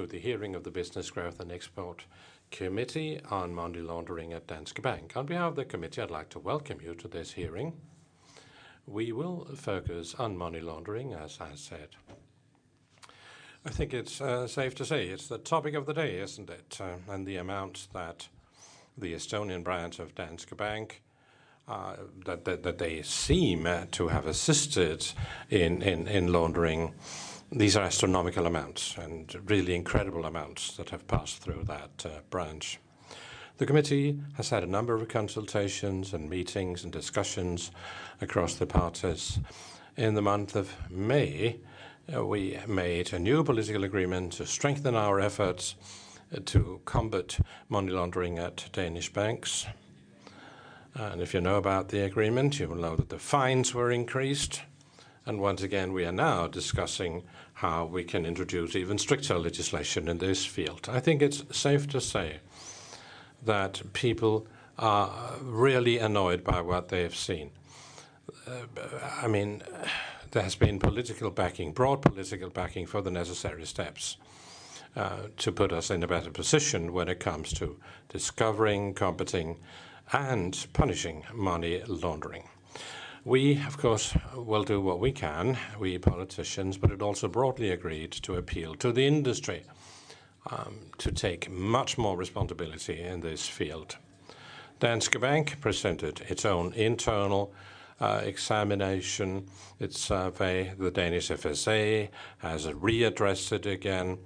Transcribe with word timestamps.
to 0.00 0.06
the 0.06 0.18
hearing 0.18 0.54
of 0.54 0.64
the 0.64 0.70
Business 0.70 1.10
Growth 1.10 1.40
and 1.40 1.52
Export 1.52 2.06
Committee 2.50 3.20
on 3.30 3.54
money 3.54 3.80
laundering 3.80 4.32
at 4.32 4.46
Danske 4.46 4.80
Bank. 4.80 5.14
On 5.14 5.26
behalf 5.26 5.50
of 5.50 5.56
the 5.56 5.64
committee, 5.66 6.00
I'd 6.00 6.10
like 6.10 6.30
to 6.30 6.38
welcome 6.38 6.78
you 6.82 6.94
to 6.94 7.06
this 7.06 7.32
hearing. 7.32 7.74
We 8.86 9.12
will 9.12 9.46
focus 9.54 10.14
on 10.14 10.38
money 10.38 10.60
laundering, 10.60 11.12
as 11.12 11.38
I 11.38 11.54
said. 11.54 11.88
I 13.66 13.68
think 13.68 13.92
it's 13.92 14.22
uh, 14.22 14.46
safe 14.46 14.74
to 14.76 14.86
say 14.86 15.06
it's 15.08 15.28
the 15.28 15.36
topic 15.36 15.74
of 15.74 15.84
the 15.84 15.92
day, 15.92 16.18
isn't 16.18 16.48
it? 16.48 16.78
Uh, 16.80 17.12
and 17.12 17.26
the 17.26 17.36
amount 17.36 17.88
that 17.92 18.28
the 18.96 19.12
Estonian 19.12 19.62
branch 19.62 19.98
of 19.98 20.14
Danske 20.14 20.56
Bank 20.56 21.02
uh, 21.68 21.96
that 22.24 22.44
that 22.44 22.78
they 22.78 23.02
seem 23.02 23.68
to 23.92 24.08
have 24.08 24.26
assisted 24.26 25.06
in 25.50 26.32
laundering, 26.32 26.94
these 27.52 27.76
are 27.76 27.82
astronomical 27.82 28.46
amounts 28.46 28.96
and 28.96 29.34
really 29.50 29.74
incredible 29.74 30.24
amounts 30.24 30.76
that 30.76 30.90
have 30.90 31.06
passed 31.08 31.42
through 31.42 31.64
that 31.64 32.06
uh, 32.06 32.20
branch. 32.30 32.78
The 33.58 33.66
committee 33.66 34.20
has 34.36 34.50
had 34.50 34.62
a 34.62 34.68
number 34.68 34.94
of 34.94 35.08
consultations 35.08 36.14
and 36.14 36.30
meetings 36.30 36.84
and 36.84 36.92
discussions 36.92 37.72
across 38.20 38.54
the 38.54 38.66
parties. 38.66 39.40
In 39.96 40.14
the 40.14 40.22
month 40.22 40.54
of 40.54 40.74
May, 40.90 41.58
uh, 42.14 42.24
we 42.24 42.58
made 42.68 43.12
a 43.12 43.18
new 43.18 43.42
political 43.42 43.82
agreement 43.82 44.34
to 44.34 44.46
strengthen 44.46 44.94
our 44.94 45.20
efforts 45.20 45.74
uh, 46.34 46.38
to 46.46 46.80
combat 46.84 47.38
money 47.68 47.90
laundering 47.90 48.38
at 48.38 48.68
Danish 48.72 49.12
banks. 49.12 49.66
And 50.94 51.20
if 51.20 51.34
you 51.34 51.40
know 51.40 51.56
about 51.56 51.88
the 51.88 52.00
agreement, 52.00 52.60
you 52.60 52.68
will 52.68 52.76
know 52.76 52.96
that 52.96 53.08
the 53.08 53.18
fines 53.18 53.74
were 53.74 53.90
increased. 53.90 54.62
And 55.26 55.38
once 55.38 55.62
again, 55.62 55.92
we 55.92 56.04
are 56.06 56.12
now 56.12 56.46
discussing 56.46 57.22
how 57.60 57.84
we 57.84 58.02
can 58.02 58.24
introduce 58.24 58.74
even 58.74 58.96
stricter 58.96 59.38
legislation 59.38 60.08
in 60.08 60.16
this 60.16 60.46
field. 60.46 60.88
I 60.90 60.98
think 60.98 61.20
it's 61.20 61.44
safe 61.54 61.86
to 61.88 62.00
say 62.00 62.38
that 63.44 63.82
people 63.92 64.46
are 64.78 65.34
really 65.42 65.98
annoyed 65.98 66.42
by 66.42 66.62
what 66.62 66.88
they 66.88 67.02
have 67.02 67.14
seen. 67.14 67.50
Uh, 68.46 68.62
I 69.22 69.28
mean, 69.28 69.62
there 70.30 70.42
has 70.42 70.54
been 70.54 70.78
political 70.78 71.30
backing, 71.30 71.72
broad 71.72 72.00
political 72.00 72.48
backing 72.48 72.86
for 72.86 73.02
the 73.02 73.10
necessary 73.10 73.66
steps 73.66 74.16
uh, 74.96 75.24
to 75.36 75.52
put 75.52 75.70
us 75.70 75.90
in 75.90 76.02
a 76.02 76.06
better 76.06 76.30
position 76.30 76.94
when 76.94 77.08
it 77.08 77.20
comes 77.20 77.52
to 77.52 77.78
discovering, 78.08 78.94
combating, 78.94 79.58
and 80.14 80.66
punishing 80.72 81.24
money 81.34 81.82
laundering. 81.86 82.48
We, 83.24 83.62
of 83.66 83.76
course, 83.76 84.16
will 84.34 84.62
do 84.62 84.80
what 84.80 84.98
we 84.98 85.12
can, 85.12 85.58
we 85.78 85.98
politicians, 85.98 86.78
but 86.78 86.90
it 86.90 87.02
also 87.02 87.28
broadly 87.28 87.70
agreed 87.70 88.12
to 88.12 88.36
appeal 88.36 88.74
to 88.76 88.92
the 88.92 89.06
industry 89.06 89.64
um, 90.50 90.76
to 90.98 91.12
take 91.12 91.50
much 91.50 91.98
more 91.98 92.16
responsibility 92.16 92.98
in 92.98 93.20
this 93.20 93.46
field. 93.46 93.98
Danske 94.80 95.20
Bank 95.20 95.60
presented 95.60 96.22
its 96.28 96.46
own 96.46 96.72
internal 96.72 97.52
uh, 98.00 98.22
examination, 98.24 99.46
its 99.78 100.00
survey. 100.00 100.72
The 100.78 100.90
Danish 100.90 101.28
FSA 101.28 102.08
has 102.38 102.66
readdressed 102.68 103.52
it 103.52 103.66
again, 103.66 104.16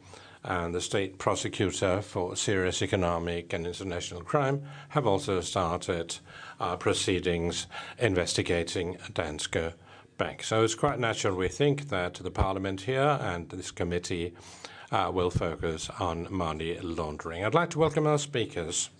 and 0.44 0.72
the 0.72 0.80
state 0.80 1.18
prosecutor 1.18 2.00
for 2.00 2.36
serious 2.36 2.80
economic 2.80 3.52
and 3.52 3.66
international 3.66 4.22
crime 4.22 4.62
have 4.90 5.04
also 5.04 5.40
started 5.40 6.18
Uh, 6.60 6.76
proceedings 6.76 7.66
investigating 7.98 8.96
Danske 9.12 9.72
Bank. 10.16 10.44
So 10.44 10.62
it's 10.62 10.76
quite 10.76 11.00
natural, 11.00 11.34
we 11.34 11.48
think, 11.48 11.88
that 11.88 12.14
the 12.14 12.30
parliament 12.30 12.82
here 12.82 13.18
and 13.20 13.50
this 13.50 13.72
committee 13.72 14.34
uh, 14.92 15.10
will 15.12 15.30
focus 15.30 15.90
on 15.98 16.28
money 16.30 16.78
laundering. 16.78 17.44
I'd 17.44 17.54
like 17.54 17.70
to 17.70 17.80
welcome 17.80 18.06
our 18.06 18.18
speakers. 18.18 18.90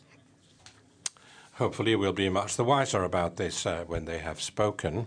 Hopefully, 1.55 1.95
we'll 1.95 2.13
be 2.13 2.29
much 2.29 2.57
the 2.57 2.65
wiser 2.65 3.05
about 3.05 3.37
this 3.37 3.65
uh, 3.65 3.85
when 3.87 4.05
they 4.05 4.19
have 4.19 4.41
spoken. 4.41 5.07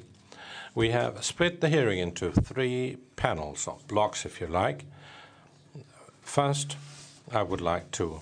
We 0.74 0.92
have 0.92 1.26
split 1.26 1.60
the 1.60 1.68
hearing 1.68 2.00
into 2.00 2.32
three 2.32 2.96
panels 3.18 3.68
or 3.68 3.80
blocks, 3.90 4.26
if 4.26 4.40
you 4.40 4.48
like. 4.48 4.86
First, 6.22 6.78
I 7.30 7.44
would 7.44 7.62
like 7.62 7.92
to 7.92 8.22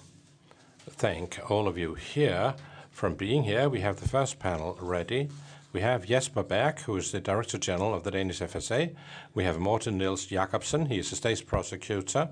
thank 0.89 1.39
all 1.51 1.67
of 1.67 1.77
you 1.77 1.93
here 1.93 2.55
for 2.95 3.09
being 3.09 3.44
here. 3.44 3.67
We 3.67 3.81
have 3.81 4.00
the 4.00 4.07
first 4.07 4.39
panel 4.39 4.78
ready. 4.79 5.28
We 5.73 5.81
have 5.81 6.06
Jesper 6.06 6.44
Berg, 6.44 6.79
who 6.79 6.95
is 6.95 7.11
the 7.11 7.19
Director 7.19 7.57
General 7.57 7.94
of 7.94 8.03
the 8.03 8.11
Danish 8.11 8.39
FSA. 8.39 8.95
We 9.33 9.44
have 9.44 9.59
Morten 9.59 9.97
Niels 9.97 10.25
Jakobsen, 10.25 10.85
he 10.85 11.00
is 11.00 11.09
the 11.09 11.17
state 11.17 11.45
prosecutor, 11.45 12.29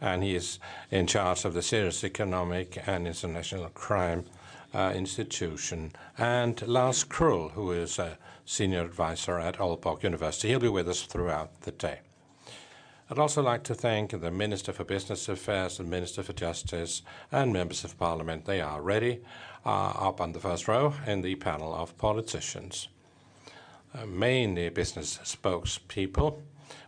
and 0.00 0.24
he 0.24 0.34
is 0.34 0.58
in 0.90 1.06
charge 1.06 1.44
of 1.44 1.54
the 1.54 1.62
Serious 1.62 2.02
Economic 2.02 2.82
and 2.84 3.06
International 3.06 3.68
Crime 3.68 4.24
uh, 4.74 4.92
Institution. 4.92 5.92
And 6.18 6.60
Lars 6.66 7.04
Krull, 7.04 7.52
who 7.52 7.70
is 7.70 8.00
a 8.00 8.18
senior 8.44 8.84
advisor 8.84 9.38
at 9.38 9.58
Aalborg 9.58 10.02
University. 10.02 10.48
He'll 10.48 10.58
be 10.58 10.68
with 10.68 10.88
us 10.88 11.02
throughout 11.02 11.60
the 11.60 11.70
day. 11.70 12.00
I'd 13.08 13.18
also 13.18 13.42
like 13.42 13.62
to 13.64 13.74
thank 13.74 14.18
the 14.18 14.30
Minister 14.30 14.72
for 14.72 14.84
Business 14.84 15.28
Affairs 15.28 15.78
and 15.78 15.88
Minister 15.90 16.22
for 16.22 16.32
Justice 16.32 17.02
and 17.30 17.52
members 17.52 17.84
of 17.84 17.98
parliament. 17.98 18.46
They 18.46 18.60
are 18.60 18.80
ready 18.80 19.20
up 19.64 20.20
on 20.20 20.32
the 20.32 20.40
first 20.40 20.68
row 20.68 20.94
in 21.06 21.22
the 21.22 21.34
panel 21.36 21.74
of 21.74 21.96
politicians. 21.98 22.88
Uh, 23.94 24.06
mainly 24.06 24.70
business 24.70 25.18
spokespeople, 25.22 26.40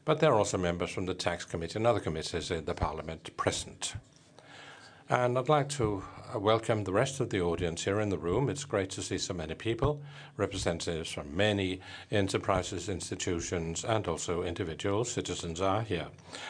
but 0.07 0.21
there 0.21 0.33
are 0.33 0.39
also 0.39 0.57
members 0.57 0.91
from 0.91 1.05
the 1.05 1.13
Tax 1.13 1.45
Committee 1.45 1.79
and 1.79 1.87
other 1.87 2.01
committees 2.01 2.51
in 2.51 2.65
the 2.65 2.75
parliament 2.75 3.37
present. 3.37 3.95
And 5.11 5.39
I'd 5.39 5.51
like 5.51 5.69
to 5.71 6.03
uh, 6.35 6.39
welcome 6.39 6.85
the 6.85 6.93
rest 6.93 7.21
of 7.21 7.29
the 7.29 7.43
audience 7.43 7.85
here 7.85 8.01
in 8.01 8.09
the 8.09 8.17
room. 8.17 8.49
It's 8.49 8.65
great 8.65 8.89
to 8.91 9.03
see 9.03 9.19
so 9.19 9.35
many 9.35 9.55
people, 9.55 10.01
representatives 10.39 11.13
from 11.13 11.37
many 11.37 11.81
enterprises, 12.11 12.89
institutions, 12.89 13.85
and 13.85 14.09
also 14.09 14.43
individual 14.43 15.05
citizens 15.05 15.61
are 15.61 15.83
here. 15.83 16.07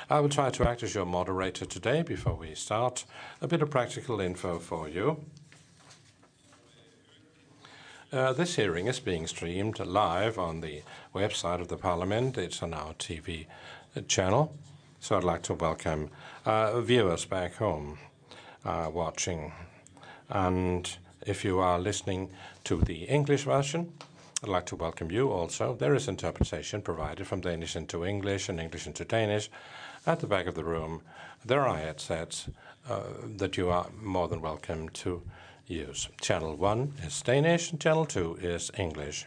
I 0.08 0.20
will 0.20 0.28
try 0.28 0.50
to 0.50 0.68
act 0.68 0.84
as 0.84 0.94
your 0.94 1.04
moderator 1.04 1.64
today. 1.64 2.02
Before 2.02 2.34
we 2.34 2.54
start, 2.54 3.04
a 3.40 3.48
bit 3.48 3.60
of 3.60 3.70
practical 3.70 4.20
info 4.20 4.60
for 4.60 4.88
you. 4.88 5.24
Uh, 8.14 8.32
this 8.32 8.54
hearing 8.54 8.86
is 8.86 9.00
being 9.00 9.26
streamed 9.26 9.76
live 9.80 10.38
on 10.38 10.60
the 10.60 10.82
website 11.12 11.60
of 11.60 11.66
the 11.66 11.76
parliament. 11.76 12.38
It's 12.38 12.62
on 12.62 12.72
our 12.72 12.94
TV 12.94 13.46
uh, 13.96 14.02
channel, 14.02 14.56
so 15.00 15.16
I'd 15.16 15.24
like 15.24 15.42
to 15.42 15.54
welcome 15.54 16.10
uh, 16.46 16.80
viewers 16.80 17.24
back 17.24 17.56
home 17.56 17.98
watching. 18.64 19.52
And 20.30 20.96
if 21.26 21.44
you 21.44 21.58
are 21.58 21.76
listening 21.76 22.30
to 22.62 22.82
the 22.82 23.02
English 23.06 23.42
version, 23.42 23.92
I'd 24.44 24.48
like 24.48 24.66
to 24.66 24.76
welcome 24.76 25.10
you 25.10 25.32
also. 25.32 25.74
There 25.74 25.96
is 25.96 26.06
interpretation 26.06 26.82
provided 26.82 27.26
from 27.26 27.40
Danish 27.40 27.74
into 27.74 28.04
English 28.04 28.48
and 28.48 28.60
English 28.60 28.86
into 28.86 29.04
Danish. 29.04 29.50
At 30.06 30.20
the 30.20 30.28
back 30.28 30.46
of 30.46 30.54
the 30.54 30.62
room, 30.62 31.02
there 31.44 31.66
are 31.66 31.78
headsets 31.78 32.48
that 33.38 33.56
you 33.56 33.70
are 33.70 33.88
more 34.00 34.28
than 34.28 34.40
welcome 34.40 34.88
to 34.90 35.22
use. 35.66 36.08
Channel 36.20 36.56
one 36.56 36.92
is 37.02 37.22
Danish, 37.22 37.70
and 37.70 37.80
channel 37.80 38.06
two 38.06 38.36
is 38.40 38.70
English. 38.76 39.26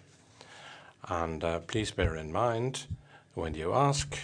And 1.09 1.43
uh, 1.43 1.59
please 1.59 1.91
bear 1.91 2.15
in 2.15 2.31
mind, 2.31 2.85
when 3.33 3.53
you 3.53 3.73
ask, 3.73 4.17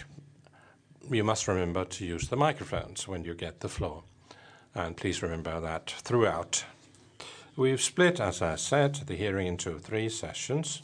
you 1.10 1.24
must 1.24 1.48
remember 1.48 1.84
to 1.84 2.04
use 2.04 2.28
the 2.28 2.36
microphones 2.36 3.08
when 3.08 3.24
you 3.24 3.34
get 3.34 3.60
the 3.60 3.68
floor, 3.68 4.02
and 4.74 4.96
please 4.96 5.22
remember 5.22 5.60
that 5.60 5.90
throughout. 5.98 6.64
We've 7.56 7.80
split, 7.80 8.20
as 8.20 8.42
I 8.42 8.56
said, 8.56 8.94
the 9.06 9.14
hearing 9.14 9.46
into 9.46 9.78
three 9.78 10.08
sessions. 10.08 10.82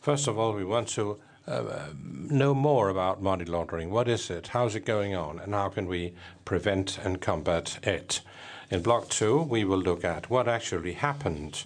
First 0.00 0.28
of 0.28 0.38
all, 0.38 0.54
we 0.54 0.64
want 0.64 0.88
to 0.90 1.18
uh, 1.46 1.88
know 2.02 2.54
more 2.54 2.88
about 2.88 3.22
money 3.22 3.44
laundering. 3.44 3.90
What 3.90 4.08
is 4.08 4.30
it? 4.30 4.48
How 4.48 4.66
is 4.66 4.74
it 4.74 4.86
going 4.86 5.14
on, 5.14 5.38
and 5.38 5.54
how 5.54 5.68
can 5.68 5.86
we 5.86 6.14
prevent 6.44 6.98
and 6.98 7.20
combat 7.20 7.78
it? 7.82 8.22
In 8.70 8.82
block 8.82 9.08
two, 9.08 9.40
we 9.40 9.64
will 9.64 9.78
look 9.78 10.04
at 10.04 10.28
what 10.28 10.46
actually 10.46 10.92
happened 10.92 11.64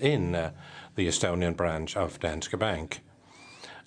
in 0.00 0.34
uh, 0.34 0.50
the 0.96 1.06
Estonian 1.06 1.56
branch 1.56 1.96
of 1.96 2.18
Danske 2.18 2.58
Bank. 2.58 3.00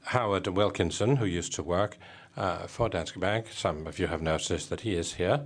Howard 0.03 0.47
Wilkinson, 0.47 1.17
who 1.17 1.25
used 1.25 1.51
to 1.55 1.63
work 1.63 1.97
uh, 2.37 2.65
for 2.67 2.87
Danske 2.87 3.19
Bank, 3.19 3.47
some 3.51 3.85
of 3.85 3.99
you 3.99 4.07
have 4.07 4.21
noticed 4.21 4.69
that 4.69 4.81
he 4.81 4.95
is 4.95 5.15
here, 5.15 5.41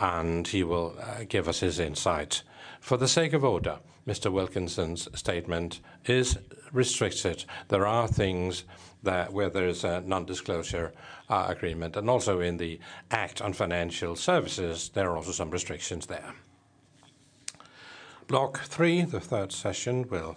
and 0.00 0.48
he 0.48 0.64
will 0.64 0.96
uh, 1.00 1.22
give 1.28 1.46
us 1.46 1.60
his 1.60 1.78
insight. 1.78 2.42
For 2.80 2.96
the 2.96 3.06
sake 3.06 3.32
of 3.32 3.44
order, 3.44 3.78
Mr. 4.04 4.32
Wilkinson's 4.32 5.06
statement 5.16 5.78
is 6.06 6.36
restricted. 6.72 7.44
There 7.68 7.86
are 7.86 8.08
things 8.08 8.64
that 9.04 9.32
where 9.32 9.50
there 9.50 9.68
is 9.68 9.84
a 9.84 10.00
non-disclosure 10.00 10.92
agreement, 11.30 11.96
and 11.96 12.10
also 12.10 12.40
in 12.40 12.56
the 12.56 12.78
Act 13.10 13.40
on 13.40 13.52
Financial 13.52 14.16
Services, 14.16 14.90
there 14.94 15.10
are 15.10 15.16
also 15.16 15.32
some 15.32 15.50
restrictions 15.50 16.06
there. 16.06 16.34
Block 18.26 18.60
three, 18.60 19.02
the 19.02 19.20
third 19.20 19.52
session, 19.52 20.08
will 20.08 20.36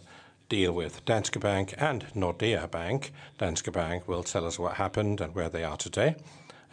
deal 0.50 0.72
with 0.72 1.06
Danske 1.06 1.40
Bank 1.40 1.74
and 1.78 2.06
Nordea 2.16 2.70
Bank. 2.70 3.12
Danske 3.38 3.72
Bank 3.72 4.08
will 4.08 4.24
tell 4.24 4.46
us 4.46 4.60
what 4.60 4.76
happened 4.76 5.22
and 5.22 5.36
where 5.36 5.50
they 5.50 5.64
are 5.64 5.78
today. 5.78 6.16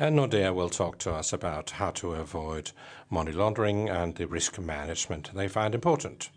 and 0.00 0.18
Nordea 0.18 0.54
will 0.54 0.70
talk 0.70 0.96
to 1.00 1.12
us 1.12 1.30
about 1.30 1.72
how 1.72 1.90
to 1.90 2.12
avoid 2.12 2.72
money 3.10 3.32
laundering 3.32 3.90
and 3.90 4.14
the 4.14 4.26
risk 4.26 4.58
management 4.58 5.30
they 5.34 5.46
find 5.46 5.74
important. 5.74 6.30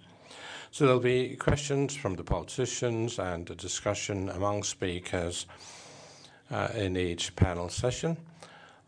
So 0.69 0.85
there'll 0.85 0.99
be 0.99 1.37
questions 1.37 1.95
from 1.95 2.15
the 2.15 2.25
politicians 2.25 3.17
and 3.17 3.49
a 3.49 3.55
discussion 3.55 4.27
among 4.27 4.63
speakers 4.63 5.45
uh, 5.49 5.53
in 6.75 6.97
each 6.97 7.35
panel 7.35 7.69
session. 7.69 8.17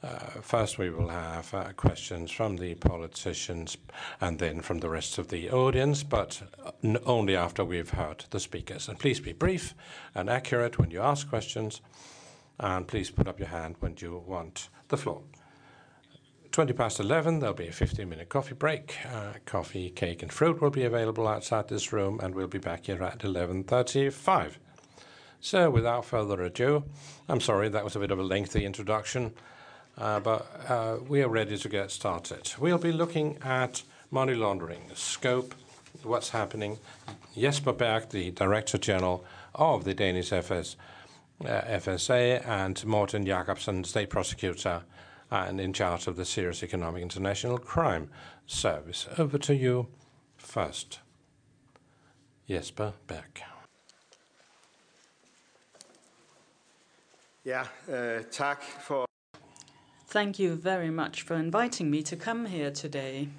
Uh, 0.05 0.41
first, 0.41 0.77
we 0.77 0.91
will 0.91 1.07
have 1.07 1.51
uh, 1.53 1.71
questions 1.73 2.29
from 2.29 2.57
the 2.57 2.75
politicians 2.75 3.75
and 4.21 4.37
then 4.37 4.61
from 4.61 4.79
the 4.79 4.89
rest 4.89 5.17
of 5.17 5.29
the 5.29 5.49
audience, 5.49 6.03
but 6.03 6.43
only 7.05 7.35
after 7.35 7.65
we've 7.65 7.89
heard 7.89 8.23
the 8.29 8.39
speakers. 8.39 8.87
And 8.87 8.99
please 8.99 9.19
be 9.19 9.33
brief 9.33 9.73
and 10.13 10.29
accurate 10.29 10.77
when 10.77 10.91
you 10.91 11.01
ask 11.01 11.27
questions, 11.27 11.81
and 12.59 12.87
please 12.87 13.09
put 13.09 13.27
up 13.27 13.39
your 13.39 13.47
hand 13.47 13.77
when 13.79 13.95
you 13.97 14.23
want 14.27 14.69
the 14.89 14.97
floor. 14.97 15.23
20 16.51 16.73
past 16.73 16.99
11, 16.99 17.39
there'll 17.39 17.55
be 17.55 17.67
a 17.67 17.71
15-minute 17.71 18.29
coffee 18.29 18.53
break. 18.53 18.95
Uh, 19.11 19.33
coffee, 19.45 19.89
cake, 19.89 20.21
and 20.21 20.31
fruit 20.31 20.61
will 20.61 20.69
be 20.69 20.83
available 20.83 21.27
outside 21.27 21.67
this 21.67 21.91
room, 21.91 22.19
and 22.21 22.35
we'll 22.35 22.47
be 22.47 22.59
back 22.59 22.85
here 22.85 23.03
at 23.03 23.19
11.35. 23.19 24.57
So 25.45 25.69
without 25.69 26.05
further 26.05 26.41
ado, 26.41 26.85
I'm 27.29 27.39
sorry 27.39 27.69
that 27.69 27.83
was 27.83 27.95
a 27.95 27.99
bit 27.99 28.09
of 28.09 28.17
a 28.17 28.23
lengthy 28.23 28.65
introduction, 28.65 29.31
uh, 29.95 30.19
but 30.19 30.49
uh, 30.67 30.97
we 31.07 31.21
are 31.21 31.29
ready 31.29 31.55
to 31.55 31.69
get 31.69 31.91
started. 31.91 32.51
We'll 32.57 32.79
be 32.79 32.91
looking 32.91 33.37
at 33.43 33.83
money 34.09 34.33
laundering, 34.33 34.89
scope, 34.95 35.53
what's 36.01 36.31
happening. 36.31 36.79
Jesper 37.37 37.73
Berg, 37.73 38.09
the 38.09 38.31
Director 38.31 38.79
General 38.79 39.23
of 39.53 39.83
the 39.83 39.93
Danish 39.93 40.33
FS, 40.33 40.77
uh, 41.41 41.61
FSA, 41.61 42.43
and 42.47 42.83
Morten 42.83 43.23
Jakobsen, 43.23 43.83
State 43.83 44.09
Prosecutor, 44.09 44.81
and 45.29 45.61
in 45.61 45.73
charge 45.73 46.07
of 46.07 46.15
the 46.15 46.25
Serious 46.25 46.63
Economic 46.63 47.03
International 47.03 47.59
Crime 47.59 48.09
Service. 48.47 49.07
Over 49.15 49.37
to 49.37 49.55
you 49.55 49.89
first. 50.37 51.01
Jesper 52.47 52.93
Berg. 53.05 53.43
Yeah, 57.45 57.67
uh, 57.87 58.23
for 58.81 59.05
Thank 60.07 60.39
you 60.39 60.55
very 60.55 60.89
much 60.89 61.21
for 61.21 61.35
inviting 61.35 61.91
me 61.91 62.01
to 62.01 62.15
come 62.15 62.47
here 62.47 62.71
today. 62.71 63.29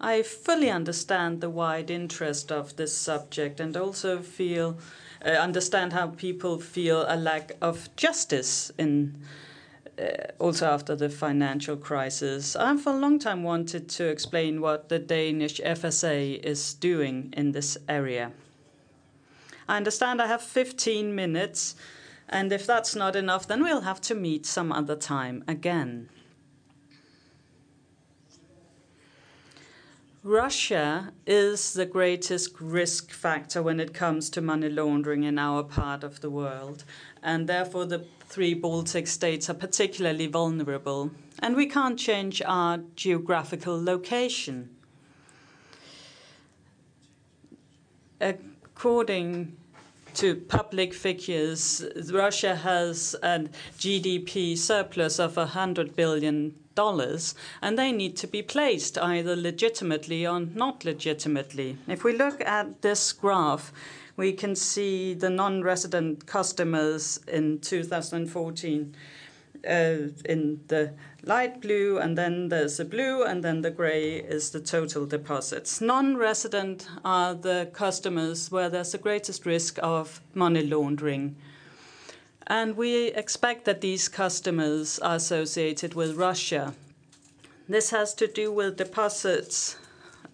I 0.00 0.22
fully 0.22 0.68
understand 0.68 1.40
the 1.40 1.48
wide 1.48 1.92
interest 1.92 2.50
of 2.50 2.74
this 2.74 2.92
subject 2.92 3.60
and 3.60 3.76
also 3.76 4.18
feel 4.18 4.78
uh, 5.24 5.30
understand 5.30 5.92
how 5.92 6.08
people 6.08 6.58
feel 6.58 7.04
a 7.06 7.14
lack 7.16 7.52
of 7.62 7.88
justice 7.94 8.72
in 8.78 9.14
uh, 9.96 10.32
also 10.40 10.66
after 10.66 10.96
the 10.96 11.10
financial 11.10 11.76
crisis. 11.76 12.56
I've 12.56 12.82
for 12.82 12.94
a 12.94 12.98
long 12.98 13.20
time 13.20 13.44
wanted 13.44 13.88
to 13.90 14.08
explain 14.08 14.60
what 14.60 14.88
the 14.88 14.98
Danish 14.98 15.60
FSA 15.60 16.42
is 16.42 16.74
doing 16.74 17.32
in 17.36 17.52
this 17.52 17.78
area. 17.88 18.32
I 19.68 19.76
understand 19.76 20.20
I 20.20 20.26
have 20.26 20.42
15 20.42 21.14
minutes, 21.14 21.76
and 22.28 22.52
if 22.52 22.66
that's 22.66 22.94
not 22.94 23.16
enough, 23.16 23.46
then 23.46 23.62
we'll 23.62 23.82
have 23.82 24.00
to 24.02 24.14
meet 24.14 24.46
some 24.46 24.72
other 24.72 24.96
time 24.96 25.44
again. 25.46 26.08
Russia 30.24 31.12
is 31.26 31.74
the 31.74 31.84
greatest 31.84 32.58
risk 32.58 33.10
factor 33.10 33.62
when 33.62 33.78
it 33.78 33.92
comes 33.92 34.30
to 34.30 34.40
money 34.40 34.70
laundering 34.70 35.22
in 35.22 35.38
our 35.38 35.62
part 35.62 36.02
of 36.02 36.22
the 36.22 36.30
world, 36.30 36.84
and 37.22 37.46
therefore 37.46 37.84
the 37.84 38.06
three 38.26 38.54
Baltic 38.54 39.06
states 39.06 39.50
are 39.50 39.54
particularly 39.54 40.26
vulnerable, 40.26 41.10
and 41.40 41.54
we 41.54 41.66
can't 41.66 41.98
change 41.98 42.40
our 42.46 42.78
geographical 42.96 43.82
location. 43.82 44.70
According 48.18 49.58
to 50.14 50.36
public 50.36 50.94
figures, 50.94 51.84
Russia 52.10 52.56
has 52.56 53.14
a 53.22 53.46
GDP 53.78 54.56
surplus 54.56 55.18
of 55.18 55.34
$100 55.34 55.94
billion, 55.94 56.54
and 56.76 57.78
they 57.78 57.92
need 57.92 58.16
to 58.16 58.26
be 58.26 58.42
placed 58.42 58.98
either 58.98 59.36
legitimately 59.36 60.26
or 60.26 60.40
not 60.40 60.84
legitimately. 60.84 61.78
If 61.86 62.04
we 62.04 62.16
look 62.16 62.40
at 62.40 62.82
this 62.82 63.12
graph, 63.12 63.72
we 64.16 64.32
can 64.32 64.54
see 64.54 65.14
the 65.14 65.30
non-resident 65.30 66.26
customers 66.26 67.20
in 67.26 67.58
2014 67.60 68.94
uh, 69.66 69.70
in 70.24 70.60
the 70.68 70.92
light 71.26 71.60
blue, 71.60 71.98
and 71.98 72.16
then 72.18 72.48
there's 72.48 72.76
the 72.76 72.84
blue, 72.84 73.22
and 73.22 73.42
then 73.42 73.62
the 73.62 73.70
gray 73.70 74.16
is 74.16 74.50
the 74.50 74.60
total 74.60 75.06
deposits. 75.06 75.80
Non-resident 75.80 76.88
are 77.04 77.34
the 77.34 77.68
customers 77.72 78.50
where 78.50 78.68
there's 78.68 78.92
the 78.92 78.98
greatest 78.98 79.46
risk 79.46 79.78
of 79.82 80.20
money 80.34 80.62
laundering. 80.62 81.36
And 82.46 82.76
we 82.76 83.06
expect 83.08 83.64
that 83.64 83.80
these 83.80 84.08
customers 84.08 84.98
are 84.98 85.16
associated 85.16 85.94
with 85.94 86.16
Russia. 86.16 86.74
This 87.68 87.90
has 87.90 88.12
to 88.14 88.26
do 88.26 88.52
with 88.52 88.76
deposits 88.76 89.76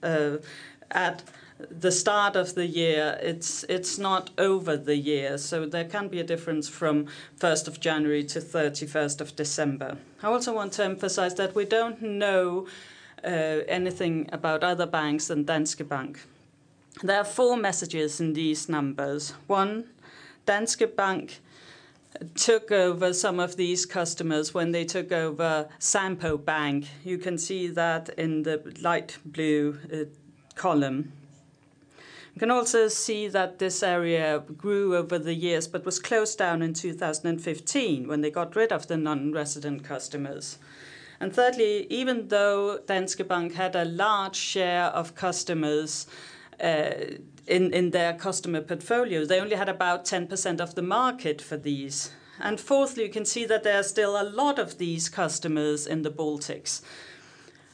uh, 0.02 0.38
at 0.90 1.22
the 1.70 1.92
start 1.92 2.36
of 2.36 2.54
the 2.54 2.66
year, 2.66 3.18
it's 3.22 3.64
it's 3.68 3.98
not 3.98 4.30
over 4.38 4.76
the 4.76 4.96
year, 4.96 5.38
so 5.38 5.66
there 5.66 5.84
can 5.84 6.08
be 6.08 6.20
a 6.20 6.24
difference 6.24 6.68
from 6.68 7.06
1st 7.38 7.68
of 7.68 7.80
January 7.80 8.24
to 8.24 8.40
31st 8.40 9.20
of 9.20 9.36
December. 9.36 9.96
I 10.22 10.28
also 10.28 10.54
want 10.54 10.72
to 10.74 10.84
emphasize 10.84 11.34
that 11.34 11.54
we 11.54 11.64
don't 11.64 12.00
know 12.02 12.66
uh, 13.24 13.28
anything 13.68 14.28
about 14.32 14.62
other 14.62 14.86
banks 14.86 15.28
than 15.28 15.44
Danske 15.44 15.88
Bank. 15.88 16.20
There 17.02 17.18
are 17.18 17.24
four 17.24 17.56
messages 17.56 18.20
in 18.20 18.32
these 18.34 18.68
numbers. 18.68 19.34
One, 19.46 19.84
Danske 20.46 20.96
Bank 20.96 21.40
took 22.34 22.70
over 22.72 23.12
some 23.12 23.40
of 23.40 23.56
these 23.56 23.86
customers 23.86 24.52
when 24.52 24.72
they 24.72 24.84
took 24.84 25.12
over 25.12 25.68
Sampo 25.78 26.36
Bank. 26.36 26.86
You 27.04 27.18
can 27.18 27.38
see 27.38 27.68
that 27.68 28.10
in 28.18 28.42
the 28.42 28.60
light 28.80 29.18
blue 29.24 29.78
uh, 29.92 30.04
column. 30.54 31.12
You 32.34 32.38
can 32.38 32.50
also 32.50 32.88
see 32.88 33.28
that 33.28 33.58
this 33.58 33.82
area 33.82 34.42
grew 34.56 34.96
over 34.96 35.18
the 35.18 35.34
years, 35.34 35.66
but 35.66 35.84
was 35.84 35.98
closed 35.98 36.38
down 36.38 36.62
in 36.62 36.74
2015 36.74 38.06
when 38.06 38.20
they 38.20 38.30
got 38.30 38.54
rid 38.54 38.72
of 38.72 38.86
the 38.86 38.96
non-resident 38.96 39.82
customers. 39.82 40.58
And 41.18 41.34
thirdly, 41.34 41.86
even 41.90 42.28
though 42.28 42.78
Danske 42.86 43.26
Bank 43.28 43.54
had 43.54 43.76
a 43.76 43.84
large 43.84 44.36
share 44.36 44.86
of 44.86 45.14
customers 45.14 46.06
uh, 46.62 46.92
in, 47.46 47.74
in 47.74 47.90
their 47.90 48.14
customer 48.14 48.62
portfolio, 48.62 49.26
they 49.26 49.40
only 49.40 49.56
had 49.56 49.68
about 49.68 50.06
10% 50.06 50.60
of 50.60 50.74
the 50.74 50.82
market 50.82 51.42
for 51.42 51.56
these. 51.56 52.12
And 52.40 52.58
fourthly, 52.58 53.04
you 53.04 53.10
can 53.10 53.26
see 53.26 53.44
that 53.44 53.64
there 53.64 53.78
are 53.78 53.82
still 53.82 54.18
a 54.18 54.24
lot 54.24 54.58
of 54.58 54.78
these 54.78 55.10
customers 55.10 55.86
in 55.86 56.02
the 56.02 56.10
Baltics. 56.10 56.80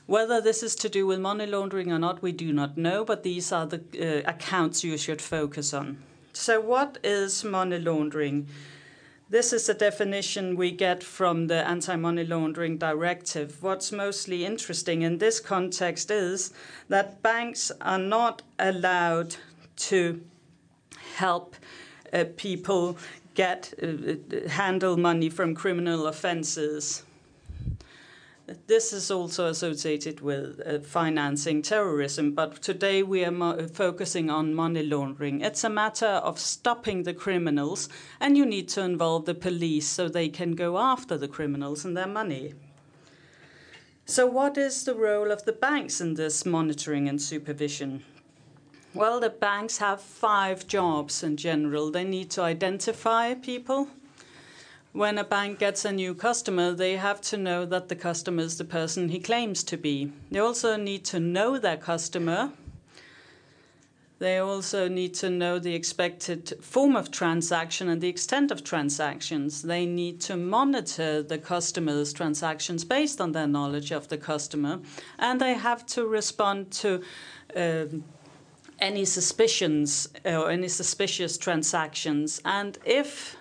Whether 0.06 0.40
this 0.40 0.62
is 0.62 0.76
to 0.76 0.88
do 0.88 1.06
with 1.06 1.18
money 1.18 1.46
laundering 1.46 1.90
or 1.90 1.98
not, 1.98 2.22
we 2.22 2.32
do 2.32 2.52
not 2.52 2.78
know, 2.78 3.04
but 3.04 3.24
these 3.24 3.50
are 3.50 3.66
the 3.66 3.80
uh, 3.98 4.30
accounts 4.30 4.84
you 4.84 4.96
should 4.96 5.20
focus 5.20 5.74
on. 5.74 5.98
So, 6.32 6.60
what 6.60 6.98
is 7.02 7.42
money 7.42 7.78
laundering? 7.78 8.46
This 9.28 9.52
is 9.52 9.68
a 9.68 9.74
definition 9.74 10.54
we 10.54 10.70
get 10.70 11.02
from 11.02 11.48
the 11.48 11.66
Anti 11.66 11.96
Money 11.96 12.22
Laundering 12.22 12.78
Directive. 12.78 13.60
What's 13.60 13.90
mostly 13.90 14.44
interesting 14.44 15.02
in 15.02 15.18
this 15.18 15.40
context 15.40 16.12
is 16.12 16.52
that 16.88 17.22
banks 17.22 17.72
are 17.80 17.98
not 17.98 18.42
allowed 18.60 19.34
to 19.88 20.20
help 21.16 21.56
uh, 22.12 22.24
people 22.36 22.96
get 23.34 23.74
uh, 23.82 24.48
handle 24.48 24.96
money 24.96 25.28
from 25.28 25.56
criminal 25.56 26.06
offenses. 26.06 27.02
This 28.68 28.92
is 28.92 29.10
also 29.10 29.48
associated 29.48 30.20
with 30.20 30.60
uh, 30.64 30.78
financing 30.78 31.62
terrorism, 31.62 32.30
but 32.30 32.62
today 32.62 33.02
we 33.02 33.24
are 33.24 33.66
focusing 33.66 34.30
on 34.30 34.54
money 34.54 34.84
laundering. 34.84 35.40
It's 35.40 35.64
a 35.64 35.68
matter 35.68 36.06
of 36.06 36.38
stopping 36.38 37.02
the 37.02 37.12
criminals, 37.12 37.88
and 38.20 38.36
you 38.36 38.46
need 38.46 38.68
to 38.68 38.82
involve 38.82 39.24
the 39.24 39.34
police 39.34 39.88
so 39.88 40.08
they 40.08 40.28
can 40.28 40.54
go 40.54 40.78
after 40.78 41.18
the 41.18 41.26
criminals 41.26 41.84
and 41.84 41.96
their 41.96 42.06
money. 42.06 42.54
So, 44.04 44.26
what 44.26 44.56
is 44.56 44.84
the 44.84 44.94
role 44.94 45.32
of 45.32 45.44
the 45.44 45.52
banks 45.52 46.00
in 46.00 46.14
this 46.14 46.46
monitoring 46.46 47.08
and 47.08 47.20
supervision? 47.20 48.04
Well, 48.94 49.18
the 49.18 49.30
banks 49.30 49.78
have 49.78 50.00
five 50.00 50.68
jobs 50.68 51.24
in 51.24 51.36
general. 51.36 51.90
They 51.90 52.04
need 52.04 52.30
to 52.30 52.42
identify 52.42 53.34
people, 53.34 53.88
when 54.96 55.18
a 55.18 55.24
bank 55.24 55.58
gets 55.58 55.84
a 55.84 55.92
new 55.92 56.14
customer, 56.14 56.72
they 56.72 56.96
have 56.96 57.20
to 57.20 57.36
know 57.36 57.66
that 57.66 57.88
the 57.88 57.94
customer 57.94 58.42
is 58.42 58.56
the 58.56 58.64
person 58.64 59.10
he 59.10 59.20
claims 59.20 59.62
to 59.62 59.76
be. 59.76 60.10
They 60.30 60.38
also 60.38 60.76
need 60.76 61.04
to 61.06 61.20
know 61.20 61.58
their 61.58 61.76
customer. 61.76 62.52
They 64.18 64.38
also 64.38 64.88
need 64.88 65.12
to 65.16 65.28
know 65.28 65.58
the 65.58 65.74
expected 65.74 66.54
form 66.62 66.96
of 66.96 67.10
transaction 67.10 67.90
and 67.90 68.00
the 68.00 68.08
extent 68.08 68.50
of 68.50 68.64
transactions. 68.64 69.60
They 69.60 69.84
need 69.84 70.22
to 70.22 70.36
monitor 70.38 71.22
the 71.22 71.36
customer's 71.36 72.14
transactions 72.14 72.82
based 72.82 73.20
on 73.20 73.32
their 73.32 73.46
knowledge 73.46 73.90
of 73.90 74.08
the 74.08 74.16
customer, 74.16 74.80
and 75.18 75.38
they 75.38 75.52
have 75.52 75.84
to 75.86 76.06
respond 76.06 76.70
to 76.70 77.02
um, 77.54 78.04
any 78.78 79.04
suspicions 79.04 80.08
or 80.24 80.50
any 80.50 80.68
suspicious 80.68 81.36
transactions. 81.36 82.40
And 82.46 82.78
if 82.86 83.36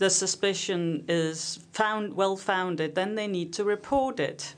the 0.00 0.10
suspicion 0.10 1.04
is 1.08 1.60
found 1.72 2.14
well 2.14 2.34
founded, 2.34 2.94
then 2.94 3.14
they 3.16 3.28
need 3.28 3.52
to 3.52 3.62
report 3.62 4.18
it. 4.18 4.54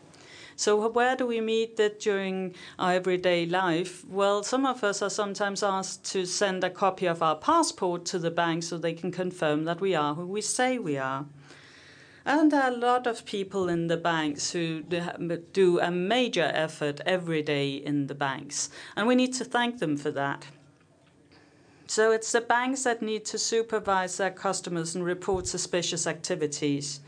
So 0.54 0.88
where 0.88 1.16
do 1.16 1.26
we 1.26 1.40
meet 1.40 1.76
that 1.78 1.98
during 1.98 2.54
our 2.78 2.92
everyday 2.92 3.46
life? 3.46 4.04
Well, 4.06 4.44
some 4.44 4.64
of 4.64 4.84
us 4.84 5.02
are 5.02 5.10
sometimes 5.10 5.64
asked 5.64 6.04
to 6.12 6.26
send 6.26 6.62
a 6.62 6.70
copy 6.70 7.06
of 7.06 7.22
our 7.22 7.34
passport 7.34 8.04
to 8.06 8.20
the 8.20 8.30
bank 8.30 8.62
so 8.62 8.78
they 8.78 8.92
can 8.92 9.10
confirm 9.10 9.64
that 9.64 9.80
we 9.80 9.96
are 9.96 10.14
who 10.14 10.26
we 10.26 10.42
say 10.42 10.78
we 10.78 10.96
are. 10.96 11.26
And 12.24 12.52
there 12.52 12.62
are 12.62 12.72
a 12.72 12.76
lot 12.76 13.08
of 13.08 13.24
people 13.24 13.68
in 13.68 13.88
the 13.88 13.96
banks 13.96 14.52
who 14.52 14.82
do 14.82 15.80
a 15.80 15.90
major 15.90 16.52
effort 16.54 17.00
every 17.04 17.42
day 17.42 17.74
in 17.74 18.06
the 18.06 18.14
banks, 18.14 18.70
and 18.94 19.08
we 19.08 19.16
need 19.16 19.34
to 19.34 19.44
thank 19.44 19.80
them 19.80 19.96
for 19.96 20.12
that. 20.12 20.46
So 21.92 22.10
it's 22.10 22.32
the 22.32 22.40
banks 22.40 22.84
that 22.84 23.02
need 23.02 23.26
to 23.26 23.36
supervise 23.36 24.16
their 24.16 24.30
customers 24.30 24.94
and 24.94 25.04
report 25.04 25.46
suspicious 25.46 26.06
activities. 26.06 27.00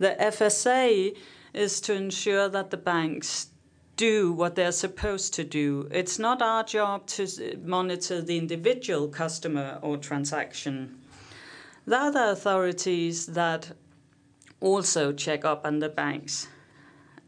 The 0.00 0.16
FSA 0.18 1.16
is 1.54 1.80
to 1.82 1.94
ensure 1.94 2.48
that 2.48 2.70
the 2.70 2.76
banks 2.78 3.50
do 3.94 4.32
what 4.32 4.56
they're 4.56 4.72
supposed 4.72 5.34
to 5.34 5.44
do. 5.44 5.86
It's 5.92 6.18
not 6.18 6.42
our 6.42 6.64
job 6.64 7.06
to 7.14 7.60
monitor 7.64 8.20
the 8.20 8.36
individual 8.36 9.06
customer 9.06 9.78
or 9.82 9.96
transaction. 9.96 10.98
The 11.86 11.98
other 11.98 12.24
authorities 12.32 13.26
that 13.26 13.70
also 14.58 15.12
check 15.12 15.44
up 15.44 15.64
on 15.64 15.78
the 15.78 15.90
banks. 15.90 16.48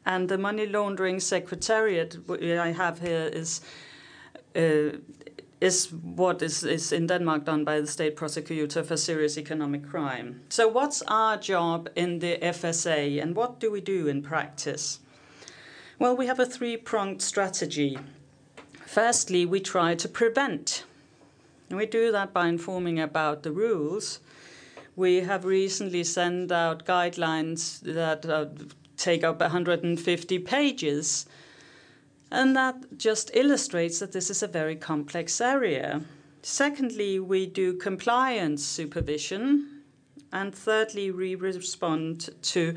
And 0.04 0.28
the 0.28 0.38
money 0.38 0.66
laundering 0.66 1.20
secretariat 1.20 2.16
I 2.28 2.72
have 2.72 2.98
here 2.98 3.30
is 3.32 3.60
uh, 4.56 4.98
is 5.60 5.92
what 5.92 6.42
is, 6.42 6.64
is 6.64 6.90
in 6.90 7.06
Denmark 7.06 7.44
done 7.44 7.64
by 7.64 7.80
the 7.80 7.86
state 7.86 8.16
prosecutor 8.16 8.82
for 8.82 8.96
serious 8.96 9.36
economic 9.36 9.86
crime. 9.86 10.40
So, 10.48 10.66
what's 10.68 11.02
our 11.02 11.36
job 11.36 11.88
in 11.94 12.20
the 12.20 12.38
FSA 12.38 13.22
and 13.22 13.36
what 13.36 13.60
do 13.60 13.70
we 13.70 13.80
do 13.80 14.08
in 14.08 14.22
practice? 14.22 15.00
Well, 15.98 16.16
we 16.16 16.26
have 16.26 16.40
a 16.40 16.46
three 16.46 16.78
pronged 16.78 17.20
strategy. 17.20 17.98
Firstly, 18.86 19.44
we 19.44 19.60
try 19.60 19.94
to 19.94 20.08
prevent. 20.08 20.84
And 21.68 21.78
we 21.78 21.86
do 21.86 22.10
that 22.10 22.32
by 22.32 22.48
informing 22.48 22.98
about 22.98 23.42
the 23.42 23.52
rules. 23.52 24.20
We 24.96 25.20
have 25.20 25.44
recently 25.44 26.04
sent 26.04 26.50
out 26.50 26.86
guidelines 26.86 27.80
that 27.82 28.26
uh, 28.26 28.46
take 28.96 29.22
up 29.22 29.40
150 29.40 30.38
pages 30.40 31.26
and 32.30 32.54
that 32.56 32.96
just 32.96 33.30
illustrates 33.34 33.98
that 33.98 34.12
this 34.12 34.30
is 34.30 34.42
a 34.42 34.46
very 34.46 34.76
complex 34.76 35.40
area. 35.40 36.02
Secondly, 36.42 37.18
we 37.18 37.46
do 37.46 37.74
compliance 37.74 38.64
supervision. 38.64 39.82
And 40.32 40.54
thirdly, 40.54 41.10
we 41.10 41.34
respond 41.34 42.30
to 42.42 42.76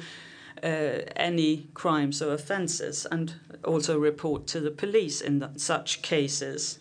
uh, 0.64 0.68
any 1.16 1.68
crimes 1.74 2.22
or 2.22 2.34
offences 2.34 3.06
and 3.12 3.36
also 3.64 4.00
report 4.00 4.48
to 4.48 4.60
the 4.60 4.72
police 4.72 5.22
in 5.22 5.40
the, 5.40 5.52
such 5.56 6.02
cases. 6.02 6.80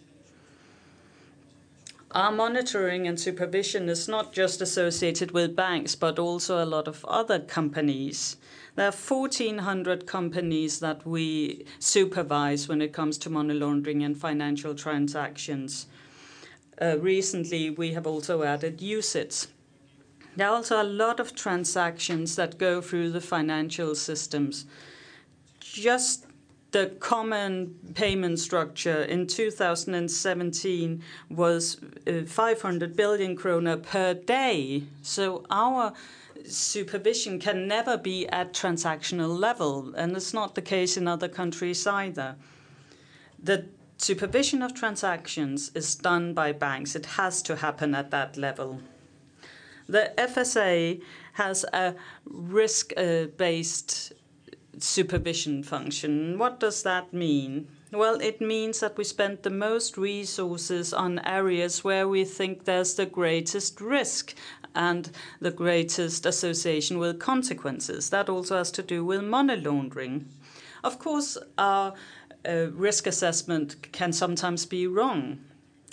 Our 2.13 2.33
monitoring 2.33 3.07
and 3.07 3.19
supervision 3.19 3.89
is 3.89 4.09
not 4.09 4.33
just 4.33 4.61
associated 4.61 5.31
with 5.31 5.57
banks, 5.57 5.95
but 5.95 6.19
also 6.19 6.63
a 6.63 6.67
lot 6.67 6.87
of 6.87 7.05
other 7.07 7.39
companies. 7.39 8.37
There 8.75 8.89
are 8.89 8.93
1,400 8.93 10.07
companies 10.07 10.81
that 10.81 11.07
we 11.07 11.67
supervise 11.79 12.69
when 12.69 12.81
it 12.81 12.93
comes 12.93 13.19
to 13.19 13.31
money 13.31 13.53
laundering 13.53 14.03
and 14.03 14.17
financial 14.17 14.75
transactions. 14.75 15.87
Uh, 16.81 16.99
recently, 16.99 17.69
we 17.69 17.93
have 17.93 18.07
also 18.07 18.43
added 18.43 18.79
USITs. 18.79 19.49
There 20.37 20.49
are 20.49 20.55
also 20.55 20.81
a 20.81 20.85
lot 20.85 21.21
of 21.21 21.35
transactions 21.35 22.37
that 22.37 22.57
go 22.57 22.81
through 22.81 23.11
the 23.11 23.21
financial 23.21 23.95
systems. 23.95 24.65
Just 25.61 26.25
the 26.71 26.87
common 27.01 27.79
payment 27.95 28.39
structure 28.39 29.03
in 29.03 29.27
2017 29.27 31.03
was 31.29 31.77
uh, 32.07 32.23
500 32.27 32.97
billion 32.97 33.37
kroner 33.37 33.77
per 33.77 34.15
day. 34.15 34.85
So 35.03 35.45
our 35.51 35.93
supervision 36.47 37.39
can 37.39 37.67
never 37.67 37.97
be 37.97 38.29
at 38.29 38.53
transactional 38.53 39.39
level, 39.39 39.95
and 39.95 40.17
it's 40.17 40.35
not 40.35 40.55
the 40.55 40.63
case 40.63 40.97
in 40.97 41.09
other 41.09 41.29
countries 41.29 41.87
either. 41.87 42.37
The 43.43 43.67
supervision 43.99 44.63
of 44.63 44.75
transactions 44.75 45.71
is 45.75 45.95
done 45.95 46.35
by 46.35 46.53
banks. 46.53 46.95
It 46.95 47.07
has 47.07 47.43
to 47.43 47.57
happen 47.57 47.95
at 47.95 48.11
that 48.11 48.37
level. 48.37 48.81
The 49.89 50.13
FSA 50.17 51.03
has 51.35 51.65
a 51.73 51.95
risk-based 52.25 54.13
supervision 54.79 55.63
function. 55.63 56.39
What 56.39 56.61
does 56.61 56.83
that 56.83 57.13
mean? 57.13 57.69
Well, 57.93 58.21
it 58.21 58.41
means 58.41 58.81
that 58.81 58.97
we 58.97 59.05
spend 59.05 59.43
the 59.43 59.51
most 59.51 59.99
resources 59.99 60.95
on 60.95 61.19
areas 61.19 61.85
where 61.85 62.09
we 62.09 62.25
think 62.25 62.65
there's 62.65 62.95
the 62.95 63.05
greatest 63.05 63.83
risk 63.83 64.35
and 64.75 65.11
the 65.41 65.51
greatest 65.51 66.27
association 66.27 66.99
with 66.99 67.19
consequences. 67.19 68.11
That 68.11 68.29
also 68.29 68.57
has 68.57 68.71
to 68.73 68.83
do 68.83 69.05
with 69.05 69.23
money 69.23 69.57
laundering. 69.57 70.29
Of 70.85 70.99
course, 70.99 71.39
our 71.59 71.95
uh, 72.49 72.71
risk 72.73 73.07
assessment 73.07 73.93
can 73.93 74.13
sometimes 74.13 74.67
be 74.67 74.87
wrong. 74.87 75.39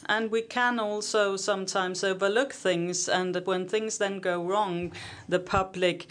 And 0.05 0.31
we 0.31 0.41
can 0.41 0.79
also 0.79 1.35
sometimes 1.35 2.03
overlook 2.03 2.53
things, 2.53 3.09
and 3.09 3.35
when 3.45 3.67
things 3.67 3.97
then 3.97 4.19
go 4.19 4.43
wrong, 4.43 4.93
the 5.27 5.39
public 5.39 6.07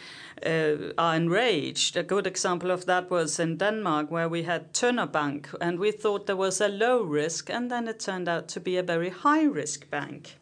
uh, 0.47 0.93
are 0.99 1.17
enraged. 1.17 1.97
A 1.97 2.03
good 2.03 2.27
example 2.27 2.71
of 2.71 2.85
that 2.85 3.11
was 3.11 3.41
in 3.41 3.57
Denmark, 3.57 4.11
where 4.11 4.29
we 4.29 4.43
had 4.43 4.73
Tønder 4.73 5.11
Bank, 5.11 5.49
and 5.61 5.79
we 5.79 5.91
thought 5.91 6.27
there 6.27 6.37
was 6.37 6.61
a 6.61 6.69
low 6.69 7.03
risk, 7.03 7.51
and 7.51 7.71
then 7.71 7.89
it 7.89 7.99
turned 7.99 8.29
out 8.29 8.47
to 8.49 8.61
be 8.61 8.77
a 8.77 8.83
very 8.83 9.11
high 9.11 9.45
risk 9.45 9.91
bank. 9.91 10.37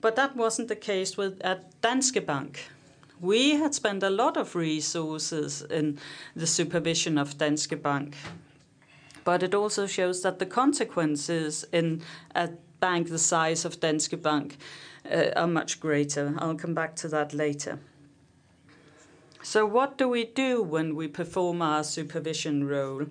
But 0.00 0.16
that 0.16 0.36
wasn't 0.36 0.68
the 0.68 0.76
case 0.76 1.16
with 1.16 1.40
at 1.42 1.80
Danske 1.80 2.24
Bank. 2.24 2.68
We 3.20 3.56
had 3.56 3.74
spent 3.74 4.02
a 4.02 4.10
lot 4.10 4.36
of 4.36 4.54
resources 4.54 5.62
in 5.62 5.98
the 6.34 6.46
supervision 6.46 7.18
of 7.18 7.38
Danske 7.38 7.82
Bank. 7.82 8.14
But 9.24 9.42
it 9.42 9.54
also 9.54 9.86
shows 9.86 10.22
that 10.22 10.38
the 10.38 10.46
consequences 10.46 11.64
in 11.72 12.02
a 12.34 12.50
bank 12.80 13.08
the 13.08 13.18
size 13.18 13.64
of 13.64 13.80
Danske 13.80 14.20
Bank 14.22 14.56
uh, 15.10 15.30
are 15.34 15.46
much 15.46 15.80
greater. 15.80 16.34
I'll 16.38 16.54
come 16.54 16.74
back 16.74 16.94
to 16.96 17.08
that 17.08 17.32
later. 17.32 17.78
So, 19.42 19.64
what 19.64 19.96
do 19.96 20.08
we 20.08 20.24
do 20.24 20.62
when 20.62 20.96
we 20.96 21.08
perform 21.08 21.62
our 21.62 21.84
supervision 21.84 22.66
role? 22.66 23.06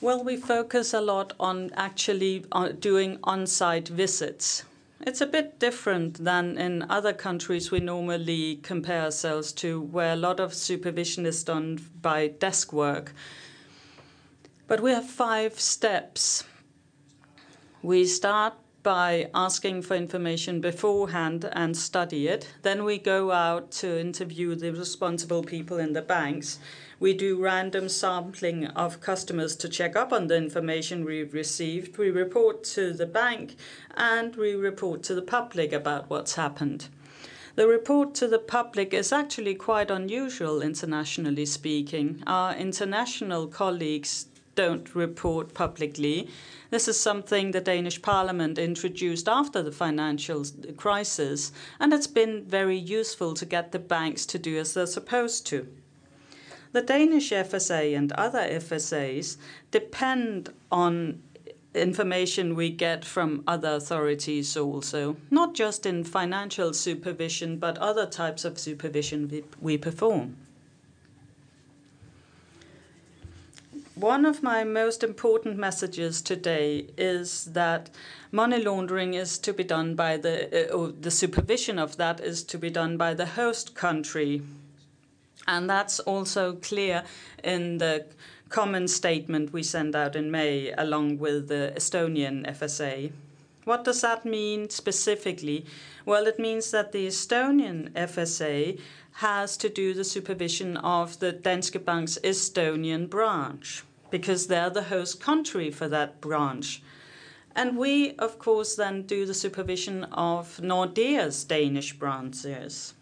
Well, 0.00 0.22
we 0.22 0.36
focus 0.36 0.94
a 0.94 1.00
lot 1.00 1.32
on 1.40 1.70
actually 1.74 2.44
uh, 2.52 2.68
doing 2.68 3.18
on 3.24 3.46
site 3.46 3.88
visits. 3.88 4.64
It's 5.00 5.20
a 5.20 5.26
bit 5.26 5.58
different 5.58 6.24
than 6.24 6.56
in 6.56 6.86
other 6.88 7.12
countries 7.12 7.70
we 7.70 7.80
normally 7.80 8.56
compare 8.62 9.02
ourselves 9.02 9.52
to, 9.54 9.80
where 9.80 10.14
a 10.14 10.16
lot 10.16 10.40
of 10.40 10.54
supervision 10.54 11.26
is 11.26 11.44
done 11.44 11.78
by 12.00 12.28
desk 12.28 12.72
work. 12.72 13.12
But 14.66 14.80
we 14.80 14.92
have 14.92 15.08
five 15.08 15.60
steps. 15.60 16.44
We 17.82 18.06
start 18.06 18.54
by 18.82 19.30
asking 19.34 19.82
for 19.82 19.94
information 19.94 20.60
beforehand 20.60 21.48
and 21.52 21.76
study 21.76 22.28
it. 22.28 22.54
Then 22.62 22.84
we 22.84 22.98
go 22.98 23.32
out 23.32 23.72
to 23.72 24.00
interview 24.00 24.54
the 24.54 24.72
responsible 24.72 25.42
people 25.42 25.78
in 25.78 25.92
the 25.92 26.02
banks. 26.02 26.58
We 26.98 27.12
do 27.12 27.38
random 27.38 27.90
sampling 27.90 28.68
of 28.68 29.02
customers 29.02 29.54
to 29.56 29.68
check 29.68 29.94
up 29.96 30.14
on 30.14 30.28
the 30.28 30.36
information 30.36 31.04
we've 31.04 31.34
received. 31.34 31.98
We 31.98 32.10
report 32.10 32.64
to 32.64 32.94
the 32.94 33.04
bank 33.04 33.56
and 33.94 34.34
we 34.34 34.54
report 34.54 35.02
to 35.04 35.14
the 35.14 35.20
public 35.20 35.74
about 35.74 36.08
what's 36.08 36.36
happened. 36.36 36.88
The 37.54 37.68
report 37.68 38.14
to 38.14 38.28
the 38.28 38.38
public 38.38 38.94
is 38.94 39.12
actually 39.12 39.56
quite 39.56 39.90
unusual 39.90 40.62
internationally 40.62 41.44
speaking. 41.44 42.22
Our 42.26 42.54
international 42.54 43.46
colleagues 43.46 44.28
don't 44.54 44.94
report 44.94 45.52
publicly. 45.52 46.30
This 46.70 46.88
is 46.88 46.98
something 46.98 47.50
the 47.50 47.60
Danish 47.60 48.00
parliament 48.00 48.58
introduced 48.58 49.28
after 49.28 49.62
the 49.62 49.70
financial 49.70 50.46
crisis, 50.78 51.52
and 51.78 51.92
it's 51.92 52.06
been 52.06 52.44
very 52.44 52.78
useful 52.78 53.34
to 53.34 53.44
get 53.44 53.72
the 53.72 53.78
banks 53.78 54.24
to 54.26 54.38
do 54.38 54.58
as 54.58 54.72
they're 54.72 54.86
supposed 54.86 55.46
to. 55.48 55.68
The 56.76 56.82
Danish 56.82 57.30
FSA 57.30 57.96
and 57.96 58.12
other 58.12 58.40
FSAs 58.40 59.38
depend 59.70 60.52
on 60.70 61.22
information 61.74 62.54
we 62.54 62.68
get 62.68 63.02
from 63.02 63.42
other 63.46 63.76
authorities 63.76 64.54
also, 64.58 65.16
not 65.30 65.54
just 65.54 65.86
in 65.86 66.04
financial 66.04 66.74
supervision, 66.74 67.56
but 67.56 67.78
other 67.78 68.04
types 68.04 68.44
of 68.44 68.58
supervision 68.58 69.26
we, 69.26 69.44
we 69.58 69.78
perform. 69.78 70.36
One 73.94 74.26
of 74.26 74.42
my 74.42 74.62
most 74.62 75.02
important 75.02 75.56
messages 75.56 76.20
today 76.20 76.88
is 76.98 77.46
that 77.54 77.88
money 78.30 78.62
laundering 78.62 79.14
is 79.14 79.38
to 79.38 79.54
be 79.54 79.64
done 79.64 79.94
by 79.94 80.18
the, 80.18 80.70
uh, 80.70 80.92
the 81.00 81.10
supervision 81.10 81.78
of 81.78 81.96
that 81.96 82.20
is 82.20 82.42
to 82.42 82.58
be 82.58 82.68
done 82.68 82.98
by 82.98 83.14
the 83.14 83.24
host 83.24 83.74
country. 83.74 84.42
And 85.46 85.70
that's 85.70 86.00
also 86.00 86.54
clear 86.54 87.04
in 87.44 87.78
the 87.78 88.06
common 88.48 88.88
statement 88.88 89.52
we 89.52 89.62
sent 89.62 89.94
out 89.94 90.16
in 90.16 90.30
May 90.30 90.72
along 90.72 91.18
with 91.18 91.48
the 91.48 91.72
Estonian 91.76 92.46
FSA. 92.46 93.12
What 93.64 93.84
does 93.84 94.00
that 94.02 94.24
mean 94.24 94.70
specifically? 94.70 95.66
Well, 96.04 96.26
it 96.26 96.38
means 96.38 96.70
that 96.70 96.92
the 96.92 97.08
Estonian 97.08 97.90
FSA 97.92 98.78
has 99.14 99.56
to 99.56 99.68
do 99.68 99.92
the 99.94 100.04
supervision 100.04 100.76
of 100.76 101.18
the 101.18 101.32
Danske 101.32 101.84
Bank's 101.84 102.18
Estonian 102.22 103.10
branch 103.10 103.82
because 104.10 104.46
they're 104.46 104.70
the 104.70 104.84
host 104.84 105.20
country 105.20 105.70
for 105.70 105.88
that 105.88 106.20
branch. 106.20 106.82
And 107.56 107.76
we, 107.76 108.12
of 108.16 108.38
course, 108.38 108.76
then 108.76 109.02
do 109.02 109.26
the 109.26 109.34
supervision 109.34 110.04
of 110.04 110.60
Nordea's 110.60 111.42
Danish 111.42 111.94
branches. 111.94 112.94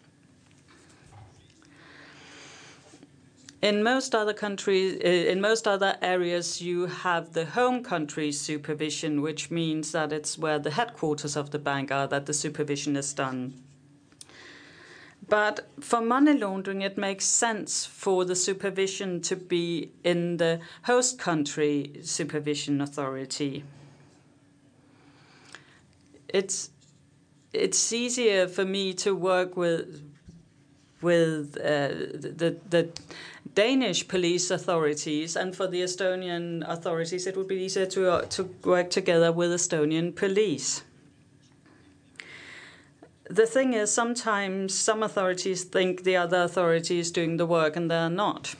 In 3.65 3.81
most 3.81 4.13
other 4.13 4.33
countries, 4.33 4.99
eh, 5.01 5.31
in 5.31 5.41
most 5.41 5.67
other 5.67 5.97
areas, 5.99 6.61
you 6.61 6.85
have 6.85 7.33
the 7.33 7.45
home 7.45 7.81
country 7.83 8.31
supervision, 8.31 9.23
which 9.23 9.49
means 9.49 9.91
that 9.91 10.13
it's 10.13 10.37
where 10.37 10.59
the 10.59 10.69
headquarters 10.69 11.35
of 11.35 11.49
the 11.49 11.57
bank 11.57 11.91
are 11.91 12.05
that 12.05 12.27
the 12.27 12.33
supervision 12.33 12.95
is 12.95 13.11
done. 13.11 13.55
But 15.27 15.67
for 15.79 15.99
money 15.99 16.33
laundering, 16.37 16.83
it 16.83 16.95
makes 16.95 17.25
sense 17.25 17.87
for 17.87 18.23
the 18.23 18.35
supervision 18.35 19.19
to 19.21 19.35
be 19.35 19.89
in 20.03 20.37
the 20.37 20.59
host 20.83 21.17
country 21.17 22.01
supervision 22.03 22.81
authority. 22.81 23.63
It's 26.29 26.69
it's 27.51 27.91
easier 27.91 28.47
for 28.47 28.63
me 28.63 28.93
to 28.93 29.15
work 29.15 29.57
with 29.57 30.03
with 31.01 31.57
uh, 31.57 31.87
the 32.37 32.57
the 32.69 32.89
Danish 33.55 34.07
police 34.07 34.51
authorities, 34.51 35.35
and 35.35 35.55
for 35.55 35.67
the 35.67 35.81
Estonian 35.81 36.63
authorities, 36.67 37.25
it 37.25 37.35
would 37.35 37.47
be 37.47 37.55
easier 37.55 37.85
to 37.87 38.11
uh, 38.11 38.21
to 38.35 38.43
work 38.63 38.89
together 38.89 39.31
with 39.31 39.51
Estonian 39.51 40.13
police 40.15 40.83
the 43.29 43.45
thing 43.47 43.73
is, 43.73 43.91
sometimes 43.91 44.73
some 44.77 45.01
authorities 45.01 45.63
think 45.63 46.03
the 46.03 46.15
other 46.15 46.43
authority 46.43 46.99
is 46.99 47.11
doing 47.11 47.37
the 47.37 47.45
work 47.45 47.75
and 47.75 47.89
they're 47.89 48.09
not. 48.09 48.55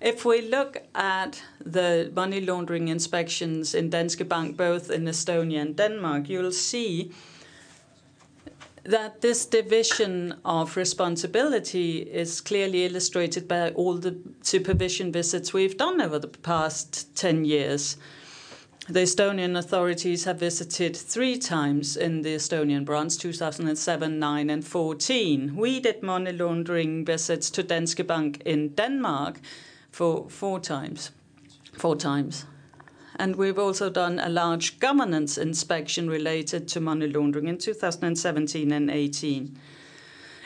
If 0.00 0.24
we 0.24 0.42
look 0.42 0.82
at 0.94 1.42
the 1.64 2.12
money 2.14 2.40
laundering 2.40 2.88
inspections 2.88 3.74
in 3.74 3.90
Danske 3.90 4.28
Bank, 4.28 4.56
both 4.56 4.90
in 4.90 5.04
Estonia 5.04 5.62
and 5.62 5.74
Denmark, 5.74 6.28
you'll 6.28 6.52
see 6.52 7.10
that 8.84 9.22
this 9.22 9.46
division 9.46 10.34
of 10.44 10.76
responsibility 10.76 11.98
is 12.00 12.40
clearly 12.40 12.84
illustrated 12.84 13.48
by 13.48 13.70
all 13.70 13.94
the 13.94 14.18
supervision 14.42 15.10
visits 15.10 15.52
we've 15.52 15.78
done 15.78 16.00
over 16.00 16.18
the 16.18 16.28
past 16.28 17.16
10 17.16 17.44
years. 17.46 17.96
The 18.86 19.00
Estonian 19.00 19.56
authorities 19.56 20.24
have 20.24 20.38
visited 20.40 20.94
three 20.94 21.38
times 21.38 21.96
in 21.96 22.20
the 22.20 22.34
Estonian 22.34 22.84
branch, 22.84 23.16
2007, 23.16 24.18
9, 24.18 24.50
and 24.50 24.62
14. 24.62 25.56
We 25.56 25.80
did 25.80 26.02
money 26.02 26.32
laundering 26.32 27.06
visits 27.06 27.48
to 27.52 27.62
Danske 27.62 28.06
Bank 28.06 28.42
in 28.44 28.74
Denmark 28.74 29.40
for 29.90 30.28
four 30.28 30.60
times. 30.60 31.12
Four 31.72 31.96
times. 31.96 32.44
And 33.16 33.36
we've 33.36 33.58
also 33.58 33.90
done 33.90 34.18
a 34.18 34.28
large 34.28 34.80
governance 34.80 35.38
inspection 35.38 36.10
related 36.10 36.66
to 36.68 36.80
money 36.80 37.06
laundering 37.06 37.48
in 37.48 37.58
2017 37.58 38.72
and 38.72 38.90
18. 38.90 39.58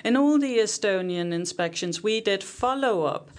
In 0.05 0.17
all 0.17 0.39
the 0.39 0.59
Estonian 0.59 1.33
inspections, 1.33 2.03
we 2.03 2.21
did 2.21 2.45
follow 2.45 3.05
up 3.05 3.31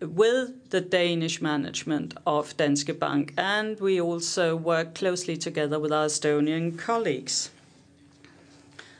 with 0.00 0.70
the 0.70 0.80
Danish 0.80 1.40
management 1.40 2.14
of 2.26 2.56
Danske 2.56 2.98
Bank, 2.98 3.32
and 3.36 3.80
we 3.80 4.00
also 4.00 4.54
worked 4.54 4.96
closely 4.96 5.36
together 5.36 5.78
with 5.78 5.92
our 5.92 6.06
Estonian 6.06 6.78
colleagues. 6.78 7.50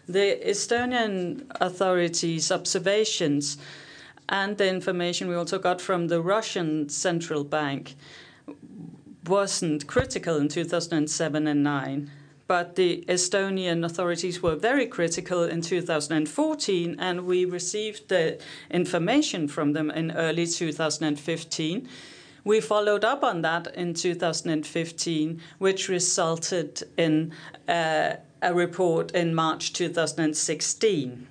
The 0.08 0.40
Estonian 0.44 1.46
authorities' 1.60 2.50
observations 2.50 3.58
and 4.28 4.56
the 4.58 4.68
information 4.68 5.28
we 5.28 5.34
also 5.34 5.58
got 5.58 5.80
from 5.80 6.08
the 6.08 6.20
Russian 6.20 6.88
central 6.88 7.44
bank 7.44 7.94
wasn't 9.28 9.86
critical 9.86 10.36
in 10.36 10.48
2007 10.48 11.46
and 11.46 11.62
9 11.62 12.10
but 12.46 12.76
the 12.76 13.04
Estonian 13.08 13.84
authorities 13.84 14.42
were 14.42 14.54
very 14.54 14.86
critical 14.86 15.44
in 15.44 15.62
2014, 15.62 16.96
and 16.98 17.26
we 17.26 17.44
received 17.44 18.08
the 18.08 18.38
information 18.70 19.48
from 19.48 19.72
them 19.72 19.90
in 19.90 20.12
early 20.12 20.46
2015. 20.46 21.88
We 22.44 22.60
followed 22.60 23.04
up 23.04 23.24
on 23.24 23.40
that 23.42 23.74
in 23.74 23.94
2015, 23.94 25.40
which 25.58 25.88
resulted 25.88 26.82
in 26.98 27.32
uh, 27.66 28.16
a 28.42 28.52
report 28.52 29.12
in 29.12 29.34
March 29.34 29.72
2016. 29.72 31.26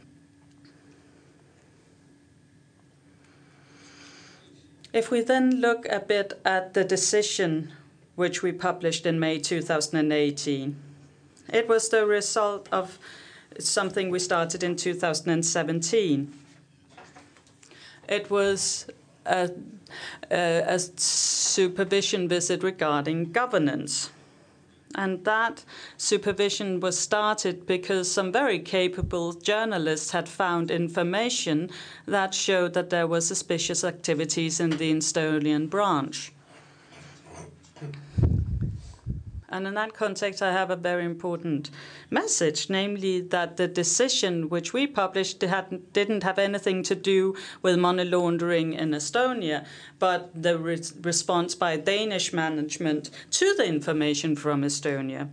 If 4.91 5.12
we 5.12 5.21
then 5.21 5.60
look 5.60 5.86
a 5.89 5.99
bit 5.99 6.39
at 6.43 6.73
the 6.73 6.84
decision 6.84 7.71
which 8.15 8.43
we 8.43 8.52
published 8.52 9.06
in 9.06 9.19
May 9.19 9.39
2018, 9.39 10.76
it 11.52 11.67
was 11.67 11.89
the 11.89 12.06
result 12.06 12.69
of 12.71 12.97
something 13.60 14.10
we 14.10 14.19
started 14.19 14.63
in 14.63 14.76
2017. 14.76 16.34
It 18.08 18.30
was 18.30 18.88
a, 19.26 19.52
a, 20.32 20.63
a 20.67 20.80
supervision 20.80 22.28
visit 22.28 22.63
regarding 22.63 23.32
governance. 23.32 24.10
And 24.95 25.26
that 25.26 25.63
supervision 25.97 26.80
was 26.80 26.99
started 26.99 27.65
because 27.65 28.12
some 28.12 28.32
very 28.32 28.60
capable 28.60 29.34
journalists 29.34 30.12
had 30.12 30.30
found 30.30 30.69
information 30.69 31.71
that 32.06 32.36
showed 32.36 32.73
that 32.73 32.91
there 32.91 33.08
were 33.08 33.21
suspicious 33.21 33.84
activities 33.84 34.60
in 34.60 34.71
the 34.71 34.93
Estonian 34.93 35.67
branch. 35.67 36.33
And 39.54 39.68
in 39.68 39.76
that 39.76 39.94
context, 39.94 40.42
I 40.42 40.52
have 40.52 40.72
a 40.72 40.76
very 40.76 41.06
important 41.06 41.70
message, 42.10 42.72
namely 42.72 43.22
that 43.22 43.56
the 43.58 43.68
decision 43.68 44.50
which 44.50 44.74
we 44.74 44.88
published 44.88 45.38
didn't 45.38 46.24
have 46.24 46.39
anything 46.39 46.82
to 46.82 46.96
do 46.96 47.36
with 47.62 47.78
money 47.78 48.04
laundering 48.04 48.74
in 48.74 48.89
Estonia, 48.96 49.63
but 50.00 50.32
the 50.34 50.58
re 50.58 50.82
response 51.04 51.54
by 51.54 51.78
Danish 51.78 52.34
management 52.34 53.12
to 53.30 53.54
the 53.54 53.66
information 53.66 54.36
from 54.36 54.63
Estonia. 54.63 55.30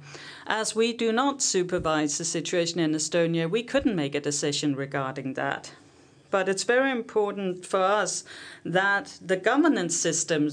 As 0.46 0.76
we 0.76 0.92
do 0.92 1.12
not 1.12 1.40
supervise 1.40 2.18
the 2.18 2.26
situation 2.26 2.78
in 2.78 2.92
Estonia, 2.92 3.50
we 3.50 3.62
couldn't 3.62 3.96
make 3.96 4.14
a 4.14 4.20
decision 4.20 4.76
regarding 4.76 5.32
that. 5.34 5.72
But 6.30 6.46
it's 6.46 6.64
very 6.64 6.90
important 6.90 7.64
for 7.64 7.82
us 7.82 8.24
that 8.66 9.18
the 9.24 9.38
governance 9.38 9.96
system 9.96 10.50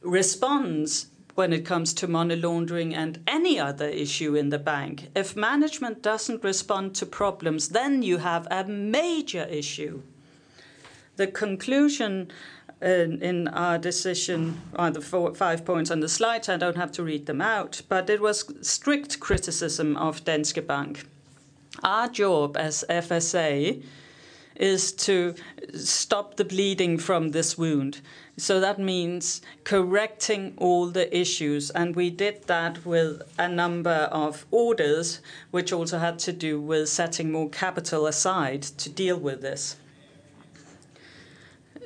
responds 0.00 1.09
when 1.34 1.52
it 1.52 1.64
comes 1.64 1.94
to 1.94 2.08
money 2.08 2.36
laundering 2.36 2.94
and 2.94 3.22
any 3.26 3.58
other 3.58 3.88
issue 3.88 4.34
in 4.34 4.50
the 4.50 4.58
bank. 4.58 5.08
If 5.14 5.36
management 5.36 6.02
doesn't 6.02 6.44
respond 6.44 6.94
to 6.96 7.06
problems, 7.06 7.68
then 7.68 8.02
you 8.02 8.18
have 8.18 8.46
a 8.50 8.64
major 8.64 9.44
issue. 9.44 10.02
The 11.16 11.26
conclusion 11.26 12.30
in, 12.80 13.22
in 13.22 13.48
our 13.48 13.78
decision 13.78 14.60
on 14.76 14.92
the 14.92 15.00
four, 15.00 15.34
five 15.34 15.64
points 15.64 15.90
on 15.90 16.00
the 16.00 16.08
slides, 16.08 16.48
I 16.48 16.56
don't 16.56 16.76
have 16.76 16.92
to 16.92 17.02
read 17.02 17.26
them 17.26 17.40
out, 17.40 17.82
but 17.88 18.08
it 18.08 18.20
was 18.20 18.44
strict 18.66 19.20
criticism 19.20 19.96
of 19.96 20.24
Danske 20.24 20.66
Bank. 20.66 21.06
Our 21.82 22.08
job 22.08 22.56
as 22.56 22.84
FSA 22.88 23.82
is 24.60 24.92
to 24.92 25.34
stop 25.74 26.36
the 26.36 26.44
bleeding 26.44 26.98
from 26.98 27.30
this 27.30 27.56
wound. 27.56 28.00
So 28.36 28.60
that 28.60 28.78
means 28.78 29.40
correcting 29.64 30.52
all 30.58 30.86
the 30.86 31.14
issues. 31.16 31.70
And 31.70 31.96
we 31.96 32.10
did 32.10 32.44
that 32.46 32.84
with 32.84 33.22
a 33.38 33.48
number 33.48 34.08
of 34.12 34.46
orders, 34.50 35.20
which 35.50 35.72
also 35.72 35.98
had 35.98 36.18
to 36.20 36.32
do 36.32 36.60
with 36.60 36.90
setting 36.90 37.32
more 37.32 37.48
capital 37.48 38.06
aside 38.06 38.62
to 38.62 38.90
deal 38.90 39.18
with 39.18 39.40
this. 39.40 39.76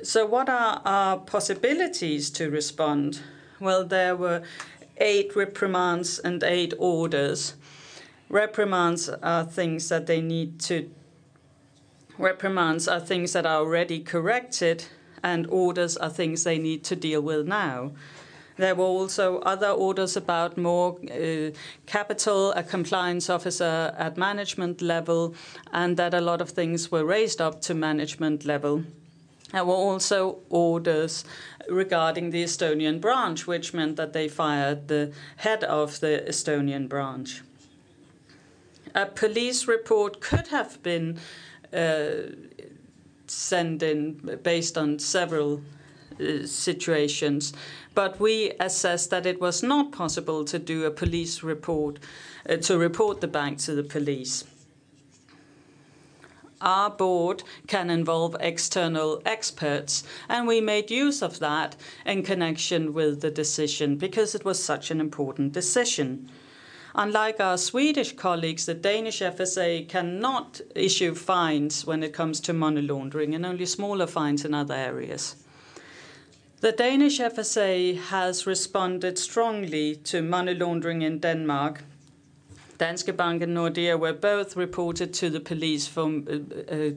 So, 0.03 0.25
what 0.25 0.49
are 0.49 0.81
our 0.85 1.17
possibilities 1.17 2.29
to 2.31 2.51
respond? 2.51 3.21
Well, 3.59 3.85
there 3.85 4.15
were 4.15 4.43
eight 4.97 5.35
reprimands 5.35 6.19
and 6.19 6.43
eight 6.43 6.73
orders. 6.77 7.55
Reprimands 8.29 9.09
are 9.09 9.45
things 9.45 9.89
that 9.89 10.05
they 10.05 10.21
need 10.21 10.59
to. 10.61 10.91
Reprimands 12.17 12.87
are 12.87 12.99
things 12.99 13.33
that 13.33 13.45
are 13.45 13.59
already 13.59 13.99
corrected, 13.99 14.85
and 15.23 15.47
orders 15.47 15.97
are 15.97 16.09
things 16.09 16.43
they 16.43 16.57
need 16.57 16.83
to 16.85 16.95
deal 16.95 17.21
with 17.21 17.47
now. 17.47 17.91
There 18.57 18.75
were 18.75 18.85
also 18.85 19.39
other 19.39 19.69
orders 19.69 20.15
about 20.15 20.57
more 20.57 20.97
uh, 21.11 21.51
capital, 21.85 22.53
a 22.53 22.63
compliance 22.63 23.29
officer 23.29 23.93
at 23.97 24.15
management 24.15 24.81
level, 24.81 25.35
and 25.73 25.97
that 25.97 26.13
a 26.13 26.21
lot 26.21 26.41
of 26.41 26.51
things 26.51 26.89
were 26.89 27.03
raised 27.03 27.41
up 27.41 27.61
to 27.61 27.73
management 27.73 28.45
level. 28.45 28.83
There 29.51 29.65
were 29.65 29.73
also 29.73 30.37
orders 30.49 31.25
regarding 31.69 32.31
the 32.31 32.43
Estonian 32.43 33.01
branch, 33.01 33.45
which 33.45 33.73
meant 33.73 33.97
that 33.97 34.13
they 34.13 34.29
fired 34.29 34.87
the 34.87 35.11
head 35.37 35.63
of 35.65 35.99
the 35.99 36.23
Estonian 36.27 36.87
branch. 36.87 37.41
A 38.93 39.05
police 39.05 39.67
report 39.67 40.21
could 40.21 40.47
have 40.47 40.81
been 40.81 41.19
uh, 41.73 42.31
sent 43.27 43.83
in 43.83 44.39
based 44.43 44.77
on 44.77 44.99
several 44.99 45.61
uh, 46.19 46.45
situations, 46.45 47.53
but 47.93 48.19
we 48.19 48.53
assessed 48.59 49.09
that 49.09 49.25
it 49.25 49.41
was 49.41 49.63
not 49.63 49.91
possible 49.91 50.45
to 50.45 50.59
do 50.59 50.85
a 50.85 50.91
police 50.91 51.43
report, 51.43 51.99
uh, 52.49 52.57
to 52.57 52.77
report 52.77 53.21
the 53.21 53.27
bank 53.27 53.59
to 53.59 53.73
the 53.73 53.83
police. 53.83 54.45
Our 56.61 56.89
board 56.89 57.43
can 57.67 57.89
involve 57.89 58.35
external 58.39 59.21
experts, 59.25 60.03
and 60.29 60.47
we 60.47 60.61
made 60.61 60.89
use 60.89 61.21
of 61.21 61.39
that 61.39 61.75
in 62.05 62.23
connection 62.23 62.93
with 62.93 63.21
the 63.21 63.29
decision 63.29 63.97
because 63.97 64.35
it 64.35 64.45
was 64.45 64.63
such 64.63 64.89
an 64.89 65.01
important 65.01 65.51
decision. 65.51 66.29
Unlike 66.97 67.41
our 67.41 67.57
Swedish 67.57 68.15
colleagues, 68.15 68.65
the 68.65 68.73
Danish 68.73 69.19
FSA 69.19 69.89
cannot 69.89 70.61
issue 70.75 71.13
fines 71.13 71.85
when 71.85 72.01
it 72.01 72.13
comes 72.13 72.39
to 72.39 72.53
money 72.53 72.81
laundering 72.81 73.35
and 73.35 73.45
only 73.45 73.65
smaller 73.65 74.07
fines 74.07 74.45
in 74.45 74.53
other 74.53 74.75
areas. 74.75 75.35
The 76.61 76.71
Danish 76.71 77.19
FSA 77.19 77.97
has 77.97 78.47
responded 78.47 79.19
strongly 79.19 79.97
to 80.05 80.21
money 80.21 80.53
laundering 80.53 81.01
in 81.01 81.19
Denmark. 81.19 81.83
Danske 82.77 83.11
Bank 83.15 83.43
and 83.43 83.57
Nordea 83.57 83.99
were 83.99 84.13
both 84.13 84.55
reported 84.55 85.13
to 85.15 85.29
the 85.29 85.41
police 85.41 85.87
for 85.87 86.05
uh, 86.05 86.73
uh, 86.73 86.91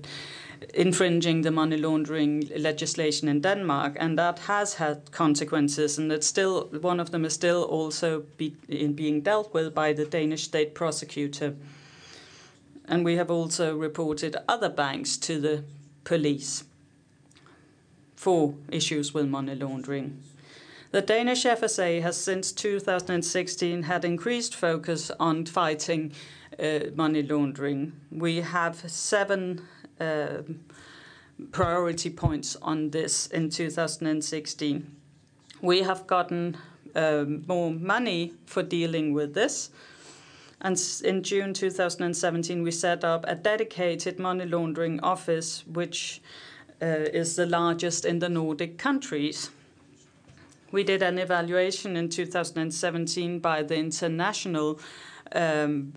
infringing 0.75 1.42
the 1.42 1.51
money 1.51 1.77
laundering 1.77 2.49
legislation 2.57 3.29
in 3.29 3.40
Denmark, 3.40 3.97
and 3.99 4.18
that 4.18 4.40
has 4.40 4.75
had 4.75 5.11
consequences. 5.12 5.99
And 5.99 6.12
it's 6.12 6.27
still 6.27 6.68
one 6.81 7.01
of 7.01 7.11
them 7.11 7.25
is 7.25 7.35
still 7.35 7.62
also 7.64 8.25
be, 8.37 8.51
being 8.68 9.21
dealt 9.21 9.53
with 9.55 9.75
by 9.75 9.92
the 9.92 10.05
Danish 10.05 10.44
state 10.44 10.75
prosecutor. 10.75 11.55
And 12.87 13.05
we 13.05 13.16
have 13.16 13.31
also 13.31 13.77
reported 13.77 14.37
other 14.49 14.71
banks 14.71 15.16
to 15.18 15.40
the 15.40 15.64
police 16.05 16.64
for 18.16 18.55
issues 18.71 19.14
with 19.14 19.27
money 19.27 19.55
laundering. 19.55 20.23
The 20.90 21.03
Danish 21.03 21.44
FSA 21.44 22.01
has 22.01 22.16
since 22.16 22.51
2016 22.51 23.83
had 23.83 24.05
increased 24.05 24.55
focus 24.55 25.11
on 25.21 25.44
fighting 25.44 26.12
uh, 26.59 26.81
money 26.94 27.23
laundering. 27.23 27.92
We 28.11 28.37
have 28.38 28.90
seven 28.90 29.61
priority 31.52 32.11
points 32.11 32.56
on 32.62 32.90
this 32.90 33.26
in 33.28 33.50
2016. 33.50 34.96
We 35.61 35.82
have 35.82 36.06
gotten 36.06 36.56
um, 36.94 37.44
more 37.46 37.70
money 37.70 38.34
for 38.46 38.62
dealing 38.62 39.12
with 39.12 39.34
this. 39.34 39.70
And 40.61 40.80
in 41.04 41.22
June 41.22 41.54
2017, 41.54 42.62
we 42.62 42.70
set 42.72 43.04
up 43.04 43.24
a 43.28 43.34
dedicated 43.34 44.18
money 44.18 44.44
laundering 44.44 44.98
office, 45.00 45.64
which 45.66 46.20
uh, 46.82 46.87
is 46.87 47.37
the 47.37 47.46
largest 47.46 48.04
in 48.04 48.18
the 48.18 48.28
Nordic 48.28 48.76
countries. 48.76 49.50
We 50.72 50.84
did 50.84 51.02
an 51.02 51.18
evaluation 51.18 51.96
in 51.96 52.08
2017 52.08 53.38
by 53.38 53.62
the 53.62 53.76
international 53.76 54.80
um, 55.32 55.94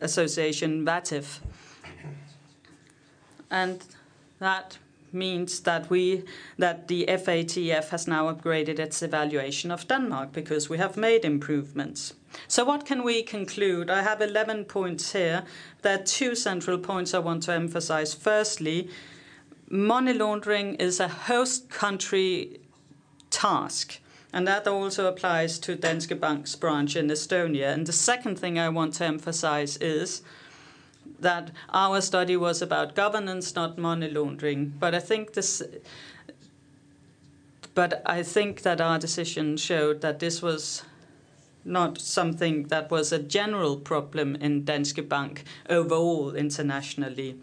association 0.00 0.84
FATF, 0.84 1.40
and 3.52 3.84
that 4.40 4.78
means 5.12 5.60
that 5.60 5.90
we 5.90 6.24
that 6.58 6.88
the 6.88 7.04
FATF 7.06 7.90
has 7.90 8.08
now 8.08 8.32
upgraded 8.32 8.78
its 8.78 9.02
evaluation 9.02 9.70
of 9.70 9.86
Denmark 9.86 10.32
because 10.32 10.70
we 10.70 10.78
have 10.78 10.96
made 10.96 11.24
improvements. 11.24 12.14
So 12.48 12.64
what 12.64 12.86
can 12.86 13.04
we 13.04 13.22
conclude? 13.22 13.90
I 13.90 14.02
have 14.02 14.22
11 14.22 14.64
points 14.64 15.12
here. 15.12 15.44
There 15.82 15.98
are 15.98 16.02
two 16.02 16.34
central 16.34 16.78
points 16.78 17.12
I 17.12 17.18
want 17.18 17.42
to 17.44 17.52
emphasize. 17.52 18.14
Firstly, 18.14 18.88
money 19.68 20.14
laundering 20.14 20.76
is 20.76 20.98
a 20.98 21.08
host 21.08 21.68
country 21.68 22.60
task. 23.30 23.98
And 24.32 24.46
that 24.48 24.66
also 24.66 25.06
applies 25.06 25.58
to 25.58 25.76
Danske 25.76 26.18
Bank's 26.18 26.56
branch 26.56 26.96
in 26.96 27.08
Estonia. 27.08 27.74
And 27.74 27.86
the 27.86 27.92
second 27.92 28.38
thing 28.38 28.58
I 28.58 28.70
want 28.70 28.94
to 28.94 29.04
emphasize 29.04 29.76
is 29.76 30.22
that 31.22 31.50
our 31.70 32.00
study 32.00 32.36
was 32.36 32.62
about 32.62 32.94
governance, 32.94 33.54
not 33.54 33.78
money 33.78 34.08
laundering. 34.08 34.74
But 34.78 34.94
I 34.94 35.00
think 35.00 35.32
this. 35.32 35.62
But 37.74 38.02
I 38.04 38.22
think 38.22 38.62
that 38.62 38.80
our 38.80 38.98
decision 38.98 39.56
showed 39.56 40.02
that 40.02 40.18
this 40.18 40.42
was 40.42 40.84
not 41.64 41.98
something 41.98 42.64
that 42.64 42.90
was 42.90 43.12
a 43.12 43.18
general 43.18 43.76
problem 43.76 44.36
in 44.36 44.64
Danske 44.64 45.08
Bank 45.08 45.44
overall 45.70 46.34
internationally. 46.34 47.36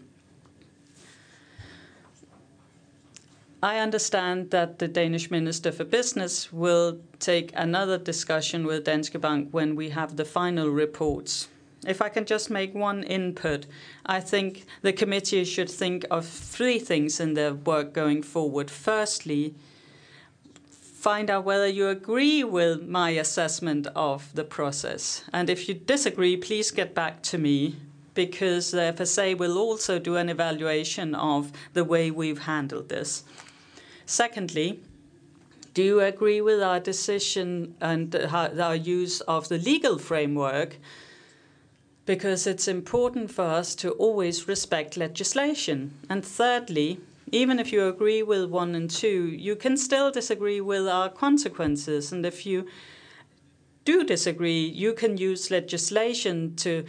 I 3.62 3.78
understand 3.78 4.50
that 4.52 4.78
the 4.78 4.88
Danish 4.88 5.30
Minister 5.30 5.70
for 5.70 5.84
Business 5.84 6.50
will 6.50 6.98
take 7.18 7.52
another 7.54 7.98
discussion 7.98 8.66
with 8.66 8.84
Danske 8.84 9.20
Bank 9.20 9.48
when 9.50 9.76
we 9.76 9.90
have 9.90 10.16
the 10.16 10.24
final 10.24 10.68
reports. 10.70 11.48
If 11.86 12.02
I 12.02 12.10
can 12.10 12.26
just 12.26 12.50
make 12.50 12.74
one 12.74 13.02
input, 13.02 13.66
I 14.04 14.20
think 14.20 14.66
the 14.82 14.92
committee 14.92 15.44
should 15.44 15.70
think 15.70 16.04
of 16.10 16.26
three 16.26 16.78
things 16.78 17.20
in 17.20 17.34
their 17.34 17.54
work 17.54 17.94
going 17.94 18.22
forward. 18.22 18.70
Firstly, 18.70 19.54
find 21.00 21.30
out 21.30 21.44
whether 21.44 21.66
you 21.66 21.88
agree 21.88 22.44
with 22.44 22.86
my 22.86 23.10
assessment 23.10 23.86
of 23.96 24.34
the 24.34 24.44
process. 24.44 25.24
And 25.32 25.48
if 25.48 25.68
you 25.68 25.74
disagree, 25.74 26.36
please 26.36 26.70
get 26.70 26.94
back 26.94 27.22
to 27.22 27.38
me 27.38 27.76
because 28.14 28.72
the 28.72 28.94
FSA 28.94 29.38
will 29.38 29.56
also 29.56 29.98
do 29.98 30.16
an 30.16 30.28
evaluation 30.28 31.14
of 31.14 31.52
the 31.72 31.84
way 31.84 32.10
we've 32.10 32.40
handled 32.40 32.90
this. 32.90 33.24
Secondly, 34.04 34.80
do 35.72 35.82
you 35.82 36.00
agree 36.00 36.40
with 36.40 36.60
our 36.60 36.80
decision 36.80 37.76
and 37.80 38.14
uh, 38.14 38.50
our 38.60 38.74
use 38.74 39.20
of 39.22 39.48
the 39.48 39.56
legal 39.56 39.98
framework? 39.98 40.76
Because 42.06 42.46
it's 42.46 42.68
important 42.68 43.30
for 43.30 43.44
us 43.44 43.74
to 43.76 43.90
always 43.92 44.48
respect 44.48 44.96
legislation. 44.96 45.92
And 46.08 46.24
thirdly, 46.24 47.00
even 47.32 47.58
if 47.58 47.72
you 47.72 47.86
agree 47.86 48.22
with 48.22 48.50
one 48.50 48.74
and 48.74 48.90
two, 48.90 49.28
you 49.28 49.54
can 49.56 49.76
still 49.76 50.10
disagree 50.10 50.60
with 50.60 50.88
our 50.88 51.08
consequences. 51.08 52.12
And 52.12 52.26
if 52.26 52.44
you 52.44 52.66
do 53.84 54.04
disagree, 54.04 54.66
you 54.66 54.92
can 54.92 55.16
use 55.16 55.50
legislation 55.50 56.54
to 56.56 56.84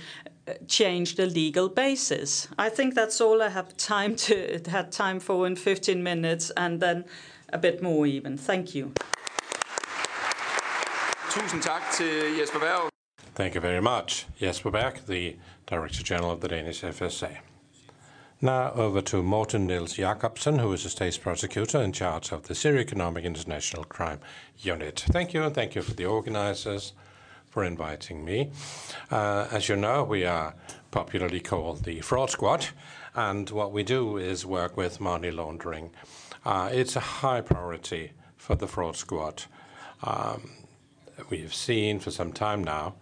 uh, 0.47 0.53
change 0.67 1.15
the 1.15 1.25
legal 1.25 1.69
basis. 1.69 2.47
I 2.57 2.69
think 2.69 2.95
that's 2.95 3.21
all 3.21 3.41
I 3.41 3.49
have 3.49 3.77
time 3.77 4.15
to 4.27 4.59
had 4.67 4.91
time 4.91 5.19
for 5.19 5.47
in 5.47 5.55
15 5.55 6.03
minutes, 6.03 6.51
and 6.57 6.79
then 6.79 7.05
a 7.53 7.57
bit 7.57 7.81
more 7.81 8.07
even. 8.07 8.37
Thank 8.37 8.75
you. 8.75 8.91
Tusind 11.31 11.61
tak 11.61 11.81
til 11.93 12.37
Jesper 12.37 12.59
Berg. 12.59 12.90
Thank 13.33 13.55
you 13.55 13.61
very 13.61 13.81
much, 13.81 14.25
Jesper 14.37 14.71
Berg, 14.71 15.05
the 15.07 15.37
Director 15.65 16.03
General 16.03 16.31
of 16.31 16.41
the 16.41 16.49
Danish 16.49 16.81
FSA. 16.81 17.37
Now 18.41 18.73
over 18.73 19.01
to 19.03 19.23
Morten 19.23 19.65
Niels 19.67 19.93
Jakobsen, 19.93 20.59
who 20.59 20.73
is 20.73 20.83
a 20.83 20.89
state 20.89 21.17
prosecutor 21.21 21.81
in 21.81 21.93
charge 21.93 22.33
of 22.33 22.49
the 22.49 22.53
Serious 22.53 22.87
Economic 22.87 23.23
International 23.23 23.85
Crime 23.85 24.19
Unit. 24.57 25.05
Thank 25.11 25.33
you, 25.33 25.43
and 25.43 25.55
thank 25.55 25.75
you 25.75 25.81
for 25.81 25.93
the 25.93 26.03
organizers 26.03 26.91
for 27.49 27.63
inviting 27.63 28.25
me. 28.25 28.51
Uh, 29.09 29.47
as 29.49 29.69
you 29.69 29.77
know, 29.77 30.03
we 30.03 30.25
are 30.25 30.53
popularly 30.91 31.39
called 31.39 31.85
the 31.85 32.01
Fraud 32.01 32.31
Squad, 32.31 32.67
and 33.15 33.49
what 33.49 33.71
we 33.71 33.81
do 33.81 34.17
is 34.17 34.45
work 34.45 34.75
with 34.75 34.99
money 34.99 35.31
laundering. 35.31 35.91
Uh, 36.43 36.69
it's 36.73 36.97
a 36.97 36.99
high 37.21 37.39
priority 37.39 38.11
for 38.35 38.55
the 38.55 38.67
Fraud 38.67 38.97
Squad. 38.97 39.43
Um, 40.03 40.51
we 41.29 41.37
have 41.43 41.53
seen 41.53 42.01
for 42.01 42.11
some 42.11 42.33
time 42.33 42.61
now 42.61 42.95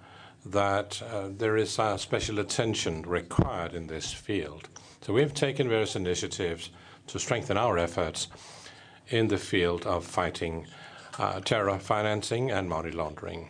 that 0.45 1.01
uh, 1.01 1.29
there 1.29 1.57
is 1.57 1.77
uh, 1.77 1.97
special 1.97 2.39
attention 2.39 3.01
required 3.03 3.73
in 3.73 3.87
this 3.87 4.13
field. 4.13 4.69
So 5.01 5.13
we've 5.13 5.33
taken 5.33 5.69
various 5.69 5.95
initiatives 5.95 6.69
to 7.07 7.19
strengthen 7.19 7.57
our 7.57 7.77
efforts 7.77 8.27
in 9.09 9.27
the 9.27 9.37
field 9.37 9.85
of 9.85 10.05
fighting 10.05 10.67
uh, 11.17 11.39
terror 11.41 11.77
financing 11.79 12.51
and 12.51 12.69
money 12.69 12.91
laundering. 12.91 13.49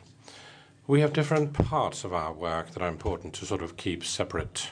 We 0.88 1.02
have 1.02 1.14
different 1.14 1.54
parts 1.54 2.04
of 2.04 2.14
our 2.14 2.34
work 2.34 2.72
that 2.72 2.82
are 2.82 2.90
important 2.90 3.34
to 3.36 3.46
sort 3.46 3.62
of 3.62 3.78
keep 3.78 4.04
separate. 4.04 4.72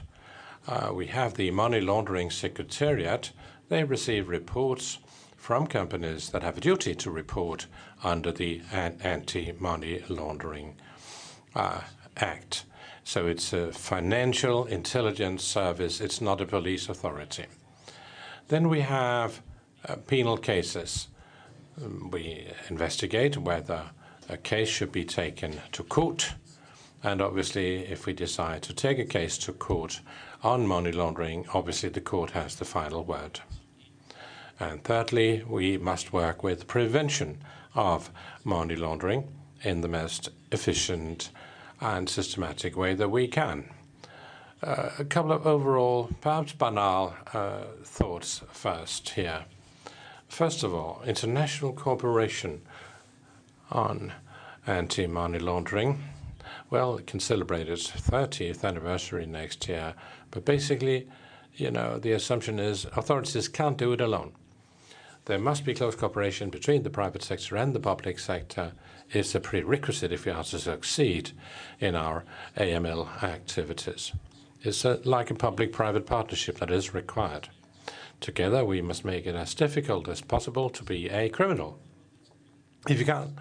Uh, 0.67 0.91
we 0.93 1.07
have 1.07 1.35
the 1.35 1.51
Money 1.51 1.79
Laundering 1.79 2.31
Secretariat. 2.31 3.31
They 3.69 3.83
receive 3.83 4.27
reports 4.27 4.97
from 5.35 5.67
companies 5.67 6.31
that 6.31 6.41
have 6.41 6.57
a 6.57 6.61
duty 6.61 6.95
to 6.95 7.11
report 7.11 7.67
under 8.03 8.31
the 8.31 8.61
Anti-Money 8.71 10.03
Laundering 10.09 10.75
uh, 11.55 11.81
Act. 12.17 12.65
So 13.03 13.27
it's 13.27 13.53
a 13.53 13.71
financial 13.71 14.65
intelligence 14.65 15.43
service. 15.43 16.01
It's 16.01 16.19
not 16.19 16.41
a 16.41 16.45
police 16.45 16.89
authority. 16.89 17.45
Then 18.49 18.69
we 18.69 18.81
have 18.81 19.41
uh, 19.87 19.95
penal 19.95 20.37
cases. 20.37 21.07
Um, 21.81 22.09
we 22.11 22.47
investigate 22.69 23.37
whether 23.37 23.91
a 24.29 24.37
case 24.37 24.69
should 24.69 24.91
be 24.91 25.05
taken 25.05 25.61
to 25.71 25.83
court. 25.83 26.33
And 27.03 27.21
obviously, 27.21 27.85
if 27.85 28.05
we 28.05 28.13
decide 28.13 28.61
to 28.63 28.73
take 28.73 28.99
a 28.99 29.05
case 29.05 29.37
to 29.39 29.53
court 29.53 30.01
on 30.43 30.67
money 30.67 30.91
laundering, 30.91 31.45
obviously 31.53 31.89
the 31.89 32.01
court 32.01 32.31
has 32.31 32.55
the 32.55 32.65
final 32.65 33.03
word. 33.03 33.39
And 34.59 34.83
thirdly, 34.83 35.43
we 35.47 35.77
must 35.77 36.11
work 36.11 36.43
with 36.43 36.67
prevention 36.67 37.37
of 37.75 38.11
money 38.43 38.75
laundering 38.75 39.29
in 39.63 39.81
the 39.81 39.87
most 39.87 40.29
efficient 40.51 41.29
and 41.79 42.09
systematic 42.09 42.75
way 42.75 42.93
that 42.93 43.09
we 43.09 43.27
can. 43.27 43.69
Uh, 44.63 44.89
a 44.97 45.05
couple 45.05 45.31
of 45.31 45.45
overall, 45.45 46.09
perhaps 46.21 46.53
banal 46.53 47.15
uh, 47.33 47.63
thoughts 47.83 48.41
first 48.51 49.09
here. 49.09 49.45
First 50.27 50.63
of 50.63 50.73
all, 50.73 51.01
international 51.05 51.73
cooperation 51.73 52.61
on 53.71 54.13
anti-money 54.65 55.39
laundering. 55.39 56.03
Well, 56.69 56.97
it 56.97 57.07
can 57.07 57.19
celebrate 57.19 57.69
its 57.69 57.89
30th 57.89 58.63
anniversary 58.65 59.25
next 59.25 59.67
year, 59.67 59.93
but 60.31 60.43
basically, 60.43 61.07
you 61.55 61.71
know, 61.71 61.97
the 61.97 62.11
assumption 62.11 62.59
is 62.59 62.85
authorities 62.85 63.47
can't 63.47 63.77
do 63.77 63.93
it 63.93 64.01
alone. 64.01 64.33
There 65.25 65.39
must 65.39 65.65
be 65.65 65.73
close 65.73 65.95
cooperation 65.95 66.49
between 66.49 66.83
the 66.83 66.89
private 66.89 67.23
sector 67.23 67.57
and 67.57 67.73
the 67.73 67.79
public 67.79 68.19
sector. 68.19 68.73
It's 69.11 69.33
a 69.35 69.39
prerequisite 69.39 70.11
if 70.11 70.25
we 70.25 70.31
are 70.31 70.43
to 70.43 70.59
succeed 70.59 71.31
in 71.79 71.95
our 71.95 72.25
AML 72.57 73.23
activities. 73.23 74.11
It's 74.63 74.83
a, 74.83 74.99
like 75.05 75.31
a 75.31 75.35
public-private 75.35 76.05
partnership 76.05 76.59
that 76.59 76.71
is 76.71 76.93
required. 76.93 77.49
Together, 78.19 78.65
we 78.65 78.81
must 78.81 79.05
make 79.05 79.25
it 79.25 79.35
as 79.35 79.53
difficult 79.53 80.09
as 80.09 80.21
possible 80.21 80.69
to 80.71 80.83
be 80.83 81.07
a 81.09 81.29
criminal. 81.29 81.79
If 82.89 82.99
you 82.99 83.05
can't 83.05 83.31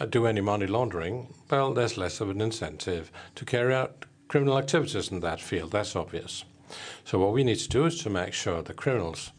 uh, 0.00 0.06
do 0.06 0.26
any 0.26 0.40
money 0.40 0.66
laundering, 0.66 1.34
well, 1.50 1.74
there's 1.74 1.98
less 1.98 2.20
of 2.20 2.30
an 2.30 2.40
incentive 2.40 3.10
to 3.34 3.44
carry 3.44 3.74
out 3.74 4.06
criminal 4.28 4.56
activities 4.56 5.10
in 5.10 5.20
that 5.20 5.40
field. 5.40 5.72
That's 5.72 5.94
obvious. 5.94 6.44
So 7.04 7.18
what 7.18 7.32
we 7.32 7.44
need 7.44 7.58
to 7.58 7.68
do 7.68 7.84
is 7.84 8.02
to 8.02 8.10
make 8.10 8.32
sure 8.32 8.62
the 8.62 8.72
criminals 8.72 9.32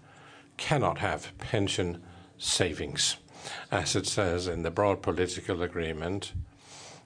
cannot 0.57 0.99
have 0.99 1.35
pension 1.39 2.03
savings. 2.37 3.17
As 3.71 3.95
it 3.95 4.07
says 4.07 4.47
in 4.47 4.63
the 4.63 4.71
broad 4.71 5.01
political 5.01 5.61
agreement, 5.63 6.33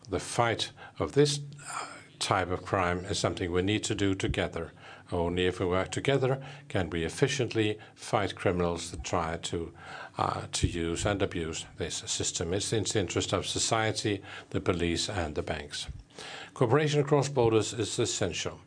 the 0.10 0.20
fight 0.20 0.72
of 1.00 1.14
this 1.14 1.40
uh, 1.62 1.86
type 2.20 2.52
of 2.52 2.66
crime 2.66 3.06
is 3.06 3.20
something 3.20 3.52
we 3.52 3.62
need 3.62 3.84
to 3.86 3.96
do 3.96 4.16
together. 4.16 4.72
Only 5.12 5.46
if 5.46 5.60
we 5.60 5.66
work 5.66 5.92
together 5.92 6.42
can 6.68 6.90
we 6.90 7.06
efficiently 7.06 7.80
fight 7.96 8.36
criminals 8.36 8.92
that 8.92 9.04
try 9.04 9.38
to 9.44 9.72
uh, 10.18 10.42
to 10.52 10.68
use 10.68 11.06
and 11.06 11.22
abuse 11.22 11.66
this 11.78 12.04
system. 12.06 12.54
It's 12.54 12.74
in 12.74 12.84
the 12.84 13.00
interest 13.00 13.34
of 13.34 13.46
society, 13.46 14.22
the 14.50 14.60
police, 14.60 15.10
and 15.10 15.36
the 15.36 15.44
banks. 15.44 15.88
Cooperation 16.54 17.02
across 17.02 17.30
borders 17.30 17.74
is 17.74 18.00
essential. 18.00 18.60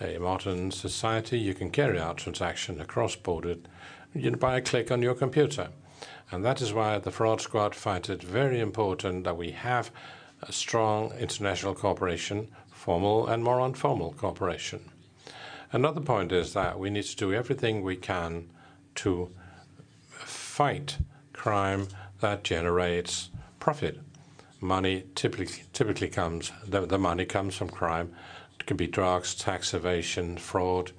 A 0.00 0.18
modern 0.18 0.70
society, 0.70 1.38
you 1.38 1.54
can 1.54 1.70
carry 1.70 1.98
out 1.98 2.16
transaction 2.16 2.80
across 2.80 3.14
border 3.14 3.56
by 4.38 4.56
a 4.56 4.60
click 4.60 4.90
on 4.90 5.02
your 5.02 5.14
computer. 5.14 5.68
And 6.32 6.44
that 6.44 6.60
is 6.60 6.72
why 6.72 6.98
the 6.98 7.10
fraud 7.10 7.40
squad 7.40 7.74
finds 7.74 8.08
it 8.08 8.22
very 8.22 8.60
important 8.60 9.24
that 9.24 9.36
we 9.36 9.50
have 9.50 9.90
a 10.42 10.52
strong 10.52 11.12
international 11.18 11.74
cooperation, 11.74 12.48
formal 12.70 13.26
and 13.26 13.42
more 13.42 13.64
informal 13.66 14.12
cooperation. 14.12 14.80
Another 15.72 16.00
point 16.00 16.32
is 16.32 16.52
that 16.52 16.78
we 16.78 16.90
need 16.90 17.04
to 17.04 17.16
do 17.16 17.32
everything 17.34 17.82
we 17.82 17.96
can 17.96 18.50
to 18.96 19.30
fight 20.08 20.98
crime 21.32 21.88
that 22.20 22.44
generates 22.44 23.30
profit. 23.58 24.00
Money 24.60 25.04
typically 25.14 25.64
typically 25.72 26.08
comes 26.08 26.52
the, 26.66 26.84
the 26.86 26.98
money 26.98 27.24
comes 27.24 27.56
from 27.56 27.68
crime. 27.68 28.14
It 28.58 28.66
can 28.66 28.76
be 28.76 28.86
drugs, 28.86 29.34
tax 29.34 29.72
evasion, 29.72 30.36
fraud. 30.36 30.92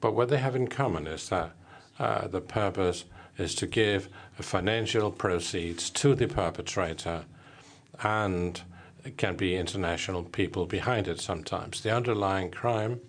But 0.00 0.14
what 0.14 0.28
they 0.28 0.38
have 0.38 0.56
in 0.56 0.68
common 0.68 1.06
is 1.06 1.28
that 1.28 1.52
uh, 1.98 2.28
the 2.28 2.40
purpose 2.40 3.04
is 3.38 3.54
to 3.54 3.66
give 3.66 4.08
financial 4.32 5.10
proceeds 5.10 5.90
to 5.90 6.14
the 6.14 6.26
perpetrator 6.26 7.24
and 8.02 8.62
can 9.16 9.36
be 9.36 9.56
international 9.56 10.22
people 10.24 10.66
behind 10.66 11.08
it 11.08 11.20
sometimes. 11.20 11.80
The 11.80 11.94
underlying 11.94 12.50
crime 12.50 13.00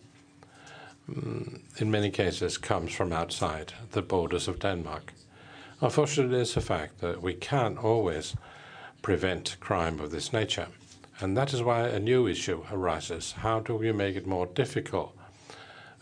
Mm, 1.10 1.62
in 1.78 1.89
many 1.89 2.12
cases, 2.12 2.58
comes 2.58 2.94
from 2.94 3.12
outside 3.12 3.74
the 3.92 4.02
borders 4.02 4.48
of 4.48 4.60
Denmark. 4.60 5.13
Unfortunately, 5.82 6.42
it's 6.42 6.58
a 6.58 6.62
fact 6.62 7.00
that 7.00 7.22
we 7.22 7.34
can't 7.34 7.78
always 7.78 8.36
prevent 9.02 9.58
crime 9.60 10.00
of 10.00 10.12
this 10.12 10.34
nature. 10.34 10.68
And 11.20 11.36
that 11.38 11.54
is 11.54 11.63
why 11.63 11.88
a 11.88 12.00
new 12.00 12.28
issue 12.28 12.63
arises. 12.72 13.32
How 13.32 13.60
do 13.60 13.76
we 13.76 13.92
make 13.92 14.15
it 14.15 14.28
more 14.28 14.46
difficult 14.46 15.15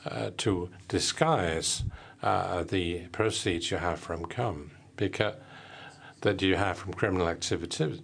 uh, 0.06 0.32
to 0.38 0.70
disguise 0.88 1.84
uh, 2.22 2.64
the 2.64 3.08
proceeds 3.12 3.72
you 3.72 3.78
have 3.78 4.00
from? 4.00 4.72
Because 4.96 5.36
that 6.22 6.42
you 6.42 6.56
have 6.56 6.78
from 6.78 6.94
criminal 6.94 7.28
activities. 7.28 8.02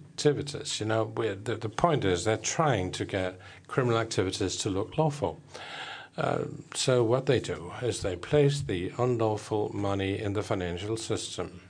You 0.80 0.86
know, 0.86 1.12
the, 1.14 1.56
the 1.56 1.68
point 1.68 2.04
is 2.04 2.24
they're 2.24 2.36
trying 2.36 2.92
to 2.92 3.04
get 3.04 3.38
criminal 3.66 3.98
activities 3.98 4.56
to 4.56 4.70
look 4.70 4.96
lawful. 4.96 5.40
Uh, 6.16 6.44
so 6.74 7.02
what 7.02 7.26
they 7.26 7.40
do 7.40 7.72
is 7.82 8.00
they 8.00 8.14
place 8.14 8.60
the 8.60 8.92
unlawful 8.98 9.74
money 9.74 10.18
in 10.18 10.32
the 10.32 10.42
financial 10.42 10.96
system. 10.96 11.60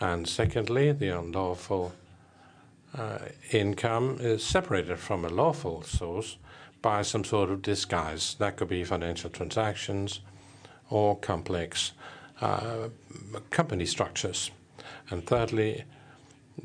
And 0.00 0.28
secondly, 0.28 0.90
the 0.92 1.08
unlawful 1.08 1.92
uh, 2.96 3.18
income 3.52 4.18
is 4.20 4.42
separated 4.44 4.98
from 4.98 5.24
a 5.24 5.28
lawful 5.28 5.82
source 5.82 6.38
by 6.82 7.02
some 7.02 7.24
sort 7.24 7.50
of 7.50 7.62
disguise. 7.62 8.34
That 8.38 8.56
could 8.56 8.68
be 8.68 8.82
financial 8.84 9.30
transactions 9.30 10.20
or 10.90 11.16
complex 11.16 11.92
uh, 12.40 12.88
company 13.50 13.86
structures. 13.86 14.50
And 15.10 15.26
thirdly, 15.26 15.84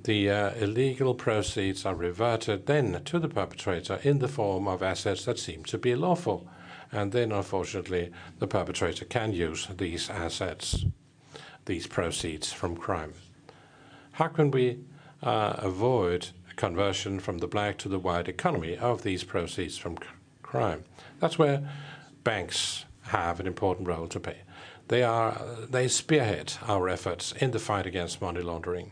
the 0.04 0.30
uh, 0.30 0.52
illegal 0.56 1.14
proceeds 1.14 1.86
are 1.86 1.96
reverted 1.96 2.66
then 2.66 3.04
to 3.06 3.20
the 3.20 3.28
perpetrator 3.28 4.00
in 4.04 4.20
the 4.20 4.28
form 4.28 4.68
of 4.68 4.82
assets 4.82 5.26
that 5.26 5.40
seem 5.40 5.64
to 5.66 5.78
be 5.78 5.96
lawful 5.96 6.48
and 6.92 7.12
then 7.12 7.32
unfortunately 7.32 8.12
the 8.40 8.48
perpetrator 8.48 9.06
can 9.06 9.32
use 9.34 9.68
these 9.78 10.10
assets, 10.10 10.86
these 11.66 11.88
proceeds 11.88 12.52
from 12.52 12.76
crime. 12.76 13.14
How 14.14 14.28
can 14.28 14.52
we 14.52 14.80
uh, 15.24 15.56
avoid 15.58 16.30
conversion 16.56 17.20
from 17.20 17.38
the 17.38 17.48
black 17.48 17.78
to 17.80 17.90
the 17.90 18.00
white 18.00 18.28
economy 18.28 18.78
of 18.78 19.04
these 19.04 19.24
proceeds 19.24 19.78
from 19.78 19.98
crime? 20.44 20.84
That's 21.20 21.40
where 21.40 21.68
banks 22.24 22.86
have 23.12 23.40
an 23.40 23.48
important 23.48 23.88
role 23.88 24.08
to 24.08 24.20
play. 24.20 24.38
They 24.88 25.04
are 25.04 25.42
they 25.70 25.88
spearhead 25.88 26.54
our 26.68 26.90
efforts 26.90 27.32
in 27.34 27.52
the 27.52 27.60
fight 27.60 27.86
against 27.86 28.22
money 28.22 28.42
laundering. 28.42 28.92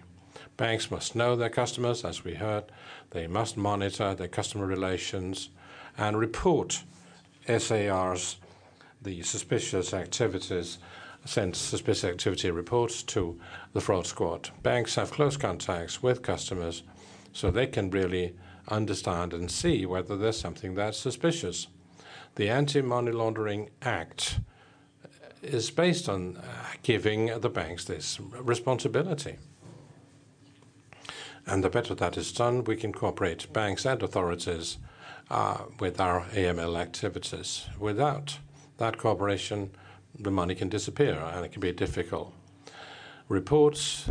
Banks 0.58 0.92
must 0.92 1.16
know 1.16 1.36
their 1.36 1.50
customers, 1.50 2.04
as 2.04 2.24
we 2.24 2.36
heard. 2.36 2.66
They 3.12 3.28
must 3.28 3.58
monitor 3.58 4.14
their 4.14 4.28
customer 4.28 4.66
relations 4.66 5.50
and 5.98 6.18
report 6.18 6.84
SARs, 7.48 8.36
the 9.02 9.24
suspicious 9.24 9.94
activities, 9.94 10.80
send 11.26 11.56
suspicious 11.56 12.04
activity 12.04 12.52
reports 12.52 13.04
to 13.04 13.40
the 13.74 13.82
fraud 13.82 14.06
squad. 14.06 14.50
Banks 14.64 14.96
have 14.96 15.12
close 15.12 15.38
contacts 15.38 16.04
with 16.04 16.22
customers 16.22 16.84
so 17.34 17.50
they 17.50 17.68
can 17.68 17.90
really 17.90 18.36
understand 18.68 19.34
and 19.34 19.50
see 19.50 19.86
whether 19.86 20.18
there's 20.18 20.40
something 20.40 20.76
that's 20.76 20.98
suspicious. 20.98 21.68
The 22.40 22.48
Anti-Money 22.48 23.12
Laundering 23.12 23.70
Act 23.82 24.40
is 25.44 25.70
based 25.72 26.08
on 26.08 26.38
uh, 26.38 26.42
giving 26.84 27.26
the 27.42 27.50
banks 27.50 27.84
this 27.84 28.18
responsibility. 28.18 29.36
And 31.46 31.66
the 31.66 31.70
better 31.70 31.94
that 31.96 32.16
is 32.16 32.32
done, 32.32 32.64
we 32.64 32.78
can 32.78 32.94
cooperate, 32.94 33.52
banks 33.52 33.86
and 33.86 34.02
authorities, 34.02 34.78
uh, 35.30 35.66
with 35.82 36.00
our 36.00 36.28
AML 36.28 36.80
activities. 36.80 37.66
Without 37.78 38.40
that 38.78 38.98
cooperation, 38.98 39.72
the 40.18 40.32
money 40.32 40.56
can 40.56 40.70
disappear 40.70 41.20
and 41.20 41.46
it 41.46 41.52
can 41.52 41.60
be 41.60 41.74
difficult. 41.74 42.34
Reports 43.28 44.10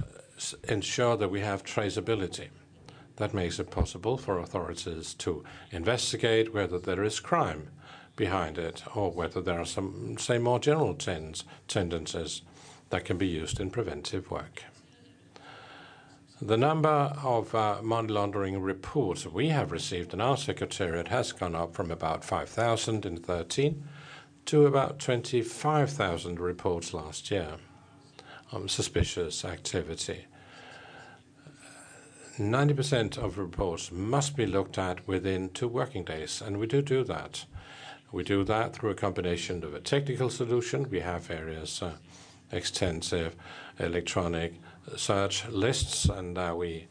ensure 0.65 1.17
that 1.17 1.31
we 1.31 1.41
have 1.41 1.65
traceability. 1.65 2.49
That 3.17 3.33
makes 3.33 3.59
it 3.59 3.71
possible 3.71 4.19
for 4.19 4.39
authorities 4.39 5.15
to 5.15 5.45
investigate 5.71 6.53
whether 6.53 6.79
there 6.79 7.03
is 7.03 7.21
crime 7.21 7.71
behind 8.19 8.59
it 8.59 8.83
or 8.95 9.11
whether 9.11 9.41
there 9.41 9.59
are 9.59 9.65
some, 9.65 10.19
say, 10.19 10.37
more 10.37 10.59
general 10.59 10.93
trends, 10.93 11.45
tendencies 11.69 12.43
that 12.91 13.07
can 13.07 13.17
be 13.17 13.27
used 13.27 13.61
in 13.61 13.71
preventive 13.71 14.31
work. 14.31 14.65
The 16.43 16.57
number 16.57 17.13
of 17.23 17.55
uh, 17.55 17.79
money 17.83 18.09
laundering 18.09 18.61
reports 18.61 19.27
we 19.27 19.49
have 19.49 19.73
received 19.73 20.13
in 20.13 20.21
our 20.21 20.37
secretariat 20.37 21.09
has 21.09 21.33
gone 21.33 21.55
up 21.55 21.75
from 21.75 21.91
about 21.91 22.25
5,000 22.25 23.07
in 23.07 23.17
13 23.17 23.85
to 24.47 24.67
about 24.67 24.99
25,000 24.99 26.41
reports 26.41 26.93
last 26.95 27.31
year 27.31 27.55
on 28.53 28.69
suspicious 28.69 29.45
activity. 29.45 30.27
90% 32.39 33.19
of 33.19 33.37
reports 33.37 33.91
must 33.91 34.37
be 34.37 34.47
looked 34.47 34.79
at 34.79 35.07
within 35.09 35.49
two 35.51 35.67
working 35.67 36.05
days, 36.05 36.41
and 36.41 36.59
we 36.59 36.67
do 36.67 36.81
do 36.81 37.03
that. 37.05 37.45
We 38.11 38.25
do 38.25 38.43
that 38.45 38.75
through 38.75 38.91
a 38.91 38.95
combination 38.95 39.63
of 39.65 39.75
a 39.75 39.81
technical 39.81 40.31
solution. 40.31 40.89
We 40.91 41.01
have 41.01 41.25
various 41.25 41.83
uh, 41.83 41.93
extensive 42.51 43.37
electronic 43.79 44.55
search 44.97 45.47
lists, 45.49 46.07
and 46.07 46.39
uh, 46.39 46.55
we 46.57 46.89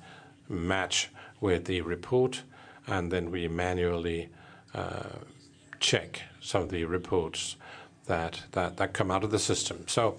match 0.47 1.09
with 1.41 1.65
the 1.65 1.81
report, 1.81 2.43
and 2.85 3.11
then 3.11 3.31
we 3.31 3.47
manually 3.47 4.29
uh, 4.75 5.09
check 5.79 6.21
some 6.39 6.63
of 6.63 6.69
the 6.69 6.85
reports 6.85 7.55
that, 8.05 8.41
come 8.93 9.11
out 9.11 9.23
of 9.23 9.31
the 9.31 9.39
system. 9.39 9.85
So 9.87 10.17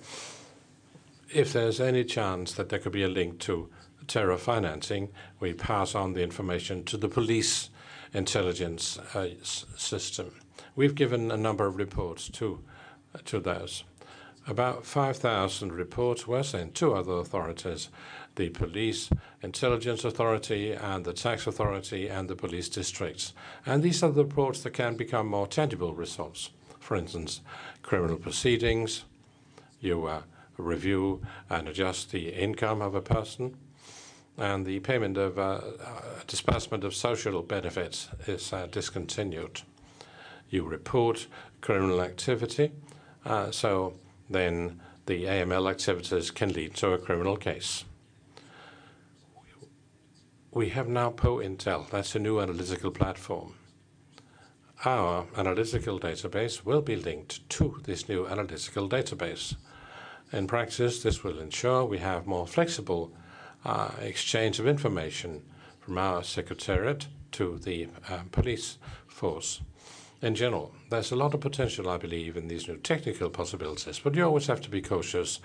if 1.33 1.53
there's 1.53 1.81
any 1.81 2.05
chance 2.05 2.53
that 2.53 2.69
there 2.69 2.79
could 2.79 2.93
be 2.93 3.05
a 3.05 3.09
link 3.09 3.39
to 3.41 3.69
terror 4.09 4.37
financing, 4.37 5.11
we 5.39 5.53
pass 5.55 5.95
on 5.95 6.15
the 6.15 6.23
information 6.23 6.85
to 6.85 6.97
the 6.97 7.09
police 7.09 7.71
intelligence 8.13 8.99
system. 9.77 10.33
We've 10.79 10.95
given 10.95 11.33
a 11.33 11.37
number 11.37 11.67
of 11.67 11.77
reports 11.77 12.29
to, 12.35 12.61
to 13.25 13.41
those. 13.41 13.83
About 14.47 14.87
5,000 14.87 15.73
reports 15.73 16.29
were 16.29 16.45
sent 16.45 16.77
to 16.77 16.95
other 16.95 17.15
authorities 17.15 17.89
the 18.37 18.51
police 18.51 19.11
intelligence 19.43 20.05
authority 20.05 20.71
and 20.71 21.05
the 21.05 21.13
tax 21.13 21.49
authority 21.49 22.07
and 22.07 22.29
the 22.29 22.37
police 22.37 22.69
districts. 22.69 23.33
And 23.67 23.83
these 23.83 24.05
are 24.05 24.13
the 24.13 24.25
reports 24.25 24.63
that 24.63 24.71
can 24.71 24.95
become 24.95 25.27
more 25.27 25.49
tangible 25.49 25.95
results. 25.95 26.51
For 26.79 26.97
instance, 26.97 27.41
criminal 27.83 28.17
proceedings, 28.17 29.03
you 29.81 30.07
uh, 30.07 30.23
review 30.59 31.23
and 31.51 31.67
adjust 31.67 32.13
the 32.13 32.29
income 32.29 32.83
of 32.83 32.95
a 32.95 33.03
person, 33.03 33.57
and 34.37 34.65
the 34.65 34.79
payment 34.79 35.17
of 35.17 35.41
uh, 35.41 35.43
uh, 35.43 35.61
disbursement 36.29 36.85
of 36.85 36.95
social 36.95 37.43
benefits 37.43 38.11
is 38.29 38.53
uh, 38.53 38.69
discontinued. 38.71 39.63
You 40.51 40.65
report 40.65 41.27
criminal 41.61 42.01
activity, 42.01 42.73
uh, 43.25 43.51
so 43.51 43.95
then 44.31 44.81
the 45.07 45.25
AML 45.25 45.71
activities 45.71 46.31
can 46.31 46.53
lead 46.53 46.75
to 46.77 46.93
a 46.93 46.99
criminal 46.99 47.37
case. 47.37 47.85
We 50.51 50.71
have 50.71 50.89
now 50.89 51.11
POL-INTEL. 51.11 51.87
That's 51.91 52.15
a 52.15 52.19
new 52.19 52.41
analytical 52.41 52.91
platform. 52.91 53.55
Our 54.85 55.27
analytical 55.37 55.99
database 55.99 56.65
will 56.65 56.83
be 56.83 56.97
linked 56.97 57.49
to 57.51 57.81
this 57.85 58.09
new 58.09 58.27
analytical 58.27 58.89
database. 58.89 59.57
In 60.33 60.47
practice, 60.47 61.03
this 61.03 61.25
will 61.25 61.39
ensure 61.39 61.85
we 61.85 61.99
have 61.99 62.27
more 62.27 62.47
flexible 62.47 63.13
uh, 63.65 63.91
exchange 64.01 64.59
of 64.59 64.67
information 64.67 65.43
from 65.81 65.99
our 65.99 66.23
secretariat 66.23 67.07
to 67.33 67.59
the 67.59 67.89
uh, 68.09 68.21
police 68.31 68.79
force. 69.07 69.61
In 70.21 70.35
general, 70.35 70.73
there's 70.91 71.13
a 71.13 71.17
lot 71.17 71.35
of 71.35 71.41
potential, 71.41 71.89
I 71.89 71.97
believe, 71.97 72.37
in 72.37 72.49
these 72.49 72.67
new 72.67 72.77
technical 72.77 73.31
possibilities, 73.31 74.01
but 74.01 74.17
you 74.17 74.25
always 74.25 74.49
have 74.49 74.61
to 74.63 74.71
be 74.71 74.83
cautious 74.83 75.39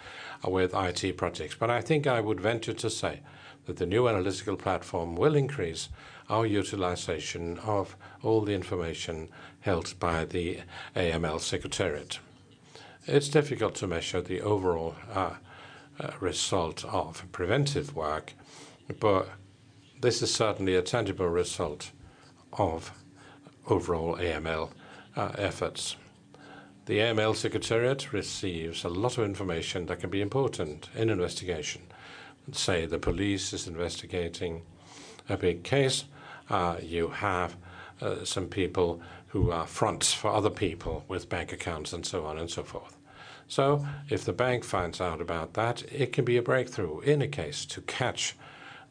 with 0.43 0.73
IT 0.73 1.15
projects. 1.15 1.55
But 1.59 1.69
I 1.69 1.79
think 1.79 2.07
I 2.07 2.19
would 2.19 2.41
venture 2.41 2.73
to 2.73 2.89
say 2.89 3.19
that 3.65 3.77
the 3.77 3.85
new 3.85 4.09
analytical 4.09 4.55
platform 4.55 5.15
will 5.15 5.35
increase 5.35 5.89
our 6.27 6.47
utilization 6.47 7.59
of 7.59 7.95
all 8.23 8.41
the 8.41 8.55
information 8.55 9.29
held 9.59 9.93
by 9.99 10.25
the 10.25 10.61
AML 10.95 11.39
Secretariat. 11.39 12.17
It's 13.05 13.29
difficult 13.29 13.75
to 13.75 13.87
measure 13.87 14.21
the 14.21 14.41
overall 14.41 14.95
uh, 15.13 15.35
uh, 15.99 16.11
result 16.19 16.83
of 16.85 17.31
preventive 17.31 17.95
work, 17.95 18.33
but 18.99 19.29
this 20.01 20.23
is 20.23 20.33
certainly 20.33 20.75
a 20.75 20.81
tangible 20.81 21.27
result 21.27 21.91
of 22.53 22.91
overall 23.67 24.17
AML 24.17 24.71
uh, 25.15 25.31
efforts. 25.37 25.95
The 26.85 26.99
AML 26.99 27.35
Secretariat 27.35 28.11
receives 28.11 28.83
a 28.83 28.89
lot 28.89 29.17
of 29.17 29.23
information 29.23 29.85
that 29.85 29.99
can 29.99 30.09
be 30.09 30.21
important 30.21 30.89
in 30.95 31.09
investigation. 31.09 31.83
Say 32.51 32.85
the 32.85 32.99
police 32.99 33.53
is 33.53 33.67
investigating 33.67 34.63
a 35.29 35.37
big 35.37 35.63
case, 35.63 36.03
uh, 36.49 36.77
you 36.81 37.07
have 37.07 37.55
uh, 38.01 38.25
some 38.25 38.47
people 38.47 39.01
who 39.27 39.51
are 39.51 39.65
fronts 39.65 40.13
for 40.13 40.29
other 40.29 40.49
people 40.49 41.05
with 41.07 41.29
bank 41.29 41.51
accounts 41.51 41.93
and 41.93 42.05
so 42.05 42.25
on 42.25 42.37
and 42.37 42.49
so 42.49 42.63
forth. 42.63 42.97
So 43.47 43.85
if 44.09 44.25
the 44.25 44.33
bank 44.33 44.63
finds 44.63 44.99
out 44.99 45.21
about 45.21 45.53
that, 45.53 45.83
it 45.91 46.11
can 46.11 46.25
be 46.25 46.37
a 46.37 46.41
breakthrough 46.41 46.99
in 47.01 47.21
a 47.21 47.27
case 47.27 47.65
to 47.67 47.81
catch 47.81 48.35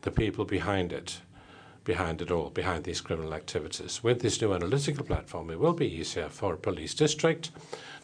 the 0.02 0.10
people 0.10 0.44
behind 0.44 0.92
it, 0.92 1.20
behind 1.84 2.22
it 2.22 2.30
all, 2.30 2.50
behind 2.50 2.84
these 2.84 3.00
criminal 3.00 3.34
activities. 3.34 4.02
With 4.02 4.20
this 4.20 4.40
new 4.40 4.54
analytical 4.54 5.04
platform, 5.04 5.50
it 5.50 5.58
will 5.58 5.72
be 5.72 5.92
easier 5.92 6.28
for 6.28 6.54
a 6.54 6.58
police 6.58 6.94
district 6.94 7.50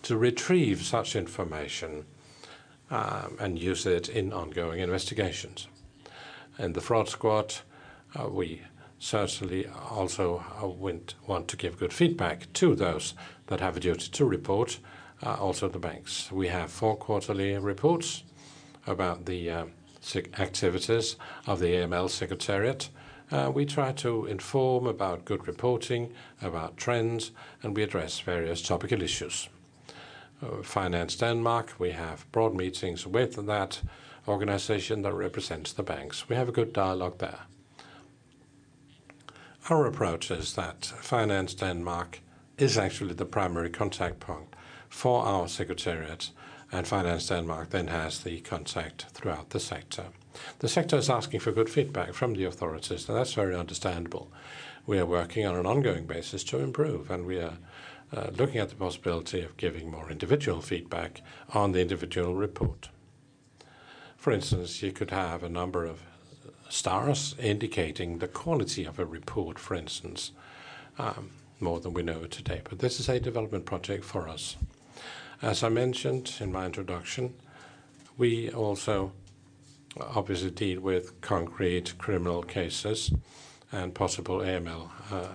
to 0.02 0.16
retrieve 0.16 0.82
such 0.82 1.16
information 1.16 2.04
um, 2.90 3.36
and 3.38 3.58
use 3.58 3.86
it 3.86 4.08
in 4.08 4.32
ongoing 4.32 4.80
investigations. 4.80 5.68
In 6.58 6.72
the 6.72 6.80
fraud 6.80 7.08
squad, 7.08 7.54
uh, 8.18 8.28
we 8.28 8.62
certainly 8.98 9.66
also 9.90 10.44
uh, 10.60 10.66
want 10.66 11.48
to 11.48 11.56
give 11.56 11.78
good 11.78 11.92
feedback 11.92 12.52
to 12.54 12.74
those 12.74 13.14
that 13.46 13.60
have 13.60 13.76
a 13.76 13.80
duty 13.80 14.08
to 14.10 14.24
report, 14.24 14.78
uh, 15.22 15.34
also 15.34 15.68
the 15.68 15.78
banks. 15.78 16.32
We 16.32 16.48
have 16.48 16.70
four 16.70 16.96
quarterly 16.96 17.56
reports 17.58 18.24
about 18.86 19.26
the 19.26 19.50
uh, 19.50 19.64
activities 20.38 21.16
of 21.46 21.60
the 21.60 21.74
AML 21.74 22.10
Secretariat. 22.10 22.88
Uh, 23.30 23.50
we 23.54 23.66
try 23.66 23.92
to 23.92 24.24
inform 24.26 24.86
about 24.86 25.26
good 25.26 25.46
reporting, 25.46 26.12
about 26.40 26.76
trends, 26.76 27.30
and 27.62 27.76
we 27.76 27.82
address 27.82 28.20
various 28.20 28.62
topical 28.62 29.02
issues. 29.02 29.48
Uh, 30.42 30.62
Finance 30.62 31.16
Denmark, 31.16 31.74
we 31.78 31.90
have 31.90 32.30
broad 32.32 32.54
meetings 32.54 33.06
with 33.06 33.46
that 33.46 33.82
organization 34.26 35.02
that 35.02 35.12
represents 35.12 35.72
the 35.72 35.82
banks. 35.82 36.28
We 36.28 36.36
have 36.36 36.48
a 36.48 36.52
good 36.52 36.72
dialogue 36.72 37.18
there. 37.18 37.40
Our 39.68 39.86
approach 39.86 40.30
is 40.30 40.54
that 40.54 40.86
Finance 40.86 41.52
Denmark 41.54 42.20
is 42.56 42.78
actually 42.78 43.14
the 43.14 43.26
primary 43.26 43.68
contact 43.68 44.20
point 44.20 44.54
for 44.88 45.26
our 45.26 45.48
secretariat, 45.48 46.30
and 46.72 46.86
Finance 46.86 47.28
Denmark 47.28 47.70
then 47.70 47.88
has 47.88 48.22
the 48.22 48.40
contact 48.40 49.06
throughout 49.12 49.50
the 49.50 49.60
sector. 49.60 50.06
The 50.60 50.68
sector 50.68 50.96
is 50.96 51.10
asking 51.10 51.40
for 51.40 51.52
good 51.52 51.70
feedback 51.70 52.14
from 52.14 52.34
the 52.34 52.44
authorities, 52.44 53.08
and 53.08 53.16
that's 53.16 53.34
very 53.34 53.54
understandable. 53.54 54.30
We 54.86 54.98
are 54.98 55.06
working 55.06 55.46
on 55.46 55.56
an 55.56 55.66
ongoing 55.66 56.06
basis 56.06 56.44
to 56.44 56.58
improve, 56.58 57.10
and 57.10 57.26
we 57.26 57.38
are 57.38 57.58
uh, 58.16 58.30
looking 58.36 58.60
at 58.60 58.70
the 58.70 58.74
possibility 58.74 59.42
of 59.42 59.56
giving 59.56 59.90
more 59.90 60.10
individual 60.10 60.60
feedback 60.60 61.22
on 61.52 61.72
the 61.72 61.80
individual 61.80 62.34
report. 62.34 62.88
For 64.16 64.32
instance, 64.32 64.82
you 64.82 64.92
could 64.92 65.10
have 65.10 65.42
a 65.42 65.48
number 65.48 65.84
of 65.84 66.02
stars 66.68 67.34
indicating 67.38 68.18
the 68.18 68.28
quality 68.28 68.84
of 68.84 68.98
a 68.98 69.04
report, 69.04 69.58
for 69.58 69.74
instance, 69.74 70.32
um, 70.98 71.30
more 71.60 71.80
than 71.80 71.94
we 71.94 72.02
know 72.02 72.24
today. 72.24 72.60
But 72.68 72.78
this 72.78 73.00
is 73.00 73.08
a 73.08 73.20
development 73.20 73.64
project 73.64 74.04
for 74.04 74.28
us. 74.28 74.56
As 75.40 75.62
I 75.62 75.68
mentioned 75.68 76.34
in 76.40 76.50
my 76.52 76.66
introduction, 76.66 77.34
we 78.16 78.50
also 78.50 79.12
obviously 80.00 80.50
deal 80.50 80.80
with 80.80 81.20
concrete 81.20 81.96
criminal 81.98 82.42
cases 82.42 83.12
and 83.72 83.94
possible 83.94 84.38
AML 84.38 84.90
uh, 85.10 85.28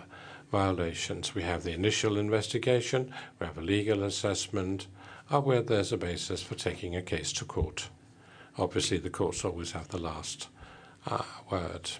violations. 0.51 1.35
We 1.35 1.43
have 1.43 1.63
the 1.63 1.73
initial 1.73 2.17
investigation, 2.17 3.13
we 3.39 3.47
have 3.47 3.57
a 3.57 3.61
legal 3.61 4.03
assessment, 4.03 4.87
uh, 5.31 5.41
where 5.41 5.61
there's 5.61 5.91
a 5.91 5.97
basis 5.97 6.43
for 6.43 6.55
taking 6.55 6.95
a 6.95 7.01
case 7.01 7.33
to 7.33 7.45
court. 7.45 7.89
Obviously, 8.57 8.97
the 8.97 9.09
courts 9.09 9.43
always 9.43 9.71
have 9.71 9.87
the 9.87 9.97
last 9.97 10.47
uh, 11.07 11.23
word. 11.49 11.91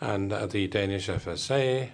And 0.00 0.32
uh, 0.32 0.46
the 0.46 0.66
Danish 0.68 1.08
FSA 1.08 1.90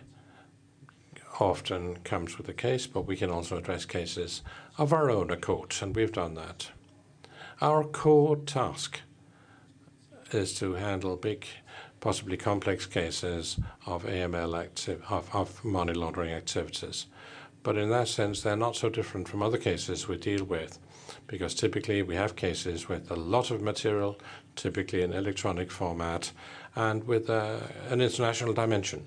often 1.40 1.96
comes 1.98 2.38
with 2.38 2.48
a 2.48 2.52
case, 2.52 2.86
but 2.86 3.06
we 3.06 3.16
can 3.16 3.30
also 3.30 3.56
address 3.56 3.84
cases 3.84 4.42
of 4.78 4.92
our 4.92 5.10
own 5.10 5.30
accord, 5.30 5.74
and 5.80 5.96
we've 5.96 6.12
done 6.12 6.34
that. 6.34 6.70
Our 7.60 7.84
core 7.84 8.36
task 8.36 9.00
is 10.32 10.54
to 10.58 10.74
handle 10.74 11.16
big 11.16 11.46
possibly 12.00 12.36
complex 12.36 12.86
cases 12.86 13.58
of 13.86 14.04
AML 14.04 14.54
of 15.10 15.34
of 15.34 15.64
money 15.64 15.92
laundering 15.92 16.32
activities. 16.32 17.06
But 17.62 17.76
in 17.76 17.90
that 17.90 18.08
sense, 18.08 18.40
they're 18.40 18.56
not 18.56 18.76
so 18.76 18.88
different 18.88 19.28
from 19.28 19.42
other 19.42 19.58
cases 19.58 20.08
we 20.08 20.16
deal 20.16 20.44
with, 20.44 20.78
because 21.26 21.54
typically 21.54 22.02
we 22.02 22.16
have 22.16 22.34
cases 22.34 22.88
with 22.88 23.10
a 23.10 23.16
lot 23.16 23.50
of 23.50 23.60
material, 23.60 24.18
typically 24.56 25.02
in 25.02 25.12
electronic 25.12 25.70
format, 25.70 26.32
and 26.74 27.04
with 27.04 27.28
uh, 27.28 27.58
an 27.90 28.00
international 28.00 28.54
dimension. 28.54 29.04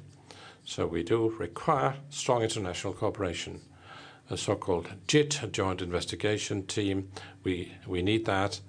So 0.65 0.85
we 0.85 1.03
do 1.03 1.29
require 1.39 1.95
strong 2.09 2.43
international 2.43 2.93
cooperation. 2.93 3.61
A 4.29 4.37
so-called 4.37 4.87
JIT, 5.07 5.43
a 5.43 5.47
Joint 5.47 5.81
Investigation 5.81 6.65
Team, 6.65 7.09
we 7.43 7.73
we 7.85 8.01
need 8.01 8.25
that, 8.25 8.61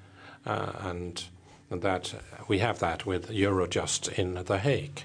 uh, 0.47 0.73
and 0.81 1.25
that 1.71 2.15
we 2.49 2.59
have 2.59 2.79
that 2.79 3.07
with 3.07 3.31
Eurojust 3.31 4.19
in 4.19 4.35
The 4.45 4.59
Hague. 4.59 5.05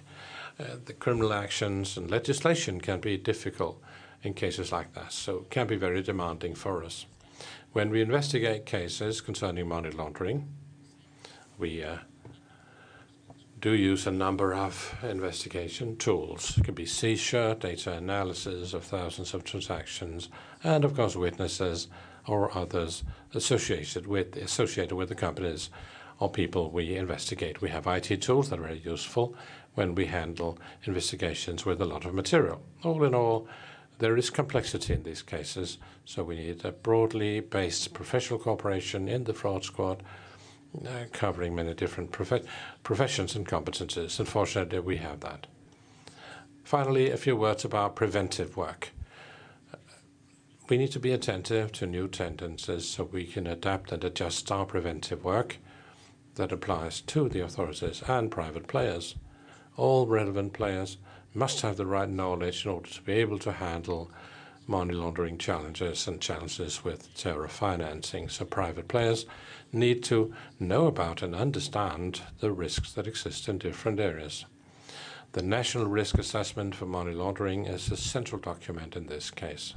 Uh, 0.60 0.76
the 0.86 0.94
criminal 0.94 1.34
actions 1.34 1.98
and 1.98 2.12
legislation 2.12 2.82
can 2.82 3.00
be 3.00 3.18
difficult 3.18 3.82
in 4.24 4.34
cases 4.34 4.72
like 4.72 4.94
that, 4.94 5.14
so 5.14 5.38
it 5.38 5.50
can 5.50 5.68
be 5.68 5.78
very 5.78 6.02
demanding 6.02 6.54
for 6.54 6.84
us. 6.84 7.06
When 7.72 7.90
we 7.90 8.02
investigate 8.02 8.66
cases 8.66 9.22
concerning 9.22 9.68
money 9.68 9.92
laundering, 9.92 10.48
we 11.58 11.84
uh, 11.84 12.00
do 13.60 13.74
use 13.74 14.08
a 14.08 14.12
number 14.12 14.54
of 14.54 14.98
investigation 15.04 15.96
tools. 15.98 16.58
It 16.58 16.64
can 16.64 16.74
be 16.74 16.86
seizure, 16.86 17.56
data 17.56 17.94
analysis 17.94 18.74
of 18.74 18.84
thousands 18.84 19.34
of 19.34 19.44
transactions, 19.44 20.30
and 20.64 20.84
of 20.84 20.96
course 20.96 21.16
witnesses 21.16 21.88
or 22.28 22.56
others 22.58 23.04
associated 23.34 24.08
with 24.08 24.36
associated 24.38 24.96
with 24.96 25.10
the 25.10 25.16
companies 25.16 25.70
or 26.20 26.30
people 26.30 26.70
we 26.70 26.96
investigate. 26.96 27.62
We 27.62 27.70
have 27.70 27.88
IT 27.88 28.22
tools 28.22 28.50
that 28.50 28.60
are 28.60 28.64
very 28.64 28.82
useful 28.84 29.36
when 29.76 29.96
we 29.96 30.08
handle 30.08 30.58
investigations 30.84 31.66
with 31.66 31.82
a 31.82 31.86
lot 31.86 32.06
of 32.06 32.14
material. 32.14 32.62
All 32.84 33.04
in 33.04 33.16
all, 33.16 33.48
there 34.00 34.18
is 34.18 34.30
complexity 34.30 34.94
in 34.94 35.04
these 35.04 35.22
cases, 35.22 35.78
so 36.06 36.24
we 36.24 36.36
need 36.36 36.66
a 36.66 36.72
broadly 36.72 37.40
based 37.40 37.94
professional 37.94 38.40
cooperation 38.40 39.08
in 39.08 39.26
the 39.26 39.34
fraud 39.34 39.64
squad 39.64 40.04
uh, 40.86 41.06
covering 41.12 41.56
many 41.56 41.74
different 41.74 42.12
prof 42.12 42.34
professions 42.84 43.36
and 43.36 43.48
competences. 43.48 44.20
Unfortunately, 44.20 44.80
we 44.80 44.98
have 44.98 45.20
that. 45.22 45.48
Finally, 46.64 47.10
a 47.10 47.18
few 47.18 47.36
words 47.36 47.66
about 47.66 47.96
preventive 47.96 48.56
work. 48.56 48.92
We 50.70 50.78
need 50.78 50.92
to 50.92 51.00
be 51.00 51.12
attentive 51.12 51.72
to 51.74 51.88
new 51.88 52.08
tendencies 52.08 52.88
so 52.88 53.04
we 53.06 53.26
can 53.26 53.48
adapt 53.48 53.92
and 53.92 54.04
adjust 54.04 54.52
our 54.52 54.66
preventive 54.66 55.24
work 55.24 55.58
that 56.40 56.54
applies 56.54 57.02
to 57.02 57.28
the 57.28 57.42
authorities 57.42 58.02
and 58.08 58.32
private 58.32 58.66
players. 58.66 59.16
All 59.76 60.08
relevant 60.08 60.54
players 60.54 60.96
must 61.34 61.60
have 61.62 61.76
the 61.76 61.86
right 61.86 62.08
knowledge 62.08 62.64
in 62.66 62.72
order 62.72 62.90
to 62.90 63.02
be 63.02 63.12
able 63.12 63.40
to 63.40 63.52
handle 63.52 64.10
money 64.66 64.94
laundering 64.94 65.38
challenges 65.38 66.08
and 66.08 66.22
challenges 66.22 66.82
with 66.82 67.14
terror 67.14 67.50
financing. 67.50 68.30
So 68.30 68.46
private 68.46 68.88
players 68.88 69.26
need 69.74 70.02
to 70.06 70.34
know 70.62 70.88
about 70.88 71.22
and 71.22 71.36
understand 71.36 72.22
the 72.40 72.54
risks 72.54 72.94
that 72.94 73.06
exist 73.06 73.50
in 73.50 73.58
different 73.58 74.00
areas. 74.00 74.46
The 75.34 75.44
National 75.44 75.88
Risk 75.88 76.18
Assessment 76.18 76.74
for 76.74 76.86
Money 76.86 77.12
Laundering 77.12 77.66
is 77.66 77.92
a 77.92 77.98
central 77.98 78.40
document 78.40 78.96
in 78.96 79.08
this 79.08 79.30
case. 79.30 79.74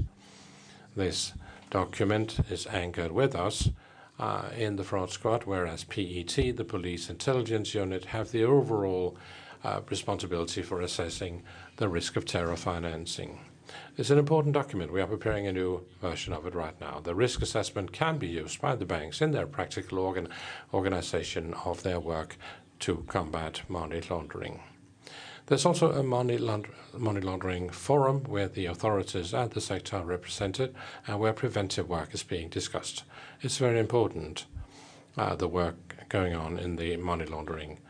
This 0.95 1.33
document 1.71 2.39
is 2.49 2.69
anchored 2.69 3.11
with 3.11 3.35
us 3.35 3.71
uh, 4.19 4.51
in 4.57 4.77
the 4.77 4.85
fraud 4.85 5.11
squad, 5.11 5.45
whereas 5.45 5.85
PET, 5.85 6.57
the 6.57 6.65
Police 6.65 7.11
Intelligence 7.11 7.75
Unit, 7.75 8.07
have 8.07 8.31
the 8.31 8.45
overall 8.45 9.17
uh, 9.65 9.81
responsibility 9.89 10.63
for 10.63 10.81
assessing 10.81 11.43
the 11.77 11.89
risk 11.89 12.17
of 12.17 12.25
terror 12.25 12.57
financing. 12.57 13.41
It's 13.97 14.11
an 14.11 14.19
important 14.19 14.55
document. 14.55 14.93
We 14.93 15.01
are 15.01 15.07
preparing 15.07 15.47
a 15.47 15.53
new 15.53 15.87
version 16.01 16.33
of 16.33 16.47
it 16.47 16.55
right 16.55 16.79
now. 16.81 17.01
The 17.03 17.15
risk 17.15 17.43
assessment 17.43 17.93
can 17.93 18.19
be 18.19 18.27
used 18.27 18.61
by 18.61 18.75
the 18.75 18.85
banks 18.85 19.21
in 19.21 19.31
their 19.31 19.47
practical 19.47 19.99
organ 19.99 20.29
organization 20.75 21.55
of 21.65 21.83
their 21.83 22.01
work 22.01 22.37
to 22.81 23.05
combat 23.09 23.63
money 23.69 24.03
laundering. 24.11 24.61
There's 25.47 25.67
also 25.67 25.93
a 25.93 26.03
money, 26.03 26.39
money, 26.97 27.21
laundering 27.21 27.71
forum 27.71 28.25
where 28.25 28.49
the 28.49 28.67
authorities 28.67 29.35
and 29.35 29.51
the 29.51 29.61
sector 29.61 29.97
are 29.97 30.05
represented 30.05 30.75
and 31.07 31.19
where 31.19 31.33
preventive 31.33 31.89
work 31.89 32.15
is 32.15 32.23
being 32.23 32.49
discussed. 32.49 33.05
It's 33.45 33.59
very 33.59 33.81
important, 33.81 34.47
uh, 35.19 35.35
the 35.35 35.49
work 35.49 36.07
going 36.09 36.33
on 36.33 36.61
in 36.61 36.77
the 36.77 36.97
money 36.97 37.25
laundering 37.25 37.81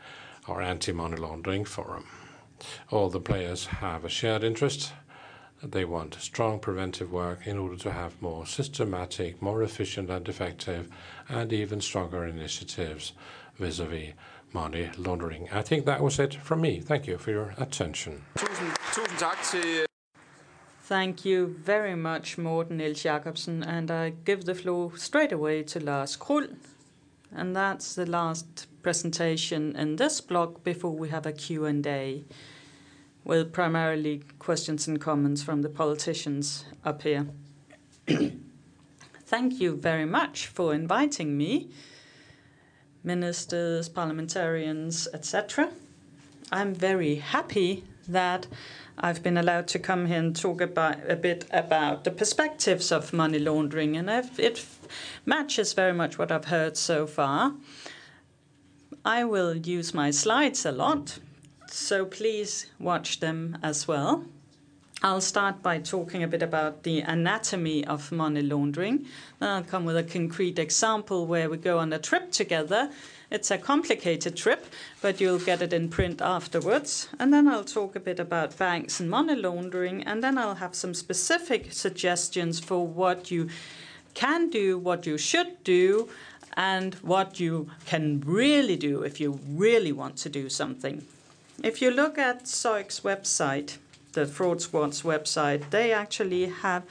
our 0.47 0.63
anti-money 0.63 1.15
laundering 1.15 1.63
forum. 1.63 2.07
All 2.89 3.09
the 3.09 3.19
players 3.19 3.67
have 3.67 4.03
a 4.03 4.09
shared 4.09 4.43
interest. 4.43 4.93
They 5.61 5.85
want 5.85 6.15
strong 6.15 6.59
preventive 6.59 7.11
work 7.11 7.45
in 7.45 7.59
order 7.59 7.77
to 7.77 7.91
have 7.91 8.19
more 8.19 8.47
systematic, 8.47 9.43
more 9.43 9.61
efficient 9.61 10.09
and 10.09 10.27
effective, 10.27 10.89
and 11.29 11.53
even 11.53 11.81
stronger 11.81 12.25
initiatives 12.25 13.13
vis-à-vis 13.59 14.09
-vis 14.09 14.13
money 14.53 14.89
laundering. 14.97 15.49
I 15.51 15.61
think 15.61 15.85
that 15.85 16.01
was 16.01 16.19
it 16.19 16.33
from 16.33 16.61
me. 16.61 16.81
Thank 16.81 17.05
you 17.05 17.17
for 17.19 17.31
your 17.31 17.53
attention. 17.57 18.23
Thank 20.85 21.23
you 21.23 21.47
very 21.47 21.95
much, 21.95 22.37
Morten 22.37 22.75
Niels 22.75 23.01
Jakobsen, 23.03 23.63
and 23.63 23.89
I 23.89 24.09
give 24.25 24.43
the 24.43 24.53
floor 24.53 24.91
straight 24.97 25.31
away 25.31 25.63
to 25.63 25.79
Lars 25.79 26.17
Krull, 26.17 26.57
and 27.33 27.55
that's 27.55 27.95
the 27.95 28.05
last 28.05 28.67
presentation 28.83 29.77
in 29.77 29.95
this 29.95 30.19
block 30.19 30.61
before 30.61 30.91
we 30.91 31.07
have 31.07 31.25
a 31.25 31.31
Q&A 31.31 32.25
with 33.23 33.53
primarily 33.53 34.23
questions 34.39 34.85
and 34.85 34.99
comments 34.99 35.41
from 35.41 35.61
the 35.61 35.69
politicians 35.69 36.65
up 36.83 37.03
here. 37.03 37.27
Thank 39.25 39.61
you 39.61 39.77
very 39.77 40.05
much 40.05 40.47
for 40.47 40.73
inviting 40.73 41.37
me, 41.37 41.69
ministers, 43.05 43.87
parliamentarians, 43.87 45.07
etc. 45.13 45.69
I'm 46.51 46.75
very 46.75 47.15
happy 47.15 47.85
that 48.05 48.47
I've 48.97 49.23
been 49.23 49.37
allowed 49.37 49.67
to 49.69 49.79
come 49.79 50.05
here 50.05 50.19
and 50.19 50.35
talk 50.35 50.61
about 50.61 50.97
a 51.09 51.15
bit 51.15 51.45
about 51.51 52.03
the 52.03 52.11
perspectives 52.11 52.91
of 52.91 53.11
money 53.11 53.39
laundering, 53.39 53.97
and 53.97 54.09
it 54.09 54.65
matches 55.25 55.73
very 55.73 55.93
much 55.93 56.17
what 56.17 56.31
I've 56.31 56.45
heard 56.45 56.77
so 56.77 57.07
far. 57.07 57.55
I 59.03 59.25
will 59.25 59.55
use 59.55 59.93
my 59.93 60.11
slides 60.11 60.65
a 60.65 60.71
lot, 60.71 61.19
so 61.67 62.05
please 62.05 62.67
watch 62.79 63.19
them 63.19 63.57
as 63.63 63.87
well. 63.87 64.25
I'll 65.01 65.19
start 65.19 65.61
by 65.61 65.79
talking 65.79 66.23
a 66.23 66.27
bit 66.29 66.41
about 66.41 66.83
the 66.83 67.01
anatomy 67.01 67.85
of 67.85 68.09
money 68.13 68.41
laundering. 68.41 69.05
Then 69.39 69.49
I'll 69.49 69.63
come 69.63 69.83
with 69.83 69.97
a 69.97 70.03
concrete 70.03 70.57
example 70.57 71.27
where 71.27 71.49
we 71.49 71.57
go 71.57 71.79
on 71.79 71.91
a 71.91 71.99
trip 71.99 72.31
together. 72.31 72.89
It's 73.33 73.49
a 73.49 73.57
complicated 73.57 74.37
trip, 74.37 74.67
but 75.01 75.19
you'll 75.19 75.39
get 75.39 75.63
it 75.63 75.73
in 75.73 75.89
print 75.89 76.21
afterwards. 76.21 77.09
And 77.17 77.33
then 77.33 77.47
I'll 77.47 77.63
talk 77.63 77.95
a 77.95 77.99
bit 77.99 78.19
about 78.19 78.59
banks 78.59 78.99
and 78.99 79.09
money 79.09 79.35
laundering, 79.35 80.03
and 80.03 80.23
then 80.23 80.37
I'll 80.37 80.53
have 80.53 80.75
some 80.75 80.93
specific 80.93 81.73
suggestions 81.73 82.59
for 82.59 82.85
what 82.85 83.31
you 83.31 83.49
can 84.13 84.51
do, 84.51 84.77
what 84.77 85.07
you 85.07 85.17
should 85.17 85.63
do, 85.63 86.09
and 86.55 86.93
what 87.01 87.39
you 87.39 87.71
can 87.87 88.21
really 88.23 88.75
do 88.75 89.01
if 89.01 89.19
you 89.19 89.39
really 89.49 89.91
want 89.91 90.17
to 90.17 90.29
do 90.29 90.47
something. 90.47 91.03
If 91.63 91.81
you 91.81 91.89
look 91.89 92.19
at 92.19 92.43
SOIC's 92.43 92.99
website, 92.99 93.77
the 94.11 94.27
Fraud 94.27 94.61
Squad's 94.61 95.01
website, 95.01 95.71
they 95.71 95.91
actually 95.91 96.45
have 96.45 96.83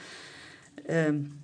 um, 0.89 1.39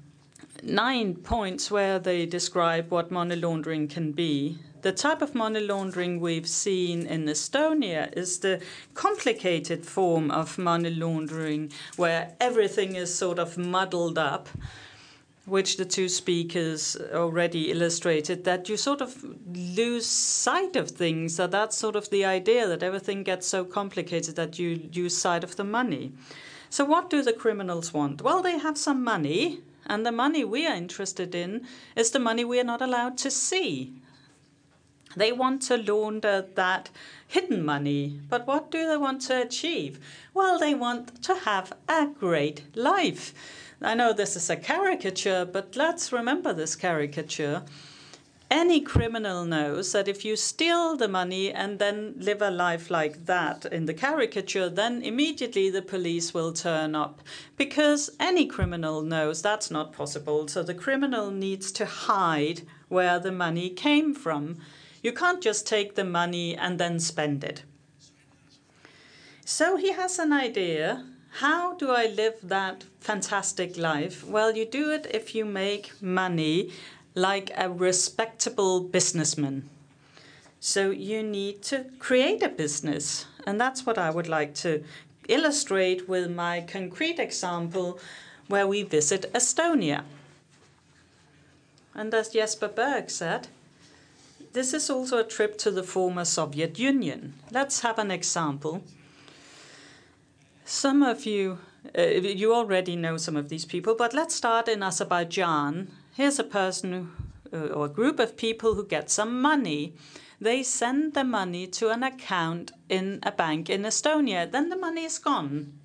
nine 0.62 1.16
points 1.16 1.72
where 1.72 2.00
they 2.00 2.26
describe 2.26 2.91
what 2.91 3.12
money 3.12 3.38
laundering 3.38 3.88
can 3.88 4.12
be. 4.12 4.58
The 4.82 4.91
type 4.93 5.21
of 5.21 5.36
money 5.36 5.59
laundering 5.59 6.19
we've 6.21 6.47
seen 6.47 7.05
in 7.05 7.25
Estonia 7.25 8.15
is 8.15 8.39
the 8.39 8.61
complicated 8.93 9.86
form 9.86 10.32
of 10.32 10.57
money 10.57 10.89
laundering 10.89 11.71
where 11.97 12.36
everything 12.39 12.95
is 12.95 13.13
sort 13.13 13.39
of 13.39 13.57
muddled 13.57 14.17
up 14.17 14.47
which 15.49 15.77
the 15.77 15.86
two 15.86 16.07
speakers 16.07 16.95
already 17.11 17.71
illustrated, 17.71 18.43
that 18.43 18.69
you 18.69 18.77
sort 18.77 19.01
of 19.01 19.25
lose 19.53 20.05
sight 20.05 20.75
of 20.75 20.91
things. 20.91 21.38
That 21.38 21.51
that's 21.51 21.75
sort 21.75 21.95
of 21.95 22.09
the 22.09 22.23
idea 22.23 22.67
that 22.67 22.84
everything 22.84 23.23
gets 23.23 23.47
so 23.47 23.65
complicated 23.65 24.36
that 24.36 24.59
you 24.59 24.89
lose 24.95 25.17
sight 25.17 25.43
of 25.43 25.55
the 25.55 25.63
money. 25.63 26.13
So, 26.69 26.86
what 26.86 27.09
do 27.09 27.23
the 27.23 27.34
criminals 27.34 27.93
want? 27.93 28.21
Well, 28.21 28.41
they 28.41 28.59
have 28.59 28.77
some 28.77 29.03
money, 29.03 29.61
and 29.88 30.05
the 30.05 30.11
money 30.11 30.43
we 30.45 30.67
are 30.67 30.75
interested 30.75 31.34
in 31.34 31.65
is 31.95 32.11
the 32.11 32.19
money 32.19 32.45
we 32.45 32.59
are 32.59 32.63
not 32.63 32.82
allowed 32.82 33.17
to 33.19 33.32
see. 33.32 33.93
They 35.16 35.32
want 35.32 35.62
to 35.64 35.78
launder 35.78 36.45
that 36.55 36.89
hidden 37.28 37.64
money. 37.66 38.20
But 38.30 38.45
what 38.45 38.72
do 38.72 38.88
they 38.88 38.97
want 38.97 39.22
to 39.24 39.41
achieve? 39.41 39.99
Well, 40.34 40.60
they 40.60 40.76
want 40.76 41.24
to 41.24 41.36
have 41.36 41.74
a 41.88 42.07
great 42.07 42.64
life. 42.76 43.34
I 43.82 43.95
know 43.95 44.14
this 44.14 44.36
is 44.36 44.49
a 44.49 44.55
caricature, 44.55 45.45
but 45.45 45.76
let's 45.76 46.12
remember 46.12 46.53
this 46.53 46.76
caricature. 46.76 47.64
Any 48.51 48.82
criminal 48.82 49.45
knows 49.45 49.91
that 49.91 50.07
if 50.07 50.26
you 50.26 50.36
steal 50.36 50.97
the 50.97 51.07
money 51.07 51.51
and 51.51 51.78
then 51.78 52.16
live 52.18 52.41
a 52.41 52.49
life 52.49 52.89
like 52.89 53.28
that 53.28 53.66
in 53.66 53.86
the 53.86 53.93
caricature, 53.93 54.70
then 54.70 55.03
immediately 55.03 55.70
the 55.70 55.84
police 55.84 56.34
will 56.34 56.51
turn 56.51 56.95
up 56.95 57.22
because 57.57 58.10
any 58.20 58.47
criminal 58.47 59.03
knows 59.03 59.43
that's 59.43 59.70
not 59.70 59.93
possible. 59.93 60.47
So 60.47 60.64
the 60.64 60.74
criminal 60.74 61.30
needs 61.30 61.72
to 61.74 61.86
hide 61.86 62.64
where 62.88 63.20
the 63.20 63.32
money 63.32 63.70
came 63.70 64.16
from. 64.16 64.57
You 65.02 65.14
can't 65.14 65.41
just 65.41 65.66
take 65.66 65.95
the 65.95 66.04
money 66.04 66.56
and 66.56 66.80
then 66.80 67.00
spend 67.00 67.43
it. 67.43 67.64
So 69.45 69.78
he 69.78 69.93
has 69.93 70.20
an 70.20 70.32
idea. 70.34 71.06
How 71.39 71.76
do 71.76 71.91
I 71.91 72.08
live 72.08 72.36
that 72.43 72.84
fantastic 73.00 73.78
life? 73.78 74.26
Well, 74.26 74.56
you 74.56 74.66
do 74.66 74.91
it 74.91 75.08
if 75.12 75.34
you 75.34 75.45
make 75.45 76.02
money 76.02 76.72
like 77.16 77.52
a 77.56 77.70
respectable 77.70 78.82
businessman. 78.82 79.70
So 80.60 80.91
you 80.91 81.24
need 81.24 81.62
to 81.64 81.86
create 82.00 82.43
a 82.43 82.50
business. 82.50 83.26
And 83.47 83.60
that's 83.60 83.86
what 83.86 83.97
I 83.97 84.10
would 84.10 84.28
like 84.28 84.54
to 84.56 84.84
illustrate 85.28 86.10
with 86.10 86.30
my 86.30 86.62
concrete 86.62 87.20
example 87.20 88.00
where 88.47 88.68
we 88.68 88.84
visit 88.84 89.32
Estonia. 89.34 90.04
And 91.93 92.14
as 92.14 92.30
Jesper 92.30 92.68
Berg 92.68 93.10
said, 93.10 93.47
this 94.54 94.74
is 94.74 94.89
also 94.89 95.18
a 95.20 95.24
trip 95.24 95.58
to 95.60 95.72
the 95.72 95.84
former 95.84 96.26
Soviet 96.26 96.80
Union. 96.80 97.34
Let's 97.52 97.82
have 97.82 98.00
an 98.00 98.12
example. 98.12 98.84
Some 100.66 101.02
of 101.04 101.26
you, 101.26 101.60
uh, 101.97 102.02
you 102.02 102.54
already 102.54 102.95
know 102.95 103.18
some 103.18 103.36
of 103.36 103.50
these 103.50 103.66
people, 103.66 103.95
but 103.95 104.14
let's 104.14 104.36
start 104.36 104.68
in 104.68 104.84
Azerbaijan 104.84 105.89
Here's 106.20 106.38
a 106.38 106.43
person 106.43 107.14
uh, 107.54 107.68
or 107.68 107.86
a 107.86 107.89
group 107.89 108.20
of 108.20 108.36
people 108.36 108.74
who 108.74 108.86
get 108.86 109.10
some 109.10 109.41
money. 109.41 109.93
They 110.41 110.64
send 110.64 111.14
the 111.14 111.24
money 111.24 111.66
to 111.68 111.91
an 111.91 112.04
account 112.04 112.74
in 112.89 113.22
a 113.24 113.32
bank 113.32 113.70
in 113.70 113.84
Estonia. 113.84 114.52
Then 114.52 114.68
the 114.68 114.76
money 114.76 115.06
is 115.06 115.18
gone. 115.18 115.78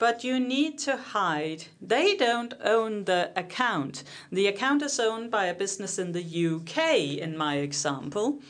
But 0.00 0.24
you 0.24 0.40
need 0.40 0.78
to 0.78 0.96
hide. 0.96 1.66
They 1.80 2.16
don't 2.16 2.54
own 2.64 3.04
the 3.04 3.30
account. 3.36 4.02
The 4.32 4.46
account 4.46 4.82
is 4.82 4.98
owned 4.98 5.30
by 5.30 5.44
a 5.44 5.54
business 5.54 5.98
in 5.98 6.12
the 6.12 6.24
UK, 6.24 7.20
in 7.20 7.36
my 7.36 7.58
example. 7.58 8.40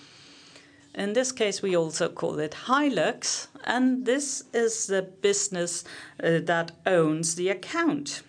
In 0.95 1.13
this 1.13 1.33
case, 1.33 1.61
we 1.61 1.77
also 1.77 2.09
call 2.09 2.39
it 2.39 2.55
Hilux, 2.67 3.49
and 3.65 4.07
this 4.07 4.45
is 4.53 4.87
the 4.87 5.03
business 5.03 5.83
uh, 6.23 6.39
that 6.45 6.71
owns 6.87 7.35
the 7.35 7.49
account. 7.49 8.23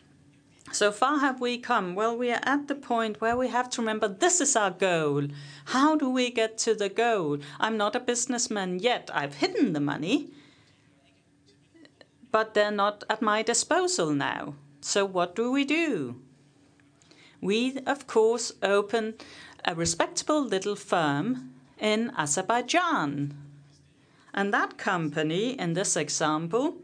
So 0.72 0.92
far 0.92 1.20
have 1.20 1.40
we 1.40 1.60
come? 1.60 1.94
Well, 1.94 2.18
we 2.18 2.32
are 2.32 2.42
at 2.42 2.68
the 2.68 2.76
point 2.76 3.22
where 3.22 3.38
we 3.38 3.50
have 3.50 3.70
to 3.72 3.82
remember 3.82 4.08
this 4.08 4.42
is 4.42 4.56
our 4.56 4.72
goal. 4.72 5.28
How 5.66 5.96
do 5.96 6.10
we 6.10 6.32
get 6.32 6.58
to 6.60 6.74
the 6.74 6.90
goal? 6.90 7.38
I'm 7.60 7.78
not 7.78 7.96
a 7.96 8.00
businessman 8.00 8.80
yet. 8.80 9.12
I've 9.14 9.36
hidden 9.36 9.74
the 9.74 9.80
money, 9.80 10.30
but 12.32 12.54
they're 12.54 12.72
not 12.72 13.04
at 13.10 13.22
my 13.22 13.42
disposal 13.44 14.12
now. 14.12 14.56
So 14.82 15.06
what 15.06 15.36
do 15.36 15.52
we 15.52 15.66
do? 15.66 16.16
We, 17.40 17.78
of 17.86 18.08
course, 18.08 18.54
open 18.64 19.16
a 19.66 19.76
respectable 19.76 20.44
little 20.44 20.76
firm 20.76 21.54
in 21.80 22.12
Azerbaijan. 22.18 23.36
And 24.34 24.54
that 24.54 24.78
company, 24.78 25.60
in 25.60 25.74
this 25.74 25.96
example, 25.96 26.78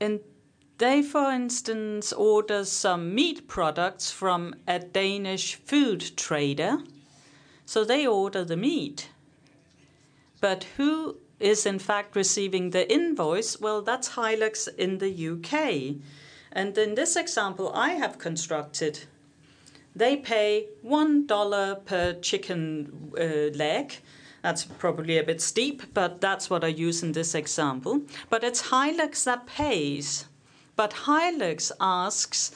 in 0.00 0.20
they, 0.78 1.00
for 1.00 1.30
instance, 1.30 2.12
order 2.12 2.64
some 2.64 3.14
meat 3.14 3.46
products 3.46 4.10
from 4.10 4.56
a 4.66 4.80
Danish 4.80 5.54
food 5.54 6.16
trader. 6.16 6.78
So 7.64 7.84
they 7.84 8.04
order 8.04 8.44
the 8.44 8.56
meat. 8.56 9.10
But 10.40 10.64
who 10.76 11.18
is 11.42 11.66
in 11.66 11.78
fact 11.78 12.16
receiving 12.16 12.70
the 12.70 12.90
invoice? 12.90 13.60
Well, 13.60 13.82
that's 13.82 14.10
Hilux 14.10 14.68
in 14.78 14.98
the 14.98 15.12
UK. 15.32 15.96
And 16.52 16.76
in 16.78 16.94
this 16.94 17.16
example 17.16 17.72
I 17.74 17.90
have 17.90 18.18
constructed, 18.18 19.00
they 19.94 20.16
pay 20.16 20.68
$1 20.84 21.84
per 21.84 22.14
chicken 22.14 23.12
uh, 23.18 23.56
leg. 23.56 23.96
That's 24.42 24.64
probably 24.64 25.18
a 25.18 25.24
bit 25.24 25.40
steep, 25.40 25.94
but 25.94 26.20
that's 26.20 26.48
what 26.48 26.64
I 26.64 26.68
use 26.68 27.02
in 27.02 27.12
this 27.12 27.34
example. 27.34 28.02
But 28.30 28.42
it's 28.42 28.70
Hilux 28.70 29.24
that 29.24 29.46
pays. 29.46 30.26
But 30.74 30.92
Hilux 31.06 31.70
asks 31.80 32.52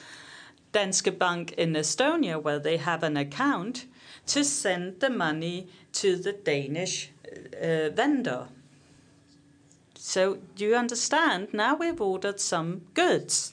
Danske 0.73 1.17
Bank 1.17 1.53
in 1.53 1.75
Estonia, 1.75 2.43
where 2.43 2.59
they 2.59 2.77
have 2.77 3.03
an 3.03 3.17
account, 3.17 3.87
to 4.27 4.45
send 4.45 5.01
the 5.01 5.11
money 5.11 5.69
to 5.93 6.17
the 6.17 6.33
Danish 6.33 7.11
uh, 7.63 7.91
vendor. 7.91 8.49
So 9.99 10.39
do 10.55 10.65
you 10.65 10.77
understand? 10.77 11.49
Now 11.53 11.75
we've 11.75 12.01
ordered 12.01 12.41
some 12.41 12.83
goods, 12.95 13.53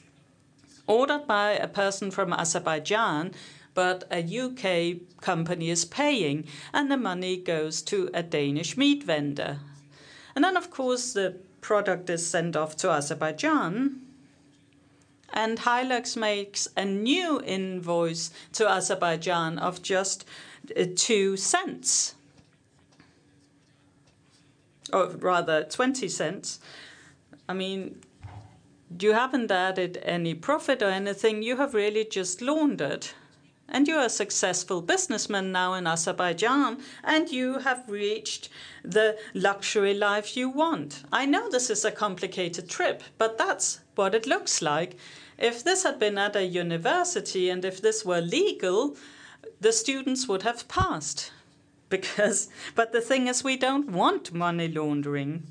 ordered 0.88 1.26
by 1.28 1.52
a 1.52 1.68
person 1.68 2.12
from 2.12 2.34
Azerbaijan, 2.34 3.34
but 3.74 4.04
a 4.12 4.22
UK 4.22 5.02
company 5.22 5.70
is 5.70 5.86
paying, 5.86 6.46
and 6.74 6.92
the 6.92 6.98
money 6.98 7.38
goes 7.38 7.82
to 7.84 8.10
a 8.14 8.22
Danish 8.22 8.78
meat 8.78 9.04
vendor. 9.04 9.60
And 10.36 10.44
then, 10.44 10.58
of 10.58 10.70
course, 10.70 11.14
the 11.14 11.38
product 11.62 12.10
is 12.10 12.28
sent 12.28 12.56
off 12.56 12.76
to 12.78 12.92
Azerbaijan, 12.92 14.02
and 15.34 15.58
Hilux 15.58 16.16
makes 16.16 16.68
a 16.78 16.86
new 16.86 17.42
invoice 17.42 18.30
to 18.54 18.70
Azerbaijan 18.70 19.58
of 19.58 19.82
just 19.82 20.26
uh, 20.78 20.86
two 20.96 21.36
cents, 21.38 22.14
or 24.94 25.08
rather 25.18 25.64
20 25.64 26.08
cents. 26.08 26.60
I 27.50 27.54
mean, 27.54 28.02
you 29.00 29.14
haven't 29.14 29.52
added 29.52 30.00
any 30.04 30.36
profit 30.36 30.82
or 30.82 30.90
anything, 30.90 31.42
you 31.42 31.58
have 31.58 31.74
really 31.74 32.06
just 32.06 32.42
laundered. 32.42 33.08
And 33.68 33.88
you're 33.88 34.06
a 34.06 34.10
successful 34.10 34.82
businessman 34.82 35.52
now 35.52 35.74
in 35.74 35.88
Azerbaijan, 35.88 36.78
and 37.04 37.32
you 37.32 37.60
have 37.60 37.90
reached 37.90 38.50
the 38.84 39.18
luxury 39.34 39.94
life 39.94 40.38
you 40.38 40.50
want. 40.50 41.04
I 41.12 41.26
know 41.26 41.50
this 41.50 41.70
is 41.70 41.84
a 41.84 41.92
complicated 41.92 42.70
trip, 42.70 43.02
but 43.18 43.38
that's 43.38 43.80
what 43.96 44.14
it 44.14 44.28
looks 44.28 44.62
like. 44.62 44.98
If 45.38 45.64
this 45.64 45.84
had 45.84 45.98
been 45.98 46.18
at 46.18 46.36
a 46.36 46.46
university 46.46 47.50
and 47.50 47.66
if 47.66 47.82
this 47.82 48.06
were 48.06 48.22
legal, 48.22 48.96
the 49.60 49.72
students 49.72 50.28
would 50.28 50.44
have 50.44 50.68
passed. 50.68 51.32
Because, 51.94 52.50
but 52.74 52.92
the 52.92 53.02
thing 53.02 53.28
is, 53.28 53.44
we 53.44 53.56
don't 53.56 53.92
want 53.92 54.34
money 54.34 54.68
laundering. 54.68 55.44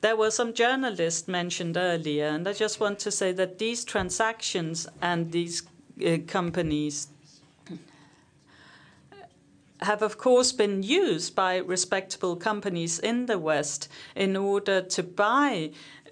There 0.00 0.16
were 0.16 0.32
some 0.32 0.52
journalists 0.52 1.28
mentioned 1.28 1.76
earlier, 1.76 2.26
and 2.26 2.48
I 2.48 2.52
just 2.52 2.80
want 2.80 2.98
to 3.00 3.12
say 3.12 3.30
that 3.34 3.60
these 3.60 3.84
transactions 3.84 4.88
and 5.00 5.30
these 5.30 5.62
uh, 6.04 6.16
companies 6.26 7.06
have, 9.80 10.02
of 10.02 10.18
course, 10.18 10.50
been 10.50 10.82
used 10.82 11.36
by 11.36 11.58
respectable 11.58 12.34
companies 12.34 12.98
in 12.98 13.26
the 13.26 13.38
West 13.38 13.88
in 14.16 14.36
order 14.36 14.82
to 14.82 15.04
buy 15.04 15.70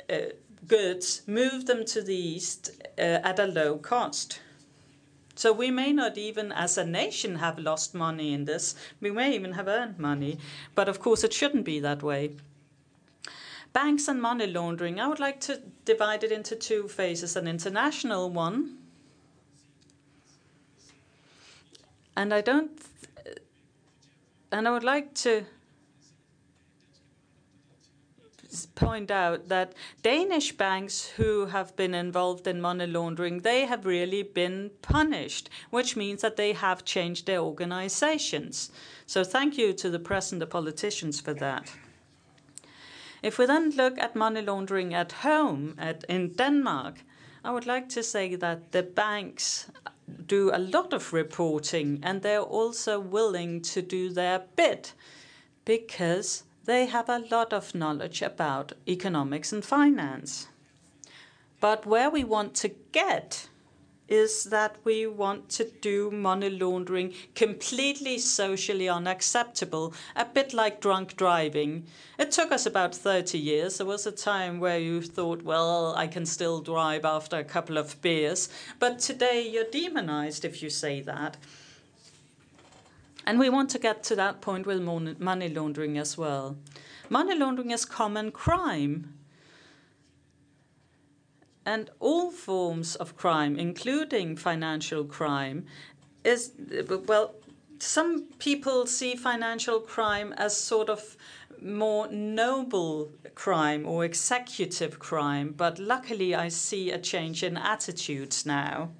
uh, 0.09 0.18
goods, 0.68 1.22
move 1.26 1.66
them 1.66 1.85
to 1.87 2.01
the 2.01 2.14
east 2.14 2.70
uh, 2.97 3.26
at 3.31 3.41
a 3.41 3.47
low 3.47 3.76
cost. 3.76 4.39
So 5.41 5.55
we 5.55 5.70
may 5.70 5.91
not 5.91 6.18
even, 6.18 6.53
as 6.53 6.76
a 6.76 6.84
nation, 6.84 7.36
have 7.36 7.59
lost 7.59 7.95
money 7.95 8.34
in 8.34 8.45
this. 8.45 8.74
We 9.01 9.11
may 9.11 9.34
even 9.34 9.53
have 9.53 9.68
earned 9.68 9.99
money. 9.99 10.36
But 10.74 10.86
of 10.86 11.01
course, 11.01 11.24
it 11.24 11.32
shouldn't 11.32 11.64
be 11.64 11.80
that 11.80 12.03
way. 12.03 12.32
Banks 13.72 14.07
and 14.07 14.20
money 14.20 14.47
laundering, 14.47 15.01
I 15.01 15.07
would 15.07 15.18
like 15.18 15.41
to 15.41 15.62
divide 15.86 16.24
it 16.24 16.30
into 16.30 16.55
two 16.57 16.88
phases 16.88 17.36
an 17.36 17.49
international 17.49 18.28
one. 18.28 18.76
And 22.14 22.34
I 22.34 22.43
don't. 22.43 22.78
And 24.53 24.68
I 24.68 24.72
would 24.72 24.84
like 24.84 25.14
to 25.24 25.47
point 28.75 29.11
out 29.11 29.49
that 29.49 29.75
Danish 30.03 30.53
banks 30.53 31.09
who 31.17 31.47
have 31.47 31.77
been 31.77 31.95
involved 31.95 32.47
in 32.47 32.61
money 32.61 32.87
laundering, 32.87 33.41
they 33.41 33.67
have 33.67 33.87
really 33.87 34.23
been 34.23 34.71
punished, 34.83 35.49
which 35.71 35.97
means 35.97 36.23
that 36.23 36.37
they 36.37 36.53
have 36.53 36.85
changed 36.85 37.27
their 37.27 37.41
organizations. 37.41 38.71
So 39.07 39.25
thank 39.25 39.59
you 39.59 39.73
to 39.75 39.91
the 39.91 39.99
press 39.99 40.33
and 40.33 40.41
the 40.41 40.47
politicians 40.47 41.21
for 41.21 41.35
that. 41.35 41.73
If 43.23 43.39
we 43.39 43.47
then 43.47 43.71
look 43.71 43.99
at 43.99 44.17
money 44.17 44.41
laundering 44.41 44.95
at 44.95 45.13
home 45.13 45.75
at, 45.79 46.05
in 46.09 46.33
Denmark, 46.33 47.05
I 47.45 47.51
would 47.53 47.67
like 47.67 47.89
to 47.91 48.03
say 48.03 48.35
that 48.37 48.73
the 48.73 48.83
banks 48.83 49.71
do 50.27 50.51
a 50.53 50.59
lot 50.59 50.93
of 50.93 51.13
reporting 51.13 52.01
and 52.03 52.23
they're 52.23 52.41
also 52.41 52.99
willing 52.99 53.61
to 53.63 53.83
do 53.83 54.11
their 54.11 54.45
bit 54.57 54.95
because 55.65 56.45
they 56.71 56.87
have 56.87 57.09
a 57.09 57.25
lot 57.33 57.53
of 57.53 57.75
knowledge 57.75 58.23
about 58.23 58.75
economics 58.87 59.53
and 59.53 59.64
finance. 59.64 60.47
But 61.61 61.85
where 61.85 62.09
we 62.09 62.23
want 62.23 62.55
to 62.62 62.68
get 62.93 63.49
is 64.09 64.45
that 64.45 64.77
we 64.85 65.05
want 65.05 65.49
to 65.49 65.64
do 65.64 66.12
money 66.12 66.49
laundering 66.49 67.12
completely 67.35 68.18
socially 68.18 68.89
unacceptable, 68.89 69.93
a 70.14 70.25
bit 70.25 70.55
like 70.55 70.81
drunk 70.81 71.16
driving. 71.16 71.87
It 72.18 72.31
took 72.31 72.53
us 72.53 72.66
about 72.66 72.95
30 72.95 73.37
years. 73.37 73.79
There 73.79 73.87
was 73.87 74.07
a 74.07 74.12
time 74.12 74.61
where 74.61 74.79
you 74.79 75.03
thought, 75.03 75.43
well, 75.43 75.93
I 75.97 76.07
can 76.07 76.25
still 76.25 76.61
drive 76.61 77.05
after 77.05 77.37
a 77.37 77.45
couple 77.45 77.79
of 77.79 78.01
beers. 78.01 78.49
But 78.79 79.01
today 79.01 79.49
you're 79.49 79.64
demonized 79.64 80.45
if 80.45 80.62
you 80.62 80.71
say 80.71 81.01
that. 81.03 81.37
And 83.31 83.39
we 83.39 83.49
want 83.49 83.70
to 83.70 83.78
get 83.78 84.03
to 84.03 84.16
that 84.16 84.41
point 84.41 84.66
with 84.66 84.83
money 84.83 85.49
laundering 85.49 85.97
as 85.99 86.18
well. 86.18 86.57
Money 87.09 87.37
laundering 87.39 87.70
is 87.70 87.85
common 87.85 88.33
crime. 88.33 89.14
And 91.64 91.91
all 92.01 92.33
forms 92.33 92.97
of 92.97 93.16
crime, 93.16 93.57
including 93.57 94.35
financial 94.35 95.05
crime, 95.05 95.66
is, 96.24 96.51
well, 97.07 97.37
some 97.78 98.24
people 98.41 98.85
see 98.87 99.14
financial 99.14 99.78
crime 99.78 100.33
as 100.37 100.57
sort 100.57 100.89
of 100.89 101.16
more 101.62 102.09
noble 102.09 103.12
crime 103.37 103.87
or 103.87 104.05
executive 104.05 104.99
crime, 104.99 105.55
but 105.57 105.78
luckily 105.78 106.35
I 106.35 106.49
see 106.49 106.91
a 106.91 106.99
change 106.99 107.45
in 107.45 107.57
attitudes 107.57 108.45
now. 108.45 108.91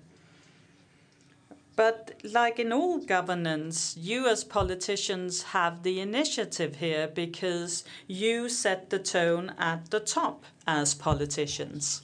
But 1.81 2.21
like 2.23 2.59
in 2.59 2.75
all 2.75 2.99
governance, 2.99 3.97
you 3.97 4.29
as 4.29 4.45
politicians 4.45 5.45
have 5.55 5.83
the 5.83 5.99
initiative 5.99 6.77
here 6.77 7.09
because 7.09 7.85
you 8.07 8.51
set 8.51 8.91
the 8.91 8.99
tone 8.99 9.55
at 9.57 9.91
the 9.91 9.99
top 9.99 10.45
as 10.67 10.93
politicians. 10.93 12.03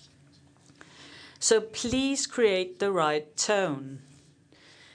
So 1.39 1.61
please 1.61 2.27
create 2.27 2.79
the 2.79 2.91
right 2.91 3.37
tone. 3.37 3.99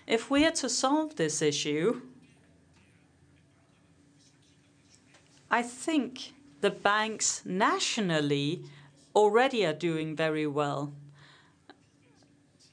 If 0.07 0.31
we 0.31 0.47
are 0.47 0.57
to 0.63 0.67
solve 0.67 1.15
this 1.15 1.43
issue, 1.43 2.01
I 5.51 5.61
think 5.61 6.33
the 6.61 6.71
banks 6.71 7.43
nationally 7.45 8.63
already 9.13 9.63
are 9.63 9.73
doing 9.73 10.15
very 10.15 10.47
well. 10.47 10.91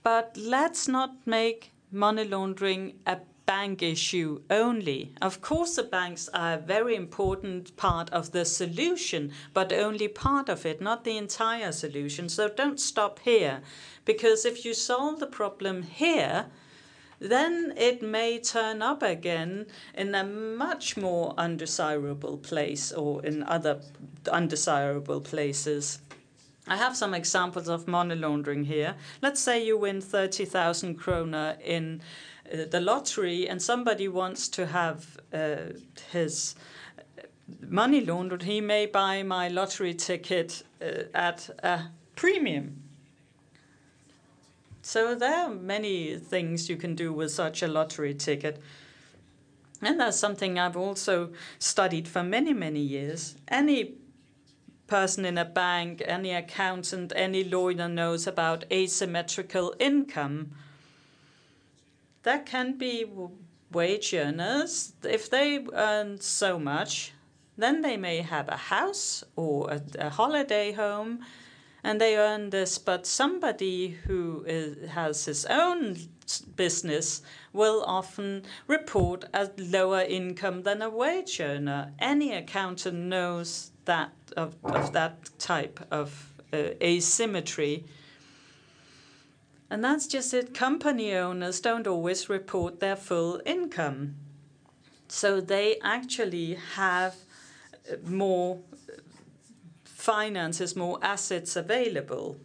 But 0.03 0.39
let's 0.39 0.89
not 0.89 1.27
make 1.27 1.73
money 1.91 2.25
laundering 2.25 2.95
a 3.07 3.19
bank 3.47 3.83
issue 3.83 4.43
only. 4.51 5.15
Of 5.23 5.41
course, 5.41 5.77
the 5.77 5.83
banks 5.83 6.29
are 6.35 6.55
a 6.55 6.59
very 6.59 6.95
important 6.95 7.75
part 7.77 8.11
of 8.11 8.33
the 8.33 8.45
solution, 8.45 9.33
but 9.55 9.73
only 9.73 10.07
part 10.07 10.51
of 10.51 10.67
it, 10.67 10.83
not 10.83 11.05
the 11.05 11.17
entire 11.17 11.73
solution. 11.73 12.29
So 12.29 12.49
don't 12.49 12.79
stop 12.79 13.21
here, 13.21 13.63
because 14.05 14.45
if 14.45 14.67
you 14.67 14.75
solve 14.75 15.19
the 15.19 15.27
problem 15.27 15.83
here, 15.83 16.47
then 17.21 17.73
it 17.77 18.03
may 18.03 18.39
turn 18.39 18.83
up 18.83 19.03
again 19.03 19.67
in 19.95 20.15
a 20.15 20.25
much 20.25 20.97
more 20.97 21.35
undesirable 21.39 22.37
place 22.37 22.93
or 22.93 23.25
in 23.25 23.43
other 23.43 23.81
undesirable 24.31 25.21
places. 25.21 26.01
I 26.69 26.77
have 26.77 26.97
some 26.97 27.15
examples 27.15 27.69
of 27.69 27.89
money 27.89 28.15
laundering 28.15 28.65
here. 28.65 28.95
Let's 29.23 29.41
say 29.41 29.65
you 29.65 29.79
win 29.79 30.01
30,000 30.03 30.97
kroner 30.97 31.57
in 31.65 32.03
uh, 32.53 32.65
the 32.71 32.81
lottery 32.81 33.49
and 33.49 33.61
somebody 33.61 34.07
wants 34.07 34.49
to 34.49 34.67
have 34.67 35.19
uh, 35.33 35.57
his 36.13 36.55
money 37.61 38.05
laundered. 38.05 38.43
He 38.43 38.61
may 38.61 38.85
buy 38.85 39.23
my 39.23 39.49
lottery 39.49 39.95
ticket 39.95 40.63
uh, 40.83 41.05
at 41.15 41.49
a 41.63 41.85
premium. 42.17 42.83
So 44.83 45.15
there 45.15 45.35
are 45.35 45.51
many 45.51 46.19
things 46.19 46.69
you 46.69 46.77
can 46.77 46.95
do 46.95 47.13
with 47.13 47.31
such 47.31 47.63
a 47.63 47.67
lottery 47.67 48.15
ticket. 48.15 48.61
And 49.81 50.01
that's 50.01 50.19
something 50.19 50.59
I've 50.59 50.77
also 50.77 51.31
studied 51.59 52.09
for 52.09 52.23
many, 52.23 52.53
many 52.53 52.81
years. 52.81 53.37
Any 53.49 53.95
person 54.89 55.25
in 55.25 55.39
a 55.39 55.45
bank, 55.45 56.03
any 56.07 56.33
accountant, 56.33 57.13
any 57.15 57.45
lawyer 57.45 57.89
knows 57.89 58.27
about 58.27 58.65
asymmetrical 58.73 59.75
income. 59.79 60.51
That 62.25 62.47
can 62.47 62.77
be 62.77 63.07
wage 63.71 64.13
earners. 64.13 64.95
If 65.05 65.31
they 65.31 65.65
earn 65.73 66.21
so 66.21 66.59
much, 66.59 67.13
then 67.57 67.83
they 67.83 67.97
may 67.97 68.23
have 68.23 68.49
a 68.49 68.57
house 68.57 69.23
or 69.37 69.71
a, 69.71 69.83
a 69.99 70.11
holiday 70.11 70.73
home 70.73 71.21
and 71.85 72.01
they 72.01 72.17
earn 72.17 72.51
this. 72.51 72.79
But 72.79 73.07
somebody 73.07 73.91
who 74.07 74.45
is, 74.47 74.91
has 74.91 75.25
his 75.27 75.45
own 75.47 75.97
business 76.57 77.23
will 77.53 77.83
often 77.87 78.45
report 78.67 79.25
a 79.33 79.51
lower 79.59 80.03
income 80.03 80.63
than 80.63 80.83
a 80.83 80.91
wage 80.91 81.41
earner. 81.41 81.93
Any 81.99 82.35
accountant 82.35 82.99
knows 82.99 83.71
that 83.89 84.13
of, 84.37 84.55
of 84.65 84.93
that 84.93 85.31
type 85.39 85.81
of 85.91 86.33
uh, 86.53 86.69
asymmetry. 86.81 87.85
And 89.71 89.83
that's 89.83 90.07
just 90.07 90.33
it. 90.33 90.55
Company 90.55 91.15
owners 91.15 91.61
don't 91.61 91.87
always 91.87 92.29
report 92.29 92.81
their 92.81 92.97
full 92.97 93.43
income. 93.45 94.15
So 95.09 95.41
they 95.41 95.79
actually 95.83 96.59
have 96.77 97.17
uh, 97.91 97.97
more 98.07 98.61
finances, 99.85 100.77
more 100.77 100.99
assets 101.03 101.57
available 101.57 102.37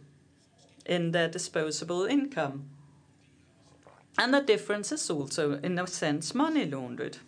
in 0.84 1.12
their 1.12 1.28
disposable 1.28 2.04
income. 2.04 2.70
And 4.18 4.32
the 4.32 4.40
difference 4.40 4.92
is 4.92 5.10
also, 5.10 5.58
in 5.62 5.78
a 5.78 5.86
sense, 5.86 6.34
money 6.34 6.66
laundered. 6.66 7.18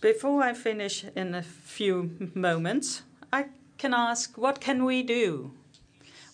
Before 0.00 0.44
I 0.44 0.54
finish 0.54 1.04
in 1.16 1.34
a 1.34 1.42
few 1.42 2.30
moments, 2.32 3.02
I 3.32 3.46
can 3.78 3.92
ask, 3.92 4.38
what 4.38 4.60
can 4.60 4.84
we 4.84 5.02
do? 5.02 5.50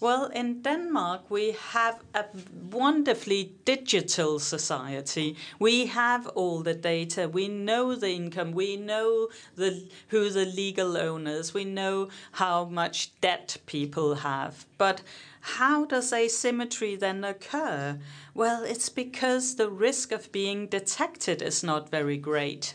Well, 0.01 0.27
in 0.27 0.61
Denmark, 0.61 1.31
we 1.31 1.53
have 1.53 2.01
a 2.15 2.27
wonderfully 2.71 3.55
digital 3.65 4.39
society. 4.39 5.37
We 5.59 5.87
have 5.87 6.27
all 6.35 6.61
the 6.61 6.75
data. 6.75 7.27
We 7.27 7.49
know 7.49 7.95
the 7.95 8.11
income. 8.11 8.53
We 8.53 8.77
know 8.77 9.29
the, 9.57 9.89
who 10.09 10.29
the 10.29 10.45
legal 10.45 10.99
owners. 10.99 11.55
We 11.55 11.65
know 11.65 12.11
how 12.33 12.67
much 12.67 13.19
debt 13.23 13.57
people 13.65 14.17
have. 14.17 14.67
But 14.77 15.01
how 15.41 15.87
does 15.87 16.13
asymmetry 16.13 16.97
then 16.97 17.25
occur? 17.25 17.99
Well, 18.35 18.63
it's 18.63 18.91
because 18.91 19.57
the 19.57 19.71
risk 19.71 20.13
of 20.13 20.31
being 20.33 20.67
detected 20.67 21.41
is 21.41 21.65
not 21.65 21.89
very 21.89 22.19
great. 22.19 22.75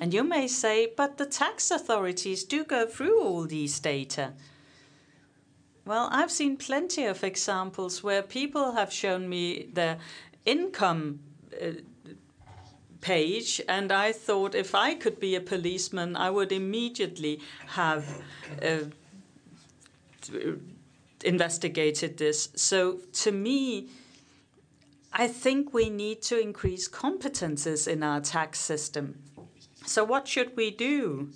And 0.00 0.14
you 0.14 0.24
may 0.24 0.48
say, 0.48 0.88
but 0.96 1.18
the 1.18 1.26
tax 1.26 1.70
authorities 1.70 2.42
do 2.42 2.64
go 2.64 2.86
through 2.86 3.22
all 3.22 3.44
these 3.44 3.78
data. 3.78 4.32
Well, 5.84 6.08
I've 6.10 6.30
seen 6.30 6.56
plenty 6.56 7.04
of 7.04 7.22
examples 7.22 8.02
where 8.02 8.22
people 8.22 8.72
have 8.72 8.90
shown 8.90 9.28
me 9.28 9.68
their 9.74 9.98
income 10.46 11.20
uh, 11.60 11.72
page, 13.02 13.60
and 13.68 13.92
I 13.92 14.12
thought 14.12 14.54
if 14.54 14.74
I 14.74 14.94
could 14.94 15.20
be 15.20 15.34
a 15.34 15.40
policeman, 15.40 16.16
I 16.16 16.30
would 16.30 16.50
immediately 16.50 17.40
have 17.66 18.22
uh, 18.62 18.84
investigated 21.22 22.16
this. 22.16 22.48
So 22.54 23.00
to 23.24 23.32
me, 23.32 23.88
I 25.12 25.26
think 25.26 25.74
we 25.74 25.90
need 25.90 26.22
to 26.22 26.40
increase 26.40 26.88
competences 26.88 27.88
in 27.88 28.02
our 28.02 28.20
tax 28.20 28.60
system. 28.60 29.18
So 29.90 30.04
what 30.04 30.28
should 30.28 30.56
we 30.56 30.70
do? 30.70 31.30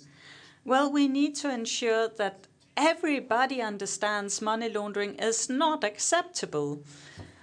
Well, 0.63 0.89
we 0.89 1.09
need 1.09 1.35
to 1.35 1.51
ensure 1.51 2.07
that 2.07 2.47
everybody 2.77 3.61
understands 3.61 4.41
money 4.41 4.69
laundering 4.69 5.15
is 5.15 5.49
not 5.49 5.83
acceptable. 5.83 6.81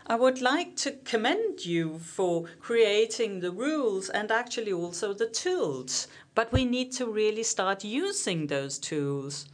I 0.07 0.15
would 0.15 0.41
like 0.41 0.75
to 0.77 0.93
commend 1.05 1.67
you 1.67 1.99
for 1.99 2.47
creating 2.61 3.41
the 3.41 3.51
rules 3.51 4.09
and 4.09 4.33
actually 4.33 4.73
also 4.73 5.13
the 5.13 5.29
tools, 5.29 6.09
but 6.35 6.51
we 6.51 6.65
need 6.65 6.93
to 6.93 7.05
really 7.05 7.43
start 7.43 7.85
using 7.85 8.47
those 8.47 8.79
tools. 8.79 9.45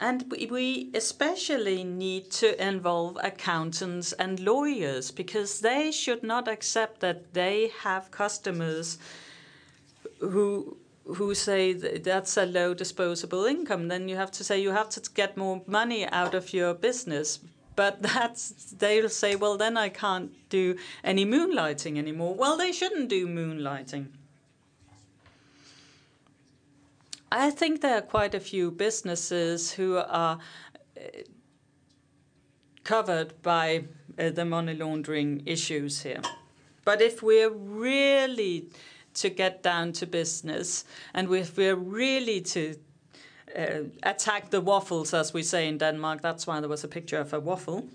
And 0.00 0.32
we 0.50 0.90
especially 0.94 1.82
need 1.82 2.30
to 2.32 2.62
involve 2.64 3.18
accountants 3.22 4.12
and 4.12 4.38
lawyers 4.38 5.10
because 5.10 5.60
they 5.60 5.90
should 5.90 6.22
not 6.22 6.46
accept 6.46 7.00
that 7.00 7.34
they 7.34 7.72
have 7.80 8.12
customers 8.12 8.98
who 10.20 10.76
who 11.16 11.34
say 11.34 11.72
that's 11.72 12.36
a 12.36 12.44
low 12.44 12.74
disposable 12.74 13.44
income. 13.46 13.88
Then 13.88 14.08
you 14.08 14.16
have 14.16 14.30
to 14.32 14.44
say 14.44 14.60
you 14.60 14.72
have 14.72 14.90
to 14.90 15.00
get 15.14 15.36
more 15.36 15.62
money 15.66 16.06
out 16.06 16.34
of 16.34 16.52
your 16.52 16.74
business. 16.74 17.40
But 17.74 18.02
that's 18.02 18.50
they'll 18.78 19.08
say, 19.08 19.34
well, 19.34 19.56
then 19.56 19.76
I 19.76 19.88
can't 19.88 20.30
do 20.48 20.76
any 21.02 21.24
moonlighting 21.24 21.96
anymore. 21.96 22.34
Well, 22.34 22.56
they 22.56 22.72
shouldn't 22.72 23.08
do 23.08 23.26
moonlighting. 23.26 24.08
I 27.30 27.50
think 27.50 27.82
there 27.82 27.98
are 27.98 28.02
quite 28.02 28.34
a 28.34 28.40
few 28.40 28.70
businesses 28.70 29.72
who 29.72 29.96
are 29.98 30.38
uh, 30.96 31.00
covered 32.84 33.42
by 33.42 33.84
uh, 34.18 34.30
the 34.30 34.44
money 34.44 34.74
laundering 34.74 35.42
issues 35.44 36.02
here. 36.02 36.22
But 36.84 37.02
if 37.02 37.22
we're 37.22 37.50
really 37.50 38.70
to 39.14 39.28
get 39.28 39.62
down 39.62 39.92
to 39.92 40.06
business, 40.06 40.86
and 41.12 41.30
if 41.34 41.56
we're 41.58 41.76
really 41.76 42.40
to 42.40 42.76
uh, 43.54 43.82
attack 44.02 44.48
the 44.48 44.62
waffles, 44.62 45.12
as 45.12 45.34
we 45.34 45.42
say 45.42 45.68
in 45.68 45.76
Denmark, 45.76 46.22
that's 46.22 46.46
why 46.46 46.60
there 46.60 46.68
was 46.68 46.84
a 46.84 46.88
picture 46.88 47.18
of 47.18 47.34
a 47.34 47.40
waffle. 47.40 47.86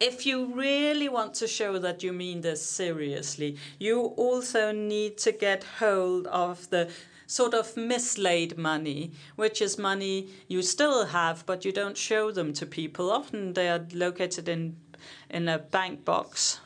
If 0.00 0.24
you 0.24 0.54
really 0.54 1.08
want 1.08 1.34
to 1.34 1.46
show 1.46 1.78
that 1.78 2.02
you 2.02 2.12
mean 2.12 2.40
this 2.40 2.64
seriously, 2.64 3.56
you 3.78 4.00
also 4.16 4.72
need 4.72 5.18
to 5.18 5.32
get 5.32 5.64
hold 5.80 6.28
of 6.28 6.70
the 6.70 6.88
sort 7.28 7.54
of 7.54 7.76
mislaid 7.76 8.58
money, 8.58 9.12
which 9.36 9.62
is 9.62 9.78
money 9.78 10.28
you 10.48 10.62
still 10.62 11.06
have, 11.06 11.44
but 11.46 11.64
you 11.64 11.70
don't 11.70 11.96
show 11.96 12.32
them 12.32 12.52
to 12.54 12.66
people. 12.66 13.10
Often 13.10 13.52
they 13.52 13.68
are 13.68 13.86
located 13.92 14.48
in 14.48 14.76
in 15.30 15.48
a 15.48 15.58
bank 15.58 16.04
box. 16.04 16.60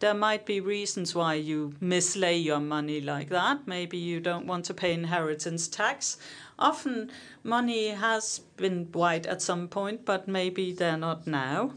There 0.00 0.14
might 0.14 0.44
be 0.44 0.60
reasons 0.60 1.14
why 1.14 1.34
you 1.34 1.74
mislay 1.80 2.42
your 2.42 2.60
money 2.60 3.00
like 3.00 3.28
that. 3.28 3.66
Maybe 3.66 3.96
you 3.96 4.20
don't 4.20 4.46
want 4.46 4.66
to 4.66 4.74
pay 4.74 4.92
inheritance 4.92 5.68
tax. 5.68 6.18
Often 6.58 7.10
money 7.42 7.88
has 7.88 8.40
been 8.56 8.88
white 8.92 9.26
at 9.26 9.40
some 9.40 9.68
point, 9.68 10.04
but 10.04 10.28
maybe 10.28 10.72
they're 10.72 10.98
not 10.98 11.26
now. 11.26 11.72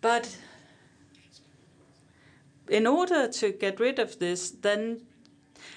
But 0.00 0.36
in 2.68 2.86
order 2.86 3.28
to 3.28 3.52
get 3.52 3.80
rid 3.80 3.98
of 3.98 4.18
this, 4.18 4.50
then 4.50 5.00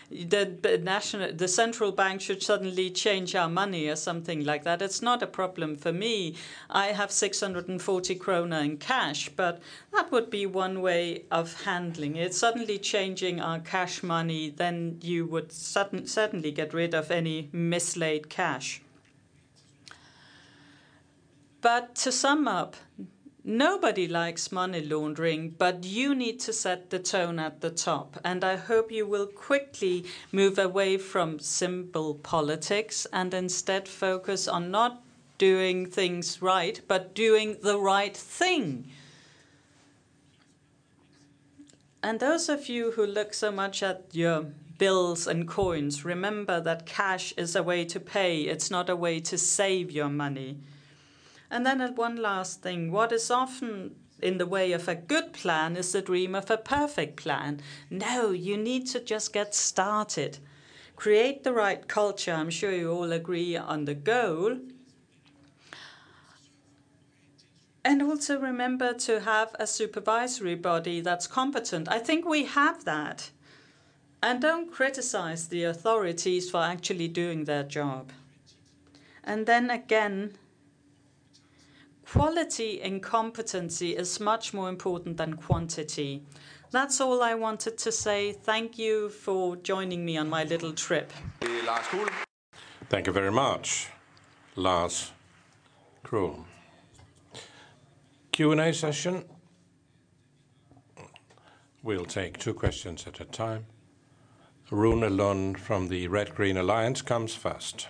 the 0.10 0.80
national, 0.84 1.34
the 1.34 1.48
central 1.48 1.92
bank 1.92 2.22
should 2.22 2.44
suddenly 2.44 2.90
change 2.90 3.36
our 3.36 3.50
money 3.50 3.88
or 3.88 3.96
something 3.96 4.44
like 4.46 4.64
that. 4.64 4.82
It's 4.82 5.02
not 5.02 5.24
a 5.24 5.28
problem 5.28 5.76
for 5.76 5.92
me. 5.92 6.36
I 6.70 6.88
have 6.88 7.12
640 7.12 8.16
krona 8.16 8.64
in 8.64 8.78
cash, 8.78 9.30
but 9.30 9.62
that 9.92 10.12
would 10.12 10.30
be 10.30 10.46
one 10.46 10.82
way 10.82 11.24
of 11.32 11.64
handling 11.64 12.16
it. 12.16 12.34
Suddenly 12.34 12.78
changing 12.78 13.40
our 13.40 13.60
cash 13.60 14.04
money, 14.04 14.50
then 14.50 15.00
you 15.02 15.26
would 15.26 15.52
sudden, 15.52 16.06
certainly 16.08 16.52
get 16.52 16.74
rid 16.74 16.94
of 16.94 17.10
any 17.10 17.50
mislaid 17.52 18.30
cash. 18.30 18.82
But 21.62 21.96
to 21.96 22.12
sum 22.12 22.48
up, 22.48 22.76
Nobody 23.48 24.08
likes 24.08 24.52
money 24.52 24.82
laundering, 24.82 25.52
but 25.52 25.84
you 25.84 26.16
need 26.16 26.40
to 26.40 26.52
set 26.52 26.90
the 26.90 26.98
tone 26.98 27.38
at 27.38 27.62
the 27.62 27.70
top. 27.70 28.20
And 28.24 28.44
I 28.44 28.56
hope 28.56 28.92
you 28.92 29.06
will 29.06 29.28
quickly 29.28 30.06
move 30.32 30.58
away 30.58 30.98
from 30.98 31.38
simple 31.38 32.16
politics 32.16 33.06
and 33.14 33.36
instead 33.36 33.88
focus 33.88 34.48
on 34.48 34.72
not 34.72 35.04
doing 35.38 35.86
things 35.86 36.42
right, 36.42 36.82
but 36.88 37.14
doing 37.14 37.58
the 37.62 37.78
right 37.78 38.18
thing. 38.18 38.90
And 42.02 42.20
those 42.20 42.50
of 42.50 42.68
you 42.68 42.94
who 42.94 43.06
look 43.06 43.36
so 43.36 43.52
much 43.52 43.84
at 43.84 44.06
your 44.12 44.48
bills 44.80 45.28
and 45.28 45.48
coins, 45.48 46.04
remember 46.04 46.60
that 46.62 46.88
cash 46.88 47.32
is 47.38 47.56
a 47.56 47.62
way 47.62 47.86
to 47.86 48.00
pay, 48.00 48.42
it's 48.42 48.72
not 48.72 48.90
a 48.90 48.96
way 48.96 49.20
to 49.20 49.38
save 49.38 49.92
your 49.92 50.10
money. 50.10 50.58
And 51.50 51.66
then 51.66 51.80
one 51.96 52.18
last 52.18 52.62
thing. 52.62 52.92
What 52.92 53.12
is 53.12 53.30
often 53.30 53.96
in 54.22 54.38
the 54.38 54.46
way 54.46 54.72
of 54.72 54.88
a 54.88 54.96
good 54.96 55.34
plan 55.34 55.76
is 55.76 55.92
the 55.92 56.02
dream 56.02 56.36
of 56.36 56.50
a 56.50 56.58
perfect 56.58 57.18
plan. 57.18 57.62
No, 57.90 58.32
you 58.32 58.58
need 58.58 58.88
to 58.88 59.00
just 59.00 59.34
get 59.34 59.54
started. 59.54 60.40
Create 60.96 61.44
the 61.44 61.54
right 61.54 61.88
culture. 61.88 62.34
I'm 62.34 62.50
sure 62.50 62.72
you 62.72 62.92
all 62.92 63.12
agree 63.12 63.56
on 63.58 63.86
the 63.86 63.94
goal. 63.94 64.60
And 67.84 68.02
also 68.02 68.40
remember 68.40 68.94
to 68.94 69.20
have 69.20 69.56
a 69.60 69.68
supervisory 69.68 70.56
body 70.56 71.02
that's 71.02 71.28
competent. 71.28 71.88
I 71.88 72.00
think 72.00 72.26
we 72.26 72.46
have 72.46 72.84
that. 72.86 73.30
And 74.24 74.42
don't 74.42 74.72
criticize 74.72 75.50
the 75.50 75.66
authorities 75.66 76.50
for 76.50 76.62
actually 76.62 77.10
doing 77.10 77.44
their 77.44 77.62
job. 77.62 78.12
And 79.24 79.46
then 79.46 79.70
again, 79.70 80.38
Quality 82.16 82.82
and 82.82 83.04
competency 83.04 83.94
is 83.94 84.22
much 84.22 84.54
more 84.54 84.70
important 84.70 85.18
than 85.18 85.34
quantity. 85.34 86.24
That's 86.72 87.02
all 87.02 87.22
I 87.22 87.36
wanted 87.36 87.78
to 87.80 87.92
say. 87.92 88.32
Thank 88.32 88.80
you 88.80 89.10
for 89.10 89.58
joining 89.58 90.06
me 90.06 90.16
on 90.16 90.30
my 90.30 90.46
little 90.46 90.72
trip. 90.72 91.12
Thank 92.90 93.08
you 93.08 93.12
very 93.12 93.34
much, 93.34 93.90
Lars 94.56 95.12
Krull. 96.06 96.46
Q&A 98.32 98.74
session. 98.74 99.26
We'll 101.84 102.06
take 102.06 102.40
two 102.40 102.54
questions 102.54 103.06
at 103.08 103.20
a 103.20 103.26
time. 103.26 103.66
Rune 104.72 105.18
Lund 105.18 105.60
from 105.60 105.90
the 105.90 106.08
Red 106.08 106.34
Green 106.34 106.56
Alliance 106.56 107.02
comes 107.02 107.36
first. 107.36 107.90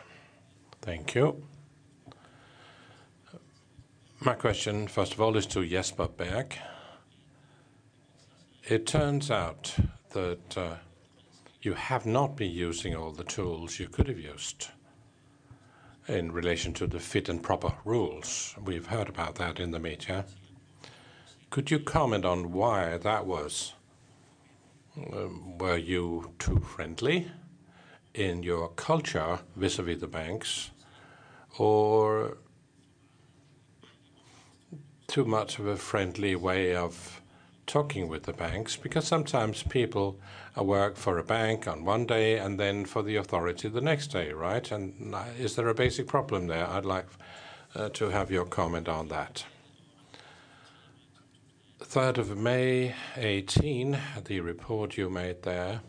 Thank 0.81 1.13
you. 1.13 1.43
My 4.21 4.33
question, 4.33 4.87
first 4.87 5.13
of 5.13 5.21
all, 5.21 5.35
is 5.35 5.45
to 5.47 5.67
Jesper 5.67 6.07
Berg. 6.07 6.57
It 8.63 8.87
turns 8.87 9.29
out 9.29 9.75
that 10.11 10.57
uh, 10.57 10.75
you 11.61 11.73
have 11.73 12.05
not 12.05 12.37
been 12.37 12.51
using 12.51 12.95
all 12.95 13.11
the 13.11 13.25
tools 13.25 13.77
you 13.77 13.89
could 13.89 14.07
have 14.07 14.17
used 14.17 14.69
in 16.07 16.31
relation 16.31 16.73
to 16.73 16.87
the 16.87 16.99
fit 16.99 17.27
and 17.27 17.43
proper 17.43 17.73
rules. 17.83 18.55
We've 18.63 18.85
heard 18.87 19.09
about 19.09 19.35
that 19.35 19.59
in 19.59 19.71
the 19.71 19.79
media. 19.79 20.25
Could 21.49 21.69
you 21.69 21.79
comment 21.79 22.23
on 22.23 22.53
why 22.53 22.97
that 22.97 23.25
was? 23.25 23.73
Um, 24.97 25.57
were 25.57 25.77
you 25.77 26.33
too 26.39 26.59
friendly 26.59 27.29
in 28.13 28.43
your 28.43 28.69
culture 28.69 29.39
vis-à-vis 29.57 29.99
the 29.99 30.07
banks, 30.07 30.71
or 31.59 32.37
too 35.07 35.25
much 35.25 35.59
of 35.59 35.67
a 35.67 35.77
friendly 35.77 36.35
way 36.35 36.75
of 36.75 37.21
talking 37.67 38.07
with 38.07 38.23
the 38.23 38.33
banks 38.33 38.75
because 38.75 39.07
sometimes 39.07 39.63
people 39.63 40.19
work 40.55 40.95
for 40.95 41.17
a 41.17 41.23
bank 41.23 41.67
on 41.67 41.83
one 41.83 42.05
day 42.05 42.37
and 42.37 42.59
then 42.59 42.85
for 42.85 43.01
the 43.01 43.15
authority 43.15 43.67
the 43.67 43.81
next 43.81 44.07
day, 44.07 44.31
right? 44.31 44.71
And 44.71 45.15
is 45.37 45.55
there 45.55 45.67
a 45.67 45.73
basic 45.73 46.07
problem 46.07 46.47
there? 46.47 46.67
I'd 46.67 46.85
like 46.85 47.07
uh, 47.75 47.89
to 47.89 48.09
have 48.09 48.31
your 48.31 48.45
comment 48.45 48.87
on 48.87 49.07
that. 49.09 49.45
3rd 51.81 52.17
of 52.17 52.37
May 52.37 52.95
18, 53.15 53.97
the 54.25 54.39
report 54.39 54.97
you 54.97 55.09
made 55.09 55.43
there, 55.43 55.81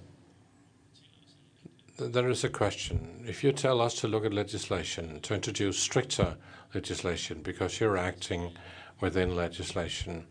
there 1.98 2.28
is 2.28 2.44
a 2.44 2.48
question. 2.48 3.24
If 3.26 3.42
you 3.42 3.52
tell 3.52 3.80
us 3.80 3.94
to 4.00 4.08
look 4.08 4.24
at 4.24 4.34
legislation, 4.34 5.20
to 5.20 5.34
introduce 5.34 5.78
stricter 5.78 6.36
legislation 6.74 7.40
because 7.42 7.80
you're 7.80 7.96
acting 7.96 8.52
within 9.00 9.36
legislation. 9.36 10.26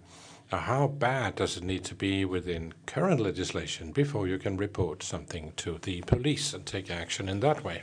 Now, 0.51 0.59
how 0.59 0.87
bad 0.87 1.35
does 1.35 1.57
it 1.57 1.63
need 1.63 1.83
to 1.85 1.95
be 1.95 2.23
within 2.23 2.73
current 2.85 3.19
legislation 3.19 3.91
before 3.91 4.27
you 4.27 4.37
can 4.37 4.57
report 4.57 5.01
something 5.01 5.53
to 5.57 5.79
the 5.79 6.01
police 6.01 6.53
and 6.53 6.65
take 6.65 6.91
action 6.91 7.27
in 7.27 7.39
that 7.39 7.63
way? 7.63 7.81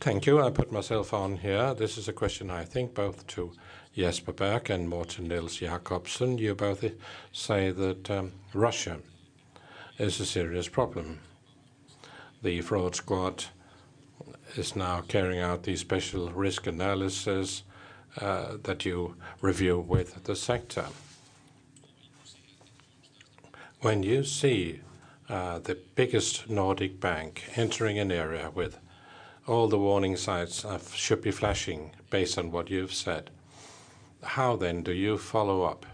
Thank 0.00 0.26
you. 0.26 0.40
I 0.40 0.50
put 0.50 0.72
myself 0.72 1.14
on 1.14 1.36
here. 1.36 1.74
This 1.74 1.96
is 1.96 2.08
a 2.08 2.12
question 2.12 2.50
I 2.50 2.64
think 2.64 2.94
both 2.94 3.26
to 3.28 3.52
Jesper 3.94 4.32
Berg 4.32 4.70
and 4.70 4.88
Morten 4.88 5.28
Niels 5.28 5.56
Jakobsen. 5.56 6.38
You 6.38 6.54
both 6.54 6.84
say 7.32 7.70
that 7.70 8.10
um, 8.10 8.32
Russia 8.52 8.98
is 9.98 10.18
a 10.20 10.26
serious 10.26 10.68
problem. 10.68 11.20
The 12.42 12.60
fraud 12.62 12.96
squad 12.96 13.44
is 14.56 14.74
now 14.74 15.02
carrying 15.02 15.40
out 15.40 15.62
the 15.62 15.76
special 15.76 16.30
risk 16.30 16.66
analysis 16.66 17.62
uh, 18.18 18.56
that 18.62 18.84
you 18.84 19.16
review 19.40 19.78
with 19.78 20.24
the 20.24 20.36
sector. 20.36 20.86
When 23.80 24.02
you 24.02 24.24
see 24.24 24.80
uh, 25.28 25.60
the 25.60 25.78
biggest 25.94 26.50
Nordic 26.50 27.00
bank 27.00 27.44
entering 27.56 27.98
an 27.98 28.10
area 28.10 28.50
with 28.54 28.78
all 29.46 29.68
the 29.68 29.78
warning 29.78 30.16
signs 30.16 30.66
should 30.94 31.22
be 31.22 31.30
flashing 31.30 31.92
based 32.10 32.36
on 32.36 32.50
what 32.50 32.68
you've 32.68 32.92
said, 32.92 33.30
how 34.22 34.56
then 34.56 34.82
do 34.82 34.92
you 34.92 35.16
follow 35.16 35.62
up? 35.62 35.86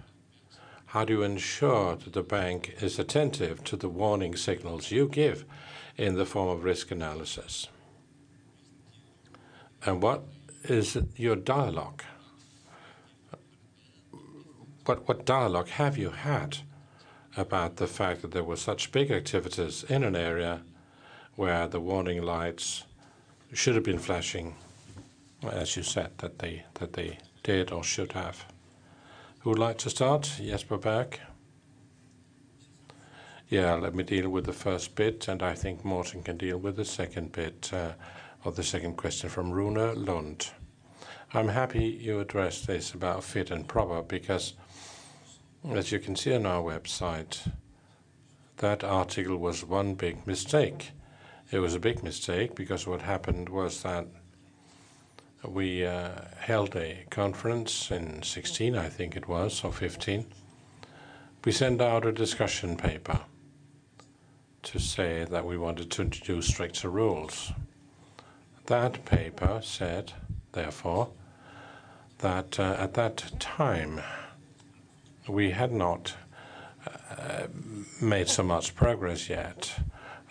How 0.86 1.04
do 1.04 1.12
you 1.12 1.22
ensure 1.22 1.96
that 1.96 2.12
the 2.12 2.22
bank 2.22 2.76
is 2.80 2.98
attentive 2.98 3.62
to 3.64 3.76
the 3.76 3.88
warning 3.88 4.36
signals 4.36 4.90
you 4.90 5.08
give 5.08 5.44
in 5.96 6.14
the 6.14 6.26
form 6.26 6.48
of 6.48 6.64
risk 6.64 6.90
analysis? 6.90 7.68
And 9.84 10.02
what 10.02 10.24
is 10.70 10.96
your 11.16 11.36
dialogue? 11.36 12.02
What, 14.84 15.08
what 15.08 15.26
dialogue 15.26 15.68
have 15.68 15.98
you 15.98 16.10
had 16.10 16.58
about 17.36 17.76
the 17.76 17.86
fact 17.86 18.22
that 18.22 18.30
there 18.30 18.44
were 18.44 18.56
such 18.56 18.92
big 18.92 19.10
activities 19.10 19.84
in 19.84 20.04
an 20.04 20.16
area 20.16 20.62
where 21.34 21.66
the 21.66 21.80
warning 21.80 22.22
lights 22.22 22.84
should 23.52 23.74
have 23.74 23.84
been 23.84 23.98
flashing 23.98 24.54
as 25.42 25.76
you 25.76 25.82
said, 25.82 26.10
that 26.18 26.38
they 26.38 26.64
that 26.74 26.94
they 26.94 27.18
did 27.42 27.72
or 27.72 27.82
should 27.82 28.12
have. 28.12 28.44
Who 29.40 29.50
would 29.50 29.58
like 29.58 29.78
to 29.78 29.90
start? 29.90 30.32
Jesper 30.38 30.78
Berg. 30.78 31.20
Yeah, 33.48 33.74
let 33.74 33.94
me 33.94 34.02
deal 34.02 34.28
with 34.28 34.44
the 34.44 34.52
first 34.52 34.96
bit, 34.96 35.28
and 35.28 35.40
I 35.42 35.54
think 35.54 35.84
Morten 35.84 36.22
can 36.22 36.36
deal 36.36 36.58
with 36.58 36.76
the 36.76 36.84
second 36.84 37.30
bit 37.30 37.70
uh, 37.72 37.92
of 38.44 38.56
the 38.56 38.62
second 38.62 38.96
question 38.96 39.28
from 39.28 39.50
Rune 39.50 40.04
Lund. 40.04 40.50
I'm 41.34 41.48
happy 41.48 41.84
you 41.84 42.20
addressed 42.20 42.66
this 42.66 42.92
about 42.92 43.24
fit 43.24 43.50
and 43.50 43.66
proper 43.66 44.02
because, 44.02 44.54
as 45.70 45.90
you 45.92 45.98
can 45.98 46.16
see 46.16 46.34
on 46.34 46.46
our 46.46 46.62
website, 46.62 47.50
that 48.58 48.84
article 48.84 49.36
was 49.36 49.64
one 49.64 49.94
big 49.94 50.26
mistake. 50.26 50.92
It 51.50 51.58
was 51.58 51.74
a 51.74 51.80
big 51.80 52.02
mistake 52.02 52.54
because 52.54 52.86
what 52.86 53.02
happened 53.02 53.48
was 53.48 53.82
that 53.82 54.06
we 55.44 55.84
uh, 55.84 56.10
held 56.38 56.74
a 56.76 57.04
conference 57.10 57.90
in 57.90 58.22
16, 58.22 58.76
I 58.76 58.88
think 58.88 59.16
it 59.16 59.28
was, 59.28 59.62
or 59.62 59.72
15. 59.72 60.26
We 61.44 61.52
sent 61.52 61.80
out 61.80 62.06
a 62.06 62.12
discussion 62.12 62.76
paper 62.76 63.20
to 64.62 64.80
say 64.80 65.24
that 65.30 65.46
we 65.46 65.56
wanted 65.56 65.90
to 65.92 66.02
introduce 66.02 66.48
stricter 66.48 66.90
rules. 66.90 67.52
That 68.66 69.04
paper 69.04 69.60
said, 69.62 70.12
therefore, 70.50 71.10
that 72.18 72.58
uh, 72.58 72.76
at 72.78 72.94
that 72.94 73.32
time 73.38 74.00
we 75.28 75.52
had 75.52 75.70
not 75.70 76.14
uh, 76.86 77.46
made 78.00 78.28
so 78.28 78.42
much 78.42 78.74
progress 78.74 79.28
yet, 79.28 79.78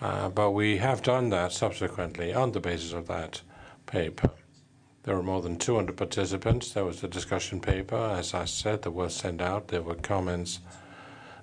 uh, 0.02 0.28
but 0.28 0.52
we 0.52 0.78
have 0.78 1.02
done 1.02 1.30
that 1.30 1.54
subsequently 1.54 2.34
on 2.34 2.52
the 2.52 2.60
basis 2.60 2.92
of 2.92 3.08
that 3.08 3.42
paper. 3.86 4.32
There 5.04 5.16
were 5.16 5.24
more 5.24 5.42
than 5.42 5.58
200 5.58 5.96
participants. 5.96 6.74
There 6.74 6.84
was 6.84 7.04
a 7.04 7.08
discussion 7.08 7.62
paper, 7.62 7.96
as 7.96 8.34
I 8.34 8.46
said, 8.46 8.82
that 8.82 8.92
was 8.92 9.16
sent 9.16 9.40
out. 9.40 9.70
There 9.70 9.82
were 9.82 9.96
comments 9.96 10.60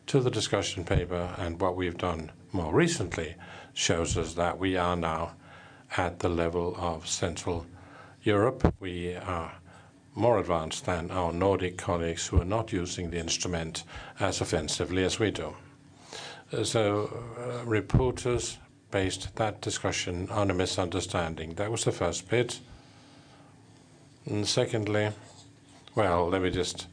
to 0.08 0.20
the 0.20 0.30
discussion 0.30 0.84
paper, 0.84 1.34
and 1.38 1.58
what 1.58 1.74
we've 1.74 1.96
done 1.96 2.32
more 2.52 2.74
recently 2.74 3.36
shows 3.72 4.18
us 4.18 4.34
that 4.34 4.58
we 4.58 4.76
are 4.76 4.96
now 4.96 5.32
at 5.96 6.18
the 6.18 6.28
level 6.28 6.74
of 6.78 7.06
Central 7.06 7.66
Europe. 8.22 8.74
We 8.80 9.14
are 9.16 9.52
more 10.14 10.38
advanced 10.38 10.86
than 10.86 11.10
our 11.10 11.32
Nordic 11.32 11.78
colleagues 11.78 12.26
who 12.26 12.40
are 12.40 12.46
not 12.46 12.72
using 12.72 13.10
the 13.10 13.18
instrument 13.18 13.84
as 14.20 14.40
offensively 14.40 15.04
as 15.04 15.18
we 15.18 15.30
do. 15.30 15.54
So 16.64 17.22
uh, 17.38 17.64
reporters 17.64 18.58
based 18.90 19.34
that 19.36 19.60
discussion 19.62 20.28
on 20.30 20.50
a 20.50 20.54
misunderstanding. 20.54 21.54
That 21.54 21.70
was 21.70 21.84
the 21.84 21.92
first 21.92 22.28
bit. 22.28 22.60
And 24.26 24.46
secondly, 24.46 25.10
well, 25.94 26.28
let 26.28 26.42
me 26.42 26.50
just 26.50 26.86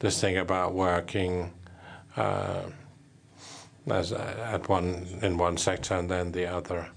this 0.00 0.20
thing 0.20 0.36
about 0.36 0.74
working 0.74 1.52
uh, 2.16 2.62
as 3.86 4.12
at 4.12 4.68
one 4.68 5.06
in 5.22 5.38
one 5.38 5.56
sector 5.56 5.94
and 5.94 6.10
then 6.10 6.32
the 6.32 6.46
other. 6.46 6.88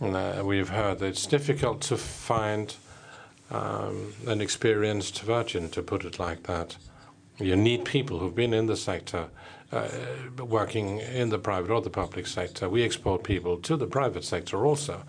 Uh, 0.00 0.42
we've 0.44 0.68
heard 0.68 0.98
that 0.98 1.06
it's 1.06 1.26
difficult 1.26 1.80
to 1.80 1.96
find 1.96 2.76
um, 3.50 4.12
an 4.26 4.42
experienced 4.42 5.22
virgin, 5.22 5.70
to 5.70 5.82
put 5.82 6.04
it 6.04 6.18
like 6.18 6.42
that. 6.42 6.76
You 7.38 7.56
need 7.56 7.84
people 7.84 8.18
who've 8.18 8.34
been 8.34 8.52
in 8.52 8.66
the 8.66 8.76
sector, 8.76 9.28
uh, 9.72 9.88
working 10.38 10.98
in 10.98 11.30
the 11.30 11.38
private 11.38 11.70
or 11.70 11.80
the 11.80 11.90
public 11.90 12.26
sector. 12.26 12.68
We 12.68 12.82
export 12.82 13.24
people 13.24 13.56
to 13.58 13.76
the 13.76 13.86
private 13.86 14.24
sector 14.24 14.66
also. 14.66 15.02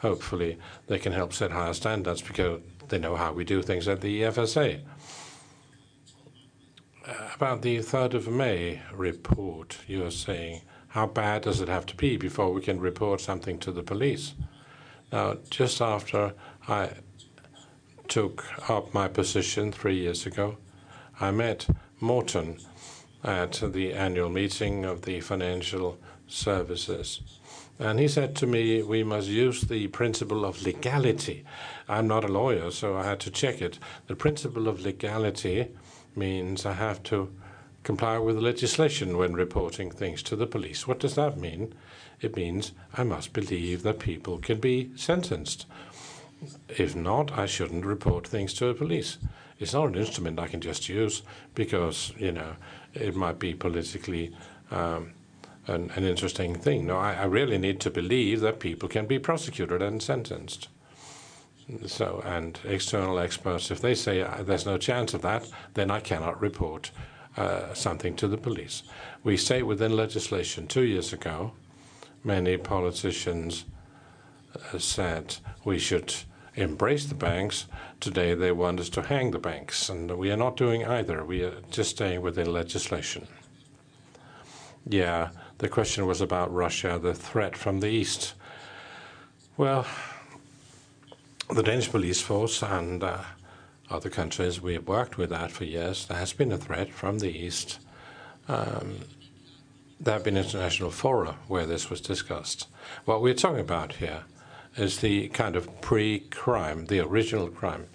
Hopefully, 0.00 0.58
they 0.88 0.98
can 0.98 1.12
help 1.12 1.32
set 1.32 1.50
higher 1.50 1.74
standards 1.74 2.20
because 2.20 2.60
they 2.88 2.98
know 2.98 3.16
how 3.16 3.32
we 3.32 3.44
do 3.44 3.62
things 3.62 3.88
at 3.88 4.02
the 4.02 4.22
EFSA. 4.22 4.80
Uh, 7.06 7.12
about 7.34 7.62
the 7.62 7.78
3rd 7.78 8.14
of 8.14 8.28
May 8.28 8.82
report, 8.92 9.78
you 9.86 10.04
are 10.04 10.10
saying, 10.10 10.62
how 10.94 11.06
bad 11.06 11.42
does 11.42 11.60
it 11.60 11.66
have 11.66 11.84
to 11.84 11.96
be 11.96 12.16
before 12.16 12.52
we 12.52 12.60
can 12.60 12.78
report 12.78 13.20
something 13.20 13.58
to 13.58 13.72
the 13.72 13.82
police? 13.82 14.34
Now, 15.10 15.38
just 15.50 15.82
after 15.82 16.34
I 16.68 16.90
took 18.06 18.44
up 18.70 18.94
my 18.94 19.08
position 19.08 19.72
three 19.72 19.96
years 19.96 20.24
ago, 20.24 20.56
I 21.20 21.32
met 21.32 21.66
Morten 21.98 22.58
at 23.24 23.60
the 23.72 23.92
annual 23.92 24.28
meeting 24.28 24.84
of 24.84 25.02
the 25.02 25.18
financial 25.20 25.98
services. 26.28 27.40
And 27.80 27.98
he 27.98 28.06
said 28.06 28.36
to 28.36 28.46
me, 28.46 28.80
we 28.84 29.02
must 29.02 29.26
use 29.26 29.62
the 29.62 29.88
principle 29.88 30.44
of 30.44 30.62
legality. 30.62 31.44
I'm 31.88 32.06
not 32.06 32.22
a 32.22 32.28
lawyer, 32.32 32.70
so 32.70 32.96
I 32.96 33.02
had 33.02 33.18
to 33.20 33.32
check 33.32 33.60
it. 33.60 33.80
The 34.06 34.14
principle 34.14 34.68
of 34.68 34.84
legality 34.84 35.72
means 36.14 36.64
I 36.64 36.74
have 36.74 37.02
to 37.04 37.32
comply 37.84 38.18
with 38.18 38.38
legislation 38.38 39.16
when 39.16 39.34
reporting 39.34 39.90
things 39.90 40.22
to 40.24 40.34
the 40.34 40.46
police. 40.46 40.88
What 40.88 40.98
does 40.98 41.14
that 41.14 41.36
mean? 41.36 41.74
It 42.20 42.34
means 42.34 42.72
I 42.94 43.04
must 43.04 43.32
believe 43.32 43.82
that 43.82 43.98
people 43.98 44.38
can 44.38 44.58
be 44.58 44.90
sentenced. 44.96 45.66
If 46.68 46.96
not, 46.96 47.38
I 47.38 47.46
shouldn't 47.46 47.84
report 47.84 48.26
things 48.26 48.54
to 48.54 48.66
the 48.66 48.74
police. 48.74 49.18
It's 49.60 49.74
not 49.74 49.88
an 49.88 49.94
instrument 49.96 50.40
I 50.40 50.48
can 50.48 50.60
just 50.60 50.88
use 50.88 51.22
because, 51.54 52.12
you 52.18 52.32
know, 52.32 52.56
it 52.94 53.14
might 53.14 53.38
be 53.38 53.54
politically 53.54 54.34
um, 54.70 55.12
an, 55.66 55.90
an, 55.94 56.04
interesting 56.04 56.54
thing. 56.54 56.86
No, 56.86 56.96
I, 56.96 57.14
I 57.14 57.24
really 57.24 57.58
need 57.58 57.80
to 57.80 57.90
believe 57.90 58.40
that 58.40 58.60
people 58.60 58.88
can 58.88 59.06
be 59.06 59.18
prosecuted 59.18 59.80
and 59.82 60.02
sentenced. 60.02 60.68
So, 61.86 62.22
and 62.24 62.58
external 62.64 63.18
experts, 63.18 63.70
if 63.70 63.80
they 63.80 63.94
say 63.94 64.22
uh, 64.22 64.42
there's 64.42 64.66
no 64.66 64.76
chance 64.76 65.14
of 65.14 65.22
that, 65.22 65.48
then 65.74 65.90
I 65.90 66.00
cannot 66.00 66.40
report 66.40 66.90
uh, 67.36 67.74
something 67.74 68.14
to 68.16 68.28
the 68.28 68.36
police. 68.36 68.82
We 69.22 69.36
say 69.36 69.62
within 69.62 69.96
legislation 69.96 70.66
two 70.66 70.84
years 70.84 71.12
ago, 71.12 71.52
many 72.22 72.56
politicians 72.56 73.64
uh, 74.72 74.78
said 74.78 75.36
we 75.64 75.78
should 75.78 76.14
embrace 76.54 77.06
the 77.06 77.14
banks. 77.14 77.66
Today 78.00 78.34
they 78.34 78.52
want 78.52 78.80
us 78.80 78.88
to 78.90 79.02
hang 79.02 79.30
the 79.30 79.38
banks, 79.38 79.88
and 79.88 80.16
we 80.16 80.30
are 80.30 80.36
not 80.36 80.56
doing 80.56 80.84
either. 80.84 81.24
We 81.24 81.42
are 81.42 81.60
just 81.70 81.90
staying 81.90 82.20
within 82.20 82.52
legislation. 82.52 83.26
Yeah, 84.86 85.30
the 85.58 85.68
question 85.68 86.06
was 86.06 86.20
about 86.20 86.52
Russia, 86.52 86.98
the 87.02 87.14
threat 87.14 87.56
from 87.56 87.80
the 87.80 87.88
east. 87.88 88.34
Well, 89.56 89.86
the 91.48 91.62
Danish 91.62 91.90
police 91.90 92.20
force 92.20 92.62
and 92.62 93.02
uh, 93.02 93.22
other 93.90 94.10
countries 94.10 94.60
we 94.60 94.74
have 94.74 94.88
worked 94.88 95.18
with 95.18 95.30
that 95.30 95.50
for 95.50 95.64
years. 95.64 96.06
There 96.06 96.18
has 96.18 96.32
been 96.32 96.52
a 96.52 96.58
threat 96.58 96.92
from 96.92 97.18
the 97.18 97.30
east. 97.30 97.78
Um, 98.48 99.00
there 100.00 100.14
have 100.14 100.24
been 100.24 100.36
international 100.36 100.90
fora 100.90 101.36
where 101.48 101.66
this 101.66 101.90
was 101.90 102.00
discussed. 102.00 102.68
What 103.04 103.22
we're 103.22 103.34
talking 103.34 103.60
about 103.60 103.94
here 103.94 104.24
is 104.76 104.98
the 104.98 105.28
kind 105.28 105.56
of 105.56 105.80
pre-crime, 105.80 106.86
the 106.86 107.00
original 107.00 107.48
crime. 107.48 107.86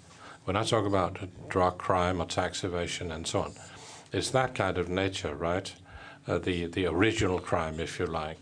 When 0.44 0.56
I 0.56 0.64
talk 0.64 0.86
about 0.86 1.18
drug 1.48 1.78
crime 1.78 2.20
or 2.20 2.26
tax 2.26 2.64
evasion 2.64 3.12
and 3.12 3.26
so 3.26 3.42
on, 3.42 3.52
it's 4.12 4.30
that 4.30 4.54
kind 4.54 4.78
of 4.78 4.88
nature, 4.88 5.34
right? 5.34 5.72
Uh, 6.26 6.38
the 6.38 6.66
the 6.66 6.86
original 6.86 7.38
crime, 7.38 7.78
if 7.78 7.98
you 7.98 8.06
like. 8.06 8.38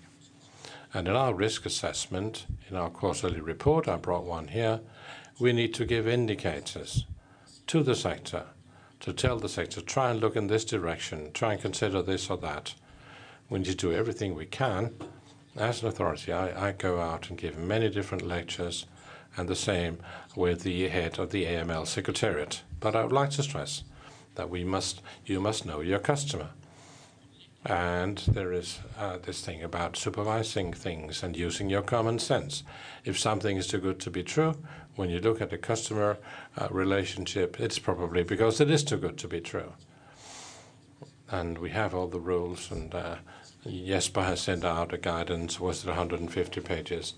And 0.94 1.08
in 1.08 1.14
our 1.14 1.34
risk 1.34 1.66
assessment, 1.66 2.46
in 2.70 2.76
our 2.76 2.88
quarterly 2.88 3.40
report, 3.40 3.88
I 3.88 3.96
brought 3.96 4.24
one 4.24 4.48
here, 4.48 4.80
we 5.38 5.52
need 5.52 5.74
to 5.74 5.84
give 5.84 6.08
indicators 6.08 7.04
to 7.68 7.82
the 7.82 7.94
sector 7.94 8.44
to 9.00 9.12
tell 9.12 9.38
the 9.38 9.48
sector, 9.48 9.80
try 9.80 10.10
and 10.10 10.20
look 10.20 10.36
in 10.36 10.48
this 10.48 10.64
direction, 10.64 11.30
try 11.32 11.52
and 11.52 11.62
consider 11.62 12.02
this 12.02 12.28
or 12.28 12.36
that. 12.38 12.74
We 13.48 13.60
need 13.60 13.66
to 13.66 13.74
do 13.76 13.92
everything 13.92 14.34
we 14.34 14.46
can 14.46 14.94
as 15.58 15.82
an 15.82 15.88
authority, 15.88 16.32
I, 16.32 16.68
I 16.68 16.72
go 16.72 17.00
out 17.00 17.28
and 17.28 17.38
give 17.38 17.58
many 17.58 17.90
different 17.90 18.26
lectures, 18.26 18.86
and 19.36 19.48
the 19.48 19.56
same 19.56 19.98
with 20.36 20.62
the 20.62 20.88
head 20.88 21.18
of 21.18 21.30
the 21.30 21.44
AML 21.44 21.86
Secretariat. 21.86 22.62
But 22.80 22.94
I 22.94 23.02
would 23.02 23.12
like 23.12 23.30
to 23.30 23.42
stress 23.42 23.82
that 24.36 24.50
we 24.50 24.62
must, 24.62 25.02
you 25.26 25.40
must 25.40 25.66
know 25.66 25.80
your 25.80 25.98
customer. 25.98 26.50
And 27.66 28.18
there 28.18 28.52
is 28.52 28.78
uh, 28.96 29.18
this 29.18 29.44
thing 29.44 29.64
about 29.64 29.96
supervising 29.96 30.72
things 30.72 31.24
and 31.24 31.36
using 31.36 31.68
your 31.68 31.82
common 31.82 32.20
sense. 32.20 32.62
If 33.04 33.18
something 33.18 33.56
is 33.56 33.66
too 33.66 33.78
good 33.78 33.98
to 34.00 34.10
be 34.10 34.22
true, 34.22 34.54
when 34.98 35.10
you 35.10 35.20
look 35.20 35.40
at 35.40 35.50
the 35.50 35.56
customer 35.56 36.18
uh, 36.56 36.66
relationship, 36.72 37.60
it's 37.60 37.78
probably 37.78 38.24
because 38.24 38.60
it 38.60 38.68
is 38.68 38.82
too 38.82 38.96
good 38.96 39.16
to 39.16 39.28
be 39.28 39.40
true. 39.40 39.72
And 41.30 41.58
we 41.58 41.70
have 41.70 41.94
all 41.94 42.08
the 42.08 42.18
rules 42.18 42.72
and 42.72 42.92
uh, 42.92 43.16
Jesper 43.64 44.24
has 44.24 44.40
sent 44.40 44.64
out 44.64 44.92
a 44.92 44.98
guidance, 44.98 45.60
was 45.60 45.84
it 45.84 45.88
150 45.88 46.60
pages? 46.62 47.14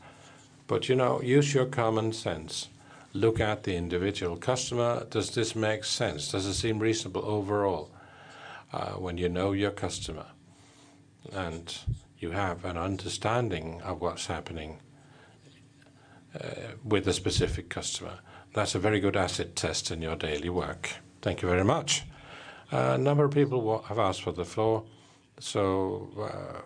But 0.66 0.90
you 0.90 0.94
know, 0.94 1.22
use 1.22 1.54
your 1.54 1.64
common 1.64 2.12
sense. 2.12 2.68
Look 3.14 3.40
at 3.40 3.62
the 3.62 3.76
individual 3.76 4.36
customer. 4.36 5.06
Does 5.08 5.30
this 5.30 5.56
make 5.56 5.84
sense? 5.84 6.30
Does 6.30 6.44
it 6.44 6.54
seem 6.54 6.80
reasonable 6.80 7.24
overall 7.24 7.90
uh, 8.74 8.92
when 8.92 9.16
you 9.16 9.30
know 9.30 9.52
your 9.52 9.70
customer 9.70 10.26
and 11.32 11.78
you 12.18 12.32
have 12.32 12.66
an 12.66 12.76
understanding 12.76 13.80
of 13.82 14.02
what's 14.02 14.26
happening 14.26 14.80
Uh, 16.32 16.76
with 16.84 17.08
a 17.08 17.12
specific 17.12 17.68
customer? 17.68 18.20
That's 18.54 18.76
a 18.76 18.78
very 18.78 19.00
good 19.00 19.16
acid 19.16 19.56
test 19.56 19.90
in 19.90 20.00
your 20.00 20.14
daily 20.14 20.48
work. 20.48 20.90
Thank 21.22 21.42
you 21.42 21.48
very 21.48 21.64
much. 21.64 22.04
A 22.70 22.96
number 22.96 23.24
of 23.24 23.32
people 23.32 23.82
have 23.88 23.98
asked 23.98 24.22
for 24.22 24.30
the 24.30 24.44
floor, 24.44 24.84
so 25.40 26.08
uh, 26.20 26.60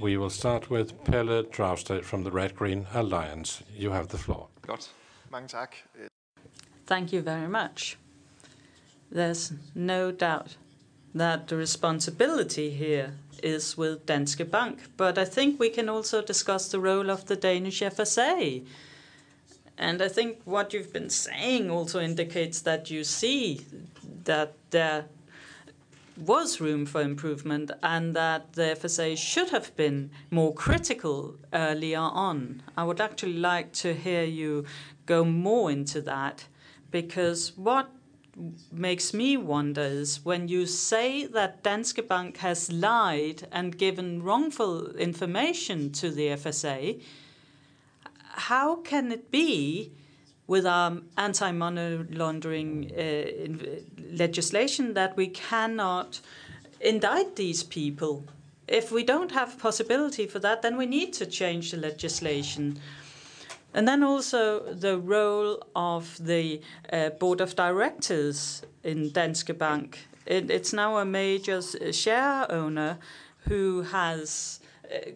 we 0.00 0.16
will 0.16 0.30
start 0.30 0.68
with 0.68 1.04
Pelle 1.04 1.44
Dragsted 1.44 2.02
from 2.02 2.24
the 2.24 2.32
Red 2.32 2.56
Green 2.56 2.88
Alliance. 2.92 3.62
You 3.76 3.92
have 3.92 4.08
the 4.08 4.18
floor. 4.18 4.48
Thank 6.86 7.12
you 7.12 7.22
very 7.22 7.46
much. 7.46 7.96
There's 9.12 9.52
no 9.76 10.10
doubt 10.10 10.56
that 11.14 11.46
the 11.46 11.56
responsibility 11.56 12.70
here 12.70 13.12
is 13.42 13.76
with 13.76 14.06
Danske 14.06 14.50
Bank, 14.50 14.78
but 14.96 15.18
I 15.18 15.24
think 15.24 15.58
we 15.58 15.70
can 15.70 15.88
also 15.88 16.22
discuss 16.22 16.68
the 16.68 16.80
role 16.80 17.10
of 17.10 17.26
the 17.26 17.36
Danish 17.36 17.80
FSA. 17.80 18.64
And 19.78 20.02
I 20.02 20.08
think 20.08 20.40
what 20.44 20.72
you've 20.72 20.92
been 20.92 21.10
saying 21.10 21.70
also 21.70 22.00
indicates 22.00 22.60
that 22.62 22.90
you 22.90 23.02
see 23.02 23.64
that 24.24 24.54
there 24.70 25.06
was 26.16 26.60
room 26.60 26.84
for 26.84 27.00
improvement 27.00 27.70
and 27.82 28.14
that 28.14 28.52
the 28.52 28.76
FSA 28.78 29.16
should 29.16 29.50
have 29.50 29.74
been 29.76 30.10
more 30.30 30.52
critical 30.52 31.36
earlier 31.52 31.98
on. 31.98 32.62
I 32.76 32.84
would 32.84 33.00
actually 33.00 33.38
like 33.38 33.72
to 33.74 33.94
hear 33.94 34.24
you 34.24 34.66
go 35.06 35.24
more 35.24 35.70
into 35.70 36.02
that 36.02 36.44
because 36.90 37.56
what 37.56 37.90
makes 38.72 39.12
me 39.12 39.36
wonder 39.36 39.82
is 39.82 40.24
when 40.24 40.48
you 40.48 40.66
say 40.66 41.26
that 41.26 41.62
Danske 41.62 42.06
Bank 42.06 42.38
has 42.38 42.70
lied 42.72 43.46
and 43.52 43.76
given 43.76 44.22
wrongful 44.22 44.94
information 44.96 45.92
to 45.92 46.10
the 46.10 46.28
FSA, 46.28 47.00
how 48.30 48.76
can 48.76 49.12
it 49.12 49.30
be 49.30 49.92
with 50.46 50.66
our 50.66 50.98
anti-money 51.16 52.04
laundering 52.10 52.90
uh, 52.92 53.24
legislation 54.12 54.94
that 54.94 55.16
we 55.16 55.28
cannot 55.28 56.20
indict 56.80 57.36
these 57.36 57.62
people? 57.62 58.24
If 58.66 58.92
we 58.92 59.02
don't 59.02 59.32
have 59.32 59.58
possibility 59.58 60.26
for 60.26 60.38
that, 60.38 60.62
then 60.62 60.76
we 60.76 60.86
need 60.86 61.12
to 61.14 61.26
change 61.26 61.72
the 61.72 61.76
legislation. 61.76 62.78
And 63.72 63.86
then 63.86 64.02
also 64.02 64.74
the 64.74 64.98
role 64.98 65.62
of 65.76 66.16
the 66.24 66.60
uh, 66.92 67.10
board 67.10 67.40
of 67.40 67.54
directors 67.54 68.62
in 68.82 69.10
Danske 69.10 69.56
Bank. 69.56 70.08
It's 70.26 70.72
now 70.72 70.98
a 70.98 71.04
major 71.04 71.58
uh, 71.58 71.92
share 71.92 72.50
owner 72.50 72.98
who 73.48 73.82
has 73.82 74.60
uh, 74.92 75.10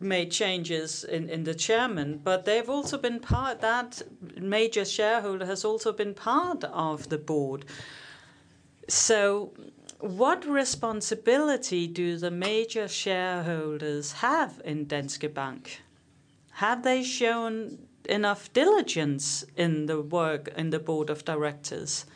made 0.00 0.30
changes 0.30 1.04
in 1.04 1.44
the 1.44 1.54
chairman, 1.54 2.20
but 2.24 2.44
they've 2.44 2.68
also 2.68 2.98
been 2.98 3.20
part 3.20 3.60
that 3.60 4.02
major 4.36 4.84
shareholder 4.84 5.46
has 5.46 5.64
also 5.64 5.92
been 5.92 6.12
part 6.12 6.64
of 6.64 7.08
the 7.08 7.18
board. 7.18 7.64
So 8.88 9.52
what 10.00 10.44
responsibility 10.44 11.86
do 11.86 12.18
the 12.18 12.32
major 12.32 12.88
shareholders 12.88 14.12
have 14.12 14.60
in 14.64 14.86
Danske 14.86 15.32
Bank? 15.32 15.81
Have 16.62 16.84
they 16.84 17.02
shown 17.02 17.88
enough 18.08 18.52
diligence 18.52 19.44
in 19.56 19.86
the 19.86 20.00
work 20.00 20.46
in 20.56 20.70
the 20.70 20.78
board 20.78 21.10
of 21.10 21.24
directors? 21.24 22.06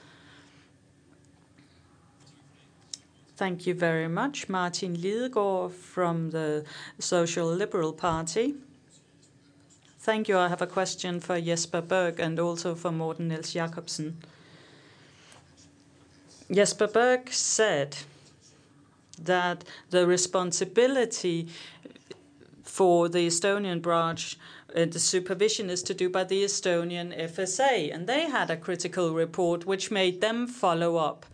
Thank 3.36 3.66
you 3.66 3.74
very 3.74 4.06
much, 4.06 4.48
Martin 4.48 4.94
Lidegaard 4.94 5.72
from 5.72 6.30
the 6.30 6.64
Social 7.00 7.48
Liberal 7.48 7.92
Party. 7.92 8.54
Thank 9.98 10.28
you. 10.28 10.38
I 10.38 10.46
have 10.46 10.62
a 10.62 10.68
question 10.68 11.18
for 11.18 11.40
Jesper 11.40 11.80
Berg 11.80 12.20
and 12.20 12.38
also 12.38 12.76
for 12.76 12.92
Morten 12.92 13.26
Niels 13.26 13.52
Jakobsen. 13.52 14.16
Jesper 16.52 16.86
Berg 16.86 17.32
said 17.32 17.96
that 19.20 19.64
the 19.90 20.06
responsibility 20.06 21.48
for 22.76 23.08
the 23.08 23.26
Estonian 23.26 23.80
branch, 23.80 24.38
uh, 24.76 24.84
the 24.84 24.98
supervision 24.98 25.70
is 25.70 25.82
to 25.82 25.94
do 25.94 26.10
by 26.10 26.24
the 26.24 26.44
Estonian 26.44 27.18
FSA, 27.18 27.94
and 27.94 28.06
they 28.06 28.28
had 28.28 28.50
a 28.50 28.56
critical 28.56 29.14
report 29.14 29.64
which 29.64 29.90
made 29.90 30.20
them 30.20 30.46
follow 30.46 30.96
up. 30.96 31.24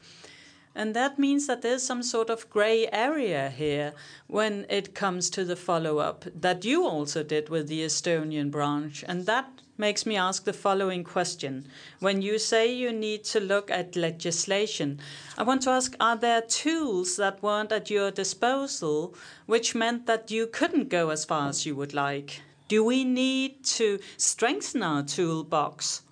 And 0.73 0.95
that 0.95 1.19
means 1.19 1.49
that 1.49 1.63
there's 1.63 1.83
some 1.83 2.05
sort 2.05 2.31
of 2.31 2.49
gray 2.49 2.89
area 2.93 3.51
here 3.51 3.93
when 4.29 4.67
it 4.71 4.95
comes 4.95 5.31
to 5.31 5.45
the 5.45 5.57
follow-up 5.57 6.27
that 6.33 6.65
you 6.65 6.87
also 6.87 7.25
did 7.25 7.49
with 7.49 7.67
the 7.67 7.81
Estonian 7.81 8.53
branch. 8.53 9.05
And 9.09 9.27
that 9.27 9.62
makes 9.79 10.07
me 10.07 10.17
ask 10.17 10.45
the 10.45 10.53
following 10.53 11.03
question. 11.03 11.67
When 11.99 12.23
you 12.23 12.39
say 12.39 12.73
you 12.73 12.93
need 12.93 13.25
to 13.25 13.41
look 13.41 13.71
at 13.71 13.97
legislation, 13.97 15.01
I 15.37 15.43
want 15.43 15.63
to 15.63 15.71
ask, 15.71 15.97
are 15.99 16.17
there 16.17 16.43
tools 16.43 17.17
that 17.17 17.43
weren't 17.43 17.73
at 17.73 17.91
your 17.91 18.11
disposal 18.11 19.15
which 19.47 19.75
meant 19.75 20.07
that 20.07 20.31
you 20.31 20.47
couldn't 20.47 20.89
go 20.89 21.11
as 21.11 21.25
far 21.25 21.49
as 21.49 21.67
you 21.67 21.75
would 21.77 21.95
like? 21.95 22.43
Do 22.69 22.85
we 22.85 23.05
need 23.05 23.65
to 23.65 23.99
strengthen 24.17 24.83
our 24.83 25.03
toolbox? 25.03 26.03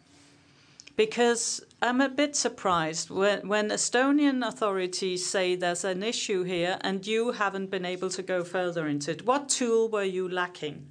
Because 0.96 1.62
I'm 1.80 2.02
a 2.02 2.11
bit 2.11 2.36
surprised 2.36 3.08
when 3.08 3.70
Estonian 3.70 4.46
authorities 4.46 5.24
say 5.24 5.54
there's 5.54 5.84
an 5.84 6.02
issue 6.02 6.42
here 6.42 6.76
and 6.82 7.06
you 7.06 7.32
haven't 7.32 7.70
been 7.70 7.86
able 7.86 8.11
to 8.11 8.22
go 8.22 8.44
further 8.44 8.86
into 8.86 9.12
it. 9.12 9.24
What 9.24 9.48
tool 9.48 9.88
were 9.88 10.04
you 10.04 10.28
lacking? 10.28 10.86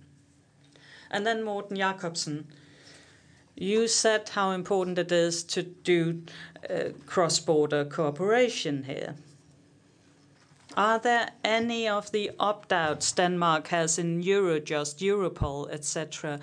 And 1.11 1.27
then 1.27 1.43
Morten 1.43 1.77
Jakobsen, 1.77 2.47
you 3.59 3.89
said 3.89 4.29
how 4.29 4.51
important 4.51 4.97
it 4.97 5.11
is 5.11 5.43
to 5.43 5.63
do 5.63 6.23
uh, 6.69 6.89
cross-border 7.05 7.83
cooperation 7.83 8.83
here. 8.83 9.15
Are 10.77 10.97
there 10.97 11.31
any 11.43 11.89
of 11.89 12.11
the 12.11 12.31
opt-outs 12.39 13.11
Denmark 13.11 13.67
has 13.67 13.99
in 13.99 14.23
Eurojust, 14.23 14.99
Europol, 15.01 15.69
etc.? 15.71 16.39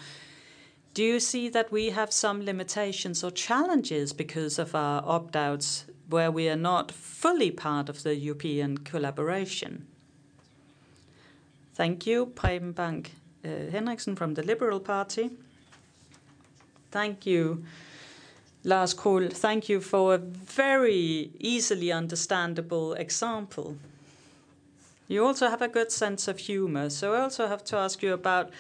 Do 0.93 1.03
you 1.03 1.19
see 1.19 1.49
that 1.49 1.73
we 1.73 1.91
have 1.91 2.13
some 2.13 2.45
limitations 2.45 3.25
or 3.25 3.31
challenges 3.31 4.13
because 4.13 4.59
of 4.59 4.75
our 4.75 5.03
opt-outs 5.07 5.87
where 6.11 6.31
we 6.31 6.51
are 6.51 6.57
not 6.57 6.93
fully 6.93 7.51
part 7.51 7.89
of 7.89 8.03
the 8.03 8.15
European 8.15 8.79
collaboration? 8.79 9.87
Thank 11.75 12.07
you, 12.07 12.27
Preben 12.27 12.75
Bang 12.75 13.07
uh, 13.43 13.71
Henriksen 13.71 14.17
from 14.17 14.35
the 14.35 14.43
Liberal 14.43 14.81
Party. 14.81 15.31
Thank 16.97 17.27
you, 17.27 17.63
Lars 18.65 18.95
Krull. 18.95 19.31
Thank 19.31 19.69
you 19.69 19.83
for 19.83 20.15
a 20.15 20.19
very 20.19 21.31
easily 21.39 21.93
understandable 21.93 22.95
example. 22.95 23.77
You 25.07 25.27
also 25.27 25.51
have 25.51 25.61
a 25.61 25.69
good 25.69 25.93
sense 25.93 26.27
of 26.27 26.39
humor, 26.39 26.89
so 26.89 27.13
I 27.13 27.21
also 27.21 27.49
have 27.49 27.63
to 27.65 27.77
ask 27.77 28.03
you 28.03 28.15
about 28.15 28.51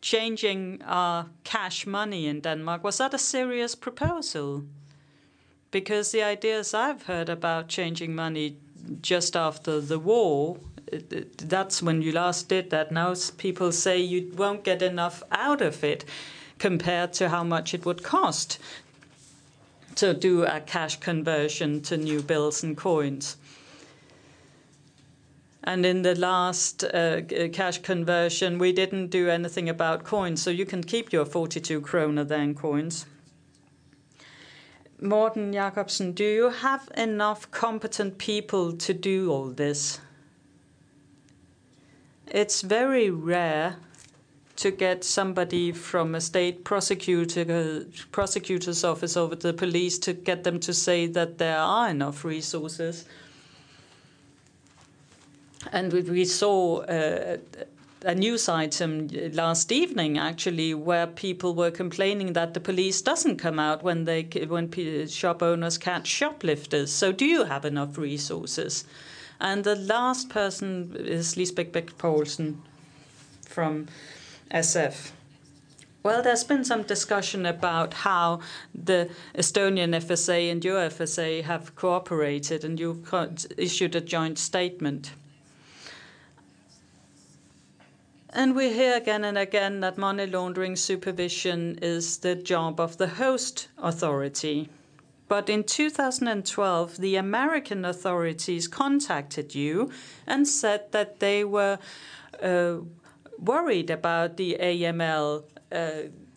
changing 0.00 0.82
our 0.84 1.26
cash 1.44 1.86
money 1.86 2.26
in 2.26 2.40
Denmark. 2.40 2.82
Was 2.82 2.98
that 2.98 3.14
a 3.14 3.18
serious 3.18 3.76
proposal? 3.76 4.64
Because 5.70 6.10
the 6.10 6.24
ideas 6.24 6.74
I've 6.74 7.04
heard 7.04 7.28
about 7.28 7.68
changing 7.68 8.16
money 8.16 8.56
just 9.00 9.36
after 9.36 9.80
the 9.80 10.00
war, 10.00 10.58
that's 11.38 11.80
when 11.84 12.02
you 12.02 12.10
last 12.10 12.48
did 12.48 12.70
that. 12.70 12.90
Now 12.90 13.14
people 13.38 13.70
say 13.70 14.00
you 14.00 14.32
won't 14.36 14.64
get 14.64 14.82
enough 14.82 15.22
out 15.30 15.62
of 15.62 15.84
it 15.84 16.04
compared 16.58 17.12
to 17.14 17.28
how 17.28 17.44
much 17.44 17.74
it 17.74 17.84
would 17.84 18.02
cost 18.02 18.58
to 19.96 20.12
do 20.14 20.44
a 20.44 20.60
cash 20.60 21.00
conversion 21.00 21.80
to 21.82 21.96
new 21.96 22.22
bills 22.22 22.62
and 22.62 22.76
coins. 22.76 23.36
And 25.64 25.84
in 25.84 26.02
the 26.02 26.14
last 26.14 26.84
uh, 26.84 27.22
cash 27.52 27.78
conversion, 27.78 28.58
we 28.58 28.72
didn't 28.72 29.08
do 29.08 29.28
anything 29.28 29.68
about 29.68 30.04
coins, 30.04 30.40
so 30.40 30.50
you 30.50 30.64
can 30.64 30.84
keep 30.84 31.12
your 31.12 31.24
42 31.24 31.80
kroner 31.80 32.24
then 32.24 32.54
coins. 32.54 33.06
Morten 35.00 35.52
Jakobsen, 35.52 36.12
do 36.12 36.24
you 36.24 36.50
have 36.50 36.88
enough 36.96 37.50
competent 37.50 38.16
people 38.16 38.72
to 38.74 38.94
do 38.94 39.30
all 39.30 39.48
this? 39.48 40.00
It's 42.28 42.62
very 42.62 43.10
rare 43.10 43.76
to 44.56 44.70
get 44.70 45.04
somebody 45.04 45.72
from 45.72 46.14
a 46.14 46.20
state 46.20 46.64
prosecutor's 46.64 48.84
office 48.84 49.16
over 49.16 49.34
the 49.34 49.52
police 49.52 49.98
to 49.98 50.12
get 50.12 50.44
them 50.44 50.58
to 50.60 50.72
say 50.72 51.06
that 51.06 51.38
there 51.38 51.58
are 51.58 51.90
enough 51.90 52.24
resources. 52.24 53.04
And 55.72 55.92
we 55.92 56.24
saw 56.24 56.82
uh, 56.82 57.38
a 58.02 58.14
news 58.14 58.48
item 58.48 59.08
last 59.32 59.72
evening, 59.72 60.16
actually, 60.16 60.74
where 60.74 61.06
people 61.06 61.54
were 61.54 61.70
complaining 61.70 62.34
that 62.34 62.54
the 62.54 62.60
police 62.60 63.02
doesn't 63.02 63.36
come 63.36 63.58
out 63.58 63.82
when 63.82 64.04
they 64.04 64.22
when 64.48 64.70
shop 65.08 65.42
owners 65.42 65.76
catch 65.76 66.06
shoplifters. 66.06 66.92
So 66.92 67.12
do 67.12 67.24
you 67.24 67.44
have 67.44 67.64
enough 67.64 67.98
resources? 67.98 68.84
And 69.40 69.64
the 69.64 69.76
last 69.76 70.28
person 70.28 70.96
is 70.98 71.36
Lisbeth 71.36 71.98
Poulsen 71.98 72.62
from 73.42 73.88
SF. 74.50 75.12
Well, 76.02 76.22
there's 76.22 76.44
been 76.44 76.64
some 76.64 76.84
discussion 76.84 77.46
about 77.46 77.92
how 77.92 78.38
the 78.72 79.10
Estonian 79.34 79.92
FSA 79.96 80.52
and 80.52 80.64
your 80.64 80.88
FSA 80.88 81.42
have 81.42 81.74
cooperated, 81.74 82.64
and 82.64 82.78
you 82.78 83.02
issued 83.58 83.96
a 83.96 84.00
joint 84.00 84.38
statement. 84.38 85.10
And 88.30 88.54
we 88.54 88.72
hear 88.72 88.94
again 88.96 89.24
and 89.24 89.36
again 89.36 89.80
that 89.80 89.98
money 89.98 90.26
laundering 90.26 90.76
supervision 90.76 91.78
is 91.82 92.18
the 92.18 92.34
job 92.34 92.78
of 92.78 92.98
the 92.98 93.08
host 93.08 93.68
authority. 93.78 94.68
But 95.26 95.48
in 95.48 95.64
2012, 95.64 96.98
the 96.98 97.16
American 97.16 97.84
authorities 97.84 98.68
contacted 98.68 99.54
you 99.54 99.90
and 100.26 100.46
said 100.46 100.92
that 100.92 101.18
they 101.18 101.44
were 101.44 101.78
uh, 102.40 102.76
worried 103.38 103.90
about 103.90 104.36
the 104.36 104.56
AML 104.60 105.44
uh, 105.72 105.90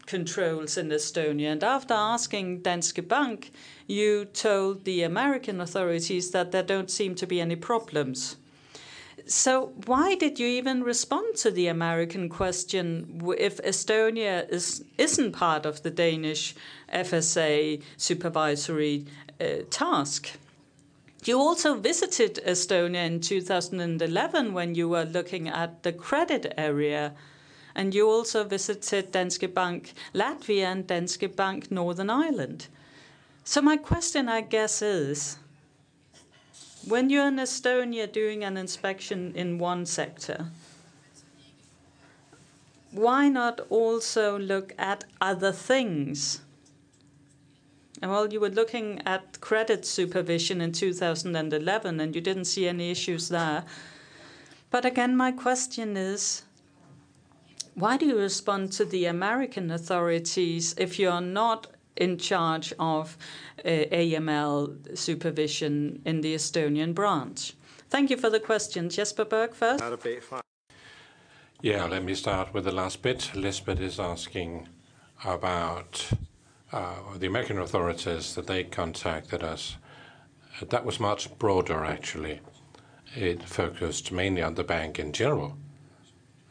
controls 0.06 0.78
in 0.78 0.90
Estonia. 0.90 1.52
And 1.52 1.64
after 1.64 1.94
asking 1.94 2.62
Danske 2.62 3.08
Bank, 3.08 3.52
you 3.88 4.26
told 4.26 4.86
the 4.86 5.04
American 5.04 5.62
authorities 5.62 6.32
that 6.32 6.52
there 6.52 6.64
don't 6.64 6.90
seem 6.90 7.16
to 7.16 7.28
be 7.28 7.40
any 7.40 7.56
problems. 7.56 8.38
So 9.28 9.74
why 9.86 10.16
did 10.16 10.40
you 10.40 10.48
even 10.48 10.84
respond 10.84 11.36
to 11.38 11.52
the 11.52 11.68
American 11.68 12.30
question 12.30 13.22
if 13.38 13.58
Estonia 13.58 14.50
is 14.50 14.84
isn't 14.98 15.34
part 15.34 15.68
of 15.68 15.84
the 15.84 15.92
Danish 15.92 16.56
FSA 16.92 17.84
supervisory 17.96 19.06
uh, 19.40 19.46
task? 19.70 20.32
You 21.26 21.38
also 21.38 21.76
visited 21.76 22.40
Estonia 22.46 23.06
in 23.06 23.20
2011 23.20 24.54
when 24.54 24.74
you 24.76 24.88
were 24.88 25.04
looking 25.04 25.50
at 25.50 25.84
the 25.84 25.92
credit 25.92 26.54
area 26.58 27.14
and 27.76 27.94
you 27.94 28.10
also 28.10 28.44
visited 28.44 29.12
Danske 29.12 29.54
Bank 29.54 29.94
Latvia 30.14 30.66
and 30.66 30.88
Danske 30.88 31.36
Bank 31.36 31.70
Northern 31.72 32.10
Ireland. 32.10 32.68
So 33.44 33.62
my 33.62 33.78
question, 33.78 34.30
I 34.30 34.42
guess, 34.42 34.82
is 34.82 35.38
when 36.88 37.10
you're 37.10 37.28
in 37.28 37.36
Estonia 37.36 38.12
doing 38.12 38.44
an 38.44 38.58
inspection 38.58 39.34
in 39.36 39.60
one 39.60 39.86
sector, 39.86 40.48
why 42.92 43.30
not 43.30 43.60
also 43.70 44.40
look 44.40 44.74
at 44.78 45.04
other 45.20 45.52
things? 45.52 46.42
Well, 48.02 48.32
you 48.32 48.40
were 48.40 48.50
looking 48.50 49.02
at 49.06 49.42
credit 49.42 49.86
supervision 49.86 50.62
in 50.62 50.72
2011, 50.72 52.00
and 52.00 52.16
you 52.16 52.22
didn't 52.22 52.46
see 52.46 52.68
any 52.68 52.92
issues 52.92 53.30
there. 53.30 53.66
But 54.70 54.86
again, 54.86 55.18
my 55.18 55.32
question 55.32 55.98
is 55.98 56.44
why 57.74 57.98
do 57.98 58.06
you 58.06 58.18
respond 58.18 58.72
to 58.74 58.86
the 58.86 59.06
American 59.06 59.72
authorities 59.72 60.76
if 60.78 61.00
you're 61.00 61.22
not 61.22 61.68
in 61.96 62.18
charge 62.18 62.74
of 62.80 63.18
uh, 63.64 63.70
AML 63.70 64.98
supervision 64.98 66.02
in 66.06 66.22
the 66.22 66.36
Estonian 66.36 66.94
branch? 66.94 67.54
Thank 67.90 68.10
you 68.10 68.18
for 68.18 68.30
the 68.30 68.40
question. 68.40 68.90
Jesper 68.90 69.26
Berg 69.26 69.54
first. 69.54 69.84
Yeah, 71.62 71.86
let 71.86 72.04
me 72.04 72.16
start 72.16 72.54
with 72.54 72.66
the 72.66 72.72
last 72.72 73.02
bit. 73.02 73.32
Lisbeth 73.36 73.82
is 73.82 74.00
asking 74.00 74.68
about 75.26 76.10
uh, 76.72 77.18
the 77.18 77.28
American 77.28 77.60
authorities 77.60 78.36
that 78.36 78.48
they 78.48 78.64
contacted 78.64 79.44
us. 79.44 79.78
That 80.62 80.86
was 80.86 81.00
much 81.00 81.38
broader, 81.40 81.86
actually. 81.86 82.42
It 83.16 83.44
focused 83.44 84.12
mainly 84.12 84.42
on 84.42 84.56
the 84.56 84.64
bank 84.64 85.00
in 85.00 85.14
general 85.14 85.58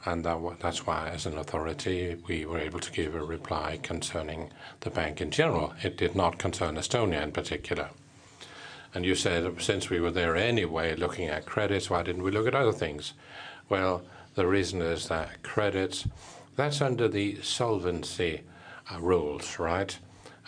and 0.05 0.25
that's 0.25 0.87
why, 0.87 1.09
as 1.09 1.27
an 1.27 1.37
authority, 1.37 2.17
we 2.27 2.47
were 2.47 2.59
able 2.59 2.81
to 2.81 2.93
give 2.93 3.15
a 3.15 3.23
reply 3.23 3.79
concerning 3.83 4.51
the 4.81 4.91
bank 4.91 5.21
in 5.21 5.31
general. 5.31 5.75
It 5.83 5.97
did 5.97 6.15
not 6.15 6.39
concern 6.39 6.77
Estonia 6.77 7.23
in 7.23 7.33
particular. 7.33 7.91
And 8.95 9.05
you 9.05 9.15
said, 9.15 9.61
since 9.61 9.91
we 9.91 10.01
were 10.01 10.11
there 10.11 10.37
anyway 10.37 10.95
looking 10.95 11.29
at 11.29 11.47
credits, 11.47 11.91
why 11.91 12.03
didn't 12.05 12.23
we 12.23 12.31
look 12.31 12.47
at 12.47 12.55
other 12.55 12.73
things? 12.73 13.13
Well, 13.69 14.03
the 14.35 14.47
reason 14.47 14.81
is 14.81 15.09
that 15.09 15.43
credits, 15.43 16.07
that's 16.57 16.81
under 16.81 17.09
the 17.09 17.43
solvency 17.43 18.43
uh, 18.91 19.01
rules, 19.01 19.59
right? 19.59 19.99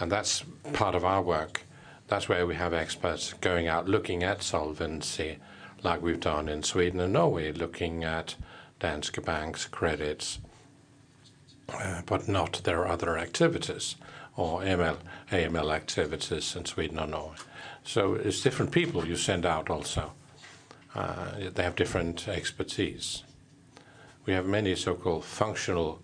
And 0.01 0.11
that's 0.11 0.43
part 0.73 0.95
of 0.95 1.05
our 1.05 1.23
work. 1.23 1.63
That's 2.09 2.29
where 2.29 2.47
we 2.47 2.55
have 2.57 2.73
experts 2.73 3.35
going 3.35 3.69
out 3.69 3.89
looking 3.89 4.25
at 4.25 4.43
solvency, 4.43 5.39
like 5.83 6.03
we've 6.03 6.19
done 6.19 6.49
in 6.49 6.63
Sweden 6.63 7.01
and 7.01 7.13
Norway, 7.13 7.53
looking 7.53 8.03
at 8.03 8.35
Danske 8.81 9.25
Bank's 9.25 9.67
credits, 9.67 10.41
uh, 11.69 12.03
but 12.07 12.27
not 12.27 12.63
their 12.65 12.89
other 12.89 13.19
activities 13.19 13.97
or 14.37 14.63
ML, 14.63 14.97
AML 15.31 15.73
activities 15.73 16.57
in 16.57 16.65
Sweden 16.65 16.99
or 16.99 17.07
Norway. 17.07 17.37
So 17.85 18.15
it's 18.15 18.41
different 18.41 18.73
people 18.73 19.07
you 19.07 19.17
send 19.17 19.45
out 19.45 19.69
also. 19.69 20.13
Uh, 20.95 21.51
they 21.55 21.63
have 21.63 21.77
different 21.77 22.27
expertise. 22.27 23.23
We 24.27 24.33
have 24.33 24.47
many 24.47 24.75
so-called 24.75 25.25
functional 25.25 26.01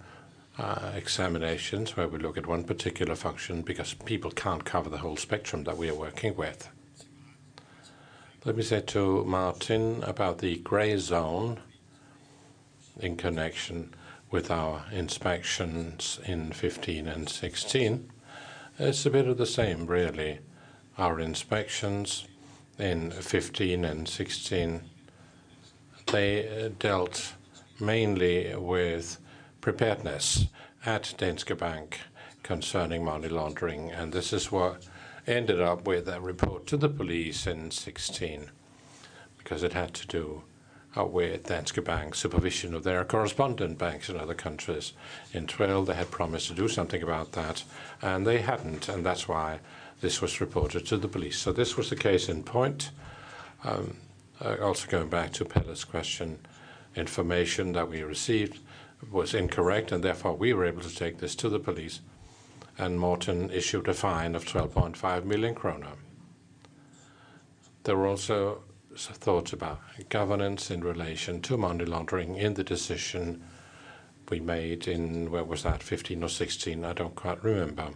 uh, 0.59 0.92
examinations 0.94 1.96
where 1.96 2.09
we 2.09 2.18
look 2.18 2.38
at 2.38 2.46
one 2.46 2.64
particular 2.64 3.14
function 3.14 3.62
because 3.62 3.94
people 3.94 4.30
can't 4.30 4.64
cover 4.64 4.88
the 4.88 4.98
whole 4.98 5.16
spectrum 5.16 5.64
that 5.64 5.76
we 5.76 5.88
are 5.88 5.94
working 5.94 6.34
with. 6.36 6.68
Let 8.44 8.57
me 8.57 8.62
say 8.62 8.80
to 8.80 9.24
Martin 9.24 10.02
about 10.04 10.38
the 10.38 10.57
grey 10.59 10.96
zone 10.96 11.61
in 13.00 13.16
connection 13.16 13.92
with 14.30 14.50
our 14.50 14.84
inspections 14.92 16.20
in 16.24 16.52
15 16.52 17.07
and 17.07 17.28
16. 17.28 18.11
It's 18.78 19.07
a 19.07 19.11
bit 19.11 19.26
of 19.26 19.38
the 19.38 19.46
same, 19.46 19.86
really. 19.86 20.38
Our 20.96 21.20
inspections 21.20 22.26
in 22.78 23.11
15 23.11 23.84
and 23.84 24.09
16, 24.09 24.82
they 26.07 26.66
uh, 26.66 26.70
dealt 26.78 27.34
mainly 27.80 28.54
with 28.54 29.18
preparedness 29.66 30.46
at 30.84 31.12
Danske 31.18 31.56
Bank 31.58 31.98
concerning 32.45 33.04
money 33.04 33.26
laundering, 33.26 33.91
and 33.91 34.12
this 34.12 34.32
is 34.32 34.53
what 34.53 34.86
ended 35.26 35.61
up 35.61 35.88
with 35.88 36.08
a 36.08 36.20
report 36.20 36.68
to 36.68 36.76
the 36.76 36.88
police 36.88 37.49
in 37.49 37.72
16, 37.72 38.53
because 39.36 39.64
it 39.64 39.72
had 39.72 39.92
to 39.92 40.07
do 40.07 40.42
with 40.95 41.49
Danske 41.49 41.84
Bank 41.84 42.14
supervision 42.14 42.74
of 42.74 42.84
their 42.84 43.04
correspondent 43.04 43.76
banks 43.76 44.08
in 44.08 44.16
other 44.16 44.34
countries. 44.34 44.92
In 45.32 45.49
12, 45.49 45.86
they 45.88 45.95
had 45.95 46.12
promised 46.12 46.46
to 46.46 46.54
do 46.54 46.68
something 46.68 47.03
about 47.03 47.32
that, 47.32 47.64
and 48.00 48.24
they 48.24 48.42
hadn't, 48.42 48.88
and 48.88 49.04
that's 49.04 49.26
why 49.26 49.58
this 50.00 50.22
was 50.22 50.41
reported 50.41 50.86
to 50.86 50.96
the 50.96 51.08
police. 51.08 51.38
So 51.38 51.50
this 51.50 51.76
was 51.76 51.91
the 51.91 51.96
case 51.96 52.28
in 52.28 52.45
point. 52.45 52.92
Um, 53.64 53.96
uh, 54.41 54.58
also 54.62 54.88
going 54.88 55.08
back 55.08 55.32
to 55.32 55.45
Pelle's 55.45 55.82
question, 55.82 56.38
information 56.95 57.72
that 57.72 57.88
we 57.88 58.04
received 58.04 58.61
was 59.10 59.34
incorrect, 59.34 59.92
and 59.92 60.02
therefore 60.02 60.34
we 60.34 60.52
were 60.52 60.64
able 60.64 60.82
to 60.82 60.94
take 60.94 61.18
this 61.18 61.34
to 61.36 61.48
the 61.48 61.58
police, 61.58 62.00
and 62.78 62.98
Morten 62.98 63.50
issued 63.50 63.88
a 63.88 63.94
fine 63.94 64.34
of 64.34 64.44
12.5 64.44 65.24
million 65.24 65.54
kroner. 65.54 65.92
There 67.84 67.96
were 67.96 68.06
also 68.06 68.62
thoughts 68.96 69.52
about 69.52 69.80
governance 70.08 70.70
in 70.70 70.82
relation 70.82 71.40
to 71.42 71.56
money 71.56 71.84
laundering 71.84 72.36
in 72.36 72.54
the 72.54 72.64
decision 72.64 73.42
we 74.28 74.40
made 74.40 74.88
in, 74.88 75.30
where 75.30 75.44
was 75.44 75.62
that, 75.62 75.82
15 75.82 76.22
or 76.22 76.28
16? 76.28 76.84
I 76.84 76.92
don't 76.92 77.14
quite 77.14 77.42
remember. 77.44 77.90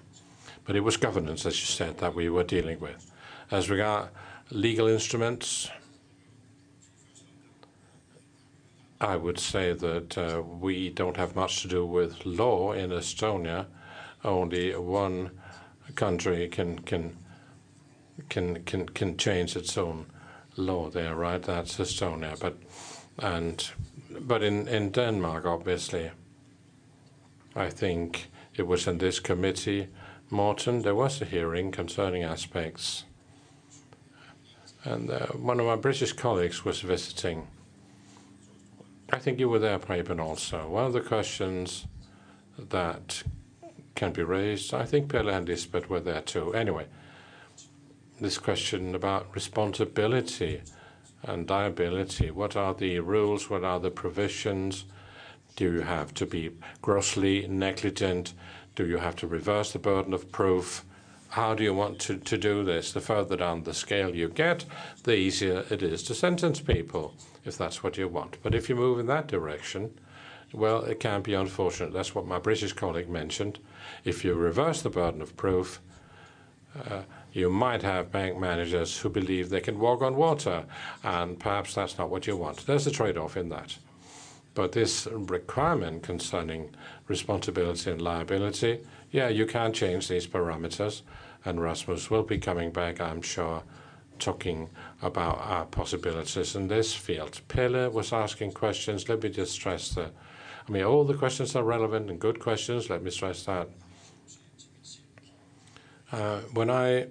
But 0.65 0.77
it 0.77 0.81
was 0.81 0.97
governance, 0.97 1.47
as 1.47 1.59
you 1.61 1.67
said, 1.67 1.99
that 1.99 2.15
we 2.15 2.29
were 2.29 2.45
dealing 2.45 2.79
with. 2.79 3.11
As 3.51 3.69
regard 3.69 4.11
legal 4.51 4.87
instruments, 4.87 5.69
I 9.01 9.17
would 9.17 9.39
say 9.39 9.73
that 9.73 10.19
uh, 10.19 10.43
we 10.43 10.91
don't 10.91 11.17
have 11.17 11.35
much 11.35 11.63
to 11.63 11.69
do 11.69 11.87
with 11.87 12.27
law 12.27 12.73
in 12.73 12.91
Estonia. 12.91 13.67
Only 14.23 14.77
one 14.77 15.31
country 15.95 16.49
can 16.49 16.81
can 16.81 17.17
can 18.29 18.63
can 18.65 18.89
can 18.89 19.17
change 19.17 19.57
its 19.57 19.79
own 19.79 20.07
law 20.57 20.91
there, 20.91 21.15
right? 21.15 21.43
That's 21.43 21.79
Estonia. 21.79 22.39
But 22.39 22.59
and 23.19 23.71
but 24.21 24.43
in, 24.43 24.69
in 24.69 24.91
Denmark, 24.91 25.47
obviously, 25.47 26.11
I 27.57 27.71
think 27.71 28.29
it 28.55 28.67
was 28.67 28.87
in 28.87 28.99
this 28.99 29.21
committee, 29.21 29.89
Morten, 30.31 30.83
there 30.83 30.95
was 30.95 31.23
a 31.23 31.25
hearing 31.25 31.71
concerning 31.71 32.23
aspects. 32.23 33.05
And 34.85 35.11
uh, 35.11 35.27
one 35.29 35.61
of 35.61 35.67
my 35.67 35.77
British 35.77 36.13
colleagues 36.13 36.65
was 36.65 36.81
visiting. 36.81 37.47
I 39.13 39.19
think 39.19 39.41
you 39.41 39.49
were 39.49 39.59
there, 39.59 39.79
Preben, 39.79 40.21
also. 40.21 40.69
One 40.69 40.87
of 40.87 40.93
the 40.93 41.01
questions 41.01 41.87
that 42.57 43.23
can 43.95 44.13
be 44.13 44.23
raised, 44.23 44.73
I 44.73 44.85
think 44.85 45.11
Pelle 45.11 45.29
and 45.29 45.49
Lisbeth 45.49 45.91
were 45.91 46.01
there 46.01 46.21
too. 46.21 46.55
Anyway, 46.55 46.87
this 48.21 48.39
question 48.39 48.95
about 48.95 49.35
responsibility 49.35 50.63
and 51.23 51.49
liability. 51.49 52.31
What 52.31 52.57
are 52.57 52.75
the 52.75 53.01
rules? 53.01 53.51
What 53.51 53.65
are 53.65 53.81
the 53.81 53.91
provisions? 53.91 54.85
Do 55.57 55.73
you 55.73 55.81
have 55.81 56.15
to 56.15 56.27
be 56.27 56.51
grossly 56.81 57.47
negligent? 57.49 58.33
Do 58.77 58.87
you 58.87 58.99
have 58.99 59.17
to 59.17 59.27
reverse 59.27 59.73
the 59.73 59.79
burden 59.79 60.15
of 60.15 60.31
proof? 60.31 60.85
How 61.31 61.55
do 61.55 61.63
you 61.63 61.75
want 61.75 61.99
to, 62.01 62.17
to 62.17 62.39
do 62.39 62.65
this? 62.65 62.93
The 62.93 63.01
further 63.01 63.37
down 63.37 63.65
the 63.65 63.75
scale 63.75 64.15
you 64.15 64.29
get, 64.29 64.65
the 65.05 65.15
easier 65.15 65.65
it 65.71 65.83
is 65.83 66.03
to 66.05 66.15
sentence 66.15 66.61
people, 66.61 67.15
if 67.45 67.57
that's 67.57 67.83
what 67.83 67.97
you 67.97 68.09
want. 68.09 68.39
But 68.43 68.55
if 68.55 68.69
you 68.69 68.77
move 68.77 68.99
in 68.99 69.07
that 69.07 69.27
direction, 69.27 69.93
well, 70.53 70.83
it 70.83 71.01
can 71.01 71.23
be 71.23 71.35
unfortunate. 71.35 71.93
That's 71.93 72.15
what 72.15 72.27
my 72.27 72.39
British 72.39 72.73
colleague 72.73 73.09
mentioned. 73.09 73.59
If 74.05 74.25
you 74.25 74.35
reverse 74.35 74.83
the 74.83 74.91
burden 74.91 75.23
of 75.23 75.37
proof, 75.37 75.81
uh, 76.89 77.03
you 77.33 77.51
might 77.51 77.83
have 77.83 78.11
bank 78.11 78.39
managers 78.39 78.99
who 78.99 79.09
believe 79.09 79.49
they 79.49 79.61
can 79.61 79.79
walk 79.79 80.03
on 80.03 80.17
water, 80.17 80.65
and 81.05 81.39
perhaps 81.39 81.75
that's 81.75 81.99
not 81.99 82.11
what 82.11 82.27
you 82.27 82.37
want. 82.37 82.67
There's 82.67 82.87
a 82.87 82.91
trade 82.91 83.17
off 83.17 83.37
in 83.37 83.49
that. 83.51 83.79
But 84.55 84.73
this 84.73 85.07
requirement 85.07 86.03
concerning 86.03 86.75
responsibility 87.07 87.91
and 87.91 88.03
liability, 88.03 88.81
yeah, 89.13 89.29
you 89.29 89.47
can 89.47 89.73
change 89.73 90.09
these 90.09 90.27
parameters, 90.27 91.03
and 91.45 91.61
Rasmus 91.61 92.11
will 92.11 92.25
be 92.25 92.39
coming 92.39 92.73
back, 92.73 93.01
I'm 93.01 93.23
sure, 93.23 93.63
talking 94.21 94.71
about 95.03 95.39
our 95.39 95.65
possibilities 95.65 96.55
in 96.55 96.69
this 96.69 96.95
field. 96.95 97.41
Pelle 97.49 97.91
was 97.91 98.13
asking 98.13 98.53
questions. 98.53 99.09
Let 99.09 99.23
me 99.23 99.31
just 99.31 99.53
stress 99.53 99.91
that. 99.91 100.13
I 100.69 100.71
mean, 100.71 100.85
all 100.85 101.05
the 101.05 101.15
questions 101.15 101.57
are 101.57 101.65
relevant 101.65 102.11
and 102.11 102.21
good 102.21 102.39
questions. 102.39 102.91
Let 102.91 103.03
me 103.03 103.11
stress 103.11 103.45
that. 103.45 103.69
Uh, 106.13 106.41
when 106.53 106.71
I 106.71 107.07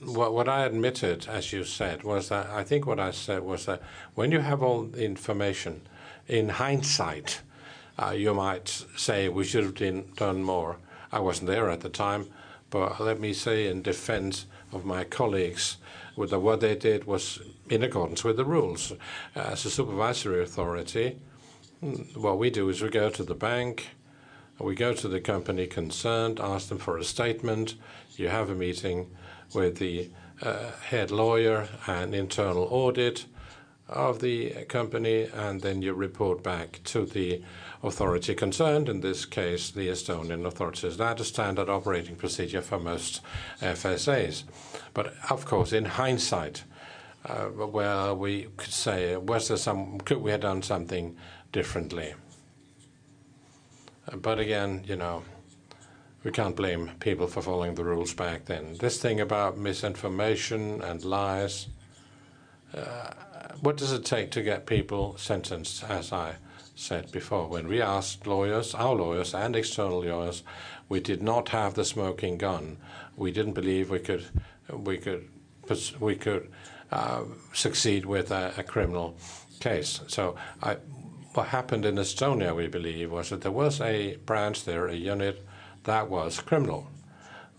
what, 0.00 0.34
what 0.34 0.48
I 0.48 0.64
admitted, 0.64 1.26
as 1.28 1.52
you 1.52 1.64
said, 1.64 2.02
was 2.02 2.28
that 2.28 2.46
I 2.50 2.62
think 2.62 2.86
what 2.86 3.00
I 3.00 3.10
said 3.10 3.42
was 3.42 3.66
that 3.66 3.82
when 4.14 4.32
you 4.32 4.40
have 4.40 4.62
all 4.62 4.82
the 4.84 5.04
information, 5.04 5.82
in 6.28 6.48
hindsight, 6.48 7.40
uh, 7.98 8.10
you 8.10 8.34
might 8.34 8.68
say 8.96 9.28
we 9.28 9.44
should 9.44 9.64
have 9.64 10.16
done 10.16 10.42
more. 10.42 10.78
I 11.12 11.20
wasn't 11.20 11.48
there 11.48 11.70
at 11.70 11.80
the 11.80 11.88
time, 11.88 12.26
but 12.70 13.00
let 13.00 13.20
me 13.20 13.32
say 13.32 13.68
in 13.68 13.82
defense 13.82 14.46
of 14.74 14.84
my 14.84 15.04
colleagues, 15.04 15.78
the, 16.16 16.38
what 16.38 16.60
they 16.60 16.74
did 16.74 17.04
was 17.04 17.40
in 17.70 17.82
accordance 17.82 18.24
with 18.24 18.36
the 18.36 18.44
rules. 18.44 18.92
As 19.34 19.64
a 19.64 19.70
supervisory 19.70 20.42
authority, 20.42 21.18
what 22.14 22.38
we 22.38 22.50
do 22.50 22.68
is 22.68 22.82
we 22.82 22.88
go 22.88 23.10
to 23.10 23.22
the 23.22 23.34
bank, 23.34 23.88
we 24.58 24.74
go 24.74 24.92
to 24.94 25.08
the 25.08 25.20
company 25.20 25.66
concerned, 25.66 26.40
ask 26.40 26.68
them 26.68 26.78
for 26.78 26.98
a 26.98 27.04
statement. 27.04 27.74
You 28.16 28.28
have 28.28 28.50
a 28.50 28.54
meeting 28.54 29.10
with 29.54 29.78
the 29.78 30.10
uh, 30.42 30.72
head 30.88 31.10
lawyer 31.10 31.68
and 31.86 32.14
internal 32.14 32.68
audit 32.70 33.26
of 33.88 34.20
the 34.20 34.64
company, 34.64 35.28
and 35.34 35.60
then 35.60 35.82
you 35.82 35.92
report 35.92 36.42
back 36.42 36.80
to 36.84 37.04
the 37.04 37.42
authority 37.84 38.34
concerned, 38.34 38.88
in 38.88 39.00
this 39.00 39.24
case, 39.24 39.70
the 39.70 39.88
Estonian 39.88 40.46
authorities. 40.46 40.96
That 40.96 41.20
is 41.20 41.28
standard 41.28 41.68
operating 41.68 42.16
procedure 42.16 42.62
for 42.62 42.78
most 42.78 43.20
FSAs. 43.60 44.44
But 44.94 45.14
of 45.30 45.44
course, 45.44 45.72
in 45.72 45.84
hindsight, 45.84 46.64
uh, 47.26 47.48
well, 47.54 48.16
we 48.16 48.48
could 48.56 48.72
say, 48.72 49.16
was 49.16 49.48
there 49.48 49.56
some, 49.56 49.98
could 49.98 50.18
we 50.18 50.30
have 50.30 50.40
done 50.40 50.62
something 50.62 51.16
differently? 51.52 52.14
But 54.12 54.38
again, 54.38 54.84
you 54.86 54.96
know, 54.96 55.22
we 56.22 56.30
can't 56.30 56.56
blame 56.56 56.90
people 57.00 57.26
for 57.26 57.42
following 57.42 57.74
the 57.74 57.84
rules 57.84 58.14
back 58.14 58.46
then. 58.46 58.76
This 58.78 58.98
thing 58.98 59.20
about 59.20 59.58
misinformation 59.58 60.80
and 60.82 61.04
lies, 61.04 61.68
uh, 62.74 63.10
what 63.60 63.76
does 63.76 63.92
it 63.92 64.04
take 64.04 64.30
to 64.32 64.42
get 64.42 64.66
people 64.66 65.16
sentenced, 65.18 65.84
as 65.84 66.12
I 66.12 66.36
said 66.74 67.10
before? 67.12 67.48
When 67.48 67.68
we 67.68 67.80
asked 67.80 68.26
lawyers, 68.26 68.74
our 68.74 68.94
lawyers 68.94 69.34
and 69.34 69.54
external 69.56 70.02
lawyers, 70.02 70.42
we 70.88 71.00
did 71.00 71.22
not 71.22 71.50
have 71.50 71.74
the 71.74 71.84
smoking 71.84 72.38
gun. 72.38 72.78
We 73.16 73.30
didn't 73.32 73.52
believe 73.52 73.90
we 73.90 74.00
could, 74.00 74.26
we 74.70 74.98
could, 74.98 75.28
we 76.00 76.16
could 76.16 76.50
uh, 76.90 77.24
succeed 77.52 78.06
with 78.06 78.30
a, 78.30 78.52
a, 78.56 78.62
criminal 78.62 79.16
case. 79.60 80.00
So 80.06 80.36
I, 80.62 80.76
what 81.32 81.48
happened 81.48 81.84
in 81.84 81.96
Estonia, 81.96 82.54
we 82.54 82.68
believe, 82.68 83.10
was 83.10 83.30
that 83.30 83.40
there 83.40 83.50
was 83.50 83.80
a 83.80 84.16
branch 84.16 84.64
there, 84.64 84.86
a 84.86 84.94
unit 84.94 85.44
that 85.84 86.08
was 86.08 86.40
criminal. 86.40 86.88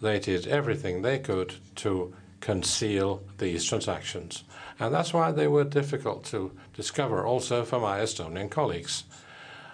They 0.01 0.19
did 0.19 0.47
everything 0.47 1.01
they 1.01 1.19
could 1.19 1.55
to 1.77 2.13
conceal 2.39 3.23
these 3.37 3.65
transactions. 3.65 4.43
And 4.79 4.93
that's 4.93 5.13
why 5.13 5.31
they 5.31 5.47
were 5.47 5.63
difficult 5.63 6.25
to 6.25 6.51
discover, 6.75 7.25
also 7.25 7.63
for 7.63 7.79
my 7.79 7.99
Estonian 7.99 8.49
colleagues. 8.49 9.03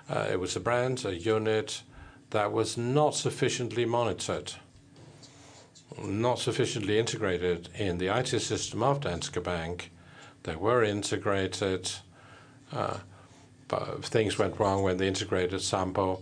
Uh, 0.09 0.27
it 0.31 0.39
was 0.39 0.55
a 0.55 0.59
brand, 0.59 1.05
a 1.05 1.15
unit 1.15 1.81
that 2.29 2.51
was 2.51 2.77
not 2.77 3.15
sufficiently 3.15 3.85
monitored, 3.85 4.53
not 6.01 6.39
sufficiently 6.39 6.97
integrated 6.97 7.69
in 7.75 7.97
the 7.97 8.07
IT 8.07 8.27
system 8.27 8.83
of 8.83 9.01
Danske 9.01 9.43
Bank. 9.43 9.91
They 10.43 10.55
were 10.55 10.83
integrated, 10.83 11.91
uh, 12.71 12.97
but 13.67 14.03
things 14.03 14.37
went 14.37 14.59
wrong 14.59 14.83
when 14.83 14.97
they 14.97 15.07
integrated 15.07 15.61
Sampo 15.61 16.21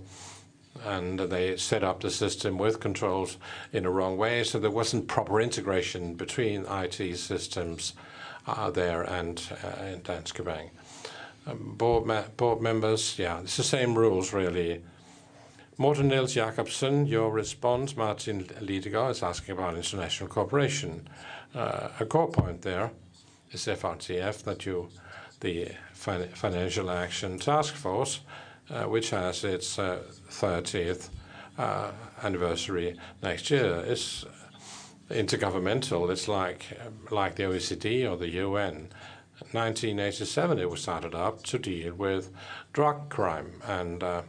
and 0.85 1.19
they 1.19 1.57
set 1.57 1.83
up 1.83 1.99
the 1.99 2.11
system 2.11 2.57
with 2.57 2.79
controls 2.79 3.37
in 3.73 3.85
a 3.85 3.91
wrong 3.91 4.17
way, 4.17 4.43
so 4.43 4.59
there 4.59 4.71
wasn't 4.71 5.07
proper 5.07 5.41
integration 5.41 6.13
between 6.13 6.65
IT 6.69 7.17
systems 7.17 7.93
there 8.71 9.03
and 9.03 9.41
uh, 9.63 9.85
in 9.85 10.01
Danske 10.01 10.43
Bank. 10.43 10.71
Um, 11.47 11.75
board, 11.77 12.61
members, 12.61 13.17
yeah, 13.17 13.41
it's 13.41 13.57
the 13.57 13.63
same 13.63 13.97
rules 13.97 14.33
really. 14.33 14.81
Morten 15.77 16.09
Niels 16.09 16.33
Jakobsen, 16.33 17.05
your 17.05 17.31
response. 17.31 17.95
Martin 17.95 18.43
Lidegaard 18.59 19.11
is 19.11 19.23
asking 19.23 19.53
about 19.53 19.75
international 19.75 20.29
cooperation. 20.29 21.07
Uh, 21.55 21.87
a 21.99 22.05
core 22.05 22.27
point 22.29 22.61
there 22.61 22.91
is 23.51 23.65
FATF, 23.65 24.43
that 24.43 24.65
you, 24.65 24.89
the 25.39 25.69
fin 25.93 26.27
Financial 26.33 26.91
Action 26.91 27.39
Task 27.39 27.75
Force, 27.75 28.19
uh, 28.69 28.83
which 28.83 29.11
has 29.11 29.43
its 29.45 29.77
30th 29.77 31.09
uh, 31.57 31.61
uh, 31.61 31.91
anniversary 32.23 32.97
next 33.23 33.49
year. 33.49 33.83
It's 33.87 34.25
intergovernmental. 35.09 36.09
It's 36.11 36.27
like 36.27 36.79
like 37.11 37.35
the 37.35 37.43
OECD 37.43 38.09
or 38.09 38.17
the 38.17 38.29
UN. 38.29 38.89
1987, 39.51 40.59
it 40.59 40.69
was 40.69 40.81
started 40.81 41.15
up 41.15 41.43
to 41.43 41.57
deal 41.57 41.93
with 41.93 42.29
drug 42.73 43.09
crime, 43.09 43.53
and 43.65 44.03
uh, 44.03 44.21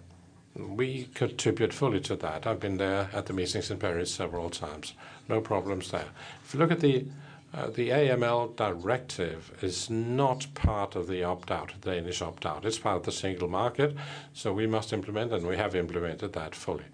we 0.54 1.08
contribute 1.14 1.72
fully 1.72 2.00
to 2.00 2.14
that. 2.16 2.46
I've 2.46 2.60
been 2.60 2.76
there 2.76 3.10
at 3.12 3.26
the 3.26 3.32
meetings 3.32 3.70
in 3.70 3.78
Paris 3.78 4.14
several 4.14 4.50
times. 4.50 4.94
No 5.28 5.40
problems 5.40 5.90
there. 5.90 6.06
If 6.44 6.54
you 6.54 6.60
look 6.60 6.70
at 6.70 6.80
the 6.80 7.06
uh, 7.52 7.66
the 7.66 7.88
AML 7.88 8.54
directive 8.54 9.52
is 9.60 9.90
not 9.90 10.46
part 10.54 10.94
of 10.94 11.08
the 11.08 11.24
opt-out, 11.24 11.72
the 11.80 11.90
Danish 11.90 12.22
opt-out. 12.22 12.64
It's 12.64 12.78
part 12.78 12.98
of 12.98 13.02
the 13.02 13.10
single 13.10 13.48
market, 13.48 13.96
so 14.32 14.52
we 14.52 14.68
must 14.68 14.92
implement, 14.92 15.32
and 15.32 15.44
we 15.44 15.56
have 15.56 15.74
implemented 15.74 16.32
that 16.34 16.54
fully. 16.54 16.84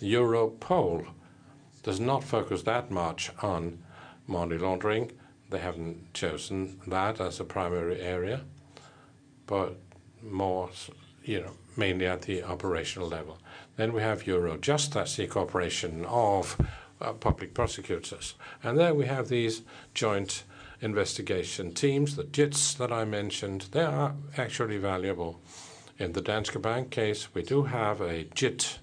Europol 0.00 1.08
does 1.82 2.00
not 2.00 2.24
focus 2.24 2.62
that 2.62 2.90
much 2.90 3.30
on 3.42 3.78
money 4.26 4.58
laundering. 4.58 5.12
They 5.50 5.58
haven't 5.58 6.12
chosen 6.12 6.80
that 6.86 7.20
as 7.20 7.40
a 7.40 7.44
primary 7.44 8.00
area, 8.00 8.42
but 9.46 9.78
more, 10.22 10.70
you 11.24 11.40
know, 11.40 11.52
mainly 11.76 12.06
at 12.06 12.22
the 12.22 12.42
operational 12.42 13.08
level. 13.08 13.38
Then 13.76 13.92
we 13.92 14.02
have 14.02 14.24
Eurojust, 14.24 14.92
that's 14.92 15.16
the 15.16 15.26
cooperation 15.26 16.04
of 16.06 16.60
uh, 17.00 17.12
public 17.12 17.54
prosecutors. 17.54 18.34
And 18.62 18.76
there 18.76 18.92
we 18.92 19.06
have 19.06 19.28
these 19.28 19.62
joint 19.94 20.44
investigation 20.80 21.72
teams, 21.72 22.16
the 22.16 22.24
JITs 22.24 22.76
that 22.76 22.92
I 22.92 23.04
mentioned. 23.04 23.66
They 23.72 23.84
are 23.84 24.14
actually 24.36 24.78
valuable. 24.78 25.40
In 25.98 26.12
the 26.12 26.22
Danske 26.22 26.60
Bank 26.60 26.90
case, 26.90 27.28
we 27.34 27.42
do 27.42 27.64
have 27.64 28.00
a 28.00 28.24
JIT 28.24 28.78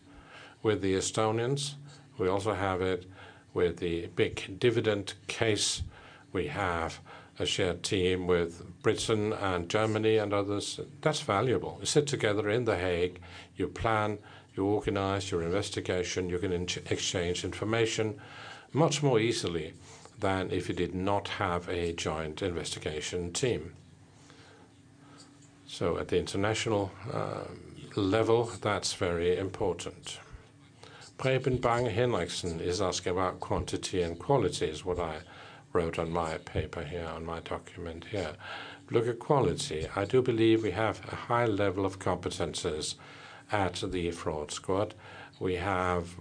with 0.61 0.81
the 0.81 0.95
Estonians. 0.95 1.75
We 2.17 2.27
also 2.27 2.53
have 2.53 2.81
it 2.81 3.05
with 3.53 3.77
the 3.77 4.07
big 4.15 4.59
dividend 4.59 5.13
case. 5.27 5.83
We 6.31 6.47
have 6.47 6.99
a 7.39 7.45
shared 7.45 7.83
team 7.83 8.27
with 8.27 8.63
Britain 8.81 9.33
and 9.33 9.69
Germany 9.69 10.17
and 10.17 10.33
others. 10.33 10.79
That's 11.01 11.21
valuable. 11.21 11.77
You 11.79 11.85
sit 11.85 12.07
together 12.07 12.49
in 12.49 12.65
The 12.65 12.77
Hague, 12.77 13.19
you 13.55 13.67
plan, 13.67 14.19
you 14.55 14.65
organize 14.65 15.31
your 15.31 15.41
investigation, 15.41 16.29
you 16.29 16.39
can 16.39 16.53
exchange 16.53 17.43
information 17.43 18.19
much 18.71 19.03
more 19.03 19.19
easily 19.19 19.73
than 20.19 20.51
if 20.51 20.69
you 20.69 20.75
did 20.75 20.95
not 20.95 21.27
have 21.27 21.67
a 21.69 21.93
joint 21.93 22.41
investigation 22.41 23.33
team. 23.33 23.73
So 25.67 25.97
at 25.97 26.07
the 26.07 26.17
international 26.17 26.91
uh, 27.11 27.45
level, 27.95 28.51
that's 28.61 28.93
very 28.93 29.37
important. 29.37 30.19
Preben 31.17 31.61
Bang 31.61 31.85
Henriksen 31.85 32.59
is 32.59 32.81
asking 32.81 33.13
about 33.13 33.39
quantity 33.39 34.01
and 34.01 34.19
quality, 34.19 34.65
is 34.65 34.83
what 34.83 34.99
I 34.99 35.19
wrote 35.71 35.97
on 35.97 36.11
my 36.11 36.37
paper 36.39 36.83
here, 36.83 37.07
on 37.07 37.25
my 37.25 37.39
document 37.39 38.05
here. 38.11 38.35
Look 38.91 39.07
at 39.07 39.19
quality. 39.19 39.87
I 39.95 40.03
do 40.03 40.21
believe 40.21 40.61
we 40.61 40.71
have 40.71 41.01
a 41.09 41.15
high 41.15 41.45
level 41.45 41.85
of 41.85 41.99
competences 41.99 42.95
at 43.49 43.81
the 43.91 44.11
fraud 44.11 44.51
squad. 44.51 44.93
We 45.39 45.55
have 45.55 46.15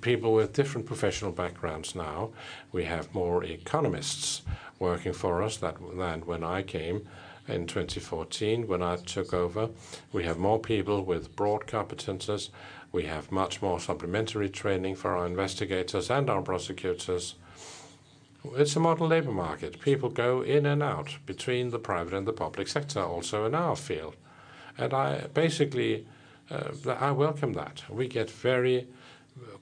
people 0.00 0.34
with 0.34 0.54
different 0.54 0.88
professional 0.88 1.30
backgrounds 1.30 1.94
now. 1.94 2.30
We 2.72 2.84
have 2.84 3.14
more 3.14 3.44
economists 3.44 4.42
working 4.80 5.12
for 5.12 5.42
us 5.42 5.56
than 5.56 5.74
when 5.76 6.42
I 6.42 6.62
came 6.62 7.08
in 7.48 7.66
2014 7.66 8.66
when 8.66 8.82
I 8.82 8.96
took 8.96 9.32
over. 9.32 9.70
We 10.12 10.24
have 10.24 10.38
more 10.38 10.58
people 10.58 11.04
with 11.04 11.34
broad 11.36 11.66
competences. 11.66 12.50
We 12.92 13.04
have 13.04 13.32
much 13.32 13.62
more 13.62 13.80
supplementary 13.80 14.50
training 14.50 14.96
for 14.96 15.16
our 15.16 15.26
investigators 15.26 16.10
and 16.10 16.28
our 16.28 16.42
prosecutors. 16.42 17.36
It's 18.54 18.76
a 18.76 18.80
modern 18.80 19.08
labor 19.08 19.32
market. 19.32 19.80
People 19.80 20.10
go 20.10 20.42
in 20.42 20.66
and 20.66 20.82
out 20.82 21.16
between 21.24 21.70
the 21.70 21.78
private 21.78 22.12
and 22.12 22.28
the 22.28 22.34
public 22.34 22.68
sector, 22.68 23.00
also 23.00 23.46
in 23.46 23.54
our 23.54 23.76
field. 23.76 24.16
And 24.76 24.92
I 24.92 25.28
basically 25.32 26.06
uh, 26.50 26.72
I 27.00 27.12
welcome 27.12 27.54
that. 27.54 27.82
We 27.88 28.08
get 28.08 28.30
very 28.30 28.86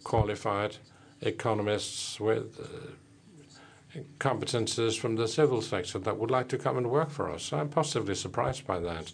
qualified 0.03 0.77
economists 1.21 2.19
with 2.19 2.59
uh, 2.59 4.01
competences 4.19 4.99
from 4.99 5.15
the 5.15 5.29
civil 5.29 5.63
sector 5.63 6.01
that 6.01 6.17
would 6.17 6.31
like 6.31 6.49
to 6.49 6.59
come 6.59 6.79
and 6.79 6.91
work 6.91 7.11
for 7.11 7.31
us. 7.31 7.53
I'm 7.53 7.69
positively 7.69 8.17
surprised 8.17 8.67
by 8.67 8.81
that. 8.81 9.13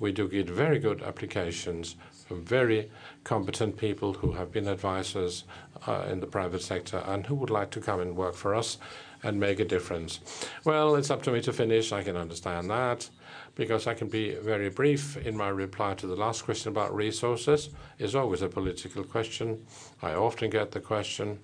We 0.00 0.12
do 0.12 0.28
get 0.28 0.50
very 0.50 0.78
good 0.78 1.02
applications 1.02 1.96
very 2.30 2.90
competent 3.24 3.76
people 3.76 4.14
who 4.14 4.32
have 4.32 4.52
been 4.52 4.68
advisors 4.68 5.44
uh, 5.86 6.06
in 6.10 6.20
the 6.20 6.26
private 6.26 6.62
sector 6.62 7.02
and 7.06 7.26
who 7.26 7.34
would 7.34 7.50
like 7.50 7.70
to 7.70 7.80
come 7.80 8.00
and 8.00 8.16
work 8.16 8.34
for 8.34 8.54
us 8.54 8.78
and 9.22 9.40
make 9.40 9.58
a 9.58 9.64
difference. 9.64 10.20
Well, 10.64 10.94
it's 10.96 11.10
up 11.10 11.22
to 11.22 11.32
me 11.32 11.40
to 11.42 11.52
finish. 11.52 11.92
I 11.92 12.02
can 12.02 12.16
understand 12.16 12.68
that 12.70 13.08
because 13.54 13.86
I 13.86 13.94
can 13.94 14.08
be 14.08 14.34
very 14.34 14.68
brief 14.68 15.16
in 15.16 15.36
my 15.36 15.48
reply 15.48 15.94
to 15.94 16.06
the 16.06 16.16
last 16.16 16.44
question 16.44 16.70
about 16.70 16.94
resources. 16.94 17.70
It's 17.98 18.14
always 18.14 18.42
a 18.42 18.48
political 18.48 19.02
question. 19.02 19.64
I 20.02 20.12
often 20.12 20.50
get 20.50 20.72
the 20.72 20.80
question 20.80 21.38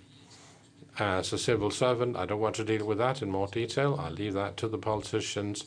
as 0.99 1.33
a 1.33 1.39
civil 1.39 1.71
servant. 1.71 2.17
I 2.17 2.27
don't 2.27 2.41
want 2.41 2.57
to 2.57 2.65
deal 2.65 2.85
with 2.85 2.99
that 2.99 3.23
in 3.23 3.31
more 3.31 3.47
detail. 3.47 3.99
I 3.99 4.11
leave 4.11 4.35
that 4.35 4.59
to 4.59 4.69
the 4.69 4.79
politicians. 4.79 5.65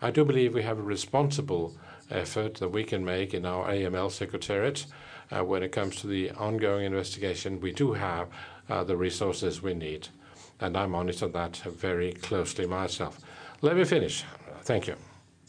I 0.00 0.12
do 0.12 0.24
believe 0.24 0.54
we 0.54 0.62
have 0.62 0.78
a 0.78 0.82
responsible 0.82 1.74
effort 2.10 2.54
that 2.56 2.68
we 2.68 2.84
can 2.84 3.04
make 3.04 3.34
in 3.34 3.44
our 3.44 3.68
AML 3.68 4.12
secretariat 4.12 4.86
uh, 5.30 5.44
when 5.44 5.62
it 5.62 5.72
comes 5.72 5.96
to 5.96 6.06
the 6.06 6.30
ongoing 6.30 6.84
investigation. 6.86 7.60
We 7.60 7.72
do 7.72 7.92
have 7.92 8.28
uh, 8.68 8.84
the 8.84 8.96
resources 8.96 9.62
we 9.62 9.74
need, 9.74 10.08
and 10.60 10.76
I 10.76 10.86
monitor 10.86 11.28
that 11.28 11.56
very 11.56 12.12
closely 12.12 12.66
myself. 12.66 13.18
Let 13.62 13.76
me 13.76 13.84
finish. 13.84 14.24
Thank 14.62 14.86
you. 14.86 14.94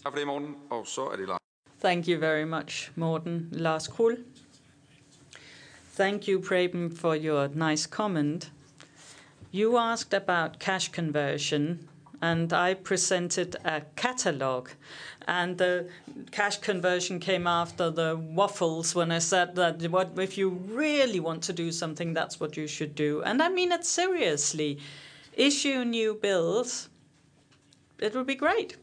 Tak 0.03 0.14
for 0.14 0.19
det, 0.19 0.27
Morten. 0.27 0.56
Og 0.69 0.88
så 0.88 1.01
er 1.01 1.15
det 1.15 1.27
Lars. 1.27 1.39
Thank 1.81 2.07
you 2.07 2.19
very 2.19 2.45
much, 2.45 2.91
Morten. 2.95 3.49
Lars 3.51 3.88
Krull. 3.88 4.18
Thank 5.95 6.27
you, 6.27 6.39
Preben, 6.39 6.95
for 6.95 7.15
your 7.15 7.49
nice 7.53 7.85
comment. 7.88 8.51
You 9.51 9.77
asked 9.77 10.14
about 10.14 10.60
cash 10.60 10.91
conversion, 10.91 11.89
and 12.22 12.53
I 12.53 12.73
presented 12.73 13.56
a 13.65 13.81
catalog. 13.95 14.69
And 15.30 15.60
the 15.60 15.88
cash 16.31 16.57
conversion 16.57 17.19
came 17.19 17.45
after 17.45 17.91
the 17.91 18.18
waffles 18.18 18.95
when 18.95 19.11
I 19.11 19.19
said 19.19 19.56
that 19.57 19.80
what, 19.91 20.18
if 20.18 20.39
you 20.39 20.49
really 20.49 21.19
want 21.19 21.43
to 21.43 21.53
do 21.53 21.72
something, 21.72 22.15
that's 22.15 22.39
what 22.39 22.57
you 22.57 22.65
should 22.65 22.95
do. 22.95 23.22
And 23.22 23.39
I 23.39 23.47
mean 23.47 23.72
it 23.72 23.85
seriously. 23.85 24.80
Issue 25.34 25.85
new 25.85 26.15
bills, 26.15 26.89
it 27.99 28.15
would 28.15 28.26
be 28.26 28.34
great. 28.34 28.77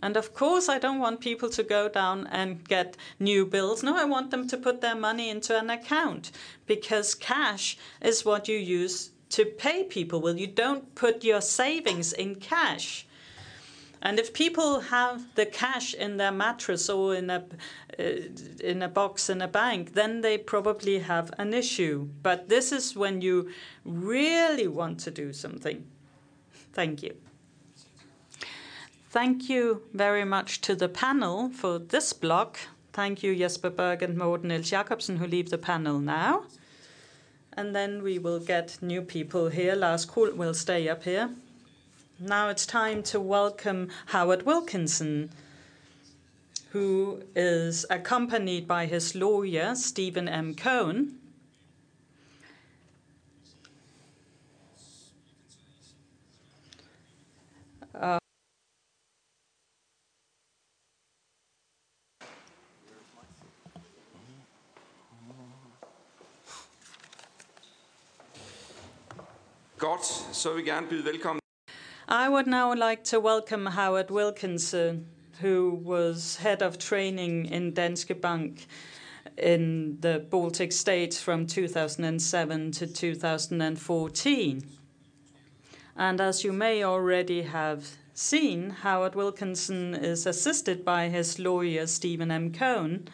And 0.00 0.16
of 0.16 0.34
course, 0.34 0.68
I 0.68 0.78
don't 0.78 1.00
want 1.00 1.20
people 1.20 1.50
to 1.50 1.64
go 1.64 1.88
down 1.88 2.28
and 2.28 2.62
get 2.68 2.96
new 3.18 3.44
bills. 3.44 3.82
No, 3.82 3.96
I 3.96 4.04
want 4.04 4.30
them 4.30 4.46
to 4.46 4.56
put 4.56 4.80
their 4.80 4.94
money 4.94 5.30
into 5.30 5.58
an 5.58 5.68
account 5.68 6.30
because 6.68 7.16
cash 7.16 7.76
is 8.00 8.24
what 8.24 8.46
you 8.46 8.56
use 8.56 9.10
to 9.30 9.46
pay 9.46 9.82
people 9.82 10.20
with. 10.20 10.38
You 10.38 10.46
don't 10.46 10.94
put 10.94 11.24
your 11.24 11.40
savings 11.40 12.12
in 12.12 12.36
cash. 12.36 13.04
And 14.02 14.18
if 14.18 14.32
people 14.32 14.80
have 14.80 15.34
the 15.34 15.44
cash 15.44 15.92
in 15.92 16.16
their 16.16 16.32
mattress 16.32 16.88
or 16.88 17.14
in 17.14 17.28
a 17.28 17.44
uh, 17.98 18.02
in 18.64 18.82
a 18.82 18.88
box 18.88 19.28
in 19.28 19.42
a 19.42 19.48
bank, 19.48 19.92
then 19.94 20.22
they 20.22 20.38
probably 20.38 21.00
have 21.00 21.30
an 21.38 21.52
issue. 21.52 22.08
But 22.22 22.48
this 22.48 22.72
is 22.72 22.96
when 22.96 23.20
you 23.20 23.50
really 23.84 24.66
want 24.66 25.00
to 25.00 25.10
do 25.10 25.32
something. 25.32 25.84
Thank 26.72 27.02
you. 27.02 27.14
Thank 29.10 29.50
you 29.50 29.82
very 29.92 30.24
much 30.24 30.60
to 30.62 30.74
the 30.74 30.88
panel 30.88 31.50
for 31.50 31.78
this 31.78 32.12
block. 32.12 32.58
Thank 32.92 33.22
you, 33.22 33.36
Jesper 33.36 33.70
Berg 33.70 34.02
and 34.02 34.16
Morten 34.16 34.48
Niels 34.48 34.70
Jakobsen, 34.70 35.16
who 35.16 35.26
leave 35.26 35.50
the 35.50 35.58
panel 35.58 35.98
now. 35.98 36.44
And 37.52 37.74
then 37.74 38.02
we 38.02 38.18
will 38.18 38.38
get 38.38 38.78
new 38.80 39.02
people 39.02 39.48
here. 39.48 39.74
Lars 39.74 40.06
Krull 40.06 40.34
will 40.36 40.54
stay 40.54 40.88
up 40.88 41.02
here. 41.02 41.30
Now 42.22 42.50
it's 42.50 42.66
time 42.66 43.02
to 43.04 43.18
welcome 43.18 43.88
Howard 44.08 44.42
Wilkinson, 44.44 45.30
who 46.72 47.22
is 47.34 47.86
accompanied 47.88 48.68
by 48.68 48.84
his 48.84 49.14
lawyer, 49.14 49.74
Stephen 49.74 50.28
M. 50.28 50.54
Cohen. 50.54 51.16
Godt, 69.78 70.04
så 70.32 70.48
vil 70.48 70.58
vi 70.58 70.70
gerne 70.70 70.86
byde 70.88 71.04
velkommen. 71.04 71.40
I 72.12 72.28
would 72.28 72.48
now 72.48 72.74
like 72.74 73.04
to 73.04 73.20
welcome 73.20 73.66
Howard 73.66 74.10
Wilkinson, 74.10 75.06
who 75.40 75.80
was 75.80 76.38
head 76.38 76.60
of 76.60 76.76
training 76.76 77.46
in 77.46 77.72
Danske 77.72 78.20
Bank 78.20 78.66
in 79.38 79.96
the 80.00 80.26
Baltic 80.28 80.72
states 80.72 81.22
from 81.22 81.46
2007 81.46 82.72
to 82.72 82.86
2014. 82.88 84.62
And 85.96 86.20
as 86.20 86.42
you 86.42 86.52
may 86.52 86.82
already 86.82 87.42
have 87.42 87.88
seen, 88.12 88.70
Howard 88.70 89.14
Wilkinson 89.14 89.94
is 89.94 90.26
assisted 90.26 90.84
by 90.84 91.10
his 91.10 91.38
lawyer, 91.38 91.86
Stephen 91.86 92.32
M. 92.32 92.52
Cohen, 92.52 93.06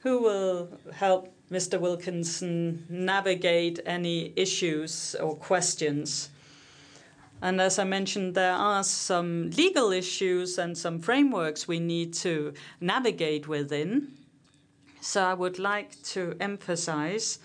who 0.00 0.20
will 0.20 0.78
help 0.92 1.32
Mr. 1.50 1.80
Wilkinson 1.80 2.84
navigate 2.90 3.80
any 3.86 4.34
issues 4.36 5.14
or 5.14 5.34
questions. 5.36 6.28
And 7.42 7.60
as 7.60 7.78
I 7.78 7.84
mentioned, 7.84 8.34
there 8.34 8.52
are 8.52 8.84
some 8.84 9.50
legal 9.50 9.92
issues 9.92 10.58
and 10.58 10.76
some 10.76 10.98
frameworks 10.98 11.66
we 11.66 11.80
need 11.80 12.12
to 12.14 12.52
navigate 12.80 13.48
within. 13.48 14.12
So 15.00 15.22
I 15.22 15.32
would 15.32 15.58
like 15.58 16.02
to 16.02 16.36
emphasize 16.38 17.38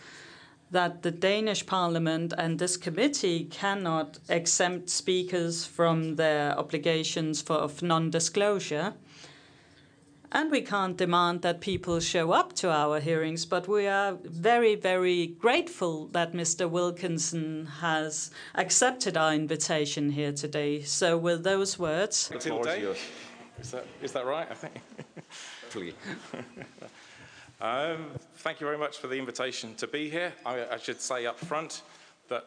that 0.71 1.03
the 1.03 1.11
Danish 1.11 1.65
Parliament 1.65 2.33
and 2.37 2.59
this 2.59 2.75
committee 2.75 3.45
cannot 3.45 4.19
exempt 4.27 4.89
speakers 4.89 5.65
from 5.65 6.15
their 6.15 6.57
obligations 6.59 7.41
for 7.41 7.69
non-disclosure. 7.81 8.93
And 10.35 10.51
we 10.51 10.59
can't 10.59 10.97
demand 10.97 11.43
that 11.43 11.61
people 11.61 12.01
show 12.01 12.33
up 12.33 12.51
to 12.55 12.69
our 12.69 12.99
hearings, 12.99 13.45
but 13.45 13.69
we 13.69 13.87
are 13.87 14.17
very, 14.25 14.75
very 14.75 15.27
grateful 15.27 16.07
that 16.07 16.33
Mr. 16.33 16.69
Wilkinson 16.69 17.67
has 17.79 18.31
accepted 18.53 19.15
our 19.15 19.33
invitation 19.33 20.09
here 20.09 20.33
today. 20.33 20.81
So, 20.81 21.17
with 21.17 21.45
those 21.45 21.79
words, 21.79 22.29
Until 22.33 22.61
day. 22.63 22.81
Is 23.61 23.71
that, 23.71 23.85
is 24.01 24.11
that 24.11 24.25
right? 24.25 24.45
I 24.51 24.55
think. 24.55 24.73
um, 27.61 28.07
thank 28.35 28.59
you 28.59 28.67
very 28.67 28.77
much 28.77 28.97
for 28.97 29.07
the 29.07 29.17
invitation 29.17 29.73
to 29.75 29.87
be 29.87 30.09
here. 30.09 30.33
I, 30.45 30.65
I 30.73 30.77
should 30.77 30.99
say 30.99 31.25
up 31.27 31.39
front 31.39 31.81
that 32.27 32.43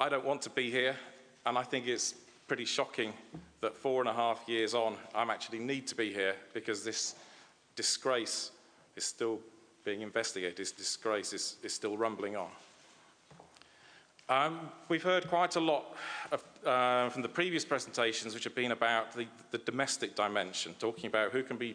I 0.00 0.08
don't 0.08 0.24
want 0.24 0.40
to 0.42 0.50
be 0.50 0.70
here, 0.70 0.96
and 1.44 1.58
I 1.58 1.64
think 1.64 1.86
it's 1.86 2.14
pretty 2.48 2.64
shocking 2.64 3.12
that 3.60 3.76
four 3.76 4.00
and 4.00 4.08
a 4.08 4.14
half 4.14 4.42
years 4.46 4.74
on, 4.74 4.96
I'm 5.14 5.30
actually 5.30 5.58
need 5.58 5.86
to 5.88 5.94
be 5.94 6.12
here 6.12 6.34
because 6.54 6.82
this 6.84 7.14
disgrace 7.76 8.52
is 8.96 9.04
still 9.04 9.38
being 9.84 10.02
investigated. 10.02 10.56
This 10.56 10.72
disgrace 10.72 11.32
is, 11.32 11.56
is 11.62 11.72
still 11.72 11.96
rumbling 11.96 12.36
on. 12.36 12.48
Um, 14.28 14.70
we've 14.88 15.02
heard 15.02 15.26
quite 15.26 15.56
a 15.56 15.60
lot 15.60 15.96
of, 16.30 16.44
uh, 16.64 17.08
from 17.08 17.22
the 17.22 17.28
previous 17.28 17.64
presentations, 17.64 18.32
which 18.32 18.44
have 18.44 18.54
been 18.54 18.70
about 18.70 19.12
the, 19.12 19.26
the, 19.50 19.58
domestic 19.58 20.14
dimension, 20.14 20.72
talking 20.78 21.06
about 21.06 21.32
who 21.32 21.42
can 21.42 21.56
be 21.56 21.74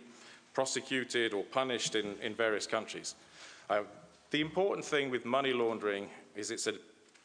prosecuted 0.53 1.33
or 1.33 1.43
punished 1.43 1.95
in, 1.95 2.15
in 2.21 2.33
various 2.33 2.65
countries. 2.65 3.15
Uh, 3.69 3.81
the 4.31 4.39
important 4.39 4.85
thing 4.85 5.09
with 5.09 5.25
money 5.25 5.51
laundering 5.51 6.07
is 6.35 6.49
it's 6.49 6.67
a, 6.67 6.75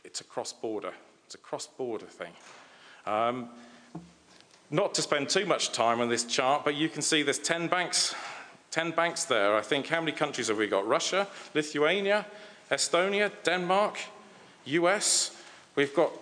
it's 0.04 0.20
a 0.20 0.24
cross-border. 0.24 0.92
It's 1.26 1.36
a 1.36 1.38
cross-border 1.38 2.06
thing. 2.06 2.32
Um, 3.06 3.50
not 4.70 4.94
to 4.94 5.02
spend 5.02 5.28
too 5.28 5.46
much 5.46 5.72
time 5.72 6.00
on 6.00 6.08
this 6.08 6.24
chart, 6.24 6.64
but 6.64 6.74
you 6.74 6.88
can 6.88 7.02
see 7.02 7.22
there's 7.22 7.38
10 7.38 7.68
banks 7.68 8.14
10 8.70 8.92
banks 8.92 9.24
there. 9.24 9.56
I 9.56 9.62
think 9.62 9.88
how 9.88 10.00
many 10.00 10.12
countries 10.12 10.48
have 10.48 10.58
we 10.58 10.68
got? 10.68 10.86
Russia, 10.86 11.26
Lithuania, 11.54 12.24
Estonia, 12.70 13.30
Denmark, 13.44 13.98
US. 14.64 15.36
We've 15.74 15.94
got 15.94 16.12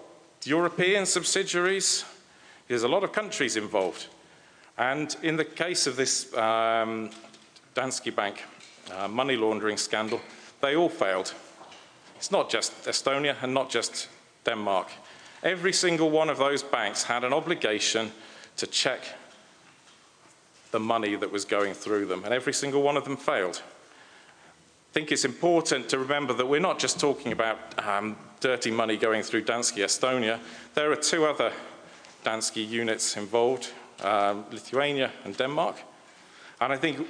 European 0.44 1.04
subsidiaries. 1.04 2.04
There's 2.66 2.84
a 2.84 2.88
lot 2.88 3.04
of 3.04 3.12
countries 3.12 3.56
involved. 3.56 4.06
And 4.78 5.14
in 5.22 5.36
the 5.36 5.44
case 5.44 5.86
of 5.86 5.96
this 5.96 6.34
um, 6.34 7.10
Danske 7.74 8.14
Bank 8.14 8.44
uh, 8.96 9.08
money 9.08 9.36
laundering 9.36 9.76
scandal, 9.76 10.20
they 10.60 10.74
all 10.74 10.88
failed. 10.88 11.34
It's 12.16 12.30
not 12.30 12.48
just 12.48 12.72
Estonia 12.84 13.36
and 13.42 13.52
not 13.52 13.68
just 13.68 14.08
Denmark. 14.44 14.88
Every 15.42 15.72
single 15.72 16.10
one 16.10 16.30
of 16.30 16.38
those 16.38 16.62
banks 16.62 17.04
had 17.04 17.24
an 17.24 17.32
obligation 17.32 18.10
to 18.58 18.66
check 18.66 19.00
the 20.70 20.78
money 20.80 21.16
that 21.16 21.32
was 21.32 21.44
going 21.44 21.74
through 21.74 22.06
them, 22.06 22.24
and 22.24 22.34
every 22.34 22.52
single 22.52 22.82
one 22.82 22.96
of 22.96 23.04
them 23.04 23.16
failed. 23.16 23.62
I 24.90 24.92
think 24.92 25.12
it's 25.12 25.24
important 25.24 25.88
to 25.90 25.98
remember 25.98 26.34
that 26.34 26.46
we're 26.46 26.60
not 26.60 26.78
just 26.78 27.00
talking 27.00 27.32
about 27.32 27.58
um, 27.86 28.16
dirty 28.40 28.70
money 28.70 28.96
going 28.96 29.22
through 29.22 29.42
Danske 29.44 29.82
Estonia. 29.84 30.38
There 30.74 30.90
are 30.90 30.96
two 30.96 31.24
other 31.24 31.52
Danske 32.24 32.68
units 32.68 33.16
involved, 33.16 33.70
um, 34.02 34.44
Lithuania 34.50 35.10
and 35.24 35.36
Denmark. 35.36 35.76
And 36.60 36.72
I 36.72 36.76
think 36.76 37.06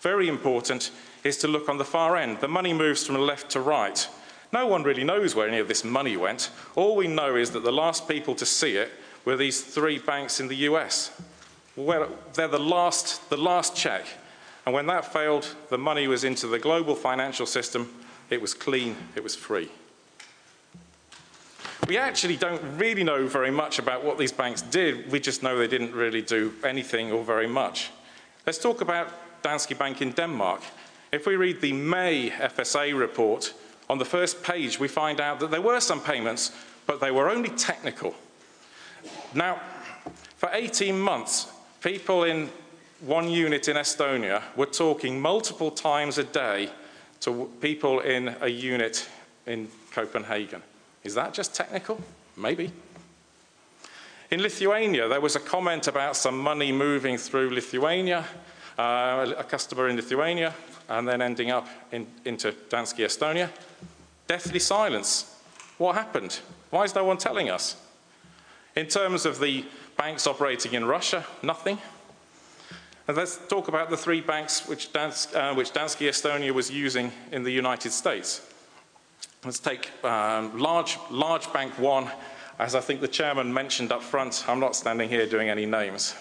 very 0.00 0.28
important 0.28 0.90
is 1.24 1.36
to 1.38 1.48
look 1.48 1.68
on 1.68 1.78
the 1.78 1.84
far 1.84 2.16
end. 2.16 2.40
The 2.40 2.48
money 2.48 2.72
moves 2.72 3.06
from 3.06 3.16
left 3.16 3.50
to 3.50 3.60
right. 3.60 4.08
No 4.52 4.66
one 4.66 4.82
really 4.82 5.04
knows 5.04 5.34
where 5.34 5.48
any 5.48 5.58
of 5.58 5.68
this 5.68 5.84
money 5.84 6.16
went. 6.16 6.50
All 6.76 6.96
we 6.96 7.06
know 7.06 7.36
is 7.36 7.50
that 7.50 7.64
the 7.64 7.72
last 7.72 8.08
people 8.08 8.34
to 8.36 8.46
see 8.46 8.76
it 8.76 8.90
were 9.28 9.36
these 9.36 9.60
three 9.60 9.98
banks 9.98 10.40
in 10.40 10.48
the 10.48 10.56
US. 10.70 11.10
Well, 11.76 12.08
they're 12.32 12.48
the 12.48 12.58
last, 12.58 13.28
the 13.28 13.36
last 13.36 13.76
check. 13.76 14.06
And 14.64 14.74
when 14.74 14.86
that 14.86 15.12
failed, 15.12 15.54
the 15.68 15.76
money 15.76 16.08
was 16.08 16.24
into 16.24 16.46
the 16.46 16.58
global 16.58 16.94
financial 16.94 17.44
system. 17.44 17.92
It 18.30 18.40
was 18.40 18.54
clean, 18.54 18.96
it 19.14 19.22
was 19.22 19.36
free. 19.36 19.68
We 21.86 21.98
actually 21.98 22.38
don't 22.38 22.62
really 22.78 23.04
know 23.04 23.26
very 23.26 23.50
much 23.50 23.78
about 23.78 24.02
what 24.02 24.16
these 24.16 24.32
banks 24.32 24.62
did. 24.62 25.12
We 25.12 25.20
just 25.20 25.42
know 25.42 25.58
they 25.58 25.68
didn't 25.68 25.92
really 25.92 26.22
do 26.22 26.54
anything 26.64 27.12
or 27.12 27.22
very 27.22 27.46
much. 27.46 27.90
Let's 28.46 28.58
talk 28.58 28.80
about 28.80 29.08
Danske 29.42 29.78
Bank 29.78 30.00
in 30.00 30.12
Denmark. 30.12 30.62
If 31.12 31.26
we 31.26 31.36
read 31.36 31.60
the 31.60 31.74
May 31.74 32.30
FSA 32.30 32.98
report, 32.98 33.52
on 33.90 33.98
the 33.98 34.06
first 34.06 34.42
page 34.42 34.80
we 34.80 34.88
find 34.88 35.20
out 35.20 35.38
that 35.40 35.50
there 35.50 35.60
were 35.60 35.80
some 35.80 36.00
payments, 36.00 36.50
but 36.86 36.98
they 36.98 37.10
were 37.10 37.28
only 37.28 37.50
technical. 37.50 38.14
Now, 39.34 39.60
for 40.36 40.50
18 40.52 40.98
months, 40.98 41.52
people 41.82 42.24
in 42.24 42.48
one 43.00 43.28
unit 43.28 43.68
in 43.68 43.76
Estonia 43.76 44.42
were 44.56 44.66
talking 44.66 45.20
multiple 45.20 45.70
times 45.70 46.18
a 46.18 46.24
day 46.24 46.70
to 47.20 47.50
people 47.60 48.00
in 48.00 48.34
a 48.40 48.48
unit 48.48 49.08
in 49.46 49.68
Copenhagen. 49.92 50.62
Is 51.04 51.14
that 51.14 51.34
just 51.34 51.54
technical? 51.54 52.00
Maybe. 52.36 52.70
In 54.30 54.42
Lithuania, 54.42 55.08
there 55.08 55.20
was 55.20 55.36
a 55.36 55.40
comment 55.40 55.88
about 55.88 56.16
some 56.16 56.38
money 56.38 56.70
moving 56.70 57.16
through 57.16 57.50
Lithuania, 57.50 58.24
uh, 58.78 59.32
a 59.36 59.44
customer 59.44 59.88
in 59.88 59.96
Lithuania, 59.96 60.54
and 60.88 61.08
then 61.08 61.22
ending 61.22 61.50
up 61.50 61.66
in, 61.92 62.06
into 62.24 62.52
Danske 62.68 63.04
Estonia. 63.04 63.50
Deathly 64.26 64.58
silence. 64.58 65.34
What 65.78 65.94
happened? 65.94 66.40
Why 66.70 66.84
is 66.84 66.94
no 66.94 67.04
one 67.04 67.16
telling 67.16 67.48
us? 67.48 67.76
In 68.76 68.86
terms 68.86 69.26
of 69.26 69.40
the 69.40 69.64
banks 69.96 70.26
operating 70.26 70.74
in 70.74 70.84
Russia, 70.84 71.24
nothing. 71.42 71.78
And 73.08 73.16
let's 73.16 73.38
talk 73.48 73.68
about 73.68 73.88
the 73.88 73.96
three 73.96 74.20
banks 74.20 74.68
which, 74.68 74.92
Dansk, 74.92 75.34
uh, 75.34 75.54
which 75.54 75.72
Estonia 75.72 76.52
was 76.52 76.70
using 76.70 77.10
in 77.32 77.42
the 77.42 77.50
United 77.50 77.90
States. 77.90 78.42
Let's 79.44 79.58
take 79.58 79.90
um, 80.04 80.58
large, 80.58 80.98
large 81.10 81.50
bank 81.52 81.78
one, 81.78 82.10
as 82.58 82.74
I 82.74 82.80
think 82.80 83.00
the 83.00 83.08
chairman 83.08 83.52
mentioned 83.52 83.92
up 83.92 84.02
front. 84.02 84.44
I'm 84.46 84.60
not 84.60 84.76
standing 84.76 85.08
here 85.08 85.26
doing 85.26 85.48
any 85.48 85.64
names. 85.64 86.14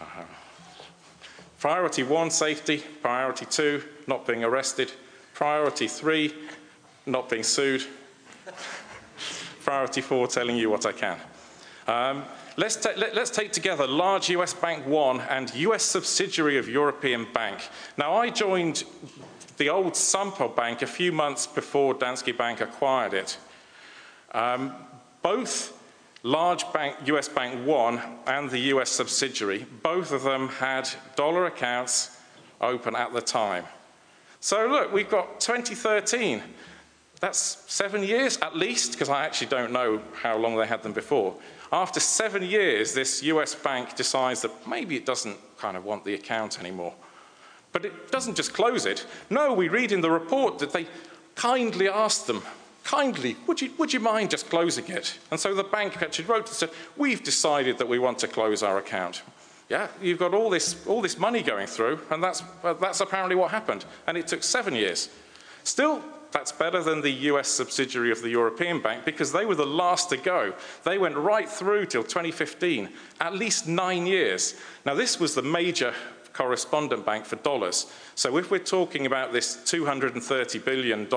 Uh, 0.00 0.24
priority 1.60 2.02
one, 2.02 2.30
safety. 2.30 2.82
Priority 3.02 3.46
two, 3.46 3.84
not 4.06 4.26
being 4.26 4.42
arrested. 4.42 4.90
Priority 5.34 5.86
three, 5.86 6.34
not 7.06 7.30
being 7.30 7.44
sued. 7.44 7.84
Priority 9.62 10.00
four, 10.00 10.26
telling 10.26 10.56
you 10.56 10.70
what 10.70 10.86
I 10.86 10.92
can. 10.92 11.18
Um, 11.90 12.22
let's, 12.56 12.76
ta 12.76 12.90
let, 12.96 13.18
us 13.18 13.30
take 13.30 13.50
together 13.50 13.84
large 13.84 14.30
US 14.30 14.54
Bank 14.54 14.86
1 14.86 15.20
and 15.22 15.52
US 15.56 15.82
subsidiary 15.82 16.56
of 16.56 16.68
European 16.68 17.26
Bank. 17.34 17.58
Now, 17.98 18.14
I 18.14 18.30
joined 18.30 18.84
the 19.56 19.70
old 19.70 19.96
Sampo 19.96 20.46
Bank 20.46 20.82
a 20.82 20.86
few 20.86 21.10
months 21.10 21.48
before 21.48 21.94
Danske 21.94 22.38
Bank 22.38 22.60
acquired 22.60 23.12
it. 23.12 23.38
Um, 24.30 24.72
both 25.20 25.76
large 26.22 26.72
bank, 26.72 26.94
US 27.06 27.28
Bank 27.28 27.66
1 27.66 28.00
and 28.28 28.48
the 28.48 28.60
US 28.74 28.90
subsidiary, 28.90 29.66
both 29.82 30.12
of 30.12 30.22
them 30.22 30.48
had 30.48 30.88
dollar 31.16 31.46
accounts 31.46 32.16
open 32.60 32.94
at 32.94 33.12
the 33.12 33.20
time. 33.20 33.64
So 34.38 34.68
look, 34.68 34.92
we've 34.92 35.10
got 35.10 35.40
2013. 35.40 36.40
That's 37.18 37.64
seven 37.66 38.04
years 38.04 38.38
at 38.42 38.56
least, 38.56 38.92
because 38.92 39.08
I 39.08 39.24
actually 39.24 39.48
don't 39.48 39.72
know 39.72 40.00
how 40.14 40.38
long 40.38 40.56
they 40.56 40.68
had 40.68 40.84
them 40.84 40.92
before. 40.92 41.34
After 41.72 42.00
seven 42.00 42.42
years, 42.42 42.94
this 42.94 43.22
US 43.22 43.54
bank 43.54 43.94
decides 43.94 44.42
that 44.42 44.66
maybe 44.66 44.96
it 44.96 45.06
doesn't 45.06 45.36
kind 45.58 45.76
of 45.76 45.84
want 45.84 46.04
the 46.04 46.14
account 46.14 46.58
anymore. 46.58 46.94
But 47.72 47.84
it 47.84 48.10
doesn't 48.10 48.34
just 48.34 48.52
close 48.52 48.86
it. 48.86 49.06
No, 49.28 49.52
we 49.54 49.68
read 49.68 49.92
in 49.92 50.00
the 50.00 50.10
report 50.10 50.58
that 50.58 50.72
they 50.72 50.86
kindly 51.36 51.88
asked 51.88 52.26
them, 52.26 52.42
kindly, 52.82 53.36
would 53.46 53.60
you, 53.60 53.70
would 53.78 53.92
you 53.92 54.00
mind 54.00 54.30
just 54.30 54.50
closing 54.50 54.86
it? 54.88 55.18
And 55.30 55.38
so 55.38 55.54
the 55.54 55.62
bank 55.62 56.02
actually 56.02 56.24
wrote 56.24 56.48
and 56.48 56.56
said, 56.56 56.70
we've 56.96 57.22
decided 57.22 57.78
that 57.78 57.88
we 57.88 58.00
want 58.00 58.18
to 58.20 58.28
close 58.28 58.62
our 58.64 58.78
account. 58.78 59.22
Yeah, 59.68 59.86
you've 60.02 60.18
got 60.18 60.34
all 60.34 60.50
this, 60.50 60.84
all 60.88 61.00
this 61.00 61.16
money 61.16 61.42
going 61.42 61.68
through, 61.68 62.00
and 62.10 62.20
that's, 62.20 62.42
uh, 62.64 62.72
that's 62.72 63.00
apparently 63.00 63.36
what 63.36 63.52
happened. 63.52 63.84
And 64.08 64.18
it 64.18 64.26
took 64.26 64.42
seven 64.42 64.74
years. 64.74 65.08
Still, 65.62 66.02
that's 66.32 66.52
better 66.52 66.82
than 66.82 67.00
the 67.00 67.10
US 67.10 67.48
subsidiary 67.48 68.10
of 68.10 68.22
the 68.22 68.28
European 68.30 68.80
Bank 68.80 69.04
because 69.04 69.32
they 69.32 69.44
were 69.44 69.54
the 69.54 69.66
last 69.66 70.10
to 70.10 70.16
go. 70.16 70.54
They 70.84 70.98
went 70.98 71.16
right 71.16 71.48
through 71.48 71.86
till 71.86 72.02
2015, 72.02 72.88
at 73.20 73.34
least 73.34 73.66
nine 73.66 74.06
years. 74.06 74.54
Now, 74.86 74.94
this 74.94 75.18
was 75.18 75.34
the 75.34 75.42
major 75.42 75.94
correspondent 76.32 77.04
bank 77.04 77.24
for 77.24 77.36
dollars. 77.36 77.86
So 78.14 78.36
if 78.36 78.50
we're 78.50 78.58
talking 78.58 79.06
about 79.06 79.32
this 79.32 79.56
$230 79.56 80.64
billion 80.64 81.08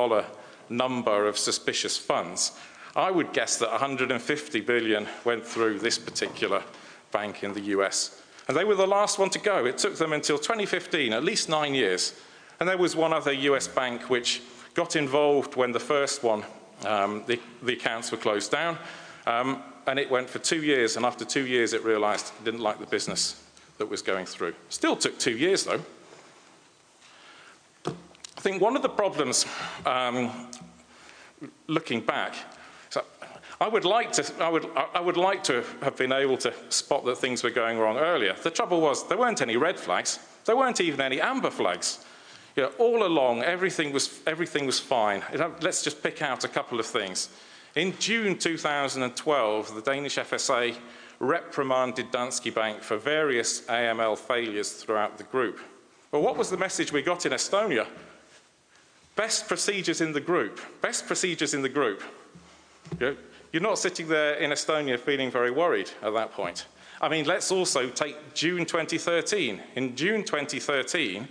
number 0.70 1.28
of 1.28 1.38
suspicious 1.38 1.98
funds, 1.98 2.52
I 2.96 3.12
would 3.12 3.34
guess 3.34 3.58
that 3.58 3.70
150 3.70 4.62
billion 4.62 5.08
went 5.26 5.46
through 5.46 5.80
this 5.80 5.98
particular 5.98 6.64
bank 7.12 7.44
in 7.44 7.54
the 7.54 7.62
US. 7.78 8.22
And 8.48 8.58
they 8.58 8.66
were 8.66 8.76
the 8.76 8.88
last 8.88 9.20
one 9.20 9.30
to 9.32 9.40
go. 9.40 9.66
It 9.66 9.78
took 9.78 9.96
them 9.96 10.14
until 10.14 10.38
2015, 10.38 11.14
at 11.14 11.24
least 11.24 11.50
nine 11.50 11.74
years. 11.74 12.14
And 12.60 12.68
there 12.68 12.78
was 12.78 12.96
one 12.96 13.14
other 13.14 13.32
US 13.32 13.68
bank 13.68 14.10
which 14.10 14.42
got 14.74 14.96
involved 14.96 15.56
when 15.56 15.72
the 15.72 15.80
first 15.80 16.24
one, 16.24 16.44
um, 16.86 17.24
the, 17.28 17.40
the, 17.62 17.74
accounts 17.74 18.12
were 18.12 18.18
closed 18.18 18.52
down. 18.52 18.78
Um, 19.26 19.62
and 19.88 20.00
it 20.00 20.10
went 20.10 20.30
for 20.30 20.40
two 20.40 20.64
years. 20.64 20.98
And 20.98 21.06
after 21.06 21.26
two 21.26 21.46
years, 21.46 21.74
it 21.74 21.84
realized 21.84 22.32
it 22.40 22.46
didn't 22.46 22.62
like 22.62 22.80
the 22.80 22.86
business 22.86 23.42
that 23.78 23.90
was 23.90 24.02
going 24.02 24.26
through. 24.26 24.54
Still 24.70 24.96
took 24.96 25.18
two 25.20 25.38
years, 25.38 25.64
though. 25.64 25.82
I 27.86 28.42
think 28.42 28.62
one 28.62 28.76
of 28.76 28.82
the 28.82 28.90
problems, 28.90 29.46
um, 29.86 30.50
looking 31.68 32.02
back, 32.02 32.36
so 32.90 33.04
I 33.62 33.68
would 33.68 33.86
like 33.86 34.12
to, 34.14 34.44
I 34.44 34.50
would, 34.50 34.70
I 34.94 35.00
would 35.00 35.18
like 35.18 35.44
to 35.46 35.64
have 35.82 35.96
been 35.96 36.12
able 36.12 36.38
to 36.38 36.54
spot 36.70 37.06
that 37.06 37.18
things 37.18 37.44
were 37.44 37.50
going 37.50 37.78
wrong 37.78 37.98
earlier. 37.98 38.34
The 38.34 38.52
trouble 38.52 38.82
was 38.82 39.08
there 39.08 39.18
weren't 39.18 39.42
any 39.42 39.56
red 39.56 39.80
flags. 39.80 40.20
There 40.46 40.58
weren't 40.58 40.82
even 40.82 41.00
any 41.00 41.22
amber 41.22 41.50
flags. 41.50 42.04
You 42.56 42.64
know, 42.64 42.72
all 42.78 43.06
along, 43.06 43.42
everything 43.44 43.92
was, 43.92 44.22
everything 44.28 44.66
was 44.66 44.80
fine. 44.80 45.24
Let's 45.62 45.84
just 45.84 46.04
pick 46.04 46.22
out 46.22 46.44
a 46.44 46.48
couple 46.48 46.80
of 46.80 46.86
things. 46.86 47.30
In 47.76 47.98
June 47.98 48.38
2012, 48.38 49.76
the 49.76 49.82
Danish 49.82 50.18
FSA 50.18 50.76
reprimanded 51.20 52.12
Danske 52.12 52.54
Bank 52.54 52.84
for 52.84 52.98
various 52.98 53.62
AML 53.62 54.18
failures 54.18 54.74
throughout 54.74 55.18
the 55.18 55.24
group. 55.24 55.60
Well, 56.12 56.22
what 56.22 56.38
was 56.38 56.52
the 56.52 56.58
message 56.58 56.92
we 56.92 57.02
got 57.02 57.26
in 57.26 57.32
Estonia? 57.32 57.88
Best 59.16 59.48
procedures 59.48 60.02
in 60.02 60.12
the 60.12 60.22
group. 60.22 60.60
Best 60.82 61.08
procedures 61.08 61.56
in 61.56 61.64
the 61.64 61.70
group. 61.70 62.04
You're 63.00 63.62
not 63.62 63.80
sitting 63.80 64.08
there 64.08 64.36
in 64.36 64.52
Estonia 64.52 65.00
feeling 65.00 65.32
very 65.32 65.50
worried 65.50 65.90
at 66.04 66.14
that 66.14 66.34
point. 66.34 66.68
I 67.02 67.10
mean, 67.10 67.26
let's 67.26 67.52
also 67.52 67.90
take 67.90 68.36
June 68.36 68.66
2013. 68.66 69.60
In 69.76 69.96
June 69.96 70.24
2013, 70.24 71.28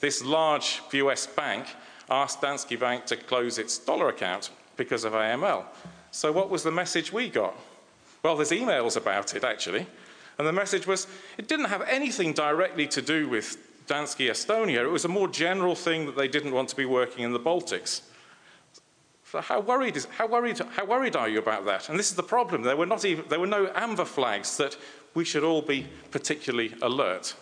this 0.00 0.24
large 0.24 0.82
US 0.92 1.26
bank 1.26 1.66
asked 2.10 2.40
Danske 2.40 2.78
Bank 2.78 3.06
to 3.06 3.16
close 3.16 3.58
its 3.58 3.78
dollar 3.78 4.08
account 4.08 4.50
because 4.76 5.04
of 5.04 5.12
AML. 5.12 5.64
So, 6.10 6.32
what 6.32 6.50
was 6.50 6.62
the 6.62 6.70
message 6.70 7.12
we 7.12 7.28
got? 7.28 7.54
Well, 8.22 8.36
there's 8.36 8.50
emails 8.50 8.96
about 8.96 9.34
it, 9.34 9.44
actually. 9.44 9.86
And 10.38 10.46
the 10.46 10.52
message 10.52 10.86
was 10.86 11.06
it 11.38 11.48
didn't 11.48 11.66
have 11.66 11.82
anything 11.82 12.32
directly 12.32 12.86
to 12.88 13.02
do 13.02 13.28
with 13.28 13.58
Danske 13.86 14.28
Estonia, 14.30 14.84
it 14.84 14.90
was 14.90 15.04
a 15.04 15.08
more 15.08 15.28
general 15.28 15.74
thing 15.74 16.06
that 16.06 16.16
they 16.16 16.28
didn't 16.28 16.52
want 16.52 16.68
to 16.70 16.76
be 16.76 16.84
working 16.84 17.24
in 17.24 17.32
the 17.32 17.40
Baltics. 17.40 18.02
So 19.30 19.40
how 19.40 19.60
worried, 19.60 19.96
is, 19.96 20.06
how, 20.06 20.26
worried, 20.26 20.58
how 20.58 20.84
worried 20.84 21.16
are 21.16 21.28
you 21.28 21.38
about 21.38 21.66
that? 21.66 21.88
And 21.88 21.98
this 21.98 22.10
is 22.10 22.16
the 22.16 22.22
problem. 22.22 22.62
There 22.62 22.76
were, 22.76 22.86
not 22.86 23.04
even, 23.04 23.24
there 23.28 23.40
were 23.40 23.46
no 23.46 23.70
amber 23.74 24.04
flags 24.04 24.56
that 24.56 24.76
we 25.14 25.24
should 25.24 25.44
all 25.44 25.62
be 25.62 25.86
particularly 26.10 26.74
alert. 26.82 27.34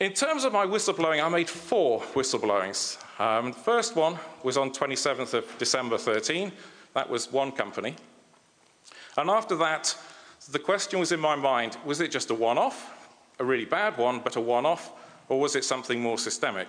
In 0.00 0.12
terms 0.12 0.44
of 0.44 0.52
my 0.52 0.64
whistleblowing, 0.64 1.24
I 1.24 1.28
made 1.28 1.50
four 1.50 2.00
whistleblowings. 2.14 2.98
Um, 3.20 3.52
the 3.52 3.58
first 3.58 3.96
one 3.96 4.18
was 4.44 4.56
on 4.56 4.70
27th 4.70 5.34
of 5.34 5.58
December 5.58 5.98
13. 5.98 6.52
That 6.94 7.10
was 7.10 7.32
one 7.32 7.50
company. 7.50 7.96
And 9.16 9.28
after 9.28 9.56
that, 9.56 9.96
the 10.52 10.58
question 10.60 11.00
was 11.00 11.10
in 11.10 11.18
my 11.18 11.34
mind, 11.34 11.76
was 11.84 12.00
it 12.00 12.12
just 12.12 12.30
a 12.30 12.34
one-off? 12.34 12.94
a 13.38 13.44
really 13.44 13.64
bad 13.64 13.96
one, 13.96 14.20
but 14.20 14.36
a 14.36 14.40
one-off, 14.40 14.92
or 15.28 15.40
was 15.40 15.54
it 15.54 15.64
something 15.64 16.00
more 16.00 16.18
systemic? 16.18 16.68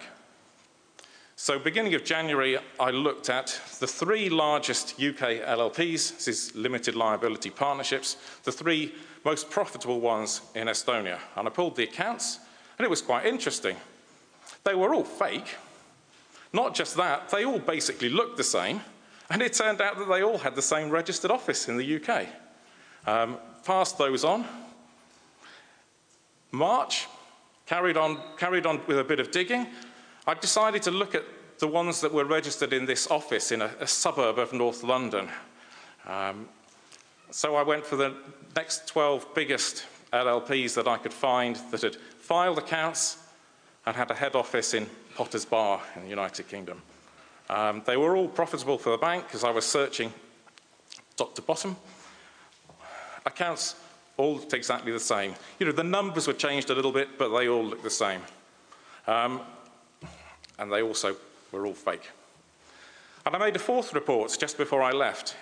So 1.36 1.58
beginning 1.58 1.96
of 1.96 2.04
January, 2.04 2.58
I 2.80 2.92
looked 2.92 3.30
at 3.30 3.60
the 3.80 3.88
three 3.88 4.30
largest 4.30 5.02
UK 5.02 5.42
LLPs, 5.46 6.18
this 6.18 6.28
is 6.28 6.56
limited 6.56 6.96
liability 6.96 7.50
partnerships, 7.50 8.18
the 8.44 8.52
three 8.52 8.94
most 9.24 9.50
profitable 9.50 10.02
ones 10.02 10.42
in 10.54 10.68
Estonia. 10.68 11.20
And 11.36 11.48
I 11.48 11.52
pulled 11.52 11.76
the 11.76 11.84
accounts, 11.84 12.40
and 12.80 12.86
it 12.86 12.90
was 12.90 13.02
quite 13.02 13.26
interesting. 13.26 13.76
They 14.64 14.74
were 14.74 14.96
all 14.96 15.04
fake. 15.04 15.58
Not 16.54 16.74
just 16.74 16.96
that, 16.96 17.30
they 17.30 17.44
all 17.44 17.60
basically 17.60 18.10
looked 18.10 18.38
the 18.38 18.44
same, 18.44 18.82
and 19.30 19.42
it 19.42 19.54
turned 19.54 19.82
out 19.82 19.98
that 20.00 20.08
they 20.08 20.24
all 20.24 20.38
had 20.38 20.56
the 20.56 20.62
same 20.62 20.90
registered 20.90 21.30
office 21.30 21.68
in 21.68 21.76
the 21.76 22.02
UK. 22.02 22.28
Um, 23.06 23.38
passed 23.66 23.98
those 23.98 24.24
on, 24.24 24.46
March, 26.52 27.08
carried 27.66 27.98
on, 27.98 28.18
carried 28.38 28.66
on 28.66 28.82
with 28.88 28.98
a 28.98 29.04
bit 29.04 29.20
of 29.20 29.30
digging. 29.30 29.68
I 30.26 30.34
decided 30.34 30.82
to 30.84 30.92
look 30.92 31.14
at 31.14 31.26
the 31.60 31.68
ones 31.68 32.00
that 32.00 32.14
were 32.14 32.26
registered 32.26 32.72
in 32.72 32.86
this 32.86 33.08
office 33.12 33.52
in 33.52 33.62
a, 33.62 33.72
a 33.82 33.88
suburb 33.88 34.40
of 34.40 34.54
North 34.54 34.84
London. 34.84 35.28
Um, 36.08 36.48
so 37.30 37.56
I 37.56 37.62
went 37.62 37.86
for 37.86 37.98
the 37.98 38.16
next 38.56 38.88
12 38.88 39.36
biggest 39.36 39.86
LLPs 40.12 40.74
that 40.76 40.88
I 40.88 40.98
could 40.98 41.14
find 41.14 41.58
that 41.72 41.82
had 41.82 41.98
filed 42.30 42.60
accounts 42.60 43.18
and 43.88 43.96
had 43.96 44.12
a 44.12 44.14
head 44.14 44.36
office 44.36 44.76
in 44.76 44.86
Potters 45.16 45.46
Bar 45.46 45.82
in 45.96 46.04
the 46.04 46.10
United 46.10 46.48
Kingdom. 46.48 46.80
Um, 47.50 47.82
they 47.88 47.98
were 47.98 48.16
all 48.16 48.28
profitable 48.28 48.78
for 48.78 48.92
the 48.92 49.00
bank 49.00 49.24
because 49.26 49.44
I 49.44 49.50
was 49.50 49.66
searching 49.66 50.14
top 51.18 51.34
to 51.34 51.42
bottom. 51.42 51.76
Accounts 53.26 53.74
all 54.16 54.36
looked 54.36 54.54
exactly 54.54 54.92
the 54.92 55.00
same. 55.00 55.34
You 55.58 55.66
know, 55.66 55.72
the 55.72 55.84
numbers 55.84 56.28
were 56.28 56.34
changed 56.34 56.70
a 56.70 56.76
little 56.76 56.92
bit, 56.92 57.18
but 57.18 57.36
they 57.36 57.48
all 57.48 57.66
looked 57.66 57.82
the 57.82 57.90
same. 57.90 58.22
Um, 59.08 59.42
and 60.60 60.72
they 60.72 60.84
also 60.84 61.16
were 61.52 61.66
all 61.66 61.74
fake. 61.74 62.12
And 63.26 63.36
I 63.36 63.40
made 63.40 63.56
a 63.56 63.60
fourth 63.60 63.92
report 63.96 64.38
just 64.40 64.56
before 64.56 64.84
I 64.84 64.92
left 64.92 65.36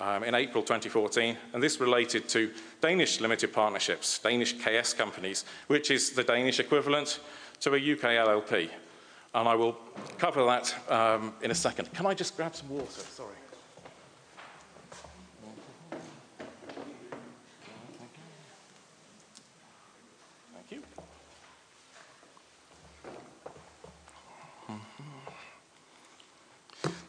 um, 0.00 0.24
in 0.24 0.34
April 0.34 0.62
2014, 0.62 1.36
and 1.52 1.62
this 1.62 1.80
related 1.80 2.28
to 2.28 2.50
Danish 2.80 3.20
limited 3.20 3.52
partnerships, 3.52 4.18
Danish 4.18 4.54
KS 4.54 4.92
companies, 4.92 5.44
which 5.68 5.90
is 5.90 6.10
the 6.10 6.24
Danish 6.24 6.58
equivalent 6.58 7.20
to 7.60 7.74
a 7.74 7.76
UK 7.76 8.00
LLP. 8.00 8.68
And 9.34 9.48
I 9.48 9.54
will 9.54 9.76
cover 10.18 10.44
that 10.44 10.74
um, 10.90 11.32
in 11.42 11.50
a 11.50 11.54
second. 11.54 11.92
Can 11.92 12.06
I 12.06 12.14
just 12.14 12.36
grab 12.36 12.54
some 12.54 12.68
water? 12.68 12.86
Sorry. 12.90 13.34
Thank 20.52 20.70
you. 20.70 20.82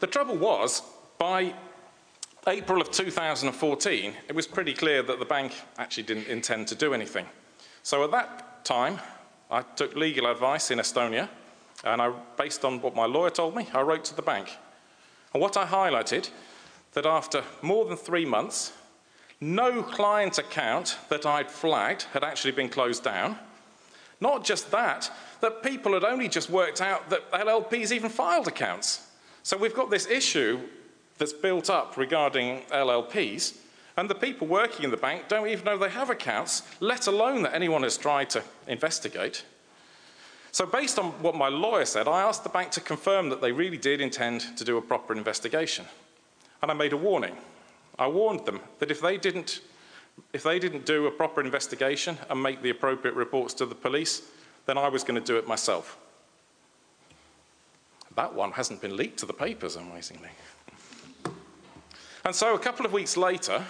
The 0.00 0.06
trouble 0.06 0.36
was, 0.36 0.82
by 1.18 1.54
April 2.48 2.80
of 2.80 2.92
2014, 2.92 4.14
it 4.28 4.34
was 4.34 4.46
pretty 4.46 4.72
clear 4.72 5.02
that 5.02 5.18
the 5.18 5.24
bank 5.24 5.52
actually 5.78 6.04
didn't 6.04 6.28
intend 6.28 6.68
to 6.68 6.76
do 6.76 6.94
anything. 6.94 7.26
So 7.82 8.04
at 8.04 8.12
that 8.12 8.64
time, 8.64 9.00
I 9.50 9.62
took 9.62 9.96
legal 9.96 10.30
advice 10.30 10.70
in 10.70 10.78
Estonia, 10.78 11.28
and 11.82 12.00
I, 12.00 12.12
based 12.36 12.64
on 12.64 12.80
what 12.80 12.94
my 12.94 13.04
lawyer 13.04 13.30
told 13.30 13.56
me, 13.56 13.66
I 13.74 13.80
wrote 13.80 14.04
to 14.04 14.14
the 14.14 14.22
bank. 14.22 14.56
And 15.34 15.42
what 15.42 15.56
I 15.56 15.66
highlighted, 15.66 16.30
that 16.92 17.04
after 17.04 17.42
more 17.62 17.84
than 17.84 17.96
three 17.96 18.24
months, 18.24 18.72
no 19.40 19.82
client 19.82 20.38
account 20.38 20.98
that 21.08 21.26
I'd 21.26 21.50
flagged 21.50 22.04
had 22.12 22.22
actually 22.22 22.52
been 22.52 22.68
closed 22.68 23.02
down. 23.02 23.40
Not 24.20 24.44
just 24.44 24.70
that, 24.70 25.10
that 25.40 25.64
people 25.64 25.94
had 25.94 26.04
only 26.04 26.28
just 26.28 26.48
worked 26.48 26.80
out 26.80 27.10
that 27.10 27.28
LLPs 27.32 27.90
even 27.90 28.08
filed 28.08 28.46
accounts. 28.46 29.08
So 29.42 29.56
we've 29.56 29.74
got 29.74 29.90
this 29.90 30.06
issue 30.06 30.60
that's 31.18 31.32
built 31.32 31.70
up 31.70 31.96
regarding 31.96 32.62
LLPs, 32.72 33.56
and 33.96 34.10
the 34.10 34.14
people 34.14 34.46
working 34.46 34.84
in 34.84 34.90
the 34.90 34.96
bank 34.96 35.28
don't 35.28 35.48
even 35.48 35.64
know 35.64 35.78
they 35.78 35.88
have 35.88 36.10
accounts, 36.10 36.62
let 36.80 37.06
alone 37.06 37.42
that 37.42 37.54
anyone 37.54 37.82
has 37.82 37.96
tried 37.96 38.28
to 38.30 38.42
investigate. 38.68 39.44
So 40.52 40.66
based 40.66 40.98
on 40.98 41.06
what 41.22 41.34
my 41.34 41.48
lawyer 41.48 41.84
said, 41.84 42.08
I 42.08 42.22
asked 42.22 42.42
the 42.42 42.50
bank 42.50 42.70
to 42.72 42.80
confirm 42.80 43.28
that 43.30 43.40
they 43.40 43.52
really 43.52 43.78
did 43.78 44.00
intend 44.00 44.56
to 44.56 44.64
do 44.64 44.78
a 44.78 44.82
proper 44.82 45.14
investigation. 45.14 45.86
And 46.62 46.70
I 46.70 46.74
made 46.74 46.92
a 46.92 46.96
warning. 46.96 47.36
I 47.98 48.08
warned 48.08 48.46
them 48.46 48.60
that 48.78 48.90
if 48.90 49.00
they 49.00 49.16
didn't, 49.16 49.60
if 50.32 50.42
they 50.42 50.58
didn't 50.58 50.86
do 50.86 51.06
a 51.06 51.10
proper 51.10 51.40
investigation 51.42 52.18
and 52.30 52.42
make 52.42 52.62
the 52.62 52.70
appropriate 52.70 53.14
reports 53.14 53.54
to 53.54 53.66
the 53.66 53.74
police, 53.74 54.22
then 54.66 54.78
I 54.78 54.88
was 54.88 55.04
going 55.04 55.20
to 55.20 55.26
do 55.26 55.38
it 55.38 55.46
myself. 55.46 55.98
That 58.14 58.34
one 58.34 58.52
hasn't 58.52 58.80
been 58.80 58.96
leaked 58.96 59.18
to 59.18 59.26
the 59.26 59.34
papers, 59.34 59.76
amazingly. 59.76 60.30
And 62.26 62.34
so 62.34 62.56
a 62.56 62.58
couple 62.58 62.84
of 62.84 62.92
weeks 62.92 63.16
later, 63.16 63.64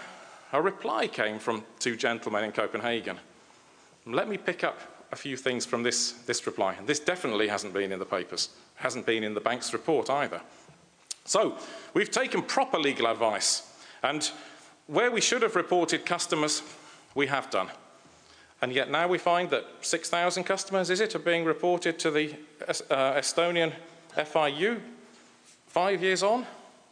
a 0.54 0.62
reply 0.62 1.08
came 1.08 1.38
from 1.38 1.62
two 1.78 1.94
gentlemen 1.94 2.42
in 2.42 2.52
Copenhagen. 2.52 3.18
Let 4.06 4.30
me 4.30 4.38
pick 4.38 4.64
up 4.64 4.80
a 5.12 5.16
few 5.16 5.36
things 5.36 5.66
from 5.66 5.82
this, 5.82 6.12
this 6.12 6.46
reply. 6.46 6.72
And 6.72 6.86
this 6.86 6.98
definitely 6.98 7.48
hasn't 7.48 7.74
been 7.74 7.92
in 7.92 7.98
the 7.98 8.06
papers, 8.06 8.48
hasn't 8.76 9.04
been 9.04 9.22
in 9.24 9.34
the 9.34 9.42
bank's 9.42 9.74
report 9.74 10.08
either. 10.08 10.40
So 11.26 11.58
we've 11.92 12.10
taken 12.10 12.40
proper 12.40 12.78
legal 12.78 13.08
advice. 13.08 13.70
And 14.02 14.30
where 14.86 15.10
we 15.10 15.20
should 15.20 15.42
have 15.42 15.54
reported 15.54 16.06
customers, 16.06 16.62
we 17.14 17.26
have 17.26 17.50
done. 17.50 17.68
And 18.62 18.72
yet 18.72 18.90
now 18.90 19.06
we 19.06 19.18
find 19.18 19.50
that 19.50 19.66
6,000 19.82 20.44
customers, 20.44 20.88
is 20.88 21.00
it, 21.00 21.14
are 21.14 21.18
being 21.18 21.44
reported 21.44 21.98
to 21.98 22.10
the 22.10 22.34
uh, 22.66 23.20
Estonian 23.20 23.74
FIU, 24.16 24.80
five 25.66 26.02
years 26.02 26.22
on, 26.22 26.46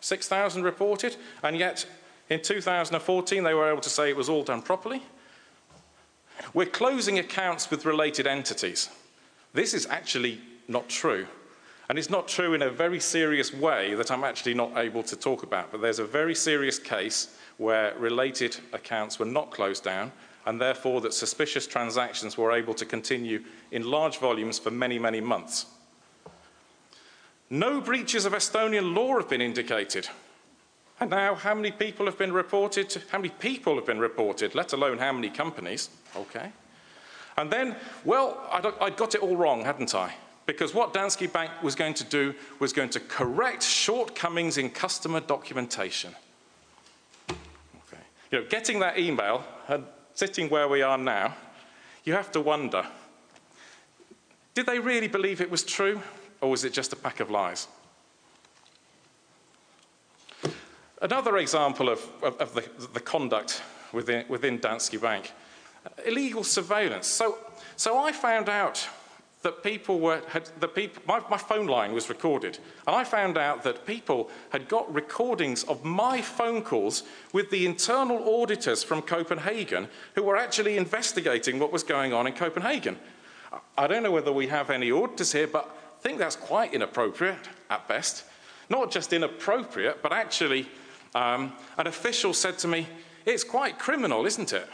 6,000 0.04 0.62
reported, 0.62 1.16
and 1.42 1.56
yet 1.56 1.86
in 2.28 2.42
2014 2.42 3.42
they 3.42 3.54
were 3.54 3.70
able 3.70 3.80
to 3.80 3.88
say 3.88 4.10
it 4.10 4.16
was 4.16 4.28
all 4.28 4.44
done 4.44 4.60
properly. 4.60 5.02
We're 6.52 6.66
closing 6.66 7.18
accounts 7.18 7.70
with 7.70 7.86
related 7.86 8.26
entities. 8.26 8.90
This 9.54 9.72
is 9.72 9.86
actually 9.86 10.42
not 10.68 10.90
true. 10.90 11.26
And 11.88 11.98
it's 11.98 12.10
not 12.10 12.28
true 12.28 12.52
in 12.52 12.60
a 12.60 12.70
very 12.70 13.00
serious 13.00 13.54
way 13.54 13.94
that 13.94 14.10
I'm 14.10 14.24
actually 14.24 14.52
not 14.52 14.76
able 14.76 15.02
to 15.04 15.16
talk 15.16 15.42
about. 15.42 15.72
But 15.72 15.80
there's 15.80 15.98
a 15.98 16.04
very 16.04 16.34
serious 16.34 16.78
case 16.78 17.38
where 17.56 17.94
related 17.98 18.58
accounts 18.74 19.18
were 19.18 19.26
not 19.26 19.52
closed 19.52 19.84
down, 19.84 20.12
and 20.44 20.60
therefore 20.60 21.00
that 21.00 21.14
suspicious 21.14 21.66
transactions 21.66 22.36
were 22.36 22.52
able 22.52 22.74
to 22.74 22.84
continue 22.84 23.42
in 23.70 23.90
large 23.90 24.18
volumes 24.18 24.58
for 24.58 24.70
many, 24.70 24.98
many 24.98 25.22
months. 25.22 25.66
No 27.54 27.80
breaches 27.80 28.24
of 28.24 28.32
Estonian 28.32 28.96
law 28.96 29.16
have 29.16 29.28
been 29.28 29.40
indicated. 29.40 30.08
And 30.98 31.08
now, 31.10 31.36
how 31.36 31.54
many 31.54 31.70
people 31.70 32.06
have 32.06 32.18
been 32.18 32.32
reported? 32.32 32.90
To, 32.90 33.02
how 33.12 33.18
many 33.18 33.28
people 33.28 33.76
have 33.76 33.86
been 33.86 34.00
reported, 34.00 34.56
let 34.56 34.72
alone 34.72 34.98
how 34.98 35.12
many 35.12 35.30
companies? 35.30 35.88
Okay. 36.16 36.50
And 37.36 37.52
then, 37.52 37.76
well, 38.04 38.44
I'd, 38.50 38.66
I'd 38.80 38.96
got 38.96 39.14
it 39.14 39.22
all 39.22 39.36
wrong, 39.36 39.62
hadn't 39.64 39.94
I? 39.94 40.12
Because 40.46 40.74
what 40.74 40.92
Danske 40.92 41.32
Bank 41.32 41.52
was 41.62 41.76
going 41.76 41.94
to 41.94 42.02
do 42.02 42.34
was 42.58 42.72
going 42.72 42.88
to 42.90 42.98
correct 42.98 43.62
shortcomings 43.62 44.58
in 44.58 44.68
customer 44.68 45.20
documentation. 45.20 46.12
Okay. 47.30 48.02
You 48.32 48.40
know, 48.40 48.46
getting 48.48 48.80
that 48.80 48.98
email 48.98 49.44
and 49.68 49.84
sitting 50.14 50.50
where 50.50 50.66
we 50.66 50.82
are 50.82 50.98
now, 50.98 51.36
you 52.02 52.14
have 52.14 52.32
to 52.32 52.40
wonder 52.40 52.84
did 54.54 54.66
they 54.66 54.80
really 54.80 55.08
believe 55.08 55.40
it 55.40 55.50
was 55.50 55.62
true? 55.62 56.00
Or 56.44 56.50
was 56.50 56.62
it 56.62 56.74
just 56.74 56.92
a 56.92 56.96
pack 56.96 57.20
of 57.20 57.30
lies? 57.30 57.68
Another 61.00 61.38
example 61.38 61.88
of, 61.88 62.06
of, 62.22 62.36
of 62.38 62.54
the, 62.54 62.68
the, 62.92 63.00
conduct 63.00 63.62
within, 63.92 64.26
within 64.28 64.58
Danske 64.58 65.00
Bank, 65.00 65.32
illegal 66.04 66.44
surveillance. 66.44 67.06
So, 67.06 67.38
so 67.76 67.98
I 67.98 68.12
found 68.12 68.50
out 68.50 68.86
that 69.40 69.62
people 69.62 70.00
were, 70.00 70.22
had, 70.28 70.50
the 70.60 70.68
people, 70.68 71.02
my, 71.06 71.22
my 71.30 71.38
phone 71.38 71.66
line 71.66 71.94
was 71.94 72.10
recorded, 72.10 72.58
and 72.86 72.94
I 72.94 73.04
found 73.04 73.38
out 73.38 73.62
that 73.62 73.86
people 73.86 74.30
had 74.50 74.68
got 74.68 74.92
recordings 74.94 75.64
of 75.64 75.82
my 75.82 76.20
phone 76.20 76.60
calls 76.60 77.04
with 77.32 77.48
the 77.50 77.64
internal 77.64 78.42
auditors 78.42 78.84
from 78.84 79.00
Copenhagen 79.00 79.88
who 80.14 80.22
were 80.22 80.36
actually 80.36 80.76
investigating 80.76 81.58
what 81.58 81.72
was 81.72 81.82
going 81.82 82.12
on 82.12 82.26
in 82.26 82.34
Copenhagen. 82.34 82.98
I 83.78 83.86
don't 83.86 84.02
know 84.02 84.10
whether 84.10 84.32
we 84.32 84.48
have 84.48 84.70
any 84.70 84.90
auditors 84.90 85.32
here, 85.32 85.46
but 85.46 85.74
think 86.04 86.18
that's 86.18 86.36
quite 86.36 86.74
inappropriate 86.74 87.48
at 87.70 87.88
best. 87.88 88.24
Not 88.68 88.90
just 88.90 89.14
inappropriate, 89.14 90.02
but 90.02 90.12
actually, 90.12 90.68
um, 91.14 91.54
an 91.78 91.86
official 91.86 92.34
said 92.34 92.58
to 92.58 92.68
me, 92.68 92.86
It's 93.24 93.42
quite 93.42 93.78
criminal, 93.78 94.26
isn't 94.26 94.52
it? 94.52 94.68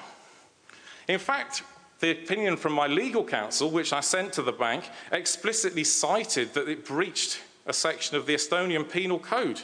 In 1.06 1.20
fact, 1.20 1.62
the 2.00 2.10
opinion 2.10 2.56
from 2.56 2.72
my 2.72 2.88
legal 2.88 3.22
counsel, 3.22 3.70
which 3.70 3.92
I 3.92 4.00
sent 4.00 4.32
to 4.34 4.42
the 4.42 4.52
bank, 4.52 4.90
explicitly 5.12 5.84
cited 5.84 6.52
that 6.54 6.68
it 6.68 6.84
breached 6.84 7.40
a 7.64 7.72
section 7.72 8.16
of 8.16 8.26
the 8.26 8.34
Estonian 8.34 8.90
Penal 8.90 9.20
Code. 9.20 9.60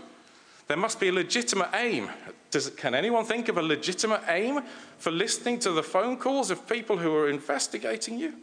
There 0.69 0.77
must 0.77 1.01
be 1.01 1.09
a 1.09 1.13
legitimate 1.13 1.71
aim. 1.75 2.11
Does, 2.53 2.71
can 2.71 2.95
anyone 2.95 3.25
think 3.25 3.49
of 3.49 3.59
a 3.59 3.63
legitimate 3.63 4.23
aim 4.29 4.61
for 4.99 5.11
listening 5.11 5.59
to 5.61 5.73
the 5.73 5.83
phone 5.83 6.17
calls 6.17 6.51
of 6.51 6.69
people 6.69 6.99
who 6.99 7.13
are 7.17 7.29
investigating 7.29 8.19
you? 8.19 8.35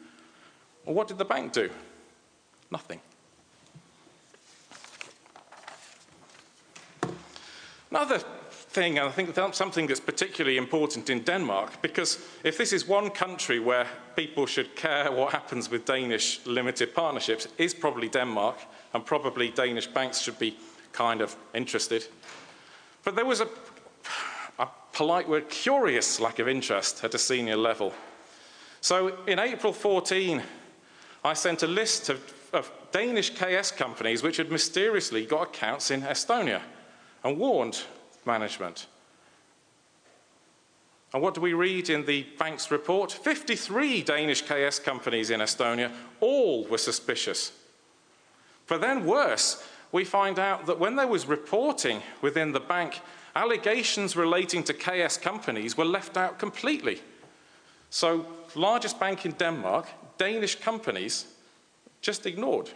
Well, 0.86 0.96
what 0.96 1.08
did 1.08 1.18
the 1.18 1.26
bank 1.26 1.54
do? 1.54 1.70
Nothing. 2.70 3.00
Another 7.94 8.18
thing, 8.50 8.98
and 8.98 9.08
I 9.08 9.12
think 9.12 9.36
that's 9.36 9.56
something 9.56 9.86
that's 9.86 10.00
particularly 10.00 10.58
important 10.58 11.12
in 11.12 11.20
Denmark, 11.20 11.80
because 11.84 12.18
if 12.44 12.58
this 12.58 12.74
is 12.74 12.88
one 12.88 13.12
country 13.12 13.60
where 13.60 13.86
people 14.16 14.48
should 14.48 14.76
care 14.76 15.12
what 15.12 15.32
happens 15.32 15.70
with 15.70 15.86
Danish 15.86 16.44
limited 16.48 16.96
partnerships, 16.96 17.48
is 17.60 17.72
probably 17.76 18.10
Denmark, 18.10 18.58
and 18.96 19.06
probably 19.06 19.52
Danish 19.52 19.86
banks 19.86 20.22
should 20.22 20.40
be 20.40 20.58
kind 20.92 21.22
of 21.22 21.36
interested. 21.54 22.08
But 23.04 23.16
there 23.16 23.28
was 23.28 23.42
a, 23.42 23.48
a 24.58 24.68
polite 24.92 25.30
word, 25.30 25.48
curious 25.50 26.20
lack 26.20 26.40
of 26.40 26.48
interest 26.48 27.04
at 27.04 27.14
a 27.14 27.20
senior 27.20 27.58
level. 27.58 27.94
So 28.82 29.24
in 29.28 29.38
April 29.38 29.72
14, 29.72 30.42
I 31.24 31.34
sent 31.34 31.62
a 31.62 31.68
list 31.68 32.10
of, 32.10 32.34
of 32.54 32.72
Danish 32.92 33.30
KS 33.36 33.70
companies 33.70 34.24
which 34.24 34.38
had 34.38 34.50
mysteriously 34.50 35.28
got 35.28 35.50
accounts 35.50 35.92
in 35.92 36.02
Estonia 36.02 36.62
and 37.24 37.38
warned 37.38 37.84
management. 38.26 38.88
And 41.14 41.22
what 41.22 41.36
do 41.36 41.42
we 41.42 41.54
read 41.54 41.90
in 41.90 42.06
the 42.06 42.24
bank's 42.40 42.72
report? 42.72 43.12
53 43.12 44.02
Danish 44.02 44.42
KS 44.42 44.80
companies 44.80 45.30
in 45.30 45.42
Estonia, 45.42 45.92
all 46.20 46.66
were 46.66 46.80
suspicious. 46.80 47.52
But 48.68 48.82
then, 48.82 49.06
worse, 49.06 49.64
we 49.92 50.06
find 50.06 50.40
out 50.40 50.66
that 50.66 50.80
when 50.80 50.96
there 50.96 51.08
was 51.08 51.28
reporting 51.28 52.02
within 52.22 52.52
the 52.52 52.60
bank, 52.60 53.00
allegations 53.36 54.16
relating 54.16 54.64
to 54.64 54.74
KS 54.74 55.18
companies 55.18 55.78
were 55.78 55.86
left 55.86 56.18
out 56.18 56.40
completely. 56.40 57.02
So, 57.92 58.26
largest 58.56 59.00
bank 59.00 59.24
in 59.24 59.34
Denmark, 59.34 59.88
Danish 60.18 60.56
companies 60.56 61.28
just 62.02 62.26
ignored. 62.26 62.72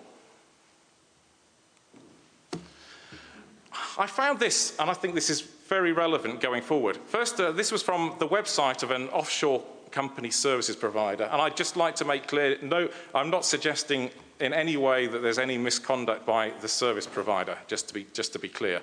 I 3.98 4.06
found 4.06 4.40
this, 4.40 4.76
and 4.80 4.90
I 4.90 4.94
think 4.94 5.16
this 5.16 5.30
is 5.30 5.42
very 5.42 5.92
relevant 5.92 6.40
going 6.40 6.62
forward. 6.62 6.98
First, 7.08 7.40
uh, 7.40 7.52
this 7.52 7.72
was 7.72 7.82
from 7.82 8.16
the 8.20 8.28
website 8.28 8.84
of 8.84 8.92
an 8.92 9.10
offshore 9.10 9.64
company 9.92 10.30
services 10.30 10.76
provider, 10.76 11.24
and 11.26 11.42
I'd 11.42 11.58
just 11.58 11.76
like 11.76 11.96
to 11.96 12.06
make 12.06 12.28
clear 12.28 12.58
no, 12.62 12.90
I'm 13.16 13.30
not 13.30 13.44
suggesting 13.44 14.12
in 14.40 14.54
any 14.54 14.78
way 14.78 15.08
that 15.08 15.22
there's 15.22 15.40
any 15.40 15.58
misconduct 15.58 16.26
by 16.26 16.52
the 16.62 16.68
service 16.68 17.08
provider, 17.08 17.58
just 17.68 17.88
to 17.88 17.94
be, 17.94 18.06
just 18.14 18.34
to 18.34 18.40
be 18.40 18.50
clear. 18.50 18.82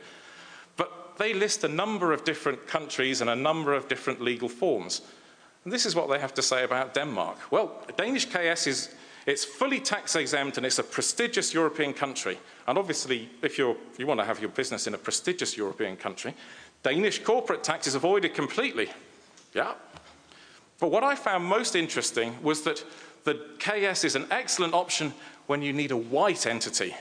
But 0.76 1.16
they 1.16 1.32
list 1.32 1.62
a 1.62 1.68
number 1.68 2.12
of 2.12 2.24
different 2.24 2.66
countries 2.66 3.20
and 3.20 3.30
a 3.30 3.36
number 3.36 3.72
of 3.72 3.88
different 3.88 4.20
legal 4.20 4.48
forms. 4.48 5.02
And 5.62 5.72
this 5.72 5.86
is 5.86 5.94
what 5.94 6.10
they 6.10 6.18
have 6.18 6.34
to 6.34 6.42
say 6.42 6.64
about 6.64 6.92
Denmark. 6.92 7.38
Well, 7.52 7.82
Danish 7.96 8.26
KS 8.26 8.66
is 8.66 8.94
it's 9.26 9.44
fully 9.44 9.80
tax 9.80 10.16
exempt 10.16 10.56
and 10.56 10.66
it's 10.66 10.78
a 10.78 10.82
prestigious 10.82 11.54
European 11.54 11.94
country. 11.94 12.38
And 12.66 12.76
obviously, 12.76 13.30
if, 13.42 13.58
you 13.58 13.76
want 14.00 14.20
to 14.20 14.26
have 14.26 14.40
your 14.40 14.50
business 14.50 14.86
in 14.86 14.94
a 14.94 14.98
prestigious 14.98 15.56
European 15.56 15.96
country, 15.96 16.34
Danish 16.82 17.22
corporate 17.22 17.64
tax 17.64 17.86
is 17.86 17.94
avoided 17.94 18.34
completely. 18.34 18.90
Yeah. 19.54 19.72
But 20.78 20.90
what 20.90 21.04
I 21.04 21.14
found 21.14 21.44
most 21.44 21.74
interesting 21.76 22.34
was 22.42 22.62
that 22.62 22.84
the 23.24 23.40
KS 23.58 24.04
is 24.04 24.16
an 24.16 24.26
excellent 24.30 24.74
option 24.74 25.14
when 25.46 25.62
you 25.62 25.72
need 25.72 25.90
a 25.90 25.96
white 25.96 26.46
entity. 26.46 26.94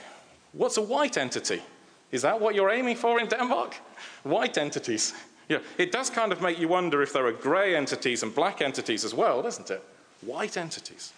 What's 0.52 0.78
a 0.78 0.82
white 0.82 1.18
entity? 1.18 1.62
Is 2.10 2.22
that 2.22 2.40
what 2.40 2.54
you're 2.54 2.70
aiming 2.70 2.96
for 2.96 3.20
in 3.20 3.26
Denmark? 3.26 3.74
White 4.22 4.56
entities. 4.56 5.12
Yeah, 5.48 5.58
it 5.76 5.92
does 5.92 6.08
kind 6.08 6.32
of 6.32 6.40
make 6.40 6.58
you 6.58 6.68
wonder 6.68 7.02
if 7.02 7.12
there 7.12 7.26
are 7.26 7.32
grey 7.32 7.76
entities 7.76 8.22
and 8.22 8.34
black 8.34 8.62
entities 8.62 9.04
as 9.04 9.12
well, 9.12 9.42
doesn't 9.42 9.70
it? 9.70 9.82
White 10.22 10.56
entities. 10.56 11.12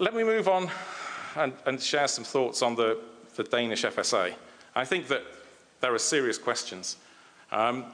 Let 0.00 0.14
me 0.14 0.22
move 0.22 0.46
on 0.46 0.70
and, 1.34 1.52
and 1.66 1.80
share 1.82 2.06
some 2.06 2.22
thoughts 2.22 2.62
on 2.62 2.76
the, 2.76 2.98
the, 3.34 3.42
Danish 3.42 3.82
FSA. 3.82 4.32
I 4.76 4.84
think 4.84 5.08
that 5.08 5.24
there 5.80 5.92
are 5.92 5.98
serious 5.98 6.38
questions. 6.38 6.96
Um, 7.50 7.84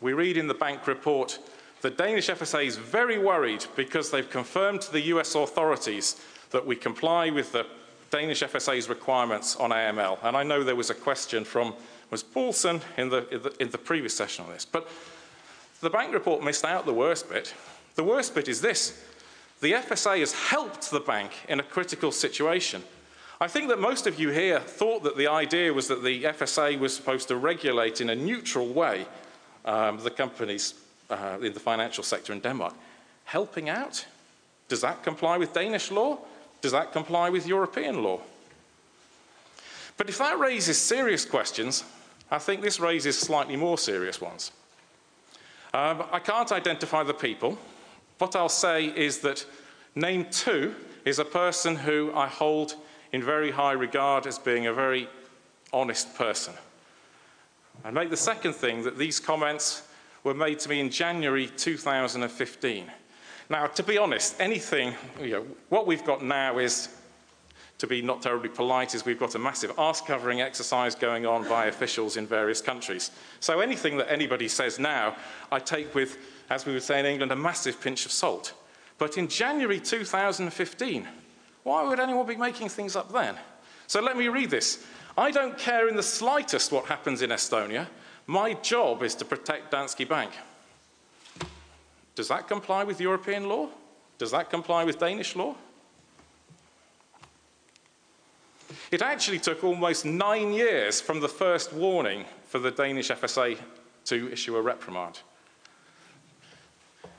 we 0.00 0.14
read 0.14 0.38
in 0.38 0.48
the 0.48 0.54
bank 0.54 0.86
report 0.86 1.38
the 1.82 1.90
Danish 1.90 2.28
FSA 2.28 2.64
is 2.64 2.76
very 2.76 3.18
worried 3.18 3.66
because 3.76 4.10
they've 4.10 4.28
confirmed 4.28 4.80
to 4.82 4.92
the 4.92 5.02
US 5.02 5.34
authorities 5.34 6.16
that 6.50 6.64
we 6.64 6.74
comply 6.74 7.28
with 7.28 7.52
the 7.52 7.66
Danish 8.10 8.42
FSA's 8.42 8.88
requirements 8.88 9.54
on 9.56 9.68
AML. 9.70 10.18
And 10.22 10.34
I 10.34 10.44
know 10.44 10.64
there 10.64 10.76
was 10.76 10.88
a 10.88 10.94
question 10.94 11.44
from 11.44 11.74
was 12.10 12.22
Paulson 12.22 12.80
in 12.96 13.10
the, 13.10 13.28
in 13.28 13.42
the, 13.42 13.62
in 13.62 13.70
the 13.70 13.76
previous 13.76 14.16
session 14.16 14.46
on 14.46 14.50
this. 14.50 14.64
But 14.64 14.88
the 15.82 15.90
bank 15.90 16.14
report 16.14 16.42
missed 16.42 16.64
out 16.64 16.86
the 16.86 16.94
worst 16.94 17.28
bit. 17.28 17.52
The 17.96 18.04
worst 18.04 18.34
bit 18.34 18.48
is 18.48 18.62
this 18.62 19.04
the 19.60 19.72
FSA 19.72 20.20
has 20.20 20.32
helped 20.32 20.90
the 20.90 21.00
bank 21.00 21.32
in 21.48 21.60
a 21.60 21.64
critical 21.64 22.12
situation. 22.12 22.82
I 23.40 23.48
think 23.48 23.68
that 23.68 23.78
most 23.78 24.06
of 24.06 24.18
you 24.18 24.30
here 24.30 24.60
thought 24.60 25.04
that 25.04 25.16
the 25.16 25.28
idea 25.28 25.72
was 25.72 25.88
that 25.88 26.02
the 26.02 26.24
FSA 26.24 26.78
was 26.78 26.94
supposed 26.94 27.28
to 27.28 27.36
regulate 27.36 28.00
in 28.00 28.10
a 28.10 28.14
neutral 28.14 28.68
way 28.68 29.06
um, 29.64 29.98
the 29.98 30.10
companies 30.10 30.74
uh, 31.10 31.38
in 31.40 31.52
the 31.52 31.60
financial 31.60 32.02
sector 32.02 32.32
in 32.32 32.40
Denmark. 32.40 32.74
Helping 33.24 33.68
out? 33.68 34.06
Does 34.68 34.80
that 34.80 35.02
comply 35.02 35.38
with 35.38 35.52
Danish 35.52 35.90
law? 35.90 36.18
Does 36.60 36.72
that 36.72 36.92
comply 36.92 37.30
with 37.30 37.46
European 37.46 38.02
law? 38.02 38.20
But 39.96 40.08
if 40.08 40.18
that 40.18 40.38
raises 40.38 40.78
serious 40.78 41.24
questions, 41.24 41.84
I 42.30 42.38
think 42.38 42.62
this 42.62 42.80
raises 42.80 43.18
slightly 43.18 43.56
more 43.56 43.78
serious 43.78 44.20
ones. 44.20 44.52
Um, 45.74 46.04
I 46.12 46.18
can't 46.18 46.50
identify 46.52 47.02
the 47.02 47.14
people, 47.14 47.58
what 48.18 48.36
I'll 48.36 48.48
say 48.48 48.86
is 48.86 49.18
that 49.20 49.44
name 49.94 50.26
two 50.30 50.74
is 51.04 51.18
a 51.18 51.24
person 51.24 51.76
who 51.76 52.12
I 52.14 52.26
hold 52.26 52.74
in 53.12 53.22
very 53.22 53.50
high 53.50 53.72
regard 53.72 54.26
as 54.26 54.38
being 54.38 54.66
a 54.66 54.72
very 54.72 55.08
honest 55.72 56.14
person. 56.14 56.54
I 57.84 57.90
make 57.90 58.10
the 58.10 58.16
second 58.16 58.54
thing 58.54 58.82
that 58.82 58.98
these 58.98 59.20
comments 59.20 59.82
were 60.24 60.34
made 60.34 60.58
to 60.60 60.68
me 60.68 60.80
in 60.80 60.90
January 60.90 61.46
2015. 61.46 62.90
Now, 63.50 63.66
to 63.66 63.82
be 63.82 63.96
honest, 63.96 64.38
anything, 64.40 64.94
you 65.20 65.30
know, 65.30 65.46
what 65.68 65.86
we've 65.86 66.04
got 66.04 66.22
now 66.22 66.58
is, 66.58 66.88
to 67.78 67.86
be 67.86 68.02
not 68.02 68.20
terribly 68.20 68.50
polite, 68.50 68.94
is 68.94 69.04
we've 69.04 69.18
got 69.18 69.34
a 69.36 69.38
massive 69.38 69.78
arse 69.78 70.00
covering 70.00 70.40
exercise 70.40 70.94
going 70.94 71.24
on 71.24 71.48
by 71.48 71.66
officials 71.66 72.16
in 72.16 72.26
various 72.26 72.60
countries. 72.60 73.10
So 73.40 73.60
anything 73.60 73.96
that 73.98 74.10
anybody 74.10 74.48
says 74.48 74.78
now, 74.78 75.16
I 75.50 75.60
take 75.60 75.94
with 75.94 76.18
as 76.50 76.64
we 76.64 76.72
would 76.72 76.82
say 76.82 77.00
in 77.00 77.06
England, 77.06 77.32
a 77.32 77.36
massive 77.36 77.80
pinch 77.80 78.06
of 78.06 78.12
salt. 78.12 78.54
But 78.96 79.18
in 79.18 79.28
January 79.28 79.78
2015, 79.80 81.08
why 81.62 81.88
would 81.88 82.00
anyone 82.00 82.26
be 82.26 82.36
making 82.36 82.68
things 82.68 82.96
up 82.96 83.12
then? 83.12 83.36
So 83.86 84.00
let 84.00 84.16
me 84.16 84.28
read 84.28 84.50
this. 84.50 84.84
I 85.16 85.30
don't 85.30 85.58
care 85.58 85.88
in 85.88 85.96
the 85.96 86.02
slightest 86.02 86.72
what 86.72 86.86
happens 86.86 87.22
in 87.22 87.30
Estonia. 87.30 87.86
My 88.26 88.54
job 88.54 89.02
is 89.02 89.14
to 89.16 89.24
protect 89.24 89.72
Danske 89.72 90.08
Bank. 90.08 90.32
Does 92.14 92.28
that 92.28 92.48
comply 92.48 92.84
with 92.84 93.00
European 93.00 93.48
law? 93.48 93.68
Does 94.18 94.30
that 94.32 94.50
comply 94.50 94.84
with 94.84 94.98
Danish 94.98 95.36
law? 95.36 95.54
It 98.90 99.02
actually 99.02 99.38
took 99.38 99.64
almost 99.64 100.04
nine 100.04 100.52
years 100.52 101.00
from 101.00 101.20
the 101.20 101.28
first 101.28 101.72
warning 101.72 102.24
for 102.46 102.58
the 102.58 102.70
Danish 102.70 103.10
FSA 103.10 103.58
to 104.06 104.32
issue 104.32 104.56
a 104.56 104.62
reprimand. 104.62 105.20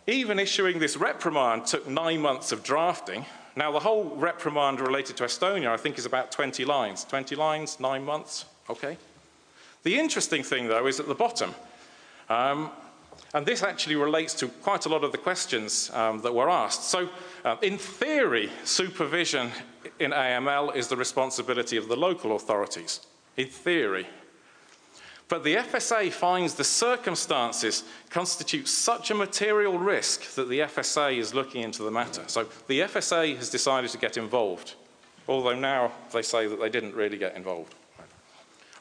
Even 0.10 0.40
issuing 0.40 0.80
this 0.80 0.98
reprimand 0.98 1.68
took 1.68 1.88
nine 1.88 2.20
months 2.20 2.52
of 2.52 2.64
drafting. 2.64 3.28
Now, 3.56 3.72
the 3.72 3.80
whole 3.80 4.06
reprimand 4.16 4.80
related 4.80 5.18
to 5.18 5.26
Estonia, 5.26 5.68
I 5.68 5.78
think, 5.78 6.00
is 6.00 6.06
about 6.08 6.32
20 6.32 6.66
lines. 6.66 7.04
20 7.04 7.36
lines, 7.36 7.80
nine 7.80 8.04
months, 8.04 8.46
okay. 8.72 8.98
The 9.84 10.00
interesting 10.00 10.42
thing, 10.42 10.68
though, 10.68 10.88
is 10.88 11.00
at 11.00 11.08
the 11.08 11.14
bottom. 11.14 11.54
Um, 12.28 12.72
and 13.36 13.46
this 13.46 13.62
actually 13.62 13.98
relates 13.98 14.34
to 14.36 14.48
quite 14.48 14.88
a 14.88 14.90
lot 14.90 15.04
of 15.04 15.12
the 15.12 15.20
questions 15.20 15.92
um, 15.94 16.22
that 16.22 16.34
were 16.34 16.50
asked. 16.50 16.86
So, 16.86 17.10
uh, 17.46 17.58
in 17.62 17.78
theory, 17.78 18.50
supervision 18.64 19.52
in 20.00 20.10
AML 20.10 20.76
is 20.76 20.88
the 20.88 20.98
responsibility 20.98 21.78
of 21.78 21.88
the 21.88 21.96
local 21.96 22.36
authorities. 22.36 23.02
In 23.38 23.48
theory. 23.48 24.08
But 25.30 25.44
the 25.44 25.56
FSA 25.58 26.12
finds 26.12 26.56
the 26.56 26.64
circumstances 26.64 27.84
constitute 28.10 28.68
such 28.68 29.12
a 29.12 29.16
material 29.16 29.78
risk 29.78 30.34
that 30.34 30.50
the 30.50 30.62
FSA 30.62 31.18
is 31.18 31.36
looking 31.36 31.62
into 31.62 31.84
the 31.84 31.92
matter. 31.92 32.24
So 32.26 32.48
the 32.68 32.82
FSA 32.82 33.38
has 33.38 33.50
decided 33.52 33.92
to 33.92 34.00
get 34.00 34.18
involved, 34.18 34.74
although 35.28 35.58
now 35.58 35.92
they 36.12 36.24
say 36.24 36.48
that 36.48 36.60
they 36.60 36.70
didn't 36.70 36.96
really 36.96 37.18
get 37.18 37.36
involved. 37.36 37.76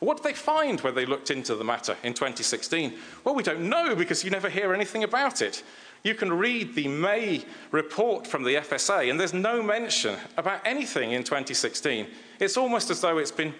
What 0.00 0.16
did 0.16 0.24
they 0.24 0.32
find 0.32 0.80
when 0.80 0.94
they 0.94 1.04
looked 1.04 1.30
into 1.30 1.54
the 1.54 1.64
matter 1.64 1.96
in 2.02 2.14
2016? 2.14 2.94
Well, 3.24 3.34
we 3.34 3.42
don't 3.42 3.68
know 3.68 3.94
because 3.94 4.24
you 4.24 4.30
never 4.30 4.48
hear 4.48 4.72
anything 4.72 5.04
about 5.04 5.42
it. 5.42 5.62
You 6.02 6.14
can 6.14 6.32
read 6.32 6.74
the 6.74 6.88
May 6.88 7.44
report 7.72 8.26
from 8.26 8.44
the 8.44 8.54
FSA, 8.54 9.10
and 9.10 9.20
there's 9.20 9.34
no 9.34 9.62
mention 9.62 10.16
about 10.36 10.60
anything 10.64 11.12
in 11.12 11.24
2016. 11.24 12.06
It's 12.38 12.56
almost 12.56 12.88
as 12.90 13.00
though 13.00 13.18
it's 13.18 13.32
been 13.32 13.54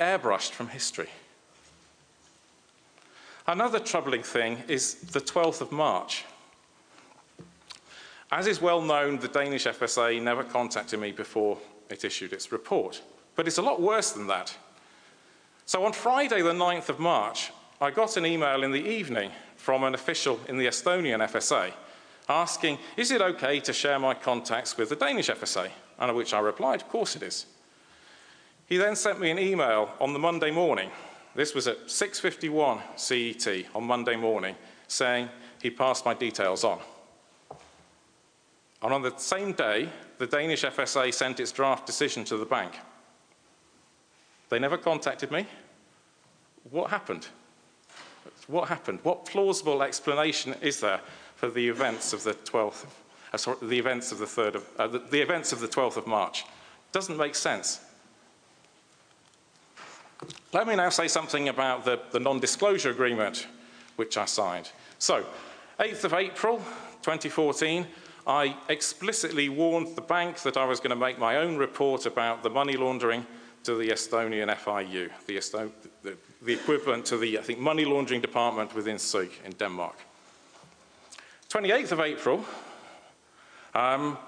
airbrushed 0.00 0.50
from 0.50 0.68
history. 0.68 1.08
Another 3.46 3.78
troubling 3.78 4.22
thing 4.22 4.62
is 4.68 4.94
the 4.94 5.20
12th 5.20 5.60
of 5.60 5.70
March. 5.70 6.24
As 8.32 8.46
is 8.46 8.60
well 8.60 8.80
known, 8.80 9.18
the 9.18 9.28
Danish 9.28 9.66
FSA 9.66 10.20
never 10.22 10.42
contacted 10.42 10.98
me 10.98 11.12
before 11.12 11.58
it 11.90 12.04
issued 12.04 12.32
its 12.32 12.52
report. 12.52 13.02
But 13.36 13.46
it's 13.46 13.58
a 13.58 13.62
lot 13.62 13.82
worse 13.82 14.12
than 14.12 14.26
that. 14.28 14.56
So 15.66 15.84
on 15.84 15.92
Friday, 15.92 16.42
the 16.42 16.52
9th 16.52 16.88
of 16.88 16.98
March, 16.98 17.52
I 17.80 17.90
got 17.90 18.16
an 18.16 18.24
email 18.24 18.62
in 18.62 18.70
the 18.70 18.84
evening 18.84 19.30
from 19.56 19.84
an 19.84 19.94
official 19.94 20.40
in 20.48 20.56
the 20.56 20.66
Estonian 20.66 21.20
FSA 21.20 21.72
asking, 22.28 22.78
Is 22.96 23.10
it 23.10 23.20
okay 23.20 23.60
to 23.60 23.72
share 23.72 23.98
my 23.98 24.14
contacts 24.14 24.76
with 24.76 24.88
the 24.88 24.96
Danish 24.96 25.28
FSA? 25.28 25.70
And 25.98 26.16
which 26.16 26.34
I 26.34 26.40
replied, 26.40 26.82
Of 26.82 26.88
course 26.88 27.14
it 27.14 27.22
is. 27.22 27.46
He 28.66 28.78
then 28.78 28.96
sent 28.96 29.20
me 29.20 29.30
an 29.30 29.38
email 29.38 29.90
on 30.00 30.12
the 30.12 30.18
Monday 30.18 30.50
morning. 30.50 30.90
This 31.34 31.54
was 31.54 31.66
at 31.66 31.90
6:51 31.90 32.80
CET 32.96 33.66
on 33.74 33.84
Monday 33.84 34.16
morning, 34.16 34.56
saying 34.86 35.28
he 35.60 35.70
passed 35.70 36.04
my 36.04 36.14
details 36.14 36.62
on. 36.64 36.80
And 38.82 38.92
on 38.92 39.02
the 39.02 39.16
same 39.16 39.52
day, 39.52 39.88
the 40.18 40.26
Danish 40.26 40.62
FSA 40.62 41.12
sent 41.12 41.40
its 41.40 41.52
draft 41.52 41.86
decision 41.86 42.24
to 42.24 42.36
the 42.36 42.44
bank. 42.44 42.72
They 44.50 44.58
never 44.58 44.76
contacted 44.76 45.30
me. 45.30 45.46
What 46.70 46.90
happened? 46.90 47.26
What 48.46 48.68
happened? 48.68 49.00
What 49.02 49.24
plausible 49.24 49.82
explanation 49.82 50.54
is 50.60 50.80
there 50.80 51.00
for 51.34 51.48
the 51.48 51.68
events 51.68 52.12
of 52.12 52.22
the 52.24 52.34
12th, 52.34 52.86
uh, 53.32 53.36
sorry, 53.36 53.56
the 53.62 53.78
events 53.78 54.12
of 54.12 54.18
the 54.18 54.26
3rd 54.26 54.54
of, 54.56 54.68
uh, 54.78 54.86
the, 54.86 54.98
the 54.98 55.20
events 55.20 55.52
of 55.52 55.60
the 55.60 55.68
12th 55.68 55.96
of 55.96 56.06
March? 56.06 56.44
Doesn't 56.92 57.16
make 57.16 57.34
sense. 57.34 57.80
Let 60.52 60.66
me 60.66 60.76
now 60.76 60.90
say 60.90 61.08
something 61.08 61.48
about 61.48 61.84
the, 61.84 62.00
the 62.12 62.20
non-disclosure 62.20 62.90
agreement 62.90 63.46
which 63.96 64.16
I 64.16 64.24
signed. 64.24 64.70
So, 64.98 65.24
8th 65.78 66.04
of 66.04 66.14
April 66.14 66.58
2014, 67.02 67.86
I 68.26 68.56
explicitly 68.68 69.48
warned 69.48 69.96
the 69.96 70.02
bank 70.02 70.40
that 70.40 70.56
I 70.56 70.64
was 70.64 70.80
going 70.80 70.90
to 70.90 70.96
make 70.96 71.18
my 71.18 71.36
own 71.36 71.56
report 71.56 72.06
about 72.06 72.42
the 72.42 72.50
money 72.50 72.76
laundering 72.76 73.26
to 73.64 73.74
the 73.74 73.88
Estonian 73.88 74.54
FIU, 74.56 75.10
the, 75.26 75.36
Esto 75.36 75.70
the, 76.02 76.16
the 76.42 76.52
equivalent 76.52 77.06
to 77.06 77.16
the, 77.16 77.38
I 77.38 77.42
think, 77.42 77.58
money 77.58 77.84
laundering 77.84 78.20
department 78.20 78.74
within 78.74 78.96
SØIK 78.96 79.44
in 79.44 79.52
Denmark. 79.52 79.96
28th 81.50 81.92
of 81.92 82.00
April, 82.00 82.44
um, 83.74 84.18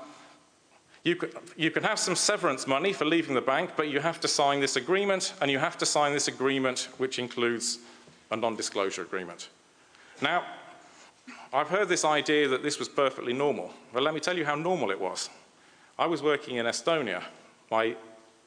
you, 1.06 1.16
you 1.56 1.70
can 1.70 1.84
have 1.84 2.00
some 2.00 2.16
severance 2.16 2.66
money 2.66 2.92
for 2.92 3.04
leaving 3.04 3.36
the 3.36 3.40
bank, 3.40 3.70
but 3.76 3.88
you 3.88 4.00
have 4.00 4.18
to 4.20 4.28
sign 4.28 4.58
this 4.58 4.74
agreement, 4.74 5.34
and 5.40 5.48
you 5.48 5.58
have 5.60 5.78
to 5.78 5.86
sign 5.86 6.12
this 6.12 6.26
agreement 6.26 6.88
which 6.98 7.20
includes 7.20 7.78
a 8.32 8.36
non-disclosure 8.36 9.02
agreement. 9.02 9.48
Now, 10.20 10.44
I've 11.52 11.68
heard 11.68 11.88
this 11.88 12.04
idea 12.04 12.48
that 12.48 12.64
this 12.64 12.80
was 12.80 12.88
perfectly 12.88 13.32
normal. 13.32 13.72
Well, 13.92 14.02
let 14.02 14.14
me 14.14 14.20
tell 14.20 14.36
you 14.36 14.44
how 14.44 14.56
normal 14.56 14.90
it 14.90 15.00
was. 15.00 15.30
I 15.96 16.06
was 16.06 16.22
working 16.22 16.56
in 16.56 16.66
Estonia. 16.66 17.22
My, 17.70 17.94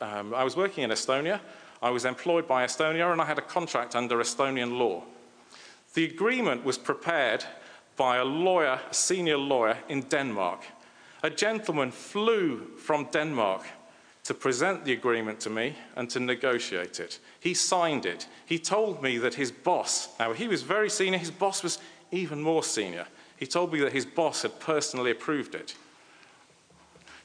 um, 0.01 0.33
I 0.33 0.43
was 0.43 0.57
working 0.57 0.83
in 0.83 0.89
Estonia. 0.89 1.39
I 1.81 1.89
was 1.91 2.03
employed 2.03 2.45
by 2.45 2.65
Estonia, 2.65 3.09
and 3.09 3.21
I 3.21 3.25
had 3.25 3.37
a 3.37 3.41
contract 3.41 3.95
under 3.95 4.17
Estonian 4.17 4.77
law. 4.77 5.03
The 5.93 6.03
agreement 6.03 6.65
was 6.65 6.77
prepared 6.77 7.45
by 7.95 8.17
a 8.17 8.25
lawyer, 8.25 8.81
a 8.89 8.93
senior 8.93 9.37
lawyer 9.37 9.77
in 9.87 10.01
Denmark. 10.01 10.59
A 11.21 11.29
gentleman 11.29 11.91
flew 11.91 12.67
from 12.77 13.09
Denmark 13.11 13.63
to 14.23 14.33
present 14.33 14.85
the 14.85 14.93
agreement 14.93 15.39
to 15.41 15.49
me 15.49 15.75
and 15.95 16.09
to 16.11 16.19
negotiate 16.19 16.99
it. 16.99 17.19
He 17.39 17.53
signed 17.53 18.05
it. 18.05 18.27
He 18.45 18.59
told 18.59 19.01
me 19.01 19.17
that 19.17 19.33
his 19.33 19.51
boss, 19.51 20.09
now 20.19 20.33
he 20.33 20.47
was 20.47 20.61
very 20.61 20.89
senior, 20.89 21.17
his 21.17 21.31
boss 21.31 21.63
was 21.63 21.79
even 22.11 22.41
more 22.41 22.63
senior. 22.63 23.07
He 23.37 23.47
told 23.47 23.73
me 23.73 23.79
that 23.79 23.93
his 23.93 24.05
boss 24.05 24.41
had 24.43 24.59
personally 24.59 25.11
approved 25.11 25.55
it. 25.55 25.75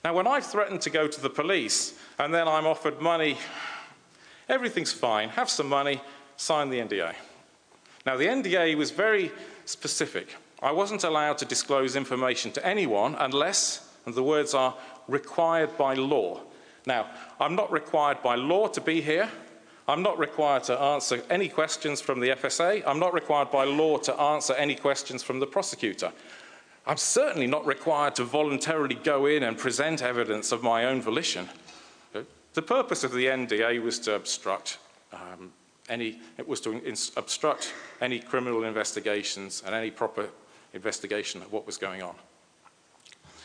Now, 0.04 0.14
when 0.14 0.26
I 0.26 0.40
threatened 0.40 0.82
to 0.82 0.90
go 0.90 1.08
to 1.08 1.20
the 1.20 1.30
police 1.30 1.94
and 2.18 2.32
then 2.32 2.46
I'm 2.46 2.66
offered 2.66 3.00
money, 3.00 3.38
everything's 4.48 4.92
fine, 4.92 5.30
have 5.30 5.48
some 5.48 5.68
money, 5.68 6.00
sign 6.36 6.68
the 6.68 6.78
NDA. 6.78 7.14
Now, 8.06 8.16
the 8.16 8.26
NDA 8.26 8.76
was 8.76 8.90
very 8.90 9.32
specific. 9.64 10.36
I 10.62 10.72
wasn't 10.72 11.04
allowed 11.04 11.38
to 11.38 11.44
disclose 11.44 11.96
information 11.96 12.52
to 12.52 12.66
anyone 12.66 13.14
unless, 13.18 13.83
and 14.06 14.14
the 14.14 14.22
words 14.22 14.54
are, 14.54 14.74
required 15.08 15.76
by 15.76 15.94
law. 15.94 16.40
Now, 16.86 17.08
I'm 17.40 17.54
not 17.54 17.70
required 17.70 18.22
by 18.22 18.34
law 18.34 18.68
to 18.68 18.80
be 18.80 19.00
here. 19.00 19.30
I'm 19.86 20.02
not 20.02 20.18
required 20.18 20.64
to 20.64 20.78
answer 20.78 21.22
any 21.28 21.48
questions 21.48 22.00
from 22.00 22.20
the 22.20 22.30
FSA. 22.30 22.82
I'm 22.86 22.98
not 22.98 23.12
required 23.12 23.50
by 23.50 23.64
law 23.64 23.98
to 23.98 24.18
answer 24.18 24.54
any 24.54 24.74
questions 24.74 25.22
from 25.22 25.40
the 25.40 25.46
prosecutor. 25.46 26.12
I'm 26.86 26.96
certainly 26.96 27.46
not 27.46 27.66
required 27.66 28.14
to 28.16 28.24
voluntarily 28.24 28.94
go 28.94 29.26
in 29.26 29.42
and 29.42 29.56
present 29.56 30.02
evidence 30.02 30.52
of 30.52 30.62
my 30.62 30.84
own 30.84 31.00
volition. 31.00 31.48
The 32.54 32.62
purpose 32.62 33.02
of 33.02 33.12
the 33.12 33.26
NDA 33.26 33.82
was 33.82 33.98
to 34.00 34.14
obstruct 34.14 34.78
um, 35.12 35.52
any, 35.88 36.20
it 36.38 36.46
was 36.46 36.60
to 36.62 36.80
obstruct 37.16 37.74
any 38.00 38.20
criminal 38.20 38.64
investigations 38.64 39.62
and 39.66 39.74
any 39.74 39.90
proper 39.90 40.28
investigation 40.72 41.42
of 41.42 41.52
what 41.52 41.66
was 41.66 41.76
going 41.76 42.02
on. 42.02 42.14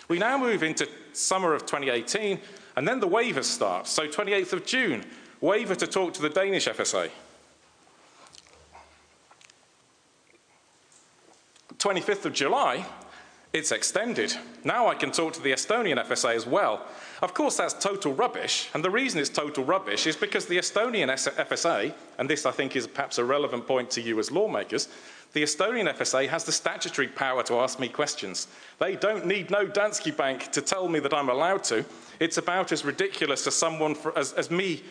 We 0.09 0.17
now 0.17 0.39
move 0.39 0.63
into 0.63 0.89
summer 1.13 1.53
of 1.53 1.67
2018, 1.67 2.39
and 2.75 2.87
then 2.87 2.99
the 2.99 3.07
waiver 3.07 3.43
starts. 3.43 3.91
So 3.91 4.07
28th 4.07 4.53
of 4.53 4.65
June, 4.65 5.05
waiver 5.39 5.75
to 5.75 5.85
talk 5.85 6.13
to 6.15 6.21
the 6.21 6.29
Danish 6.29 6.67
FSA. 6.67 7.11
25th 11.77 12.25
of 12.25 12.33
July, 12.33 12.85
it's 13.53 13.71
extended. 13.71 14.33
Now 14.63 14.87
I 14.87 14.95
can 14.95 15.11
talk 15.11 15.33
to 15.33 15.41
the 15.41 15.51
Estonian 15.51 16.03
FSA 16.03 16.35
as 16.35 16.45
well. 16.45 16.85
Of 17.21 17.33
course, 17.33 17.57
that's 17.57 17.73
total 17.73 18.13
rubbish, 18.13 18.69
and 18.73 18.83
the 18.83 18.89
reason 18.89 19.19
it's 19.19 19.29
total 19.29 19.63
rubbish 19.63 20.07
is 20.07 20.15
because 20.15 20.47
the 20.47 20.57
Estonian 20.57 21.09
FSA, 21.09 21.93
and 22.17 22.29
this 22.29 22.45
I 22.45 22.51
think 22.51 22.75
is 22.75 22.87
perhaps 22.87 23.19
a 23.19 23.23
relevant 23.23 23.67
point 23.67 23.91
to 23.91 24.01
you 24.01 24.19
as 24.19 24.31
lawmakers, 24.31 24.89
the 25.33 25.43
Estonian 25.43 25.93
FSA 25.93 26.27
has 26.27 26.43
the 26.43 26.51
statutory 26.51 27.07
power 27.07 27.43
to 27.43 27.59
ask 27.59 27.79
me 27.79 27.87
questions. 27.87 28.47
They 28.79 28.95
don't 28.95 29.27
need 29.27 29.51
no 29.51 29.67
Danske 29.67 30.15
Bank 30.17 30.51
to 30.51 30.61
tell 30.61 30.87
me 30.87 30.99
that 30.99 31.13
I'm 31.13 31.29
allowed 31.29 31.63
to. 31.65 31.85
It's 32.19 32.37
about 32.37 32.71
as 32.71 32.83
ridiculous 32.83 33.45
as 33.45 33.55
someone 33.55 33.93
for, 33.93 34.17
as, 34.17 34.33
as 34.33 34.49
me 34.49 34.83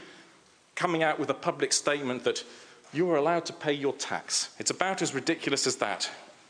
coming 0.77 1.03
out 1.03 1.19
with 1.19 1.31
a 1.31 1.35
public 1.35 1.73
statement 1.73 2.23
that 2.23 2.45
you 2.93 3.11
are 3.11 3.17
allowed 3.17 3.45
to 3.47 3.53
pay 3.53 3.73
your 3.73 3.93
tax. 3.95 4.55
It's 4.59 4.71
about 4.71 5.03
as 5.03 5.13
ridiculous 5.13 5.67
as 5.67 5.77
that. 5.77 6.09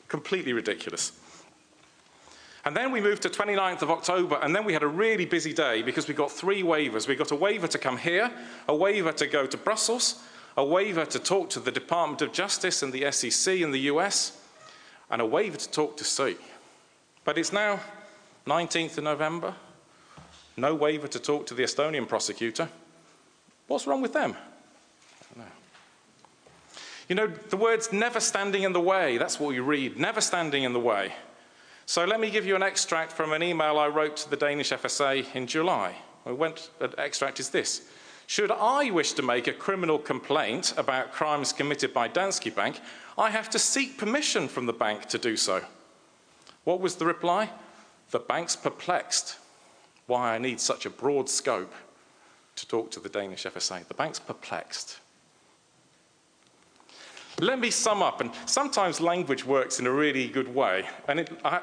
Completely 0.09 0.53
ridiculous. 0.53 1.13
And 2.65 2.77
then 2.77 2.93
we 2.93 3.01
moved 3.01 3.23
to 3.23 3.31
29th 3.31 3.81
of 3.81 3.91
October, 3.91 4.39
and 4.43 4.55
then 4.55 4.65
we 4.65 4.75
had 4.75 4.83
a 4.83 4.89
really 4.89 5.25
busy 5.25 5.55
day 5.55 5.81
because 5.81 6.07
we 6.07 6.13
got 6.13 6.31
three 6.31 6.63
waivers. 6.63 7.09
We 7.09 7.17
got 7.17 7.31
a 7.31 7.37
waiver 7.37 7.67
to 7.67 7.79
come 7.79 7.97
here, 7.97 8.31
a 8.69 8.77
waiver 8.77 9.13
to 9.13 9.27
go 9.27 9.47
to 9.47 9.57
Brussels, 9.57 10.23
a 10.57 10.65
waiver 10.65 11.05
to 11.07 11.19
talk 11.19 11.51
to 11.51 11.61
the 11.61 11.71
Department 11.71 12.23
of 12.23 12.33
Justice 12.33 12.83
and 12.83 12.93
the 12.93 13.11
SEC 13.13 13.57
in 13.57 13.71
the 13.71 13.81
US, 13.81 14.41
and 15.11 15.23
a 15.23 15.27
waiver 15.27 15.57
to 15.57 15.71
talk 15.71 15.97
to 15.97 16.05
SØIK. 16.05 16.39
But 17.25 17.39
it's 17.39 17.53
now 17.53 17.81
19th 18.47 18.99
of 18.99 19.05
November, 19.05 19.55
no 20.57 20.75
waiver 20.75 21.09
to 21.09 21.19
talk 21.19 21.47
to 21.47 21.55
the 21.55 21.63
Estonian 21.63 22.09
prosecutor. 22.09 22.69
What's 23.67 23.87
wrong 23.87 24.03
with 24.03 24.13
them? 24.13 24.37
You 27.09 27.15
know, 27.15 27.27
the 27.27 27.57
words 27.57 27.91
never 27.91 28.21
standing 28.21 28.65
in 28.65 28.75
the 28.75 28.81
way, 28.81 29.17
that's 29.17 29.41
what 29.41 29.55
you 29.55 29.63
read, 29.63 29.99
never 29.99 30.21
standing 30.21 30.65
in 30.65 30.75
the 30.75 30.81
way. 30.81 31.15
So 31.87 32.05
let 32.05 32.21
me 32.21 32.29
give 32.29 32.45
you 32.45 32.55
an 32.55 32.63
extract 32.63 33.13
from 33.13 33.33
an 33.33 33.43
email 33.43 33.79
I 33.79 33.89
wrote 33.89 34.19
to 34.19 34.29
the 34.29 34.37
Danish 34.37 34.73
FSA 34.73 35.35
in 35.35 35.47
July. 35.47 35.95
The 36.27 36.35
went, 36.35 36.69
extract 36.99 37.41
is 37.41 37.49
this. 37.49 37.89
Should 38.29 38.51
I 38.51 38.91
wish 38.91 39.15
to 39.15 39.23
make 39.23 39.47
a 39.47 39.55
criminal 39.55 39.99
complaint 39.99 40.75
about 40.77 41.13
crimes 41.13 41.51
committed 41.51 41.95
by 41.95 42.09
Danske 42.09 42.55
Bank, 42.55 42.79
I 43.17 43.31
have 43.31 43.49
to 43.49 43.59
seek 43.59 43.97
permission 43.97 44.49
from 44.49 44.67
the 44.67 44.73
bank 44.75 45.07
to 45.07 45.17
do 45.17 45.35
so. 45.35 45.65
What 46.65 46.79
was 46.79 46.97
the 46.97 47.07
reply? 47.07 47.49
The 48.11 48.19
bank's 48.19 48.55
perplexed 48.55 49.39
why 50.07 50.35
I 50.35 50.39
need 50.39 50.61
such 50.61 50.85
a 50.85 50.91
broad 50.91 51.31
scope 51.31 51.73
to 52.57 52.69
talk 52.69 52.91
to 52.91 53.01
the 53.01 53.09
Danish 53.09 53.45
FSA. 53.45 53.89
The 53.89 53.95
bank's 53.95 54.19
perplexed. 54.19 54.99
Let 57.41 57.59
me 57.59 57.71
sum 57.71 58.03
up, 58.03 58.21
and 58.21 58.31
sometimes 58.47 59.01
language 59.01 59.45
works 59.45 59.79
in 59.79 59.87
a 59.87 59.93
really 59.93 60.29
good 60.29 60.53
way. 60.53 60.85
And 61.07 61.21
it, 61.21 61.31
I, 61.45 61.61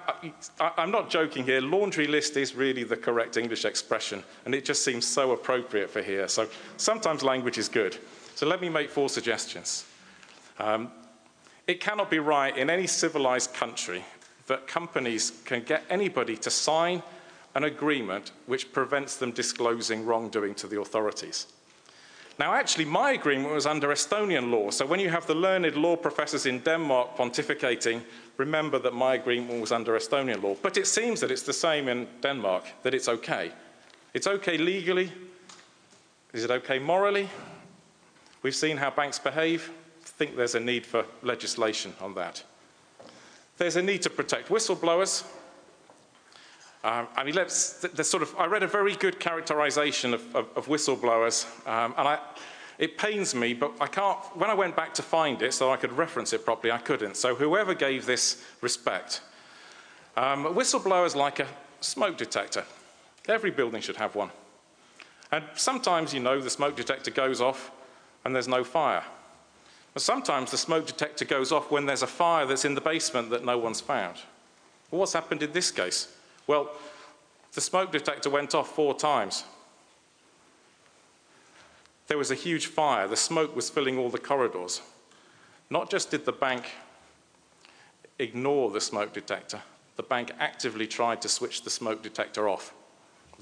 am 0.77 0.91
not 0.91 1.09
joking 1.09 1.43
here, 1.43 1.61
laundry 1.61 2.07
list 2.07 2.37
is 2.37 2.55
really 2.55 2.83
the 2.83 2.95
correct 2.95 3.37
English 3.37 3.65
expression, 3.65 4.23
and 4.45 4.55
it 4.55 4.65
just 4.65 4.83
seems 4.83 5.05
so 5.05 5.31
appropriate 5.31 5.89
for 5.89 6.01
here. 6.01 6.27
So 6.27 6.47
sometimes 6.77 7.23
language 7.23 7.57
is 7.57 7.67
good. 7.67 7.97
So 8.35 8.45
let 8.45 8.61
me 8.61 8.69
make 8.69 8.89
four 8.89 9.09
suggestions. 9.09 9.85
Um, 10.59 10.91
it 11.67 11.79
cannot 11.79 12.09
be 12.09 12.19
right 12.19 12.55
in 12.55 12.69
any 12.69 12.87
civilized 12.87 13.53
country 13.53 14.05
that 14.47 14.67
companies 14.67 15.41
can 15.45 15.63
get 15.63 15.83
anybody 15.89 16.37
to 16.37 16.49
sign 16.49 17.01
an 17.55 17.63
agreement 17.63 18.31
which 18.45 18.71
prevents 18.71 19.15
them 19.17 19.31
disclosing 19.31 20.05
wrongdoing 20.05 20.53
to 20.55 20.67
the 20.67 20.79
authorities. 20.79 21.47
Now, 22.37 22.53
actually, 22.53 22.85
my 22.85 23.11
agreement 23.11 23.53
was 23.53 23.65
under 23.65 23.89
Estonian 23.89 24.51
law. 24.51 24.69
So 24.69 24.85
when 24.85 24.99
you 24.99 25.09
have 25.09 25.25
the 25.25 25.35
learned 25.35 25.77
law 25.77 25.95
professors 25.95 26.45
in 26.45 26.59
Denmark 26.59 27.15
pontificating, 27.15 28.01
remember 28.35 28.77
that 28.79 28.93
my 28.93 29.15
agreement 29.15 29.61
was 29.61 29.71
under 29.71 29.93
Estonian 29.93 30.43
law. 30.43 30.55
But 30.61 30.75
it 30.75 30.85
seems 30.85 31.21
that 31.21 31.31
it's 31.31 31.43
the 31.43 31.53
same 31.53 31.87
in 31.87 32.07
Denmark, 32.21 32.65
that 32.83 32.93
it's 32.93 33.07
okay. 33.07 33.53
It's 34.13 34.27
okay 34.27 34.57
legally. 34.57 35.11
Is 36.33 36.43
it 36.43 36.51
okay 36.51 36.77
morally? 36.77 37.29
We've 38.41 38.55
seen 38.55 38.75
how 38.75 38.91
banks 38.91 39.17
behave. 39.17 39.71
I 40.03 40.07
think 40.17 40.35
there's 40.35 40.55
a 40.55 40.59
need 40.59 40.85
for 40.85 41.05
legislation 41.21 41.93
on 42.01 42.15
that. 42.15 42.43
There's 43.57 43.77
a 43.77 43.81
need 43.81 44.01
to 44.01 44.09
protect 44.09 44.49
whistleblowers. 44.49 45.23
Um, 46.85 47.07
I 47.15 47.23
mean, 47.23 47.33
let's, 47.33 47.79
there's 47.81 48.07
sort 48.07 48.21
of, 48.21 48.35
I 48.37 48.45
read 48.45 48.61
a 48.61 48.67
very 48.67 48.95
good 48.95 49.19
characterization 49.19 50.13
of, 50.13 50.35
of, 50.35 50.47
of 50.55 50.67
whistleblowers, 50.67 51.47
um, 51.67 51.95
and 51.97 52.07
I, 52.07 52.19
it 52.77 52.95
pains 52.95 53.33
me, 53.33 53.55
but 53.55 53.71
I 53.81 53.87
can't, 53.87 54.19
when 54.37 54.51
I 54.51 54.53
went 54.53 54.75
back 54.75 54.93
to 54.93 55.01
find 55.01 55.41
it 55.41 55.55
so 55.55 55.71
I 55.71 55.77
could 55.77 55.91
reference 55.93 56.31
it 56.31 56.45
properly, 56.45 56.71
I 56.71 56.77
couldn't. 56.77 57.17
So 57.17 57.33
whoever 57.33 57.73
gave 57.73 58.05
this 58.05 58.45
respect, 58.61 59.21
um, 60.15 60.45
whistleblowers 60.45 61.15
like 61.15 61.39
a 61.39 61.47
smoke 61.81 62.17
detector. 62.17 62.63
Every 63.27 63.49
building 63.49 63.81
should 63.81 63.97
have 63.97 64.13
one. 64.13 64.29
And 65.31 65.43
sometimes, 65.55 66.13
you 66.13 66.19
know, 66.19 66.39
the 66.39 66.51
smoke 66.51 66.75
detector 66.75 67.09
goes 67.09 67.41
off 67.41 67.71
and 68.23 68.35
there's 68.35 68.47
no 68.47 68.63
fire. 68.63 69.03
But 69.95 70.03
sometimes 70.03 70.51
the 70.51 70.57
smoke 70.57 70.85
detector 70.85 71.25
goes 71.25 71.51
off 71.51 71.71
when 71.71 71.87
there's 71.87 72.03
a 72.03 72.07
fire 72.07 72.45
that's 72.45 72.63
in 72.63 72.75
the 72.75 72.81
basement 72.81 73.31
that 73.31 73.43
no 73.43 73.57
one's 73.57 73.81
found. 73.81 74.17
Well, 74.91 74.99
what's 74.99 75.13
happened 75.13 75.41
in 75.41 75.51
this 75.51 75.71
case? 75.71 76.14
Well, 76.47 76.69
the 77.53 77.61
smoke 77.61 77.91
detector 77.91 78.29
went 78.29 78.53
off 78.53 78.75
four 78.75 78.95
times. 78.95 79.43
There 82.07 82.17
was 82.17 82.31
a 82.31 82.35
huge 82.35 82.67
fire. 82.67 83.07
The 83.07 83.15
smoke 83.15 83.55
was 83.55 83.69
filling 83.69 83.97
all 83.97 84.09
the 84.09 84.19
corridors. 84.19 84.81
Not 85.69 85.89
just 85.89 86.11
did 86.11 86.25
the 86.25 86.31
bank 86.31 86.71
ignore 88.19 88.71
the 88.71 88.81
smoke 88.81 89.13
detector, 89.13 89.61
the 89.95 90.03
bank 90.03 90.31
actively 90.39 90.87
tried 90.87 91.21
to 91.21 91.29
switch 91.29 91.63
the 91.63 91.69
smoke 91.69 92.01
detector 92.01 92.47
off. 92.47 92.73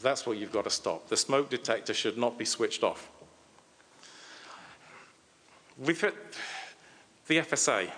That's 0.02 0.26
what 0.26 0.38
you've 0.38 0.52
got 0.52 0.64
to 0.64 0.70
stop. 0.70 1.08
The 1.10 1.18
smoke 1.18 1.50
detector 1.50 1.94
should 1.94 2.18
not 2.18 2.38
be 2.38 2.46
switched 2.46 2.84
off. 2.84 3.10
We've 5.78 6.00
hit 6.00 6.16
the 7.28 7.38
FSA. 7.40 7.90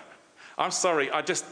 I'm 0.58 0.70
sorry, 0.70 1.10
I 1.10 1.22
just, 1.22 1.44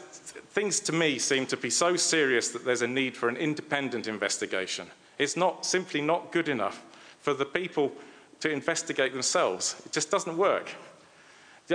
things 0.55 0.79
to 0.79 0.93
me 0.93 1.19
seem 1.19 1.47
to 1.47 1.57
be 1.57 1.69
so 1.69 1.97
serious 1.97 2.51
that 2.51 2.65
there's 2.65 2.83
a 2.83 2.87
need 2.87 3.17
for 3.17 3.29
an 3.29 3.37
independent 3.37 4.07
investigation. 4.07 4.87
It's 5.19 5.37
not 5.37 5.67
simply 5.67 6.01
not 6.01 6.31
good 6.31 6.49
enough 6.49 6.81
for 7.21 7.35
the 7.35 7.45
people 7.45 7.93
to 8.39 8.51
investigate 8.51 9.13
themselves. 9.13 9.83
It 9.85 9.91
just 9.91 10.13
doesn't 10.13 10.37
work. 10.37 10.71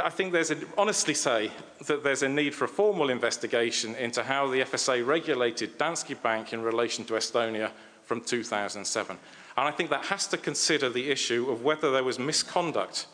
I 0.01 0.10
think 0.10 0.31
there's 0.31 0.51
a, 0.51 0.57
honestly 0.77 1.14
say 1.14 1.51
that 1.88 2.03
there's 2.03 2.23
a 2.23 2.30
need 2.30 2.56
for 2.56 2.65
a 2.65 2.69
formal 2.69 3.10
investigation 3.10 3.95
into 3.95 4.23
how 4.23 4.47
the 4.47 4.61
FSA 4.61 5.06
regulated 5.06 5.77
Danske 5.77 6.22
Bank 6.22 6.53
in 6.53 6.61
relation 6.61 7.03
to 7.06 7.14
Estonia 7.14 7.72
from 8.03 8.22
2007. 8.22 9.18
And 9.57 9.68
I 9.68 9.72
think 9.72 9.89
that 9.89 10.06
has 10.06 10.27
to 10.27 10.38
consider 10.38 10.89
the 10.89 11.10
issue 11.10 11.49
of 11.49 11.64
whether 11.64 11.91
there 11.91 12.03
was 12.03 12.18
misconduct, 12.18 13.07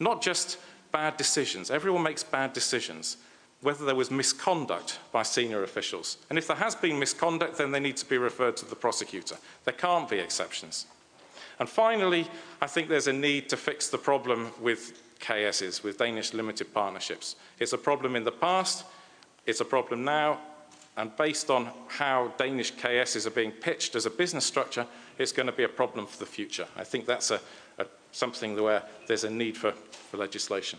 not 0.00 0.20
just 0.20 0.58
bad 0.92 1.16
decisions. 1.16 1.70
Everyone 1.70 2.02
makes 2.02 2.24
bad 2.24 2.52
decisions 2.52 3.16
whether 3.60 3.84
there 3.84 3.94
was 3.94 4.10
misconduct 4.10 5.00
by 5.10 5.22
senior 5.22 5.62
officials. 5.64 6.18
And 6.30 6.38
if 6.38 6.46
there 6.46 6.56
has 6.56 6.74
been 6.74 6.98
misconduct, 6.98 7.58
then 7.58 7.72
they 7.72 7.80
need 7.80 7.96
to 7.96 8.06
be 8.06 8.18
referred 8.18 8.56
to 8.58 8.64
the 8.64 8.76
prosecutor. 8.76 9.36
There 9.64 9.74
can't 9.74 10.08
be 10.08 10.18
exceptions. 10.18 10.86
And 11.58 11.68
finally, 11.68 12.28
I 12.62 12.68
think 12.68 12.88
there's 12.88 13.08
a 13.08 13.12
need 13.12 13.48
to 13.48 13.56
fix 13.56 13.88
the 13.88 13.98
problem 13.98 14.52
with 14.60 15.18
KSs, 15.18 15.82
with 15.82 15.98
Danish 15.98 16.32
limited 16.32 16.72
partnerships. 16.72 17.34
It's 17.58 17.72
a 17.72 17.78
problem 17.78 18.14
in 18.14 18.22
the 18.22 18.30
past, 18.30 18.84
it's 19.44 19.60
a 19.60 19.64
problem 19.64 20.04
now, 20.04 20.38
and 20.96 21.16
based 21.16 21.50
on 21.50 21.70
how 21.88 22.32
Danish 22.38 22.72
KSs 22.74 23.26
are 23.26 23.30
being 23.30 23.50
pitched 23.50 23.96
as 23.96 24.06
a 24.06 24.10
business 24.10 24.44
structure, 24.44 24.86
it's 25.18 25.32
going 25.32 25.46
to 25.46 25.52
be 25.52 25.64
a 25.64 25.68
problem 25.68 26.06
for 26.06 26.18
the 26.18 26.26
future. 26.26 26.66
I 26.76 26.84
think 26.84 27.06
that's 27.06 27.32
a, 27.32 27.40
a, 27.78 27.86
something 28.12 28.60
where 28.60 28.82
there's 29.08 29.24
a 29.24 29.30
need 29.30 29.56
for, 29.56 29.72
for 29.72 30.16
legislation. 30.16 30.78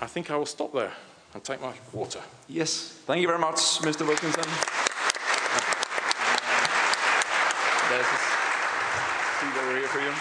I 0.00 0.06
think 0.06 0.30
I 0.30 0.36
will 0.36 0.46
stop 0.46 0.72
there 0.72 0.92
and 1.36 1.44
take 1.44 1.60
my 1.60 1.74
water. 1.92 2.20
Yes, 2.48 2.70
thank 3.06 3.20
you 3.20 3.28
very 3.28 3.38
much, 3.38 3.60
Mr. 3.88 4.06
Wilkinson. 4.06 4.48
There's 7.90 8.10
a 8.16 8.20
seat 9.38 9.56
over 9.62 9.76
here 9.76 9.88
for 9.88 10.00
you. 10.00 10.12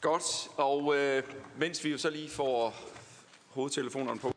Godt, 0.00 0.48
og 0.56 0.96
øh, 0.96 1.22
mens 1.56 1.84
vi 1.84 1.90
jo 1.90 1.98
så 1.98 2.10
lige 2.10 2.30
får 2.30 2.74
hovedtelefonerne 3.48 4.20
på. 4.20 4.32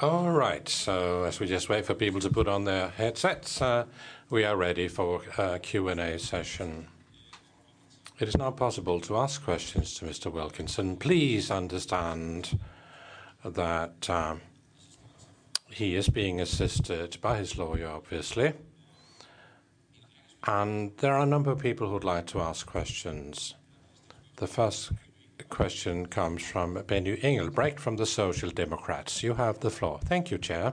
All 0.00 0.30
right, 0.30 0.68
so 0.68 1.24
as 1.24 1.40
we 1.40 1.46
just 1.46 1.70
wait 1.70 1.86
for 1.86 1.94
people 1.94 2.20
to 2.20 2.30
put 2.30 2.48
on 2.48 2.64
their 2.64 2.88
headsets, 2.88 3.60
uh, 3.60 3.84
we 4.30 4.44
are 4.44 4.56
ready 4.56 4.88
for 4.88 5.22
a 5.38 5.58
Q&A 5.58 6.18
session. 6.18 6.88
It 8.18 8.28
is 8.28 8.38
now 8.38 8.50
possible 8.50 8.98
to 9.02 9.18
ask 9.18 9.44
questions 9.44 9.92
to 9.96 10.06
Mr. 10.06 10.32
Wilkinson. 10.32 10.96
Please 10.96 11.50
understand 11.50 12.58
that 13.44 14.08
uh, 14.08 14.36
he 15.68 15.96
is 15.96 16.08
being 16.08 16.40
assisted 16.40 17.18
by 17.20 17.36
his 17.36 17.58
lawyer, 17.58 17.88
obviously. 17.88 18.54
And 20.46 20.96
there 20.96 21.12
are 21.12 21.24
a 21.24 21.26
number 21.26 21.50
of 21.50 21.58
people 21.58 21.88
who 21.88 21.92
would 21.92 22.04
like 22.04 22.26
to 22.28 22.40
ask 22.40 22.66
questions. 22.66 23.54
The 24.36 24.46
first 24.46 24.92
question 25.50 26.06
comes 26.06 26.42
from 26.42 26.82
Benny 26.86 27.18
Engelbrecht 27.22 27.78
from 27.78 27.96
the 27.96 28.06
Social 28.06 28.48
Democrats. 28.48 29.22
You 29.22 29.34
have 29.34 29.60
the 29.60 29.70
floor. 29.70 30.00
Thank 30.02 30.30
you, 30.30 30.38
Chair. 30.38 30.72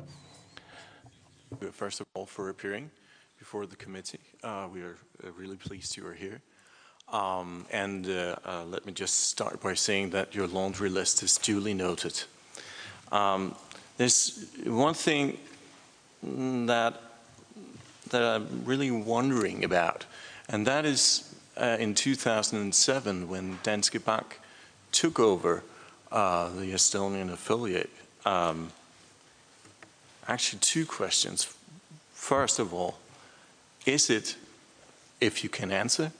First 1.73 1.99
of 1.99 2.05
all, 2.13 2.25
for 2.25 2.47
appearing 2.47 2.89
before 3.37 3.65
the 3.65 3.75
committee. 3.75 4.21
Uh, 4.41 4.69
we 4.71 4.81
are 4.81 4.95
uh, 5.21 5.31
really 5.33 5.57
pleased 5.57 5.97
you 5.97 6.07
are 6.07 6.13
here. 6.13 6.41
Um, 7.11 7.65
and 7.71 8.07
uh, 8.07 8.35
uh, 8.45 8.63
let 8.65 8.85
me 8.85 8.91
just 8.91 9.29
start 9.29 9.61
by 9.61 9.75
saying 9.75 10.11
that 10.11 10.33
your 10.33 10.47
laundry 10.47 10.89
list 10.89 11.21
is 11.21 11.37
duly 11.37 11.73
noted. 11.73 12.23
Um, 13.11 13.55
there's 13.97 14.47
one 14.65 14.95
thing 14.95 15.37
that 16.21 17.01
that 18.09 18.23
I'm 18.23 18.63
really 18.65 18.91
wondering 18.91 19.63
about, 19.63 20.05
and 20.47 20.67
that 20.67 20.85
is 20.85 21.35
uh, 21.57 21.77
in 21.79 21.95
2007 21.95 23.27
when 23.27 23.59
Danske 23.63 24.03
Bank 24.03 24.39
took 24.91 25.19
over 25.19 25.63
uh, 26.11 26.49
the 26.49 26.71
Estonian 26.73 27.31
affiliate. 27.31 27.89
Um, 28.25 28.71
actually, 30.27 30.59
two 30.59 30.85
questions. 30.85 31.53
First 32.13 32.59
of 32.59 32.73
all, 32.73 32.97
is 33.85 34.09
it, 34.09 34.35
if 35.19 35.43
you 35.43 35.49
can 35.49 35.71
answer, 35.71 36.11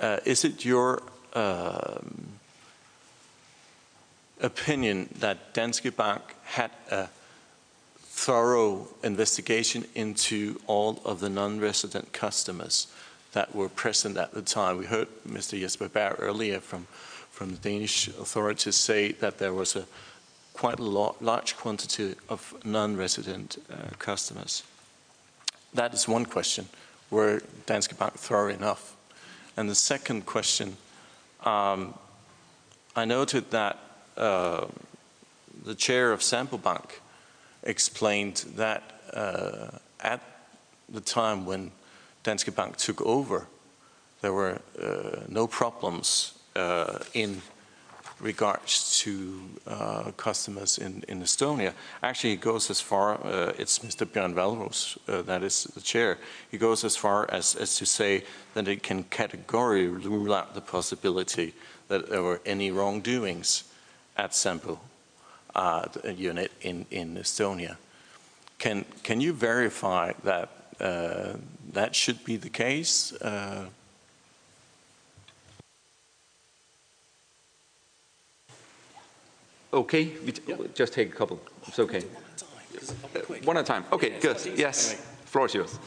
uh, 0.00 0.18
is 0.24 0.44
it 0.44 0.64
your 0.64 1.02
um, 1.34 2.26
opinion 4.40 5.08
that 5.18 5.54
Danske 5.54 5.94
Bank 5.96 6.22
had 6.44 6.70
a 6.90 7.08
thorough 7.98 8.88
investigation 9.02 9.84
into 9.94 10.60
all 10.66 11.00
of 11.04 11.20
the 11.20 11.28
non-resident 11.28 12.12
customers 12.12 12.88
that 13.32 13.54
were 13.54 13.68
present 13.68 14.16
at 14.16 14.32
the 14.32 14.42
time? 14.42 14.78
We 14.78 14.86
heard 14.86 15.08
Mr. 15.26 15.58
Jesper 15.58 15.88
Berg 15.88 16.16
earlier 16.18 16.60
from, 16.60 16.86
from 17.30 17.50
the 17.50 17.58
Danish 17.58 18.08
authorities 18.08 18.76
say 18.76 19.12
that 19.12 19.38
there 19.38 19.52
was 19.52 19.76
a 19.76 19.86
quite 20.58 20.80
a 20.80 20.82
large 20.82 21.56
quantity 21.56 22.16
of 22.28 22.52
non-resident 22.64 23.58
uh, 23.70 23.94
customers. 24.00 24.64
That 25.72 25.94
is 25.94 26.08
one 26.08 26.26
question. 26.26 26.68
Were 27.10 27.42
Danske 27.66 27.96
Bank 27.96 28.14
thorough 28.14 28.48
enough? 28.48 28.96
And 29.58 29.68
the 29.68 29.74
second 29.74 30.24
question, 30.24 30.76
um, 31.44 31.92
I 32.94 33.04
noted 33.04 33.50
that 33.50 33.76
uh, 34.16 34.66
the 35.64 35.74
chair 35.74 36.12
of 36.12 36.22
Sampo 36.22 36.58
Bank 36.58 37.00
explained 37.64 38.44
that 38.54 38.84
uh, 39.12 39.78
at 39.98 40.20
the 40.88 41.00
time 41.00 41.44
when 41.44 41.72
Danske 42.22 42.54
Bank 42.54 42.76
took 42.76 43.02
over, 43.02 43.48
there 44.20 44.32
were 44.32 44.60
uh, 44.80 45.24
no 45.26 45.48
problems 45.48 46.38
uh, 46.54 47.00
in 47.12 47.42
regards 48.20 48.98
to 49.00 49.40
uh, 49.66 50.10
customers 50.16 50.78
in, 50.78 51.04
in 51.08 51.22
Estonia. 51.22 51.72
Actually, 52.02 52.32
it 52.32 52.40
goes 52.40 52.70
as 52.70 52.80
far, 52.80 53.14
uh, 53.24 53.52
it's 53.58 53.78
Mr. 53.80 54.06
Björn 54.06 54.34
Wahlroos, 54.34 54.98
uh, 55.08 55.22
that 55.22 55.42
is 55.42 55.64
the 55.64 55.80
chair, 55.80 56.18
he 56.50 56.58
goes 56.58 56.84
as 56.84 56.96
far 56.96 57.30
as, 57.30 57.54
as 57.54 57.76
to 57.76 57.86
say 57.86 58.24
that 58.54 58.66
it 58.66 58.82
can 58.82 59.04
categorically 59.04 60.08
rule 60.08 60.34
out 60.34 60.54
the 60.54 60.60
possibility 60.60 61.54
that 61.88 62.10
there 62.10 62.22
were 62.22 62.40
any 62.44 62.70
wrongdoings 62.70 63.64
at 64.16 64.34
Sampo 64.34 64.78
uh, 65.54 65.86
unit 66.16 66.52
in, 66.62 66.86
in 66.90 67.16
Estonia. 67.16 67.76
Can, 68.58 68.84
can 69.04 69.20
you 69.20 69.32
verify 69.32 70.12
that 70.24 70.50
uh, 70.80 71.34
that 71.72 71.94
should 71.94 72.24
be 72.24 72.36
the 72.36 72.48
case? 72.48 73.12
Okay, 79.72 80.12
we 80.24 80.32
just 80.74 80.94
take 80.94 81.12
a 81.12 81.16
couple. 81.16 81.40
It's 81.66 81.78
okay. 81.78 82.04
Uh, 83.14 83.20
one 83.44 83.56
at 83.56 83.64
a 83.64 83.66
time. 83.66 83.84
Okay, 83.92 84.18
good. 84.20 84.38
Yes, 84.56 84.94
floor 85.26 85.46
is 85.46 85.54
yours. 85.54 85.78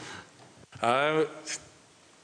Uh, 0.80 1.24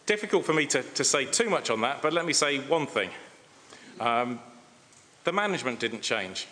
difficult 0.06 0.44
for 0.44 0.52
me 0.52 0.66
to, 0.66 0.82
to 0.82 1.04
say 1.04 1.24
too 1.24 1.50
much 1.50 1.70
on 1.70 1.80
that, 1.80 2.00
but 2.00 2.12
let 2.12 2.24
me 2.24 2.32
say 2.32 2.58
one 2.58 2.86
thing. 2.86 3.10
Um, 4.00 4.40
the 5.24 5.32
management 5.32 5.80
didn't 5.80 6.02
change. 6.02 6.46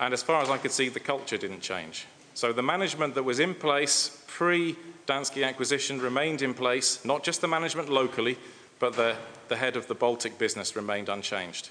And 0.00 0.12
as 0.12 0.22
far 0.22 0.42
as 0.42 0.50
I 0.50 0.58
could 0.58 0.72
see, 0.72 0.88
the 0.88 1.00
culture 1.00 1.38
didn't 1.38 1.60
change. 1.60 2.06
So 2.34 2.52
the 2.52 2.62
management 2.62 3.14
that 3.14 3.22
was 3.22 3.40
in 3.40 3.54
place 3.54 4.22
pre 4.26 4.76
Danske 5.06 5.44
acquisition 5.44 6.00
remained 6.00 6.42
in 6.42 6.54
place, 6.54 7.04
not 7.04 7.24
just 7.24 7.40
the 7.40 7.48
management 7.48 7.88
locally, 7.88 8.38
but 8.78 8.94
the, 8.94 9.16
the 9.48 9.56
head 9.56 9.76
of 9.76 9.86
the 9.86 9.94
Baltic 9.94 10.38
business 10.38 10.76
remained 10.76 11.08
unchanged. 11.08 11.70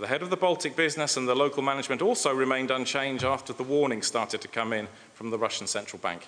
The 0.00 0.06
head 0.06 0.22
of 0.22 0.30
the 0.30 0.36
Baltic 0.36 0.76
business 0.76 1.18
and 1.18 1.28
the 1.28 1.34
local 1.34 1.62
management 1.62 2.00
also 2.00 2.32
remained 2.32 2.70
unchanged 2.70 3.22
after 3.22 3.52
the 3.52 3.62
warning 3.62 4.00
started 4.00 4.40
to 4.40 4.48
come 4.48 4.72
in 4.72 4.88
from 5.12 5.28
the 5.28 5.36
Russian 5.36 5.66
central 5.66 6.00
bank. 6.00 6.26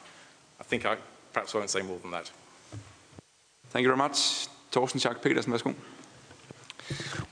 I 0.61 0.63
think 0.63 0.85
I 0.85 0.99
perhaps 1.33 1.55
won't 1.55 1.71
say 1.71 1.81
more 1.81 1.99
than 2.01 2.11
that. 2.11 2.31
Thank 3.71 3.85
you 3.85 3.89
very 3.89 3.97
much. 3.97 4.47
Torsten 4.71 5.01
Schack 5.01 5.23
Pedersen, 5.23 5.53
værsgo. 5.53 5.75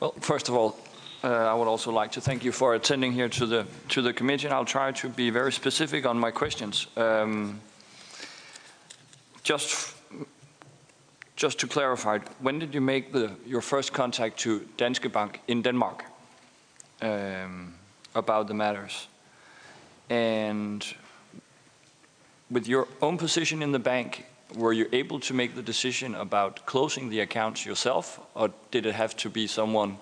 Well, 0.00 0.14
first 0.20 0.48
of 0.48 0.54
all, 0.54 0.78
uh, 1.22 1.28
I 1.28 1.52
would 1.52 1.68
also 1.68 1.92
like 1.92 2.12
to 2.12 2.22
thank 2.22 2.42
you 2.42 2.52
for 2.52 2.74
attending 2.74 3.12
here 3.12 3.28
to 3.28 3.46
the 3.46 3.66
to 3.88 4.00
the 4.00 4.14
committee, 4.14 4.46
and 4.46 4.54
I'll 4.54 4.64
try 4.64 4.92
to 4.92 5.08
be 5.10 5.28
very 5.30 5.52
specific 5.52 6.06
on 6.06 6.18
my 6.18 6.30
questions. 6.30 6.86
Um, 6.96 7.60
just 9.42 9.94
just 11.36 11.58
to 11.58 11.66
clarify, 11.66 12.18
when 12.40 12.58
did 12.58 12.74
you 12.74 12.80
make 12.80 13.12
the, 13.12 13.30
your 13.46 13.62
first 13.62 13.92
contact 13.92 14.38
to 14.38 14.60
Danske 14.78 15.12
Bank 15.12 15.40
in 15.46 15.62
Denmark 15.62 16.09
um, 17.02 17.74
about 18.14 18.48
the 18.48 18.54
matters? 18.54 19.08
And 20.08 20.84
with 22.50 22.66
your 22.66 22.88
own 23.00 23.18
position 23.18 23.62
in 23.62 23.72
the 23.72 23.78
bank, 23.78 24.24
were 24.56 24.72
you 24.72 24.88
able 24.92 25.20
to 25.20 25.34
make 25.34 25.54
the 25.54 25.62
decision 25.62 26.14
about 26.14 26.66
closing 26.66 27.10
the 27.10 27.20
accounts 27.20 27.64
yourself, 27.64 28.20
or 28.34 28.50
did 28.70 28.86
it 28.86 28.94
have 28.94 29.16
to 29.18 29.30
be 29.30 29.46
someone 29.46 29.98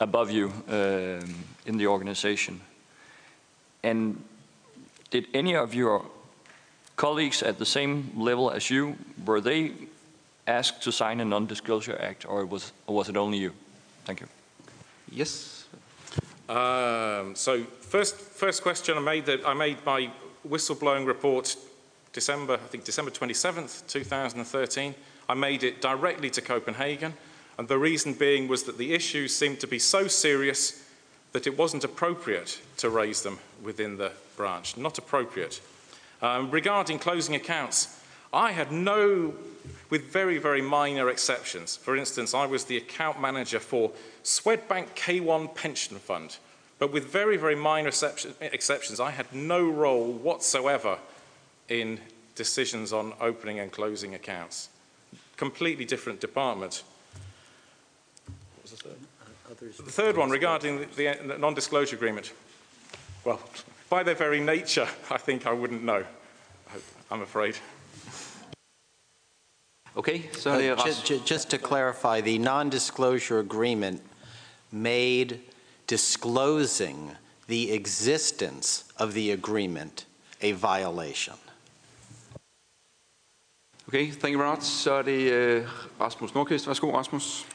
above 0.00 0.30
you 0.30 0.52
um, 0.68 1.34
in 1.66 1.76
the 1.76 1.86
organization? 1.86 2.60
And 3.82 4.24
did 5.10 5.26
any 5.34 5.54
of 5.54 5.74
your 5.74 6.06
colleagues 6.96 7.42
at 7.42 7.58
the 7.58 7.66
same 7.66 8.10
level 8.16 8.50
as 8.50 8.70
you, 8.70 8.96
were 9.26 9.40
they 9.40 9.72
asked 10.46 10.82
to 10.82 10.92
sign 10.92 11.20
a 11.20 11.24
non-disclosure 11.24 11.98
act, 12.00 12.24
or 12.26 12.46
was, 12.46 12.72
or 12.86 12.96
was 12.96 13.08
it 13.08 13.16
only 13.16 13.38
you? 13.38 13.52
Thank 14.04 14.20
you. 14.20 14.28
Yes. 15.10 15.61
Um, 16.52 17.34
so 17.34 17.64
first, 17.64 18.14
first 18.14 18.62
question 18.62 18.98
I 18.98 19.00
made 19.00 19.24
that 19.24 19.46
I 19.46 19.54
made 19.54 19.78
my 19.86 20.10
whistleblowing 20.46 21.06
report 21.06 21.56
December, 22.12 22.54
I 22.54 22.68
think 22.68 22.84
December 22.84 23.10
27th, 23.10 23.86
2013. 23.86 24.94
I 25.30 25.34
made 25.34 25.64
it 25.64 25.80
directly 25.80 26.28
to 26.28 26.42
Copenhagen, 26.42 27.14
and 27.56 27.68
the 27.68 27.78
reason 27.78 28.12
being 28.12 28.48
was 28.48 28.64
that 28.64 28.76
the 28.76 28.92
issues 28.92 29.34
seemed 29.34 29.60
to 29.60 29.66
be 29.66 29.78
so 29.78 30.08
serious 30.08 30.86
that 31.32 31.46
it 31.46 31.56
wasn't 31.56 31.84
appropriate 31.84 32.60
to 32.76 32.90
raise 32.90 33.22
them 33.22 33.38
within 33.62 33.96
the 33.96 34.12
branch. 34.36 34.76
Not 34.76 34.98
appropriate. 34.98 35.62
Um, 36.20 36.50
regarding 36.50 36.98
closing 36.98 37.34
accounts, 37.34 37.98
I 38.30 38.52
had 38.52 38.70
no, 38.70 39.32
with 39.92 40.10
very, 40.10 40.38
very 40.38 40.62
minor 40.62 41.10
exceptions. 41.10 41.76
For 41.76 41.94
instance, 41.94 42.32
I 42.32 42.46
was 42.46 42.64
the 42.64 42.78
account 42.78 43.20
manager 43.20 43.60
for 43.60 43.92
Swedbank 44.24 44.86
K1 44.94 45.54
Pension 45.54 45.98
Fund, 45.98 46.38
but 46.78 46.90
with 46.90 47.12
very, 47.12 47.36
very 47.36 47.54
minor 47.54 47.90
exceptions, 48.40 49.00
I 49.00 49.10
had 49.10 49.30
no 49.34 49.68
role 49.68 50.10
whatsoever 50.10 50.96
in 51.68 52.00
decisions 52.36 52.94
on 52.94 53.12
opening 53.20 53.58
and 53.58 53.70
closing 53.70 54.14
accounts. 54.14 54.70
Completely 55.36 55.84
different 55.84 56.20
department. 56.20 56.84
What 58.24 58.62
was 58.62 58.70
the 58.70 58.88
third? 58.88 59.76
The 59.76 59.92
third 59.92 60.16
one 60.16 60.30
regarding 60.30 60.86
the, 60.96 61.18
the 61.22 61.36
non-disclosure 61.38 61.96
agreement. 61.96 62.32
Well, 63.26 63.40
by 63.90 64.02
their 64.04 64.14
very 64.14 64.40
nature, 64.40 64.88
I 65.10 65.18
think 65.18 65.46
I 65.46 65.52
wouldn't 65.52 65.84
know, 65.84 66.02
I'm 67.10 67.20
afraid. 67.20 67.58
Okay, 69.94 70.30
so 70.32 70.52
uh, 70.52 70.84
just, 70.84 71.26
just 71.26 71.50
to 71.50 71.58
clarify, 71.58 72.22
the 72.22 72.38
non-disclosure 72.38 73.40
agreement 73.40 74.00
made 74.70 75.40
disclosing 75.86 77.10
the 77.46 77.72
existence 77.72 78.84
of 78.96 79.12
the 79.12 79.32
agreement 79.32 80.06
a 80.40 80.52
violation. 80.52 81.34
Okay, 83.88 84.10
thank 84.10 84.32
you 84.32 84.38
very 84.38 84.50
much. 84.50 84.62
Så 84.62 84.92
er 84.92 85.02
det 85.02 85.60
uh, 85.60 85.68
Rasmus 86.00 86.34
Nordqvist. 86.34 86.66
Værsgo, 86.66 86.96
Rasmus. 86.96 87.46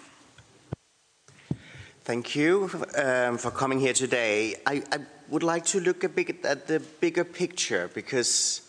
Thank 2.06 2.36
you 2.36 2.64
um, 2.64 3.38
for 3.38 3.50
coming 3.50 3.82
here 3.82 3.94
today. 3.94 4.54
I, 4.66 4.82
I, 4.92 5.00
would 5.30 5.44
like 5.44 5.66
to 5.66 5.80
look 5.80 6.04
a 6.04 6.10
bit 6.10 6.46
at 6.46 6.68
the 6.68 6.80
bigger 7.02 7.24
picture 7.24 7.90
because 7.94 8.62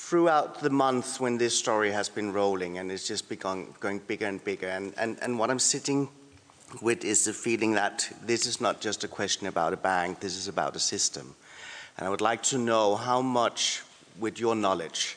throughout 0.00 0.60
the 0.60 0.70
months 0.70 1.20
when 1.20 1.38
this 1.38 1.56
story 1.56 1.92
has 1.92 2.08
been 2.08 2.32
rolling 2.32 2.78
and 2.78 2.90
it's 2.90 3.06
just 3.06 3.28
become 3.28 3.72
going 3.78 4.00
bigger 4.00 4.26
and 4.26 4.42
bigger, 4.42 4.66
and, 4.66 4.92
and, 4.96 5.18
and 5.22 5.38
what 5.38 5.50
I'm 5.50 5.60
sitting 5.60 6.08
with 6.80 7.04
is 7.04 7.26
the 7.26 7.32
feeling 7.32 7.74
that 7.74 8.10
this 8.24 8.46
is 8.46 8.60
not 8.60 8.80
just 8.80 9.04
a 9.04 9.08
question 9.08 9.46
about 9.46 9.72
a 9.72 9.76
bank, 9.76 10.18
this 10.18 10.36
is 10.36 10.48
about 10.48 10.74
a 10.74 10.80
system. 10.80 11.34
And 11.96 12.06
I 12.06 12.10
would 12.10 12.22
like 12.22 12.42
to 12.44 12.58
know 12.58 12.96
how 12.96 13.20
much, 13.20 13.82
with 14.18 14.40
your 14.40 14.56
knowledge, 14.56 15.16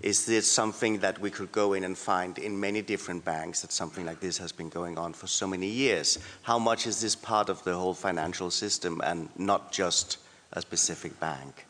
is 0.00 0.26
this 0.26 0.50
something 0.50 0.98
that 0.98 1.20
we 1.20 1.30
could 1.30 1.52
go 1.52 1.74
in 1.74 1.84
and 1.84 1.96
find 1.96 2.38
in 2.38 2.58
many 2.58 2.82
different 2.82 3.24
banks 3.24 3.60
that 3.60 3.72
something 3.72 4.04
like 4.06 4.20
this 4.20 4.38
has 4.38 4.50
been 4.50 4.68
going 4.68 4.98
on 4.98 5.12
for 5.12 5.26
so 5.26 5.46
many 5.46 5.68
years? 5.68 6.18
How 6.42 6.58
much 6.58 6.86
is 6.86 7.00
this 7.00 7.14
part 7.14 7.48
of 7.48 7.62
the 7.62 7.74
whole 7.74 7.94
financial 7.94 8.50
system 8.50 9.00
and 9.04 9.28
not 9.38 9.70
just 9.70 10.16
a 10.54 10.60
specific 10.60 11.20
bank? 11.20 11.66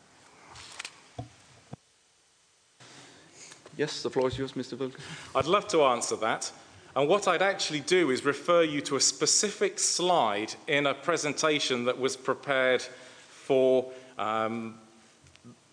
Yes, 3.77 4.01
the 4.01 4.09
floor 4.09 4.27
is 4.27 4.37
yours, 4.37 4.53
Mr. 4.53 4.77
Wilke. 4.77 4.99
I'd 5.35 5.45
love 5.45 5.67
to 5.69 5.83
answer 5.83 6.15
that. 6.17 6.51
And 6.95 7.09
what 7.09 7.27
I'd 7.27 7.41
actually 7.41 7.81
do 7.81 8.09
is 8.11 8.23
refer 8.23 8.63
you 8.63 8.79
to 8.81 8.95
a 8.95 9.01
specific 9.01 9.79
slide 9.79 10.55
in 10.67 10.87
a 10.87 10.93
presentation 10.93 11.85
that 11.85 11.99
was 11.99 12.15
prepared 12.15 12.81
for 13.29 13.91
um, 14.17 14.75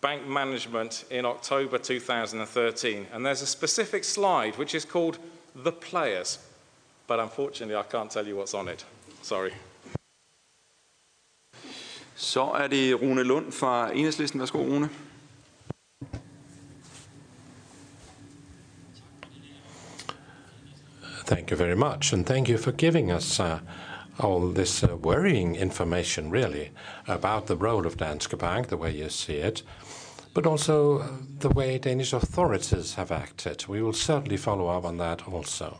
bank 0.01 0.27
management 0.27 1.05
in 1.11 1.25
October 1.25 1.79
2013. 1.79 3.07
And 3.13 3.25
there's 3.25 3.43
a 3.43 3.47
specific 3.47 4.03
slide 4.03 4.59
which 4.59 4.75
is 4.75 4.85
called 4.85 5.19
The 5.55 5.73
Players. 5.73 6.39
But 7.07 7.21
unfortunately, 7.21 7.77
I 7.77 7.85
can't 7.85 8.11
tell 8.11 8.27
you 8.27 8.37
what's 8.37 8.55
on 8.55 8.69
it. 8.69 8.85
Sorry. 9.23 9.53
Så 12.17 12.43
er 12.55 12.67
det 12.67 12.95
Rune 13.03 13.23
Lund 13.23 13.53
fra 13.53 13.91
Enhedslisten. 13.93 14.41
Værsgo, 14.41 14.59
Rune. 14.59 14.91
Thank 21.35 21.51
you 21.51 21.57
very 21.57 21.75
much, 21.75 22.13
and 22.13 22.27
thank 22.27 22.47
you 22.47 22.59
for 22.59 22.73
giving 22.73 23.11
us 23.11 23.41
uh, 23.41 23.61
all 24.21 24.51
this 24.51 24.85
uh, 24.85 24.99
worrying 24.99 25.57
information, 25.57 26.31
really, 26.31 26.73
about 27.09 27.47
the 27.47 27.57
role 27.57 27.87
of 27.87 27.97
Danske 27.97 28.37
Bank, 28.37 28.69
the 28.69 28.77
way 28.77 28.91
you 28.91 29.09
see 29.09 29.37
it, 29.37 29.63
but 30.35 30.47
also 30.47 30.99
uh, 30.99 31.09
the 31.39 31.49
way 31.49 31.79
Danish 31.79 32.13
authorities 32.13 32.97
have 32.97 33.11
acted. 33.11 33.67
We 33.67 33.81
will 33.81 33.95
certainly 33.95 34.37
follow 34.37 34.69
up 34.69 34.85
on 34.85 34.99
that 34.99 35.27
also. 35.27 35.79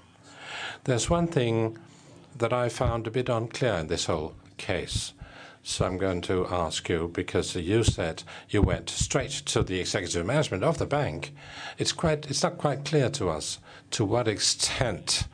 There's 0.85 1.11
one 1.11 1.27
thing 1.27 1.77
that 2.39 2.55
I 2.55 2.71
found 2.71 3.07
a 3.07 3.11
bit 3.11 3.29
unclear 3.29 3.75
in 3.75 3.89
this 3.89 4.07
whole 4.07 4.35
case. 4.57 5.13
So 5.65 5.87
I'm 5.87 5.97
going 5.97 6.23
to 6.23 6.47
ask 6.49 6.89
you, 6.89 7.09
because 7.15 7.55
you 7.55 7.85
said 7.85 8.25
you 8.49 8.63
went 8.63 8.91
straight 8.91 9.31
to 9.31 9.63
the 9.63 9.79
executive 9.79 10.27
management 10.27 10.65
of 10.65 10.79
the 10.79 10.87
bank. 10.87 11.33
It's 11.79 11.93
quite, 11.93 12.29
it's 12.29 12.43
not 12.43 12.59
quite 12.59 12.85
clear 12.85 13.09
to 13.11 13.29
us 13.29 13.59
to 13.93 14.05
what 14.05 14.27
extent 14.27 15.29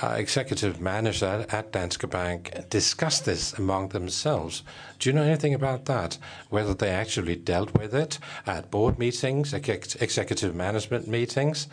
uh, 0.00 0.14
executive 0.18 0.80
manager 0.80 1.46
at 1.50 1.72
Danske 1.72 2.08
Bank 2.08 2.68
discussed 2.70 3.24
this 3.24 3.54
among 3.54 3.88
themselves. 3.88 4.62
Do 4.98 5.08
you 5.08 5.14
know 5.14 5.22
anything 5.22 5.54
about 5.54 5.86
that? 5.86 6.18
Whether 6.48 6.74
they 6.74 6.90
actually 6.90 7.34
dealt 7.34 7.76
with 7.76 7.94
it 7.94 8.18
at 8.46 8.70
board 8.70 8.98
meetings, 8.98 9.52
ex 9.52 9.96
executive 9.96 10.54
management 10.54 11.08
meetings? 11.08 11.66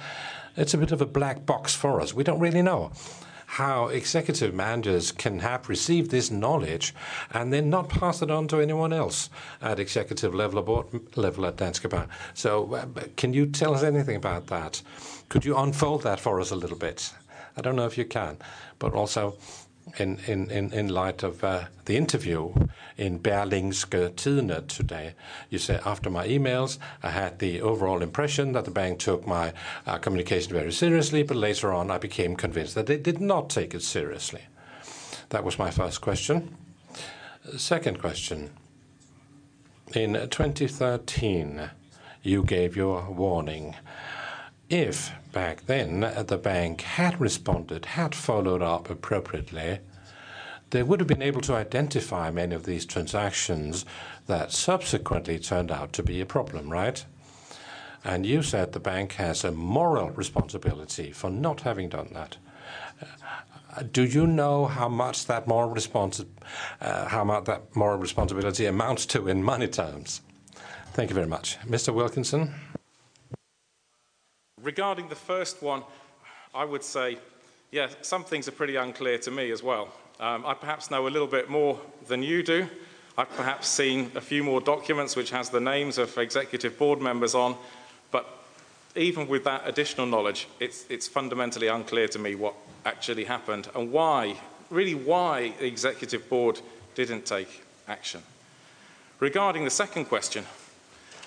It's 0.55 0.73
a 0.73 0.77
bit 0.77 0.91
of 0.91 1.01
a 1.01 1.05
black 1.05 1.45
box 1.45 1.75
for 1.75 2.01
us. 2.01 2.13
We 2.13 2.23
don't 2.23 2.39
really 2.39 2.61
know 2.61 2.91
how 3.53 3.87
executive 3.87 4.51
managers 4.51 5.11
can 5.11 5.37
have 5.37 5.69
received 5.69 6.09
this 6.09 6.31
knowledge 6.31 6.91
and 7.31 7.53
then 7.53 7.69
not 7.69 7.87
pass 7.87 8.23
it 8.23 8.31
on 8.31 8.47
to 8.47 8.59
anyone 8.59 8.91
else 8.91 9.29
at 9.61 9.79
executive 9.79 10.33
level 10.33 10.57
or 10.57 10.63
board 10.63 10.87
level 11.15 11.45
at 11.45 11.55
Danske 11.55 11.87
Bank. 11.87 12.09
So, 12.33 12.73
uh, 12.73 12.85
can 13.15 13.31
you 13.31 13.45
tell 13.45 13.75
us 13.75 13.83
anything 13.83 14.15
about 14.15 14.47
that? 14.47 14.81
Could 15.29 15.45
you 15.45 15.55
unfold 15.55 16.01
that 16.01 16.19
for 16.19 16.41
us 16.41 16.49
a 16.49 16.55
little 16.55 16.77
bit? 16.77 17.13
I 17.55 17.61
don't 17.61 17.75
know 17.75 17.85
if 17.85 17.95
you 17.95 18.05
can, 18.05 18.37
but 18.79 18.95
also 18.95 19.35
in, 19.97 20.17
in, 20.27 20.49
in, 20.71 20.87
light 20.87 21.23
of 21.23 21.43
uh, 21.43 21.65
the 21.85 21.97
interview 21.97 22.53
in 22.97 23.19
Berlingske 23.19 24.11
Tidende 24.15 24.67
today, 24.67 25.13
you 25.49 25.59
said 25.59 25.81
after 25.85 26.09
my 26.09 26.27
emails, 26.27 26.77
I 27.01 27.09
had 27.09 27.39
the 27.39 27.61
overall 27.61 28.01
impression 28.01 28.53
that 28.53 28.65
the 28.65 28.71
bank 28.71 28.99
took 28.99 29.27
my 29.27 29.53
uh, 29.85 29.97
communication 29.97 30.53
very 30.53 30.71
seriously, 30.71 31.23
but 31.23 31.37
later 31.37 31.71
on 31.71 31.91
I 31.91 31.97
became 31.97 32.35
convinced 32.35 32.75
that 32.75 32.87
they 32.87 32.97
did 32.97 33.19
not 33.19 33.49
take 33.49 33.73
it 33.73 33.83
seriously. 33.83 34.41
That 35.29 35.43
was 35.43 35.59
my 35.59 35.71
first 35.71 36.01
question. 36.01 36.55
Second 37.57 37.99
question. 37.99 38.51
In 39.93 40.13
2013, 40.13 41.69
you 42.23 42.43
gave 42.43 42.75
your 42.75 43.09
warning 43.11 43.75
if 44.73 45.11
back 45.31 45.67
then 45.67 45.99
the 46.25 46.37
bank 46.37 46.81
had 46.81 47.21
responded, 47.21 47.85
had 47.85 48.15
followed 48.15 48.63
up 48.63 48.89
appropriately, 48.89 49.79
they 50.71 50.81
would 50.81 50.99
have 50.99 51.07
been 51.07 51.21
able 51.21 51.41
to 51.41 51.53
identify 51.53 52.31
many 52.31 52.55
of 52.55 52.65
these 52.65 52.83
transactions 52.83 53.85
that 54.25 54.51
subsequently 54.51 55.37
turned 55.37 55.71
out 55.71 55.93
to 55.93 56.01
be 56.01 56.19
a 56.19 56.25
problem, 56.25 56.71
right? 56.71 57.05
And 58.03 58.25
you 58.25 58.41
said 58.41 58.71
the 58.71 58.79
bank 58.79 59.13
has 59.13 59.43
a 59.43 59.51
moral 59.51 60.09
responsibility 60.09 61.11
for 61.11 61.29
not 61.29 61.61
having 61.61 61.89
done 61.89 62.09
that. 62.13 62.37
Do 63.91 64.03
you 64.03 64.25
know 64.25 64.65
how 64.65 64.89
much 64.89 65.27
that 65.27 65.47
moral 65.47 65.69
responsi- 65.69 66.25
uh, 66.81 67.09
how 67.09 67.23
much 67.23 67.45
that 67.45 67.75
moral 67.75 67.99
responsibility 67.99 68.65
amounts 68.65 69.05
to 69.07 69.27
in 69.27 69.43
money 69.43 69.67
terms? 69.67 70.21
Thank 70.93 71.11
you 71.11 71.15
very 71.15 71.27
much, 71.27 71.59
Mr. 71.59 71.93
Wilkinson. 71.93 72.53
Regarding 74.63 75.09
the 75.09 75.15
first 75.15 75.61
one, 75.61 75.83
I 76.55 76.63
would 76.63 76.83
say, 76.83 77.17
yeah, 77.71 77.89
some 78.01 78.23
things 78.23 78.47
are 78.47 78.53
pretty 78.53 78.77
unclear 78.77 79.17
to 79.19 79.31
me 79.31 79.51
as 79.51 79.61
well. 79.61 79.89
Um, 80.21 80.45
I 80.45 80.53
perhaps 80.53 80.89
know 80.89 81.05
a 81.05 81.09
little 81.09 81.27
bit 81.27 81.49
more 81.49 81.79
than 82.07 82.23
you 82.23 82.43
do. 82.43 82.67
I've 83.17 83.35
perhaps 83.35 83.67
seen 83.67 84.09
a 84.15 84.21
few 84.21 84.41
more 84.41 84.61
documents 84.61 85.17
which 85.17 85.31
has 85.31 85.49
the 85.49 85.59
names 85.59 85.97
of 85.97 86.17
executive 86.17 86.79
board 86.79 87.01
members 87.01 87.35
on, 87.35 87.57
but 88.09 88.25
even 88.95 89.27
with 89.27 89.43
that 89.43 89.63
additional 89.65 90.07
knowledge, 90.07 90.47
it's, 90.61 90.85
it's 90.89 91.07
fundamentally 91.07 91.67
unclear 91.67 92.07
to 92.07 92.19
me 92.19 92.35
what 92.35 92.53
actually 92.85 93.25
happened 93.25 93.67
and 93.75 93.91
why, 93.91 94.37
really 94.69 94.95
why 94.95 95.53
the 95.59 95.65
executive 95.65 96.29
board 96.29 96.61
didn't 96.95 97.25
take 97.25 97.63
action. 97.87 98.21
Regarding 99.19 99.65
the 99.65 99.69
second 99.69 100.05
question, 100.05 100.45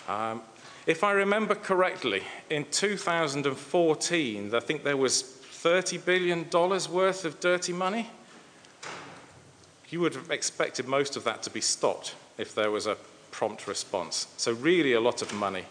um, 0.09 0.43
if 0.87 1.03
I 1.03 1.13
remember 1.13 1.57
correctly, 1.57 2.23
in 2.49 2.65
2014, 2.71 4.55
I 4.55 4.61
think 4.61 4.85
there 4.85 4.97
was 4.97 5.23
$30 5.23 6.05
billion 6.05 6.49
worth 6.51 7.25
of 7.25 7.41
dirty 7.41 7.73
money. 7.73 8.09
You 9.89 10.01
would 10.01 10.15
have 10.15 10.31
expected 10.31 10.87
most 10.87 11.17
of 11.17 11.25
that 11.25 11.43
to 11.43 11.51
be 11.51 11.61
stopped 11.61 12.15
if 12.39 12.55
there 12.55 12.71
was 12.71 12.87
a 12.87 12.97
prompt 13.33 13.67
response. 13.67 14.29
So 14.37 14.53
really 14.53 14.93
a 14.93 15.01
lot 15.01 15.23
of 15.23 15.35
money, 15.35 15.65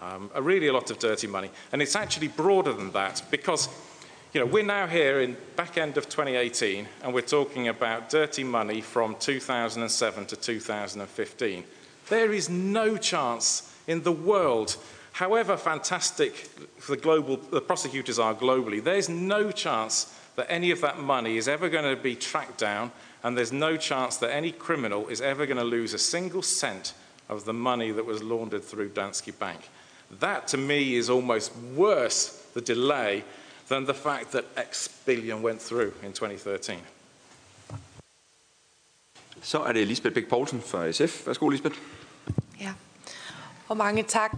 um, 0.00 0.30
a 0.34 0.40
really 0.40 0.68
a 0.68 0.72
lot 0.72 0.90
of 0.92 0.98
dirty 1.00 1.26
money. 1.26 1.50
And 1.72 1.82
it's 1.82 1.96
actually 1.96 2.28
broader 2.28 2.72
than 2.72 2.92
that 2.92 3.22
because 3.30 3.68
you 4.32 4.40
know, 4.40 4.46
we're 4.46 4.64
now 4.64 4.86
here 4.86 5.20
in 5.20 5.36
back 5.56 5.76
end 5.76 5.96
of 5.96 6.08
2018 6.08 6.86
and 7.02 7.12
we're 7.12 7.20
talking 7.20 7.68
about 7.68 8.10
dirty 8.10 8.44
money 8.44 8.80
from 8.80 9.16
2007 9.18 10.26
to 10.26 10.36
2015. 10.36 11.64
There 12.08 12.32
is 12.32 12.48
no 12.48 12.96
chance 12.96 13.71
in 13.86 14.02
the 14.02 14.12
world, 14.12 14.76
however 15.12 15.56
fantastic 15.56 16.50
the, 16.88 16.96
global, 16.96 17.36
the 17.36 17.60
prosecutors 17.60 18.18
are 18.18 18.34
globally, 18.34 18.82
there's 18.82 19.08
no 19.08 19.50
chance 19.50 20.18
that 20.36 20.46
any 20.50 20.70
of 20.70 20.80
that 20.80 20.98
money 20.98 21.36
is 21.36 21.48
ever 21.48 21.68
going 21.68 21.96
to 21.96 22.00
be 22.00 22.14
tracked 22.14 22.58
down, 22.58 22.90
and 23.22 23.36
there's 23.36 23.52
no 23.52 23.76
chance 23.76 24.16
that 24.16 24.34
any 24.34 24.50
criminal 24.50 25.08
is 25.08 25.20
ever 25.20 25.46
going 25.46 25.58
to 25.58 25.64
lose 25.64 25.94
a 25.94 25.98
single 25.98 26.42
cent 26.42 26.94
of 27.28 27.44
the 27.44 27.52
money 27.52 27.92
that 27.92 28.06
was 28.06 28.22
laundered 28.22 28.64
through 28.64 28.88
Danske 28.90 29.38
Bank. 29.38 29.60
That, 30.20 30.48
to 30.48 30.56
me, 30.56 30.96
is 30.96 31.08
almost 31.08 31.52
worse, 31.76 32.44
the 32.54 32.60
delay, 32.60 33.24
than 33.68 33.86
the 33.86 33.94
fact 33.94 34.32
that 34.32 34.44
X 34.56 34.88
billion 35.06 35.42
went 35.42 35.60
through 35.60 35.92
in 36.02 36.12
2013. 36.12 36.78
Så 39.42 39.58
er 39.58 39.72
det 39.72 39.86
Lisbeth 39.86 40.14
Bæk 40.14 40.28
Poulsen 40.28 40.62
fra 40.62 40.92
SF. 40.92 41.26
Værsgo, 41.26 41.48
Lisbeth. 41.48 41.78
Ja. 42.60 42.72
Og 43.72 43.78
mange 43.78 44.02
tak. 44.02 44.32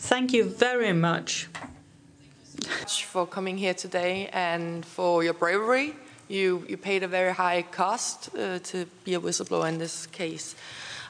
Thank 0.00 0.32
you 0.32 0.44
very 0.58 0.92
much. 0.92 1.48
For 2.88 3.26
coming 3.26 3.58
here 3.58 3.74
today 3.74 4.28
and 4.32 4.84
for 4.84 5.22
your 5.22 5.34
bravery. 5.34 5.92
You, 6.28 6.64
you 6.68 6.76
paid 6.76 7.04
a 7.04 7.06
very 7.06 7.32
high 7.32 7.64
cost 7.70 8.30
uh, 8.34 8.58
to 8.58 8.86
be 9.04 9.14
a 9.14 9.20
whistleblower 9.20 9.68
in 9.68 9.78
this 9.78 10.06
case. 10.06 10.56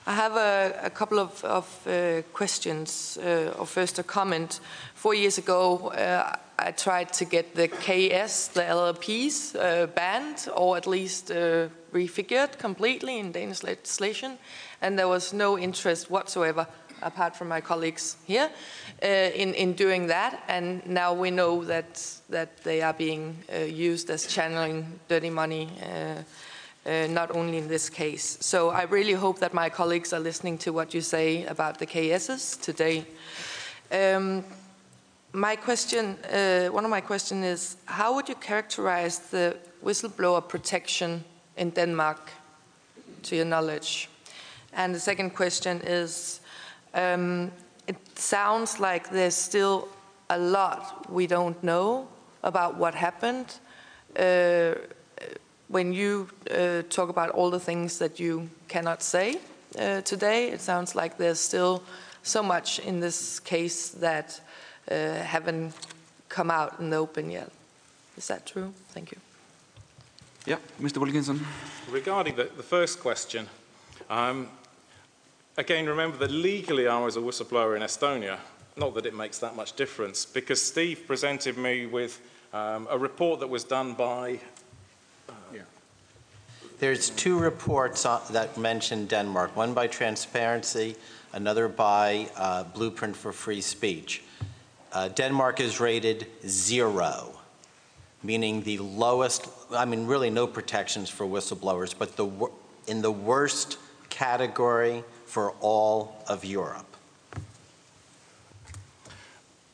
I 0.06 0.12
have 0.12 0.36
a, 0.36 0.80
a 0.82 0.90
couple 0.90 1.18
of, 1.18 1.42
of 1.44 1.86
uh, 1.86 2.20
questions, 2.34 3.16
uh, 3.16 3.54
or 3.58 3.64
first 3.64 3.98
a 3.98 4.02
comment. 4.02 4.60
Four 4.94 5.14
years 5.14 5.38
ago, 5.38 5.88
uh, 5.88 6.36
I 6.58 6.72
tried 6.72 7.10
to 7.14 7.24
get 7.24 7.54
the 7.54 7.68
KS, 7.68 8.48
the 8.48 8.60
LLPs, 8.60 9.56
uh, 9.56 9.86
banned 9.86 10.46
or 10.54 10.76
at 10.76 10.86
least 10.86 11.30
uh, 11.30 11.68
refigured 11.94 12.58
completely 12.58 13.18
in 13.18 13.32
Danish 13.32 13.62
legislation, 13.62 14.36
and 14.82 14.98
there 14.98 15.08
was 15.08 15.32
no 15.32 15.58
interest 15.58 16.10
whatsoever 16.10 16.66
apart 17.00 17.34
from 17.34 17.48
my 17.48 17.62
colleagues 17.62 18.16
here, 18.26 18.50
uh, 19.02 19.06
in, 19.06 19.54
in 19.54 19.72
doing 19.72 20.08
that. 20.08 20.42
And 20.48 20.86
now 20.86 21.14
we 21.14 21.30
know 21.30 21.64
that, 21.64 22.06
that 22.28 22.62
they 22.62 22.82
are 22.82 22.94
being 22.94 23.38
used 23.66 24.10
as 24.10 24.26
channeling 24.26 25.00
dirty 25.08 25.30
money, 25.30 25.70
uh, 26.86 27.06
not 27.08 27.34
only 27.34 27.58
in 27.58 27.68
this 27.68 27.88
case. 27.88 28.38
So 28.40 28.70
I 28.70 28.82
really 28.82 29.12
hope 29.12 29.38
that 29.40 29.54
my 29.54 29.70
colleagues 29.70 30.12
are 30.12 30.20
listening 30.20 30.58
to 30.58 30.72
what 30.72 30.94
you 30.94 31.00
say 31.00 31.44
about 31.46 31.78
the 31.78 31.86
KSs 31.86 32.60
today. 32.60 33.06
Um, 33.90 34.44
my 35.32 35.56
question, 35.56 36.16
uh, 36.30 36.66
one 36.68 36.84
of 36.84 36.90
my 36.90 37.00
questions 37.00 37.44
is, 37.44 37.76
how 37.86 38.14
would 38.14 38.28
you 38.28 38.36
characterize 38.36 39.18
the 39.18 39.56
whistleblower 39.84 40.46
protection 40.46 41.24
in 41.56 41.70
Denmark, 41.70 42.30
to 43.24 43.36
your 43.36 43.44
knowledge? 43.44 44.08
And 44.72 44.94
the 44.94 45.00
second 45.00 45.30
question 45.30 45.80
is, 45.84 46.40
um, 46.94 47.50
it 47.86 47.96
sounds 48.18 48.78
like 48.78 49.10
there's 49.10 49.34
still 49.34 49.88
a 50.30 50.38
lot 50.38 51.10
we 51.10 51.26
don't 51.26 51.62
know 51.62 52.08
about 52.42 52.76
what 52.76 52.94
happened. 52.94 53.58
Uh, 54.16 54.74
when 55.68 55.92
you 55.92 56.28
uh, 56.50 56.82
talk 56.88 57.08
about 57.08 57.30
all 57.30 57.50
the 57.50 57.60
things 57.60 57.98
that 57.98 58.20
you 58.20 58.48
cannot 58.68 59.02
say 59.02 59.38
uh, 59.78 60.00
today, 60.02 60.48
it 60.50 60.60
sounds 60.60 60.94
like 60.94 61.16
there's 61.18 61.40
still 61.40 61.82
so 62.22 62.42
much 62.42 62.78
in 62.78 63.00
this 63.00 63.40
case 63.40 63.90
that 63.90 64.40
uh, 64.90 65.14
haven't 65.14 65.74
come 66.28 66.50
out 66.50 66.80
in 66.80 66.90
the 66.90 66.96
open 66.96 67.30
yet. 67.30 67.50
Is 68.16 68.28
that 68.28 68.46
true? 68.46 68.72
Thank 68.90 69.10
you. 69.12 69.18
Yeah, 70.46 70.58
Mr. 70.80 70.98
Wilkinson. 70.98 71.44
Regarding 71.90 72.36
the, 72.36 72.44
the 72.56 72.62
first 72.62 73.00
question, 73.00 73.48
um, 74.10 74.48
Again, 75.56 75.86
remember 75.86 76.16
that 76.16 76.32
legally 76.32 76.88
I 76.88 76.98
was 76.98 77.16
a 77.16 77.20
whistleblower 77.20 77.76
in 77.76 77.82
Estonia. 77.82 78.38
Not 78.76 78.92
that 78.96 79.06
it 79.06 79.14
makes 79.14 79.38
that 79.38 79.54
much 79.54 79.74
difference, 79.76 80.24
because 80.24 80.60
Steve 80.60 81.06
presented 81.06 81.56
me 81.56 81.86
with 81.86 82.20
um, 82.52 82.88
a 82.90 82.98
report 82.98 83.38
that 83.38 83.48
was 83.48 83.62
done 83.62 83.94
by. 83.94 84.40
There's 86.80 87.10
two 87.10 87.38
reports 87.38 88.02
that 88.02 88.58
mention 88.58 89.06
Denmark, 89.06 89.56
one 89.56 89.74
by 89.74 89.86
Transparency, 89.86 90.96
another 91.32 91.68
by 91.68 92.28
uh, 92.36 92.64
Blueprint 92.64 93.16
for 93.16 93.32
Free 93.32 93.60
Speech. 93.60 94.22
Uh, 94.92 95.08
Denmark 95.08 95.60
is 95.60 95.78
rated 95.78 96.26
zero, 96.46 97.38
meaning 98.22 98.62
the 98.62 98.78
lowest, 98.78 99.48
I 99.70 99.84
mean, 99.84 100.06
really 100.06 100.30
no 100.30 100.46
protections 100.46 101.08
for 101.08 101.26
whistleblowers, 101.26 101.94
but 101.96 102.16
the, 102.16 102.28
in 102.88 103.02
the 103.02 103.10
worst 103.10 103.78
category 104.10 105.04
for 105.26 105.52
all 105.60 106.22
of 106.28 106.44
Europe. 106.44 106.96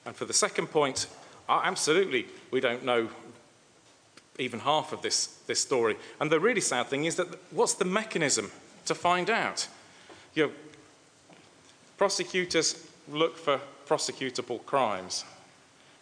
And 0.05 0.15
for 0.15 0.27
the 0.27 0.35
second 0.35 0.67
point, 0.67 1.07
absolutely, 1.49 2.27
we 2.51 2.61
don't 2.61 2.85
know 2.85 3.09
even 4.41 4.61
half 4.61 4.93
of 4.93 5.03
this, 5.03 5.27
this 5.47 5.61
story. 5.61 5.97
And 6.19 6.31
the 6.31 6.41
really 6.41 6.61
sad 6.61 6.87
thing 6.87 7.05
is 7.05 7.17
that 7.17 7.29
what's 7.51 7.75
the 7.75 7.85
mechanism 7.85 8.51
to 8.87 8.95
find 8.95 9.31
out? 9.31 9.69
You 10.35 10.47
know, 10.47 10.53
prosecutors 11.97 12.87
look 13.09 13.37
for 13.37 13.61
prosecutable 13.87 14.65
crimes. 14.65 15.25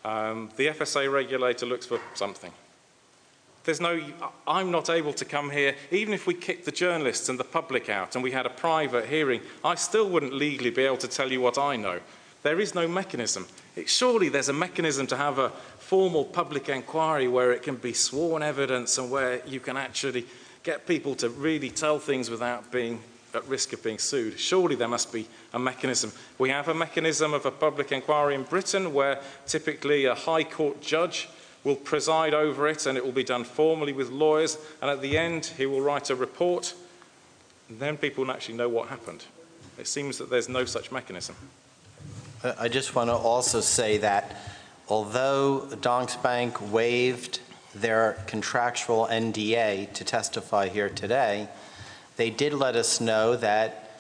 Um, 0.05 0.51
the 0.56 0.69
FSA 0.69 1.12
regulator 1.12 1.66
looks 1.66 1.86
for 1.86 2.01
something. 2.15 2.52
There's 3.65 3.81
no, 3.81 4.01
I'm 4.47 4.70
not 4.70 4.89
able 4.89 5.12
to 5.12 5.24
come 5.24 5.51
here, 5.51 5.74
even 5.90 6.15
if 6.15 6.27
we 6.27 6.32
kicked 6.32 6.65
the 6.65 6.73
journalists 6.73 7.28
and 7.28 7.39
the 7.39 7.44
public 7.44 7.90
out 7.90 8.15
and 8.15 8.24
we 8.24 8.31
had 8.31 8.47
a 8.47 8.51
private 8.51 9.06
hearing, 9.06 9.43
I 9.62 9.74
still 9.74 10.09
wouldn't 10.09 10.32
legally 10.32 10.70
be 10.70 10.85
able 10.85 10.97
to 10.98 11.09
tell 11.09 11.31
you 11.31 11.40
what 11.40 11.59
I 11.59 11.77
know. 11.77 12.01
There 12.43 12.60
is 12.60 12.74
no 12.74 12.86
mechanism. 12.86 13.47
It, 13.77 13.89
surely 13.89 14.28
there's 14.28 14.48
a 14.48 14.52
mechanism 14.52 15.06
to 15.09 15.16
have 15.16 15.39
a 15.39 15.51
formal 15.78 16.24
public 16.24 16.69
inquiry 16.69 17.28
where 17.28 17.52
it 17.52 17.62
can 17.62 17.77
be 17.77 17.93
sworn 17.93 18.43
evidence 18.43 18.98
and 18.98 19.10
where 19.10 19.43
you 19.47 19.60
can 19.60 19.77
actually 19.77 20.27
get 20.62 20.86
people 20.86 21.15
to 21.16 21.28
really 21.31 21.70
tell 21.70 21.98
things 21.98 22.31
without 22.31 22.70
being 22.70 23.01
at 23.35 23.47
risk 23.47 23.73
of 23.73 23.82
being 23.82 23.98
sued. 23.98 24.39
Surely 24.39 24.74
there 24.74 24.89
must 24.89 25.12
be 25.12 25.27
a 25.52 25.59
mechanism. 25.59 26.12
We 26.39 26.51
have 26.51 26.69
a 26.69 26.74
mechanism 26.74 27.35
of 27.35 27.44
a 27.47 27.51
public 27.51 27.93
inquiry 27.93 28.35
in 28.35 28.44
Britain 28.44 28.93
where 28.94 29.20
typically 29.47 30.06
a 30.06 30.15
High 30.15 30.44
Court 30.44 30.81
judge 30.81 31.28
will 31.65 31.77
preside 31.77 32.35
over 32.35 32.69
it 32.69 32.86
and 32.86 32.97
it 32.97 33.05
will 33.05 33.12
be 33.12 33.24
done 33.24 33.44
formally 33.44 33.93
with 33.93 34.10
lawyers 34.10 34.59
and 34.81 34.90
at 34.90 35.02
the 35.02 35.19
end 35.19 35.47
he 35.56 35.66
will 35.66 35.81
write 35.81 36.10
a 36.10 36.15
report 36.15 36.74
and 37.69 37.78
then 37.78 37.97
people 37.97 38.24
will 38.24 38.32
actually 38.32 38.56
know 38.56 38.69
what 38.69 38.89
happened. 38.89 39.24
It 39.78 39.86
seems 39.86 40.19
that 40.19 40.31
there's 40.31 40.48
no 40.48 40.65
such 40.65 40.90
mechanism. 40.90 41.36
I 42.44 42.69
just 42.69 42.94
want 42.94 43.10
to 43.10 43.15
also 43.15 43.60
say 43.60 43.98
that 43.98 44.36
although 44.89 45.66
Danske 45.81 46.23
Bank 46.23 46.73
waived 46.73 47.40
their 47.74 48.23
contractual 48.28 49.09
NDA 49.10 49.93
to 49.94 50.05
testify 50.05 50.69
here 50.69 50.89
today, 50.89 51.48
they 52.16 52.31
did 52.31 52.55
let 52.55 52.77
us 52.77 53.01
know 53.01 53.35
that 53.36 53.90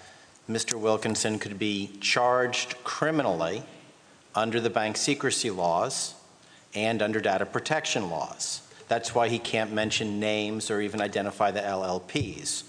Mr. 0.48 0.74
Wilkinson 0.74 1.40
could 1.40 1.58
be 1.58 1.90
charged 2.00 2.76
criminally 2.84 3.64
under 4.36 4.60
the 4.60 4.70
bank 4.70 4.96
secrecy 4.96 5.50
laws 5.50 6.14
and 6.74 7.02
under 7.02 7.20
data 7.20 7.44
protection 7.44 8.08
laws. 8.08 8.62
That's 8.86 9.16
why 9.16 9.28
he 9.28 9.40
can't 9.40 9.72
mention 9.72 10.20
names 10.20 10.70
or 10.70 10.80
even 10.80 11.00
identify 11.00 11.50
the 11.50 11.60
LLPs. 11.60 12.62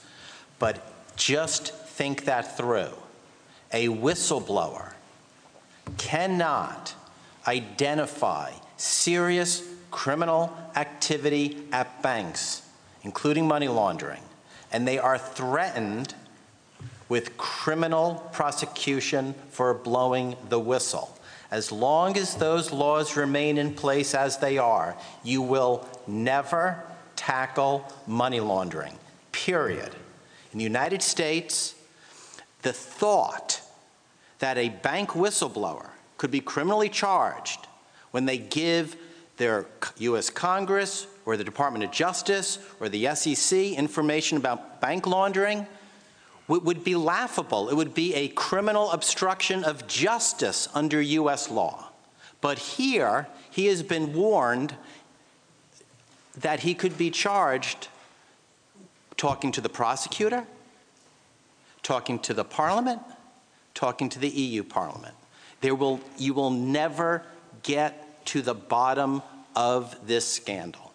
But 0.58 1.16
just 1.16 1.74
think 1.74 2.26
that 2.26 2.58
through. 2.58 2.94
A 3.72 3.88
whistleblower 3.88 4.94
cannot 5.98 6.94
identify 7.48 8.52
serious 8.78 9.68
criminal 9.92 10.56
activity 10.76 11.58
at 11.72 12.02
banks, 12.02 12.62
including 13.04 13.48
money 13.48 13.68
laundering, 13.68 14.22
and 14.72 14.88
they 14.88 15.00
are 15.00 15.18
threatened 15.18 16.14
with 17.08 17.38
criminal 17.38 18.30
prosecution 18.32 19.34
for 19.50 19.74
blowing 19.74 20.36
the 20.50 20.60
whistle. 20.60 21.18
As 21.52 21.72
long 21.72 22.16
as 22.18 22.36
those 22.36 22.72
laws 22.72 23.18
remain 23.18 23.58
in 23.58 23.74
place 23.74 24.14
as 24.14 24.38
they 24.38 24.60
are, 24.60 24.96
you 25.24 25.42
will 25.42 25.88
never 26.06 26.84
tackle 27.16 27.92
money 28.06 28.40
laundering, 28.40 28.96
period. 29.32 29.90
In 30.52 30.60
the 30.60 30.64
United 30.64 31.02
States, 31.02 31.74
the 32.62 32.74
thought 32.74 33.62
that 34.40 34.58
a 34.58 34.70
bank 34.70 35.12
whistleblower 35.12 35.90
could 36.18 36.32
be 36.32 36.42
criminally 36.42 36.90
charged 36.90 37.68
when 38.12 38.26
they 38.26 38.38
give 38.38 38.96
their 39.38 39.66
U.S. 39.98 40.30
Congress 40.30 41.08
or 41.26 41.38
the 41.38 41.44
Department 41.44 41.84
of 41.84 41.92
Justice 41.92 42.60
or 42.80 42.90
the 42.90 43.14
SEC 43.16 43.58
information 43.58 44.38
about 44.38 44.82
bank 44.82 45.08
laundering 45.08 45.68
would 46.48 46.84
be 46.84 46.96
laughable. 46.96 47.70
It 47.70 47.76
would 47.76 47.94
be 47.94 48.16
a 48.16 48.28
criminal 48.30 48.92
obstruction 48.92 49.64
of 49.64 49.86
justice 49.88 50.68
under 50.74 51.00
U.S. 51.00 51.52
law. 51.52 51.90
But 52.42 52.58
here, 52.58 53.28
he 53.52 53.68
has 53.68 53.84
been 53.84 54.14
warned 54.14 54.76
that 56.38 56.62
he 56.62 56.74
could 56.74 56.98
be 56.98 57.12
charged 57.12 57.90
talking 59.16 59.52
to 59.52 59.62
the 59.62 59.70
prosecutor, 59.70 60.46
talking 61.84 62.18
to 62.20 62.34
the 62.34 62.46
parliament, 62.46 63.02
talking 63.80 64.10
to 64.10 64.20
the 64.20 64.30
EU 64.30 64.64
Parliament. 64.64 65.16
There 65.62 65.76
will, 65.76 66.00
you 66.18 66.34
will 66.34 66.50
never 66.50 67.24
get 67.64 68.26
to 68.26 68.42
the 68.42 68.54
bottom 68.54 69.22
of 69.56 69.96
this 70.08 70.26
scandal 70.28 70.94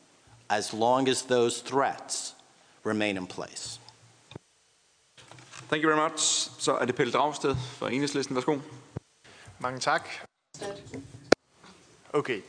as 0.51 0.75
long 0.75 1.09
as 1.09 1.23
those 1.23 1.61
threats 1.61 2.35
remain 2.85 3.17
in 3.17 3.27
place. 3.27 3.79
Thank 5.69 5.83
you 5.83 5.89
very 5.89 6.09
much. 6.09 6.21
Så 6.59 6.73
er 6.73 6.85
det 6.85 6.95
Pelle 6.95 7.13
Dragsted 7.13 7.57
fra 7.57 7.91
Enhedslisten. 7.91 8.37
Værsgo. 8.37 8.59
Mange 9.59 9.81
tak. 9.81 10.09
Okay, 12.13 12.41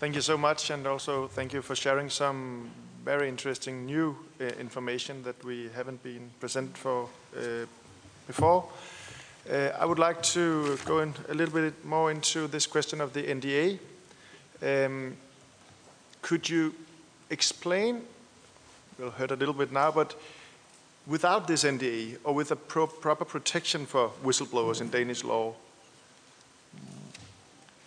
thank 0.00 0.14
you 0.14 0.22
so 0.22 0.36
much, 0.36 0.70
and 0.70 0.86
also 0.86 1.28
thank 1.28 1.54
you 1.54 1.62
for 1.62 1.74
sharing 1.74 2.10
some 2.12 2.70
very 3.04 3.28
interesting 3.28 3.86
new 3.86 4.14
uh, 4.40 4.46
information 4.60 5.22
that 5.22 5.44
we 5.44 5.70
haven't 5.74 6.02
been 6.02 6.30
present 6.40 6.78
for 6.78 7.08
uh, 7.36 7.66
before. 8.26 8.62
Uh, 9.48 9.70
I 9.78 9.84
would 9.84 10.00
like 10.00 10.24
to 10.34 10.76
go 10.84 10.98
in 10.98 11.14
a 11.28 11.34
little 11.34 11.54
bit 11.54 11.84
more 11.84 12.10
into 12.10 12.48
this 12.48 12.66
question 12.66 13.00
of 13.00 13.12
the 13.12 13.22
NDA. 13.22 13.78
Um, 14.60 15.16
could 16.20 16.48
you 16.48 16.74
explain, 17.30 18.02
we'll 18.98 19.12
heard 19.12 19.30
a 19.30 19.36
little 19.36 19.54
bit 19.54 19.70
now, 19.70 19.92
but 19.92 20.18
without 21.06 21.46
this 21.46 21.62
NDA 21.62 22.18
or 22.24 22.34
with 22.34 22.50
a 22.50 22.56
pro 22.56 22.88
proper 22.88 23.24
protection 23.24 23.86
for 23.86 24.10
whistleblowers 24.24 24.80
in 24.80 24.90
Danish 24.90 25.22
law, 25.22 25.54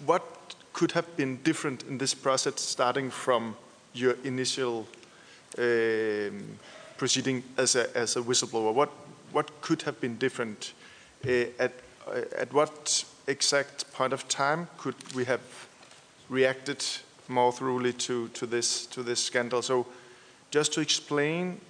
what 0.05 0.23
could 0.71 0.93
have 0.93 1.17
been 1.17 1.41
different 1.43 1.83
in 1.83 1.97
this 1.97 2.13
process 2.13 2.61
starting 2.61 3.09
from 3.09 3.57
your 3.93 4.15
initial 4.23 4.87
um, 5.57 6.57
proceeding 6.97 7.43
as 7.57 7.75
a, 7.75 7.93
as 7.97 8.15
a 8.15 8.21
whistleblower? 8.21 8.73
What, 8.73 8.91
what 9.33 9.59
could 9.59 9.81
have 9.81 9.99
been 9.99 10.17
different 10.17 10.71
at, 11.23 11.73
uh, 12.07 12.21
at 12.37 12.53
what 12.53 13.03
exact 13.27 13.91
point 13.93 14.13
of 14.13 14.27
time 14.27 14.67
could 14.77 14.95
we 15.13 15.25
have 15.25 15.41
reacted 16.29 16.83
more 17.27 17.51
thoroughly 17.51 17.93
to, 17.93 18.29
to, 18.29 18.45
this, 18.45 18.85
to 18.87 19.03
this 19.03 19.23
scandal? 19.23 19.61
So 19.61 19.85
just 20.51 20.73
to 20.73 20.81
explain 20.81 21.61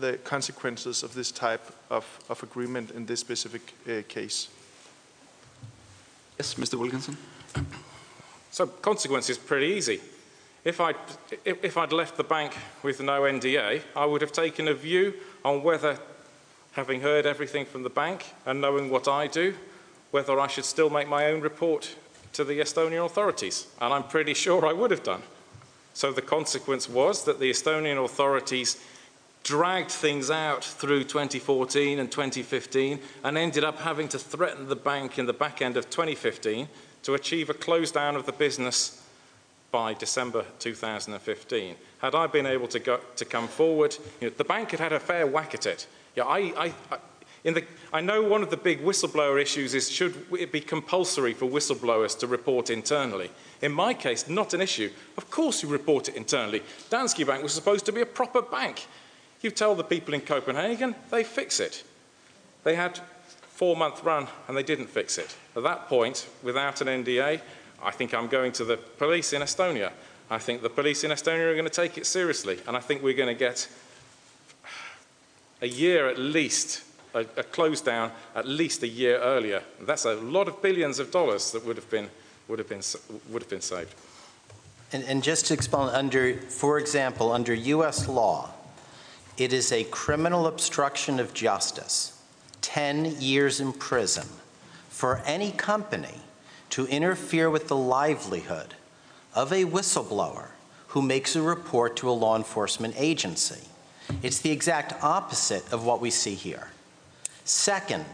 the 0.00 0.18
consequences 0.24 1.02
of 1.02 1.14
this 1.14 1.30
type 1.30 1.72
of, 1.90 2.04
of 2.28 2.42
agreement 2.42 2.90
in 2.92 3.06
this 3.06 3.20
specific 3.20 3.74
uh, 3.86 4.02
case. 4.08 4.48
Yes, 6.38 6.54
Mr. 6.54 6.78
Wilkinson. 6.78 7.16
So 8.50 8.66
consequence 8.66 9.28
is 9.30 9.38
pretty 9.38 9.66
easy. 9.66 10.00
If 10.64 10.80
I'd, 10.80 10.96
if 11.44 11.76
I'd 11.76 11.92
left 11.92 12.16
the 12.16 12.24
bank 12.24 12.56
with 12.82 13.00
no 13.00 13.22
NDA, 13.22 13.82
I 13.96 14.06
would 14.06 14.20
have 14.20 14.32
taken 14.32 14.68
a 14.68 14.74
view 14.74 15.14
on 15.44 15.62
whether 15.62 15.98
having 16.72 17.00
heard 17.00 17.26
everything 17.26 17.64
from 17.66 17.82
the 17.82 17.90
bank 17.90 18.26
and 18.46 18.60
knowing 18.60 18.90
what 18.90 19.08
I 19.08 19.26
do, 19.26 19.54
whether 20.10 20.38
I 20.40 20.46
should 20.46 20.64
still 20.64 20.90
make 20.90 21.08
my 21.08 21.26
own 21.26 21.40
report 21.40 21.94
to 22.32 22.44
the 22.44 22.60
Estonian 22.60 23.04
authorities. 23.04 23.66
And 23.80 23.92
I'm 23.92 24.04
pretty 24.04 24.34
sure 24.34 24.66
I 24.66 24.72
would 24.72 24.90
have 24.90 25.02
done. 25.02 25.22
So 25.94 26.12
the 26.12 26.22
consequence 26.22 26.88
was 26.88 27.24
that 27.24 27.38
the 27.38 27.50
Estonian 27.50 28.02
authorities 28.02 28.82
dragged 29.42 29.90
things 29.90 30.30
out 30.30 30.64
through 30.64 31.04
2014 31.04 31.98
and 31.98 32.10
2015 32.10 33.00
and 33.24 33.36
ended 33.36 33.64
up 33.64 33.80
having 33.80 34.08
to 34.08 34.18
threaten 34.18 34.68
the 34.68 34.76
bank 34.76 35.18
in 35.18 35.26
the 35.26 35.32
back 35.32 35.60
end 35.60 35.76
of 35.76 35.90
2015 35.90 36.68
to 37.02 37.14
achieve 37.14 37.50
a 37.50 37.54
close 37.54 37.90
down 37.90 38.14
of 38.14 38.24
the 38.24 38.32
business 38.32 39.04
by 39.70 39.94
December 39.94 40.44
2015. 40.60 41.74
Had 41.98 42.14
I 42.14 42.26
been 42.26 42.46
able 42.46 42.68
to, 42.68 42.78
go, 42.78 43.00
to 43.16 43.24
come 43.24 43.48
forward, 43.48 43.96
you 44.20 44.28
know, 44.28 44.34
the 44.36 44.44
bank 44.44 44.70
had 44.70 44.80
had 44.80 44.92
a 44.92 45.00
fair 45.00 45.26
whack 45.26 45.54
at 45.54 45.66
it. 45.66 45.86
Yeah, 46.14 46.24
I, 46.24 46.38
I, 46.38 46.74
I, 46.90 46.98
the, 47.50 47.64
I 47.92 48.00
know 48.00 48.22
one 48.22 48.42
of 48.42 48.50
the 48.50 48.56
big 48.56 48.82
whistleblower 48.82 49.40
issues 49.40 49.74
is 49.74 49.90
should 49.90 50.26
it 50.38 50.52
be 50.52 50.60
compulsory 50.60 51.34
for 51.34 51.46
whistleblowers 51.46 52.18
to 52.20 52.26
report 52.26 52.70
internally? 52.70 53.30
In 53.60 53.72
my 53.72 53.94
case, 53.94 54.28
not 54.28 54.54
an 54.54 54.60
issue. 54.60 54.90
Of 55.16 55.30
course 55.30 55.62
you 55.62 55.68
report 55.68 56.08
it 56.08 56.16
internally. 56.16 56.62
Danske 56.90 57.26
Bank 57.26 57.42
was 57.42 57.52
supposed 57.52 57.86
to 57.86 57.92
be 57.92 58.00
a 58.00 58.06
proper 58.06 58.42
bank. 58.42 58.86
You 59.40 59.50
tell 59.50 59.74
the 59.74 59.84
people 59.84 60.14
in 60.14 60.20
Copenhagen, 60.20 60.94
they 61.10 61.24
fix 61.24 61.58
it. 61.58 61.82
They 62.64 62.76
had 62.76 63.00
four-month 63.40 64.04
run 64.04 64.28
and 64.48 64.56
they 64.56 64.62
didn't 64.62 64.88
fix 64.88 65.18
it. 65.18 65.36
At 65.56 65.64
that 65.64 65.88
point, 65.88 66.28
without 66.42 66.80
an 66.80 67.04
NDA, 67.04 67.40
I 67.82 67.90
think 67.90 68.14
I'm 68.14 68.28
going 68.28 68.52
to 68.52 68.64
the 68.64 68.76
police 68.76 69.32
in 69.32 69.42
Estonia. 69.42 69.92
I 70.30 70.38
think 70.38 70.62
the 70.62 70.70
police 70.70 71.04
in 71.04 71.10
Estonia 71.10 71.50
are 71.50 71.54
going 71.54 71.64
to 71.64 71.70
take 71.70 71.98
it 71.98 72.06
seriously, 72.06 72.58
and 72.66 72.76
I 72.76 72.80
think 72.80 73.02
we're 73.02 73.12
going 73.12 73.28
to 73.28 73.38
get 73.38 73.68
a 75.62 75.68
year 75.68 76.08
at 76.08 76.18
least, 76.18 76.82
a, 77.14 77.20
a 77.20 77.42
close 77.44 77.80
down 77.80 78.10
at 78.34 78.46
least 78.46 78.82
a 78.82 78.88
year 78.88 79.18
earlier. 79.18 79.62
That's 79.80 80.04
a 80.04 80.14
lot 80.14 80.48
of 80.48 80.60
billions 80.60 80.98
of 80.98 81.10
dollars 81.10 81.52
that 81.52 81.64
would 81.64 81.76
have 81.76 81.88
been, 81.88 82.10
would 82.48 82.58
have 82.58 82.68
been, 82.68 82.82
would 83.30 83.42
have 83.42 83.48
been 83.48 83.62
saved. 83.62 83.94
And, 84.92 85.04
and 85.04 85.22
just 85.22 85.46
to 85.46 85.54
explain, 85.54 85.88
under, 85.88 86.34
for 86.34 86.78
example, 86.78 87.32
under 87.32 87.54
U.S. 87.54 88.08
law, 88.08 88.50
it 89.38 89.52
is 89.52 89.72
a 89.72 89.84
criminal 89.84 90.46
obstruction 90.46 91.18
of 91.18 91.32
justice, 91.32 92.20
10 92.60 93.20
years 93.20 93.60
in 93.60 93.72
prison, 93.72 94.26
for 94.90 95.22
any 95.24 95.52
company 95.52 96.20
to 96.70 96.86
interfere 96.86 97.48
with 97.48 97.68
the 97.68 97.76
livelihood 97.76 98.74
of 99.34 99.52
a 99.52 99.64
whistleblower 99.64 100.48
who 100.88 101.00
makes 101.00 101.34
a 101.34 101.40
report 101.40 101.96
to 101.96 102.10
a 102.10 102.12
law 102.12 102.36
enforcement 102.36 102.94
agency. 102.98 103.68
It's 104.22 104.40
the 104.40 104.50
exact 104.50 105.02
opposite 105.02 105.72
of 105.72 105.84
what 105.84 106.00
we 106.00 106.10
see 106.10 106.34
here. 106.34 106.68
Second, 107.44 108.04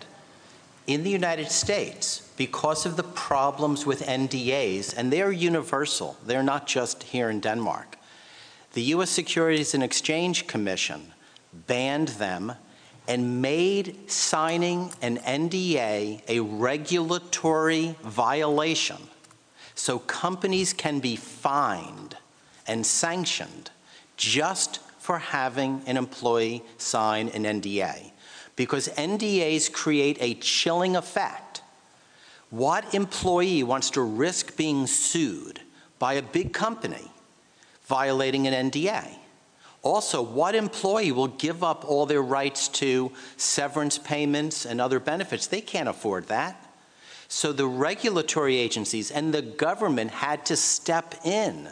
in 0.87 1.03
the 1.05 1.11
United 1.11 1.51
States, 1.51 2.31
because 2.37 2.87
of 2.87 2.97
the 2.97 3.03
problems 3.03 3.85
with 3.85 4.07
NDAs, 4.07 4.95
and 4.97 5.13
they're 5.13 5.33
universal, 5.33 6.17
they're 6.25 6.43
not 6.43 6.67
just 6.67 7.03
here 7.03 7.29
in 7.29 7.41
Denmark, 7.41 7.99
the 8.73 8.83
U.S. 8.95 9.11
Securities 9.11 9.75
and 9.75 9.83
Exchange 9.83 10.47
Commission 10.47 11.13
banned 11.67 12.09
them 12.09 12.53
and 13.07 13.41
made 13.43 14.11
signing 14.11 14.93
an 15.01 15.19
NDA 15.19 16.23
a 16.29 16.41
regulatory 16.41 17.97
violation 18.03 18.99
so 19.75 19.99
companies 19.99 20.73
can 20.73 21.01
be 21.01 21.17
fined 21.17 22.17
and 22.67 22.85
sanctioned 22.85 23.71
just 24.17 24.81
for 25.09 25.19
having 25.19 25.81
an 25.87 25.97
employee 25.97 26.63
sign 26.77 27.31
an 27.31 27.45
NDA. 27.45 28.11
Because 28.57 28.89
NDAs 28.89 29.73
create 29.73 30.19
a 30.21 30.35
chilling 30.35 30.97
effect. 30.97 31.63
What 32.51 32.93
employee 32.93 33.63
wants 33.63 33.89
to 33.93 34.03
risk 34.03 34.55
being 34.59 34.87
sued 34.87 35.63
by 35.99 36.13
a 36.13 36.23
big 36.23 36.53
company 36.53 37.11
violating 37.87 38.47
an 38.47 38.71
NDA? 38.71 39.09
Also, 39.81 40.21
what 40.21 40.55
employee 40.55 41.13
will 41.13 41.29
give 41.29 41.65
up 41.65 41.87
all 41.89 42.05
their 42.05 42.21
rights 42.21 42.69
to 42.69 43.11
severance 43.39 43.97
payments 43.97 44.67
and 44.67 44.79
other 44.79 45.01
benefits? 45.01 45.47
They 45.47 45.63
can't 45.63 45.89
afford 45.89 46.27
that. 46.27 46.71
So 47.29 47.55
the 47.55 47.67
regulatory 47.67 48.59
agencies 48.59 49.11
and 49.11 49.33
the 49.33 49.41
government 49.41 50.11
had 50.11 50.45
to 50.45 50.55
step 50.55 51.15
in 51.25 51.67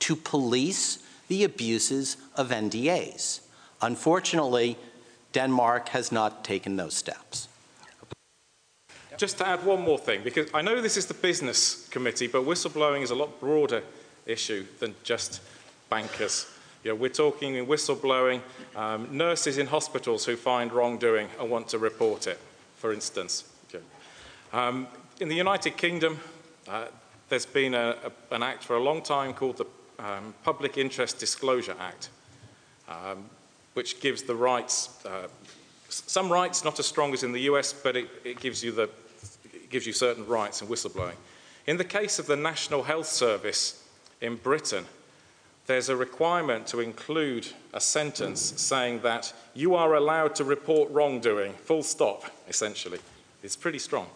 to 0.00 0.14
police 0.14 1.01
the 1.32 1.44
abuses 1.44 2.18
of 2.36 2.50
NDAs. 2.50 3.40
Unfortunately, 3.80 4.76
Denmark 5.32 5.88
has 5.88 6.12
not 6.12 6.44
taken 6.44 6.76
those 6.76 6.92
steps. 6.94 7.48
Just 9.16 9.38
to 9.38 9.48
add 9.48 9.64
one 9.64 9.80
more 9.80 9.96
thing, 9.96 10.22
because 10.22 10.50
I 10.52 10.60
know 10.60 10.82
this 10.82 10.98
is 10.98 11.06
the 11.06 11.14
business 11.14 11.88
committee, 11.88 12.26
but 12.26 12.42
whistleblowing 12.42 13.00
is 13.00 13.10
a 13.10 13.14
lot 13.14 13.40
broader 13.40 13.82
issue 14.26 14.66
than 14.78 14.94
just 15.04 15.40
bankers. 15.88 16.46
You 16.84 16.90
know, 16.90 16.96
we're 16.96 17.08
talking 17.08 17.54
in 17.54 17.64
whistleblowing, 17.64 18.42
um, 18.76 19.16
nurses 19.16 19.56
in 19.56 19.68
hospitals 19.68 20.26
who 20.26 20.36
find 20.36 20.70
wrongdoing 20.70 21.28
and 21.40 21.48
want 21.48 21.66
to 21.68 21.78
report 21.78 22.26
it, 22.26 22.38
for 22.76 22.92
instance. 22.92 23.44
Okay. 23.70 23.82
Um, 24.52 24.86
in 25.18 25.30
the 25.30 25.36
United 25.36 25.78
Kingdom, 25.78 26.20
uh, 26.68 26.88
there's 27.30 27.46
been 27.46 27.72
a, 27.72 27.96
a, 28.04 28.34
an 28.34 28.42
act 28.42 28.64
for 28.64 28.76
a 28.76 28.82
long 28.82 29.00
time 29.00 29.32
called 29.32 29.56
the 29.56 29.66
um, 30.02 30.34
Public 30.44 30.78
Interest 30.78 31.18
Disclosure 31.18 31.76
Act, 31.78 32.10
um, 32.88 33.24
which 33.74 34.00
gives 34.00 34.22
the 34.22 34.34
rights, 34.34 35.04
uh, 35.06 35.28
some 35.88 36.30
rights 36.30 36.64
not 36.64 36.78
as 36.78 36.86
strong 36.86 37.12
as 37.12 37.22
in 37.22 37.32
the 37.32 37.42
US, 37.42 37.72
but 37.72 37.96
it, 37.96 38.08
it 38.24 38.40
gives 38.40 38.62
you 38.62 38.72
the, 38.72 38.90
it 39.52 39.70
gives 39.70 39.86
you 39.86 39.92
certain 39.92 40.26
rights 40.26 40.60
in 40.60 40.68
whistleblowing. 40.68 41.16
In 41.66 41.76
the 41.76 41.84
case 41.84 42.18
of 42.18 42.26
the 42.26 42.36
National 42.36 42.82
Health 42.82 43.06
Service 43.06 43.86
in 44.20 44.36
Britain, 44.36 44.84
there's 45.66 45.88
a 45.88 45.96
requirement 45.96 46.66
to 46.68 46.80
include 46.80 47.46
a 47.72 47.80
sentence 47.80 48.40
saying 48.40 49.00
that 49.02 49.32
you 49.54 49.76
are 49.76 49.94
allowed 49.94 50.34
to 50.34 50.44
report 50.44 50.90
wrongdoing, 50.90 51.52
full 51.52 51.84
stop, 51.84 52.24
essentially. 52.48 52.98
It's 53.44 53.54
pretty 53.54 53.78
strong. 53.78 54.08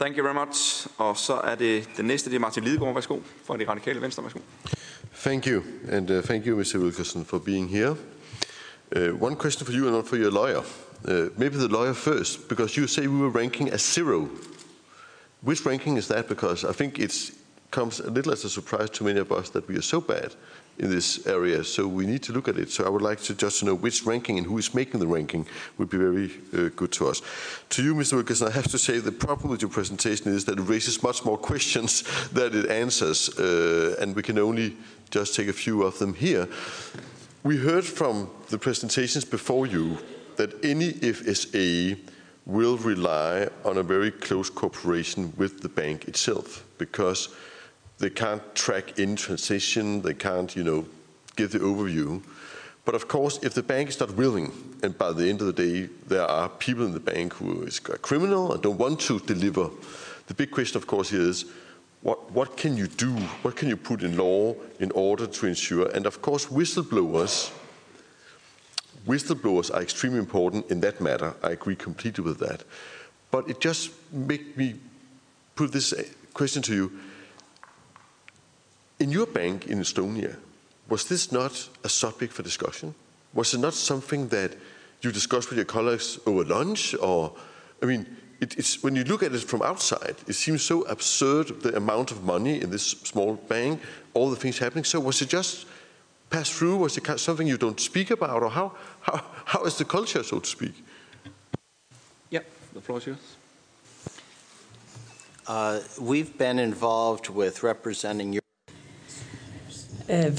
Thank 0.00 0.16
you 0.16 0.22
very 0.22 0.46
much. 0.46 0.86
Og 0.98 1.16
så 1.16 1.34
er 1.34 1.54
det 1.54 1.88
den 1.96 2.04
næste, 2.04 2.30
det 2.30 2.36
er 2.36 2.40
Martin 2.40 2.64
Lidegaard, 2.64 2.94
værsgo, 2.94 3.18
fra 3.44 3.56
det 3.56 3.68
radikale 3.68 4.00
venstre, 4.00 4.22
værsgo. 4.22 4.40
Thank 5.14 5.46
you, 5.46 5.62
and 5.88 6.10
uh, 6.10 6.22
thank 6.22 6.46
you, 6.46 6.60
Mr. 6.60 6.78
Wilkerson, 6.78 7.24
for 7.24 7.38
being 7.38 7.70
here. 7.70 7.96
Uh, 8.96 9.22
one 9.22 9.36
question 9.36 9.66
for 9.66 9.72
you 9.72 9.86
and 9.86 9.96
not 9.96 10.06
for 10.06 10.16
your 10.16 10.30
lawyer. 10.30 10.62
Uh, 11.04 11.38
maybe 11.38 11.56
the 11.56 11.68
lawyer 11.68 11.94
first, 11.94 12.48
because 12.48 12.80
you 12.80 12.86
say 12.86 13.06
we 13.06 13.18
were 13.18 13.40
ranking 13.40 13.72
as 13.72 13.94
zero. 13.94 14.28
Which 15.42 15.66
ranking 15.66 15.98
is 15.98 16.06
that? 16.06 16.28
Because 16.28 16.64
I 16.64 16.72
think 16.72 16.98
it 16.98 17.32
comes 17.70 18.00
a 18.00 18.10
little 18.10 18.32
as 18.32 18.44
a 18.44 18.50
surprise 18.50 18.90
to 18.90 19.04
many 19.04 19.20
of 19.20 19.30
us 19.30 19.50
that 19.50 19.68
we 19.68 19.76
are 19.76 19.82
so 19.82 20.00
bad 20.00 20.34
in 20.80 20.90
this 20.90 21.26
area, 21.26 21.62
so 21.62 21.86
we 21.86 22.06
need 22.06 22.22
to 22.22 22.32
look 22.32 22.48
at 22.48 22.56
it. 22.56 22.70
So 22.70 22.84
I 22.84 22.88
would 22.88 23.02
like 23.02 23.20
to 23.22 23.34
just 23.34 23.58
to 23.60 23.66
know 23.66 23.74
which 23.74 24.06
ranking 24.06 24.38
and 24.38 24.46
who 24.46 24.56
is 24.56 24.74
making 24.74 24.98
the 24.98 25.06
ranking 25.06 25.46
would 25.76 25.90
be 25.90 25.98
very 25.98 26.30
uh, 26.54 26.70
good 26.74 26.90
to 26.92 27.08
us. 27.08 27.20
To 27.70 27.82
you, 27.82 27.94
Mr. 27.94 28.14
Wilkinson, 28.14 28.48
I 28.48 28.52
have 28.52 28.68
to 28.68 28.78
say 28.78 28.98
the 28.98 29.12
problem 29.12 29.50
with 29.50 29.60
your 29.60 29.70
presentation 29.70 30.32
is 30.32 30.46
that 30.46 30.58
it 30.58 30.62
raises 30.62 31.02
much 31.02 31.24
more 31.24 31.36
questions 31.50 32.02
than 32.30 32.58
it 32.58 32.70
answers, 32.70 33.28
uh, 33.38 33.96
and 34.00 34.16
we 34.16 34.22
can 34.22 34.38
only 34.38 34.76
just 35.10 35.34
take 35.34 35.48
a 35.48 35.52
few 35.52 35.82
of 35.82 35.98
them 35.98 36.14
here. 36.14 36.48
We 37.42 37.58
heard 37.58 37.84
from 37.84 38.30
the 38.48 38.58
presentations 38.58 39.24
before 39.24 39.66
you 39.66 39.98
that 40.36 40.64
any 40.64 40.92
FSA 40.92 41.98
will 42.46 42.78
rely 42.78 43.48
on 43.64 43.76
a 43.76 43.82
very 43.82 44.10
close 44.10 44.48
cooperation 44.48 45.32
with 45.36 45.60
the 45.60 45.68
bank 45.68 46.08
itself 46.08 46.64
because 46.78 47.28
they 48.00 48.10
can't 48.10 48.42
track 48.54 48.98
in 48.98 49.14
transition, 49.14 50.00
they 50.00 50.14
can't, 50.14 50.56
you 50.56 50.64
know, 50.64 50.86
give 51.36 51.52
the 51.52 51.58
overview. 51.58 52.22
But 52.86 52.94
of 52.94 53.08
course, 53.08 53.38
if 53.42 53.52
the 53.52 53.62
bank 53.62 53.90
is 53.90 54.00
not 54.00 54.12
willing, 54.12 54.52
and 54.82 54.96
by 54.96 55.12
the 55.12 55.28
end 55.28 55.42
of 55.42 55.46
the 55.46 55.52
day, 55.52 55.88
there 56.08 56.24
are 56.24 56.48
people 56.48 56.86
in 56.86 56.92
the 56.92 57.00
bank 57.00 57.34
who 57.34 57.62
is 57.62 57.78
a 57.78 57.98
criminal 57.98 58.52
and 58.52 58.62
don't 58.62 58.78
want 58.78 59.00
to 59.02 59.20
deliver, 59.20 59.70
the 60.26 60.34
big 60.34 60.50
question, 60.50 60.78
of 60.78 60.86
course, 60.86 61.12
is 61.12 61.44
what, 62.00 62.32
what 62.32 62.56
can 62.56 62.74
you 62.76 62.86
do? 62.86 63.12
What 63.42 63.56
can 63.56 63.68
you 63.68 63.76
put 63.76 64.02
in 64.02 64.16
law 64.16 64.54
in 64.78 64.90
order 64.92 65.26
to 65.26 65.46
ensure? 65.46 65.88
And 65.90 66.06
of 66.06 66.22
course, 66.22 66.46
whistleblowers, 66.46 67.52
whistleblowers 69.06 69.72
are 69.74 69.82
extremely 69.82 70.18
important 70.18 70.70
in 70.70 70.80
that 70.80 71.02
matter. 71.02 71.34
I 71.42 71.50
agree 71.50 71.76
completely 71.76 72.24
with 72.24 72.38
that. 72.38 72.64
But 73.30 73.50
it 73.50 73.60
just 73.60 73.90
makes 74.10 74.56
me 74.56 74.76
put 75.54 75.72
this 75.72 75.92
question 76.32 76.62
to 76.62 76.74
you 76.74 76.92
in 79.00 79.10
your 79.10 79.26
bank 79.26 79.66
in 79.66 79.80
Estonia, 79.80 80.36
was 80.88 81.08
this 81.08 81.32
not 81.32 81.68
a 81.82 81.88
subject 81.88 82.32
for 82.32 82.42
discussion? 82.42 82.94
Was 83.32 83.54
it 83.54 83.58
not 83.58 83.74
something 83.74 84.28
that 84.28 84.56
you 85.00 85.10
discussed 85.10 85.48
with 85.48 85.56
your 85.56 85.64
colleagues 85.64 86.18
over 86.26 86.44
lunch? 86.44 86.94
Or, 86.96 87.32
I 87.82 87.86
mean, 87.86 88.06
it, 88.40 88.58
it's, 88.58 88.82
when 88.82 88.94
you 88.96 89.04
look 89.04 89.22
at 89.22 89.32
it 89.32 89.40
from 89.40 89.62
outside, 89.62 90.16
it 90.26 90.34
seems 90.34 90.62
so 90.62 90.82
absurd 90.82 91.62
the 91.62 91.76
amount 91.76 92.10
of 92.10 92.24
money 92.24 92.60
in 92.60 92.70
this 92.70 92.90
small 92.90 93.34
bank, 93.34 93.80
all 94.14 94.30
the 94.30 94.36
things 94.36 94.58
happening. 94.58 94.84
So, 94.84 95.00
was 95.00 95.22
it 95.22 95.28
just 95.28 95.66
passed 96.28 96.52
through? 96.52 96.76
Was 96.76 96.98
it 96.98 97.18
something 97.18 97.46
you 97.46 97.56
don't 97.56 97.80
speak 97.80 98.10
about? 98.10 98.42
Or 98.42 98.50
how, 98.50 98.72
how, 99.00 99.24
how 99.44 99.64
is 99.64 99.78
the 99.78 99.84
culture, 99.84 100.22
so 100.22 100.40
to 100.40 100.46
speak? 100.46 100.74
Yeah, 102.30 102.40
the 102.74 102.80
floor 102.80 102.98
is 102.98 103.06
yours. 103.06 103.36
Uh, 105.46 105.80
we've 106.00 106.36
been 106.36 106.58
involved 106.58 107.28
with 107.28 107.62
representing 107.62 108.32
your 108.32 108.42
Uh, 110.08 110.30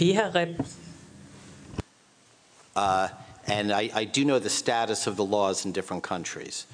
Uh, 2.75 3.09
and 3.47 3.71
I, 3.71 3.89
I 3.93 4.05
do 4.05 4.23
know 4.25 4.39
the 4.39 4.49
status 4.49 5.07
of 5.07 5.15
the 5.15 5.25
laws 5.25 5.65
in 5.65 5.71
different 5.71 6.03
countries. 6.03 6.67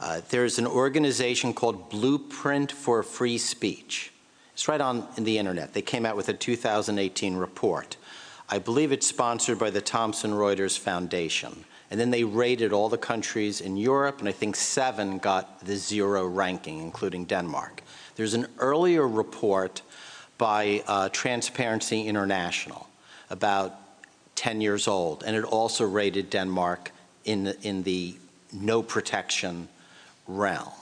Uh, 0.00 0.20
there's 0.30 0.58
an 0.58 0.66
organization 0.66 1.52
called 1.52 1.90
Blueprint 1.90 2.72
for 2.72 3.02
Free 3.02 3.38
Speech. 3.38 4.12
It's 4.52 4.68
right 4.68 4.80
on 4.80 5.06
the 5.18 5.38
internet. 5.38 5.72
They 5.72 5.82
came 5.82 6.06
out 6.06 6.16
with 6.16 6.28
a 6.28 6.32
2018 6.32 7.36
report. 7.36 7.96
I 8.48 8.58
believe 8.58 8.92
it's 8.92 9.06
sponsored 9.06 9.58
by 9.58 9.70
the 9.70 9.80
Thomson 9.80 10.32
Reuters 10.32 10.78
Foundation. 10.78 11.64
And 11.90 12.00
then 12.00 12.10
they 12.10 12.24
rated 12.24 12.72
all 12.72 12.88
the 12.88 12.98
countries 12.98 13.60
in 13.60 13.76
Europe, 13.76 14.20
and 14.20 14.28
I 14.28 14.32
think 14.32 14.56
seven 14.56 15.18
got 15.18 15.64
the 15.64 15.76
zero 15.76 16.26
ranking, 16.26 16.80
including 16.80 17.24
Denmark. 17.24 17.82
There's 18.16 18.34
an 18.34 18.46
earlier 18.58 19.06
report 19.06 19.82
by 20.38 20.82
uh, 20.86 21.08
Transparency 21.10 22.02
International, 22.02 22.88
about 23.30 23.74
10 24.34 24.60
years 24.60 24.88
old, 24.88 25.22
and 25.24 25.36
it 25.36 25.44
also 25.44 25.84
rated 25.84 26.30
Denmark 26.30 26.90
in 27.24 27.44
the, 27.44 27.60
in 27.62 27.82
the 27.82 28.14
no 28.52 28.82
protection 28.82 29.68
realm. 30.26 30.72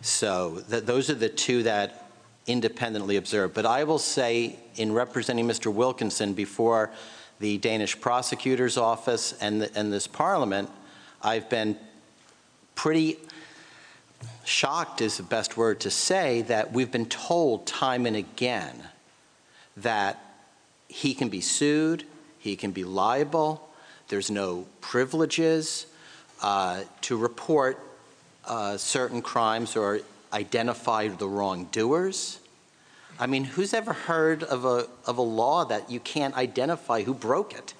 So 0.00 0.62
th 0.70 0.84
those 0.84 1.10
are 1.10 1.18
the 1.18 1.28
two 1.28 1.64
that 1.64 2.08
independently 2.46 3.16
observed. 3.16 3.54
But 3.54 3.66
I 3.66 3.84
will 3.84 3.98
say, 3.98 4.56
in 4.76 4.92
representing 4.92 5.46
Mr. 5.46 5.72
Wilkinson 5.72 6.32
before 6.32 6.90
the 7.40 7.58
Danish 7.58 8.00
prosecutor's 8.00 8.76
office 8.76 9.34
and, 9.40 9.62
the, 9.62 9.78
and 9.78 9.92
this 9.92 10.06
parliament, 10.06 10.70
I've 11.22 11.48
been 11.50 11.76
pretty 12.74 13.18
shocked 14.44 15.00
is 15.00 15.16
the 15.16 15.22
best 15.22 15.56
word 15.56 15.80
to 15.80 15.90
say 15.90 16.42
that 16.42 16.72
we've 16.72 16.90
been 16.90 17.06
told 17.06 17.66
time 17.66 18.06
and 18.06 18.16
again 18.16 18.82
that 19.76 20.18
he 20.88 21.14
can 21.14 21.28
be 21.28 21.40
sued, 21.40 22.04
he 22.38 22.56
can 22.56 22.70
be 22.70 22.84
liable, 22.84 23.68
there's 24.08 24.30
no 24.30 24.66
privileges 24.80 25.86
uh, 26.42 26.82
to 27.02 27.16
report 27.16 27.78
uh, 28.46 28.76
certain 28.76 29.20
crimes 29.20 29.76
or 29.76 30.00
identify 30.32 31.08
the 31.08 31.28
wrongdoers. 31.28 32.38
I 33.20 33.26
mean, 33.26 33.44
who's 33.44 33.74
ever 33.74 33.92
heard 33.92 34.42
of 34.44 34.64
a, 34.64 34.86
of 35.06 35.18
a 35.18 35.22
law 35.22 35.64
that 35.64 35.90
you 35.90 36.00
can't 36.00 36.34
identify 36.36 37.02
who 37.02 37.12
broke 37.12 37.52
it? 37.52 37.74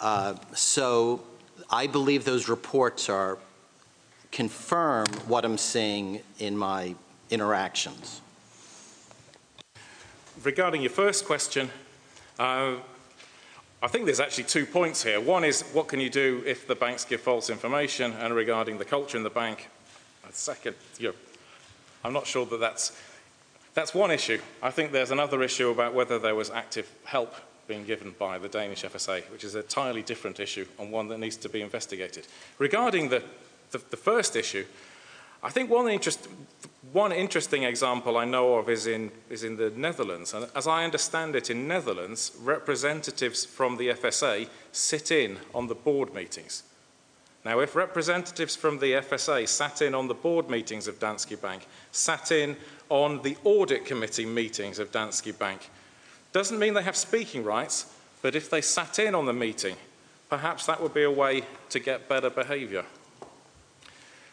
Uh, 0.00 0.34
so 0.54 1.22
I 1.70 1.86
believe 1.86 2.24
those 2.24 2.48
reports 2.48 3.08
are 3.08 3.38
confirm 4.32 5.06
what 5.28 5.44
I'm 5.44 5.58
seeing 5.58 6.22
in 6.38 6.56
my 6.56 6.94
interactions. 7.30 8.20
Regarding 10.42 10.80
your 10.80 10.90
first 10.90 11.26
question, 11.26 11.70
uh, 12.38 12.74
I 13.82 13.88
think 13.88 14.06
there's 14.06 14.20
actually 14.20 14.44
two 14.44 14.66
points 14.66 15.02
here. 15.02 15.20
One 15.20 15.44
is 15.44 15.62
what 15.72 15.86
can 15.86 16.00
you 16.00 16.10
do 16.10 16.42
if 16.46 16.66
the 16.66 16.74
banks 16.74 17.04
give 17.04 17.20
false 17.20 17.50
information, 17.50 18.12
and 18.12 18.34
regarding 18.34 18.78
the 18.78 18.84
culture 18.84 19.16
in 19.16 19.22
the 19.22 19.30
bank. 19.30 19.68
Second, 20.30 20.76
you 20.98 21.08
know, 21.08 21.14
I'm 22.02 22.14
not 22.14 22.26
sure 22.26 22.46
that 22.46 22.58
that's 22.58 22.96
that's 23.74 23.94
one 23.94 24.10
issue. 24.10 24.40
I 24.62 24.70
think 24.70 24.92
there's 24.92 25.10
another 25.10 25.42
issue 25.42 25.70
about 25.70 25.94
whether 25.94 26.18
there 26.18 26.34
was 26.34 26.50
active 26.50 26.90
help 27.04 27.34
being 27.68 27.84
given 27.84 28.14
by 28.18 28.38
the 28.38 28.48
Danish 28.48 28.82
FSA, 28.82 29.30
which 29.30 29.44
is 29.44 29.54
an 29.54 29.62
entirely 29.62 30.02
different 30.02 30.40
issue 30.40 30.66
and 30.78 30.90
one 30.90 31.08
that 31.08 31.18
needs 31.18 31.36
to 31.36 31.48
be 31.48 31.60
investigated. 31.62 32.26
Regarding 32.58 33.08
the, 33.08 33.22
the, 33.72 33.78
the 33.90 33.96
first 33.96 34.36
issue, 34.36 34.64
I 35.42 35.50
think 35.50 35.70
one, 35.70 35.88
interest, 35.88 36.28
one 36.92 37.10
interesting 37.10 37.64
example 37.64 38.16
I 38.16 38.24
know 38.24 38.54
of 38.54 38.68
is 38.68 38.86
in, 38.86 39.10
is 39.28 39.42
in 39.42 39.56
the 39.56 39.70
Netherlands. 39.70 40.34
And 40.34 40.48
as 40.54 40.68
I 40.68 40.84
understand 40.84 41.34
it, 41.34 41.50
in 41.50 41.66
Netherlands, 41.66 42.32
representatives 42.40 43.44
from 43.44 43.76
the 43.76 43.88
FSA 43.88 44.48
sit 44.70 45.10
in 45.10 45.38
on 45.52 45.66
the 45.66 45.74
board 45.74 46.14
meetings. 46.14 46.62
Now, 47.44 47.58
if 47.58 47.74
representatives 47.74 48.54
from 48.54 48.78
the 48.78 48.92
FSA 48.92 49.48
sat 49.48 49.82
in 49.82 49.96
on 49.96 50.06
the 50.06 50.14
board 50.14 50.48
meetings 50.48 50.86
of 50.86 51.00
Danske 51.00 51.40
Bank, 51.42 51.66
sat 51.90 52.30
in 52.30 52.56
on 52.88 53.22
the 53.22 53.36
audit 53.42 53.84
committee 53.84 54.26
meetings 54.26 54.78
of 54.78 54.92
Danske 54.92 55.36
Bank, 55.36 55.68
doesn't 56.30 56.60
mean 56.60 56.74
they 56.74 56.84
have 56.84 56.96
speaking 56.96 57.42
rights, 57.42 57.92
but 58.22 58.36
if 58.36 58.48
they 58.48 58.60
sat 58.60 59.00
in 59.00 59.16
on 59.16 59.26
the 59.26 59.32
meeting, 59.32 59.74
perhaps 60.28 60.66
that 60.66 60.80
would 60.80 60.94
be 60.94 61.02
a 61.02 61.10
way 61.10 61.42
to 61.68 61.80
get 61.80 62.08
better 62.08 62.30
behaviour. 62.30 62.84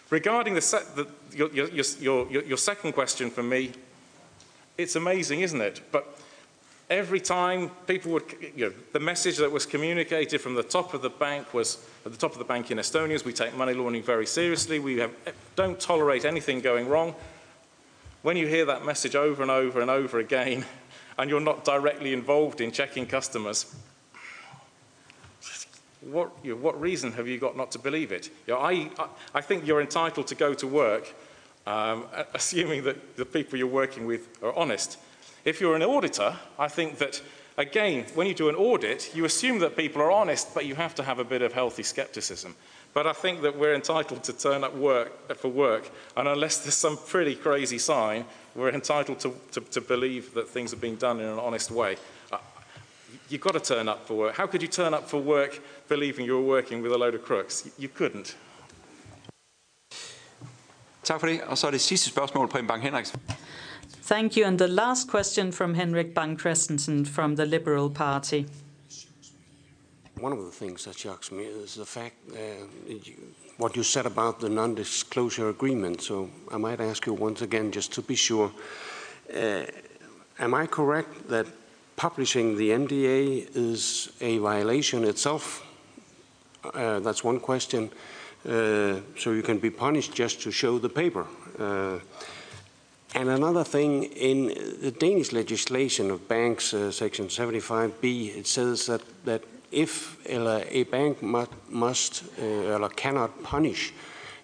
Regarding 0.09 0.55
the, 0.55 0.61
the 0.95 1.07
your, 1.37 1.51
your, 1.51 2.27
your, 2.29 2.43
your 2.43 2.57
second 2.57 2.93
question 2.93 3.29
for 3.29 3.43
me, 3.43 3.71
it's 4.77 4.95
amazing, 4.95 5.41
isn't 5.41 5.61
it? 5.61 5.81
But 5.91 6.17
every 6.89 7.19
time 7.19 7.69
people 7.85 8.13
would, 8.13 8.23
you 8.55 8.67
know, 8.67 8.73
the 8.93 8.99
message 8.99 9.37
that 9.37 9.51
was 9.51 9.65
communicated 9.65 10.41
from 10.41 10.55
the 10.55 10.63
top 10.63 10.93
of 10.93 11.01
the 11.01 11.09
bank 11.09 11.53
was, 11.53 11.85
at 12.05 12.11
the 12.11 12.17
top 12.17 12.31
of 12.31 12.39
the 12.39 12.45
bank 12.45 12.71
in 12.71 12.77
Estonia, 12.79 13.11
is 13.11 13.23
we 13.23 13.33
take 13.33 13.55
money 13.55 13.73
laundering 13.73 14.03
very 14.03 14.25
seriously, 14.25 14.79
we 14.79 14.97
have, 14.97 15.11
eh, 15.27 15.31
don't 15.55 15.79
tolerate 15.79 16.25
anything 16.25 16.61
going 16.61 16.87
wrong. 16.87 17.13
When 18.21 18.35
you 18.35 18.47
hear 18.47 18.65
that 18.65 18.85
message 18.85 19.15
over 19.15 19.41
and 19.41 19.51
over 19.51 19.79
and 19.79 19.91
over 19.91 20.19
again, 20.19 20.65
and 21.17 21.29
you're 21.29 21.39
not 21.39 21.63
directly 21.63 22.13
involved 22.13 22.61
in 22.61 22.71
checking 22.71 23.05
customers, 23.05 23.75
what, 26.01 26.31
you 26.43 26.51
know, 26.51 26.61
what 26.61 26.79
reason 26.79 27.11
have 27.13 27.27
you 27.27 27.37
got 27.37 27.57
not 27.57 27.71
to 27.71 27.79
believe 27.79 28.11
it? 28.11 28.29
You 28.47 28.53
know, 28.53 28.59
I, 28.59 28.89
I, 29.33 29.41
think 29.41 29.67
you're 29.67 29.81
entitled 29.81 30.27
to 30.27 30.35
go 30.35 30.53
to 30.53 30.67
work, 30.67 31.13
um, 31.67 32.05
assuming 32.33 32.83
that 32.85 33.17
the 33.17 33.25
people 33.25 33.57
you're 33.57 33.67
working 33.67 34.05
with 34.05 34.41
are 34.41 34.55
honest. 34.55 34.97
If 35.45 35.59
you're 35.59 35.75
an 35.75 35.83
auditor, 35.83 36.35
I 36.57 36.67
think 36.67 36.97
that, 36.99 37.21
again, 37.57 38.05
when 38.15 38.27
you 38.27 38.33
do 38.33 38.49
an 38.49 38.55
audit, 38.55 39.13
you 39.15 39.25
assume 39.25 39.59
that 39.59 39.75
people 39.75 40.01
are 40.01 40.11
honest, 40.11 40.53
but 40.53 40.65
you 40.65 40.75
have 40.75 40.95
to 40.95 41.03
have 41.03 41.19
a 41.19 41.23
bit 41.23 41.41
of 41.41 41.53
healthy 41.53 41.83
skepticism. 41.83 42.55
But 42.93 43.05
I 43.05 43.13
think 43.13 43.41
that 43.43 43.57
we're 43.57 43.75
entitled 43.75 44.23
to 44.23 44.33
turn 44.33 44.63
up 44.63 44.75
work, 44.75 45.37
for 45.37 45.49
work, 45.49 45.89
and 46.17 46.27
unless 46.27 46.59
there's 46.59 46.75
some 46.75 46.97
pretty 46.97 47.35
crazy 47.35 47.77
sign, 47.77 48.25
we're 48.55 48.71
entitled 48.71 49.19
to, 49.19 49.35
to, 49.51 49.61
to 49.61 49.81
believe 49.81 50.33
that 50.33 50.49
things 50.49 50.73
are 50.73 50.77
being 50.77 50.95
done 50.95 51.19
in 51.19 51.27
an 51.27 51.39
honest 51.39 51.69
way. 51.69 51.97
Uh, 52.31 52.39
you've 53.29 53.41
got 53.41 53.53
to 53.53 53.59
turn 53.59 53.87
up 53.87 54.07
for 54.07 54.15
work. 54.15 54.35
How 54.35 54.47
could 54.47 54.61
you 54.61 54.67
turn 54.67 54.93
up 54.93 55.07
for 55.07 55.21
work 55.21 55.61
believing 55.89 56.25
you 56.25 56.35
were 56.37 56.47
working 56.55 56.81
with 56.83 56.91
a 56.91 56.97
load 56.97 57.15
of 57.15 57.21
crooks? 57.25 57.67
You 57.77 57.89
couldn't. 57.97 58.37
Tak 61.03 61.19
for 61.19 61.27
det. 61.27 61.41
Og 61.41 61.57
så 61.57 61.67
er 61.67 61.71
det 61.71 61.81
sidste 61.81 62.09
spørgsmål, 62.09 62.47
Preben 62.47 62.67
Bang 62.67 62.81
Henriksen. 62.81 63.19
Thank 64.03 64.37
you. 64.37 64.45
And 64.45 64.59
the 64.59 64.67
last 64.67 65.07
question 65.11 65.53
from 65.53 65.73
Henrik 65.73 66.13
Bang 66.15 66.39
Christensen 66.39 67.05
from 67.05 67.35
the 67.35 67.45
Liberal 67.45 67.89
Party. 67.89 68.43
One 70.21 70.33
of 70.33 70.39
the 70.39 70.65
things 70.65 70.83
that 70.83 70.97
shocks 70.97 71.31
me 71.31 71.43
is 71.63 71.73
the 71.73 71.85
fact 71.85 72.15
uh, 72.31 72.37
you, 72.87 73.13
what 73.57 73.75
you 73.75 73.83
said 73.83 74.05
about 74.05 74.39
the 74.39 74.49
non-disclosure 74.49 75.49
agreement. 75.49 76.01
So 76.01 76.29
I 76.51 76.57
might 76.57 76.81
ask 76.81 77.05
you 77.05 77.13
once 77.13 77.43
again, 77.43 77.71
just 77.71 77.93
to 77.93 78.01
be 78.01 78.15
sure, 78.15 78.51
uh, 79.35 79.63
am 80.39 80.53
I 80.53 80.67
correct 80.67 81.29
that 81.29 81.45
publishing 81.95 82.57
the 82.57 82.69
NDA 82.71 83.49
is 83.55 84.09
a 84.21 84.37
violation 84.39 85.03
itself? 85.03 85.68
Uh, 86.63 86.99
that's 86.99 87.23
one 87.23 87.39
question. 87.39 87.89
Uh, 88.45 88.99
so 89.17 89.31
you 89.31 89.41
can 89.41 89.59
be 89.59 89.69
punished 89.69 90.13
just 90.13 90.41
to 90.41 90.51
show 90.51 90.79
the 90.79 90.89
paper. 90.89 91.25
Uh, 91.57 91.99
and 93.15 93.29
another 93.29 93.63
thing, 93.63 94.03
in 94.03 94.47
the 94.81 94.91
Danish 94.91 95.31
legislation 95.31 96.11
of 96.11 96.27
banks, 96.27 96.73
uh, 96.73 96.91
section 96.91 97.27
75b, 97.27 98.37
it 98.37 98.47
says 98.47 98.85
that, 98.85 99.01
that 99.25 99.43
if 99.71 100.17
a 100.27 100.83
bank 100.83 101.21
must, 101.21 101.51
must 101.69 102.23
uh, 102.39 102.77
or 102.79 102.89
cannot 102.89 103.43
punish 103.43 103.93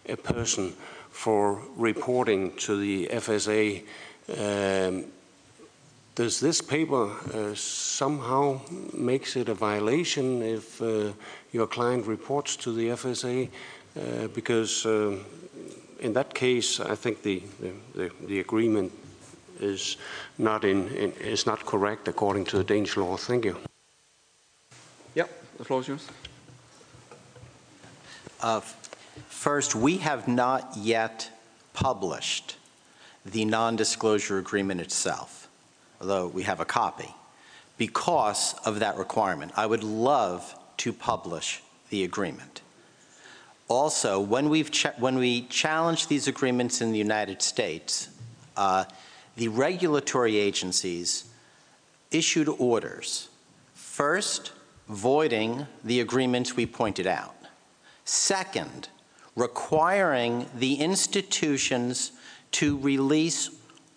a 0.07 0.15
person 0.15 0.73
for 1.09 1.61
reporting 1.77 2.51
to 2.57 2.77
the 2.77 3.07
FSA, 3.07 3.83
um, 4.37 5.05
does 6.15 6.39
this 6.39 6.61
paper 6.61 7.11
uh, 7.33 7.53
somehow 7.53 8.61
makes 8.93 9.35
it 9.35 9.49
a 9.49 9.53
violation 9.53 10.41
if 10.41 10.81
uh, 10.81 11.11
your 11.51 11.67
client 11.67 12.07
reports 12.07 12.55
to 12.55 12.73
the 12.73 12.89
FSA? 12.89 13.49
Uh, 13.97 14.27
because 14.27 14.85
uh, 14.85 15.17
in 15.99 16.13
that 16.13 16.33
case, 16.33 16.79
I 16.79 16.95
think 16.95 17.21
the, 17.21 17.43
the, 17.93 18.11
the 18.27 18.39
agreement 18.39 18.91
is 19.59 19.97
not 20.37 20.63
in, 20.63 20.87
in, 20.89 21.11
is 21.13 21.45
not 21.45 21.65
correct 21.65 22.07
according 22.07 22.45
to 22.45 22.57
the 22.57 22.63
Danish 22.63 22.97
law. 22.97 23.17
Thank 23.17 23.45
you. 23.45 23.57
Yeah, 25.13 25.27
The 25.57 25.63
floor 25.63 25.79
is 25.81 25.87
yours. 25.87 26.07
Uh, 28.41 28.59
first, 29.29 29.75
we 29.75 29.97
have 29.97 30.27
not 30.27 30.75
yet 30.75 31.31
published 31.73 32.57
the 33.25 33.45
non-disclosure 33.45 34.37
agreement 34.37 34.81
itself, 34.81 35.44
although 36.01 36.27
we 36.27 36.43
have 36.43 36.59
a 36.59 36.65
copy, 36.65 37.13
because 37.77 38.53
of 38.65 38.79
that 38.79 38.97
requirement. 38.97 39.51
I 39.55 39.65
would 39.65 39.83
love 39.83 40.55
to 40.77 40.93
publish 40.93 41.61
the 41.89 42.03
agreement. 42.03 42.61
Also, 43.67 44.19
when, 44.19 44.49
we've 44.49 44.69
when 44.99 45.17
we 45.17 45.41
challenge 45.43 46.07
these 46.07 46.27
agreements 46.27 46.81
in 46.81 46.91
the 46.91 46.97
United 46.97 47.41
States, 47.41 48.09
uh, 48.55 48.85
the 49.35 49.47
regulatory 49.47 50.37
agencies 50.37 51.25
issued 52.11 52.47
orders. 52.47 53.29
First, 53.73 54.51
voiding 54.87 55.65
the 55.83 55.99
agreements 55.99 56.55
we 56.55 56.65
pointed 56.65 57.07
out. 57.07 57.35
Second, 58.05 58.87
requiring 59.35 60.45
the 60.55 60.75
institutions 60.75 62.11
to 62.51 62.77
release 62.77 63.49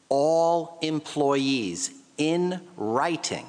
all 0.09 0.79
employees 0.83 1.93
in 2.17 2.61
writing, 2.77 3.47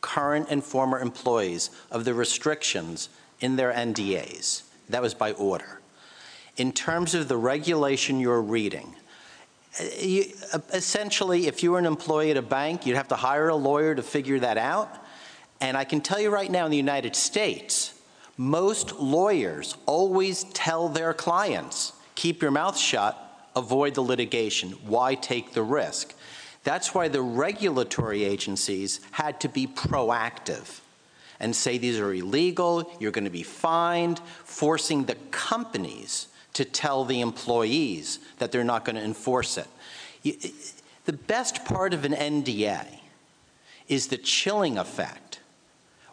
current 0.00 0.48
and 0.50 0.62
former 0.62 0.98
employees, 0.98 1.70
of 1.90 2.04
the 2.04 2.14
restrictions 2.14 3.08
in 3.40 3.56
their 3.56 3.72
NDAs. 3.72 4.62
That 4.88 5.02
was 5.02 5.14
by 5.14 5.32
order. 5.32 5.80
In 6.56 6.72
terms 6.72 7.14
of 7.14 7.28
the 7.28 7.36
regulation 7.36 8.18
you're 8.18 8.42
reading, 8.42 8.94
eh, 9.78 9.88
you, 10.00 10.24
essentially, 10.72 11.46
if 11.46 11.62
you 11.62 11.72
were 11.72 11.78
an 11.78 11.86
employee 11.86 12.30
at 12.30 12.36
a 12.36 12.42
bank, 12.42 12.86
you'd 12.86 12.96
have 12.96 13.08
to 13.08 13.16
hire 13.16 13.48
a 13.48 13.54
lawyer 13.54 13.94
to 13.94 14.02
figure 14.02 14.40
that 14.40 14.58
out. 14.58 14.88
And 15.60 15.76
I 15.76 15.84
can 15.84 16.00
tell 16.00 16.20
you 16.20 16.30
right 16.30 16.50
now 16.50 16.64
in 16.64 16.70
the 16.70 16.76
United 16.76 17.14
States, 17.14 17.94
most 18.36 18.92
lawyers 18.96 19.76
always 19.86 20.44
tell 20.44 20.88
their 20.88 21.12
clients, 21.12 21.92
keep 22.14 22.40
your 22.40 22.52
mouth 22.52 22.78
shut, 22.78 23.27
avoid 23.56 23.94
the 23.94 24.02
litigation. 24.02 24.70
Why 24.86 25.14
take 25.14 25.52
the 25.52 25.62
risk? 25.62 26.14
That's 26.64 26.94
why 26.94 27.08
the 27.08 27.22
regulatory 27.22 28.24
agencies 28.24 29.00
had 29.12 29.40
to 29.40 29.48
be 29.48 29.66
proactive 29.66 30.80
and 31.40 31.54
say 31.54 31.78
these 31.78 31.98
are 31.98 32.12
illegal, 32.12 32.90
you're 32.98 33.12
going 33.12 33.24
to 33.24 33.30
be 33.30 33.44
fined, 33.44 34.18
forcing 34.44 35.04
the 35.04 35.14
companies 35.30 36.26
to 36.54 36.64
tell 36.64 37.04
the 37.04 37.20
employees 37.20 38.18
that 38.38 38.50
they're 38.50 38.64
not 38.64 38.84
going 38.84 38.96
to 38.96 39.02
enforce 39.02 39.56
it. 39.56 39.68
The 41.04 41.12
best 41.12 41.64
part 41.64 41.94
of 41.94 42.04
an 42.04 42.12
NDA 42.12 42.84
is 43.86 44.08
the 44.08 44.18
chilling 44.18 44.76
effect. 44.76 45.40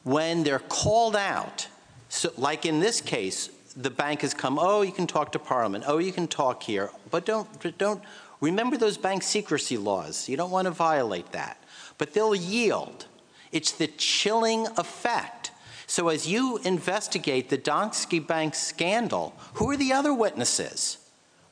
When 0.04 0.44
they're 0.44 0.60
called 0.60 1.16
out, 1.16 1.68
so 2.10 2.32
like 2.38 2.66
in 2.66 2.80
this 2.80 3.02
case, 3.02 3.50
the 3.76 3.90
bank 3.90 4.22
has 4.22 4.34
come, 4.34 4.58
oh, 4.60 4.82
you 4.82 4.92
can 4.92 5.08
talk 5.08 5.32
to 5.34 5.40
Parliament, 5.40 5.84
oh, 5.88 5.98
you 5.98 6.12
can 6.12 6.28
talk 6.28 6.64
here, 6.64 6.90
but 7.12 7.26
don't, 7.26 7.78
don't 7.78 8.02
remember 8.42 8.78
those 8.78 8.98
bank 8.98 9.24
secrecy 9.24 9.78
laws. 9.78 10.30
You 10.30 10.38
don't 10.38 10.52
want 10.52 10.66
to 10.66 10.72
violate 10.72 11.32
that. 11.32 11.62
But 11.98 12.14
they'll 12.14 12.36
yield. 12.36 13.06
It's 13.52 13.72
the 13.72 13.88
chilling 13.88 14.68
effect. 14.78 15.52
So 15.88 16.10
as 16.10 16.28
you 16.28 16.58
investigate 16.58 17.50
the 17.50 17.58
Danske 17.58 18.26
Bank 18.26 18.56
scandal, 18.56 19.34
who 19.56 19.70
are 19.70 19.78
the 19.78 19.94
other 19.94 20.14
witnesses? 20.14 20.98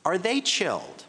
Are 0.04 0.18
they 0.18 0.40
chilled? 0.40 1.04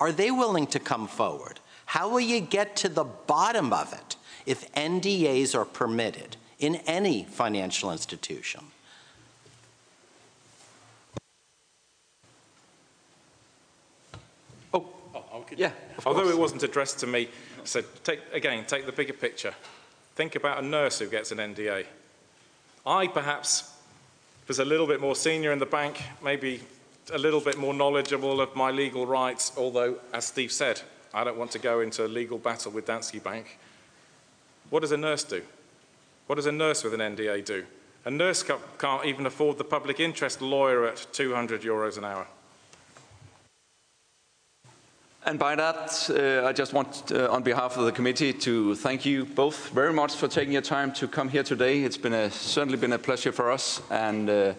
Are 0.00 0.10
they 0.10 0.30
willing 0.30 0.66
to 0.68 0.80
come 0.80 1.06
forward? 1.06 1.60
How 1.86 2.08
will 2.08 2.20
you 2.20 2.40
get 2.40 2.74
to 2.76 2.88
the 2.88 3.04
bottom 3.04 3.72
of 3.72 3.92
it 3.92 4.16
if 4.46 4.72
NDAs 4.72 5.54
are 5.54 5.64
permitted 5.64 6.36
in 6.58 6.76
any 6.86 7.24
financial 7.24 7.92
institution? 7.92 8.64
Oh, 14.72 14.86
yeah. 15.56 15.72
Although 16.04 16.28
it 16.28 16.38
wasn't 16.38 16.62
addressed 16.62 16.98
to 17.00 17.06
me, 17.06 17.28
so 17.64 17.82
take 18.04 18.20
again, 18.32 18.64
take 18.66 18.86
the 18.86 18.92
bigger 18.92 19.12
picture. 19.12 19.54
Think 20.14 20.34
about 20.34 20.62
a 20.62 20.66
nurse 20.66 20.98
who 20.98 21.08
gets 21.08 21.32
an 21.32 21.38
NDA. 21.38 21.86
I 22.84 23.06
perhaps 23.06 23.72
was 24.48 24.58
a 24.58 24.64
little 24.64 24.86
bit 24.86 25.00
more 25.00 25.16
senior 25.16 25.52
in 25.52 25.58
the 25.58 25.66
bank, 25.66 26.02
maybe 26.22 26.60
a 27.12 27.18
little 27.18 27.40
bit 27.40 27.56
more 27.56 27.72
knowledgeable 27.72 28.40
of 28.40 28.54
my 28.54 28.70
legal 28.70 29.06
rights, 29.06 29.52
although, 29.56 29.96
as 30.12 30.26
Steve 30.26 30.52
said, 30.52 30.82
I 31.14 31.24
don't 31.24 31.38
want 31.38 31.50
to 31.52 31.58
go 31.58 31.80
into 31.80 32.04
a 32.04 32.08
legal 32.08 32.38
battle 32.38 32.72
with 32.72 32.86
Danske 32.86 33.22
Bank. 33.22 33.58
What 34.70 34.80
does 34.80 34.92
a 34.92 34.96
nurse 34.96 35.24
do? 35.24 35.42
What 36.26 36.36
does 36.36 36.46
a 36.46 36.52
nurse 36.52 36.84
with 36.84 36.94
an 36.94 37.00
NDA 37.00 37.44
do? 37.44 37.64
A 38.04 38.10
nurse 38.10 38.44
can't 38.78 39.04
even 39.04 39.26
afford 39.26 39.58
the 39.58 39.64
public 39.64 40.00
interest 40.00 40.42
lawyer 40.42 40.86
at 40.86 41.06
200 41.12 41.62
euros 41.62 41.98
an 41.98 42.04
hour. 42.04 42.26
And 45.24 45.38
by 45.38 45.54
that, 45.54 46.10
uh, 46.10 46.48
I 46.48 46.52
just 46.52 46.72
want, 46.72 47.12
uh, 47.12 47.30
on 47.30 47.44
behalf 47.44 47.76
of 47.76 47.84
the 47.84 47.92
committee, 47.92 48.32
to 48.32 48.74
thank 48.74 49.06
you 49.06 49.24
both 49.24 49.68
very 49.68 49.92
much 49.92 50.16
for 50.16 50.26
taking 50.26 50.52
your 50.52 50.62
time 50.62 50.92
to 50.94 51.06
come 51.06 51.28
here 51.28 51.44
today. 51.44 51.84
It's 51.84 51.96
been 51.96 52.12
a, 52.12 52.28
certainly 52.30 52.76
been 52.76 52.92
a 52.92 52.98
pleasure 52.98 53.30
for 53.30 53.52
us 53.52 53.80
and 53.88 54.28
uh, 54.28 54.54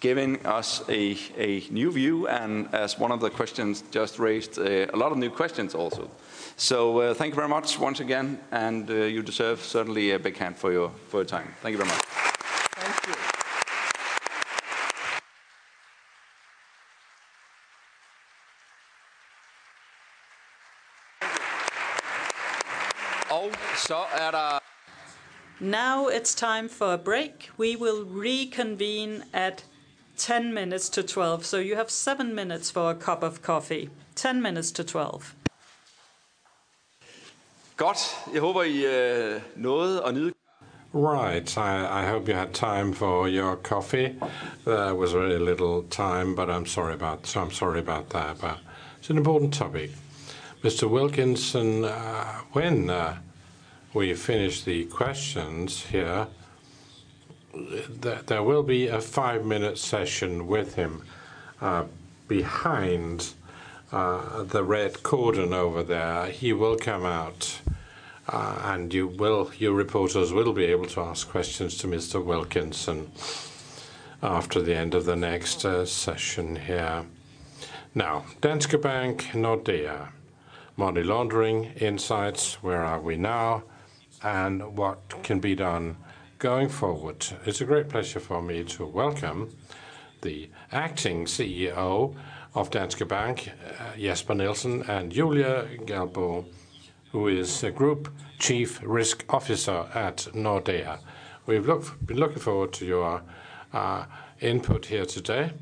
giving 0.00 0.46
us 0.46 0.82
a, 0.88 1.18
a, 1.36 1.62
new 1.70 1.90
view, 1.92 2.26
and 2.26 2.74
as 2.74 2.98
one 2.98 3.12
of 3.12 3.20
the 3.20 3.28
questions 3.28 3.84
just 3.90 4.18
raised, 4.18 4.58
uh, 4.58 4.86
a 4.94 4.96
lot 4.96 5.12
of 5.12 5.18
new 5.18 5.30
questions 5.30 5.74
also. 5.74 6.10
So 6.56 7.00
uh, 7.00 7.14
thank 7.14 7.32
you 7.32 7.36
very 7.36 7.48
much 7.48 7.78
once 7.78 8.00
again, 8.00 8.38
and 8.50 8.90
uh, 8.90 8.94
you 8.94 9.22
deserve 9.22 9.60
certainly 9.60 10.12
a 10.12 10.18
big 10.18 10.38
hand 10.38 10.56
for 10.56 10.72
your, 10.72 10.90
for 11.08 11.18
your 11.18 11.26
time. 11.26 11.48
Thank 11.60 11.72
you 11.72 11.84
very 11.84 11.90
much. 11.90 12.02
Er 12.78 13.17
now 25.60 26.06
it's 26.08 26.34
time 26.34 26.68
for 26.68 26.94
a 26.94 26.98
break. 26.98 27.50
We 27.56 27.76
will 27.76 28.04
reconvene 28.04 29.24
at 29.32 29.64
10 30.16 30.52
minutes 30.52 30.88
to 30.90 31.02
12. 31.02 31.44
So 31.44 31.58
you 31.58 31.76
have 31.76 31.90
seven 31.90 32.34
minutes 32.34 32.70
for 32.70 32.90
a 32.90 32.94
cup 32.94 33.22
of 33.22 33.42
coffee. 33.42 33.90
10 34.14 34.42
minutes 34.42 34.70
to 34.72 34.84
12. 34.84 35.34
Godt. 37.76 38.16
Jeg 38.32 38.40
håber, 38.40 38.62
I 38.62 39.34
uh, 39.34 39.40
nåede 39.56 40.02
at 40.06 40.14
nyde. 40.14 40.32
Right. 40.92 41.56
I, 41.56 42.02
I 42.02 42.06
hope 42.06 42.28
you 42.28 42.34
had 42.34 42.54
time 42.54 42.94
for 42.94 43.28
your 43.28 43.56
coffee. 43.56 44.16
There 44.64 44.94
was 44.94 45.12
very 45.12 45.38
little 45.38 45.82
time, 45.90 46.34
but 46.34 46.48
I'm 46.48 46.66
sorry 46.66 46.94
about 46.94 47.26
so 47.26 47.40
I'm 47.40 47.50
sorry 47.50 47.78
about 47.78 48.08
that. 48.10 48.40
But 48.40 48.58
it's 48.98 49.10
an 49.10 49.16
important 49.16 49.54
topic. 49.54 49.90
Mr. 50.62 50.88
Wilkinson, 50.88 51.84
uh, 51.84 52.24
when 52.52 52.90
uh, 52.90 53.16
we 53.94 54.14
finish 54.14 54.62
the 54.62 54.84
questions 54.86 55.86
here, 55.86 56.26
th 58.02 58.26
there 58.26 58.42
will 58.42 58.62
be 58.62 58.88
a 58.88 59.00
five-minute 59.00 59.78
session 59.78 60.46
with 60.46 60.74
him 60.74 61.02
uh, 61.60 61.84
behind 62.28 63.32
uh, 63.90 64.42
the 64.42 64.62
red 64.62 65.02
cordon 65.02 65.52
over 65.52 65.82
there. 65.82 66.26
He 66.26 66.52
will 66.52 66.76
come 66.76 67.06
out, 67.06 67.60
uh, 68.28 68.60
and 68.64 68.92
you 68.92 69.06
will, 69.06 69.50
you 69.58 69.72
reporters 69.72 70.32
will 70.32 70.52
be 70.52 70.66
able 70.66 70.86
to 70.86 71.00
ask 71.00 71.28
questions 71.28 71.78
to 71.78 71.86
Mr. 71.86 72.22
Wilkinson 72.22 73.10
after 74.22 74.60
the 74.60 74.74
end 74.74 74.94
of 74.94 75.04
the 75.06 75.16
next 75.16 75.64
uh, 75.64 75.86
session 75.86 76.56
here. 76.56 77.06
Now, 77.94 78.24
Danske 78.42 78.80
Bank, 78.80 79.22
Nordea, 79.32 80.08
money 80.76 81.02
laundering 81.02 81.72
insights. 81.80 82.62
Where 82.62 82.84
are 82.84 83.00
we 83.00 83.16
now? 83.16 83.62
And 84.22 84.76
what 84.76 85.22
can 85.22 85.40
be 85.40 85.54
done 85.54 85.96
going 86.38 86.68
forward. 86.68 87.26
It's 87.44 87.60
a 87.60 87.64
great 87.64 87.88
pleasure 87.88 88.20
for 88.20 88.40
me 88.42 88.64
to 88.64 88.86
welcome 88.86 89.56
the 90.22 90.50
acting 90.72 91.26
CEO 91.26 92.14
of 92.54 92.70
Danske 92.70 93.06
Bank, 93.06 93.50
uh, 93.78 93.96
Jesper 93.96 94.34
Nielsen, 94.34 94.82
and 94.88 95.12
Julia 95.12 95.66
Galbo, 95.84 96.44
who 97.12 97.28
is 97.28 97.60
the 97.60 97.70
Group 97.70 98.12
Chief 98.38 98.80
Risk 98.82 99.24
Officer 99.28 99.86
at 99.94 100.28
Nordea. 100.34 100.98
We've 101.46 101.66
been 102.04 102.18
looking 102.18 102.40
forward 102.40 102.72
to 102.74 102.86
your 102.86 103.22
uh, 103.72 104.04
input 104.40 104.86
here 104.86 105.06
today. 105.06 105.52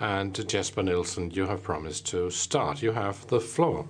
And 0.00 0.48
Jesper 0.48 0.82
Nielsen, 0.82 1.30
you 1.30 1.46
have 1.46 1.62
promised 1.62 2.06
to 2.06 2.30
start. 2.30 2.82
You 2.82 2.92
have 2.92 3.26
the 3.28 3.40
floor. 3.40 3.86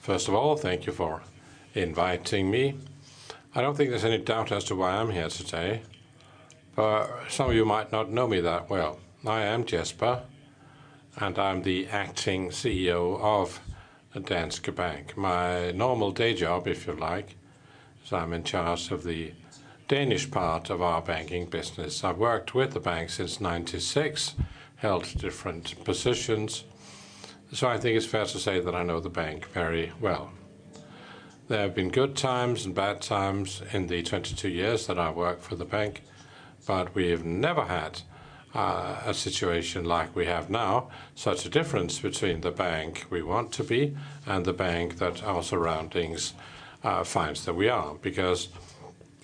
First 0.00 0.28
of 0.28 0.34
all, 0.34 0.56
thank 0.56 0.86
you 0.86 0.92
for 0.92 1.22
inviting 1.74 2.50
me. 2.50 2.74
I 3.54 3.62
don't 3.62 3.74
think 3.76 3.90
there's 3.90 4.04
any 4.04 4.18
doubt 4.18 4.52
as 4.52 4.64
to 4.64 4.76
why 4.76 4.90
I'm 4.90 5.10
here 5.10 5.28
today, 5.28 5.82
but 6.74 7.08
some 7.28 7.50
of 7.50 7.56
you 7.56 7.64
might 7.64 7.90
not 7.90 8.10
know 8.10 8.26
me 8.28 8.40
that 8.40 8.68
well. 8.68 8.98
I 9.26 9.42
am 9.42 9.64
Jesper, 9.64 10.22
and 11.16 11.38
I'm 11.38 11.62
the 11.62 11.86
acting 11.88 12.50
CEO 12.50 13.18
of 13.20 13.60
Danske 14.14 14.74
Bank. 14.74 15.16
My 15.16 15.70
normal 15.72 16.10
day 16.10 16.34
job, 16.34 16.66
if 16.68 16.86
you 16.86 16.92
like, 16.94 17.36
is 18.04 18.12
I'm 18.12 18.32
in 18.32 18.44
charge 18.44 18.90
of 18.90 19.04
the 19.04 19.32
Danish 19.88 20.30
part 20.30 20.70
of 20.70 20.82
our 20.82 21.00
banking 21.00 21.46
business. 21.46 22.04
I've 22.04 22.18
worked 22.18 22.54
with 22.54 22.72
the 22.72 22.80
bank 22.80 23.10
since 23.10 23.40
96, 23.40 24.34
held 24.76 25.04
different 25.18 25.82
positions, 25.84 26.64
so 27.52 27.68
I 27.68 27.78
think 27.78 27.96
it's 27.96 28.06
fair 28.06 28.24
to 28.24 28.38
say 28.38 28.60
that 28.60 28.74
I 28.74 28.82
know 28.82 29.00
the 29.00 29.10
bank 29.10 29.46
very 29.48 29.92
well. 30.00 30.32
There 31.48 31.60
have 31.60 31.74
been 31.74 31.90
good 31.90 32.16
times 32.16 32.64
and 32.64 32.74
bad 32.74 33.02
times 33.02 33.60
in 33.72 33.88
the 33.88 34.02
22 34.02 34.48
years 34.48 34.86
that 34.86 34.98
I've 34.98 35.16
worked 35.16 35.42
for 35.42 35.54
the 35.54 35.66
bank, 35.66 36.02
but 36.66 36.94
we've 36.94 37.24
never 37.24 37.64
had 37.64 38.00
uh, 38.54 39.02
a 39.04 39.12
situation 39.12 39.84
like 39.84 40.16
we 40.16 40.26
have 40.26 40.48
now, 40.48 40.88
such 41.14 41.44
a 41.44 41.50
difference 41.50 41.98
between 41.98 42.40
the 42.40 42.50
bank 42.50 43.06
we 43.10 43.22
want 43.22 43.52
to 43.52 43.64
be 43.64 43.96
and 44.26 44.44
the 44.44 44.52
bank 44.52 44.98
that 44.98 45.22
our 45.22 45.42
surroundings 45.42 46.34
uh, 46.84 47.04
finds 47.04 47.44
that 47.44 47.54
we 47.54 47.68
are. 47.68 47.94
Because 47.96 48.48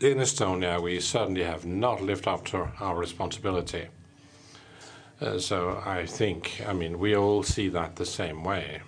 in 0.01 0.19
Estonia, 0.19 0.83
we 0.83 1.01
certainly 1.01 1.45
have 1.45 1.65
not 1.65 2.03
lived 2.03 2.29
up 2.29 2.45
to 2.47 2.69
our 2.79 2.97
responsibility. 2.97 3.89
Uh, 5.21 5.39
so 5.39 5.83
I 5.85 6.07
think, 6.07 6.63
I 6.67 6.73
mean, 6.73 6.99
we 6.99 7.17
all 7.17 7.43
see 7.43 7.69
that 7.71 7.97
the 7.97 8.07
same 8.07 8.45
way. 8.45 8.81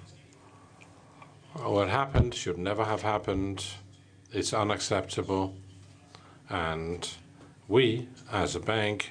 What 1.54 1.88
happened 1.88 2.34
should 2.34 2.58
never 2.58 2.84
have 2.84 3.02
happened. 3.02 3.64
It's 4.32 4.54
unacceptable. 4.54 5.56
And 6.48 7.08
we, 7.66 8.08
as 8.30 8.54
a 8.54 8.60
bank, 8.60 9.10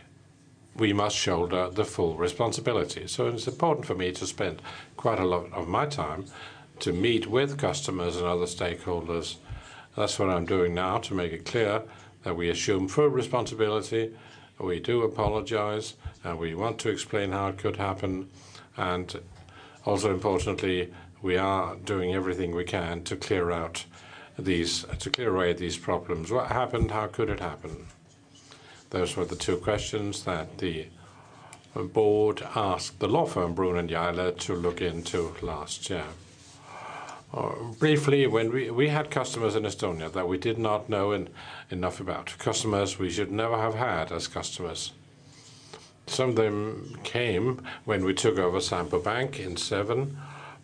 we 0.76 0.94
must 0.94 1.18
shoulder 1.18 1.70
the 1.70 1.84
full 1.84 2.16
responsibility. 2.16 3.08
So 3.08 3.28
it's 3.28 3.48
important 3.48 3.86
for 3.86 3.96
me 3.96 4.14
to 4.14 4.26
spend 4.26 4.62
quite 4.96 5.20
a 5.20 5.26
lot 5.26 5.52
of 5.52 5.68
my 5.68 5.86
time 5.86 6.26
to 6.80 6.94
meet 6.94 7.28
with 7.28 7.58
customers 7.58 8.16
and 8.16 8.26
other 8.26 8.46
stakeholders. 8.46 9.36
That's 9.98 10.18
what 10.18 10.30
I'm 10.30 10.46
doing 10.46 10.74
now 10.74 11.00
to 11.00 11.14
make 11.14 11.34
it 11.34 11.44
clear 11.44 11.84
that 12.24 12.38
we 12.38 12.50
assume 12.50 12.88
full 12.88 13.08
responsibility 13.08 14.16
we 14.60 14.80
do 14.80 15.04
apologize, 15.04 15.96
and 16.24 16.38
we 16.38 16.54
want 16.54 16.80
to 16.80 16.90
explain 16.90 17.32
how 17.32 17.48
it 17.48 17.58
could 17.58 17.78
happen. 17.78 18.30
And 18.78 19.20
also 19.86 20.12
importantly, 20.12 20.94
we 21.22 21.38
are 21.38 21.76
doing 21.76 22.14
everything 22.14 22.56
we 22.56 22.64
can 22.64 23.04
to 23.04 23.16
clear 23.16 23.52
out 23.52 23.86
these, 24.38 24.86
to 25.00 25.10
clear 25.10 25.36
away 25.36 25.54
these 25.54 25.78
problems. 25.78 26.32
What 26.32 26.48
happened? 26.48 26.92
How 26.92 27.08
could 27.08 27.30
it 27.30 27.40
happen? 27.40 27.88
Those 28.90 29.16
were 29.16 29.26
the 29.26 29.36
two 29.36 29.58
questions 29.58 30.24
that 30.24 30.58
the 30.58 30.88
board 31.76 32.42
asked 32.56 33.00
the 33.00 33.08
law 33.08 33.26
firm 33.26 33.56
Bruun 33.56 33.78
and 33.78 33.90
Hjejle 33.90 34.38
to 34.40 34.56
look 34.56 34.82
into 34.82 35.36
last 35.42 35.90
year. 35.90 36.06
Uh, 37.32 37.54
briefly, 37.78 38.26
when 38.26 38.52
we, 38.52 38.72
we 38.72 38.88
had 38.88 39.12
customers 39.12 39.56
in 39.56 39.64
Estonia 39.64 40.12
that 40.12 40.28
we 40.28 40.38
did 40.38 40.58
not 40.58 40.90
know 40.90 41.12
in, 41.12 41.30
enough 41.70 42.00
about, 42.00 42.36
customers 42.40 42.98
we 42.98 43.10
should 43.10 43.32
never 43.32 43.56
have 43.56 43.76
had 43.76 44.12
as 44.12 44.28
customers. 44.28 44.94
Some 46.08 46.32
of 46.32 46.36
them 46.36 46.98
came 47.04 47.62
when 47.86 48.04
we 48.04 48.16
took 48.16 48.40
over 48.40 48.60
Sampo 48.60 49.00
Bank 49.00 49.40
in 49.40 49.58
seven, 49.58 50.18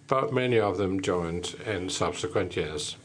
but 0.08 0.34
many 0.34 0.60
of 0.60 0.78
them 0.78 1.02
joined 1.02 1.56
in 1.68 1.90
subsequent 1.90 2.56
years. 2.56 2.96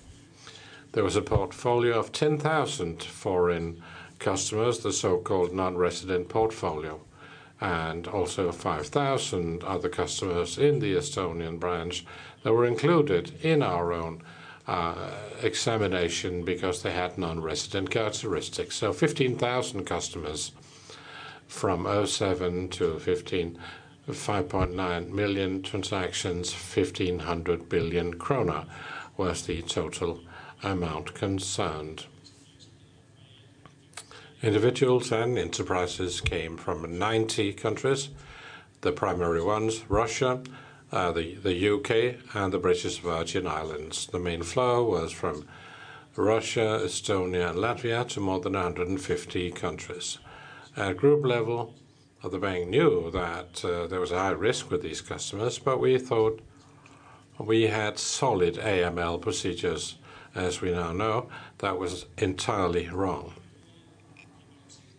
There 0.93 1.05
was 1.05 1.17
a 1.17 1.23
portfolio 1.23 1.99
of 1.99 2.13
10,000 2.13 3.03
foreign 3.03 3.83
customers, 4.19 4.79
the 4.79 4.93
so-called 4.93 5.53
non-resident 5.53 6.31
portfolio, 6.31 7.01
and 7.61 8.09
also 8.09 8.51
5,000 8.53 9.63
other 9.65 9.91
customers 9.91 10.57
in 10.57 10.79
the 10.79 10.95
Estonian 10.95 11.61
branch 11.61 12.07
that 12.43 12.53
were 12.53 12.65
included 12.65 13.33
in 13.43 13.63
our 13.63 13.93
own 13.93 14.23
uh, 14.67 15.11
examination 15.43 16.45
because 16.45 16.83
they 16.83 16.93
had 16.93 17.19
non-resident 17.19 17.91
characteristics. 17.91 18.77
So 18.77 18.93
15,000 18.93 19.85
customers 19.85 20.53
from 21.49 21.87
07 22.07 22.69
to 22.69 22.99
15, 22.99 23.59
5.9 24.09 25.09
million 25.11 25.63
transactions, 25.63 26.53
1,500 26.53 27.69
billion 27.69 28.15
krona 28.15 28.67
was 29.17 29.43
the 29.43 29.63
total 29.63 30.21
amount 30.63 31.15
concerned. 31.15 32.07
Individuals 34.43 35.13
and 35.13 35.37
enterprises 35.37 36.21
came 36.21 36.57
from 36.57 36.99
90 36.99 37.53
countries, 37.55 38.09
the 38.81 38.93
primary 38.93 39.43
ones, 39.43 39.85
Russia, 39.91 40.43
uh, 40.93 41.13
the, 41.13 41.35
the 41.37 41.69
UK, 41.75 42.17
and 42.35 42.53
the 42.53 42.59
British 42.59 42.99
Virgin 42.99 43.47
Islands. 43.47 44.07
The 44.07 44.19
main 44.19 44.43
flow 44.43 44.85
was 44.85 45.13
from 45.13 45.47
Russia, 46.17 46.81
Estonia, 46.83 47.51
and 47.51 47.59
Latvia 47.59 48.07
to 48.09 48.21
more 48.21 48.41
than 48.41 48.55
150 48.55 49.51
countries. 49.53 50.19
At 50.77 50.97
group 50.97 51.25
level, 51.25 51.75
the 52.23 52.39
bank 52.39 52.69
knew 52.69 53.11
that 53.13 53.65
uh, 53.65 53.87
there 53.87 54.01
was 54.01 54.13
a 54.13 54.19
high 54.19 54.31
risk 54.31 54.71
with 54.71 54.83
these 54.83 55.01
customers, 55.01 55.59
but 55.59 55.81
we 55.81 55.99
thought 55.99 56.41
we 57.39 57.69
had 57.69 57.99
solid 57.99 58.57
AML 58.57 59.21
procedures. 59.23 59.97
As 60.35 60.61
we 60.61 60.71
now 60.71 60.93
know, 60.93 61.29
that 61.59 61.79
was 61.79 62.07
entirely 62.19 62.89
wrong. 62.89 63.33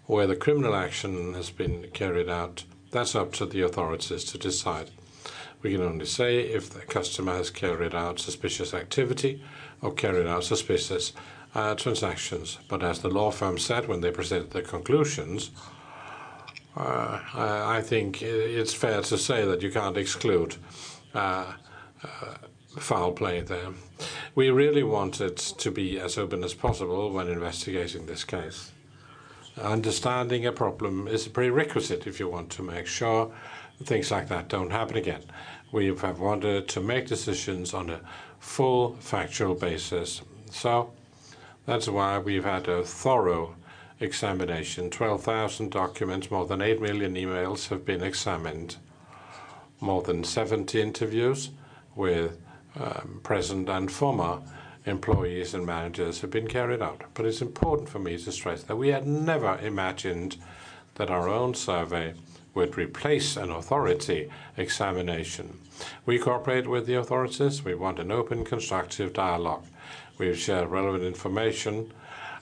Where 0.05 0.27
the 0.27 0.35
criminal 0.35 0.75
action 0.75 1.35
has 1.35 1.51
been 1.51 1.89
carried 1.93 2.27
out, 2.27 2.65
that's 2.91 3.15
up 3.15 3.31
to 3.33 3.45
the 3.45 3.61
authorities 3.61 4.25
to 4.25 4.37
decide. 4.37 4.91
We 5.61 5.73
can 5.73 5.81
only 5.81 6.05
say 6.05 6.39
if 6.39 6.71
the 6.71 6.81
customer 6.81 7.33
has 7.33 7.51
carried 7.51 7.93
out 7.93 8.19
suspicious 8.19 8.73
activity 8.73 9.43
or 9.81 9.93
carried 9.93 10.27
out 10.27 10.43
suspicious 10.43 11.13
uh, 11.53 11.75
transactions. 11.75 12.57
But 12.67 12.83
as 12.83 12.99
the 12.99 13.09
law 13.09 13.31
firm 13.31 13.57
said 13.57 13.87
when 13.87 14.01
they 14.01 14.11
presented 14.11 14.51
their 14.51 14.63
conclusions, 14.63 15.51
uh, 16.75 17.19
I 17.35 17.81
think 17.83 18.21
it's 18.21 18.73
fair 18.73 19.01
to 19.01 19.17
say 19.17 19.45
that 19.45 19.61
you 19.61 19.71
can't 19.71 19.97
exclude 19.97 20.55
uh, 21.13 21.53
uh, 22.03 22.07
foul 22.79 23.11
play 23.11 23.41
there. 23.41 23.69
We 24.33 24.49
really 24.49 24.83
wanted 24.83 25.37
to 25.37 25.71
be 25.71 25.99
as 25.99 26.17
open 26.17 26.43
as 26.43 26.53
possible 26.53 27.11
when 27.11 27.27
investigating 27.27 28.05
this 28.05 28.23
case. 28.23 28.71
Understanding 29.61 30.45
a 30.45 30.53
problem 30.53 31.09
is 31.09 31.27
a 31.27 31.29
prerequisite 31.29 32.07
if 32.07 32.19
you 32.19 32.29
want 32.29 32.49
to 32.51 32.63
make 32.63 32.87
sure 32.87 33.31
things 33.83 34.11
like 34.11 34.29
that 34.29 34.47
don't 34.47 34.71
happen 34.71 34.95
again. 34.95 35.23
We 35.71 35.87
have 35.87 36.19
wanted 36.19 36.67
to 36.69 36.81
make 36.81 37.07
decisions 37.07 37.73
on 37.73 37.89
a 37.89 38.01
full 38.39 38.95
factual 38.99 39.55
basis. 39.55 40.21
So 40.49 40.91
that's 41.65 41.87
why 41.87 42.17
we've 42.17 42.43
had 42.43 42.67
a 42.67 42.83
thorough 42.83 43.55
examination. 44.01 44.89
12,000 44.89 45.71
documents, 45.71 46.29
more 46.29 46.45
than 46.45 46.61
8 46.61 46.81
million 46.81 47.15
emails 47.15 47.69
have 47.69 47.85
been 47.85 48.03
examined. 48.03 48.77
More 49.79 50.01
than 50.01 50.23
70 50.23 50.81
interviews 50.81 51.51
with 51.95 52.37
um, 52.79 53.21
present 53.23 53.69
and 53.69 53.91
former 53.91 54.41
employees 54.85 55.53
and 55.53 55.65
managers 55.65 56.21
have 56.21 56.31
been 56.31 56.47
carried 56.47 56.81
out. 56.81 57.03
But 57.13 57.25
it's 57.25 57.41
important 57.41 57.89
for 57.89 57.99
me 57.99 58.17
to 58.17 58.31
stress 58.31 58.63
that 58.63 58.75
we 58.75 58.89
had 58.89 59.07
never 59.07 59.57
imagined 59.59 60.37
that 60.95 61.09
our 61.09 61.29
own 61.29 61.53
survey 61.53 62.13
would 62.53 62.77
replace 62.77 63.37
an 63.37 63.49
authority 63.49 64.29
examination. 64.57 65.57
We 66.05 66.19
cooperate 66.19 66.67
with 66.67 66.85
the 66.85 66.95
authorities. 66.95 67.63
We 67.63 67.75
want 67.75 67.99
an 67.99 68.11
open, 68.11 68.43
constructive 68.43 69.13
dialogue. 69.13 69.65
We've 70.17 70.37
shared 70.37 70.69
relevant 70.69 71.03
information, 71.03 71.93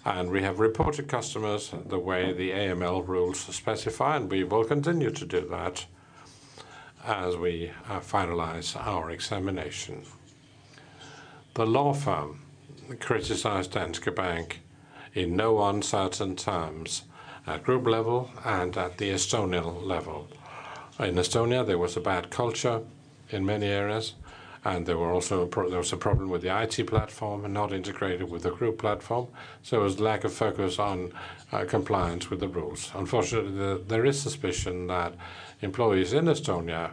and 0.03 0.31
we 0.31 0.41
have 0.41 0.59
reported 0.59 1.07
customers 1.07 1.71
the 1.87 1.99
way 1.99 2.33
the 2.33 2.51
AML 2.51 3.07
rules 3.07 3.39
specify, 3.39 4.17
and 4.17 4.29
we 4.29 4.43
will 4.43 4.65
continue 4.65 5.11
to 5.11 5.25
do 5.25 5.47
that 5.49 5.85
as 7.05 7.37
we 7.37 7.71
uh, 7.87 7.99
finalize 7.99 8.75
our 8.75 9.11
examination. 9.11 10.03
The 11.53 11.65
law 11.65 11.93
firm 11.93 12.41
criticized 12.99 13.73
Danske 13.73 14.13
Bank 14.15 14.61
in 15.13 15.35
no 15.35 15.63
uncertain 15.63 16.35
terms 16.35 17.03
at 17.49 17.63
group 17.63 17.87
level 17.87 18.29
and 18.45 18.77
at 18.77 18.97
the 18.97 19.09
Estonian 19.09 19.85
level. 19.85 20.27
In 20.99 21.15
Estonia, 21.15 21.65
there 21.65 21.77
was 21.77 21.97
a 21.97 22.01
bad 22.01 22.29
culture 22.29 22.81
in 23.29 23.45
many 23.45 23.67
areas, 23.67 24.13
and 24.63 24.85
there 24.85 24.97
were 24.97 25.11
also 25.11 25.47
there 25.47 25.79
was 25.79 25.93
a 25.93 25.97
problem 25.97 26.29
with 26.29 26.41
the 26.41 26.61
IT 26.63 26.85
platform 26.87 27.45
and 27.45 27.53
not 27.53 27.71
integrated 27.73 28.29
with 28.29 28.43
the 28.43 28.51
group 28.51 28.77
platform. 28.77 29.27
So 29.63 29.77
there 29.77 29.83
was 29.83 29.99
lack 29.99 30.23
of 30.23 30.33
focus 30.33 30.77
on 30.77 31.11
uh, 31.51 31.65
compliance 31.65 32.29
with 32.29 32.39
the 32.41 32.47
rules. 32.47 32.91
Unfortunately, 32.93 33.51
the, 33.51 33.81
there 33.87 34.05
is 34.05 34.21
suspicion 34.21 34.87
that 34.87 35.13
employees 35.61 36.13
in 36.13 36.25
Estonia 36.25 36.91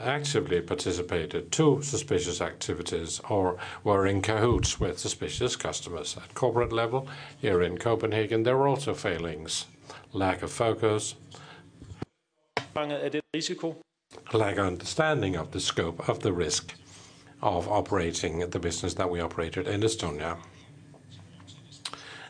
actively 0.00 0.60
participated 0.60 1.50
to 1.52 1.80
suspicious 1.82 2.40
activities 2.40 3.20
or 3.28 3.58
were 3.84 4.06
in 4.06 4.20
cahoots 4.20 4.80
with 4.80 4.98
suspicious 4.98 5.56
customers. 5.56 6.16
At 6.16 6.34
corporate 6.34 6.72
level, 6.72 7.08
here 7.38 7.62
in 7.62 7.78
Copenhagen, 7.78 8.42
there 8.42 8.56
were 8.56 8.68
also 8.68 8.94
failings, 8.94 9.66
lack 10.16 10.42
of 10.42 10.50
focus, 10.50 11.14
lack 14.32 14.56
of 14.56 14.66
understanding 14.66 15.36
of 15.36 15.50
the 15.50 15.60
scope 15.60 16.08
of 16.08 16.20
the 16.20 16.32
risk 16.32 16.74
of 17.42 17.68
operating 17.68 18.48
the 18.50 18.58
business 18.58 18.94
that 18.94 19.10
we 19.10 19.20
operated 19.20 19.68
in 19.68 19.82
Estonia. 19.82 20.38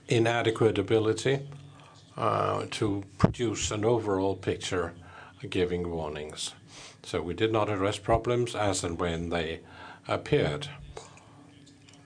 Inadequate 0.09 0.79
ability 0.79 1.49
uh, 2.17 2.67
to 2.71 3.05
produce 3.19 3.71
an 3.71 3.85
overall 3.85 4.35
picture 4.35 4.93
giving 5.49 5.89
warnings. 5.91 6.55
So 7.05 7.23
we 7.23 7.35
did 7.35 7.53
not 7.53 7.71
address 7.71 7.99
problems 7.99 8.57
as 8.57 8.83
and 8.83 8.99
when 8.99 9.31
they 9.31 9.61
appeared. 10.09 10.69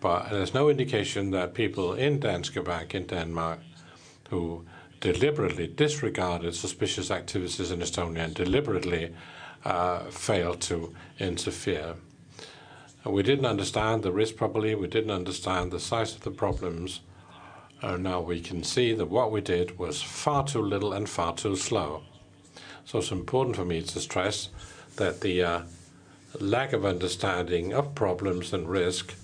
But 0.00 0.28
there's 0.30 0.52
no 0.52 0.68
indication 0.68 1.30
that 1.30 1.54
people 1.54 1.94
in 1.94 2.20
Danske 2.20 2.62
Bank 2.62 2.94
in 2.94 3.06
Denmark 3.06 3.60
who 4.28 4.64
deliberately 5.00 5.66
disregarded 5.66 6.54
suspicious 6.54 7.10
activities 7.10 7.70
in 7.70 7.80
Estonia 7.80 8.24
and 8.24 8.34
deliberately 8.34 9.14
uh, 9.64 10.00
failed 10.10 10.60
to 10.60 10.94
interfere. 11.18 11.94
We 13.04 13.22
didn't 13.22 13.46
understand 13.46 14.02
the 14.02 14.12
risk 14.12 14.36
properly. 14.36 14.74
We 14.74 14.86
didn't 14.86 15.10
understand 15.10 15.72
the 15.72 15.80
size 15.80 16.14
of 16.14 16.20
the 16.20 16.30
problems. 16.30 17.00
Uh, 17.82 17.96
now 17.96 18.20
we 18.20 18.40
can 18.40 18.62
see 18.62 18.92
that 18.92 19.06
what 19.06 19.32
we 19.32 19.40
did 19.40 19.78
was 19.78 20.02
far 20.02 20.44
too 20.44 20.60
little 20.60 20.92
and 20.92 21.08
far 21.08 21.34
too 21.34 21.56
slow. 21.56 22.02
So 22.84 22.98
it's 22.98 23.10
important 23.10 23.56
for 23.56 23.64
me 23.64 23.80
to 23.80 24.00
stress 24.00 24.50
that 24.96 25.22
the 25.22 25.42
uh, 25.42 25.60
lack 26.38 26.74
of 26.74 26.84
understanding 26.84 27.72
of 27.72 27.94
problems 27.94 28.52
and 28.52 28.68
risk 28.68 29.14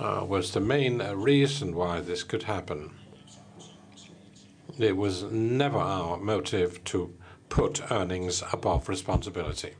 uh, 0.00 0.24
was 0.28 0.52
the 0.52 0.60
main 0.60 1.00
uh, 1.00 1.14
reason 1.14 1.76
why 1.76 2.00
this 2.00 2.24
could 2.24 2.42
happen. 2.42 2.90
It 4.78 4.96
was 4.96 5.22
never 5.22 5.78
our 5.78 6.18
motive 6.18 6.84
to 6.84 7.14
put 7.48 7.90
earnings 7.90 8.42
above 8.52 8.90
responsibility. 8.90 9.74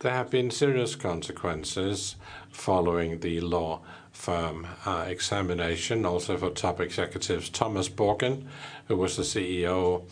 There 0.00 0.12
have 0.12 0.30
been 0.30 0.52
serious 0.52 0.94
consequences 0.94 2.14
following 2.50 3.18
the 3.18 3.40
law 3.40 3.80
firm 4.12 4.68
uh, 4.86 5.06
examination, 5.08 6.06
also 6.06 6.36
for 6.36 6.50
top 6.50 6.80
executives. 6.80 7.48
Thomas 7.48 7.88
Borgen, 7.88 8.46
who 8.86 8.96
was 8.96 9.16
the 9.16 9.22
CEO, 9.24 10.04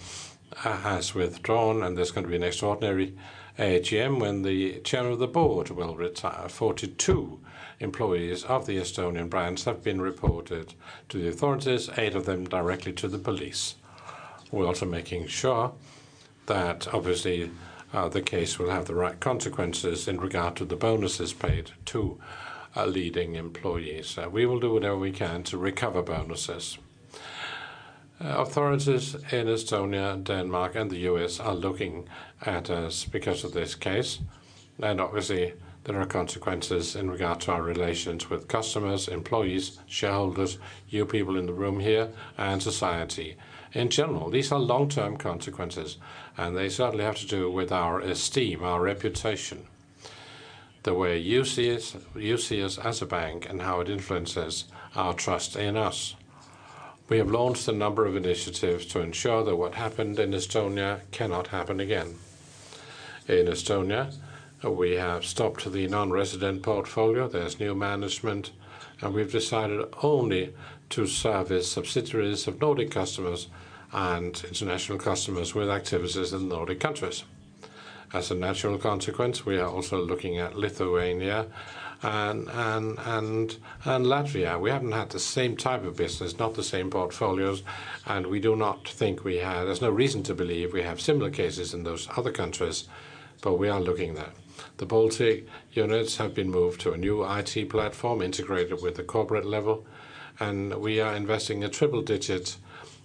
uh, 0.64 0.78
has 0.78 1.14
withdrawn, 1.14 1.84
and 1.84 1.96
there's 1.96 2.10
going 2.10 2.24
to 2.24 2.30
be 2.30 2.36
an 2.36 2.42
extraordinary 2.42 3.16
AGM 3.58 4.18
when 4.18 4.42
the 4.42 4.80
chairman 4.80 5.12
of 5.12 5.18
the 5.20 5.28
board 5.28 5.70
will 5.70 5.94
retire. 5.94 6.48
42 6.48 7.38
employees 7.82 8.44
of 8.44 8.66
the 8.66 8.78
Estonian 8.78 9.28
brands 9.28 9.64
have 9.64 9.82
been 9.82 10.00
reported 10.00 10.74
to 11.08 11.18
the 11.18 11.28
authorities, 11.28 11.90
eight 11.96 12.14
of 12.14 12.24
them 12.24 12.44
directly 12.44 12.92
to 12.92 13.08
the 13.08 13.18
police. 13.18 13.74
We're 14.50 14.66
also 14.66 14.86
making 14.86 15.26
sure 15.26 15.72
that 16.46 16.92
obviously 16.94 17.50
uh, 17.92 18.08
the 18.08 18.22
case 18.22 18.58
will 18.58 18.70
have 18.70 18.86
the 18.86 18.94
right 18.94 19.18
consequences 19.18 20.08
in 20.08 20.20
regard 20.20 20.56
to 20.56 20.64
the 20.64 20.76
bonuses 20.76 21.32
paid 21.32 21.72
to 21.86 22.18
uh, 22.76 22.86
leading 22.86 23.34
employees. 23.34 24.16
Uh, 24.16 24.28
we 24.30 24.46
will 24.46 24.60
do 24.60 24.72
whatever 24.72 24.96
we 24.96 25.12
can 25.12 25.42
to 25.42 25.58
recover 25.58 26.02
bonuses. 26.02 26.78
Uh, 28.20 28.36
authorities 28.38 29.14
in 29.32 29.46
Estonia, 29.46 30.22
Denmark, 30.22 30.76
and 30.76 30.90
the 30.90 31.00
US 31.10 31.40
are 31.40 31.54
looking 31.54 32.08
at 32.42 32.70
us 32.70 33.04
because 33.04 33.42
of 33.44 33.52
this 33.52 33.74
case. 33.74 34.20
And 34.80 35.00
obviously, 35.00 35.54
there 35.84 36.00
are 36.00 36.06
consequences 36.06 36.94
in 36.94 37.10
regard 37.10 37.40
to 37.40 37.52
our 37.52 37.62
relations 37.62 38.30
with 38.30 38.48
customers, 38.48 39.08
employees, 39.08 39.78
shareholders, 39.86 40.58
you 40.88 41.04
people 41.04 41.36
in 41.36 41.46
the 41.46 41.52
room 41.52 41.80
here, 41.80 42.10
and 42.38 42.62
society 42.62 43.36
in 43.72 43.88
general. 43.88 44.30
These 44.30 44.52
are 44.52 44.60
long-term 44.60 45.16
consequences, 45.16 45.96
and 46.36 46.56
they 46.56 46.68
certainly 46.68 47.04
have 47.04 47.16
to 47.16 47.26
do 47.26 47.50
with 47.50 47.72
our 47.72 48.00
esteem, 48.00 48.62
our 48.62 48.80
reputation, 48.80 49.66
the 50.84 50.94
way 50.94 51.18
you 51.18 51.44
see 51.44 51.74
us, 51.74 51.96
you 52.14 52.36
see 52.36 52.62
us 52.62 52.78
as 52.78 53.02
a 53.02 53.06
bank, 53.06 53.48
and 53.48 53.62
how 53.62 53.80
it 53.80 53.88
influences 53.88 54.64
our 54.94 55.14
trust 55.14 55.56
in 55.56 55.76
us. 55.76 56.14
We 57.08 57.18
have 57.18 57.30
launched 57.30 57.68
a 57.68 57.72
number 57.72 58.06
of 58.06 58.16
initiatives 58.16 58.86
to 58.86 59.00
ensure 59.00 59.44
that 59.44 59.56
what 59.56 59.74
happened 59.74 60.18
in 60.18 60.30
Estonia 60.30 61.00
cannot 61.10 61.48
happen 61.48 61.80
again. 61.80 62.16
In 63.28 63.46
Estonia, 63.46 64.14
we 64.64 64.92
have 64.92 65.24
stopped 65.24 65.70
the 65.72 65.88
non-resident 65.88 66.62
portfolio. 66.62 67.28
There's 67.28 67.58
new 67.58 67.74
management, 67.74 68.52
and 69.00 69.12
we've 69.12 69.32
decided 69.32 69.86
only 70.02 70.54
to 70.90 71.06
service 71.06 71.70
subsidiaries 71.70 72.46
of 72.46 72.60
Nordic 72.60 72.90
customers 72.90 73.48
and 73.92 74.42
international 74.46 74.98
customers 74.98 75.54
with 75.54 75.68
activities 75.68 76.32
in 76.32 76.48
Nordic 76.48 76.80
countries. 76.80 77.24
As 78.12 78.30
a 78.30 78.34
natural 78.34 78.78
consequence, 78.78 79.44
we 79.46 79.58
are 79.58 79.68
also 79.68 79.98
looking 80.02 80.38
at 80.38 80.56
Lithuania 80.56 81.46
and 82.02 82.46
Latvia. 83.84 84.60
We 84.60 84.70
haven't 84.70 84.92
had 84.92 85.10
the 85.10 85.18
same 85.18 85.56
type 85.56 85.84
of 85.84 85.96
business, 85.96 86.38
not 86.38 86.54
the 86.54 86.62
same 86.62 86.90
portfolios, 86.90 87.62
and 88.06 88.26
we 88.26 88.38
do 88.38 88.54
not 88.54 88.86
think 88.86 89.24
we 89.24 89.38
have. 89.38 89.66
There's 89.66 89.80
no 89.80 89.90
reason 89.90 90.22
to 90.24 90.34
believe 90.34 90.72
we 90.72 90.82
have 90.82 91.00
similar 91.00 91.30
cases 91.30 91.72
in 91.74 91.84
those 91.84 92.06
other 92.16 92.32
countries, 92.32 92.86
but 93.40 93.58
we 93.58 93.68
are 93.68 93.80
looking 93.80 94.14
there. 94.14 94.32
The 94.76 94.86
Baltic 94.86 95.46
units 95.72 96.16
have 96.16 96.34
been 96.34 96.50
moved 96.50 96.80
to 96.82 96.92
a 96.92 96.96
new 96.96 97.24
IT 97.24 97.68
platform 97.68 98.22
integrated 98.22 98.82
with 98.82 98.96
the 98.96 99.02
corporate 99.02 99.46
level, 99.46 99.86
and 100.40 100.74
we 100.74 101.00
are 101.00 101.14
investing 101.14 101.62
a 101.62 101.68
triple-digit 101.68 102.56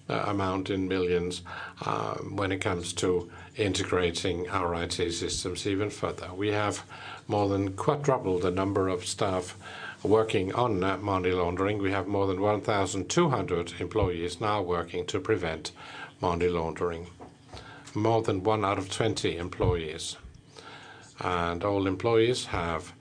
uh, 0.09 0.23
amount 0.27 0.69
in 0.69 0.87
millions 0.87 1.41
uh, 1.81 2.15
when 2.15 2.51
it 2.51 2.61
comes 2.61 2.93
to 2.93 3.29
integrating 3.57 4.47
our 4.49 4.73
IT 4.75 4.93
systems 4.93 5.67
even 5.67 5.89
further. 5.89 6.33
We 6.33 6.49
have 6.49 6.83
more 7.27 7.49
than 7.49 7.73
quadrupled 7.73 8.43
the 8.43 8.51
number 8.51 8.87
of 8.87 9.05
staff 9.05 9.57
working 10.03 10.53
on 10.53 10.79
money 11.03 11.31
laundering. 11.31 11.79
We 11.79 11.91
have 11.91 12.07
more 12.07 12.27
than 12.27 12.39
1,200 12.39 13.73
employees 13.79 14.39
now 14.39 14.61
working 14.61 15.05
to 15.07 15.19
prevent 15.19 15.71
money 16.21 16.47
laundering. 16.47 17.07
More 17.93 18.21
than 18.21 18.43
one 18.43 18.63
out 18.63 18.77
of 18.77 18.91
20 18.91 19.37
employees. 19.37 20.17
And 21.19 21.63
all 21.63 21.87
employees 21.87 22.45
have 22.45 22.93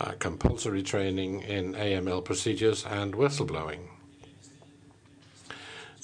uh, 0.00 0.12
compulsory 0.18 0.82
training 0.82 1.42
in 1.42 1.74
AML 1.74 2.24
procedures 2.24 2.84
and 2.84 3.14
whistleblowing. 3.14 3.88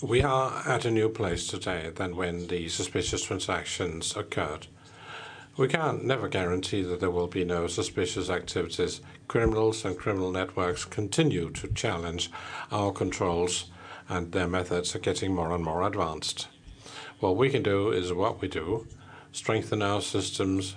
We 0.00 0.22
are 0.22 0.62
at 0.64 0.84
a 0.84 0.90
new 0.92 1.08
place 1.08 1.48
today 1.48 1.90
than 1.94 2.14
when 2.14 2.46
the 2.46 2.68
suspicious 2.68 3.24
transactions 3.24 4.16
occurred. 4.16 4.68
We 5.56 5.66
can 5.66 6.06
never 6.06 6.28
guarantee 6.28 6.82
that 6.82 7.00
there 7.00 7.10
will 7.10 7.26
be 7.26 7.44
no 7.44 7.66
suspicious 7.66 8.30
activities. 8.30 9.00
Criminals 9.26 9.84
and 9.84 9.98
criminal 9.98 10.30
networks 10.30 10.84
continue 10.84 11.50
to 11.50 11.66
challenge 11.74 12.30
our 12.70 12.92
controls, 12.92 13.72
and 14.08 14.30
their 14.30 14.46
methods 14.46 14.94
are 14.94 15.00
getting 15.00 15.34
more 15.34 15.52
and 15.52 15.64
more 15.64 15.84
advanced. 15.84 16.46
What 17.18 17.36
we 17.36 17.50
can 17.50 17.64
do 17.64 17.90
is 17.90 18.12
what 18.12 18.40
we 18.40 18.46
do 18.46 18.86
strengthen 19.32 19.82
our 19.82 20.00
systems 20.00 20.76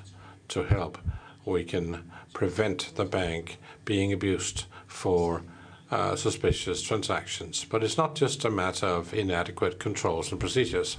to 0.52 0.64
help. 0.64 0.98
We 1.46 1.64
can 1.64 2.12
prevent 2.34 2.96
the 2.96 3.06
bank 3.06 3.58
being 3.84 4.14
abused 4.14 4.66
for 4.88 5.42
uh, 5.90 6.16
suspicious 6.16 6.82
transactions. 6.82 7.66
But 7.66 7.84
it's 7.84 7.98
not 7.98 8.16
just 8.16 8.46
a 8.46 8.50
matter 8.50 8.86
of 8.86 9.14
inadequate 9.14 9.80
controls 9.80 10.32
and 10.32 10.40
procedures. 10.40 10.98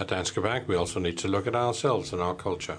At 0.00 0.08
Danske 0.08 0.42
Bank, 0.42 0.68
we 0.68 0.76
also 0.76 1.00
need 1.00 1.18
to 1.18 1.28
look 1.28 1.46
at 1.46 1.54
ourselves 1.54 2.12
and 2.12 2.20
our 2.20 2.34
culture. 2.34 2.78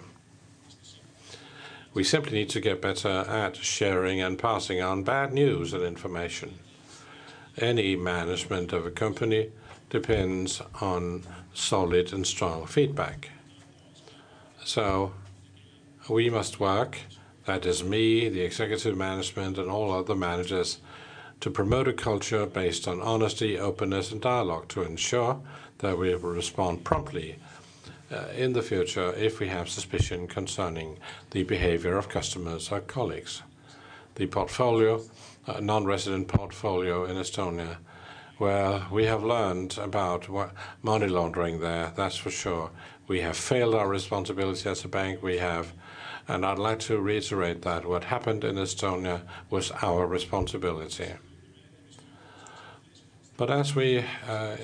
We 1.93 2.03
simply 2.03 2.33
need 2.33 2.49
to 2.51 2.61
get 2.61 2.81
better 2.81 3.09
at 3.09 3.55
sharing 3.55 4.21
and 4.21 4.37
passing 4.37 4.81
on 4.81 5.03
bad 5.03 5.33
news 5.33 5.73
and 5.73 5.83
information. 5.83 6.59
Any 7.57 7.95
management 7.95 8.71
of 8.71 8.85
a 8.85 8.91
company 8.91 9.51
depends 9.89 10.61
on 10.81 11.23
solid 11.53 12.13
and 12.13 12.25
strong 12.25 12.67
feedback. 12.67 13.31
So 14.63 15.13
we 16.09 16.29
must 16.29 16.59
work, 16.59 16.99
that 17.45 17.65
is 17.65 17.83
me, 17.83 18.29
the 18.29 18.41
executive 18.41 18.97
management, 18.97 19.57
and 19.57 19.69
all 19.69 19.91
other 19.91 20.15
managers, 20.15 20.79
to 21.39 21.49
promote 21.49 21.87
a 21.87 21.93
culture 21.93 22.45
based 22.45 22.87
on 22.87 23.01
honesty, 23.01 23.57
openness, 23.57 24.11
and 24.11 24.21
dialogue 24.21 24.67
to 24.69 24.81
ensure 24.81 25.41
that 25.77 25.97
we 25.97 26.13
will 26.15 26.31
respond 26.31 26.83
promptly 26.83 27.37
uh, 28.11 28.25
in 28.35 28.53
the 28.53 28.61
future 28.61 29.13
if 29.13 29.39
we 29.39 29.47
have 29.47 29.69
suspicion 29.69 30.27
concerning 30.27 30.97
the 31.31 31.43
behavior 31.43 31.97
of 31.97 32.09
customers 32.09 32.71
or 32.71 32.81
colleagues. 32.81 33.41
The 34.15 34.27
portfolio, 34.27 35.01
uh, 35.47 35.59
non-resident 35.61 36.27
portfolio 36.27 37.05
in 37.05 37.15
Estonia, 37.15 37.77
where 38.37 38.85
we 38.91 39.05
have 39.05 39.23
learned 39.23 39.77
about 39.77 40.27
money 40.81 41.07
laundering 41.07 41.59
there, 41.59 41.93
that's 41.95 42.15
for 42.17 42.31
sure. 42.31 42.71
We 43.07 43.21
have 43.21 43.35
failed 43.37 43.75
our 43.75 43.87
responsibility 43.87 44.69
as 44.69 44.85
a 44.85 44.87
bank. 44.87 45.21
We 45.21 45.37
have 45.37 45.73
and 46.29 46.45
I'd 46.45 46.59
like 46.59 46.79
to 46.81 46.99
reiterate 46.99 47.63
that 47.63 47.87
what 47.87 48.03
happened 48.03 48.43
in 48.43 48.55
Estonia 48.55 49.21
was 49.49 49.71
our 49.81 50.05
responsibility. 50.05 51.13
But 53.35 53.49
as 53.49 53.75
we 53.75 54.05
uh, 54.27 54.57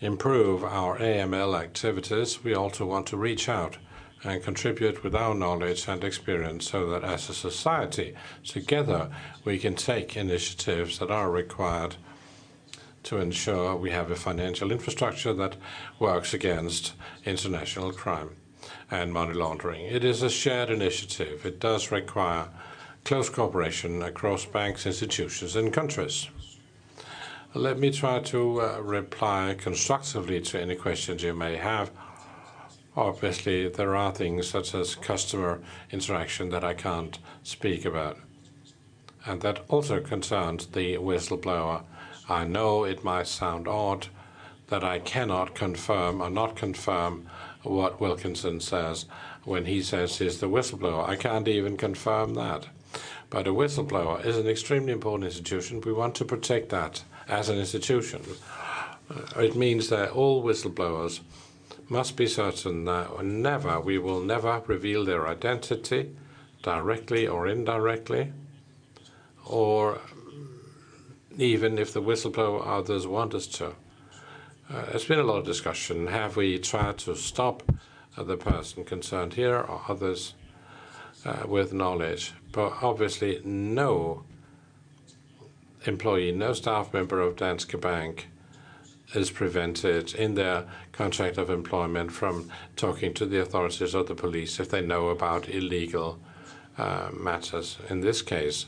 improve 0.00 0.62
our 0.62 0.98
AML 0.98 1.58
activities, 1.58 2.44
we 2.44 2.54
also 2.54 2.84
want 2.84 3.06
to 3.06 3.16
reach 3.16 3.48
out 3.48 3.78
and 4.22 4.44
contribute 4.44 5.02
with 5.02 5.14
our 5.14 5.34
knowledge 5.34 5.88
and 5.88 6.04
experience 6.04 6.70
so 6.70 6.90
that 6.90 7.04
as 7.04 7.30
a 7.30 7.34
society, 7.34 8.14
together, 8.44 9.10
we 9.44 9.58
can 9.58 9.74
take 9.74 10.14
initiatives 10.14 10.98
that 10.98 11.10
are 11.10 11.30
required 11.30 11.96
to 13.04 13.16
ensure 13.16 13.74
we 13.74 13.90
have 13.90 14.10
a 14.10 14.16
financial 14.16 14.70
infrastructure 14.70 15.32
that 15.32 15.56
works 15.98 16.34
against 16.34 16.92
international 17.24 17.92
crime 17.92 18.30
and 18.92 19.10
money 19.10 19.32
laundering. 19.32 19.86
It 19.86 20.04
is 20.04 20.22
a 20.22 20.28
shared 20.28 20.68
initiative. 20.68 21.46
It 21.46 21.58
does 21.58 21.90
require 21.90 22.48
close 23.04 23.30
cooperation 23.30 24.02
across 24.02 24.44
banks, 24.44 24.84
institutions, 24.84 25.56
and 25.56 25.72
countries. 25.72 26.28
Let 27.54 27.78
me 27.78 27.90
try 27.90 28.20
to 28.20 28.60
uh, 28.60 28.80
reply 28.82 29.56
constructively 29.58 30.42
to 30.42 30.60
any 30.60 30.76
questions 30.76 31.22
you 31.22 31.32
may 31.32 31.56
have. 31.56 31.90
Obviously, 32.94 33.66
there 33.66 33.96
are 33.96 34.12
things 34.12 34.46
such 34.46 34.74
as 34.74 34.94
customer 34.94 35.62
interaction 35.90 36.50
that 36.50 36.62
I 36.62 36.74
can't 36.74 37.18
speak 37.42 37.86
about. 37.86 38.18
And 39.24 39.40
that 39.40 39.64
also 39.68 40.00
concerns 40.00 40.66
the 40.66 40.96
whistleblower. 40.96 41.84
I 42.28 42.44
know 42.44 42.84
it 42.84 43.02
might 43.02 43.26
sound 43.26 43.66
odd 43.66 44.08
that 44.68 44.84
I 44.84 44.98
cannot 44.98 45.54
confirm 45.54 46.20
or 46.20 46.28
not 46.28 46.56
confirm 46.56 47.28
what 47.62 48.00
Wilkinson 48.00 48.60
says 48.60 49.06
when 49.44 49.66
he 49.66 49.82
says 49.82 50.18
he's 50.18 50.40
the 50.40 50.48
whistleblower. 50.48 51.08
I 51.08 51.16
can't 51.16 51.48
even 51.48 51.76
confirm 51.76 52.34
that. 52.34 52.66
But 53.30 53.46
a 53.46 53.52
whistleblower 53.52 54.24
is 54.24 54.36
an 54.36 54.46
extremely 54.46 54.92
important 54.92 55.24
institution. 55.24 55.80
We 55.80 55.92
want 55.92 56.14
to 56.16 56.24
protect 56.24 56.68
that 56.68 57.02
as 57.28 57.48
an 57.48 57.58
institution. 57.58 58.22
Uh, 59.10 59.40
it 59.40 59.56
means 59.56 59.88
that 59.88 60.10
all 60.10 60.44
whistleblowers 60.44 61.20
must 61.88 62.16
be 62.16 62.26
certain 62.26 62.84
that 62.84 63.24
never, 63.24 63.80
we 63.80 63.98
will 63.98 64.20
never 64.20 64.62
reveal 64.66 65.04
their 65.04 65.26
identity, 65.28 66.14
directly 66.62 67.26
or 67.26 67.46
indirectly, 67.46 68.32
or 69.46 70.00
even 71.36 71.78
if 71.78 71.92
the 71.92 72.02
whistleblower 72.02 72.66
others 72.66 73.06
want 73.06 73.34
us 73.34 73.46
to. 73.46 73.74
Uh, 74.70 74.86
there's 74.86 75.04
been 75.04 75.18
a 75.18 75.24
lot 75.24 75.38
of 75.38 75.44
discussion. 75.44 76.06
Have 76.06 76.36
we 76.36 76.58
tried 76.58 76.96
to 76.98 77.16
stop 77.16 77.62
uh, 78.16 78.22
the 78.22 78.36
person 78.36 78.84
concerned 78.84 79.34
here 79.34 79.56
or 79.56 79.82
others 79.88 80.34
uh, 81.24 81.44
with 81.46 81.72
knowledge? 81.72 82.32
But 82.52 82.74
obviously, 82.80 83.40
no 83.44 84.22
employee, 85.84 86.32
no 86.32 86.52
staff 86.52 86.94
member 86.94 87.20
of 87.20 87.36
Danske 87.36 87.80
Bank 87.80 88.28
is 89.14 89.30
prevented 89.30 90.14
in 90.14 90.36
their 90.36 90.64
contract 90.92 91.38
of 91.38 91.50
employment 91.50 92.12
from 92.12 92.50
talking 92.76 93.12
to 93.14 93.26
the 93.26 93.40
authorities 93.40 93.94
or 93.94 94.04
the 94.04 94.14
police 94.14 94.58
if 94.58 94.70
they 94.70 94.80
know 94.80 95.08
about 95.08 95.48
illegal 95.48 96.18
uh, 96.78 97.10
matters. 97.12 97.78
In 97.90 98.00
this 98.00 98.22
case, 98.22 98.66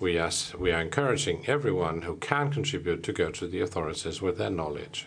we 0.00 0.20
we 0.58 0.72
are 0.72 0.80
encouraging 0.80 1.44
everyone 1.46 2.02
who 2.02 2.16
can 2.16 2.50
contribute 2.50 3.02
to 3.04 3.12
go 3.12 3.30
to 3.30 3.46
the 3.46 3.60
authorities 3.60 4.22
with 4.22 4.38
their 4.38 4.50
knowledge. 4.50 5.06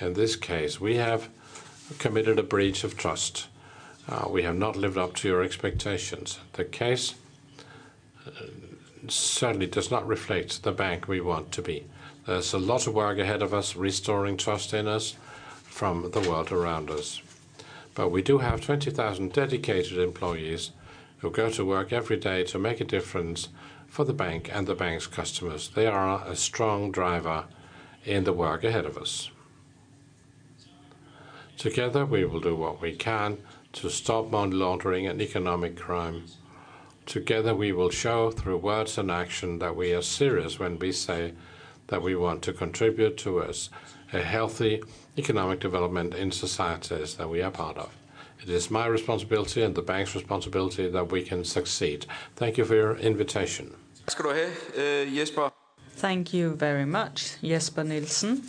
In 0.00 0.14
this 0.14 0.34
case, 0.34 0.80
we 0.80 0.96
have 0.96 1.28
committed 1.98 2.38
a 2.38 2.42
breach 2.42 2.82
of 2.82 2.96
trust. 2.96 3.46
Uh, 4.08 4.26
we 4.28 4.42
have 4.42 4.56
not 4.56 4.76
lived 4.76 4.98
up 4.98 5.14
to 5.14 5.28
your 5.28 5.42
expectations. 5.42 6.40
The 6.54 6.64
case 6.64 7.14
uh, 8.26 8.30
certainly 9.08 9.66
does 9.66 9.90
not 9.90 10.06
reflect 10.06 10.62
the 10.62 10.72
bank 10.72 11.06
we 11.06 11.20
want 11.20 11.52
to 11.52 11.62
be. 11.62 11.86
There's 12.26 12.52
a 12.52 12.58
lot 12.58 12.86
of 12.86 12.94
work 12.94 13.18
ahead 13.18 13.40
of 13.40 13.54
us 13.54 13.76
restoring 13.76 14.36
trust 14.36 14.74
in 14.74 14.88
us 14.88 15.14
from 15.62 16.10
the 16.10 16.20
world 16.20 16.50
around 16.50 16.90
us. 16.90 17.20
But 17.94 18.08
we 18.08 18.22
do 18.22 18.38
have 18.38 18.60
20,000 18.62 19.32
dedicated 19.32 19.98
employees 19.98 20.72
who 21.18 21.30
go 21.30 21.50
to 21.50 21.64
work 21.64 21.92
every 21.92 22.16
day 22.16 22.42
to 22.44 22.58
make 22.58 22.80
a 22.80 22.84
difference 22.84 23.48
for 23.86 24.04
the 24.04 24.12
bank 24.12 24.50
and 24.52 24.66
the 24.66 24.74
bank's 24.74 25.06
customers. 25.06 25.68
They 25.68 25.86
are 25.86 26.26
a 26.26 26.34
strong 26.34 26.90
driver 26.90 27.44
in 28.04 28.24
the 28.24 28.32
work 28.32 28.64
ahead 28.64 28.86
of 28.86 28.98
us. 28.98 29.30
Together, 31.58 32.04
we 32.04 32.24
will 32.24 32.40
do 32.40 32.56
what 32.56 32.80
we 32.80 32.92
can 32.94 33.38
to 33.72 33.88
stop 33.90 34.30
money 34.30 34.54
laundering 34.54 35.06
and 35.06 35.20
economic 35.20 35.76
crime. 35.76 36.24
Together, 37.06 37.54
we 37.54 37.72
will 37.72 37.90
show 37.90 38.30
through 38.30 38.56
words 38.56 38.98
and 38.98 39.10
action 39.10 39.58
that 39.58 39.76
we 39.76 39.92
are 39.92 40.02
serious 40.02 40.58
when 40.58 40.78
we 40.78 40.92
say 40.92 41.32
that 41.88 42.02
we 42.02 42.14
want 42.14 42.42
to 42.42 42.52
contribute 42.52 43.16
towards 43.16 43.70
a 44.12 44.22
healthy 44.22 44.82
economic 45.18 45.60
development 45.60 46.14
in 46.14 46.30
societies 46.30 47.16
that 47.16 47.28
we 47.28 47.42
are 47.42 47.50
part 47.50 47.76
of. 47.76 47.90
It 48.42 48.48
is 48.48 48.70
my 48.70 48.86
responsibility 48.86 49.62
and 49.62 49.74
the 49.74 49.82
bank's 49.82 50.14
responsibility 50.14 50.88
that 50.88 51.10
we 51.10 51.22
can 51.22 51.44
succeed. 51.44 52.06
Thank 52.36 52.58
you 52.58 52.64
for 52.64 52.74
your 52.74 52.96
invitation. 52.96 53.74
Øh, 54.76 55.50
Thank 55.96 56.34
you 56.34 56.56
very 56.56 56.84
much, 56.84 57.38
Jesper 57.42 57.82
Nielsen. 57.82 58.42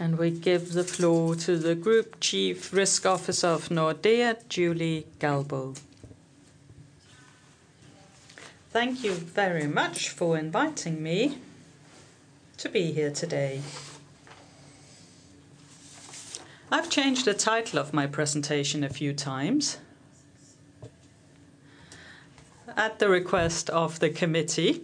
And 0.00 0.16
we 0.16 0.30
give 0.30 0.72
the 0.72 0.82
floor 0.82 1.34
to 1.36 1.58
the 1.58 1.74
Group 1.74 2.20
Chief 2.20 2.72
Risk 2.72 3.04
Officer 3.04 3.48
of 3.48 3.68
Nordea, 3.68 4.38
Julie 4.48 5.06
Galbo. 5.18 5.78
Thank 8.70 9.04
you 9.04 9.12
very 9.12 9.66
much 9.66 10.08
for 10.08 10.38
inviting 10.38 11.02
me 11.02 11.36
to 12.56 12.70
be 12.70 12.92
here 12.92 13.10
today. 13.10 13.60
I've 16.72 16.88
changed 16.88 17.26
the 17.26 17.34
title 17.34 17.78
of 17.78 17.92
my 17.92 18.06
presentation 18.06 18.82
a 18.82 18.88
few 18.88 19.12
times 19.12 19.76
at 22.74 23.00
the 23.00 23.10
request 23.10 23.68
of 23.68 23.98
the 23.98 24.08
committee, 24.08 24.80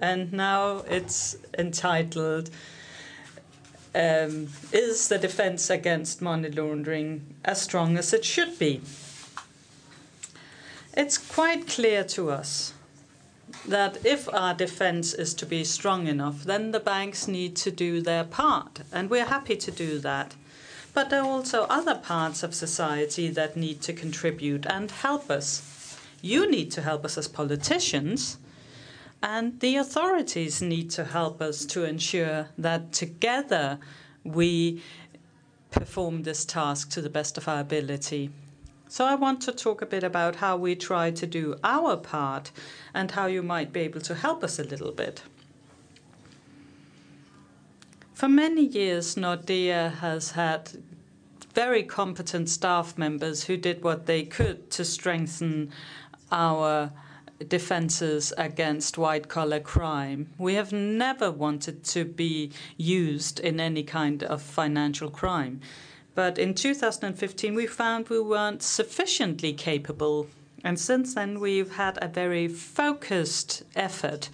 and 0.00 0.32
now 0.32 0.78
it's 0.88 1.36
entitled 1.56 2.50
um, 3.94 4.48
Is 4.72 5.08
the 5.08 5.18
Defense 5.18 5.70
Against 5.70 6.22
Money 6.22 6.50
Laundering 6.50 7.22
as 7.44 7.62
Strong 7.62 7.96
as 7.96 8.12
It 8.12 8.24
Should 8.24 8.58
Be? 8.58 8.80
It's 10.96 11.18
quite 11.18 11.68
clear 11.68 12.04
to 12.04 12.30
us 12.30 12.74
that 13.66 14.04
if 14.04 14.32
our 14.32 14.54
defense 14.54 15.14
is 15.14 15.34
to 15.34 15.46
be 15.46 15.64
strong 15.64 16.06
enough, 16.06 16.44
then 16.44 16.70
the 16.70 16.80
banks 16.80 17.28
need 17.28 17.56
to 17.56 17.70
do 17.70 18.00
their 18.00 18.24
part, 18.24 18.80
and 18.92 19.10
we're 19.10 19.26
happy 19.26 19.56
to 19.56 19.70
do 19.70 19.98
that. 19.98 20.34
But 20.92 21.10
there 21.10 21.20
are 21.22 21.26
also 21.26 21.62
other 21.64 21.94
parts 21.94 22.42
of 22.42 22.54
society 22.54 23.28
that 23.28 23.56
need 23.56 23.80
to 23.82 23.92
contribute 23.92 24.66
and 24.66 24.90
help 24.90 25.30
us. 25.30 25.96
You 26.20 26.50
need 26.50 26.70
to 26.72 26.82
help 26.82 27.04
us 27.04 27.16
as 27.16 27.28
politicians, 27.28 28.38
and 29.22 29.60
the 29.60 29.76
authorities 29.76 30.62
need 30.62 30.90
to 30.90 31.04
help 31.04 31.42
us 31.42 31.64
to 31.66 31.84
ensure 31.84 32.48
that 32.56 32.92
together 32.92 33.78
we 34.24 34.82
perform 35.70 36.22
this 36.22 36.44
task 36.44 36.90
to 36.90 37.00
the 37.00 37.10
best 37.10 37.36
of 37.36 37.46
our 37.46 37.60
ability. 37.60 38.30
So 38.88 39.04
I 39.04 39.14
want 39.14 39.40
to 39.42 39.52
talk 39.52 39.82
a 39.82 39.86
bit 39.86 40.02
about 40.02 40.36
how 40.36 40.56
we 40.56 40.74
try 40.74 41.10
to 41.12 41.26
do 41.26 41.54
our 41.62 41.96
part 41.96 42.50
and 42.92 43.10
how 43.10 43.26
you 43.26 43.42
might 43.42 43.72
be 43.72 43.80
able 43.80 44.00
to 44.00 44.14
help 44.14 44.42
us 44.42 44.58
a 44.58 44.64
little 44.64 44.90
bit. 44.90 45.22
For 48.14 48.28
many 48.28 48.62
years, 48.62 49.14
Nordea 49.14 49.98
has 49.98 50.32
had 50.32 50.82
very 51.54 51.82
competent 51.82 52.48
staff 52.48 52.98
members 52.98 53.44
who 53.44 53.56
did 53.56 53.82
what 53.82 54.06
they 54.06 54.24
could 54.24 54.70
to 54.72 54.84
strengthen 54.84 55.70
our 56.32 56.92
defenses 57.48 58.32
against 58.36 58.98
white 58.98 59.28
collar 59.28 59.60
crime. 59.60 60.28
We 60.38 60.54
have 60.54 60.72
never 60.72 61.30
wanted 61.30 61.84
to 61.84 62.04
be 62.04 62.50
used 62.76 63.40
in 63.40 63.60
any 63.60 63.82
kind 63.82 64.22
of 64.22 64.42
financial 64.42 65.10
crime. 65.10 65.60
But 66.14 66.38
in 66.38 66.54
2015, 66.54 67.54
we 67.54 67.66
found 67.66 68.08
we 68.08 68.20
weren't 68.20 68.62
sufficiently 68.62 69.52
capable. 69.52 70.26
And 70.62 70.78
since 70.78 71.14
then, 71.14 71.40
we've 71.40 71.76
had 71.76 71.98
a 72.02 72.08
very 72.08 72.48
focused 72.48 73.62
effort 73.74 74.28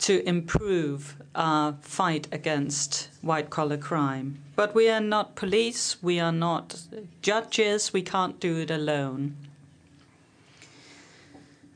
to 0.00 0.26
improve 0.28 1.16
our 1.34 1.76
fight 1.80 2.28
against 2.30 3.08
white 3.22 3.48
collar 3.48 3.78
crime. 3.78 4.38
But 4.56 4.74
we 4.74 4.88
are 4.90 5.00
not 5.00 5.34
police, 5.34 6.02
we 6.02 6.20
are 6.20 6.32
not 6.32 6.82
judges, 7.22 7.92
we 7.92 8.02
can't 8.02 8.38
do 8.38 8.58
it 8.58 8.70
alone. 8.70 9.36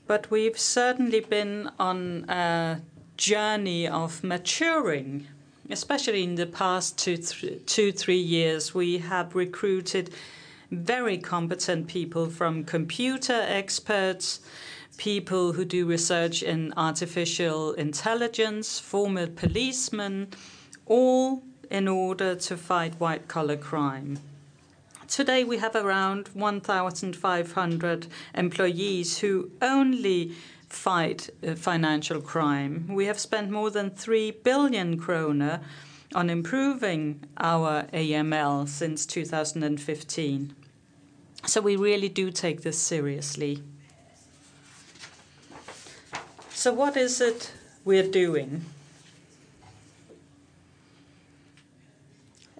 But 0.08 0.28
we've 0.28 0.58
certainly 0.58 1.20
been 1.20 1.70
on 1.78 2.28
a 2.28 2.80
journey 3.16 3.86
of 3.86 4.24
maturing 4.24 5.28
especially 5.70 6.24
in 6.24 6.36
the 6.36 6.46
past 6.46 6.98
two, 6.98 7.16
th- 7.16 7.66
two, 7.66 7.92
three 7.92 8.18
years, 8.20 8.74
we 8.74 8.98
have 8.98 9.34
recruited 9.34 10.10
very 10.70 11.18
competent 11.18 11.86
people 11.86 12.28
from 12.28 12.64
computer 12.64 13.44
experts, 13.46 14.40
people 14.96 15.52
who 15.52 15.64
do 15.64 15.86
research 15.86 16.42
in 16.42 16.72
artificial 16.76 17.72
intelligence, 17.74 18.78
former 18.78 19.26
policemen, 19.26 20.28
all 20.86 21.42
in 21.70 21.86
order 21.86 22.34
to 22.34 22.56
fight 22.56 22.98
white 22.98 23.28
collar 23.28 23.56
crime. 23.56 24.18
Today, 25.08 25.42
we 25.42 25.56
have 25.56 25.74
around 25.74 26.28
1,500 26.34 28.06
employees 28.34 29.18
who 29.18 29.50
only 29.62 30.36
fight 30.68 31.30
uh, 31.42 31.54
financial 31.54 32.20
crime. 32.20 32.86
We 32.88 33.06
have 33.06 33.18
spent 33.18 33.50
more 33.50 33.70
than 33.70 33.88
3 33.88 34.32
billion 34.32 34.98
kroner 34.98 35.60
on 36.14 36.28
improving 36.28 37.24
our 37.38 37.84
AML 37.84 38.68
since 38.68 39.06
2015. 39.06 40.54
So 41.46 41.62
we 41.62 41.74
really 41.76 42.10
do 42.10 42.30
take 42.30 42.60
this 42.60 42.78
seriously. 42.78 43.62
So 46.50 46.74
what 46.74 46.98
is 46.98 47.22
it 47.22 47.54
we're 47.82 48.10
doing? 48.10 48.66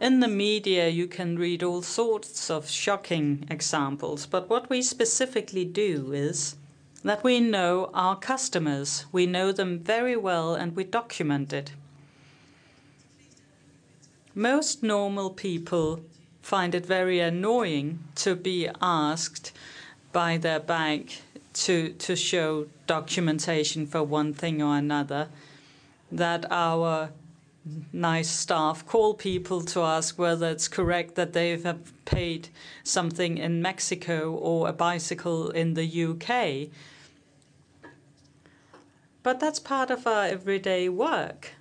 In 0.01 0.21
the 0.21 0.29
media, 0.29 0.89
you 0.89 1.09
can 1.09 1.39
read 1.39 1.63
all 1.63 1.83
sorts 1.83 2.51
of 2.51 2.71
shocking 2.71 3.45
examples, 3.51 4.27
but 4.27 4.49
what 4.49 4.71
we 4.71 4.81
specifically 4.81 5.65
do 5.65 6.13
is 6.13 6.55
that 7.03 7.25
we 7.25 7.41
know 7.41 7.91
our 7.95 8.15
customers. 8.15 9.07
We 9.11 9.27
know 9.27 9.51
them 9.51 9.81
very 9.81 10.17
well 10.17 10.55
and 10.55 10.77
we 10.77 10.85
document 10.85 11.53
it. 11.53 11.73
Most 14.37 14.85
normal 14.85 15.31
people 15.31 16.01
find 16.43 16.77
it 16.77 16.87
very 16.87 17.19
annoying 17.19 17.99
to 18.17 18.37
be 18.37 18.69
asked 18.81 19.51
by 20.13 20.37
their 20.37 20.61
bank 20.61 21.23
to, 21.55 21.91
to 21.95 22.15
show 22.15 22.67
documentation 22.87 23.85
for 23.85 24.05
one 24.05 24.33
thing 24.33 24.63
or 24.63 24.77
another, 24.77 25.29
that 26.13 26.47
our 26.53 27.11
nice 27.93 28.29
staff 28.29 28.87
call 28.87 29.15
people 29.15 29.63
to 29.63 29.81
ask 29.81 30.19
whether 30.19 30.49
it's 30.49 30.69
correct 30.69 31.15
that 31.15 31.33
they 31.33 31.59
have 31.59 31.93
paid 32.05 32.49
something 32.83 33.39
in 33.39 33.63
Mexico 33.63 34.33
or 34.33 34.69
a 34.69 34.73
bicycle 34.73 35.51
in 35.51 35.75
the 35.75 36.05
UK. 36.05 36.69
But 39.23 39.41
that's 39.41 39.59
part 39.59 39.91
of 39.91 40.07
our 40.07 40.27
everyday 40.27 40.89
work 40.89 41.53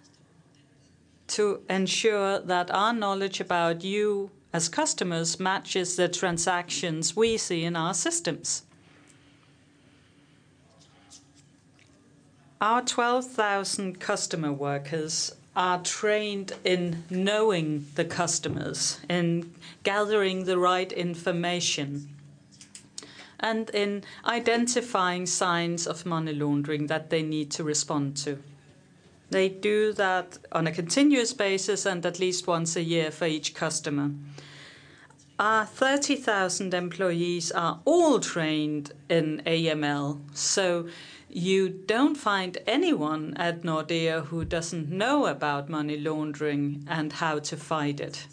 to 1.27 1.61
ensure 1.69 2.39
that 2.39 2.71
our 2.71 2.93
knowledge 2.93 3.39
about 3.39 3.83
you 3.83 4.31
as 4.53 4.69
customers 4.69 5.39
matches 5.39 5.95
the 5.95 6.07
transactions 6.07 7.15
we 7.15 7.37
see 7.37 7.63
in 7.63 7.75
our 7.75 7.93
systems. 7.93 8.63
Our 12.59 12.81
12,000 12.81 13.99
customer 13.99 14.51
workers 14.51 15.33
are 15.57 15.81
trained 15.81 16.53
in 16.63 17.03
knowing 17.09 17.87
the 17.95 18.05
customers, 18.05 18.99
in 19.09 19.51
gathering 19.81 20.45
the 20.45 20.59
right 20.59 20.91
information, 20.91 22.07
and 23.39 23.71
in 23.71 24.03
identifying 24.23 25.25
signs 25.25 25.87
of 25.87 26.05
money 26.05 26.31
laundering 26.31 26.85
that 26.85 27.09
they 27.09 27.23
need 27.23 27.49
to 27.49 27.63
respond 27.63 28.15
to. 28.15 28.37
They 29.31 29.49
do 29.49 29.93
that 29.93 30.37
on 30.51 30.67
a 30.67 30.71
continuous 30.71 31.33
basis 31.33 31.87
and 31.87 32.05
at 32.05 32.19
least 32.19 32.45
once 32.45 32.75
a 32.75 32.83
year 32.83 33.09
for 33.09 33.25
each 33.25 33.55
customer. 33.55 34.11
Our 35.39 35.65
30,000 35.65 36.73
employees 36.73 37.51
are 37.51 37.79
all 37.83 38.19
trained 38.19 38.91
in 39.09 39.41
AML, 39.45 40.19
so 40.33 40.87
you 41.29 41.69
don't 41.69 42.15
find 42.15 42.57
anyone 42.65 43.33
at 43.37 43.61
Nordea 43.61 44.25
who 44.25 44.45
doesn't 44.45 44.89
know 44.89 45.25
about 45.25 45.69
money 45.69 45.97
laundering 45.97 46.85
and 46.87 47.13
how 47.13 47.39
to 47.39 47.57
fight 47.57 47.99
it. 47.99 48.27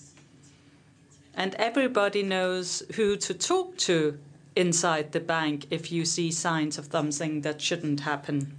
And 1.34 1.54
everybody 1.56 2.22
knows 2.22 2.82
who 2.94 3.16
to 3.16 3.34
talk 3.34 3.76
to 3.78 4.18
inside 4.54 5.12
the 5.12 5.20
bank 5.20 5.66
if 5.70 5.90
you 5.90 6.04
see 6.04 6.30
signs 6.30 6.78
of 6.78 6.86
something 6.92 7.40
that 7.40 7.60
shouldn't 7.60 8.00
happen. 8.00 8.56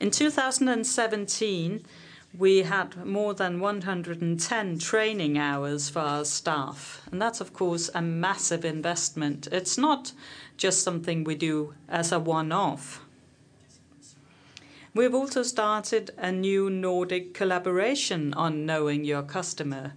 In 0.00 0.10
2017, 0.10 1.84
we 2.38 2.58
had 2.62 3.04
more 3.04 3.34
than 3.34 3.60
110 3.60 4.78
training 4.78 5.36
hours 5.36 5.90
for 5.90 5.98
our 5.98 6.24
staff, 6.24 7.02
and 7.10 7.20
that's, 7.20 7.40
of 7.40 7.52
course, 7.52 7.90
a 7.94 8.00
massive 8.00 8.64
investment. 8.64 9.48
It's 9.52 9.76
not 9.76 10.12
just 10.56 10.82
something 10.82 11.24
we 11.24 11.34
do 11.34 11.74
as 11.88 12.12
a 12.12 12.20
one-off. 14.94 15.12
We've 15.12 15.14
also 15.14 15.42
started 15.42 16.10
a 16.18 16.32
new 16.32 16.70
Nordic 16.70 17.34
collaboration 17.34 18.34
on 18.34 18.66
knowing 18.66 19.04
your 19.04 19.22
customer, 19.22 19.92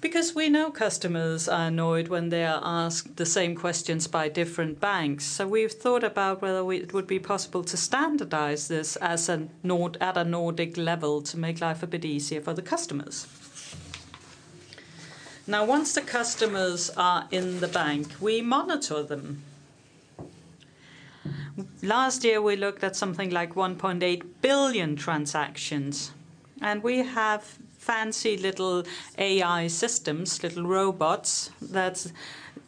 because 0.00 0.34
we 0.34 0.50
know 0.50 0.70
customers 0.70 1.48
are 1.48 1.68
annoyed 1.68 2.08
when 2.08 2.28
they 2.28 2.44
are 2.44 2.60
asked 2.62 3.16
the 3.16 3.26
same 3.26 3.54
questions 3.54 4.06
by 4.06 4.28
different 4.28 4.78
banks. 4.78 5.24
So 5.24 5.48
we've 5.48 5.72
thought 5.72 6.04
about 6.04 6.42
whether 6.42 6.70
it 6.72 6.92
would 6.92 7.06
be 7.06 7.18
possible 7.18 7.64
to 7.64 7.76
standardize 7.76 8.68
this 8.68 8.96
as 8.96 9.28
a 9.28 9.48
Nord 9.62 9.96
at 10.00 10.16
a 10.16 10.24
Nordic 10.24 10.76
level 10.76 11.22
to 11.22 11.38
make 11.38 11.60
life 11.60 11.82
a 11.82 11.86
bit 11.86 12.04
easier 12.04 12.40
for 12.40 12.54
the 12.54 12.62
customers. 12.62 13.26
Now, 15.48 15.64
once 15.64 15.94
the 15.94 16.02
customers 16.02 16.90
are 16.96 17.28
in 17.30 17.60
the 17.60 17.68
bank, 17.68 18.08
we 18.20 18.42
monitor 18.42 19.02
them. 19.02 19.42
Last 21.82 22.24
year, 22.24 22.42
we 22.42 22.56
looked 22.56 22.84
at 22.84 22.96
something 22.96 23.30
like 23.30 23.54
1.8 23.54 24.22
billion 24.42 24.96
transactions, 24.96 26.12
and 26.60 26.82
we 26.82 26.98
have 26.98 27.58
fancy 27.78 28.36
little 28.36 28.84
AI 29.16 29.68
systems, 29.68 30.42
little 30.42 30.64
robots 30.64 31.50
that 31.62 32.06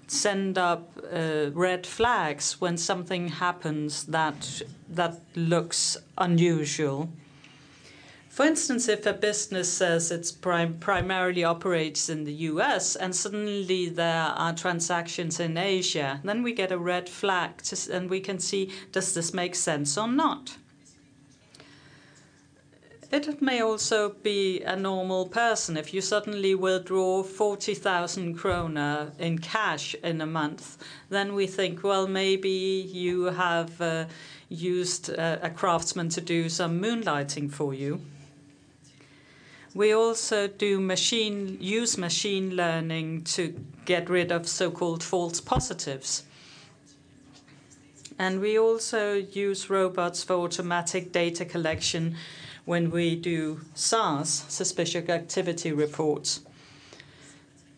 send 0.07 0.57
up 0.57 0.91
uh, 1.13 1.51
red 1.53 1.87
flags 1.87 2.61
when 2.61 2.79
something 2.79 3.29
happens 3.29 4.05
that 4.05 4.63
that 4.89 5.21
looks 5.35 5.99
unusual. 6.17 7.09
For 8.39 8.47
instance, 8.47 8.87
if 8.89 9.05
a 9.05 9.15
business 9.15 9.69
says 9.69 10.13
it's 10.13 10.31
prim 10.31 10.79
primarily 10.79 11.43
operates 11.43 12.09
in 12.09 12.23
the 12.23 12.33
US 12.53 12.95
and 12.95 13.13
suddenly 13.13 13.89
there 13.89 14.27
are 14.27 14.55
transactions 14.55 15.41
in 15.41 15.59
Asia, 15.59 16.21
then 16.23 16.45
we 16.45 16.53
get 16.53 16.71
a 16.71 16.79
red 16.79 17.09
flag 17.09 17.61
to, 17.63 17.77
and 17.93 18.09
we 18.09 18.21
can 18.21 18.39
see 18.39 18.71
does 18.93 19.13
this 19.13 19.35
make 19.35 19.57
sense 19.57 19.99
or 19.99 20.07
not. 20.07 20.57
It 23.11 23.43
may 23.43 23.61
also 23.61 24.11
be 24.11 24.63
a 24.63 24.77
normal 24.77 25.27
person. 25.27 25.77
If 25.77 25.93
you 25.93 26.01
suddenly 26.01 26.55
withdraw 26.55 27.25
40,000 27.25 28.37
kroner 28.37 29.11
in 29.19 29.41
cash 29.41 29.97
in 30.05 30.21
a 30.21 30.27
month, 30.27 30.79
then 31.11 31.35
we 31.35 31.49
think, 31.49 31.83
well, 31.83 32.07
maybe 32.07 32.89
you 32.93 33.25
have 33.25 33.81
uh, 33.81 34.05
used 34.49 35.11
uh, 35.11 35.39
a 35.43 35.51
craftsman 35.51 36.09
to 36.11 36.21
do 36.21 36.49
some 36.49 36.81
moonlighting 36.81 37.51
for 37.51 37.75
you. 37.75 38.01
We 39.75 39.93
also 39.93 40.49
do 40.49 40.81
machine 40.81 41.59
use 41.61 41.99
machine 41.99 42.57
learning 42.57 43.25
to 43.25 43.55
get 43.85 44.09
rid 44.09 44.33
of 44.33 44.49
so-called 44.49 45.03
false 45.03 45.41
positives. 45.41 46.25
And 48.19 48.41
we 48.41 48.59
also 48.59 49.13
use 49.15 49.71
robots 49.71 50.25
for 50.25 50.35
automatic 50.35 51.13
data 51.13 51.45
collection 51.45 52.17
when 52.65 52.91
we 52.91 53.15
do 53.15 53.61
SARS, 53.75 54.45
suspicious 54.49 55.09
activity 55.09 55.71
reports. 55.73 56.41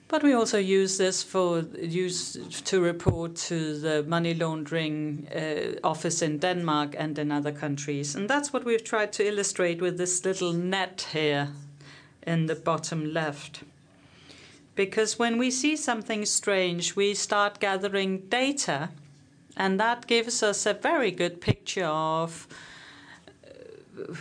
But 0.08 0.22
we 0.22 0.32
also 0.32 0.58
use 0.58 0.96
this 0.98 1.22
for 1.22 1.60
use 1.80 2.36
to 2.64 2.80
report 2.80 3.36
to 3.48 3.78
the 3.78 4.02
money 4.04 4.34
laundering 4.34 5.28
uh, 5.28 5.86
office 5.86 6.22
in 6.22 6.38
Denmark 6.38 6.96
and 6.98 7.18
in 7.18 7.30
other 7.30 7.52
countries. 7.52 8.16
And 8.16 8.28
that's 8.28 8.52
what 8.52 8.64
we've 8.64 8.82
tried 8.82 9.12
to 9.14 9.26
illustrate 9.26 9.80
with 9.80 9.98
this 9.98 10.24
little 10.24 10.52
net 10.52 11.06
here 11.12 11.50
in 12.30 12.46
the 12.46 12.54
bottom 12.54 13.12
left. 13.12 13.62
Because 14.76 15.18
when 15.18 15.36
we 15.36 15.50
see 15.50 15.76
something 15.76 16.24
strange, 16.24 16.96
we 16.96 17.12
start 17.12 17.60
gathering 17.60 18.12
data, 18.28 18.90
and 19.56 19.80
that 19.80 20.06
gives 20.06 20.42
us 20.42 20.64
a 20.64 20.74
very 20.74 21.10
good 21.10 21.40
picture 21.40 21.86
of 21.86 22.46
uh, 23.44 24.14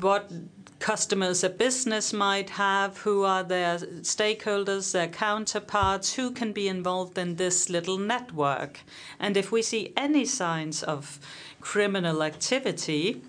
what 0.00 0.30
customers 0.78 1.42
a 1.42 1.50
business 1.50 2.12
might 2.12 2.50
have, 2.50 2.98
who 2.98 3.24
are 3.24 3.42
their 3.42 3.78
stakeholders, 4.02 4.92
their 4.92 5.08
counterparts, 5.08 6.14
who 6.14 6.30
can 6.30 6.52
be 6.52 6.68
involved 6.68 7.18
in 7.18 7.36
this 7.36 7.68
little 7.68 7.98
network. 7.98 8.80
And 9.18 9.36
if 9.36 9.50
we 9.50 9.60
see 9.62 9.92
any 9.96 10.24
signs 10.24 10.82
of 10.82 11.18
criminal 11.60 12.22
activity, 12.22 13.22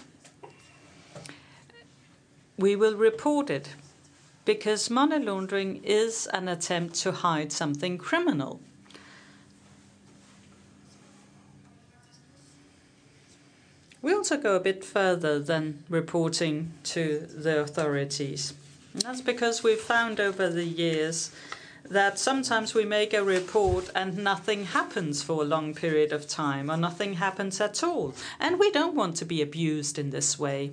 we 2.57 2.75
will 2.75 2.95
report 2.95 3.49
it 3.49 3.69
because 4.45 4.89
money 4.89 5.19
laundering 5.19 5.83
is 5.83 6.27
an 6.27 6.47
attempt 6.47 6.95
to 6.95 7.11
hide 7.11 7.51
something 7.51 7.97
criminal. 7.97 8.61
We 14.01 14.13
also 14.13 14.37
go 14.37 14.55
a 14.55 14.59
bit 14.59 14.85
further 14.85 15.39
than 15.39 15.83
reporting 15.89 16.73
to 16.83 17.27
the 17.27 17.59
authorities. 17.59 18.53
And 18.93 19.01
that's 19.01 19.21
because 19.21 19.63
we've 19.63 19.79
found 19.79 20.19
over 20.19 20.47
the 20.47 20.63
years 20.63 21.31
that 21.89 22.19
sometimes 22.19 22.75
we 22.75 22.85
make 22.85 23.13
a 23.13 23.23
report 23.23 23.89
and 23.95 24.17
nothing 24.17 24.65
happens 24.65 25.23
for 25.23 25.41
a 25.41 25.45
long 25.45 25.73
period 25.73 26.11
of 26.11 26.27
time 26.27 26.69
or 26.69 26.77
nothing 26.77 27.15
happens 27.15 27.59
at 27.59 27.83
all. 27.83 28.13
And 28.39 28.59
we 28.59 28.69
don't 28.71 28.95
want 28.95 29.15
to 29.17 29.25
be 29.25 29.41
abused 29.41 29.97
in 29.97 30.11
this 30.11 30.37
way. 30.37 30.71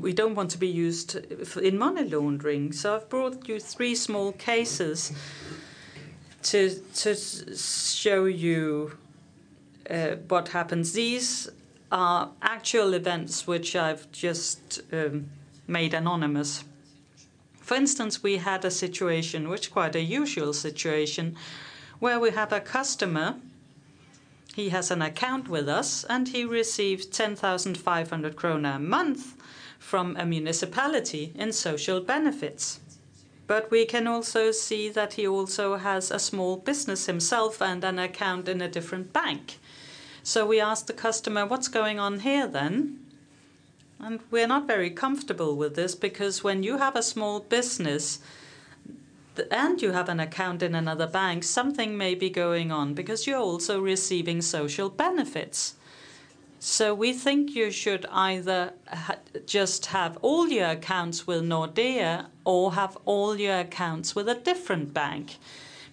We 0.00 0.12
don't 0.12 0.34
want 0.34 0.50
to 0.52 0.58
be 0.58 0.68
used 0.68 1.16
in 1.56 1.78
money 1.78 2.04
laundering. 2.04 2.72
So 2.72 2.96
I've 2.96 3.08
brought 3.08 3.48
you 3.48 3.60
three 3.60 3.94
small 3.94 4.32
cases 4.32 5.12
to, 6.44 6.70
to 6.94 7.14
show 7.14 8.24
you 8.24 8.96
uh, 9.90 10.16
what 10.28 10.48
happens. 10.48 10.92
These 10.92 11.48
are 11.90 12.30
actual 12.42 12.94
events 12.94 13.46
which 13.46 13.74
I've 13.74 14.10
just 14.12 14.80
um, 14.92 15.30
made 15.66 15.94
anonymous. 15.94 16.64
For 17.60 17.74
instance, 17.74 18.22
we 18.22 18.38
had 18.38 18.64
a 18.64 18.70
situation, 18.70 19.48
which 19.48 19.70
quite 19.70 19.94
a 19.94 20.00
usual 20.00 20.52
situation, 20.52 21.36
where 21.98 22.18
we 22.18 22.30
have 22.30 22.52
a 22.52 22.60
customer. 22.60 23.36
He 24.54 24.70
has 24.70 24.90
an 24.90 25.02
account 25.02 25.48
with 25.48 25.68
us, 25.68 26.04
and 26.04 26.28
he 26.28 26.44
receives 26.44 27.06
10,500 27.06 28.36
krona 28.36 28.76
a 28.76 28.78
month 28.78 29.37
from 29.78 30.16
a 30.16 30.26
municipality 30.26 31.32
in 31.34 31.52
social 31.52 32.00
benefits. 32.00 32.80
But 33.46 33.70
we 33.70 33.86
can 33.86 34.06
also 34.06 34.50
see 34.50 34.90
that 34.90 35.14
he 35.14 35.26
also 35.26 35.76
has 35.76 36.10
a 36.10 36.18
small 36.18 36.56
business 36.58 37.06
himself 37.06 37.62
and 37.62 37.82
an 37.82 37.98
account 37.98 38.48
in 38.48 38.60
a 38.60 38.68
different 38.68 39.12
bank. 39.12 39.58
So 40.22 40.44
we 40.44 40.60
asked 40.60 40.86
the 40.86 40.92
customer, 40.92 41.46
what's 41.46 41.68
going 41.68 41.98
on 41.98 42.20
here 42.20 42.46
then? 42.46 42.98
And 43.98 44.20
we're 44.30 44.46
not 44.46 44.66
very 44.66 44.90
comfortable 44.90 45.56
with 45.56 45.74
this 45.74 45.94
because 45.94 46.44
when 46.44 46.62
you 46.62 46.76
have 46.76 46.94
a 46.94 47.02
small 47.02 47.40
business 47.40 48.20
and 49.50 49.80
you 49.80 49.92
have 49.92 50.08
an 50.10 50.20
account 50.20 50.62
in 50.62 50.74
another 50.74 51.06
bank, 51.06 51.44
something 51.44 51.96
may 51.96 52.14
be 52.14 52.28
going 52.28 52.70
on 52.70 52.92
because 52.92 53.26
you're 53.26 53.38
also 53.38 53.80
receiving 53.80 54.42
social 54.42 54.90
benefits. 54.90 55.74
So 56.60 56.92
we 56.92 57.12
think 57.12 57.54
you 57.54 57.70
should 57.70 58.04
either 58.10 58.72
ha 58.88 59.16
just 59.46 59.86
have 59.86 60.16
all 60.22 60.48
your 60.48 60.70
accounts 60.70 61.26
with 61.26 61.42
Nordea 61.42 62.26
or 62.44 62.72
have 62.72 62.98
all 63.04 63.38
your 63.38 63.60
accounts 63.60 64.16
with 64.16 64.28
a 64.28 64.34
different 64.34 64.92
bank 64.92 65.36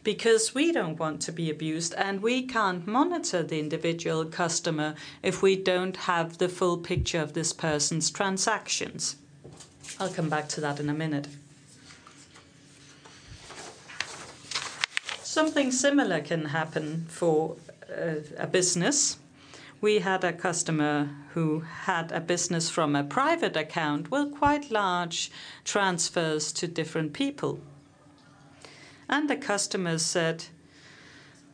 because 0.04 0.56
we 0.56 0.72
don't 0.72 1.00
want 1.00 1.22
to 1.22 1.32
be 1.32 1.50
abused 1.50 1.94
and 1.96 2.22
we 2.22 2.42
can't 2.44 2.88
monitor 2.88 3.44
the 3.44 3.60
individual 3.60 4.26
customer 4.26 4.96
if 5.22 5.42
we 5.42 5.56
don't 5.56 5.98
have 5.98 6.38
the 6.38 6.50
full 6.50 6.78
picture 6.78 7.20
of 7.20 7.34
this 7.34 7.54
person's 7.54 8.10
transactions. 8.10 9.18
I'll 10.00 10.10
come 10.10 10.30
back 10.30 10.48
to 10.50 10.62
that 10.62 10.80
in 10.80 10.90
a 10.90 10.94
minute. 10.94 11.28
Something 15.24 15.72
similar 15.72 16.22
can 16.22 16.46
happen 16.46 17.06
for 17.08 17.58
uh, 17.90 18.16
a 18.38 18.48
business. 18.48 19.18
We 19.82 20.00
had 20.00 20.24
a 20.24 20.34
customer 20.34 21.10
who 21.34 21.60
had 21.60 22.12
a 22.12 22.20
business 22.20 22.70
from 22.70 22.96
a 22.96 23.04
private 23.04 23.56
account 23.56 24.10
with 24.10 24.34
quite 24.34 24.72
large 24.72 25.32
transfers 25.64 26.52
to 26.54 26.68
different 26.68 27.14
people. 27.14 27.60
And 29.10 29.30
the 29.30 29.36
customer 29.36 29.98
said 29.98 30.46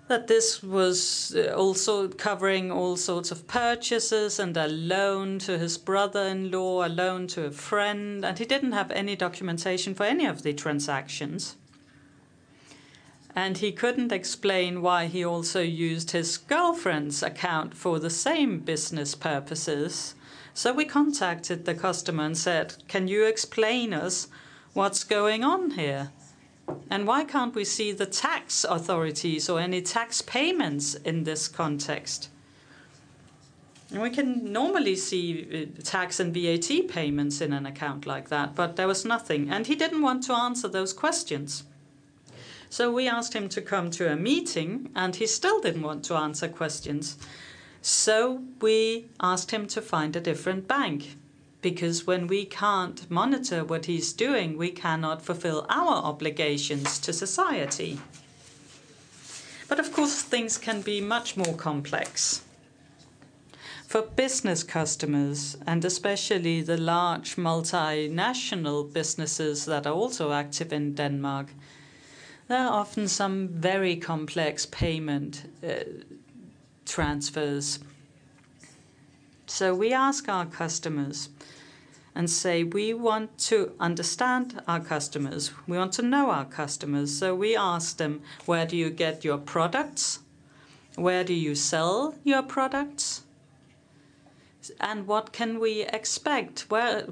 that 0.07 0.27
this 0.27 0.61
was 0.61 1.35
uh, 1.35 1.53
also 1.53 2.09
covering 2.09 2.69
all 2.69 2.97
sorts 2.97 3.31
of 3.31 3.47
purchases 3.47 4.39
and 4.39 4.57
a 4.57 4.67
loan 4.67 5.39
to 5.39 5.57
his 5.57 5.77
brother 5.77 6.23
in 6.23 6.51
law, 6.51 6.85
a 6.85 6.89
loan 6.89 7.27
to 7.27 7.45
a 7.45 7.51
friend, 7.51 8.25
and 8.25 8.37
he 8.37 8.45
didn't 8.45 8.73
have 8.73 8.91
any 8.91 9.15
documentation 9.15 9.95
for 9.95 10.03
any 10.03 10.25
of 10.25 10.43
the 10.43 10.53
transactions. 10.53 11.55
And 13.35 13.57
he 13.57 13.71
couldn't 13.71 14.11
explain 14.11 14.81
why 14.81 15.07
he 15.07 15.23
also 15.23 15.61
used 15.61 16.11
his 16.11 16.37
girlfriend's 16.37 17.23
account 17.23 17.73
for 17.75 17.97
the 17.97 18.09
same 18.09 18.59
business 18.59 19.15
purposes. 19.15 20.15
So 20.53 20.73
we 20.73 20.85
contacted 20.85 21.65
the 21.65 21.73
customer 21.73 22.25
and 22.25 22.37
said, 22.37 22.75
Can 22.87 23.07
you 23.07 23.25
explain 23.25 23.93
us 23.93 24.27
what's 24.73 25.03
going 25.05 25.43
on 25.43 25.71
here? 25.71 26.11
And 26.89 27.07
why 27.07 27.23
can't 27.23 27.55
we 27.55 27.65
see 27.65 27.91
the 27.91 28.05
tax 28.05 28.63
authorities 28.63 29.49
or 29.49 29.59
any 29.59 29.81
tax 29.81 30.21
payments 30.21 30.95
in 30.95 31.23
this 31.23 31.47
context? 31.47 32.29
We 33.91 34.09
can 34.09 34.53
normally 34.53 34.95
see 34.95 35.67
uh, 35.77 35.81
tax 35.83 36.19
and 36.19 36.33
VAT 36.33 36.87
payments 36.87 37.41
in 37.41 37.51
an 37.51 37.65
account 37.65 38.05
like 38.05 38.29
that, 38.29 38.55
but 38.55 38.77
there 38.77 38.87
was 38.87 39.03
nothing. 39.03 39.49
And 39.49 39.67
he 39.67 39.75
didn't 39.75 40.01
want 40.01 40.23
to 40.23 40.33
answer 40.33 40.69
those 40.69 40.93
questions. 40.93 41.63
So 42.71 42.89
we 42.89 43.05
asked 43.09 43.33
him 43.33 43.49
to 43.49 43.61
come 43.61 43.91
to 43.91 44.09
a 44.09 44.15
meeting, 44.15 44.91
and 44.95 45.13
he 45.13 45.27
still 45.27 45.59
didn't 45.59 45.81
want 45.81 46.05
to 46.05 46.15
answer 46.15 46.47
questions. 46.47 47.17
So 47.81 48.43
we 48.61 49.07
asked 49.19 49.51
him 49.51 49.67
to 49.67 49.81
find 49.81 50.15
a 50.15 50.21
different 50.21 50.69
bank 50.69 51.17
because 51.61 52.07
when 52.07 52.27
we 52.27 52.45
can't 52.45 53.11
monitor 53.11 53.65
what 53.65 53.87
he's 53.87 54.13
doing, 54.13 54.57
we 54.57 54.71
cannot 54.71 55.21
fulfill 55.21 55.65
our 55.69 55.95
obligations 55.95 56.97
to 56.99 57.11
society. 57.11 57.99
But 59.67 59.77
of 59.77 59.91
course, 59.91 60.21
things 60.21 60.57
can 60.57 60.81
be 60.81 61.01
much 61.01 61.35
more 61.35 61.53
complex. 61.53 62.41
For 63.85 64.01
business 64.03 64.63
customers, 64.63 65.57
and 65.67 65.83
especially 65.83 66.61
the 66.61 66.77
large 66.77 67.35
multinational 67.35 68.91
businesses 68.93 69.65
that 69.65 69.85
are 69.85 69.93
also 69.93 70.31
active 70.31 70.71
in 70.71 70.95
Denmark, 70.95 71.47
there 72.51 72.65
are 72.67 72.81
often 72.81 73.07
some 73.07 73.47
very 73.47 73.95
complex 73.95 74.65
payment 74.65 75.49
uh, 75.63 75.85
transfers. 76.85 77.79
So 79.47 79.73
we 79.73 79.93
ask 79.93 80.27
our 80.27 80.45
customers 80.45 81.29
and 82.13 82.29
say 82.29 82.65
we 82.65 82.93
want 82.93 83.37
to 83.37 83.71
understand 83.79 84.61
our 84.67 84.81
customers. 84.81 85.51
We 85.65 85.77
want 85.77 85.93
to 85.93 86.01
know 86.01 86.29
our 86.29 86.43
customers. 86.43 87.17
So 87.17 87.33
we 87.33 87.55
ask 87.55 87.95
them, 87.95 88.21
where 88.45 88.65
do 88.65 88.75
you 88.75 88.89
get 88.89 89.23
your 89.23 89.37
products? 89.37 90.19
Where 90.95 91.23
do 91.23 91.33
you 91.33 91.55
sell 91.55 92.15
your 92.25 92.43
products? 92.43 93.23
And 94.81 95.07
what 95.07 95.31
can 95.31 95.57
we 95.57 95.83
expect? 95.83 96.65
Where, 96.67 97.07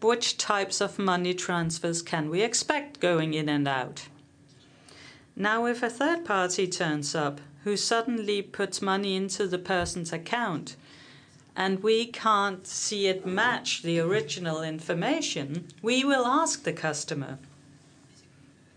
which 0.00 0.38
types 0.38 0.80
of 0.80 0.98
money 0.98 1.34
transfers 1.34 2.00
can 2.00 2.30
we 2.30 2.40
expect 2.40 3.00
going 3.00 3.34
in 3.34 3.50
and 3.50 3.68
out? 3.68 4.08
Now, 5.36 5.66
if 5.66 5.82
a 5.82 5.90
third 5.90 6.24
party 6.24 6.66
turns 6.68 7.14
up 7.14 7.40
who 7.64 7.76
suddenly 7.76 8.42
puts 8.42 8.80
money 8.80 9.16
into 9.16 9.46
the 9.46 9.58
person's 9.58 10.12
account, 10.12 10.76
and 11.56 11.82
we 11.82 12.06
can't 12.06 12.66
see 12.66 13.06
it 13.06 13.26
match 13.26 13.82
the 13.82 13.98
original 14.00 14.62
information, 14.62 15.68
we 15.82 16.04
will 16.04 16.26
ask 16.26 16.62
the 16.62 16.72
customer 16.72 17.38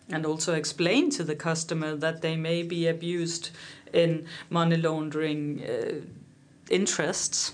and 0.09 0.25
also 0.25 0.53
explain 0.53 1.09
to 1.11 1.23
the 1.23 1.35
customer 1.35 1.95
that 1.95 2.21
they 2.21 2.35
may 2.35 2.63
be 2.63 2.87
abused 2.87 3.49
in 3.93 4.25
money 4.49 4.77
laundering 4.77 5.61
uh, 5.63 5.93
interests. 6.69 7.53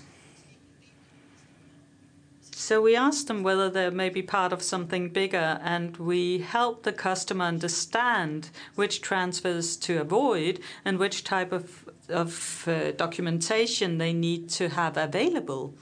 So 2.66 2.80
we 2.80 2.96
ask 2.96 3.26
them 3.26 3.42
whether 3.42 3.68
they 3.68 3.90
may 3.90 4.08
be 4.08 4.22
part 4.22 4.50
of 4.50 4.62
something 4.62 5.10
bigger, 5.10 5.60
and 5.62 5.98
we 5.98 6.38
help 6.38 6.82
the 6.82 6.94
customer 6.94 7.44
understand 7.44 8.48
which 8.74 9.02
transfers 9.02 9.76
to 9.84 10.00
avoid 10.00 10.60
and 10.82 10.98
which 10.98 11.24
type 11.24 11.52
of 11.52 11.84
of 12.08 12.66
uh, 12.66 12.92
documentation 12.92 13.98
they 13.98 14.14
need 14.14 14.48
to 14.60 14.70
have 14.70 14.96
available 14.96 15.74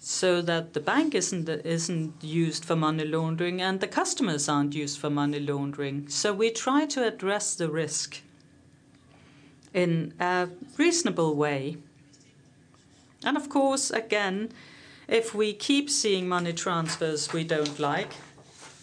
so 0.00 0.40
that 0.40 0.72
the 0.72 0.80
bank 0.80 1.14
isn't 1.14 1.46
isn't 1.46 2.24
used 2.24 2.64
for 2.64 2.74
money 2.74 3.04
laundering 3.04 3.60
and 3.60 3.80
the 3.80 3.94
customers 4.00 4.48
aren't 4.48 4.74
used 4.74 4.98
for 4.98 5.10
money 5.10 5.40
laundering. 5.40 6.08
So 6.08 6.32
we 6.32 6.48
try 6.52 6.86
to 6.86 7.06
address 7.06 7.54
the 7.54 7.68
risk 7.68 8.22
in 9.74 10.14
a 10.18 10.48
reasonable 10.78 11.36
way. 11.36 11.76
And 13.22 13.36
of 13.36 13.50
course, 13.50 13.90
again, 13.90 14.52
if 15.08 15.34
we 15.34 15.52
keep 15.52 15.88
seeing 15.88 16.28
money 16.28 16.52
transfers 16.52 17.32
we 17.32 17.44
don't 17.44 17.78
like, 17.78 18.12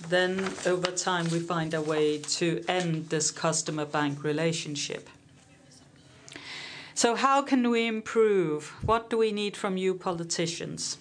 then 0.09 0.51
over 0.65 0.91
time 0.91 1.29
we 1.29 1.39
find 1.39 1.73
a 1.73 1.81
way 1.81 2.17
to 2.17 2.63
end 2.67 3.09
this 3.09 3.31
customer 3.31 3.85
bank 3.85 4.23
relationship. 4.23 5.09
So, 6.95 7.15
how 7.15 7.41
can 7.41 7.69
we 7.69 7.87
improve? 7.87 8.73
What 8.85 9.09
do 9.09 9.17
we 9.17 9.31
need 9.31 9.57
from 9.57 9.77
you 9.77 9.95
politicians? 9.95 10.97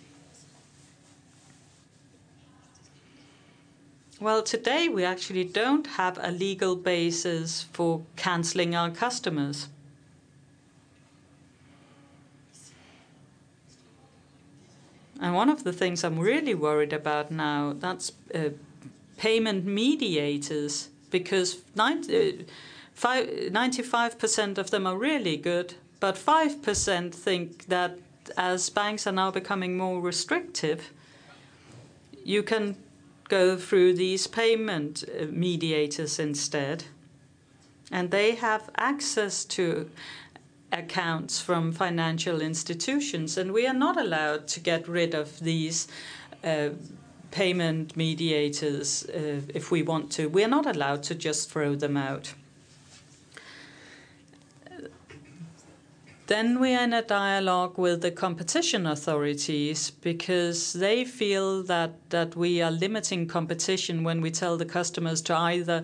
Well, 4.23 4.42
today 4.42 4.89
we 4.89 5.05
actually 5.05 5.44
don't 5.44 5.86
have 5.86 6.17
a 6.23 6.31
legal 6.31 6.76
basis 6.76 7.62
for 7.73 8.02
cancelling 8.17 8.75
our 8.75 8.91
customers. 8.91 9.68
And 15.23 15.34
one 15.36 15.49
of 15.49 15.62
the 15.62 15.73
things 15.73 16.02
I'm 16.02 16.18
really 16.18 16.52
worried 16.52 16.92
about 16.92 17.31
now 17.31 17.75
that's 17.78 18.10
uh, 18.34 18.51
payment 19.17 19.65
mediators 19.65 20.89
because 21.10 21.59
90, 21.76 22.44
95% 22.97 24.59
of 24.59 24.70
them 24.70 24.84
are 24.84 24.99
really 24.99 25.36
good, 25.36 25.75
but 26.01 26.17
5% 26.17 27.15
think 27.15 27.67
that 27.67 27.99
as 28.36 28.68
banks 28.68 29.07
are 29.07 29.12
now 29.12 29.31
becoming 29.31 29.76
more 29.76 30.01
restrictive, 30.01 30.91
you 32.25 32.42
can 32.42 32.75
go 33.28 33.57
through 33.57 33.94
these 33.94 34.26
payment 34.26 35.05
uh, 35.05 35.26
mediators 35.31 36.18
instead. 36.18 36.84
And 37.92 38.10
they 38.10 38.34
have 38.34 38.70
access 38.76 39.44
to 39.44 39.89
accounts 40.73 41.41
from 41.41 41.73
financial 41.73 42.41
institutions, 42.41 43.36
and 43.36 43.52
we 43.52 43.67
are 43.67 43.75
not 43.75 44.01
allowed 44.01 44.49
to 44.49 44.60
get 44.60 44.89
rid 44.89 45.15
of 45.15 45.39
these 45.41 45.86
uh, 46.42 46.70
payment 47.31 47.97
mediators 47.97 49.05
uh, 49.09 49.41
if 49.55 49.70
we 49.70 49.83
want 49.83 50.10
to. 50.12 50.28
We 50.28 50.44
are 50.44 50.49
not 50.49 50.67
allowed 50.67 51.02
to 51.05 51.15
just 51.15 51.51
throw 51.51 51.75
them 51.75 51.97
out. 51.97 52.34
Then 56.26 56.60
we 56.60 56.75
are 56.75 56.84
in 56.84 56.92
a 56.94 57.02
dialogue 57.02 57.76
with 57.76 58.01
the 58.01 58.10
competition 58.10 58.86
authorities 58.86 59.91
because 59.91 60.73
they 60.73 61.05
feel 61.05 61.62
that, 61.65 62.10
that 62.10 62.36
we 62.36 62.62
are 62.62 62.70
limiting 62.70 63.26
competition 63.26 64.02
when 64.02 64.20
we 64.20 64.31
tell 64.31 64.57
the 64.57 64.65
customers 64.65 65.20
to 65.23 65.36
either 65.36 65.83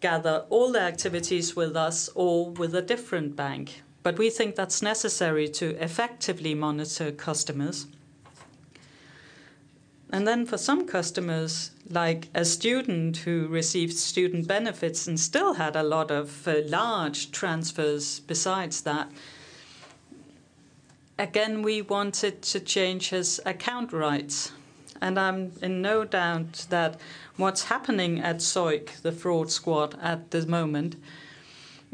gather 0.00 0.44
all 0.50 0.70
the 0.70 0.80
activities 0.80 1.56
with 1.56 1.74
us 1.74 2.08
or 2.14 2.50
with 2.50 2.74
a 2.74 2.82
different 2.82 3.34
bank. 3.34 3.82
But 4.08 4.16
we 4.16 4.30
think 4.30 4.56
that's 4.56 4.80
necessary 4.80 5.48
to 5.48 5.76
effectively 5.84 6.54
monitor 6.54 7.12
customers. 7.12 7.86
And 10.08 10.26
then 10.26 10.46
for 10.46 10.56
some 10.56 10.86
customers, 10.86 11.72
like 11.90 12.28
a 12.34 12.46
student 12.46 13.18
who 13.18 13.48
received 13.48 13.92
student 13.92 14.48
benefits 14.48 15.06
and 15.06 15.20
still 15.20 15.52
had 15.52 15.76
a 15.76 15.82
lot 15.82 16.10
of 16.10 16.48
uh, 16.48 16.60
large 16.64 17.32
transfers 17.32 18.20
besides 18.20 18.80
that, 18.80 19.12
again, 21.18 21.60
we 21.60 21.82
wanted 21.82 22.40
to 22.40 22.60
change 22.60 23.10
his 23.10 23.42
account 23.44 23.92
rights. 23.92 24.52
And 25.02 25.18
I'm 25.18 25.52
in 25.60 25.82
no 25.82 26.06
doubt 26.06 26.64
that 26.70 26.98
what's 27.36 27.64
happening 27.64 28.20
at 28.20 28.36
SOIC, 28.38 29.02
the 29.02 29.12
fraud 29.12 29.50
squad, 29.50 29.98
at 30.00 30.30
the 30.30 30.46
moment, 30.46 30.96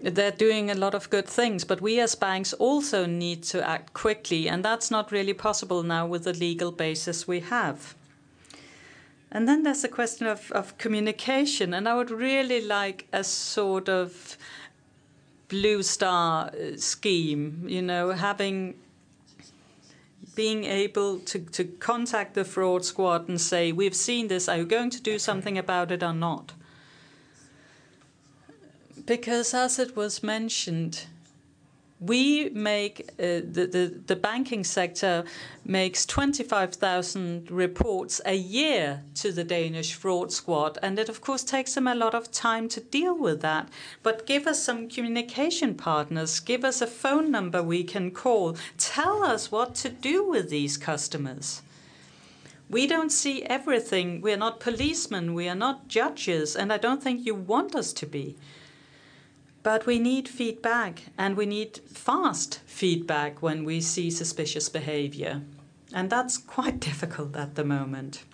they're 0.05 0.31
doing 0.31 0.71
a 0.71 0.75
lot 0.75 0.95
of 0.95 1.09
good 1.09 1.27
things, 1.27 1.65
but 1.65 1.81
we 1.81 1.99
as 1.99 2.15
banks 2.15 2.53
also 2.53 3.07
need 3.07 3.43
to 3.45 3.67
act 3.67 3.95
quickly, 3.95 4.49
and 4.49 4.63
that's 4.65 4.91
not 4.91 5.11
really 5.11 5.33
possible 5.33 5.83
now 5.83 6.07
with 6.07 6.25
the 6.25 6.35
legal 6.35 6.71
basis 6.71 7.27
we 7.27 7.41
have. 7.41 7.95
And 9.33 9.49
then 9.49 9.63
there's 9.63 9.83
the 9.83 9.89
question 9.89 10.27
of, 10.27 10.53
of 10.53 10.77
communication, 10.79 11.73
and 11.73 11.89
I 11.89 11.95
would 11.95 12.11
really 12.11 12.61
like 12.61 13.09
a 13.13 13.25
sort 13.25 13.89
of 13.89 14.37
blue 15.49 15.83
star 15.83 16.51
uh, 16.51 16.77
scheme, 16.77 17.65
you 17.67 17.83
know, 17.83 18.11
having 18.13 18.75
being 20.35 20.65
able 20.65 21.21
to, 21.21 21.39
to 21.39 21.65
contact 21.65 22.35
the 22.35 22.45
fraud 22.45 22.85
squad 22.85 23.29
and 23.29 23.41
say, 23.41 23.73
We've 23.73 23.95
seen 23.95 24.29
this, 24.29 24.49
are 24.49 24.59
you 24.59 24.67
going 24.67 24.91
to 24.91 25.01
do 25.01 25.19
something 25.19 25.57
about 25.57 25.93
it 25.93 26.03
or 26.03 26.13
not? 26.13 26.53
Because, 29.07 29.53
as 29.53 29.79
it 29.79 29.97
was 29.97 30.23
mentioned, 30.23 31.07
we 32.01 32.51
make 32.51 33.09
uh, 33.19 33.41
the, 33.51 33.69
the, 33.71 34.01
the 34.07 34.17
banking 34.17 34.65
sector 34.65 35.25
makes 35.65 36.05
25,000 36.05 37.51
reports 37.51 38.21
a 38.27 38.35
year 38.35 39.03
to 39.15 39.33
the 39.33 39.45
Danish 39.45 39.95
fraud 39.95 40.33
squad, 40.33 40.79
and 40.83 40.99
it 40.99 41.09
of 41.09 41.21
course 41.21 41.45
takes 41.45 41.75
them 41.75 41.87
a 41.87 41.95
lot 41.95 42.15
of 42.15 42.31
time 42.31 42.69
to 42.71 42.81
deal 42.81 43.17
with 43.17 43.41
that. 43.43 43.69
But 44.03 44.27
give 44.27 44.47
us 44.47 44.63
some 44.63 44.89
communication 44.89 45.75
partners, 45.75 46.41
give 46.41 46.65
us 46.65 46.83
a 46.83 46.87
phone 46.87 47.31
number 47.31 47.63
we 47.63 47.85
can 47.85 48.11
call, 48.11 48.57
tell 48.77 49.23
us 49.23 49.51
what 49.51 49.75
to 49.77 49.89
do 49.89 50.29
with 50.29 50.51
these 50.51 50.77
customers. 50.77 51.63
We 52.69 52.87
don't 52.87 53.13
see 53.13 53.45
everything. 53.45 54.21
We 54.21 54.33
are 54.33 54.39
not 54.39 54.59
policemen, 54.61 55.35
we 55.35 55.49
are 55.49 55.55
not 55.55 55.89
judges, 55.89 56.57
and 56.57 56.73
I 56.73 56.79
don't 56.79 57.03
think 57.03 57.25
you 57.25 57.35
want 57.35 57.75
us 57.75 57.93
to 57.95 58.07
be. 58.07 58.37
But 59.65 59.87
we 59.87 59.99
need 59.99 60.29
feedback, 60.29 61.05
and 61.17 61.39
we 61.39 61.47
need 61.47 61.79
fast 61.87 62.61
feedback 62.67 63.41
when 63.41 63.65
we 63.65 63.81
see 63.81 64.11
suspicious 64.11 64.69
behavior. 64.69 65.41
And 65.93 66.11
that's 66.11 66.37
quite 66.37 66.81
difficult 66.91 67.35
at 67.35 67.55
the 67.55 67.65
moment. 67.65 68.25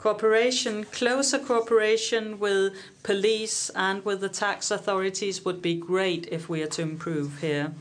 Cooperation, 0.00 0.84
closer 0.84 1.38
cooperation 1.38 2.40
with 2.40 2.74
police 3.04 3.70
and 3.70 4.04
with 4.04 4.20
the 4.20 4.28
tax 4.28 4.72
authorities 4.72 5.44
would 5.44 5.62
be 5.62 5.74
great 5.74 6.28
if 6.30 6.48
we 6.48 6.60
are 6.62 6.74
to 6.76 6.82
improve 6.82 7.40
here. 7.40 7.72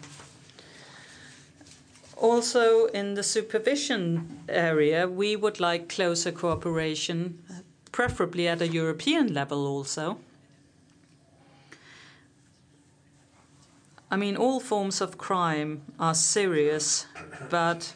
Also, 2.16 2.86
in 2.86 3.16
the 3.16 3.24
supervision 3.24 4.40
area, 4.48 5.08
we 5.08 5.36
would 5.36 5.60
like 5.60 5.90
closer 5.90 6.32
cooperation, 6.32 7.40
preferably 7.92 8.48
at 8.48 8.62
a 8.62 8.68
European 8.68 9.34
level 9.34 9.66
also. 9.66 10.20
I 14.14 14.16
mean, 14.16 14.38
all 14.38 14.60
forms 14.60 15.02
of 15.02 15.18
crime 15.18 15.82
are 16.00 16.14
serious, 16.14 17.08
but 17.50 17.96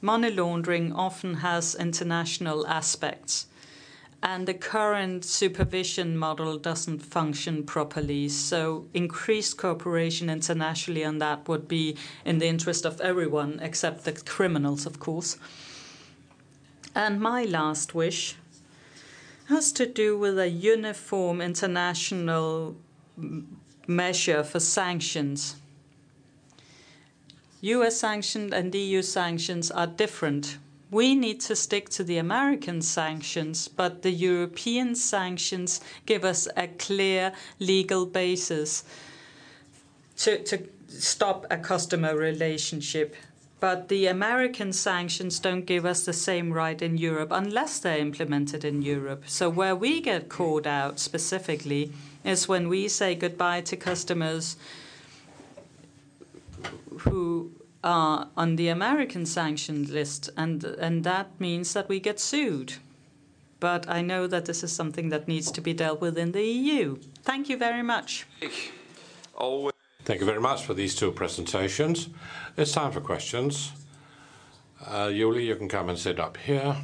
money 0.00 0.32
laundering 0.32 0.92
often 0.92 1.34
has 1.34 1.76
international 1.76 2.66
aspects. 2.66 3.46
And 4.20 4.48
the 4.48 4.54
current 4.54 5.24
supervision 5.24 6.16
model 6.16 6.58
doesn't 6.58 7.04
function 7.04 7.62
properly. 7.62 8.28
So, 8.30 8.86
increased 8.94 9.56
cooperation 9.56 10.28
internationally 10.28 11.04
on 11.04 11.18
that 11.18 11.46
would 11.46 11.68
be 11.68 11.96
in 12.24 12.40
the 12.40 12.48
interest 12.48 12.84
of 12.84 13.00
everyone, 13.00 13.60
except 13.62 14.02
the 14.04 14.10
criminals, 14.10 14.86
of 14.86 14.98
course. 14.98 15.38
And 16.96 17.20
my 17.20 17.44
last 17.44 17.94
wish 17.94 18.34
has 19.48 19.70
to 19.74 19.86
do 19.86 20.18
with 20.18 20.36
a 20.36 20.48
uniform 20.48 21.40
international 21.40 22.74
measure 23.86 24.42
for 24.44 24.60
sanctions. 24.60 25.56
US 27.62 27.96
sanctions 27.98 28.52
and 28.52 28.74
EU 28.74 29.00
sanctions 29.02 29.70
are 29.70 29.86
different. 29.86 30.58
We 30.90 31.14
need 31.14 31.40
to 31.40 31.56
stick 31.56 31.88
to 31.90 32.04
the 32.04 32.18
American 32.18 32.82
sanctions, 32.82 33.68
but 33.68 34.02
the 34.02 34.10
European 34.10 34.94
sanctions 34.94 35.80
give 36.06 36.24
us 36.24 36.46
a 36.56 36.68
clear 36.68 37.32
legal 37.58 38.04
basis 38.06 38.84
to, 40.18 40.42
to 40.44 40.68
stop 40.88 41.46
a 41.50 41.56
customer 41.56 42.14
relationship. 42.16 43.16
But 43.60 43.88
the 43.88 44.06
American 44.06 44.74
sanctions 44.74 45.38
don't 45.40 45.64
give 45.64 45.86
us 45.86 46.04
the 46.04 46.12
same 46.12 46.52
right 46.52 46.80
in 46.82 46.98
Europe 46.98 47.30
unless 47.32 47.78
they're 47.78 47.96
implemented 47.98 48.62
in 48.64 48.82
Europe. 48.82 49.24
So, 49.26 49.48
where 49.48 49.74
we 49.74 50.02
get 50.02 50.28
caught 50.28 50.66
out 50.66 51.00
specifically 51.00 51.92
is 52.24 52.48
when 52.48 52.68
we 52.68 52.88
say 52.88 53.14
goodbye 53.14 53.60
to 53.62 53.76
customers 53.76 54.56
who 57.00 57.52
are 57.84 58.28
on 58.36 58.56
the 58.56 58.68
American 58.68 59.26
sanctioned 59.26 59.90
list, 59.90 60.30
and, 60.36 60.64
and 60.64 61.04
that 61.04 61.38
means 61.38 61.74
that 61.74 61.88
we 61.88 62.00
get 62.00 62.18
sued. 62.18 62.74
But 63.60 63.88
I 63.88 64.00
know 64.00 64.26
that 64.26 64.46
this 64.46 64.64
is 64.64 64.72
something 64.72 65.10
that 65.10 65.28
needs 65.28 65.50
to 65.52 65.60
be 65.60 65.74
dealt 65.74 66.00
with 66.00 66.16
in 66.18 66.32
the 66.32 66.42
EU. 66.42 66.96
Thank 67.22 67.48
you 67.48 67.56
very 67.58 67.82
much. 67.82 68.26
Thank 70.04 70.20
you 70.20 70.26
very 70.26 70.40
much 70.40 70.64
for 70.64 70.74
these 70.74 70.94
two 70.94 71.12
presentations. 71.12 72.08
It's 72.56 72.72
time 72.72 72.92
for 72.92 73.00
questions. 73.00 73.72
Uh, 74.86 75.10
Julie, 75.10 75.46
you 75.46 75.56
can 75.56 75.68
come 75.68 75.88
and 75.88 75.98
sit 75.98 76.18
up 76.20 76.36
here. 76.36 76.76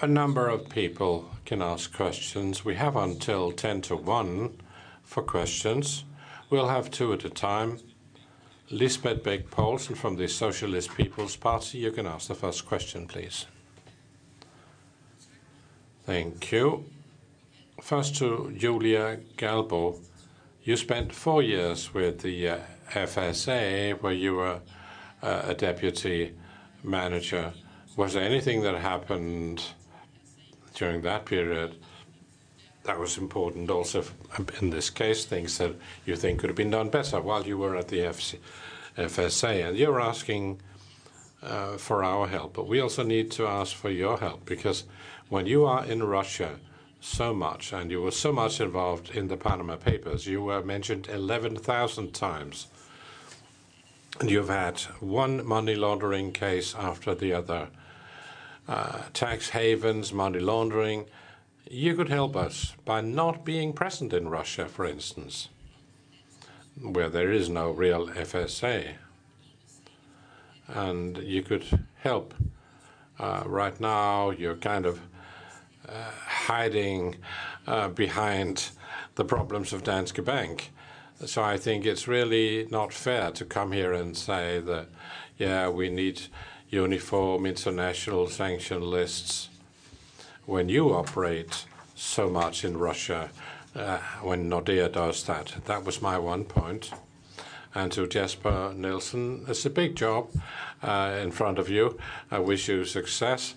A 0.00 0.06
number 0.06 0.48
of 0.48 0.68
people 0.68 1.28
can 1.48 1.62
ask 1.62 1.94
questions. 1.94 2.62
We 2.62 2.74
have 2.74 2.94
until 2.94 3.52
10 3.52 3.80
to 3.88 3.96
1 3.96 4.60
for 5.02 5.22
questions. 5.22 6.04
We'll 6.50 6.68
have 6.68 6.90
two 6.90 7.14
at 7.14 7.24
a 7.24 7.30
time. 7.30 7.78
Lisbeth 8.70 9.22
Bech 9.22 9.50
Poulsen 9.50 9.96
from 9.96 10.16
the 10.16 10.28
Socialist 10.28 10.94
People's 10.94 11.36
Party, 11.36 11.78
you 11.78 11.90
can 11.90 12.06
ask 12.06 12.28
the 12.28 12.34
first 12.34 12.66
question, 12.66 13.06
please. 13.06 13.46
Thank 16.04 16.52
you. 16.52 16.84
First 17.80 18.16
to 18.16 18.52
Julia 18.54 19.20
Galbo. 19.38 20.00
You 20.64 20.76
spent 20.76 21.14
four 21.14 21.42
years 21.42 21.94
with 21.94 22.20
the 22.20 22.46
uh, 22.46 22.58
FSA, 22.90 24.02
where 24.02 24.12
you 24.12 24.34
were 24.34 24.60
uh, 25.22 25.42
a 25.46 25.54
deputy 25.54 26.34
manager. 26.82 27.54
Was 27.96 28.12
there 28.12 28.22
anything 28.22 28.60
that 28.64 28.74
happened 28.74 29.62
during 30.78 31.02
that 31.02 31.24
period 31.24 31.74
that 32.88 32.98
was 32.98 33.18
important 33.18 33.70
also 33.70 34.02
in 34.62 34.70
this 34.70 34.88
case, 34.88 35.26
things 35.26 35.58
that 35.58 35.74
you 36.06 36.16
think 36.16 36.40
could 36.40 36.48
have 36.48 36.56
been 36.56 36.70
done 36.70 36.88
better 36.88 37.20
while 37.20 37.46
you 37.46 37.58
were 37.58 37.76
at 37.76 37.88
the 37.88 37.98
FC, 37.98 38.38
FSA. 38.96 39.68
And 39.68 39.76
you're 39.76 40.00
asking 40.00 40.62
uh, 41.42 41.76
for 41.76 42.02
our 42.02 42.26
help, 42.26 42.54
but 42.54 42.66
we 42.66 42.80
also 42.80 43.02
need 43.02 43.30
to 43.32 43.46
ask 43.46 43.76
for 43.76 43.90
your 43.90 44.16
help 44.16 44.46
because 44.46 44.84
when 45.28 45.44
you 45.44 45.66
are 45.66 45.84
in 45.84 46.02
Russia 46.02 46.58
so 47.00 47.34
much 47.34 47.74
and 47.74 47.90
you 47.90 48.00
were 48.00 48.10
so 48.10 48.32
much 48.32 48.58
involved 48.58 49.10
in 49.10 49.28
the 49.28 49.36
Panama 49.36 49.76
Papers, 49.76 50.26
you 50.26 50.40
were 50.42 50.62
mentioned 50.62 51.08
11,000 51.08 52.14
times. 52.14 52.68
And 54.18 54.30
you've 54.30 54.48
had 54.48 54.80
one 55.00 55.46
money 55.46 55.74
laundering 55.74 56.32
case 56.32 56.74
after 56.74 57.14
the 57.14 57.34
other 57.34 57.68
uh, 58.68 59.02
tax 59.12 59.50
havens, 59.50 60.12
money 60.12 60.38
laundering. 60.38 61.06
You 61.70 61.94
could 61.94 62.08
help 62.08 62.36
us 62.36 62.74
by 62.84 63.00
not 63.00 63.44
being 63.44 63.72
present 63.72 64.12
in 64.12 64.28
Russia, 64.28 64.66
for 64.66 64.84
instance, 64.84 65.48
where 66.80 67.08
there 67.08 67.32
is 67.32 67.48
no 67.48 67.70
real 67.70 68.08
FSA. 68.08 68.94
And 70.68 71.18
you 71.18 71.42
could 71.42 71.64
help. 72.02 72.34
Uh, 73.18 73.42
right 73.46 73.78
now, 73.80 74.30
you're 74.30 74.56
kind 74.56 74.86
of 74.86 75.00
uh, 75.88 76.10
hiding 76.26 77.16
uh, 77.66 77.88
behind 77.88 78.70
the 79.14 79.24
problems 79.24 79.72
of 79.72 79.82
Danske 79.82 80.24
Bank. 80.24 80.70
So 81.24 81.42
I 81.42 81.56
think 81.56 81.84
it's 81.84 82.06
really 82.06 82.68
not 82.70 82.92
fair 82.92 83.30
to 83.32 83.44
come 83.44 83.72
here 83.72 83.92
and 83.92 84.16
say 84.16 84.60
that, 84.60 84.88
yeah, 85.36 85.68
we 85.68 85.88
need 85.88 86.22
uniform 86.70 87.46
international 87.46 88.28
sanction 88.28 88.82
lists 88.82 89.48
when 90.44 90.68
you 90.68 90.94
operate 90.94 91.64
so 91.94 92.28
much 92.28 92.64
in 92.64 92.76
Russia, 92.76 93.30
uh, 93.74 93.98
when 94.22 94.48
Nordea 94.48 94.90
does 94.92 95.24
that. 95.24 95.54
That 95.64 95.84
was 95.84 96.02
my 96.02 96.18
one 96.18 96.44
point. 96.44 96.90
And 97.74 97.92
to 97.92 98.06
Jesper 98.06 98.72
Nielsen, 98.74 99.44
it's 99.46 99.66
a 99.66 99.70
big 99.70 99.94
job 99.94 100.30
uh, 100.82 101.18
in 101.20 101.30
front 101.30 101.58
of 101.58 101.68
you. 101.68 101.98
I 102.30 102.38
wish 102.38 102.68
you 102.68 102.84
success. 102.84 103.54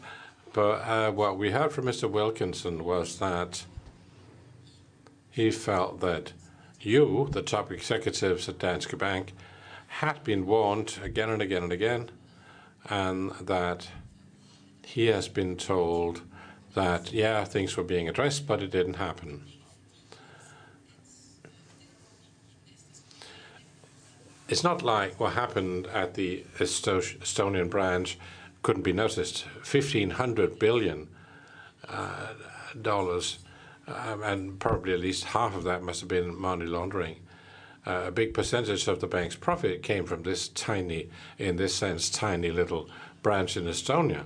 But 0.54 0.82
uh, 0.82 1.12
what 1.12 1.38
we 1.38 1.52
heard 1.52 1.72
from 1.72 1.86
Mr. 1.86 2.10
Wilkinson 2.10 2.84
was 2.84 3.20
that 3.20 3.66
he 5.30 5.50
felt 5.50 6.02
that 6.02 6.34
you, 6.82 7.30
the 7.32 7.42
top 7.42 7.72
executives 7.72 8.50
at 8.50 8.60
Danske 8.60 8.98
Bank, 8.98 9.34
had 9.88 10.24
been 10.24 10.46
warned 10.46 10.98
again 11.02 11.30
and 11.30 11.42
again 11.42 11.64
and 11.64 11.72
again 11.72 12.10
and 12.90 13.32
that 13.42 13.90
he 14.86 15.08
has 15.08 15.28
been 15.28 15.56
told 15.58 16.22
that, 16.74 17.12
yeah, 17.12 17.44
things 17.44 17.78
were 17.78 17.84
being 17.84 18.08
addressed, 18.08 18.48
but 18.48 18.62
it 18.62 18.72
didn't 18.72 18.96
happen. 18.96 19.44
It's 24.48 24.64
not 24.64 24.82
like 24.82 25.20
what 25.20 25.34
happened 25.34 25.88
at 25.88 26.16
the 26.16 26.44
Estonian 26.60 27.70
branch 27.70 28.20
couldn't 28.64 28.84
be 28.84 28.94
noticed. 28.94 29.46
1,500 29.64 30.60
billion 30.60 31.08
uh, 31.88 32.34
dollars, 32.82 33.40
um, 33.88 34.24
and 34.24 34.60
probably 34.60 34.94
at 34.94 35.00
least 35.00 35.24
half 35.24 35.56
of 35.56 35.64
that 35.64 35.84
must 35.84 36.02
have 36.02 36.10
been 36.10 36.36
money 36.36 36.66
laundering. 36.66 37.16
Uh, 37.86 38.04
a 38.08 38.12
big 38.12 38.34
percentage 38.34 38.88
of 38.88 39.00
the 39.00 39.08
bank's 39.08 39.36
profit 39.36 39.82
came 39.82 40.06
from 40.06 40.24
this 40.24 40.48
tiny, 40.50 41.10
in 41.40 41.56
this 41.56 41.76
sense, 41.76 42.10
tiny 42.10 42.52
little 42.52 42.90
branch 43.24 43.58
in 43.58 43.66
Estonia. 43.66 44.26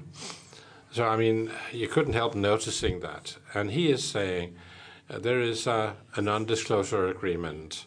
So, 0.92 1.06
I 1.06 1.16
mean, 1.16 1.51
you 1.72 1.88
couldn't 1.88 2.14
help 2.14 2.35
noticing 2.35 3.00
that. 3.01 3.38
And 3.53 3.72
he 3.72 3.92
is 3.92 4.03
saying 4.03 4.56
uh, 5.09 5.19
there 5.19 5.42
is 5.42 5.67
a, 5.67 5.95
a 6.16 6.22
non 6.22 6.45
disclosure 6.45 7.08
agreement 7.08 7.85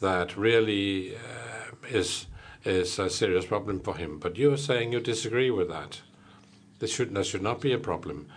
that 0.00 0.36
really 0.36 1.16
uh, 1.16 1.86
is, 1.88 2.26
is 2.64 2.98
a 2.98 3.08
serious 3.08 3.46
problem 3.46 3.80
for 3.80 3.96
him. 3.96 4.18
But 4.18 4.36
you're 4.36 4.56
saying 4.56 4.92
you 4.92 5.00
disagree 5.00 5.50
with 5.50 5.68
that. 5.68 6.00
This 6.80 6.92
should, 6.92 7.14
that 7.14 7.26
should 7.26 7.42
not 7.42 7.60
be 7.60 7.72
a 7.72 7.78
problem. 7.78 8.28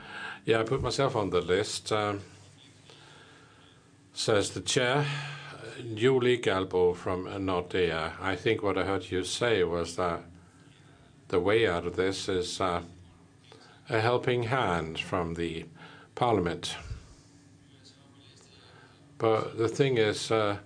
Yeah, 0.45 0.59
I 0.59 0.63
put 0.63 0.81
myself 0.81 1.15
on 1.15 1.31
the 1.31 1.41
list. 1.41 1.91
Um, 1.91 2.21
says 4.13 4.51
the 4.51 4.61
chair. 4.61 5.05
Julie 5.93 6.39
Galbo 6.39 6.95
from 6.95 7.25
Nordea. 7.25 8.13
I 8.19 8.35
think 8.35 8.63
what 8.63 8.77
I 8.77 8.83
heard 8.83 9.11
you 9.11 9.23
say 9.23 9.63
was 9.63 9.95
that 9.95 10.23
the 11.27 11.39
way 11.39 11.67
out 11.67 11.85
of 11.85 11.95
this 11.95 12.27
is 12.27 12.59
uh, 12.59 12.81
a 13.89 14.01
helping 14.01 14.43
hand 14.43 14.99
from 14.99 15.35
the 15.35 15.65
parliament. 16.15 16.75
But 19.17 19.57
the 19.57 19.67
thing 19.67 19.97
is, 19.97 20.31
uh, 20.31 20.57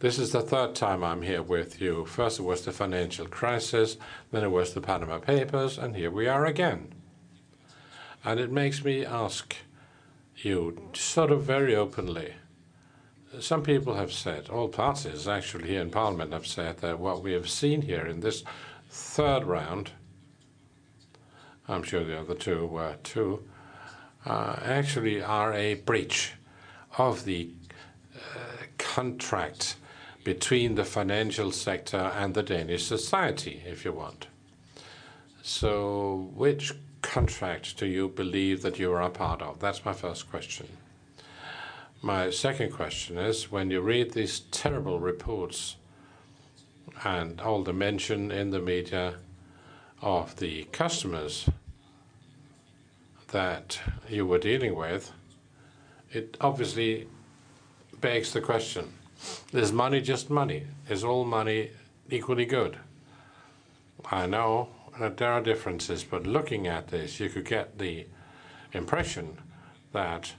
this 0.00 0.18
is 0.18 0.32
the 0.32 0.42
third 0.42 0.74
time 0.74 1.02
I'm 1.02 1.22
here 1.22 1.42
with 1.42 1.80
you. 1.80 2.04
First 2.04 2.38
it 2.38 2.42
was 2.42 2.64
the 2.64 2.72
financial 2.72 3.26
crisis, 3.26 3.96
then 4.32 4.44
it 4.44 4.50
was 4.50 4.74
the 4.74 4.80
Panama 4.80 5.18
Papers, 5.18 5.78
and 5.78 5.96
here 5.96 6.10
we 6.10 6.28
are 6.28 6.44
again. 6.44 6.94
And 8.24 8.38
it 8.38 8.50
makes 8.50 8.84
me 8.84 9.04
ask 9.04 9.56
you, 10.36 10.90
sort 10.92 11.30
of 11.30 11.42
very 11.42 11.74
openly, 11.74 12.34
some 13.40 13.62
people 13.62 13.94
have 13.94 14.12
said, 14.12 14.48
all 14.48 14.68
parties 14.68 15.28
actually 15.28 15.68
here 15.68 15.82
in 15.82 15.90
Parliament 15.90 16.32
have 16.32 16.46
said 16.46 16.78
that 16.78 16.98
what 16.98 17.22
we 17.22 17.32
have 17.32 17.48
seen 17.48 17.82
here 17.82 18.06
in 18.06 18.20
this 18.20 18.42
third 18.88 19.44
round, 19.44 19.92
I'm 21.68 21.82
sure 21.82 22.04
the 22.04 22.18
other 22.18 22.34
two 22.34 22.66
were 22.66 22.96
too, 23.02 23.44
uh, 24.24 24.56
actually 24.62 25.22
are 25.22 25.52
a 25.52 25.74
breach 25.74 26.32
of 26.96 27.24
the 27.24 27.50
uh, 28.14 28.64
contract 28.78 29.76
between 30.24 30.74
the 30.74 30.84
financial 30.84 31.52
sector 31.52 32.10
and 32.16 32.34
the 32.34 32.42
Danish 32.42 32.84
society, 32.84 33.62
if 33.66 33.84
you 33.84 33.92
want. 33.92 34.26
So, 35.42 36.30
which 36.34 36.72
contract 37.02 37.78
do 37.78 37.86
you 37.86 38.08
believe 38.08 38.62
that 38.62 38.78
you 38.78 38.92
are 38.92 39.02
a 39.02 39.10
part 39.10 39.40
of? 39.40 39.60
That's 39.60 39.84
my 39.84 39.92
first 39.92 40.30
question. 40.30 40.66
My 42.00 42.30
second 42.30 42.72
question 42.72 43.18
is 43.18 43.50
when 43.50 43.70
you 43.72 43.80
read 43.80 44.12
these 44.12 44.40
terrible 44.52 45.00
reports 45.00 45.76
and 47.04 47.40
all 47.40 47.64
the 47.64 47.72
mention 47.72 48.30
in 48.30 48.50
the 48.50 48.60
media 48.60 49.14
of 50.00 50.36
the 50.36 50.64
customers 50.70 51.48
that 53.32 53.80
you 54.08 54.24
were 54.26 54.38
dealing 54.38 54.76
with, 54.76 55.12
it 56.12 56.36
obviously 56.40 57.08
begs 58.00 58.32
the 58.32 58.40
question 58.40 58.92
is 59.52 59.72
money 59.72 60.00
just 60.00 60.30
money? 60.30 60.64
Is 60.88 61.02
all 61.02 61.24
money 61.24 61.70
equally 62.08 62.44
good? 62.44 62.78
I 64.10 64.26
know 64.26 64.68
that 65.00 65.16
there 65.16 65.32
are 65.32 65.40
differences, 65.40 66.04
but 66.04 66.26
looking 66.26 66.68
at 66.68 66.88
this, 66.88 67.18
you 67.18 67.28
could 67.28 67.44
get 67.44 67.78
the 67.78 68.06
impression 68.72 69.38
that 69.92 70.34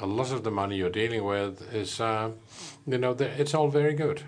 a 0.00 0.06
lot 0.06 0.32
of 0.32 0.44
the 0.44 0.50
money 0.50 0.76
you're 0.76 0.90
dealing 0.90 1.24
with 1.24 1.72
is, 1.74 2.00
uh, 2.00 2.30
you 2.86 2.98
know, 2.98 3.12
it's 3.12 3.54
all 3.54 3.68
very 3.68 3.94
good. 3.94 4.22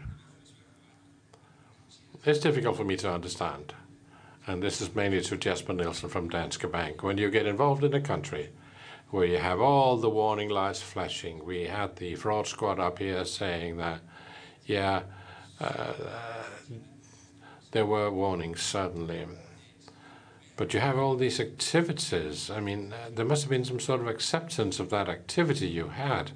It's 2.24 2.40
difficult 2.40 2.76
for 2.76 2.84
me 2.84 2.97
to 2.97 3.10
understand. 3.10 3.74
And 4.47 4.62
this 4.62 4.80
is 4.80 4.94
mainly 4.94 5.20
to 5.20 5.36
Jesper 5.36 5.74
Nielsen 5.74 6.08
from 6.08 6.30
Danske 6.30 6.70
Bank. 6.70 7.02
When 7.02 7.18
you 7.18 7.30
get 7.30 7.47
involved 7.47 7.84
in 7.84 7.92
a 7.92 8.00
country 8.00 8.48
where 9.10 9.26
you 9.26 9.38
have 9.38 9.60
all 9.60 9.97
the 9.97 10.08
warning 10.08 10.48
lights 10.48 10.80
flashing, 10.80 11.44
we 11.44 11.64
had 11.64 11.97
the 11.97 12.14
fraud 12.14 12.47
squad 12.47 12.80
up 12.80 12.98
here 12.98 13.24
saying 13.24 13.76
that, 13.76 14.00
yeah, 14.64 15.02
uh, 15.60 15.92
there 17.72 17.86
were 17.86 18.10
warnings, 18.10 18.62
certainly. 18.62 19.26
But 20.58 20.74
you 20.74 20.80
have 20.80 20.98
all 20.98 21.14
these 21.14 21.38
activities. 21.38 22.50
I 22.50 22.58
mean, 22.58 22.92
there 23.14 23.24
must 23.24 23.42
have 23.44 23.50
been 23.50 23.64
some 23.64 23.78
sort 23.78 24.00
of 24.00 24.08
acceptance 24.08 24.80
of 24.80 24.90
that 24.90 25.08
activity 25.08 25.68
you 25.68 25.90
had 25.90 26.32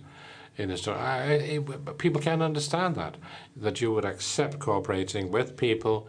in 0.57 0.71
Estonia. 0.71 0.97
I, 0.97 1.57
I, 1.57 1.93
people 1.95 2.23
can't 2.23 2.41
understand 2.41 2.95
that, 2.95 3.17
that 3.57 3.81
you 3.81 3.93
would 3.93 4.05
accept 4.05 4.61
cooperating 4.61 5.33
with 5.33 5.57
people, 5.57 6.07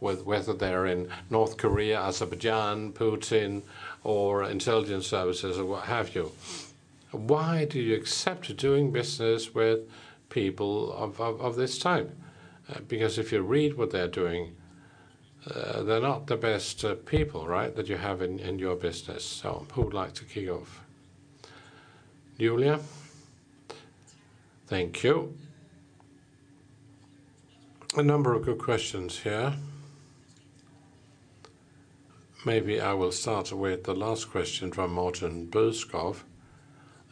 with 0.00 0.26
whether 0.26 0.52
they're 0.52 0.86
in 0.86 1.08
North 1.30 1.56
Korea, 1.56 2.00
Azerbaijan, 2.00 2.94
Putin, 2.94 3.62
or 4.02 4.42
intelligence 4.42 5.06
services, 5.06 5.56
or 5.56 5.64
what 5.64 5.84
have 5.84 6.16
you. 6.16 6.32
Why 7.12 7.64
do 7.64 7.78
you 7.78 7.94
accept 7.94 8.56
doing 8.56 8.90
business 8.90 9.54
with 9.54 9.88
people 10.30 10.92
of, 10.94 11.20
of, 11.20 11.40
of 11.40 11.54
this 11.54 11.78
type? 11.78 12.10
Uh, 12.68 12.80
because 12.88 13.18
if 13.18 13.30
you 13.30 13.40
read 13.40 13.76
what 13.76 13.92
they're 13.92 14.08
doing, 14.08 14.56
uh, 15.50 15.82
they're 15.82 16.00
not 16.00 16.26
the 16.26 16.36
best 16.36 16.84
uh, 16.84 16.94
people, 16.94 17.46
right, 17.46 17.74
that 17.74 17.88
you 17.88 17.96
have 17.96 18.22
in, 18.22 18.38
in 18.38 18.58
your 18.58 18.76
business. 18.76 19.24
So, 19.24 19.66
who 19.72 19.82
would 19.82 19.94
like 19.94 20.14
to 20.14 20.24
kick 20.24 20.48
off? 20.48 20.82
Julia? 22.38 22.80
Thank 24.66 25.02
you. 25.02 25.36
A 27.96 28.02
number 28.02 28.34
of 28.34 28.44
good 28.44 28.58
questions 28.58 29.18
here. 29.18 29.54
Maybe 32.44 32.80
I 32.80 32.92
will 32.94 33.12
start 33.12 33.52
with 33.52 33.84
the 33.84 33.94
last 33.94 34.30
question 34.30 34.72
from 34.72 34.92
Morten 34.92 35.46
Bødskov. 35.46 36.22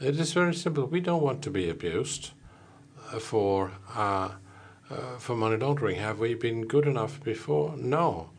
It 0.01 0.19
is 0.19 0.33
very 0.33 0.55
simple. 0.55 0.87
We 0.87 1.01
don't 1.01 1.23
want 1.23 1.43
to 1.43 1.51
be 1.51 1.69
abused 1.69 2.31
uh, 3.13 3.19
for 3.19 3.73
uh, 3.95 4.31
uh, 4.91 5.17
for 5.19 5.37
money 5.37 5.57
laundering. 5.57 5.97
Have 5.97 6.19
we 6.19 6.35
been 6.35 6.67
good 6.67 6.87
enough 6.87 7.23
before? 7.23 7.77
No. 7.77 8.31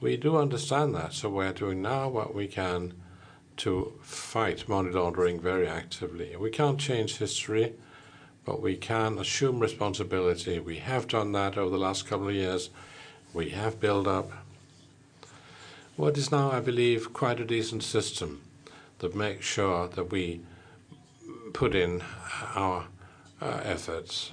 We 0.00 0.16
do 0.16 0.36
understand 0.36 0.94
that, 0.94 1.12
so 1.12 1.28
we're 1.28 1.52
doing 1.52 1.82
now 1.82 2.08
what 2.08 2.34
we 2.34 2.46
can 2.46 2.94
to 3.58 3.92
fight 4.00 4.68
money 4.68 4.90
laundering 4.90 5.40
very 5.40 5.66
actively. 5.66 6.36
We 6.36 6.50
can't 6.50 6.78
change 6.78 7.18
history, 7.18 7.74
but 8.44 8.62
we 8.62 8.76
can 8.76 9.18
assume 9.18 9.58
responsibility. 9.58 10.60
We 10.60 10.78
have 10.78 11.08
done 11.08 11.32
that 11.32 11.58
over 11.58 11.70
the 11.70 11.78
last 11.78 12.06
couple 12.06 12.28
of 12.28 12.34
years. 12.34 12.70
We 13.34 13.50
have 13.50 13.80
built 13.80 14.06
up 14.06 14.30
what 15.96 16.16
is 16.16 16.30
now, 16.30 16.52
I 16.52 16.60
believe, 16.60 17.12
quite 17.12 17.40
a 17.40 17.44
decent 17.44 17.82
system 17.82 18.40
that 19.00 19.16
makes 19.16 19.44
sure 19.44 19.88
that 19.88 20.12
we 20.12 20.40
put 21.52 21.74
in 21.74 22.02
our 22.54 22.86
uh, 23.42 23.60
efforts. 23.64 24.30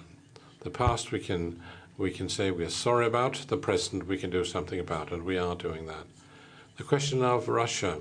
The 0.66 0.72
past 0.72 1.12
we 1.12 1.20
can 1.20 1.62
we 1.96 2.10
can 2.10 2.28
say 2.28 2.50
we're 2.50 2.72
sorry 2.72 3.06
about, 3.06 3.36
the 3.50 3.56
present 3.56 4.08
we 4.08 4.18
can 4.18 4.32
do 4.32 4.44
something 4.44 4.80
about, 4.80 5.12
and 5.12 5.22
we 5.22 5.38
are 5.38 5.56
doing 5.56 5.86
that. 5.86 6.08
The 6.78 6.84
question 6.84 7.24
of 7.24 7.48
Russia, 7.48 8.00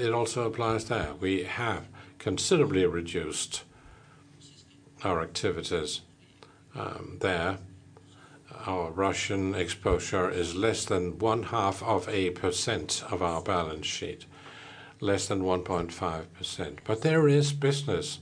it 0.00 0.10
also 0.10 0.46
applies 0.46 0.86
there. 0.86 1.12
We 1.20 1.42
have 1.42 1.86
considerably 2.18 2.86
reduced 2.86 3.64
our 5.04 5.20
activities 5.20 6.00
um, 6.74 7.18
there. 7.20 7.58
Our 8.64 8.90
Russian 8.90 9.54
exposure 9.54 10.30
is 10.30 10.54
less 10.54 10.86
than 10.86 11.18
one 11.18 11.42
half 11.42 11.82
of 11.82 12.08
a 12.08 12.30
percent 12.30 13.04
of 13.10 13.22
our 13.22 13.42
balance 13.42 13.86
sheet, 13.86 14.24
less 14.98 15.28
than 15.28 15.42
1.5%. 15.42 16.78
But 16.84 17.02
there 17.02 17.28
is 17.28 17.52
business. 17.52 18.20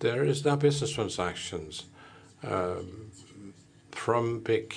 There 0.00 0.24
is 0.24 0.44
now 0.44 0.56
business 0.56 0.90
transactions 0.90 1.84
from 3.92 4.40
big 4.40 4.74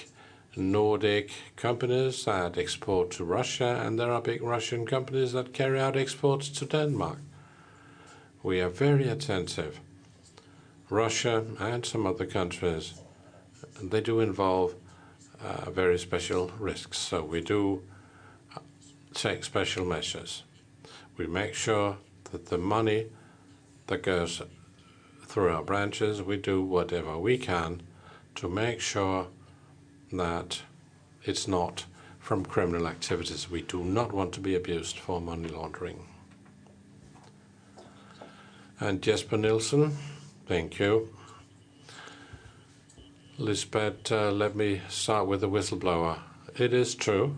Nordic 0.55 1.31
companies 1.55 2.25
that 2.25 2.57
export 2.57 3.11
to 3.11 3.25
Russia, 3.25 3.81
and 3.83 3.99
there 3.99 4.11
are 4.11 4.21
big 4.21 4.41
Russian 4.41 4.85
companies 4.85 5.33
that 5.33 5.53
carry 5.53 5.79
out 5.79 5.97
exports 5.97 6.49
to 6.49 6.65
Denmark. 6.65 7.17
We 8.43 8.61
are 8.61 8.69
very 8.69 9.09
attentive. 9.09 9.79
Russia 10.89 11.43
and 11.59 11.85
some 11.85 12.05
other 12.05 12.25
countries, 12.25 12.93
they 13.81 14.01
do 14.01 14.19
involve 14.19 14.75
uh, 15.43 15.71
very 15.71 15.97
special 15.97 16.51
risks. 16.59 16.97
So 16.97 17.23
we 17.23 17.41
do 17.41 17.81
take 19.13 19.43
special 19.43 19.85
measures. 19.85 20.43
We 21.17 21.27
make 21.27 21.53
sure 21.53 21.97
that 22.31 22.45
the 22.47 22.57
money 22.57 23.07
that 23.87 24.03
goes 24.03 24.41
through 25.35 25.51
our 25.51 25.63
branches, 25.63 26.23
we 26.23 26.37
do 26.37 26.63
whatever 26.63 27.19
we 27.19 27.37
can 27.37 27.81
to 28.35 28.47
make 28.47 28.79
sure 28.79 29.27
that 30.13 30.61
it's 31.25 31.45
not 31.45 31.83
from 32.19 32.45
criminal 32.45 32.87
activities. 32.87 33.51
We 33.51 33.61
do 33.61 33.83
not 33.83 34.13
want 34.13 34.31
to 34.35 34.39
be 34.39 34.55
abused 34.55 34.97
for 34.97 35.19
money 35.19 35.49
laundering. 35.49 36.07
And 38.79 39.01
Jesper 39.01 39.35
Nielsen, 39.35 39.97
thank 40.45 40.79
you. 40.79 41.09
Lisbeth, 43.37 44.09
uh, 44.13 44.31
let 44.31 44.55
me 44.55 44.83
start 44.87 45.27
with 45.27 45.41
the 45.41 45.49
whistleblower. 45.49 46.19
It 46.57 46.73
is 46.73 46.95
true. 46.95 47.35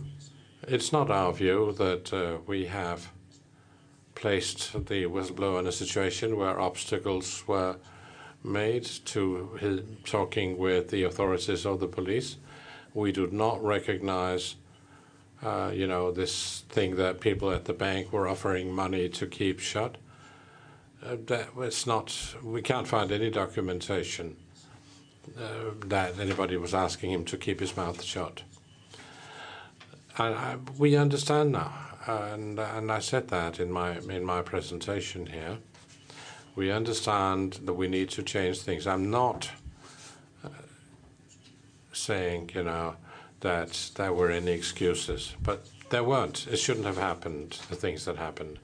It's 0.67 0.91
not 0.91 1.09
our 1.09 1.33
view 1.33 1.73
that 1.79 2.13
uh, 2.13 2.37
we 2.45 2.67
have 2.67 3.09
placed 4.17 4.73
the 4.73 5.03
whistleblower 5.03 5.59
in 5.59 5.67
a 5.67 5.71
situation 5.71 6.37
where 6.37 6.59
obstacles 6.59 7.47
were 7.47 7.75
made 8.43 8.83
to 9.05 9.57
his 9.59 9.81
talking 10.05 10.57
with 10.57 10.89
the 10.89 11.03
authorities 11.03 11.65
or 11.65 11.77
the 11.77 11.87
police. 11.87 12.37
We 12.95 13.11
do 13.11 13.27
not 13.31 13.63
recognize, 13.63 14.55
uh, 15.43 15.71
you 15.71 15.85
know, 15.85 16.11
this 16.11 16.63
thing 16.69 16.95
that 16.95 17.19
people 17.19 17.51
at 17.51 17.65
the 17.65 17.73
bank 17.73 18.11
were 18.11 18.27
offering 18.27 18.73
money 18.73 19.07
to 19.09 19.27
keep 19.27 19.59
shut. 19.59 19.97
Uh, 21.05 21.17
that 21.27 21.49
it's 21.59 21.85
not. 21.85 22.35
We 22.41 22.63
can't 22.63 22.87
find 22.87 23.11
any 23.11 23.29
documentation 23.29 24.35
uh, 25.39 25.75
that 25.85 26.17
anybody 26.19 26.57
was 26.57 26.73
asking 26.73 27.11
him 27.11 27.23
to 27.25 27.37
keep 27.37 27.59
his 27.59 27.77
mouth 27.77 28.03
shut. 28.03 28.41
And 30.17 30.33
I, 30.33 30.57
we 30.79 30.95
understand 30.95 31.51
now, 31.51 31.71
and 32.07 32.59
and 32.59 32.91
I 32.91 32.99
said 32.99 33.27
that 33.29 33.59
in 33.59 33.71
my 33.71 33.97
in 33.97 34.23
my 34.23 34.41
presentation 34.41 35.27
here. 35.27 35.57
We 36.55 36.71
understand 36.71 37.59
that 37.65 37.73
we 37.73 37.87
need 37.87 38.09
to 38.11 38.23
change 38.23 38.61
things. 38.61 38.87
I'm 38.87 39.11
not 39.11 39.51
uh, 40.43 40.49
saying, 41.93 42.49
you 42.55 42.63
know, 42.63 42.95
that 43.41 43.91
there 43.93 44.11
were 44.11 44.31
any 44.31 44.53
excuses, 44.53 45.35
but 45.43 45.67
there 45.91 46.03
weren't. 46.03 46.47
It 46.47 46.57
shouldn't 46.57 46.87
have 46.87 46.97
happened, 46.97 47.59
the 47.69 47.75
things 47.75 48.05
that 48.05 48.17
happened. 48.17 48.57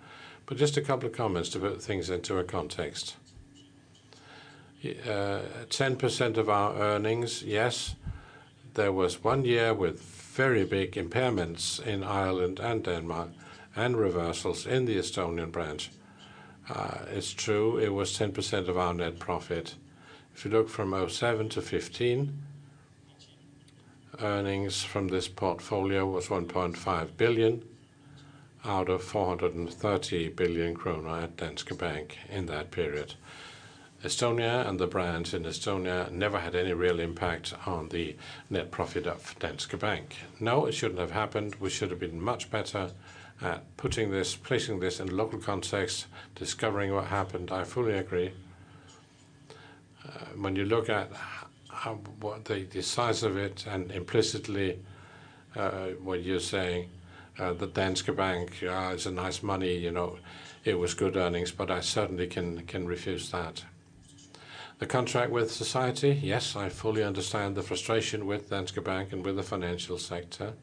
But 0.47 0.57
just 0.57 0.75
a 0.75 0.81
couple 0.81 1.07
of 1.07 1.15
comments 1.15 1.49
to 1.49 1.59
put 1.59 1.83
things 1.83 2.09
into 2.09 2.37
a 2.39 2.43
context. 2.43 3.15
Uh, 4.83 5.41
10% 5.69 6.37
of 6.37 6.49
our 6.49 6.75
earnings, 6.75 7.43
yes, 7.43 7.95
there 8.73 8.91
was 8.91 9.23
one 9.23 9.45
year 9.45 9.73
with 9.73 10.01
very 10.33 10.65
big 10.65 10.93
impairments 10.93 11.79
in 11.85 12.03
Ireland 12.03 12.59
and 12.59 12.83
Denmark 12.83 13.29
and 13.75 13.95
reversals 13.95 14.65
in 14.65 14.85
the 14.85 14.97
Estonian 14.97 15.51
branch. 15.51 15.91
Uh, 16.67 17.05
it's 17.09 17.33
true, 17.33 17.77
it 17.77 17.93
was 17.93 18.17
10% 18.17 18.67
of 18.67 18.75
our 18.75 18.95
net 18.95 19.19
profit. 19.19 19.75
If 20.33 20.43
you 20.43 20.49
look 20.49 20.69
from 20.69 21.07
07 21.07 21.49
to 21.49 21.61
15, 21.61 22.33
earnings 24.21 24.83
from 24.83 25.09
this 25.09 25.27
portfolio 25.27 26.05
was 26.07 26.27
1.5 26.27 27.15
billion 27.15 27.63
out 28.65 28.89
of 28.89 29.03
430 29.03 30.29
billion 30.29 30.73
kroner 30.73 31.19
at 31.19 31.37
Danske 31.37 31.77
Bank 31.77 32.17
in 32.29 32.47
that 32.47 32.71
period. 32.71 33.13
Estonia 34.03 34.67
and 34.67 34.79
the 34.79 34.87
branch 34.87 35.33
in 35.33 35.43
Estonia 35.43 36.11
never 36.11 36.39
had 36.39 36.55
any 36.55 36.73
real 36.73 36.99
impact 36.99 37.53
on 37.65 37.87
the 37.87 38.17
net 38.49 38.69
profit 38.69 39.07
of 39.07 39.33
Danske 39.39 39.79
Bank. 39.79 40.17
No, 40.41 40.65
it 40.65 40.73
shouldn't 40.73 40.99
have 40.99 41.11
happened. 41.11 41.55
We 41.55 41.69
should 41.69 41.89
have 41.89 42.01
been 42.01 42.19
much 42.21 42.51
better 42.51 42.91
at 43.41 43.77
putting 43.77 44.11
this, 44.11 44.35
placing 44.35 44.81
this 44.81 44.99
in 44.99 45.15
local 45.15 45.39
context, 45.39 46.07
discovering 46.35 46.93
what 46.93 47.05
happened. 47.05 47.49
I 47.49 47.63
fully 47.63 47.93
agree. 47.93 48.33
Uh, 50.05 50.25
when 50.35 50.57
you 50.57 50.65
look 50.65 50.89
at 50.89 51.09
what 52.19 52.43
the, 52.43 52.63
the 52.63 52.83
size 52.83 53.23
of 53.23 53.37
it 53.37 53.65
and 53.65 53.89
implicitly 53.89 54.79
uh, 55.55 55.87
what 56.03 56.23
you're 56.23 56.41
saying, 56.41 56.89
uh, 57.39 57.53
the 57.53 57.67
Danske 57.67 58.13
Bank 58.13 58.61
is 58.61 59.05
a 59.05 59.11
nice 59.11 59.41
money, 59.41 59.77
you 59.77 59.91
know, 59.91 60.17
it 60.65 60.77
was 60.77 60.93
good 60.93 61.15
earnings, 61.15 61.51
but 61.51 61.71
I 61.71 61.79
certainly 61.79 62.27
can 62.27 62.65
can 62.65 62.85
refuse 62.85 63.31
that. 63.31 63.63
The 64.83 64.89
contract 64.89 65.31
with 65.31 65.49
society, 65.49 66.19
yes, 66.21 66.57
I 66.57 66.67
fully 66.67 67.05
understand 67.05 67.55
the 67.55 67.61
frustration 67.61 68.25
with 68.25 68.49
Danske 68.49 68.83
Bank 68.83 69.13
and 69.13 69.25
with 69.25 69.37
the 69.37 69.41
financial 69.41 69.97
sector. 69.97 70.55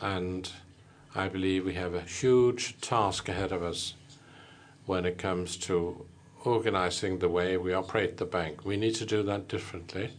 And 0.00 0.50
I 1.14 1.28
believe 1.28 1.64
we 1.64 1.74
have 1.74 1.94
a 1.94 2.00
huge 2.00 2.80
task 2.80 3.28
ahead 3.28 3.52
of 3.52 3.62
us 3.62 3.94
when 4.86 5.04
it 5.04 5.18
comes 5.18 5.56
to 5.68 6.04
organizing 6.44 7.20
the 7.20 7.28
way 7.28 7.56
we 7.56 7.72
operate 7.72 8.16
the 8.16 8.26
bank. 8.26 8.64
We 8.64 8.76
need 8.76 8.96
to 8.96 9.06
do 9.06 9.22
that 9.22 9.46
differently 9.46 10.10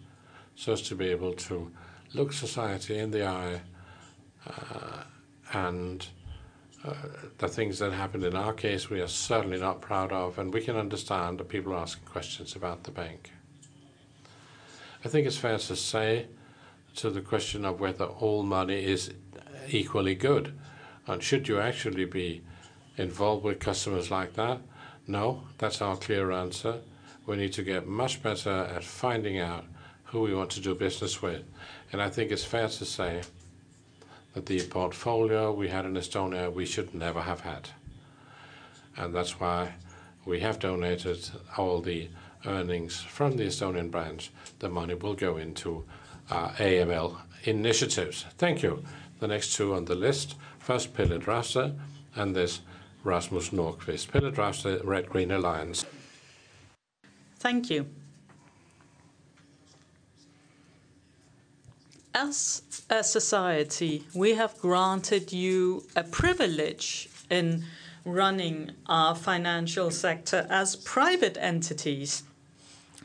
so 0.55 0.71
as 0.71 0.81
to 0.83 0.95
be 0.95 1.07
able 1.07 1.33
to 1.33 1.69
look 2.13 2.31
society 2.31 2.99
in 2.99 3.11
the 3.11 3.27
eye 3.27 3.59
uh, 4.47 5.03
and 5.51 6.07
the 7.37 7.47
things 7.47 7.79
that 7.79 7.91
happened 7.91 8.23
in 8.23 8.35
our 8.35 8.53
case, 8.53 8.89
we 8.89 9.01
are 9.01 9.07
certainly 9.07 9.59
not 9.59 9.81
proud 9.81 10.11
of, 10.11 10.39
and 10.39 10.53
we 10.53 10.61
can 10.61 10.75
understand 10.75 11.39
that 11.39 11.49
people 11.49 11.73
are 11.73 11.77
asking 11.81 12.05
questions 12.05 12.55
about 12.55 12.83
the 12.83 12.91
bank. 12.91 13.31
I 15.03 15.07
think 15.07 15.27
it's 15.27 15.37
fair 15.37 15.57
to 15.57 15.75
say 15.75 16.27
to 16.95 17.09
the 17.09 17.21
question 17.21 17.65
of 17.65 17.79
whether 17.79 18.05
all 18.05 18.43
money 18.43 18.83
is 18.83 19.13
equally 19.69 20.15
good, 20.15 20.53
and 21.07 21.21
should 21.23 21.47
you 21.47 21.59
actually 21.59 22.05
be 22.05 22.43
involved 22.97 23.43
with 23.43 23.59
customers 23.59 24.11
like 24.11 24.33
that? 24.33 24.59
No, 25.07 25.43
that's 25.57 25.81
our 25.81 25.97
clear 25.97 26.31
answer. 26.31 26.81
We 27.25 27.37
need 27.37 27.53
to 27.53 27.63
get 27.63 27.87
much 27.87 28.21
better 28.21 28.49
at 28.49 28.83
finding 28.83 29.39
out 29.39 29.65
who 30.05 30.21
we 30.21 30.33
want 30.33 30.49
to 30.51 30.59
do 30.59 30.75
business 30.75 31.21
with. 31.21 31.43
And 31.91 32.01
I 32.01 32.09
think 32.09 32.31
it's 32.31 32.43
fair 32.43 32.67
to 32.67 32.85
say 32.85 33.21
the 34.45 34.61
portfolio 34.67 35.51
we 35.51 35.69
had 35.69 35.85
in 35.85 35.93
Estonia 35.93 36.51
we 36.51 36.65
should 36.65 36.93
never 36.93 37.21
have 37.21 37.41
had. 37.41 37.69
And 38.97 39.13
that's 39.13 39.39
why 39.39 39.73
we 40.25 40.39
have 40.41 40.59
donated 40.59 41.29
all 41.57 41.81
the 41.81 42.09
earnings 42.45 43.01
from 43.01 43.37
the 43.37 43.45
Estonian 43.45 43.89
branch. 43.89 44.31
The 44.59 44.69
money 44.69 44.93
will 44.93 45.13
go 45.13 45.37
into 45.37 45.85
AML 46.29 47.17
initiatives. 47.43 48.25
Thank 48.37 48.61
you. 48.63 48.83
The 49.19 49.27
next 49.27 49.55
two 49.55 49.73
on 49.73 49.85
the 49.85 49.95
list. 49.95 50.35
First, 50.59 50.93
Pelle 50.93 51.19
Dragsted, 51.19 51.77
and 52.15 52.35
this 52.35 52.61
Rasmus 53.03 53.49
Nordqvist. 53.49 54.11
Pelle 54.11 54.31
Dragsted, 54.31 54.85
Red 54.85 55.09
Green 55.09 55.31
Alliance. 55.31 55.85
Thank 57.37 57.69
you. 57.69 57.87
As 62.13 62.61
a 62.89 63.03
society, 63.03 64.05
we 64.13 64.33
have 64.33 64.57
granted 64.57 65.31
you 65.31 65.83
a 65.95 66.03
privilege 66.03 67.09
in 67.29 67.65
running 68.05 68.71
our 68.87 69.15
financial 69.15 69.91
sector 69.91 70.47
as 70.49 70.75
private 70.75 71.37
entities. 71.39 72.23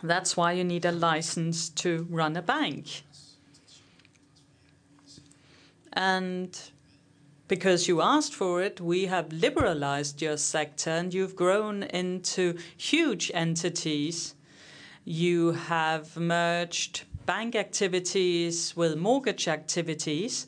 That's 0.02 0.36
why 0.36 0.52
you 0.52 0.64
need 0.64 0.84
a 0.84 0.92
license 0.92 1.68
to 1.70 2.06
run 2.10 2.36
a 2.36 2.42
bank. 2.42 3.02
And 5.92 6.58
because 7.46 7.86
you 7.86 8.00
asked 8.00 8.34
for 8.34 8.62
it, 8.62 8.80
we 8.80 9.06
have 9.06 9.32
liberalized 9.32 10.20
your 10.22 10.36
sector 10.36 10.90
and 10.90 11.12
you've 11.12 11.36
grown 11.36 11.82
into 11.84 12.58
huge 12.76 13.30
entities. 13.34 14.34
You 15.04 15.52
have 15.52 16.16
merged 16.16 17.04
bank 17.26 17.54
activities 17.54 18.76
with 18.76 18.96
mortgage 18.96 19.48
activities. 19.48 20.46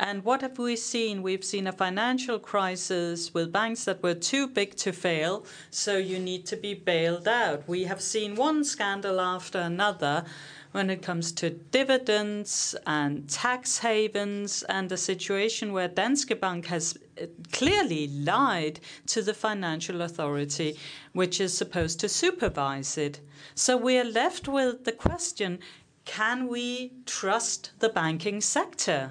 And 0.00 0.24
what 0.24 0.42
have 0.42 0.58
we 0.58 0.76
seen? 0.76 1.22
We've 1.22 1.44
seen 1.44 1.66
a 1.66 1.72
financial 1.72 2.38
crisis 2.38 3.34
with 3.34 3.52
banks 3.52 3.84
that 3.84 4.00
were 4.00 4.14
too 4.14 4.46
big 4.46 4.76
to 4.76 4.92
fail, 4.92 5.44
so 5.70 5.96
you 5.96 6.20
need 6.20 6.46
to 6.46 6.56
be 6.56 6.72
bailed 6.74 7.26
out. 7.26 7.68
We 7.68 7.84
have 7.84 8.00
seen 8.00 8.36
one 8.36 8.62
scandal 8.62 9.20
after 9.20 9.58
another 9.58 10.24
when 10.72 10.90
it 10.90 11.02
comes 11.02 11.32
to 11.32 11.50
dividends 11.50 12.74
and 12.86 13.28
tax 13.28 13.78
havens, 13.78 14.62
and 14.64 14.92
a 14.92 14.96
situation 14.96 15.72
where 15.72 15.88
Danske 15.88 16.38
Bank 16.38 16.66
has 16.66 16.98
uh, 17.20 17.26
clearly 17.52 18.08
lied 18.08 18.80
to 19.06 19.22
the 19.22 19.34
financial 19.34 20.02
authority, 20.02 20.78
which 21.12 21.40
is 21.40 21.56
supposed 21.56 22.00
to 22.00 22.08
supervise 22.08 22.98
it. 22.98 23.20
So 23.54 23.76
we 23.76 23.98
are 23.98 24.04
left 24.04 24.48
with 24.48 24.84
the 24.84 24.92
question 24.92 25.58
can 26.04 26.48
we 26.48 26.92
trust 27.04 27.72
the 27.80 27.90
banking 27.90 28.40
sector? 28.40 29.10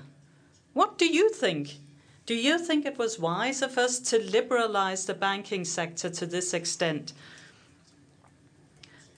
What 0.74 0.98
do 0.98 1.06
you 1.06 1.30
think? 1.30 1.78
Do 2.26 2.34
you 2.34 2.58
think 2.60 2.86
it 2.86 2.98
was 2.98 3.20
wise 3.20 3.62
of 3.62 3.78
us 3.78 4.00
to 4.10 4.20
liberalize 4.20 5.06
the 5.06 5.14
banking 5.14 5.64
sector 5.64 6.10
to 6.10 6.26
this 6.26 6.54
extent? 6.54 7.14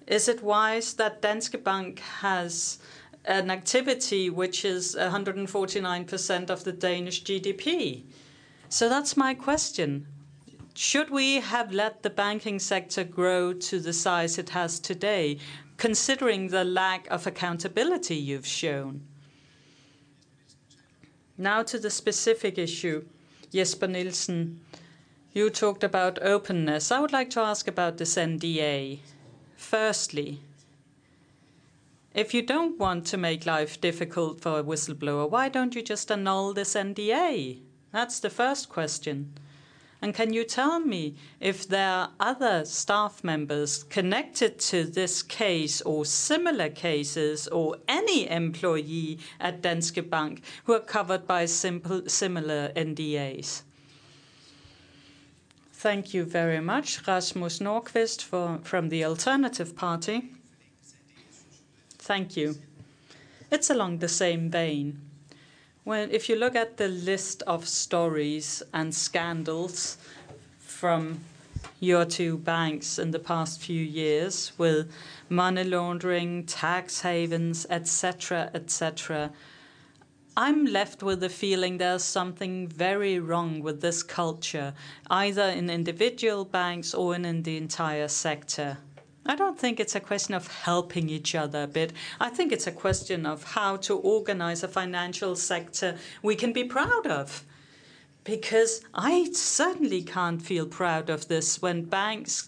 Is 0.10 0.28
it 0.28 0.44
wise 0.44 0.96
that 0.96 1.22
Danske 1.22 1.64
Bank 1.64 2.00
has 2.00 2.80
an 3.26 3.52
activity 3.52 4.30
which 4.30 4.66
is 4.66 4.96
149% 4.96 6.50
of 6.50 6.64
the 6.64 6.72
Danish 6.72 7.24
GDP. 7.24 8.04
So 8.70 8.90
that's 8.90 9.18
my 9.18 9.34
question. 9.34 10.08
Should 10.74 11.10
we 11.10 11.36
have 11.36 11.72
let 11.72 12.04
the 12.04 12.10
banking 12.10 12.60
sector 12.60 13.04
grow 13.04 13.54
to 13.54 13.80
the 13.80 13.94
size 13.94 14.38
it 14.38 14.50
has 14.50 14.80
today, 14.80 15.38
considering 15.78 16.48
the 16.48 16.64
lack 16.64 17.08
of 17.12 17.28
accountability 17.28 18.16
you've 18.16 18.48
shown? 18.48 19.02
Now 21.38 21.64
to 21.64 21.80
the 21.80 21.90
specific 21.90 22.58
issue. 22.58 23.06
Jesper 23.52 23.88
Nielsen, 23.88 24.60
you 25.34 25.50
talked 25.50 25.84
about 25.84 26.22
openness. 26.22 26.92
I 26.92 27.00
would 27.00 27.12
like 27.12 27.30
to 27.32 27.42
ask 27.42 27.68
about 27.68 27.98
this 27.98 28.16
NDA. 28.16 29.00
Firstly, 29.60 30.40
if 32.16 32.34
you 32.34 32.42
don't 32.42 32.80
want 32.80 33.06
to 33.08 33.18
make 33.18 33.46
life 33.46 33.80
difficult 33.80 34.40
for 34.40 34.60
a 34.60 34.64
whistleblower, 34.64 35.30
why 35.30 35.50
don't 35.50 35.76
you 35.76 35.84
just 35.84 36.10
annul 36.10 36.54
this 36.54 36.76
NDA? 36.76 37.60
That's 37.92 38.22
the 38.22 38.30
first 38.30 38.70
question. 38.70 39.34
And 40.02 40.16
can 40.16 40.32
you 40.32 40.46
tell 40.46 40.80
me 40.80 41.16
if 41.42 41.68
there 41.68 41.90
are 41.90 42.12
other 42.22 42.64
staff 42.64 43.22
members 43.22 43.84
connected 43.84 44.60
to 44.72 44.86
this 44.86 45.22
case 45.22 45.82
or 45.82 46.06
similar 46.06 46.70
cases 46.70 47.48
or 47.50 47.76
any 47.88 48.30
employee 48.30 49.20
at 49.42 49.62
Danske 49.62 50.10
Bank 50.10 50.42
who 50.64 50.74
are 50.74 50.80
covered 50.80 51.28
by 51.28 51.46
simple, 51.46 52.08
similar 52.08 52.72
NDAs? 52.78 53.64
Thank 55.80 56.14
you 56.14 56.26
very 56.26 56.60
much, 56.60 57.08
Rasmus 57.08 57.60
Nordqvist 57.60 58.22
for, 58.22 58.60
from 58.64 58.90
the 58.90 59.06
Alternative 59.06 59.74
Party. 59.78 60.34
Thank 61.98 62.36
you. 62.36 62.58
It's 63.50 63.70
along 63.70 64.00
the 64.00 64.10
same 64.10 64.50
vein. 64.50 65.00
Well, 65.86 66.10
if 66.12 66.28
you 66.28 66.36
look 66.36 66.54
at 66.54 66.76
the 66.76 66.90
list 66.90 67.44
of 67.44 67.66
stories 67.66 68.62
and 68.74 68.94
scandals 68.94 69.98
from 70.58 71.22
your 71.80 72.04
two 72.04 72.38
banks 72.38 73.00
in 73.00 73.12
the 73.12 73.20
past 73.20 73.62
few 73.62 73.82
years 73.82 74.52
with 74.58 74.92
money 75.30 75.64
laundering, 75.64 76.46
tax 76.46 77.00
havens, 77.04 77.66
etc., 77.70 78.52
etc., 78.54 79.32
I'm 80.42 80.64
left 80.68 81.04
with 81.04 81.20
the 81.20 81.28
feeling 81.28 81.80
there's 81.80 82.06
something 82.06 82.66
very 82.66 83.20
wrong 83.20 83.62
with 83.62 83.82
this 83.82 84.02
culture, 84.02 84.74
either 85.10 85.44
in 85.44 85.70
individual 85.70 86.46
banks 86.46 86.94
or 86.94 87.14
in 87.14 87.44
the 87.44 87.58
entire 87.58 88.08
sector. 88.08 88.78
I 89.26 89.36
don't 89.36 89.60
think 89.60 89.82
it's 89.82 89.96
a 89.96 90.00
question 90.00 90.34
of 90.34 90.48
helping 90.48 91.10
each 91.10 91.36
other 91.36 91.64
a 91.64 91.68
bit. 91.68 91.92
I 92.22 92.30
think 92.30 92.54
it's 92.54 92.68
a 92.68 92.72
question 92.72 93.26
of 93.26 93.44
how 93.44 93.76
to 93.88 93.98
organize 93.98 94.64
a 94.64 94.70
financial 94.70 95.36
sector 95.36 95.98
we 96.24 96.38
can 96.38 96.54
be 96.54 96.64
proud 96.64 97.06
of. 97.06 97.44
Because 98.24 98.80
I 98.94 99.32
certainly 99.34 100.04
can't 100.04 100.42
feel 100.42 100.68
proud 100.68 101.10
of 101.10 101.28
this 101.28 101.62
when 101.62 101.84
banks 101.84 102.48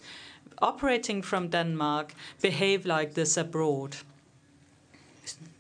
operating 0.61 1.22
from 1.22 1.50
Denmark 1.50 2.16
behave 2.42 2.86
like 2.86 3.16
this 3.16 3.36
abroad. 3.36 3.98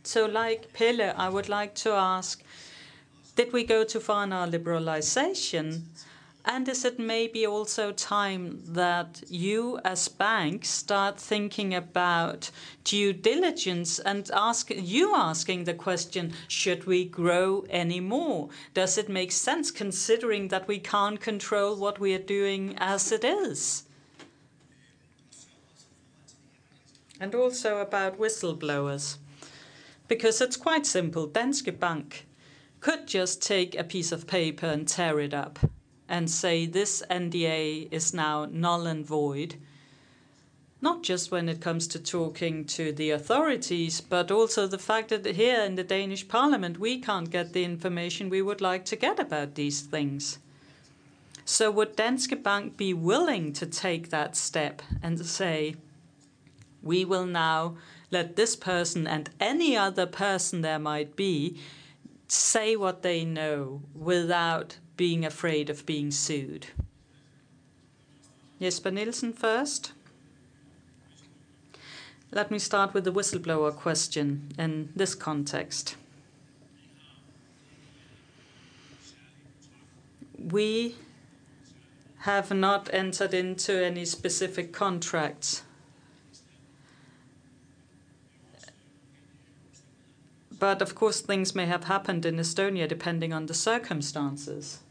So, 0.03 0.25
like 0.25 0.73
Pelle, 0.73 1.13
I 1.15 1.29
would 1.29 1.47
like 1.47 1.75
to 1.75 1.91
ask 1.91 2.43
did 3.35 3.53
we 3.53 3.63
go 3.63 3.83
too 3.83 3.99
far 3.99 4.25
in 4.25 4.33
our 4.33 4.47
liberalization? 4.47 5.83
And 6.43 6.67
is 6.67 6.83
it 6.83 6.97
maybe 6.97 7.45
also 7.45 7.91
time 7.91 8.61
that 8.65 9.21
you, 9.29 9.79
as 9.85 10.07
banks, 10.07 10.69
start 10.69 11.19
thinking 11.19 11.73
about 11.73 12.49
due 12.83 13.13
diligence 13.13 13.99
and 13.99 14.29
ask 14.33 14.71
you 14.71 15.15
asking 15.15 15.65
the 15.65 15.75
question: 15.75 16.33
Should 16.47 16.85
we 16.85 17.05
grow 17.05 17.63
any 17.69 17.99
more? 17.99 18.49
Does 18.73 18.97
it 18.97 19.07
make 19.07 19.31
sense 19.31 19.69
considering 19.69 20.47
that 20.47 20.67
we 20.67 20.79
can't 20.79 21.21
control 21.21 21.75
what 21.75 21.99
we 21.99 22.13
are 22.15 22.27
doing 22.37 22.75
as 22.79 23.11
it 23.11 23.23
is? 23.23 23.83
And 27.19 27.35
also 27.35 27.77
about 27.77 28.19
whistleblowers, 28.19 29.17
because 30.11 30.41
it's 30.41 30.57
quite 30.57 30.85
simple. 30.85 31.25
Danske 31.25 31.79
Bank 31.79 32.25
could 32.81 33.07
just 33.07 33.41
take 33.41 33.79
a 33.79 33.83
piece 33.85 34.11
of 34.11 34.27
paper 34.27 34.65
and 34.65 34.85
tear 34.85 35.21
it 35.21 35.33
up 35.33 35.57
and 36.09 36.29
say 36.29 36.65
this 36.65 37.01
NDA 37.09 37.87
is 37.91 38.13
now 38.13 38.45
null 38.51 38.87
and 38.87 39.05
void, 39.05 39.55
not 40.81 41.01
just 41.01 41.31
when 41.31 41.47
it 41.47 41.61
comes 41.61 41.87
to 41.87 41.97
talking 41.97 42.65
to 42.65 42.91
the 42.91 43.09
authorities, 43.11 44.01
but 44.01 44.31
also 44.31 44.67
the 44.67 44.77
fact 44.77 45.07
that 45.11 45.25
here 45.25 45.61
in 45.61 45.75
the 45.75 45.83
Danish 45.95 46.27
parliament 46.27 46.77
we 46.77 46.99
can't 46.99 47.31
get 47.31 47.53
the 47.53 47.63
information 47.63 48.29
we 48.29 48.41
would 48.41 48.59
like 48.59 48.83
to 48.83 48.97
get 48.97 49.17
about 49.17 49.55
these 49.55 49.79
things. 49.79 50.39
So, 51.45 51.71
would 51.71 51.95
Danske 51.95 52.43
Bank 52.43 52.75
be 52.75 52.93
willing 52.93 53.53
to 53.53 53.65
take 53.65 54.09
that 54.09 54.35
step 54.35 54.81
and 55.01 55.25
say, 55.25 55.75
we 56.83 57.05
will 57.05 57.25
now 57.25 57.77
let 58.11 58.35
this 58.35 58.55
person 58.55 59.07
and 59.07 59.29
any 59.39 59.75
other 59.75 60.05
person 60.05 60.61
there 60.61 60.79
might 60.79 61.15
be 61.15 61.57
say 62.27 62.75
what 62.75 63.01
they 63.01 63.25
know 63.25 63.81
without 63.95 64.77
being 64.97 65.25
afraid 65.25 65.69
of 65.69 65.85
being 65.85 66.11
sued. 66.11 66.67
Jesper 68.61 68.91
Nielsen 68.91 69.33
first. 69.33 69.93
Let 72.31 72.51
me 72.51 72.59
start 72.59 72.93
with 72.93 73.03
the 73.03 73.11
whistleblower 73.11 73.75
question 73.75 74.51
in 74.57 74.93
this 74.95 75.15
context. 75.15 75.95
We 80.37 80.95
have 82.19 82.53
not 82.53 82.89
entered 82.93 83.33
into 83.33 83.83
any 83.83 84.05
specific 84.05 84.71
contracts. 84.71 85.63
But 90.61 90.79
of 90.79 90.93
course, 90.93 91.21
things 91.21 91.55
may 91.55 91.65
have 91.65 91.85
happened 91.85 92.23
in 92.23 92.35
Estonia 92.35 92.87
depending 92.87 93.33
on 93.33 93.47
the 93.47 93.53
circumstances. 93.55 94.81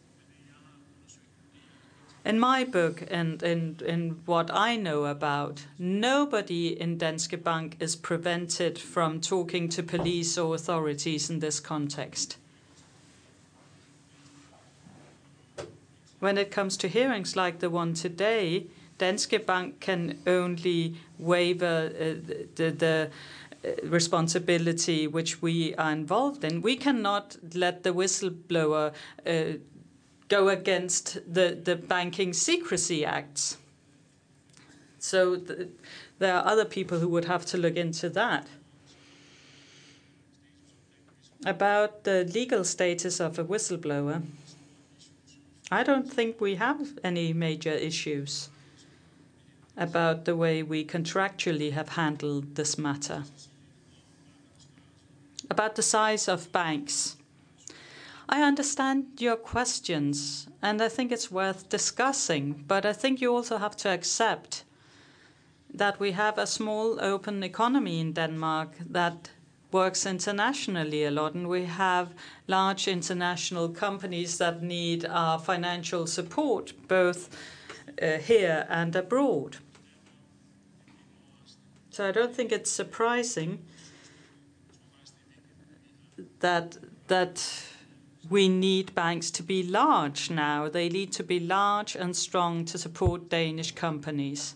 In 2.25 2.41
my 2.41 2.65
book 2.65 3.05
and 3.09 3.41
in, 3.41 3.79
in 3.87 4.21
what 4.27 4.51
I 4.53 4.75
know 4.75 5.05
about, 5.05 5.67
nobody 5.79 6.69
in 6.81 6.99
Danske 6.99 7.41
Bank 7.45 7.77
is 7.79 7.95
prevented 7.95 8.81
from 8.81 9.21
talking 9.21 9.69
to 9.69 9.83
police 9.85 10.37
or 10.37 10.57
authorities 10.57 11.31
in 11.31 11.39
this 11.39 11.61
context. 11.61 12.37
When 16.19 16.37
it 16.37 16.51
comes 16.51 16.77
to 16.79 16.89
hearings 16.89 17.37
like 17.37 17.61
the 17.61 17.71
one 17.71 17.95
today, 17.95 18.67
Danske 18.99 19.47
Bank 19.47 19.79
can 19.79 20.19
only 20.27 20.97
waiver 21.17 21.93
uh, 21.95 22.47
the, 22.57 22.71
the 22.71 23.11
responsibility 23.85 25.07
which 25.07 25.43
we 25.43 25.75
are 25.75 25.93
involved 25.93 26.45
in. 26.45 26.63
We 26.63 26.77
cannot 26.77 27.37
let 27.55 27.83
the 27.83 27.93
whistleblower 27.93 28.93
uh, 29.27 29.59
go 30.29 30.49
against 30.49 31.19
the, 31.33 31.59
the 31.63 31.77
Banking 31.77 32.33
Secrecy 32.33 33.05
Acts. 33.05 33.59
So 34.99 35.37
th 35.37 35.69
there 36.19 36.35
are 36.35 36.45
other 36.53 36.67
people 36.67 36.99
who 36.99 37.09
would 37.09 37.25
have 37.25 37.45
to 37.47 37.57
look 37.57 37.77
into 37.77 38.11
that. 38.11 38.47
About 41.47 42.05
the 42.05 42.25
legal 42.25 42.65
status 42.65 43.21
of 43.21 43.39
a 43.39 43.45
whistleblower, 43.45 44.23
I 45.73 45.83
don't 45.83 46.13
think 46.13 46.41
we 46.41 46.57
have 46.57 46.99
any 47.03 47.33
major 47.33 47.73
issues 47.73 48.51
about 49.77 50.27
the 50.27 50.37
way 50.37 50.63
we 50.63 50.85
contractually 50.85 51.73
have 51.73 51.91
handled 51.91 52.57
this 52.57 52.77
matter. 52.77 53.25
About 55.51 55.75
the 55.75 55.83
size 55.83 56.29
of 56.29 56.53
banks. 56.53 57.17
I 58.29 58.43
understand 58.43 59.21
your 59.21 59.37
questions, 59.37 60.47
and 60.63 60.81
I 60.81 60.89
think 60.89 61.11
it's 61.11 61.33
worth 61.33 61.69
discussing, 61.69 62.65
but 62.69 62.87
I 62.87 62.93
think 62.93 63.21
you 63.21 63.35
also 63.35 63.59
have 63.59 63.77
to 63.79 63.89
accept 63.89 64.65
that 65.75 65.99
we 65.99 66.13
have 66.13 66.39
a 66.39 66.47
small 66.47 67.01
open 67.01 67.43
economy 67.43 67.99
in 67.99 68.13
Denmark 68.13 68.69
that 68.91 69.31
works 69.73 70.07
internationally 70.07 71.05
a 71.05 71.11
lot, 71.11 71.35
and 71.35 71.49
we 71.49 71.65
have 71.65 72.15
large 72.47 72.87
international 72.87 73.69
companies 73.69 74.39
that 74.39 74.63
need 74.63 75.05
our 75.05 75.39
financial 75.39 76.07
support, 76.07 76.73
both 76.87 77.29
uh, 78.01 78.19
here 78.19 78.67
and 78.69 78.95
abroad. 78.95 79.57
So 81.91 82.09
I 82.09 82.13
don't 82.13 82.35
think 82.35 82.53
it's 82.53 82.71
surprising 82.71 83.59
that 86.41 86.79
that 87.09 87.65
we 88.29 88.49
need 88.49 88.95
banks 88.95 89.31
to 89.33 89.43
be 89.43 89.63
large 89.63 90.31
now. 90.31 90.69
They 90.69 90.89
need 90.89 91.13
to 91.13 91.25
be 91.25 91.41
large 91.41 91.97
and 91.97 92.15
strong 92.15 92.65
to 92.67 92.79
support 92.79 93.29
Danish 93.29 93.73
companies. 93.73 94.55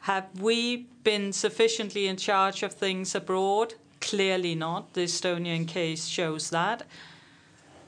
Have 0.00 0.28
we 0.40 0.86
been 1.04 1.32
sufficiently 1.32 2.06
in 2.06 2.16
charge 2.16 2.62
of 2.62 2.72
things 2.72 3.14
abroad? 3.14 3.74
Clearly 4.00 4.54
not. 4.54 4.94
The 4.94 5.04
Estonian 5.04 5.66
case 5.66 6.06
shows 6.06 6.50
that. 6.50 6.82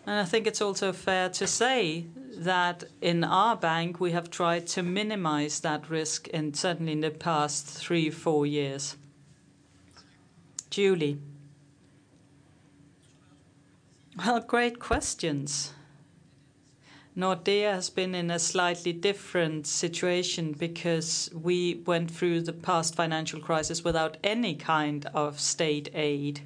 And 0.06 0.20
I 0.20 0.24
think 0.24 0.46
it's 0.46 0.62
also 0.62 0.92
fair 0.92 1.28
to 1.30 1.46
say 1.46 2.06
that 2.38 2.84
in 3.00 3.24
our 3.24 3.56
bank, 3.56 4.00
we 4.00 4.12
have 4.12 4.30
tried 4.30 4.66
to 4.68 4.82
minimize 4.82 5.60
that 5.60 5.90
risk 5.90 6.28
in 6.28 6.54
certainly 6.54 6.92
in 6.92 7.00
the 7.00 7.10
past 7.10 7.66
three, 7.66 8.10
four 8.10 8.46
years. 8.46 8.96
Julie. 10.70 11.18
Well, 14.26 14.40
great 14.40 14.80
questions. 14.80 15.72
Nordea 17.16 17.74
has 17.74 17.88
been 17.88 18.16
in 18.16 18.32
a 18.32 18.40
slightly 18.40 18.92
different 18.92 19.64
situation 19.68 20.54
because 20.58 21.30
we 21.32 21.82
went 21.86 22.10
through 22.10 22.40
the 22.40 22.52
past 22.52 22.96
financial 22.96 23.38
crisis 23.38 23.84
without 23.84 24.16
any 24.24 24.56
kind 24.56 25.06
of 25.14 25.38
state 25.38 25.90
aid. 25.94 26.40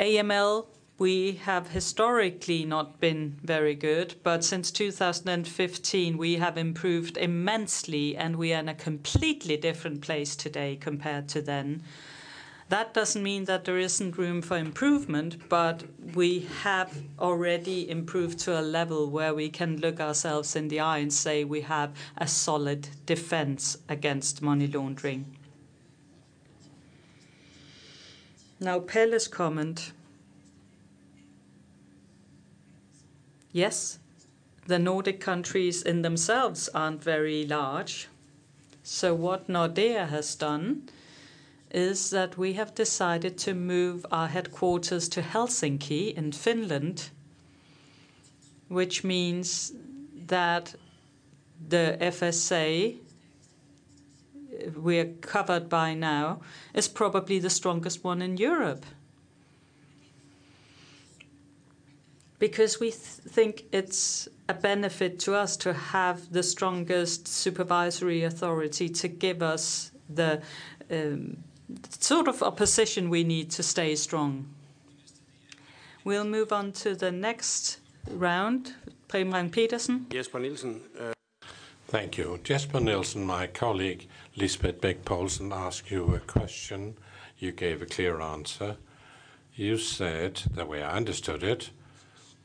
AML, 0.00 0.66
we 0.96 1.32
have 1.32 1.68
historically 1.68 2.64
not 2.64 2.98
been 2.98 3.36
very 3.42 3.74
good, 3.74 4.14
but 4.22 4.42
since 4.42 4.70
2015, 4.70 6.16
we 6.16 6.36
have 6.36 6.56
improved 6.56 7.18
immensely, 7.18 8.16
and 8.16 8.36
we 8.36 8.54
are 8.54 8.60
in 8.60 8.70
a 8.70 8.74
completely 8.74 9.58
different 9.58 10.00
place 10.00 10.34
today 10.34 10.76
compared 10.76 11.28
to 11.28 11.42
then. 11.42 11.82
That 12.68 12.92
doesn't 12.94 13.22
mean 13.22 13.44
that 13.44 13.64
there 13.64 13.78
isn't 13.78 14.18
room 14.18 14.42
for 14.42 14.56
improvement, 14.56 15.48
but 15.48 15.84
we 16.14 16.48
have 16.62 17.02
already 17.18 17.88
improved 17.88 18.40
to 18.40 18.58
a 18.58 18.62
level 18.62 19.08
where 19.08 19.32
we 19.34 19.48
can 19.48 19.76
look 19.76 20.00
ourselves 20.00 20.56
in 20.56 20.66
the 20.66 20.80
eye 20.80 20.98
and 20.98 21.12
say 21.12 21.44
we 21.44 21.60
have 21.60 21.96
a 22.16 22.26
solid 22.26 22.88
defense 23.06 23.78
against 23.88 24.42
money 24.42 24.66
laundering. 24.66 25.36
Now, 28.58 28.80
Pelle's 28.80 29.28
comment. 29.28 29.92
Yes, 33.52 34.00
the 34.66 34.78
Nordic 34.78 35.20
countries 35.20 35.82
in 35.82 36.02
themselves 36.02 36.68
aren't 36.74 37.02
very 37.02 37.46
large. 37.46 38.08
So 38.82 39.14
what 39.14 39.46
Nordea 39.46 40.08
has 40.08 40.34
done 40.34 40.88
is 41.76 42.08
that 42.08 42.38
we 42.38 42.54
have 42.54 42.74
decided 42.74 43.36
to 43.36 43.52
move 43.52 44.06
our 44.10 44.28
headquarters 44.28 45.10
to 45.10 45.20
Helsinki 45.20 46.14
in 46.14 46.32
Finland, 46.32 47.10
which 48.68 49.04
means 49.04 49.72
that 50.26 50.74
the 51.68 51.98
FSA 52.00 52.96
we're 54.74 55.12
covered 55.20 55.68
by 55.68 55.92
now 55.92 56.40
is 56.72 56.88
probably 56.88 57.38
the 57.38 57.50
strongest 57.50 58.02
one 58.02 58.22
in 58.22 58.38
Europe. 58.38 58.86
Because 62.38 62.80
we 62.80 62.90
think 62.90 63.64
it's 63.70 64.28
a 64.48 64.54
benefit 64.54 65.18
to 65.20 65.34
us 65.34 65.58
to 65.58 65.74
have 65.74 66.32
the 66.32 66.42
strongest 66.42 67.28
supervisory 67.28 68.24
authority 68.24 68.88
to 68.88 69.08
give 69.08 69.42
us 69.42 69.90
the 70.08 70.40
um, 70.90 71.36
sort 71.90 72.28
of 72.28 72.42
a 72.42 72.50
position 72.50 73.10
we 73.10 73.24
need 73.24 73.50
to 73.52 73.62
stay 73.62 73.96
strong. 73.96 74.46
We'll 76.04 76.24
move 76.24 76.52
on 76.52 76.72
to 76.72 76.94
the 76.94 77.10
next 77.10 77.78
round. 78.08 78.74
Preben 79.08 79.50
Petersen. 79.50 80.06
Jesper 80.10 80.40
Nielsen. 80.40 80.80
Uh, 80.98 81.12
Thank 81.88 82.18
you. 82.18 82.40
Jesper 82.42 82.80
Nielsen, 82.80 83.24
my 83.24 83.46
colleague 83.46 84.08
Lisbeth 84.34 84.80
Bech 84.80 85.04
Poulsen 85.04 85.52
asked 85.52 85.90
you 85.90 86.14
a 86.14 86.18
question. 86.18 86.96
You 87.38 87.52
gave 87.52 87.82
a 87.82 87.86
clear 87.86 88.20
answer. 88.20 88.76
You 89.54 89.78
said, 89.78 90.42
the 90.54 90.66
way 90.66 90.82
I 90.82 90.96
understood 90.96 91.42
it, 91.42 91.70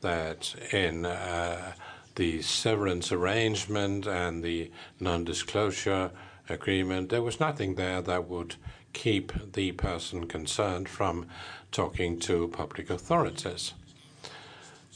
that 0.01 0.55
in 0.71 1.05
uh, 1.05 1.73
the 2.15 2.41
severance 2.41 3.11
arrangement 3.11 4.05
and 4.05 4.43
the 4.43 4.71
non-disclosure 4.99 6.11
agreement, 6.47 7.09
there 7.09 7.21
was 7.21 7.39
nothing 7.39 7.75
there 7.75 8.01
that 8.01 8.29
would 8.29 8.55
keep 8.93 9.53
the 9.53 9.71
person 9.73 10.27
concerned 10.27 10.89
from 10.89 11.25
talking 11.71 12.19
to 12.19 12.47
public 12.49 12.89
authorities. 12.89 13.73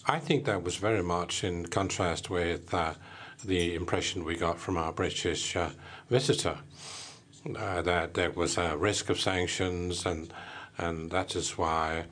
I 0.08 0.20
think 0.20 0.46
that 0.46 0.64
was 0.64 0.76
very 0.76 1.04
much 1.04 1.44
in 1.44 1.66
contrast 1.68 2.30
with 2.30 2.74
uh, 2.74 2.94
the 3.44 3.74
impression 3.74 4.24
we 4.24 4.36
got 4.36 4.60
from 4.60 4.78
our 4.78 4.92
British 4.92 5.56
uh, 5.56 5.70
visitor, 6.10 6.58
uh, 7.58 7.82
that 7.82 8.14
there 8.14 8.32
was 8.32 8.58
a 8.58 8.78
risk 8.78 9.10
of 9.10 9.20
sanctions, 9.20 10.06
and 10.06 10.32
and 10.78 11.10
that 11.12 11.36
is 11.36 11.58
why 11.58 12.06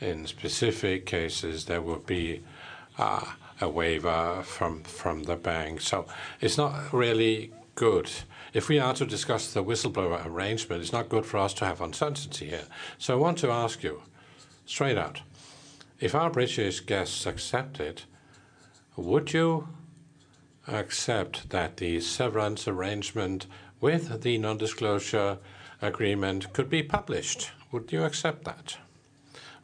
in 0.00 0.26
specific 0.26 1.06
cases 1.06 1.66
there 1.66 1.80
would 1.80 2.06
be 2.06 2.42
a 3.60 3.68
waiver 3.68 4.42
from 4.42 4.82
from 4.82 5.22
the 5.24 5.36
bank. 5.36 5.80
So 5.80 6.06
it's 6.40 6.58
not 6.58 6.92
really 6.92 7.52
good. 7.74 8.10
If 8.52 8.68
we 8.68 8.80
are 8.80 8.94
to 8.94 9.06
discuss 9.06 9.52
the 9.52 9.62
whistleblower 9.62 10.26
arrangement, 10.26 10.82
it's 10.82 10.92
not 10.92 11.08
good 11.08 11.24
for 11.24 11.38
us 11.38 11.54
to 11.54 11.64
have 11.64 11.80
uncertainty 11.80 12.46
here. 12.46 12.64
So 12.98 13.14
I 13.14 13.20
want 13.20 13.38
to 13.38 13.50
ask 13.50 13.82
you 13.82 14.02
straight 14.66 14.98
out, 14.98 15.22
if 16.00 16.14
our 16.14 16.30
British 16.30 16.80
guests 16.80 17.26
accept 17.26 17.78
it, 17.78 18.06
would 18.96 19.32
you 19.32 19.68
accept 20.66 21.50
that 21.50 21.76
the 21.76 22.00
severance 22.00 22.66
arrangement 22.66 23.46
with 23.80 24.22
the 24.22 24.36
non-disclosure 24.38 25.38
agreement 25.80 26.52
could 26.52 26.68
be 26.68 26.82
published? 26.82 27.52
Would 27.70 27.92
you 27.92 28.02
accept 28.02 28.44
that? 28.44 28.78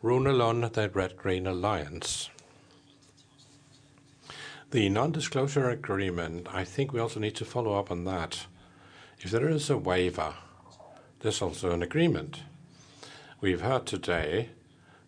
Rune 0.01 0.25
Lund, 0.39 0.63
the 0.63 0.89
Red 0.91 1.17
Green 1.17 1.47
Alliance. 1.47 2.31
The 4.71 4.89
non-disclosure 4.89 5.71
agreement, 5.71 6.47
I 6.53 6.63
think 6.65 6.93
we 6.93 7.01
also 7.01 7.19
need 7.19 7.35
to 7.37 7.45
follow 7.45 7.79
up 7.79 7.91
on 7.91 8.05
that. 8.05 8.47
If 9.19 9.31
there 9.31 9.49
is 9.49 9.71
a 9.71 9.79
waiver, 9.79 10.35
there's 11.21 11.41
also 11.41 11.71
an 11.71 11.83
agreement. 11.83 12.43
We've 13.41 13.63
heard 13.63 13.87
today 13.87 14.51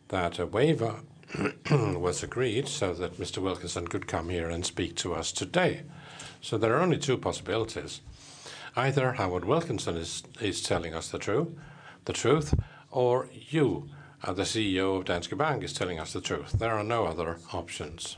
that 0.09 0.39
a 0.39 0.47
waiver 0.47 1.01
was 1.71 2.23
agreed 2.23 2.69
so 2.69 2.95
that 2.95 3.19
Mr. 3.19 3.39
Wilkinson 3.39 3.87
could 3.87 4.07
come 4.07 4.31
here 4.31 4.49
and 4.49 4.65
speak 4.65 4.97
to 4.97 5.15
us 5.15 5.31
today. 5.31 5.83
So 6.41 6.57
there 6.57 6.75
are 6.75 6.81
only 6.81 6.97
two 6.97 7.19
possibilities. 7.19 8.01
Either 8.75 9.13
Howard 9.13 9.45
Wilkinson 9.45 9.97
is, 9.97 10.23
is 10.41 10.63
telling 10.63 10.95
us 10.95 11.11
the 11.11 11.19
truth, 11.19 11.49
the 12.07 12.15
truth, 12.15 12.55
or 12.91 13.29
you, 13.33 13.91
uh, 14.25 14.33
the 14.33 14.45
CEO 14.45 14.97
of 14.97 15.05
Danske 15.05 15.37
Bank, 15.37 15.63
is 15.63 15.75
telling 15.75 16.01
us 16.01 16.15
the 16.15 16.23
truth. 16.23 16.53
There 16.53 16.73
are 16.73 16.85
no 16.85 17.05
other 17.05 17.39
options. 17.53 18.17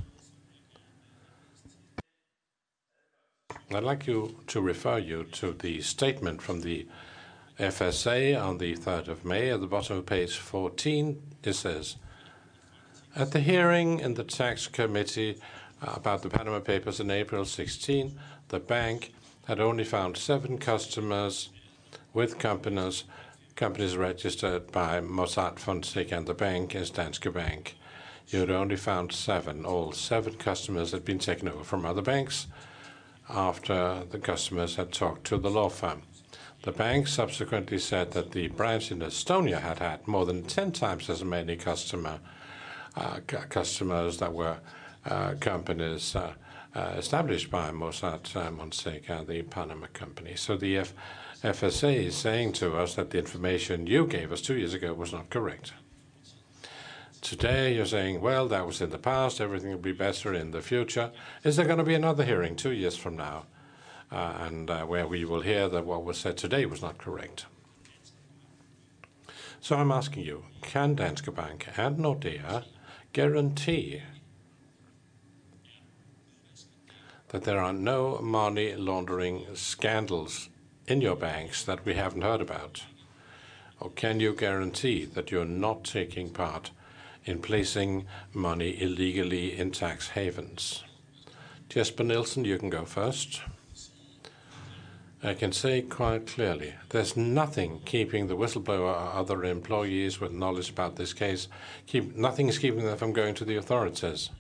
I'd 3.73 3.85
like 3.85 4.09
you 4.09 4.35
to 4.49 4.61
refer 4.61 4.99
you 4.99 5.23
to 5.23 5.53
the 5.53 5.81
statement 5.81 6.43
from 6.43 6.63
the 6.63 6.89
FSA 7.57 8.37
on 8.37 8.59
the 8.59 8.75
3rd 8.75 9.07
of 9.07 9.25
May. 9.25 9.49
At 9.51 9.61
the 9.61 9.69
bottom 9.69 9.99
of 9.99 10.07
page 10.07 10.37
14, 10.39 11.23
it 11.45 11.53
says, 11.53 11.95
At 13.15 13.31
the 13.31 13.39
hearing 13.39 14.01
in 14.01 14.15
the 14.15 14.25
tax 14.25 14.67
committee 14.67 15.39
about 15.81 16.23
the 16.23 16.29
Panama 16.29 16.59
Papers 16.59 16.99
in 16.99 17.13
April 17.13 17.45
16, 17.45 18.19
the 18.49 18.59
bank 18.59 19.15
had 19.47 19.61
only 19.61 19.85
found 19.85 20.17
seven 20.17 20.59
customers 20.59 21.51
with 22.13 22.41
companies, 22.41 23.05
companies 23.55 23.97
registered 23.97 24.73
by 24.73 25.01
Mossack 25.01 25.61
Fonseca 25.61 26.17
and 26.17 26.27
the 26.27 26.35
bank 26.35 26.75
as 26.75 26.91
Danske 26.91 27.33
Bank. 27.33 27.77
You 28.27 28.41
had 28.41 28.51
only 28.51 28.77
found 28.77 29.13
seven. 29.13 29.65
All 29.65 29.93
seven 29.93 30.35
customers 30.35 30.91
had 30.91 31.05
been 31.05 31.21
taken 31.21 31.47
over 31.47 31.63
from 31.63 31.87
other 31.87 32.03
banks 32.03 32.49
after 33.31 34.05
the 34.11 34.19
customers 34.19 34.77
had 34.77 34.93
talked 34.93 35.25
to 35.25 35.39
the 35.39 35.51
law 35.51 35.69
firm. 35.69 36.03
The 36.63 36.73
bank 36.73 37.09
subsequently 37.09 37.79
said 37.79 38.13
that 38.13 38.33
the 38.33 38.49
branch 38.49 38.93
in 38.93 38.99
Estonia 38.99 39.61
had 39.61 39.79
had 39.79 40.07
more 40.07 40.27
than 40.27 40.43
10 40.43 40.73
times 40.73 41.09
as 41.09 41.25
many 41.25 41.57
customer, 41.57 42.21
uh, 42.97 43.21
customers 43.27 44.19
that 44.19 44.35
were 44.35 44.59
uh, 45.07 45.35
companies 45.41 46.15
uh, 46.15 46.35
uh 46.75 46.95
established 46.97 47.51
by 47.51 47.71
Mossack 47.71 48.27
Fonseca, 48.27 49.25
the 49.27 49.43
Panama 49.43 49.87
company. 49.93 50.37
So 50.37 50.57
the 50.57 50.77
F 50.77 50.93
FSA 51.43 52.05
is 52.05 52.17
saying 52.17 52.53
to 52.53 52.77
us 52.77 52.97
that 52.97 53.11
the 53.11 53.19
information 53.19 53.87
you 53.87 54.07
gave 54.07 54.31
us 54.31 54.43
two 54.43 54.59
years 54.59 54.75
ago 54.75 54.93
was 54.93 55.13
not 55.13 55.31
correct. 55.31 55.73
Today 57.21 57.75
you're 57.75 57.85
saying, 57.85 58.23
well, 58.23 58.49
that 58.49 58.67
was 58.67 58.81
in 58.81 58.89
the 58.89 58.99
past, 58.99 59.43
everything 59.43 59.71
will 59.71 59.79
be 59.79 59.93
better 59.93 60.33
in 60.33 60.53
the 60.53 60.63
future. 60.63 61.13
Is 61.45 61.57
there 61.57 61.67
going 61.67 61.79
to 61.79 61.85
be 61.85 61.95
another 61.95 62.25
hearing 62.25 62.57
two 62.57 62.73
years 62.73 62.97
from 62.97 63.17
now, 63.17 63.45
uh, 64.11 64.39
and 64.41 64.71
uh, 64.71 64.85
where 64.85 65.07
we 65.07 65.27
will 65.27 65.43
hear 65.43 65.69
that 65.69 65.85
what 65.85 66.03
was 66.03 66.17
said 66.17 66.39
today 66.39 66.65
was 66.65 66.81
not 66.81 66.97
correct? 66.97 67.45
So 69.61 69.77
I'm 69.77 69.93
asking 69.93 70.25
you, 70.25 70.47
can 70.63 70.97
Danske 70.97 71.35
Bank 71.35 71.69
and 71.77 71.99
Nordea 71.99 72.65
guarantee 73.13 74.01
that 77.29 77.45
there 77.45 77.61
are 77.61 77.75
no 77.75 78.19
money 78.23 78.75
laundering 78.75 79.45
scandals 79.55 80.49
in 80.87 81.03
your 81.03 81.17
banks 81.17 81.63
that 81.65 81.85
we 81.85 81.95
haven't 81.95 82.23
heard 82.23 82.41
about? 82.41 82.85
Or 83.79 83.91
can 83.91 84.21
you 84.21 84.35
guarantee 84.35 85.05
that 85.05 85.31
you're 85.31 85.45
not 85.45 85.85
taking 85.85 86.31
part 86.31 86.71
in 87.25 87.41
placing 87.41 88.07
money 88.33 88.81
illegally 88.81 89.59
in 89.59 89.71
tax 89.71 90.11
havens? 90.11 90.85
Jesper 91.69 92.03
Nielsen, 92.03 92.45
you 92.45 92.59
can 92.59 92.71
go 92.71 92.85
first. 92.85 93.43
I 95.23 95.35
can 95.35 95.53
say 95.53 95.83
quite 95.83 96.27
clearly 96.27 96.75
there's 96.89 97.15
nothing 97.15 97.83
keeping 97.85 98.27
the 98.27 98.37
whistleblower 98.37 98.95
or 98.95 99.13
other 99.13 99.45
employees 99.45 100.19
with 100.19 100.33
knowledge 100.33 100.71
about 100.71 100.97
this 100.97 101.13
case, 101.13 101.47
keep, 101.87 102.17
nothing 102.17 102.49
is 102.49 102.59
keeping 102.59 102.85
them 102.85 102.97
from 102.97 103.13
going 103.13 103.35
to 103.35 103.45
the 103.45 103.57
authorities. 103.57 104.31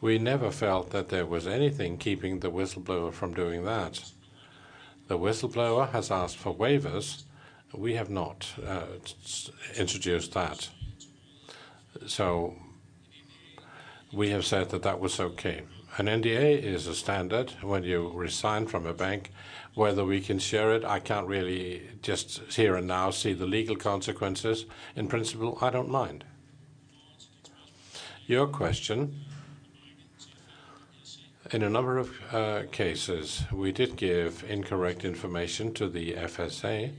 We 0.00 0.18
never 0.18 0.50
felt 0.50 0.90
that 0.90 1.08
there 1.08 1.24
was 1.24 1.46
anything 1.46 1.98
keeping 1.98 2.40
the 2.40 2.50
whistleblower 2.50 3.12
from 3.12 3.32
doing 3.32 3.64
that. 3.64 4.02
The 5.08 5.18
whistleblower 5.18 5.90
has 5.90 6.10
asked 6.10 6.36
for 6.36 6.54
waivers. 6.54 7.22
We 7.72 7.94
have 7.94 8.10
not 8.10 8.54
uh, 8.66 8.86
introduced 9.76 10.32
that. 10.32 10.68
So 12.06 12.56
we 14.12 14.30
have 14.30 14.44
said 14.44 14.70
that 14.70 14.82
that 14.82 15.00
was 15.00 15.20
okay. 15.20 15.62
An 15.98 16.06
NDA 16.06 16.62
is 16.62 16.86
a 16.86 16.94
standard 16.94 17.52
when 17.62 17.82
you 17.82 18.10
resign 18.14 18.66
from 18.66 18.86
a 18.86 18.92
bank. 18.92 19.30
Whether 19.74 20.04
we 20.04 20.20
can 20.20 20.38
share 20.38 20.72
it, 20.74 20.84
I 20.84 21.00
can't 21.00 21.26
really 21.26 21.82
just 22.02 22.52
here 22.52 22.76
and 22.76 22.86
now 22.86 23.10
see 23.10 23.32
the 23.32 23.46
legal 23.46 23.76
consequences. 23.76 24.66
In 24.94 25.08
principle, 25.08 25.58
I 25.60 25.70
don't 25.70 25.88
mind. 25.88 26.24
Your 28.26 28.46
question 28.46 29.24
in 31.52 31.62
a 31.62 31.70
number 31.70 31.98
of 31.98 32.10
uh, 32.32 32.62
cases, 32.72 33.44
we 33.52 33.70
did 33.70 33.96
give 33.96 34.44
incorrect 34.48 35.04
information 35.04 35.72
to 35.74 35.88
the 35.88 36.14
FSA, 36.14 36.92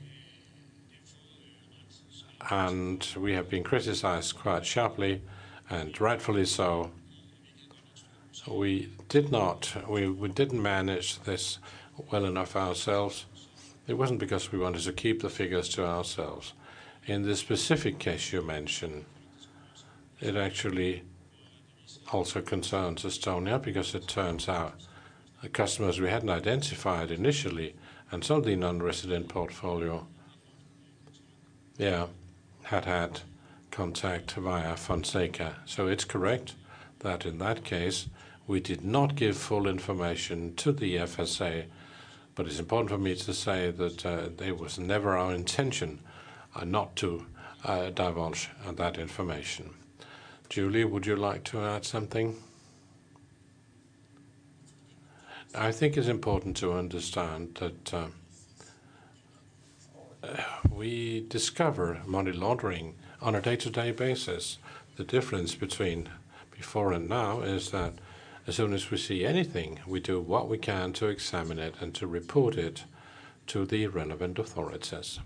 and 2.49 3.07
we 3.17 3.33
have 3.33 3.49
been 3.49 3.63
criticized 3.63 4.37
quite 4.37 4.65
sharply, 4.65 5.21
and 5.69 5.99
rightfully 5.99 6.45
so. 6.45 6.91
We 8.47 8.89
did 9.09 9.31
not, 9.31 9.75
we, 9.89 10.07
we 10.07 10.29
didn't 10.29 10.61
manage 10.61 11.19
this 11.21 11.59
well 12.11 12.25
enough 12.25 12.55
ourselves. 12.55 13.25
It 13.87 13.95
wasn't 13.95 14.19
because 14.19 14.51
we 14.51 14.59
wanted 14.59 14.83
to 14.83 14.93
keep 14.93 15.21
the 15.21 15.29
figures 15.29 15.69
to 15.69 15.85
ourselves. 15.85 16.53
In 17.05 17.23
the 17.23 17.35
specific 17.35 17.99
case 17.99 18.31
you 18.31 18.41
mentioned, 18.41 19.05
it 20.19 20.35
actually 20.35 21.03
also 22.11 22.41
concerns 22.41 23.03
Estonia 23.03 23.61
because 23.61 23.95
it 23.95 24.07
turns 24.07 24.47
out 24.49 24.75
the 25.41 25.49
customers 25.49 25.99
we 25.99 26.09
hadn't 26.09 26.29
identified 26.29 27.11
initially 27.11 27.75
and 28.11 28.23
some 28.23 28.37
of 28.37 28.45
the 28.45 28.55
non-resident 28.55 29.27
portfolio, 29.27 30.07
yeah, 31.77 32.07
had 32.67 32.83
had 32.85 33.21
contact 33.71 34.33
via 34.33 34.75
Fonseca. 34.75 35.55
So 35.65 35.87
it's 35.87 36.03
correct 36.03 36.53
that 36.99 37.25
in 37.25 37.37
that 37.37 37.63
case 37.63 38.07
we 38.45 38.59
did 38.59 38.83
not 38.83 39.15
give 39.15 39.37
full 39.37 39.67
information 39.67 40.53
to 40.55 40.73
the 40.73 40.97
FSA, 40.97 41.65
but 42.35 42.45
it's 42.45 42.59
important 42.59 42.89
for 42.89 42.97
me 42.97 43.15
to 43.15 43.33
say 43.33 43.71
that 43.71 44.05
uh, 44.05 44.29
it 44.43 44.59
was 44.59 44.77
never 44.77 45.17
our 45.17 45.33
intention 45.33 45.99
uh, 46.55 46.65
not 46.65 46.95
to 46.97 47.25
uh, 47.63 47.89
divulge 47.89 48.49
that 48.75 48.97
information. 48.97 49.69
Julie, 50.49 50.83
would 50.83 51.05
you 51.05 51.15
like 51.15 51.45
to 51.45 51.61
add 51.61 51.85
something? 51.85 52.35
I 55.55 55.71
think 55.71 55.95
it's 55.95 56.07
important 56.07 56.57
to 56.57 56.73
understand 56.73 57.55
that 57.55 57.93
uh, 57.93 58.07
we 60.69 61.25
discover 61.27 62.01
money 62.05 62.31
laundering 62.31 62.95
on 63.21 63.35
a 63.35 63.41
day-to-day 63.41 63.91
basis. 63.91 64.57
The 64.95 65.03
difference 65.03 65.55
between 65.55 66.09
before 66.51 66.91
and 66.93 67.07
now 67.07 67.41
is 67.41 67.71
that 67.71 67.93
as 68.47 68.55
soon 68.55 68.73
as 68.73 68.89
we 68.89 68.97
see 68.97 69.25
anything, 69.25 69.79
we 69.85 69.99
do 69.99 70.19
what 70.19 70.47
we 70.47 70.57
can 70.57 70.93
to 70.93 71.07
examine 71.07 71.59
it 71.59 71.75
and 71.81 71.93
to 71.95 72.07
report 72.07 72.55
it 72.55 72.85
to 73.47 73.65
the 73.65 73.87
relevant 73.87 74.39
authorities. 74.39 75.19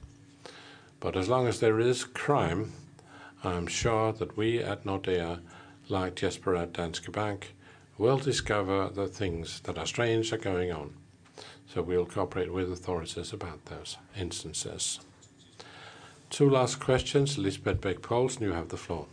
But 1.00 1.16
as 1.16 1.30
long 1.30 1.48
as 1.48 1.60
there 1.60 1.80
is 1.80 2.04
crime, 2.04 2.74
I'm 3.44 3.68
sure 3.68 4.14
that 4.14 4.38
we 4.38 4.60
at 4.60 4.86
Nordea, 4.86 5.40
like 5.90 6.16
Jesper 6.16 6.56
at 6.56 6.74
Danske 6.74 7.12
Bank, 7.12 7.54
will 7.98 8.18
discover 8.18 8.90
the 8.90 9.08
things 9.08 9.60
that 9.62 9.78
are 9.78 9.86
strange 9.86 10.34
are 10.34 10.38
going 10.38 10.72
on. 10.72 10.94
So 11.74 11.82
we'll 11.82 12.06
cooperate 12.06 12.52
with 12.52 12.70
authorities 12.70 13.32
about 13.32 13.64
those 13.68 13.96
instances. 14.18 15.00
Two 16.30 16.50
last 16.50 16.82
questions. 16.82 17.38
Lisbeth 17.38 17.80
Bech-Poulsen, 17.80 18.42
you 18.42 18.52
have 18.52 18.68
the 18.68 18.76
floor. 18.76 19.06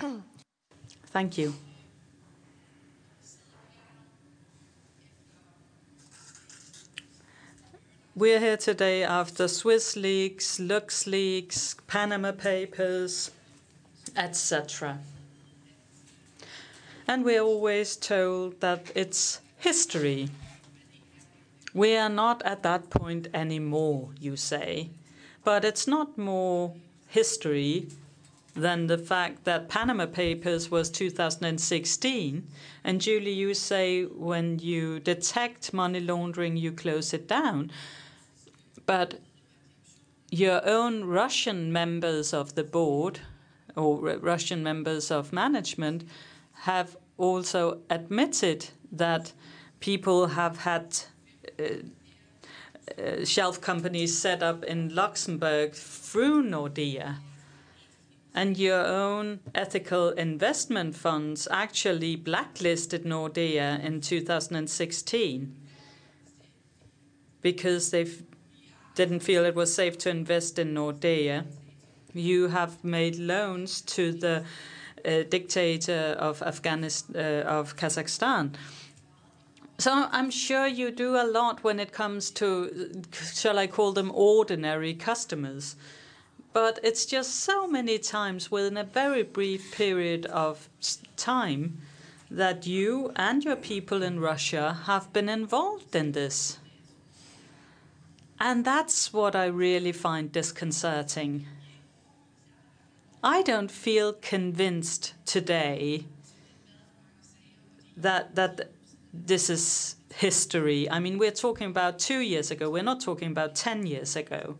Thank 1.06 1.38
you. 1.38 1.54
We're 8.16 8.40
here 8.40 8.56
today 8.56 9.04
after 9.04 9.46
Swiss 9.46 9.94
leaks, 9.94 10.58
Lux 10.58 11.06
leaks, 11.06 11.76
Panama 11.86 12.32
Papers, 12.32 13.30
etc. 14.16 14.98
And 17.06 17.24
we're 17.24 17.40
always 17.40 17.94
told 17.94 18.60
that 18.60 18.90
it's 18.96 19.40
history. 19.58 20.28
We 21.74 21.96
are 21.96 22.08
not 22.08 22.40
at 22.44 22.62
that 22.62 22.88
point 22.88 23.26
anymore, 23.34 24.10
you 24.18 24.36
say. 24.36 24.90
But 25.42 25.64
it's 25.64 25.86
not 25.86 26.16
more 26.16 26.74
history 27.08 27.88
than 28.54 28.86
the 28.86 28.96
fact 28.96 29.44
that 29.44 29.68
Panama 29.68 30.06
Papers 30.06 30.70
was 30.70 30.88
2016. 30.88 32.46
And 32.84 33.00
Julie, 33.00 33.32
you 33.32 33.52
say 33.54 34.04
when 34.04 34.60
you 34.60 35.00
detect 35.00 35.72
money 35.72 35.98
laundering, 35.98 36.56
you 36.56 36.70
close 36.70 37.12
it 37.12 37.26
down. 37.26 37.72
But 38.86 39.20
your 40.30 40.66
own 40.66 41.04
Russian 41.04 41.72
members 41.72 42.32
of 42.32 42.54
the 42.54 42.64
board 42.64 43.20
or 43.76 43.98
Russian 43.98 44.62
members 44.62 45.10
of 45.10 45.32
management 45.32 46.04
have 46.62 46.96
also 47.18 47.80
admitted 47.90 48.68
that 48.92 49.32
people 49.80 50.28
have 50.28 50.58
had 50.58 50.96
shelf 53.24 53.60
companies 53.60 54.18
set 54.18 54.42
up 54.42 54.64
in 54.64 54.94
Luxembourg 54.94 55.74
through 55.74 56.42
Nordea. 56.44 57.16
And 58.36 58.58
your 58.58 58.84
own 58.84 59.40
ethical 59.54 60.08
investment 60.10 60.96
funds 60.96 61.46
actually 61.50 62.16
blacklisted 62.16 63.04
Nordea 63.04 63.82
in 63.82 64.00
2016 64.00 65.54
because 67.42 67.90
they've 67.90 68.24
didn't 68.94 69.20
feel 69.20 69.44
it 69.44 69.54
was 69.54 69.74
safe 69.74 69.98
to 69.98 70.10
invest 70.10 70.58
in 70.58 70.74
Nordea. 70.74 71.44
You 72.12 72.48
have 72.48 72.84
made 72.84 73.16
loans 73.16 73.80
to 73.82 74.12
the 74.12 74.44
uh, 75.04 75.22
dictator 75.28 76.16
of 76.18 76.42
Afghanistan, 76.42 77.16
uh, 77.16 77.48
of 77.48 77.76
Kazakhstan. 77.76 78.54
So 79.78 80.08
I'm 80.10 80.30
sure 80.30 80.66
you 80.66 80.90
do 80.90 81.16
a 81.16 81.26
lot 81.26 81.64
when 81.64 81.80
it 81.80 81.92
comes 81.92 82.30
to, 82.32 83.02
shall 83.34 83.58
I 83.58 83.66
call 83.66 83.92
them 83.92 84.12
ordinary 84.14 84.94
customers. 84.94 85.76
But 86.52 86.78
it's 86.84 87.04
just 87.04 87.40
so 87.40 87.66
many 87.66 87.98
times 87.98 88.50
within 88.50 88.76
a 88.76 88.84
very 88.84 89.24
brief 89.24 89.74
period 89.74 90.26
of 90.26 90.68
time 91.16 91.78
that 92.30 92.66
you 92.66 93.12
and 93.16 93.44
your 93.44 93.56
people 93.56 94.02
in 94.02 94.20
Russia 94.20 94.78
have 94.84 95.12
been 95.12 95.28
involved 95.28 95.94
in 95.96 96.12
this. 96.12 96.58
And 98.38 98.64
that's 98.64 99.12
what 99.12 99.34
I 99.34 99.46
really 99.46 99.92
find 99.92 100.30
disconcerting. 100.30 101.46
I 103.22 103.42
don't 103.42 103.70
feel 103.70 104.12
convinced 104.12 105.14
today 105.24 106.04
that 107.96 108.34
that 108.34 108.73
this 109.14 109.48
is 109.48 109.96
history. 110.14 110.90
I 110.90 110.98
mean, 110.98 111.18
we're 111.18 111.30
talking 111.30 111.68
about 111.68 111.98
two 111.98 112.20
years 112.20 112.50
ago. 112.50 112.68
We're 112.68 112.82
not 112.82 113.00
talking 113.00 113.30
about 113.30 113.54
10 113.54 113.86
years 113.86 114.16
ago. 114.16 114.56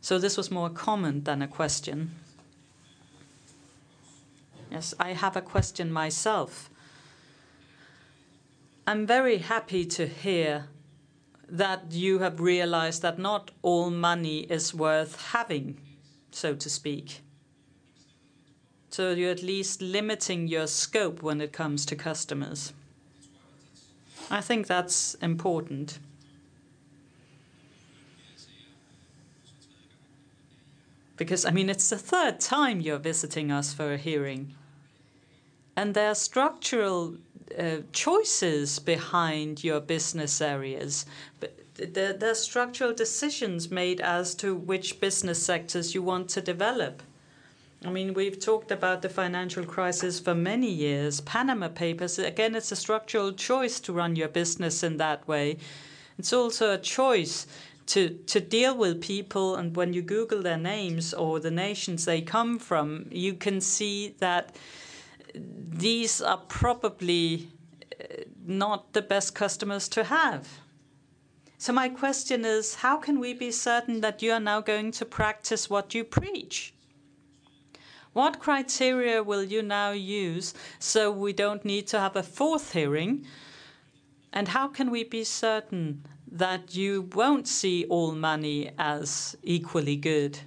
So 0.00 0.18
this 0.18 0.36
was 0.36 0.50
more 0.50 0.68
a 0.68 0.70
comment 0.70 1.24
than 1.24 1.42
a 1.42 1.48
question. 1.48 2.12
Yes, 4.70 4.94
I 5.00 5.12
have 5.12 5.36
a 5.36 5.42
question 5.42 5.92
myself. 5.92 6.70
I'm 8.86 9.06
very 9.06 9.38
happy 9.38 9.84
to 9.84 10.06
hear 10.06 10.68
that 11.48 11.90
you 11.90 12.20
have 12.20 12.40
realized 12.40 13.02
that 13.02 13.18
not 13.18 13.50
all 13.62 13.90
money 13.90 14.40
is 14.40 14.72
worth 14.72 15.32
having, 15.32 15.80
so 16.30 16.54
to 16.54 16.70
speak. 16.70 17.20
So 18.90 19.12
you're 19.12 19.30
at 19.30 19.42
least 19.42 19.82
limiting 19.82 20.48
your 20.48 20.66
scope 20.66 21.22
when 21.22 21.40
it 21.40 21.52
comes 21.52 21.84
to 21.86 21.96
customers. 21.96 22.72
I 24.30 24.40
think 24.40 24.66
that's 24.66 25.14
important. 25.14 25.98
because, 31.20 31.44
I 31.44 31.50
mean, 31.50 31.68
it's 31.68 31.90
the 31.90 31.98
third 31.98 32.40
time 32.40 32.80
you're 32.80 32.96
visiting 32.96 33.52
us 33.52 33.74
for 33.74 33.92
a 33.92 33.98
hearing. 33.98 34.54
And 35.76 35.92
there 35.92 36.08
are 36.08 36.14
structural 36.14 37.16
uh, 37.58 37.80
choices 37.92 38.78
behind 38.78 39.62
your 39.62 39.80
business 39.80 40.40
areas. 40.40 41.04
But 41.38 41.58
there, 41.74 42.14
there 42.14 42.30
are 42.30 42.34
structural 42.34 42.94
decisions 42.94 43.70
made 43.70 44.00
as 44.00 44.34
to 44.36 44.54
which 44.54 44.98
business 44.98 45.42
sectors 45.42 45.94
you 45.94 46.02
want 46.02 46.30
to 46.30 46.40
develop. 46.40 47.02
I 47.82 47.88
mean, 47.88 48.12
we've 48.12 48.38
talked 48.38 48.70
about 48.70 49.00
the 49.00 49.08
financial 49.08 49.64
crisis 49.64 50.20
for 50.20 50.34
many 50.34 50.70
years. 50.70 51.22
Panama 51.22 51.68
Papers, 51.68 52.18
again, 52.18 52.54
it's 52.54 52.70
a 52.70 52.76
structural 52.76 53.32
choice 53.32 53.80
to 53.80 53.92
run 53.94 54.16
your 54.16 54.28
business 54.28 54.82
in 54.82 54.98
that 54.98 55.26
way. 55.26 55.56
It's 56.18 56.34
also 56.34 56.74
a 56.74 56.78
choice 56.78 57.46
to, 57.86 58.10
to 58.26 58.38
deal 58.38 58.76
with 58.76 59.00
people, 59.00 59.56
and 59.56 59.74
when 59.74 59.94
you 59.94 60.02
Google 60.02 60.42
their 60.42 60.58
names 60.58 61.14
or 61.14 61.40
the 61.40 61.50
nations 61.50 62.04
they 62.04 62.20
come 62.20 62.58
from, 62.58 63.06
you 63.10 63.32
can 63.32 63.62
see 63.62 64.14
that 64.18 64.54
these 65.34 66.20
are 66.20 66.36
probably 66.48 67.48
uh, 67.98 68.24
not 68.44 68.92
the 68.92 69.00
best 69.00 69.34
customers 69.34 69.88
to 69.88 70.04
have. 70.04 70.60
So, 71.56 71.72
my 71.72 71.88
question 71.88 72.44
is 72.44 72.74
how 72.76 72.98
can 72.98 73.18
we 73.18 73.32
be 73.32 73.50
certain 73.50 74.02
that 74.02 74.20
you 74.20 74.32
are 74.32 74.40
now 74.40 74.60
going 74.60 74.92
to 74.92 75.06
practice 75.06 75.70
what 75.70 75.94
you 75.94 76.04
preach? 76.04 76.74
What 78.12 78.40
criteria 78.40 79.22
will 79.22 79.44
you 79.44 79.62
now 79.62 79.92
use 79.92 80.54
so 80.78 81.10
we 81.10 81.32
don't 81.32 81.64
need 81.64 81.86
to 81.88 82.00
have 82.00 82.16
a 82.16 82.22
fourth 82.22 82.72
hearing? 82.72 83.26
And 84.32 84.48
how 84.48 84.68
can 84.68 84.90
we 84.90 85.04
be 85.04 85.24
certain 85.24 86.04
that 86.30 86.76
you 86.76 87.08
won't 87.14 87.48
see 87.48 87.84
all 87.86 88.12
money 88.12 88.70
as 88.78 89.36
equally 89.42 89.96
good. 89.96 90.38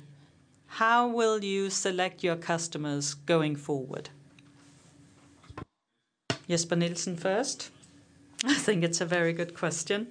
How 0.68 1.08
will 1.08 1.44
you 1.44 1.70
select 1.70 2.24
your 2.24 2.36
customers 2.36 3.14
going 3.14 3.56
forward? 3.56 4.10
Jesper 6.48 6.76
Nielsen 6.76 7.18
first. 7.18 7.70
I 8.46 8.56
think 8.56 8.84
it's 8.84 9.02
a 9.02 9.06
very 9.06 9.34
good 9.34 9.54
question. 9.54 10.08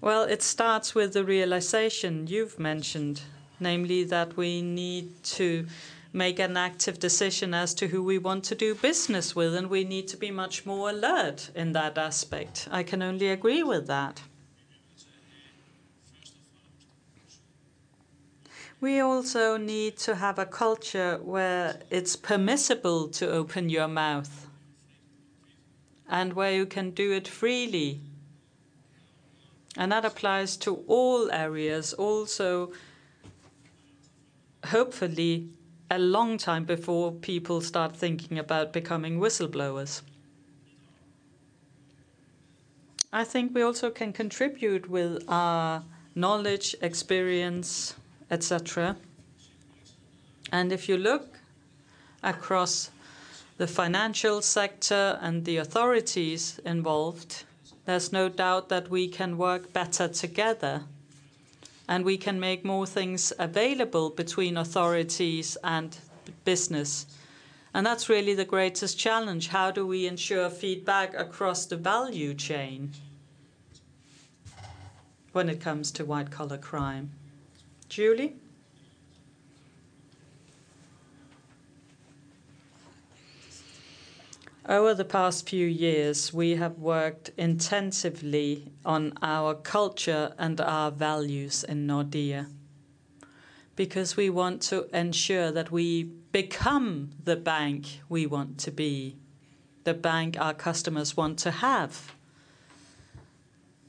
Well, 0.00 0.22
it 0.22 0.42
starts 0.42 0.94
with 0.94 1.12
the 1.12 1.24
realization 1.24 2.26
you've 2.26 2.58
mentioned, 2.58 3.22
namely 3.58 4.04
that 4.04 4.36
we 4.36 4.62
need 4.62 5.22
to 5.24 5.66
make 6.12 6.38
an 6.38 6.56
active 6.56 6.98
decision 6.98 7.54
as 7.54 7.74
to 7.74 7.88
who 7.88 8.02
we 8.02 8.18
want 8.18 8.44
to 8.44 8.54
do 8.54 8.74
business 8.74 9.36
with, 9.36 9.54
and 9.54 9.70
we 9.70 9.84
need 9.84 10.08
to 10.08 10.16
be 10.16 10.30
much 10.30 10.66
more 10.66 10.90
alert 10.90 11.50
in 11.54 11.72
that 11.72 11.96
aspect. 11.96 12.68
I 12.70 12.82
can 12.82 13.02
only 13.02 13.28
agree 13.28 13.62
with 13.62 13.86
that. 13.86 14.22
We 18.80 18.98
also 19.00 19.58
need 19.58 19.98
to 19.98 20.14
have 20.14 20.38
a 20.38 20.46
culture 20.46 21.18
where 21.22 21.80
it's 21.90 22.16
permissible 22.16 23.08
to 23.08 23.30
open 23.30 23.68
your 23.68 23.88
mouth 23.88 24.48
and 26.08 26.32
where 26.32 26.52
you 26.52 26.64
can 26.64 26.90
do 26.90 27.12
it 27.12 27.28
freely. 27.28 28.00
And 29.76 29.92
that 29.92 30.04
applies 30.04 30.56
to 30.58 30.82
all 30.88 31.30
areas, 31.30 31.92
also, 31.92 32.72
hopefully, 34.66 35.50
a 35.90 35.98
long 35.98 36.38
time 36.38 36.64
before 36.64 37.10
people 37.10 37.60
start 37.60 37.96
thinking 37.96 38.38
about 38.38 38.72
becoming 38.72 39.18
whistleblowers. 39.18 40.02
I 43.12 43.24
think 43.24 43.52
we 43.52 43.62
also 43.62 43.90
can 43.90 44.12
contribute 44.12 44.88
with 44.88 45.24
our 45.26 45.82
knowledge, 46.14 46.76
experience, 46.80 47.96
etc. 48.30 48.96
And 50.52 50.70
if 50.70 50.88
you 50.88 50.96
look 50.96 51.40
across 52.22 52.90
the 53.56 53.66
financial 53.66 54.42
sector 54.42 55.18
and 55.20 55.44
the 55.44 55.56
authorities 55.56 56.60
involved, 56.64 57.44
there's 57.84 58.12
no 58.12 58.28
doubt 58.28 58.68
that 58.68 58.90
we 58.90 59.08
can 59.08 59.36
work 59.36 59.72
better 59.72 60.06
together 60.06 60.84
and 61.90 62.04
we 62.04 62.16
can 62.16 62.38
make 62.38 62.64
more 62.64 62.86
things 62.86 63.32
available 63.40 64.10
between 64.10 64.56
authorities 64.56 65.56
and 65.64 65.98
business. 66.44 67.06
And 67.74 67.84
that's 67.84 68.08
really 68.08 68.32
the 68.32 68.44
greatest 68.44 68.96
challenge. 68.96 69.48
How 69.48 69.72
do 69.72 69.84
we 69.84 70.06
ensure 70.06 70.48
feedback 70.50 71.14
across 71.14 71.66
the 71.66 71.76
value 71.76 72.32
chain 72.32 72.92
when 75.32 75.48
it 75.48 75.60
comes 75.60 75.90
to 75.92 76.04
white 76.04 76.30
collar 76.30 76.58
crime? 76.58 77.10
Julie? 77.88 78.36
Over 84.70 84.94
the 84.94 85.04
past 85.04 85.48
few 85.48 85.66
years, 85.66 86.32
we 86.32 86.54
have 86.54 86.78
worked 86.78 87.32
intensively 87.36 88.70
on 88.84 89.14
our 89.20 89.52
culture 89.52 90.32
and 90.38 90.60
our 90.60 90.92
values 90.92 91.64
in 91.64 91.88
Nordea 91.88 92.46
because 93.74 94.16
we 94.16 94.30
want 94.30 94.62
to 94.62 94.86
ensure 94.96 95.50
that 95.50 95.72
we 95.72 96.04
become 96.04 97.10
the 97.24 97.34
bank 97.34 98.02
we 98.08 98.26
want 98.26 98.58
to 98.58 98.70
be, 98.70 99.16
the 99.82 99.92
bank 99.92 100.36
our 100.38 100.54
customers 100.54 101.16
want 101.16 101.40
to 101.40 101.50
have, 101.50 102.14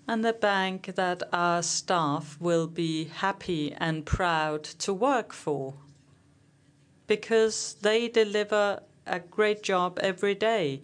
and 0.07 0.25
the 0.25 0.33
bank 0.33 0.95
that 0.95 1.21
our 1.31 1.61
staff 1.61 2.37
will 2.39 2.65
be 2.65 3.03
happy 3.03 3.71
and 3.73 4.03
proud 4.03 4.63
to 4.63 4.91
work 4.91 5.31
for 5.31 5.75
because 7.05 7.75
they 7.83 8.07
deliver 8.07 8.81
a 9.11 9.19
great 9.19 9.61
job 9.61 9.99
every 10.01 10.33
day, 10.33 10.81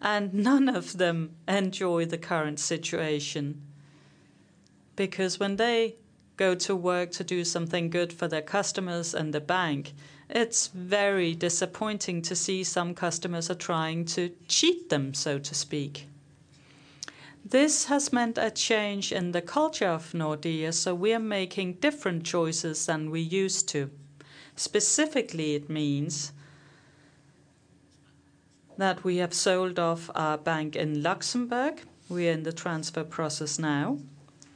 and 0.00 0.34
none 0.34 0.68
of 0.68 0.98
them 0.98 1.30
enjoy 1.48 2.04
the 2.04 2.18
current 2.18 2.60
situation. 2.60 3.62
Because 4.94 5.40
when 5.40 5.56
they 5.56 5.96
go 6.36 6.54
to 6.54 6.76
work 6.76 7.10
to 7.12 7.24
do 7.24 7.44
something 7.44 7.88
good 7.88 8.12
for 8.12 8.28
their 8.28 8.42
customers 8.42 9.14
and 9.14 9.32
the 9.32 9.40
bank, 9.40 9.94
it's 10.28 10.68
very 10.68 11.34
disappointing 11.34 12.20
to 12.22 12.36
see 12.36 12.62
some 12.62 12.94
customers 12.94 13.50
are 13.50 13.54
trying 13.54 14.04
to 14.04 14.30
cheat 14.48 14.90
them, 14.90 15.14
so 15.14 15.38
to 15.38 15.54
speak. 15.54 16.06
This 17.44 17.86
has 17.86 18.12
meant 18.12 18.38
a 18.38 18.50
change 18.50 19.12
in 19.12 19.32
the 19.32 19.42
culture 19.42 19.88
of 19.88 20.12
Nordea, 20.12 20.72
so 20.72 20.94
we 20.94 21.12
are 21.12 21.18
making 21.18 21.74
different 21.74 22.24
choices 22.24 22.86
than 22.86 23.10
we 23.10 23.20
used 23.20 23.68
to. 23.70 23.90
Specifically, 24.54 25.54
it 25.54 25.68
means 25.68 26.32
that 28.78 29.04
we 29.04 29.18
have 29.18 29.34
sold 29.34 29.78
off 29.78 30.10
our 30.14 30.38
bank 30.38 30.76
in 30.76 31.02
Luxembourg. 31.02 31.82
We 32.08 32.28
are 32.28 32.32
in 32.32 32.42
the 32.42 32.52
transfer 32.52 33.04
process 33.04 33.58
now. 33.58 33.98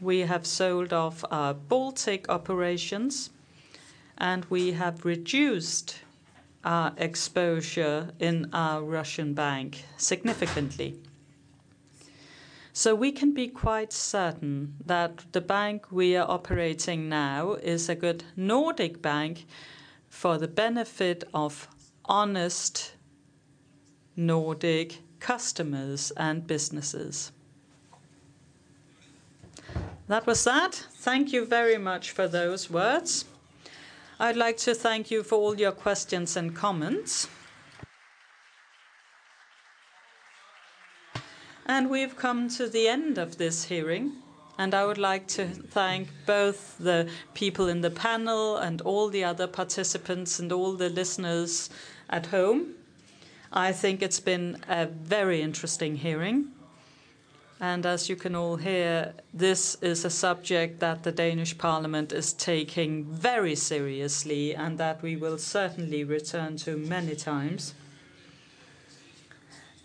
We 0.01 0.21
have 0.21 0.47
sold 0.47 0.93
off 0.93 1.25
our 1.31 1.55
Baltic 1.55 2.29
operations, 2.29 3.31
and 4.19 4.45
we 4.47 4.73
have 4.73 5.05
reduced 5.05 6.01
our 6.65 6.93
exposure 6.97 8.11
in 8.19 8.51
our 8.53 8.83
Russian 8.83 9.35
bank 9.35 9.85
significantly. 9.97 10.99
So 12.73 12.95
we 12.95 13.11
can 13.11 13.33
be 13.33 13.49
quite 13.49 13.93
certain 13.93 14.75
that 14.85 15.25
the 15.33 15.41
bank 15.41 15.87
we 15.91 16.15
are 16.15 16.31
operating 16.31 17.09
now 17.09 17.55
is 17.55 17.89
a 17.89 17.95
good 17.95 18.25
Nordic 18.37 19.01
bank 19.01 19.47
for 20.11 20.37
the 20.37 20.49
benefit 20.49 21.25
of 21.33 21.69
honest 22.05 22.96
Nordic 24.17 25.01
customers 25.21 26.11
and 26.17 26.47
businesses. 26.47 27.33
That 30.09 30.27
was 30.27 30.45
that. 30.45 30.75
Thank 30.75 31.33
you 31.33 31.45
very 31.45 31.79
much 31.79 32.13
for 32.13 32.29
those 32.29 32.71
words. 32.71 33.25
I'd 34.19 34.37
like 34.37 34.57
to 34.59 34.75
thank 34.75 35.11
you 35.11 35.23
for 35.23 35.35
all 35.35 35.59
your 35.59 35.73
questions 35.73 36.37
and 36.37 36.55
comments. 36.55 37.29
And 41.67 41.91
we've 41.91 42.17
come 42.17 42.49
to 42.51 42.69
the 42.69 42.89
end 42.89 43.19
of 43.19 43.37
this 43.37 43.65
hearing. 43.65 44.13
And 44.59 44.75
I 44.75 44.87
would 44.87 44.97
like 44.97 45.27
to 45.29 45.49
thank 45.49 46.09
both 46.25 46.79
the 46.79 47.11
people 47.35 47.69
in 47.69 47.83
the 47.83 47.91
panel 47.91 48.57
and 48.57 48.81
all 48.81 49.09
the 49.09 49.25
other 49.25 49.47
participants 49.47 50.39
and 50.39 50.51
all 50.51 50.73
the 50.73 50.89
listeners 50.89 51.69
at 52.09 52.27
home. 52.27 52.75
I 53.53 53.73
think 53.73 54.03
it's 54.03 54.21
been 54.21 54.59
a 54.69 54.87
very 54.87 55.43
interesting 55.43 55.97
hearing. 55.97 56.49
And 57.59 57.87
as 57.87 58.09
you 58.09 58.17
can 58.17 58.35
all 58.35 58.57
hear, 58.57 59.15
this 59.33 59.77
is 59.81 60.05
a 60.05 60.11
subject 60.11 60.81
that 60.81 61.05
the 61.05 61.13
Danish 61.13 61.57
Parliament 61.57 62.13
is 62.13 62.35
taking 62.35 63.05
very 63.05 63.55
seriously 63.55 64.55
and 64.55 64.77
that 64.79 65.01
we 65.01 65.17
will 65.17 65.39
certainly 65.39 66.05
return 66.05 66.59
to 66.59 66.77
many 66.77 67.17
times. 67.17 67.73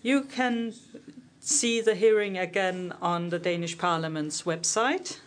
You 0.01 0.23
can 0.23 0.73
see 1.39 1.79
the 1.79 1.95
hearing 1.95 2.37
again 2.37 2.93
on 3.01 3.29
the 3.29 3.39
Danish 3.39 3.77
Parliament's 3.77 4.41
website. 4.43 5.19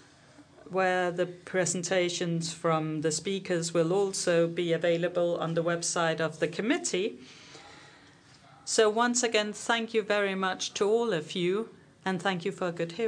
where 0.70 1.10
the 1.10 1.26
presentations 1.26 2.52
from 2.52 3.02
the 3.02 3.12
speakers 3.12 3.74
will 3.74 3.92
also 3.92 4.46
be 4.48 4.72
available 4.72 5.36
on 5.36 5.54
the 5.54 5.62
website 5.62 6.20
of 6.20 6.40
the 6.40 6.48
committee. 6.48 7.18
So 8.66 8.88
once 8.88 9.22
again, 9.22 9.52
thank 9.52 9.92
you 9.92 10.02
very 10.02 10.34
much 10.34 10.72
to 10.74 10.88
all 10.88 11.12
of 11.12 11.34
you, 11.34 11.68
and 12.02 12.20
thank 12.20 12.46
you 12.46 12.52
for 12.52 12.68
a 12.68 12.72
good 12.72 12.92
hearing. 12.92 13.02